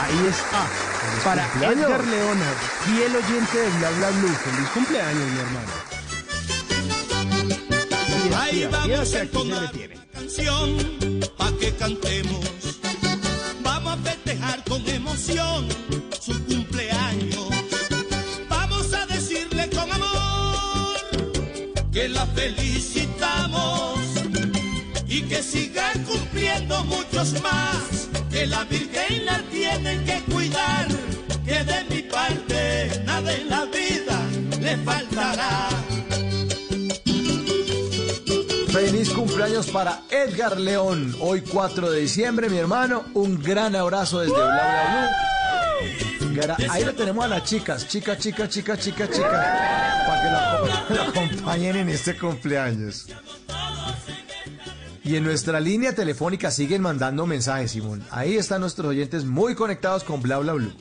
Ahí 0.01 0.27
está. 0.29 0.67
Para 1.23 1.47
cumpleaños. 1.49 1.85
Edgar 1.85 2.07
Leona, 2.07 2.53
fiel 2.85 3.15
oyente 3.15 3.57
de 3.57 3.69
Bla 3.77 3.91
Bla 3.91 4.09
Blue. 4.11 4.27
Feliz 4.27 4.69
cumpleaños, 4.69 5.31
mi 5.31 5.39
hermano. 5.39 5.93
Ahí 8.35 8.67
vamos 8.71 9.13
a 9.13 9.21
entonar 9.21 9.71
canción 10.13 10.77
pa' 11.37 11.51
que 11.59 11.71
cantemos. 11.73 12.45
Vamos 13.61 13.93
a 13.93 13.97
festejar 13.97 14.63
con 14.63 14.87
emoción 14.87 15.67
su 16.19 16.33
cumpleaños. 16.45 16.72
Que 21.93 22.09
la 22.09 22.25
felicitamos 22.25 23.99
y 25.07 25.21
que 25.21 25.43
siga 25.43 25.93
cumpliendo 26.07 26.83
muchos 26.85 27.39
más. 27.41 28.09
Que 28.31 28.47
la 28.47 28.63
Virgen 28.63 29.25
la 29.25 29.39
tienen 29.51 30.03
que 30.03 30.19
cuidar. 30.31 30.87
Que 31.45 31.63
de 31.63 31.83
mi 31.89 32.01
parte 32.01 33.03
nada 33.05 33.31
en 33.33 33.49
la 33.49 33.65
vida 33.65 34.19
le 34.59 34.77
faltará. 34.77 35.69
Feliz 38.71 39.11
cumpleaños 39.11 39.67
para 39.67 40.01
Edgar 40.09 40.59
León. 40.59 41.15
Hoy 41.19 41.41
4 41.41 41.91
de 41.91 41.99
diciembre, 41.99 42.49
mi 42.49 42.57
hermano. 42.57 43.03
Un 43.13 43.39
gran 43.39 43.75
abrazo 43.75 44.21
desde 44.21 44.33
Bla 44.33 44.45
Bla 44.45 45.09
Blue. 46.19 46.22
Ahí 46.69 46.83
lo 46.83 46.93
tenemos 46.93 47.25
a 47.25 47.27
las 47.27 47.43
chicas. 47.43 47.87
Chica, 47.87 48.17
chica, 48.17 48.47
chica, 48.49 48.77
chica, 48.77 49.09
chica. 49.09 50.03
Para 50.07 50.21
que 50.21 50.93
la, 50.93 50.95
la 51.03 51.09
acompañen 51.09 51.75
en 51.75 51.89
este 51.89 52.17
cumpleaños. 52.17 53.07
Y 55.05 55.17
en 55.17 55.23
nuestra 55.25 55.59
línea 55.59 55.93
telefónica 55.93 56.49
siguen 56.49 56.81
mandando 56.81 57.25
mensajes, 57.25 57.71
Simón. 57.71 58.03
Ahí 58.09 58.37
están 58.37 58.61
nuestros 58.61 58.87
oyentes 58.87 59.25
muy 59.25 59.53
conectados 59.53 60.03
con 60.03 60.21
Bla 60.21 60.37
Bla 60.39 60.53
Blue. 60.53 60.73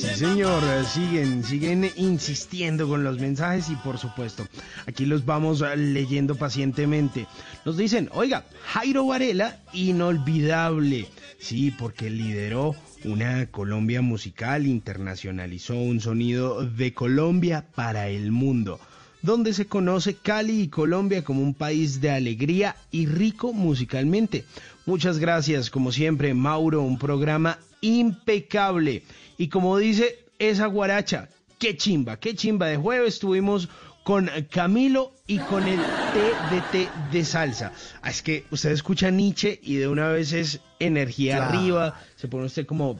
Sí, 0.00 0.08
señor, 0.16 0.62
eh, 0.64 0.84
siguen, 0.84 1.44
siguen 1.44 1.90
insistiendo 1.96 2.88
con 2.88 3.04
los 3.04 3.18
mensajes 3.18 3.68
y 3.70 3.76
por 3.76 3.98
supuesto, 3.98 4.46
aquí 4.86 5.04
los 5.04 5.24
vamos 5.24 5.60
eh, 5.60 5.76
leyendo 5.76 6.34
pacientemente. 6.34 7.26
Nos 7.64 7.76
dicen, 7.76 8.08
oiga, 8.12 8.44
Jairo 8.72 9.06
Varela, 9.06 9.60
inolvidable. 9.72 11.06
Sí, 11.38 11.70
porque 11.70 12.10
lideró 12.10 12.74
una 13.04 13.46
Colombia 13.46 14.02
musical, 14.02 14.66
internacionalizó 14.66 15.74
un 15.76 16.00
sonido 16.00 16.64
de 16.64 16.92
Colombia 16.92 17.66
para 17.74 18.08
el 18.08 18.30
mundo, 18.32 18.80
donde 19.22 19.52
se 19.52 19.66
conoce 19.66 20.16
Cali 20.16 20.62
y 20.62 20.68
Colombia 20.68 21.24
como 21.24 21.42
un 21.42 21.54
país 21.54 22.00
de 22.00 22.10
alegría 22.10 22.76
y 22.90 23.06
rico 23.06 23.52
musicalmente. 23.52 24.44
Muchas 24.86 25.18
gracias, 25.18 25.70
como 25.70 25.92
siempre, 25.92 26.34
Mauro, 26.34 26.82
un 26.82 26.98
programa 26.98 27.58
impecable. 27.80 29.02
Y 29.38 29.48
como 29.48 29.78
dice 29.78 30.18
esa 30.38 30.66
guaracha, 30.66 31.28
qué 31.58 31.76
chimba, 31.76 32.18
qué 32.18 32.34
chimba. 32.34 32.66
De 32.66 32.76
jueves 32.76 33.14
estuvimos 33.14 33.68
con 34.04 34.30
Camilo 34.50 35.12
y 35.26 35.38
con 35.38 35.66
el 35.66 35.78
TDT 35.78 37.12
de 37.12 37.24
salsa. 37.24 37.72
Ah, 38.02 38.10
Es 38.10 38.22
que 38.22 38.44
usted 38.50 38.70
escucha 38.72 39.10
Nietzsche 39.10 39.58
y 39.62 39.76
de 39.76 39.88
una 39.88 40.08
vez 40.08 40.32
es 40.32 40.60
energía 40.78 41.36
Claro. 41.36 41.58
arriba, 41.58 42.00
se 42.16 42.28
pone 42.28 42.46
usted 42.46 42.66
como 42.66 42.98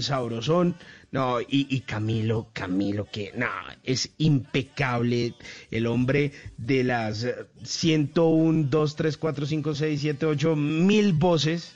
sabrosón. 0.00 0.76
No, 1.12 1.40
y, 1.40 1.66
y 1.68 1.80
Camilo, 1.80 2.50
Camilo, 2.52 3.08
que 3.10 3.32
no, 3.34 3.46
es 3.82 4.10
impecable. 4.18 5.34
El 5.70 5.86
hombre 5.88 6.32
de 6.56 6.84
las 6.84 7.24
eh, 7.24 7.34
101, 7.64 8.68
2, 8.70 8.96
3, 8.96 9.16
4, 9.16 9.46
5, 9.46 9.74
6, 9.74 10.00
7, 10.00 10.26
8 10.26 10.54
mil 10.56 11.12
voces. 11.12 11.72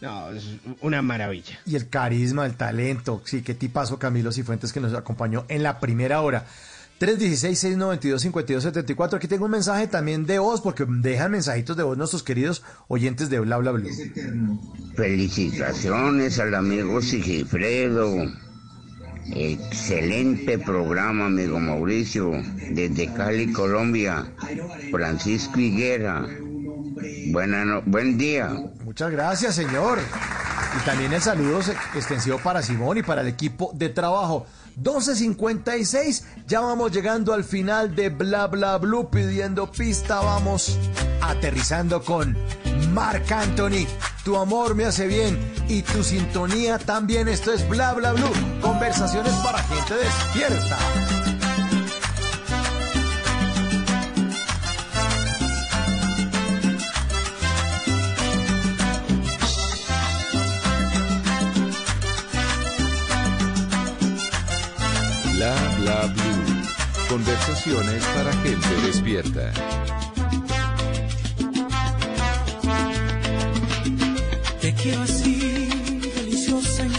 No, 0.00 0.30
es 0.32 0.44
una 0.80 1.00
maravilla. 1.00 1.60
Y 1.64 1.76
el 1.76 1.88
carisma, 1.88 2.44
el 2.44 2.56
talento. 2.56 3.22
Sí, 3.24 3.42
qué 3.42 3.54
tipazo 3.54 4.00
Camilo 4.00 4.32
Cifuentes 4.32 4.72
que 4.72 4.80
nos 4.80 4.94
acompañó 4.94 5.44
en 5.48 5.62
la 5.62 5.78
primera 5.78 6.20
hora. 6.22 6.44
316-692-5274. 7.02 9.14
Aquí 9.16 9.26
tengo 9.28 9.44
un 9.46 9.50
mensaje 9.50 9.86
también 9.88 10.24
de 10.26 10.38
voz, 10.38 10.60
porque 10.60 10.84
dejan 10.88 11.32
mensajitos 11.32 11.76
de 11.76 11.82
voz 11.82 11.98
nuestros 11.98 12.22
queridos 12.22 12.62
oyentes 12.88 13.28
de 13.28 13.40
Bla 13.40 13.56
Bla 13.58 13.72
Blue. 13.72 13.88
Felicitaciones 14.96 16.38
al 16.38 16.54
amigo 16.54 17.02
Sigifredo. 17.02 18.24
Excelente 19.34 20.58
programa, 20.58 21.26
amigo 21.26 21.58
Mauricio. 21.58 22.30
Desde 22.70 23.12
Cali, 23.12 23.52
Colombia. 23.52 24.32
Francisco 24.90 25.58
Higuera. 25.60 26.26
Buena 27.32 27.64
no- 27.64 27.82
buen 27.82 28.16
día. 28.18 28.50
Muchas 28.84 29.10
gracias, 29.10 29.54
señor. 29.56 29.98
Y 30.80 30.84
también 30.84 31.12
el 31.12 31.20
saludo 31.20 31.60
extensivo 31.94 32.38
para 32.38 32.62
Simón 32.62 32.98
y 32.98 33.02
para 33.02 33.22
el 33.22 33.28
equipo 33.28 33.72
de 33.74 33.88
trabajo. 33.88 34.46
12.56, 34.80 36.22
ya 36.46 36.60
vamos 36.60 36.92
llegando 36.92 37.32
al 37.32 37.44
final 37.44 37.94
de 37.94 38.08
Bla 38.08 38.46
Bla 38.46 38.78
Blue 38.78 39.10
pidiendo 39.10 39.70
pista. 39.70 40.20
Vamos 40.20 40.78
aterrizando 41.20 42.02
con 42.02 42.36
Marc 42.92 43.30
Anthony. 43.30 43.86
Tu 44.24 44.36
amor 44.36 44.74
me 44.74 44.84
hace 44.84 45.06
bien 45.06 45.38
y 45.68 45.82
tu 45.82 46.02
sintonía 46.02 46.78
también. 46.78 47.28
Esto 47.28 47.52
es 47.52 47.68
Bla 47.68 47.92
Bla 47.94 48.12
Blue. 48.12 48.32
Conversaciones 48.60 49.32
para 49.44 49.58
gente 49.62 49.94
despierta. 49.94 51.21
Conversaciones 67.12 68.02
para 68.14 68.32
gente 68.32 68.68
despierta. 68.86 69.52
Te 74.62 74.74
quiero 74.76 75.02
así, 75.02 75.68
deliciosa 76.16 76.86
y 76.86 76.94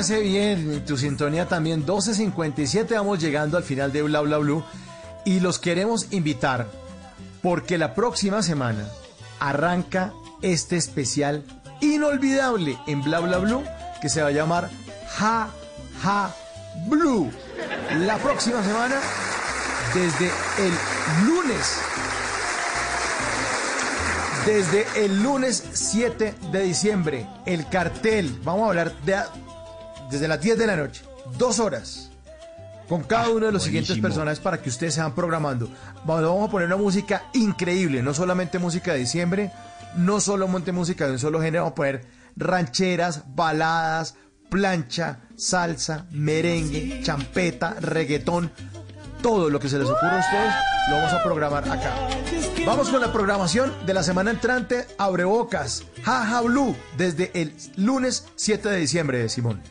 hace 0.00 0.22
bien, 0.22 0.82
tu 0.86 0.96
sintonía 0.96 1.46
también. 1.46 1.84
12.57, 1.84 2.94
vamos 2.94 3.18
llegando 3.20 3.58
al 3.58 3.62
final 3.62 3.92
de 3.92 4.02
Bla 4.02 4.20
Bla 4.22 4.38
Blue. 4.38 4.64
Y 5.26 5.40
los 5.40 5.58
queremos 5.58 6.06
invitar 6.10 6.68
porque 7.42 7.76
la 7.76 7.94
próxima 7.94 8.42
semana 8.42 8.88
arranca 9.38 10.14
este 10.40 10.76
especial 10.76 11.44
inolvidable 11.82 12.78
en 12.86 13.02
Bla 13.02 13.20
Bla 13.20 13.38
Blue 13.38 13.62
que 14.00 14.08
se 14.08 14.22
va 14.22 14.28
a 14.28 14.32
llamar 14.32 14.70
Ja 15.10 15.50
Ja 16.02 16.34
Blue. 16.88 17.30
La 17.98 18.16
próxima 18.16 18.62
semana, 18.64 18.96
desde 19.92 20.30
el 20.58 21.26
lunes 21.26 21.78
Desde 24.46 24.86
el 25.04 25.22
lunes 25.22 25.62
7 25.72 26.34
de 26.50 26.62
diciembre, 26.62 27.26
el 27.44 27.68
cartel, 27.68 28.40
vamos 28.42 28.64
a 28.64 28.68
hablar 28.68 28.92
de, 29.02 29.16
desde 30.10 30.28
las 30.28 30.40
10 30.40 30.58
de 30.58 30.66
la 30.66 30.76
noche, 30.76 31.02
dos 31.38 31.58
horas, 31.60 32.10
con 32.88 33.04
cada 33.04 33.28
uno 33.28 33.46
de 33.46 33.52
los 33.52 33.62
siguientes 33.62 33.98
personajes 33.98 34.40
para 34.40 34.60
que 34.60 34.68
ustedes 34.68 34.94
se 34.94 35.00
van 35.00 35.14
programando. 35.14 35.68
Vamos 36.04 36.22
vamos 36.22 36.48
a 36.48 36.50
poner 36.50 36.66
una 36.66 36.76
música 36.76 37.24
increíble, 37.34 38.02
no 38.02 38.12
solamente 38.14 38.58
música 38.58 38.92
de 38.92 38.98
diciembre, 38.98 39.52
no 39.96 40.20
solamente 40.20 40.72
música 40.72 41.06
de 41.06 41.12
un 41.12 41.18
solo 41.18 41.40
género, 41.40 41.64
vamos 41.64 41.72
a 41.72 41.76
poner 41.76 42.06
rancheras, 42.36 43.22
baladas, 43.34 44.16
plancha, 44.48 45.20
salsa, 45.36 46.06
merengue, 46.10 47.00
champeta, 47.02 47.76
reggaetón, 47.80 48.50
todo 49.22 49.50
lo 49.50 49.60
que 49.60 49.68
se 49.68 49.78
les 49.78 49.88
ocurra 49.88 50.16
a 50.16 50.20
ustedes 50.20 50.54
lo 50.88 50.96
vamos 50.96 51.12
a 51.12 51.22
programar 51.22 51.68
acá. 51.68 51.94
Vamos 52.66 52.88
con 52.88 53.00
la 53.00 53.12
programación 53.12 53.72
de 53.86 53.94
la 53.94 54.02
semana 54.02 54.30
entrante, 54.30 54.86
Abre 54.98 55.24
Bocas, 55.24 55.84
Jaja 56.02 56.40
Blue, 56.40 56.74
desde 56.96 57.30
el 57.34 57.54
lunes 57.76 58.26
7 58.36 58.68
de 58.68 58.76
diciembre, 58.78 59.28
Simón. 59.28 59.62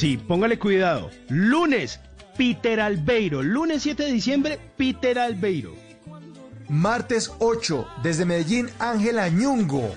Sí, 0.00 0.16
póngale 0.16 0.58
cuidado. 0.58 1.10
Lunes, 1.28 2.00
Peter 2.38 2.80
Albeiro. 2.80 3.42
Lunes 3.42 3.82
7 3.82 4.04
de 4.04 4.10
diciembre, 4.10 4.58
Peter 4.78 5.18
Albeiro. 5.18 5.74
Martes 6.70 7.30
8, 7.38 7.86
desde 8.02 8.24
Medellín, 8.24 8.70
Ángela 8.78 9.28
Ñungo. 9.28 9.94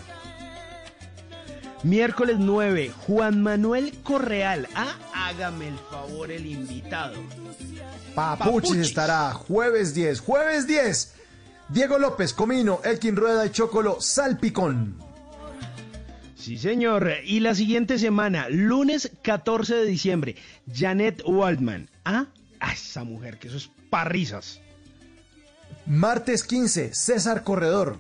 Miércoles 1.84 2.36
9, 2.38 2.92
Juan 3.08 3.42
Manuel 3.42 3.94
Correal. 4.04 4.68
Ah, 4.76 4.98
hágame 5.14 5.70
el 5.70 5.78
favor 5.90 6.32
el 6.32 6.48
invitado. 6.48 7.16
Papuchis, 8.14 8.40
Papuchis. 8.40 8.78
estará 8.80 9.32
jueves 9.32 9.94
10, 9.94 10.20
jueves 10.20 10.68
10. 10.68 11.14
Diego 11.70 11.98
López, 11.98 12.34
Comino, 12.34 12.82
Elkin 12.84 13.16
Rueda 13.16 13.46
y 13.46 13.52
Chocolo, 13.52 14.02
Salpicón. 14.02 14.98
Sí, 16.44 16.58
señor. 16.58 17.10
Y 17.24 17.40
la 17.40 17.56
siguiente 17.56 17.98
semana, 17.98 18.50
lunes 18.50 19.10
14 19.22 19.76
de 19.76 19.86
diciembre, 19.86 20.36
Janet 20.70 21.24
Waldman. 21.26 21.90
Ah, 22.04 22.26
ah, 22.60 22.74
esa 22.74 23.06
mujer, 23.06 23.40
que 23.40 23.48
eso 23.48 23.56
es 23.56 23.72
parrizas. 23.90 24.60
Martes 25.86 26.44
15, 26.44 26.94
César 26.94 27.46
Corredor. 27.46 27.98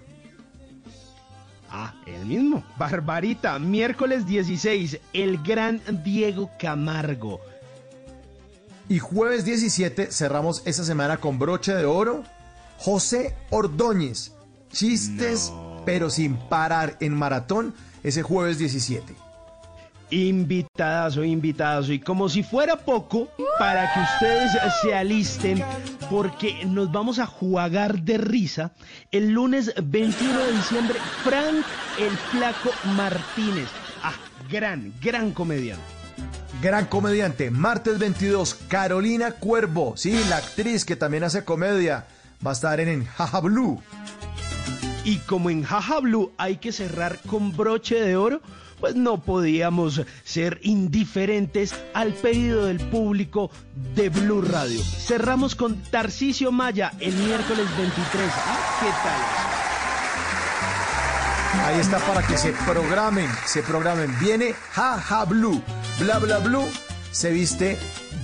Ah, 1.69 1.95
el 2.05 2.25
mismo. 2.25 2.65
Barbarita. 2.77 3.57
Miércoles 3.59 4.25
16, 4.25 4.99
el 5.13 5.41
gran 5.41 5.81
Diego 6.03 6.51
Camargo. 6.59 7.39
Y 8.89 8.99
jueves 8.99 9.45
17 9.45 10.11
cerramos 10.11 10.63
esta 10.65 10.83
semana 10.83 11.15
con 11.15 11.39
broche 11.39 11.73
de 11.73 11.85
oro. 11.85 12.25
José 12.77 13.37
Ordóñez. 13.51 14.33
Chistes, 14.69 15.53
pero 15.85 16.09
sin 16.09 16.35
parar 16.35 16.97
en 16.99 17.15
maratón 17.15 17.73
ese 18.03 18.21
jueves 18.21 18.57
17. 18.57 19.15
Invitadazo, 20.11 21.23
invitadazo. 21.23 21.91
Y 21.91 21.99
como 21.99 22.29
si 22.29 22.43
fuera 22.43 22.75
poco, 22.75 23.29
para 23.57 23.91
que 23.93 23.99
ustedes 23.99 24.51
se 24.81 24.93
alisten, 24.93 25.63
porque 26.09 26.65
nos 26.65 26.91
vamos 26.91 27.17
a 27.17 27.25
jugar 27.25 28.01
de 28.01 28.19
risa. 28.19 28.73
El 29.11 29.31
lunes 29.31 29.73
21 29.81 30.39
de 30.39 30.51
diciembre, 30.51 30.99
Frank 31.23 31.65
el 31.97 32.15
Flaco 32.31 32.69
Martínez. 32.95 33.69
Ah, 34.03 34.13
gran, 34.51 34.93
gran 35.01 35.31
comediante. 35.31 35.83
Gran 36.61 36.85
comediante. 36.85 37.49
Martes 37.49 37.97
22, 37.97 38.53
Carolina 38.67 39.31
Cuervo. 39.31 39.97
Sí, 39.97 40.17
la 40.29 40.37
actriz 40.37 40.85
que 40.85 40.95
también 40.95 41.23
hace 41.23 41.43
comedia. 41.43 42.05
Va 42.45 42.51
a 42.51 42.53
estar 42.53 42.79
en 42.79 43.05
Jaja 43.05 43.39
Blue. 43.39 43.81
Y 45.03 45.17
como 45.19 45.49
en 45.49 45.63
Jaja 45.63 45.99
Blue 45.99 46.31
hay 46.37 46.57
que 46.57 46.71
cerrar 46.71 47.19
con 47.27 47.55
broche 47.55 47.99
de 47.99 48.15
oro, 48.15 48.41
pues 48.79 48.95
no 48.95 49.21
podíamos 49.21 50.01
ser 50.23 50.59
indiferentes 50.61 51.73
al 51.93 52.13
pedido 52.13 52.65
del 52.65 52.79
público 52.79 53.51
de 53.95 54.09
Blue 54.09 54.41
Radio. 54.41 54.81
Cerramos 54.81 55.55
con 55.55 55.81
Tarcisio 55.83 56.51
Maya 56.51 56.93
el 56.99 57.13
miércoles 57.15 57.65
23. 57.77 58.31
Ah, 58.35 58.77
¿qué 58.79 58.87
tal? 59.03 59.43
Ahí 61.65 61.79
está 61.79 61.99
para 61.99 62.25
que 62.25 62.37
se 62.37 62.51
programen, 62.51 63.29
se 63.45 63.61
programen. 63.61 64.13
Viene 64.19 64.53
Jaja 64.71 65.25
Blue, 65.25 65.61
bla 65.99 66.19
bla 66.19 66.39
blue. 66.39 66.67
Se 67.11 67.31
viste 67.31 67.77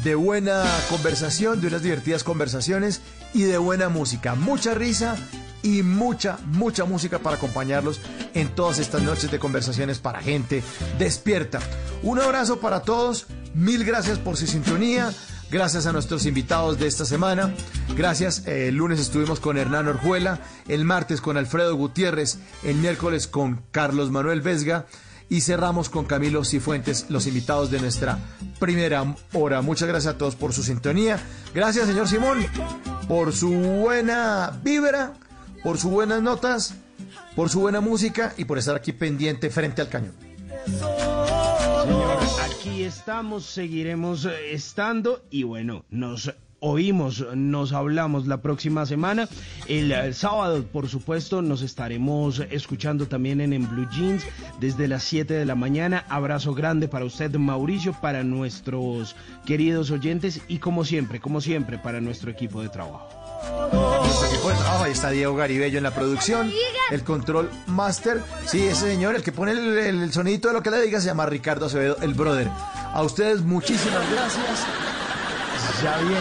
de 0.03 0.15
buena 0.15 0.63
conversación, 0.89 1.61
de 1.61 1.67
unas 1.67 1.83
divertidas 1.83 2.23
conversaciones 2.23 3.01
y 3.33 3.43
de 3.43 3.57
buena 3.57 3.87
música. 3.89 4.35
Mucha 4.35 4.73
risa 4.73 5.15
y 5.63 5.83
mucha, 5.83 6.37
mucha 6.45 6.85
música 6.85 7.19
para 7.19 7.37
acompañarlos 7.37 8.01
en 8.33 8.49
todas 8.49 8.79
estas 8.79 9.01
noches 9.01 9.31
de 9.31 9.39
conversaciones 9.39 9.99
para 9.99 10.21
gente 10.21 10.63
despierta. 10.97 11.59
Un 12.03 12.19
abrazo 12.19 12.59
para 12.59 12.81
todos, 12.81 13.27
mil 13.53 13.83
gracias 13.83 14.17
por 14.19 14.37
su 14.37 14.47
sintonía. 14.47 15.11
Gracias 15.51 15.87
a 15.87 15.91
nuestros 15.91 16.27
invitados 16.27 16.77
de 16.77 16.85
esta 16.85 17.05
semana. 17.05 17.51
Gracias. 17.97 18.45
eh, 18.45 18.67
el 18.67 18.75
lunes 18.75 18.99
estuvimos 18.99 19.39
con 19.39 19.57
Hernán 19.57 19.87
Orjuela, 19.87 20.41
el 20.67 20.85
martes 20.85 21.21
con 21.21 21.37
Alfredo 21.37 21.75
Gutiérrez, 21.75 22.37
el 22.63 22.75
miércoles 22.75 23.25
con 23.25 23.63
Carlos 23.71 24.11
Manuel 24.11 24.41
Vesga 24.41 24.85
y 25.29 25.41
cerramos 25.41 25.89
con 25.89 26.05
Camilo 26.05 26.43
Cifuentes, 26.43 27.05
los 27.09 27.27
invitados 27.27 27.71
de 27.71 27.79
nuestra 27.79 28.19
primera 28.59 29.15
hora. 29.33 29.61
Muchas 29.61 29.87
gracias 29.87 30.15
a 30.15 30.17
todos 30.17 30.35
por 30.35 30.53
su 30.53 30.63
sintonía. 30.63 31.19
Gracias, 31.53 31.87
señor 31.87 32.07
Simón, 32.07 32.45
por 33.07 33.31
su 33.31 33.51
buena 33.51 34.59
vibra, 34.63 35.13
por 35.63 35.77
sus 35.77 35.91
buenas 35.91 36.21
notas, 36.21 36.75
por 37.35 37.49
su 37.49 37.59
buena 37.61 37.81
música 37.81 38.33
y 38.37 38.45
por 38.45 38.57
estar 38.57 38.75
aquí 38.75 38.91
pendiente 38.91 39.49
frente 39.49 39.81
al 39.81 39.89
cañón. 39.89 40.13
Señor, 40.65 42.17
aquí 42.43 42.83
estamos, 42.83 43.45
seguiremos 43.45 44.25
eh, 44.25 44.53
estando 44.53 45.23
y 45.31 45.43
bueno, 45.43 45.85
nos 45.89 46.33
oímos, 46.59 47.25
nos 47.35 47.73
hablamos 47.73 48.27
la 48.27 48.41
próxima 48.41 48.85
semana. 48.85 49.27
El, 49.67 49.91
eh, 49.91 50.13
sábado, 50.13 50.63
por 50.65 50.87
supuesto, 50.87 51.41
nos 51.41 51.61
estaremos 51.61 52.39
escuchando 52.51 53.07
también 53.07 53.41
en, 53.41 53.53
en 53.53 53.69
Blue 53.69 53.87
Jeans 53.91 54.23
desde 54.59 54.87
las 54.87 55.03
7 55.03 55.33
de 55.33 55.45
la 55.45 55.55
mañana. 55.55 56.05
Abrazo 56.09 56.53
grande 56.53 56.87
para 56.87 57.05
usted, 57.05 57.33
Mauricio, 57.35 57.95
para 58.01 58.23
nuestros 58.23 59.15
queridos 59.45 59.91
oyentes 59.91 60.41
y 60.47 60.59
como 60.59 60.85
siempre, 60.85 61.19
como 61.19 61.41
siempre, 61.41 61.77
para 61.77 62.01
nuestro 62.01 62.31
equipo 62.31 62.61
de 62.61 62.69
trabajo. 62.69 63.18
Trabajo, 63.41 64.83
ahí 64.83 64.91
está 64.91 65.09
Diego 65.09 65.35
Garibello 65.35 65.77
en 65.77 65.83
la 65.83 65.91
producción, 65.91 66.51
el 66.91 67.03
control 67.03 67.49
master. 67.67 68.21
Sí, 68.45 68.65
ese 68.65 68.87
señor, 68.91 69.15
el 69.15 69.23
que 69.23 69.31
pone 69.31 69.51
el, 69.51 69.77
el 69.77 70.13
sonidito 70.13 70.47
de 70.47 70.55
lo 70.55 70.63
que 70.63 70.71
le 70.71 70.81
diga, 70.81 70.99
se 70.99 71.07
llama 71.07 71.25
Ricardo 71.25 71.67
Acevedo, 71.67 71.97
el 72.01 72.13
brother. 72.13 72.49
A 72.93 73.01
ustedes 73.03 73.41
muchísimas 73.41 74.09
gracias. 74.11 74.65
Ya 75.83 75.97
viene, 75.99 76.15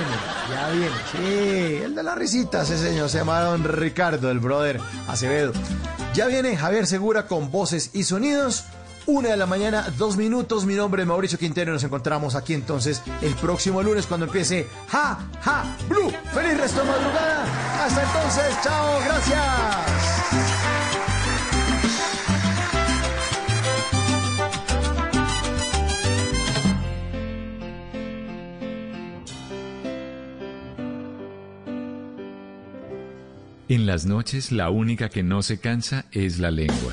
ya 0.51 0.69
viene. 0.71 0.97
Sí, 1.13 1.83
el 1.85 1.95
de 1.95 2.03
la 2.03 2.15
risita, 2.15 2.63
ese 2.63 2.79
señor 2.79 3.09
se 3.09 3.19
llama 3.19 3.41
don 3.41 3.65
Ricardo, 3.65 4.31
el 4.31 4.39
brother 4.39 4.81
Acevedo. 5.09 5.53
Ya 6.15 6.27
viene 6.27 6.57
Javier 6.57 6.87
Segura 6.87 7.27
con 7.27 7.51
voces 7.51 7.91
y 7.93 8.05
sonidos. 8.05 8.65
Una 9.09 9.31
de 9.31 9.39
la 9.39 9.47
mañana, 9.47 9.87
dos 9.97 10.19
minutos. 10.19 10.67
Mi 10.67 10.75
nombre 10.75 11.01
es 11.01 11.09
Mauricio 11.09 11.39
Quintero 11.39 11.71
y 11.71 11.75
nos 11.75 11.83
encontramos 11.83 12.35
aquí 12.35 12.53
entonces 12.53 13.03
el 13.23 13.35
próximo 13.37 13.83
lunes 13.83 14.07
cuando 14.07 14.27
empiece 14.27 14.67
Ja, 14.89 15.31
Ja, 15.41 15.65
Blue. 15.89 16.13
Feliz 16.35 16.59
resto 16.59 16.83
de 16.83 16.91
madrugada. 16.91 17.87
Hasta 17.87 18.03
entonces, 18.03 18.63
chao, 18.63 19.01
gracias. 19.07 19.39
En 33.71 33.87
las 33.87 34.05
noches 34.05 34.53
la 34.53 34.69
única 34.69 35.09
que 35.09 35.23
no 35.23 35.41
se 35.43 35.59
cansa 35.59 36.05
es 36.13 36.39
la 36.39 36.51
lengua. 36.51 36.93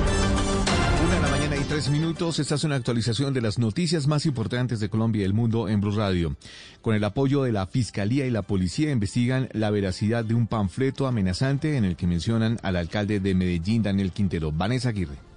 Tres 1.71 1.89
minutos. 1.89 2.37
Esta 2.37 2.55
es 2.55 2.65
una 2.65 2.75
actualización 2.75 3.33
de 3.33 3.39
las 3.39 3.57
noticias 3.57 4.05
más 4.05 4.25
importantes 4.25 4.81
de 4.81 4.89
Colombia 4.89 5.21
y 5.21 5.23
el 5.23 5.33
mundo 5.33 5.69
en 5.69 5.79
Blue 5.79 5.95
Radio. 5.95 6.35
Con 6.81 6.95
el 6.95 7.03
apoyo 7.05 7.43
de 7.43 7.53
la 7.53 7.65
Fiscalía 7.65 8.25
y 8.25 8.29
la 8.29 8.41
Policía 8.41 8.91
investigan 8.91 9.47
la 9.53 9.69
veracidad 9.69 10.25
de 10.25 10.33
un 10.33 10.47
panfleto 10.47 11.07
amenazante 11.07 11.77
en 11.77 11.85
el 11.85 11.95
que 11.95 12.07
mencionan 12.07 12.59
al 12.61 12.75
alcalde 12.75 13.21
de 13.21 13.35
Medellín, 13.35 13.83
Daniel 13.83 14.11
Quintero. 14.11 14.51
Vanessa 14.51 14.89
Aguirre. 14.89 15.30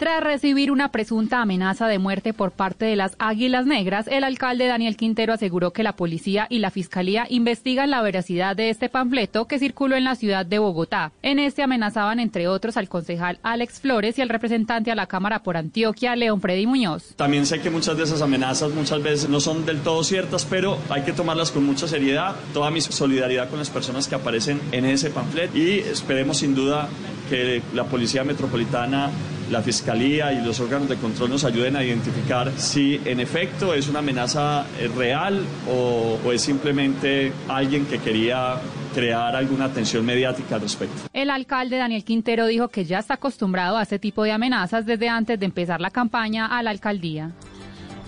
Tras 0.00 0.24
recibir 0.24 0.72
una 0.72 0.92
presunta 0.92 1.42
amenaza 1.42 1.86
de 1.86 1.98
muerte 1.98 2.32
por 2.32 2.52
parte 2.52 2.86
de 2.86 2.96
las 2.96 3.16
Águilas 3.18 3.66
Negras, 3.66 4.06
el 4.08 4.24
alcalde 4.24 4.66
Daniel 4.66 4.96
Quintero 4.96 5.34
aseguró 5.34 5.74
que 5.74 5.82
la 5.82 5.94
policía 5.94 6.46
y 6.48 6.60
la 6.60 6.70
fiscalía 6.70 7.26
investigan 7.28 7.90
la 7.90 8.00
veracidad 8.00 8.56
de 8.56 8.70
este 8.70 8.88
panfleto 8.88 9.46
que 9.46 9.58
circuló 9.58 9.96
en 9.96 10.04
la 10.04 10.14
ciudad 10.14 10.46
de 10.46 10.58
Bogotá. 10.58 11.12
En 11.20 11.38
este 11.38 11.62
amenazaban, 11.62 12.18
entre 12.18 12.48
otros, 12.48 12.78
al 12.78 12.88
concejal 12.88 13.40
Alex 13.42 13.80
Flores 13.80 14.18
y 14.18 14.22
al 14.22 14.30
representante 14.30 14.90
a 14.90 14.94
la 14.94 15.04
Cámara 15.04 15.42
por 15.42 15.58
Antioquia, 15.58 16.16
León 16.16 16.40
Freddy 16.40 16.66
Muñoz. 16.66 17.14
También 17.16 17.44
sé 17.44 17.60
que 17.60 17.68
muchas 17.68 17.98
de 17.98 18.04
esas 18.04 18.22
amenazas 18.22 18.72
muchas 18.72 19.02
veces 19.02 19.28
no 19.28 19.38
son 19.38 19.66
del 19.66 19.80
todo 19.80 20.02
ciertas, 20.02 20.46
pero 20.46 20.78
hay 20.88 21.02
que 21.02 21.12
tomarlas 21.12 21.50
con 21.50 21.66
mucha 21.66 21.86
seriedad. 21.86 22.36
Toda 22.54 22.70
mi 22.70 22.80
solidaridad 22.80 23.50
con 23.50 23.58
las 23.58 23.68
personas 23.68 24.08
que 24.08 24.14
aparecen 24.14 24.62
en 24.72 24.86
ese 24.86 25.10
panfleto 25.10 25.58
y 25.58 25.80
esperemos 25.80 26.38
sin 26.38 26.54
duda 26.54 26.88
que 27.28 27.60
la 27.74 27.84
Policía 27.84 28.24
Metropolitana 28.24 29.10
la 29.50 29.62
Fiscalía 29.62 30.32
y 30.32 30.44
los 30.44 30.60
órganos 30.60 30.88
de 30.88 30.96
control 30.96 31.30
nos 31.30 31.44
ayuden 31.44 31.76
a 31.76 31.84
identificar 31.84 32.52
si 32.56 33.00
en 33.04 33.20
efecto 33.20 33.74
es 33.74 33.88
una 33.88 33.98
amenaza 33.98 34.64
eh, 34.78 34.88
real 34.96 35.44
o, 35.68 36.18
o 36.24 36.32
es 36.32 36.40
simplemente 36.42 37.32
alguien 37.48 37.86
que 37.86 37.98
quería 37.98 38.56
crear 38.94 39.36
alguna 39.36 39.66
atención 39.66 40.04
mediática 40.04 40.56
al 40.56 40.62
respecto. 40.62 41.08
El 41.12 41.30
alcalde 41.30 41.76
Daniel 41.76 42.04
Quintero 42.04 42.46
dijo 42.46 42.68
que 42.68 42.84
ya 42.84 42.98
está 42.98 43.14
acostumbrado 43.14 43.76
a 43.76 43.82
este 43.82 43.98
tipo 43.98 44.22
de 44.24 44.32
amenazas 44.32 44.86
desde 44.86 45.08
antes 45.08 45.38
de 45.38 45.46
empezar 45.46 45.80
la 45.80 45.90
campaña 45.90 46.46
a 46.46 46.62
la 46.62 46.70
alcaldía. 46.70 47.30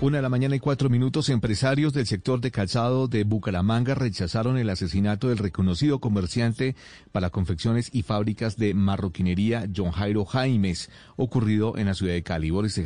Una 0.03 0.17
de 0.17 0.23
la 0.23 0.29
mañana 0.29 0.57
y 0.57 0.59
cuatro 0.59 0.91
minutos, 0.91 1.29
empresarios 1.29 1.93
del 1.93 2.09
sector 2.09 2.41
de 2.41 2.51
calzado 2.51 3.07
de 3.07 3.23
Bucaramanga 3.23 3.95
rechazaron 3.95 4.59
el 4.59 4.69
asesinato 4.69 5.29
del 5.29 5.39
reconocido 5.39 6.01
comerciante 6.01 6.75
para 7.13 7.31
confecciones 7.31 7.89
y 7.93 8.03
fábricas 8.03 8.57
de 8.57 8.75
marroquinería 8.75 9.69
John 9.73 9.93
Jairo 9.93 10.25
Jaimes, 10.25 10.91
ocurrido 11.15 11.79
en 11.79 11.87
la 11.87 11.95
ciudad 11.95 12.15
de 12.15 12.25
Cali. 12.25 12.51
Boris. 12.51 12.81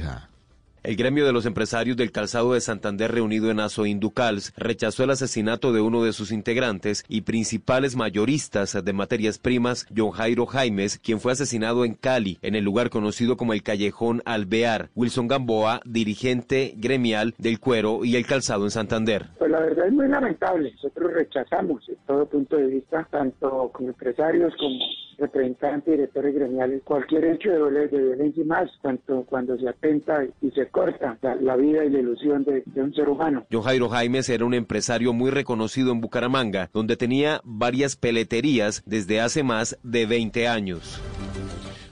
El 0.87 0.95
gremio 0.95 1.27
de 1.27 1.33
los 1.33 1.47
empresarios 1.47 1.97
del 1.97 2.13
calzado 2.13 2.53
de 2.53 2.61
Santander 2.61 3.11
reunido 3.11 3.51
en 3.51 3.59
Aso 3.59 3.87
Inducals 3.87 4.53
rechazó 4.57 5.03
el 5.03 5.11
asesinato 5.11 5.73
de 5.73 5.81
uno 5.81 6.05
de 6.05 6.13
sus 6.13 6.31
integrantes 6.31 7.05
y 7.09 7.23
principales 7.23 7.97
mayoristas 7.97 8.85
de 8.85 8.93
materias 8.93 9.41
primas, 9.41 9.89
John 9.97 10.13
Jairo 10.13 10.47
Jaimes, 10.47 11.01
quien 11.01 11.19
fue 11.19 11.33
asesinado 11.33 11.85
en 11.85 11.95
Cali, 11.95 12.39
en 12.41 12.55
el 12.55 12.63
lugar 12.63 12.89
conocido 12.89 13.37
como 13.37 13.53
el 13.53 13.65
Callejón 13.65 14.23
Alvear. 14.25 14.91
Wilson 14.95 15.27
Gamboa, 15.27 15.81
dirigente 15.85 16.75
gremial 16.77 17.35
del 17.37 17.59
cuero 17.59 18.05
y 18.05 18.15
el 18.15 18.25
calzado 18.25 18.63
en 18.63 18.71
Santander. 18.71 19.31
Pues 19.41 19.51
la 19.51 19.59
verdad 19.59 19.89
es 19.89 19.93
muy 19.93 20.07
lamentable. 20.07 20.71
Nosotros 20.71 21.15
rechazamos 21.15 21.89
en 21.89 21.97
todo 22.07 22.27
punto 22.27 22.59
de 22.59 22.67
vista, 22.69 23.09
tanto 23.11 23.73
como 23.73 23.89
empresarios 23.89 24.55
como 24.57 24.79
representantes, 25.19 25.93
directores 25.93 26.35
gremiales, 26.35 26.83
cualquier 26.85 27.25
hecho 27.25 27.51
de, 27.51 27.87
violencia 27.87 28.43
y 28.43 28.47
más, 28.47 28.71
tanto 28.83 29.25
cuando 29.25 29.57
se 29.59 29.69
atenta 29.69 30.25
y 30.41 30.51
se 30.51 30.69
corta 30.69 31.19
la, 31.23 31.37
la 31.37 31.57
vida 31.57 31.85
y 31.85 31.91
la 31.91 32.01
ilusión 32.01 32.45
de, 32.45 32.63
de, 32.67 32.83
un 32.83 32.95
ser 32.95 33.09
humano. 33.09 33.47
John 33.51 33.63
Jairo 33.63 33.89
Jaimes 33.89 34.29
era 34.29 34.45
un 34.45 34.55
empresario 34.55 35.13
muy 35.13 35.31
reconocido 35.31 35.93
en 35.93 36.01
Bucaramanga, 36.01 36.71
donde 36.73 36.97
tenía 36.97 37.41
varias 37.45 37.97
peleterías 37.97 38.83
desde 38.87 39.21
hace 39.21 39.43
más 39.43 39.79
de 39.83 40.07
20 40.07 40.49
años. 40.49 41.01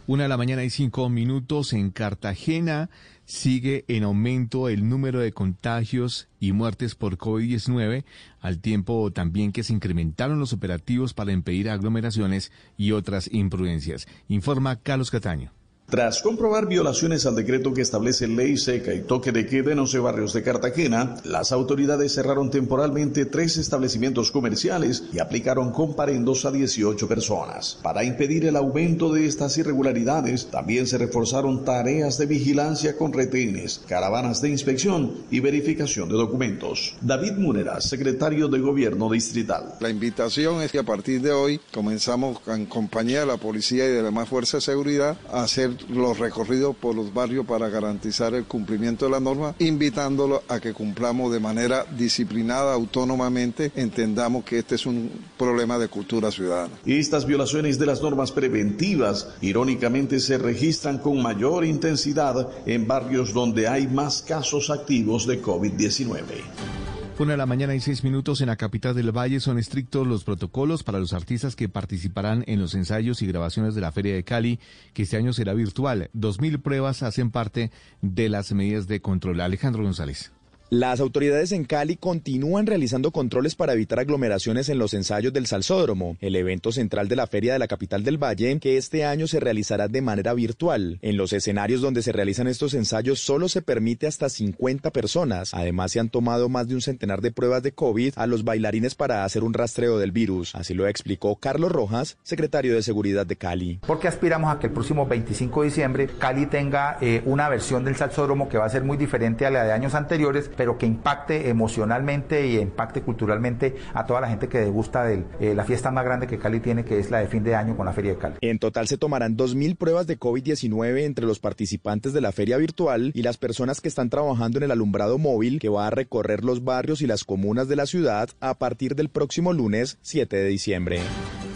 Una 0.07 0.25
de 0.25 0.29
la 0.29 0.37
mañana 0.37 0.63
y 0.65 0.69
cinco 0.69 1.09
minutos 1.09 1.73
en 1.73 1.91
Cartagena 1.91 2.91
sigue 3.25 3.85
en 3.89 4.05
aumento 4.05 4.69
el 4.69 4.89
número 4.89 5.21
de 5.21 5.33
contagios 5.33 6.29
y 6.41 6.53
muertes 6.53 6.95
por 6.95 7.17
COVID-19, 7.17 8.05
al 8.41 8.59
tiempo 8.61 9.11
también 9.13 9.53
que 9.53 9.63
se 9.63 9.73
incrementaron 9.73 10.39
los 10.39 10.53
operativos 10.53 11.15
para 11.15 11.33
impedir 11.33 11.71
aglomeraciones 11.71 12.53
y 12.77 12.93
otras 12.93 13.29
imprudencias. 13.33 14.07
Informa 14.29 14.77
Carlos 14.77 15.11
Cataño. 15.11 15.53
Tras 15.95 16.23
comprobar 16.23 16.67
violaciones 16.67 17.25
al 17.25 17.37
decreto 17.37 17.73
que 17.73 17.81
establece 17.81 18.27
ley 18.27 18.57
seca 18.57 18.93
y 18.93 19.03
toque 19.03 19.31
de 19.31 19.47
queda 19.47 19.71
en 19.71 19.79
11 19.79 20.01
barrios 20.01 20.33
de 20.33 20.43
Cartagena, 20.43 21.15
las 21.23 21.53
autoridades 21.53 22.15
cerraron 22.15 22.51
temporalmente 22.51 23.27
tres 23.27 23.59
establecimientos 23.59 24.33
comerciales 24.33 25.05
y 25.13 25.21
aplicaron 25.21 25.71
comparendos 25.71 26.47
a 26.47 26.51
18 26.51 27.07
personas. 27.07 27.79
Para 27.81 28.03
impedir 28.03 28.45
el 28.45 28.57
aumento 28.57 29.13
de 29.13 29.25
estas 29.27 29.57
irregularidades, 29.57 30.47
también 30.47 30.89
se 30.89 30.99
reforzaron 30.99 31.65
tareas 31.65 32.19
de 32.19 32.27
vigilancia 32.27 32.97
con 32.97 33.13
retenes, 33.13 33.81
caravanas 33.87 34.43
de 34.43 34.49
inspección 34.49 35.19
y 35.31 35.39
verificación 35.39 36.09
de 36.09 36.17
documentos. 36.17 36.97
David 37.03 37.35
Munera, 37.35 37.81
secretario 37.81 38.49
de 38.49 38.59
Gobierno 38.59 39.09
Distrital. 39.09 39.77
La 39.79 39.91
invitación 39.91 40.61
es 40.61 40.73
que 40.73 40.81
a 40.81 40.83
partir 40.83 41.23
de 41.23 41.31
hoy 41.31 41.61
comenzamos 41.73 42.41
en 42.49 42.67
compañía 42.67 43.21
de 43.21 43.27
la 43.27 43.37
policía 43.37 43.85
y 43.85 43.93
de 43.93 43.99
la 43.99 44.07
demás 44.07 44.29
fuerzas 44.29 44.55
de 44.55 44.73
seguridad 44.73 45.17
a 45.31 45.45
hacer 45.45 45.84
los 45.89 46.19
recorridos 46.19 46.77
por 46.77 46.95
los 46.95 47.13
barrios 47.13 47.47
para 47.47 47.69
garantizar 47.69 48.35
el 48.35 48.45
cumplimiento 48.45 49.05
de 49.05 49.11
la 49.11 49.21
norma, 49.21 49.55
invitándolo 49.59 50.43
a 50.49 50.61
que 50.61 50.73
cumplamos 50.73 51.33
de 51.33 51.41
manera 51.41 51.85
disciplinada, 51.97 52.75
autónomamente, 52.75 53.73
entendamos 53.77 54.45
que 54.45 54.59
este 54.59 54.75
es 54.75 54.87
un 54.87 55.11
problema 55.39 55.79
de 55.79 55.89
cultura 55.89 56.31
ciudadana. 56.31 56.75
Estas 56.87 57.27
violaciones 57.27 57.79
de 57.79 57.87
las 57.87 58.03
normas 58.03 58.33
preventivas, 58.33 59.29
irónicamente, 59.41 60.21
se 60.21 60.39
registran 60.39 60.99
con 60.99 61.23
mayor 61.23 61.65
intensidad 61.65 62.49
en 62.67 62.87
barrios 62.87 63.33
donde 63.33 63.69
hay 63.69 63.87
más 63.87 64.23
casos 64.23 64.71
activos 64.71 65.27
de 65.27 65.43
COVID-19. 65.43 67.04
Una 67.17 67.35
de 67.35 67.37
la 67.37 67.47
mañana 67.47 67.77
y 67.77 67.81
seis 67.81 68.03
minutos 68.03 68.41
en 68.41 68.49
la 68.49 68.57
capital 68.57 68.93
del 68.93 69.17
Valle 69.17 69.39
son 69.39 69.57
estrictos 69.57 70.05
los 70.05 70.25
protocolos 70.25 70.83
para 70.83 70.99
los 70.99 71.13
artistas 71.13 71.55
que 71.55 71.69
participarán 71.69 72.43
en 72.49 72.61
los 72.61 72.75
ensayos 72.75 73.23
y 73.23 73.27
grabaciones 73.29 73.77
de 73.77 73.81
la 73.81 73.93
Feria 73.93 74.17
de 74.17 74.25
Cali, 74.25 74.59
que 74.95 75.05
este 75.05 75.17
año 75.17 75.33
será 75.33 75.55
virtual. 75.55 76.11
Dos 76.13 76.41
mil 76.41 76.59
pruebas 76.59 77.05
hacen 77.05 77.31
parte 77.31 77.71
de 78.03 78.29
las 78.29 78.53
medidas 78.53 78.89
de 78.89 79.01
control. 79.01 79.41
Alejandro 79.41 79.85
González. 79.85 80.33
Las 80.71 80.99
autoridades 81.01 81.53
en 81.53 81.65
Cali 81.65 81.97
continúan 81.97 82.67
realizando 82.67 83.11
controles 83.11 83.55
para 83.55 83.75
evitar 83.75 84.01
aglomeraciones 84.01 84.69
en 84.71 84.79
los 84.79 84.95
ensayos 84.95 85.33
del 85.33 85.47
Salsódromo, 85.47 86.17
el 86.21 86.35
evento 86.37 86.73
central 86.73 87.07
de 87.07 87.17
la 87.17 87.27
feria 87.27 87.53
de 87.53 87.59
la 87.59 87.69
capital 87.69 88.03
del 88.03 88.17
Valle, 88.17 88.59
que 88.59 88.79
este 88.79 89.05
año 89.05 89.27
se 89.27 89.41
realizará 89.41 89.89
de 89.89 90.01
manera 90.01 90.33
virtual. 90.33 90.99
En 91.03 91.19
los 91.19 91.35
escenarios 91.35 91.83
donde 91.83 92.03
se 92.03 92.13
realizan 92.13 92.49
estos 92.49 92.73
ensayos 92.73 93.21
solo 93.21 93.49
se 93.49 93.61
permite 93.63 94.07
hasta 94.07 94.29
50 94.29 94.91
personas. 94.91 95.53
Además, 95.53 95.93
se 95.93 96.01
han 96.01 96.09
tomado 96.09 96.49
más 96.49 96.67
de 96.67 96.75
un 96.75 96.81
centenar 96.81 97.21
de 97.21 97.31
pruebas 97.31 97.63
de 97.63 97.73
COVID 97.73 98.15
a 98.17 98.27
los 98.27 98.45
bailarines 98.45 98.95
para 98.95 99.25
hacer 99.25 99.45
un 99.45 99.53
rastreo 99.53 99.99
del 99.99 100.13
virus. 100.13 100.55
Así 100.55 100.73
lo 100.73 100.89
explicó 100.89 101.37
Carlos 101.37 101.73
Rojas, 101.73 102.17
secretario 102.23 102.75
de 102.75 102.83
Seguridad 102.83 103.27
de 103.27 103.37
Cali. 103.37 103.81
Porque 103.87 104.09
aspiramos 104.09 104.55
a 104.55 104.59
que 104.59 104.69
el 104.69 104.73
próximo 104.73 105.07
25 105.07 105.61
de 105.61 105.69
diciembre 105.69 106.09
Cali 106.19 106.47
tenga 106.47 106.97
eh, 107.03 107.23
una 107.27 107.49
versión 107.51 107.85
del 107.85 107.97
Salsódromo 107.97 108.49
que 108.49 108.59
va 108.59 108.65
a 108.65 108.71
ser 108.71 108.83
muy 108.83 108.97
diferente 108.97 109.45
a 109.45 109.51
la 109.51 109.65
de 109.65 109.73
años 109.73 109.95
anteriores, 109.95 110.49
que 110.79 110.87
impacte 110.87 111.49
emocionalmente 111.49 112.47
y 112.47 112.59
impacte 112.59 113.03
culturalmente 113.03 113.77
a 113.93 114.07
toda 114.07 114.21
la 114.21 114.29
gente 114.29 114.49
que 114.49 114.65
gusta 114.67 115.05
de 115.05 115.25
eh, 115.41 115.55
la 115.55 115.65
fiesta 115.65 115.91
más 115.91 116.05
grande 116.05 116.27
que 116.27 116.39
Cali 116.39 116.61
tiene, 116.61 116.85
que 116.85 116.99
es 116.99 117.11
la 117.11 117.19
de 117.19 117.29
fin 117.29 117.45
de 117.45 117.55
año 117.55 117.77
con 117.77 117.87
la 117.87 117.93
Feria 117.93 118.13
de 118.13 118.19
Cali. 118.19 118.37
En 118.41 118.59
total 118.59 118.89
se 118.89 118.99
tomarán 118.99 119.37
2.000 119.37 119.77
pruebas 119.77 120.07
de 120.07 120.19
COVID-19 120.19 121.03
entre 121.03 121.27
los 121.27 121.39
participantes 121.39 122.13
de 122.13 122.21
la 122.21 122.33
feria 122.33 122.57
virtual 122.57 123.13
y 123.15 123.23
las 123.23 123.37
personas 123.37 123.81
que 123.81 123.89
están 123.89 124.11
trabajando 124.11 124.59
en 124.59 124.65
el 124.65 124.71
alumbrado 124.71 125.19
móvil 125.19 125.59
que 125.59 125.69
va 125.69 125.87
a 125.87 125.91
recorrer 125.91 126.45
los 126.45 126.65
barrios 126.65 127.03
y 127.03 127.07
las 127.07 127.25
comunas 127.25 127.69
de 127.69 127.77
la 127.77 127.87
ciudad 127.87 128.29
a 128.41 128.55
partir 128.55 128.95
del 128.95 129.09
próximo 129.09 129.53
lunes 129.53 129.99
7 130.03 130.37
de 130.37 130.47
diciembre. 130.47 131.01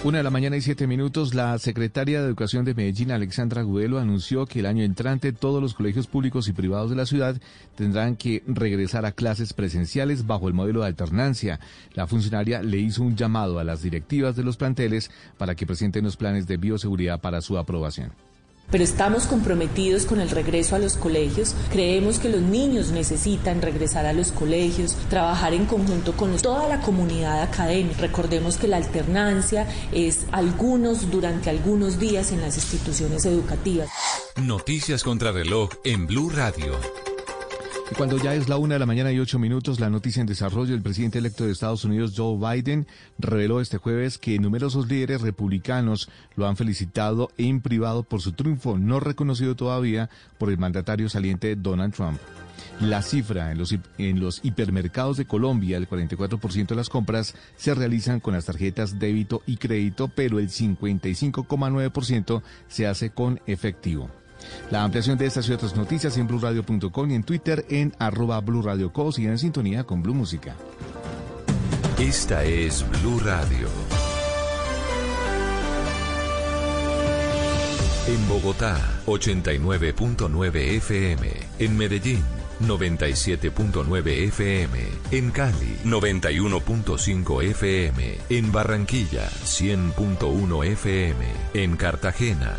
Una 0.05 0.19
de 0.19 0.25
la 0.25 0.31
mañana 0.31 0.57
y 0.57 0.61
siete 0.61 0.87
minutos, 0.87 1.35
la 1.35 1.59
secretaria 1.59 2.21
de 2.21 2.29
Educación 2.29 2.65
de 2.65 2.73
Medellín, 2.73 3.11
Alexandra 3.11 3.63
Gudelo, 3.63 3.99
anunció 3.99 4.47
que 4.47 4.61
el 4.61 4.67
año 4.67 4.85
entrante 4.85 5.33
todos 5.33 5.61
los 5.61 5.75
colegios 5.75 6.07
públicos 6.07 6.47
y 6.47 6.53
privados 6.53 6.91
de 6.91 6.97
la 6.97 7.05
ciudad 7.05 7.41
tendrán 7.75 8.15
que 8.15 8.45
regresar 8.47 9.05
a 9.07 9.13
clases 9.13 9.53
presenciales 9.53 10.25
bajo 10.25 10.47
el 10.47 10.55
modelo 10.55 10.83
de 10.83 10.87
alternancia. 10.87 11.59
La 11.95 12.07
funcionaria 12.07 12.63
le 12.63 12.79
hizo 12.79 13.03
un 13.03 13.17
llamado 13.17 13.59
a 13.59 13.65
las 13.65 13.83
directivas 13.83 14.37
de 14.37 14.45
los 14.45 14.57
planteles 14.57 15.11
para 15.37 15.57
que 15.57 15.67
presenten 15.67 16.05
los 16.05 16.17
planes 16.17 16.47
de 16.47 16.59
bioseguridad 16.59 17.21
para 17.21 17.41
su 17.41 17.59
aprobación 17.59 18.13
pero 18.71 18.85
estamos 18.85 19.27
comprometidos 19.27 20.07
con 20.07 20.21
el 20.21 20.31
regreso 20.31 20.77
a 20.77 20.79
los 20.79 20.97
colegios. 20.97 21.55
Creemos 21.71 22.19
que 22.19 22.29
los 22.29 22.41
niños 22.41 22.91
necesitan 22.91 23.63
regresar 23.63 24.07
a 24.07 24.13
los 24.13 24.33
colegios, 24.33 24.97
trabajar 25.09 25.55
en 25.55 25.67
conjunto 25.67 26.17
con 26.17 26.37
toda 26.37 26.69
la 26.69 26.81
comunidad 26.81 27.43
académica. 27.43 28.01
Recordemos 28.01 28.57
que 28.57 28.69
la 28.69 28.77
alternancia 28.77 29.67
es 29.93 30.27
algunos 30.33 31.11
durante 31.11 31.51
algunos 31.51 31.99
días 31.99 32.33
en 32.33 32.41
las 32.41 32.57
instituciones 32.57 33.25
educativas. 33.25 33.89
Noticias 34.37 35.03
contra 35.03 35.33
reloj 35.33 35.71
en 35.85 36.07
Blue 36.07 36.31
Radio. 36.31 37.08
Cuando 37.97 38.19
ya 38.19 38.35
es 38.35 38.49
la 38.49 38.59
una 38.59 38.75
de 38.75 38.79
la 38.79 38.87
mañana 38.87 39.11
y 39.11 39.19
ocho 39.19 39.39
minutos, 39.39 39.81
la 39.81 39.91
noticia 39.91 40.21
en 40.21 40.27
desarrollo, 40.27 40.75
el 40.75 40.83
presidente 40.83 41.19
electo 41.19 41.45
de 41.45 41.53
Estados 41.53 41.85
Unidos, 41.85 42.13
Joe 42.17 42.37
Biden, 42.37 42.87
reveló 43.19 43.61
este 43.61 43.79
jueves 43.79 44.19
que 44.19 44.39
numerosos 44.39 44.89
líderes 44.89 45.23
republicanos 45.23 46.09
lo 46.37 46.47
han 46.47 46.57
felicitado 46.57 47.31
en 47.39 47.61
privado 47.61 48.03
por 48.05 48.21
su 48.21 48.33
triunfo, 48.33 48.79
no 48.79 49.01
reconocido 49.01 49.57
todavía 49.57 50.11
por 50.39 50.51
el 50.51 50.59
mandatario 50.59 51.09
saliente 51.09 51.57
Donald 51.57 51.95
Trump. 51.95 52.21
La 52.81 53.03
cifra 53.03 53.51
en 53.51 53.59
los, 53.59 53.75
en 53.97 54.21
los 54.21 54.45
hipermercados 54.45 55.17
de 55.17 55.25
Colombia, 55.25 55.77
el 55.79 55.89
44% 55.89 56.67
de 56.69 56.77
las 56.77 56.91
compras 56.91 57.35
se 57.57 57.75
realizan 57.75 58.21
con 58.21 58.35
las 58.35 58.45
tarjetas 58.45 58.99
débito 58.99 59.43
y 59.47 59.57
crédito, 59.57 60.09
pero 60.09 60.39
el 60.39 60.51
55,9% 60.51 62.43
se 62.69 62.87
hace 62.87 63.11
con 63.11 63.41
efectivo. 63.47 64.11
La 64.71 64.85
ampliación 64.85 65.19
de 65.19 65.27
estas 65.27 65.49
y 65.49 65.53
otras 65.53 65.77
noticias 65.77 66.17
en 66.17 66.27
blurradio.com 66.27 67.11
y 67.11 67.15
en 67.15 67.25
Twitter 67.25 67.65
en 67.69 67.95
arroba 67.99 68.41
blurradioco. 68.41 69.13
Sigan 69.13 69.33
en 69.33 69.39
sintonía 69.39 69.85
con 69.85 70.03
Blue 70.03 70.15
Música. 70.15 70.57
Esta 71.99 72.45
es 72.45 72.85
Blue 73.01 73.19
Radio. 73.21 73.69
En 78.07 78.29
Bogotá, 78.29 78.79
89.9 79.07 80.57
FM. 80.77 81.29
En 81.59 81.77
Medellín. 81.77 82.39
97.9 82.61 84.09
FM, 84.29 84.79
en 85.13 85.31
Cali 85.31 85.79
91.5 85.85 87.45
FM, 87.45 88.19
en 88.31 88.53
Barranquilla 88.53 89.29
100.1 89.45 90.67
FM, 90.67 91.25
en 91.55 91.77
Cartagena 91.77 92.59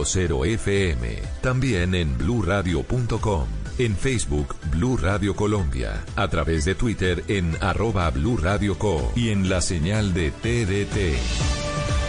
96.0 0.01 0.45
FM. 0.53 1.19
También 1.41 1.95
en 1.95 2.17
bluradio.com. 2.17 3.47
En 3.77 3.95
Facebook 3.95 4.55
Blue 4.71 4.97
Radio 4.97 5.35
Colombia. 5.35 6.03
A 6.15 6.27
través 6.27 6.65
de 6.65 6.75
Twitter 6.75 7.23
en 7.27 7.55
arroba 7.61 8.09
Blue. 8.09 8.37
Y 9.15 9.29
en 9.29 9.49
la 9.49 9.61
señal 9.61 10.13
de 10.13 10.31
TDT. 10.31 12.00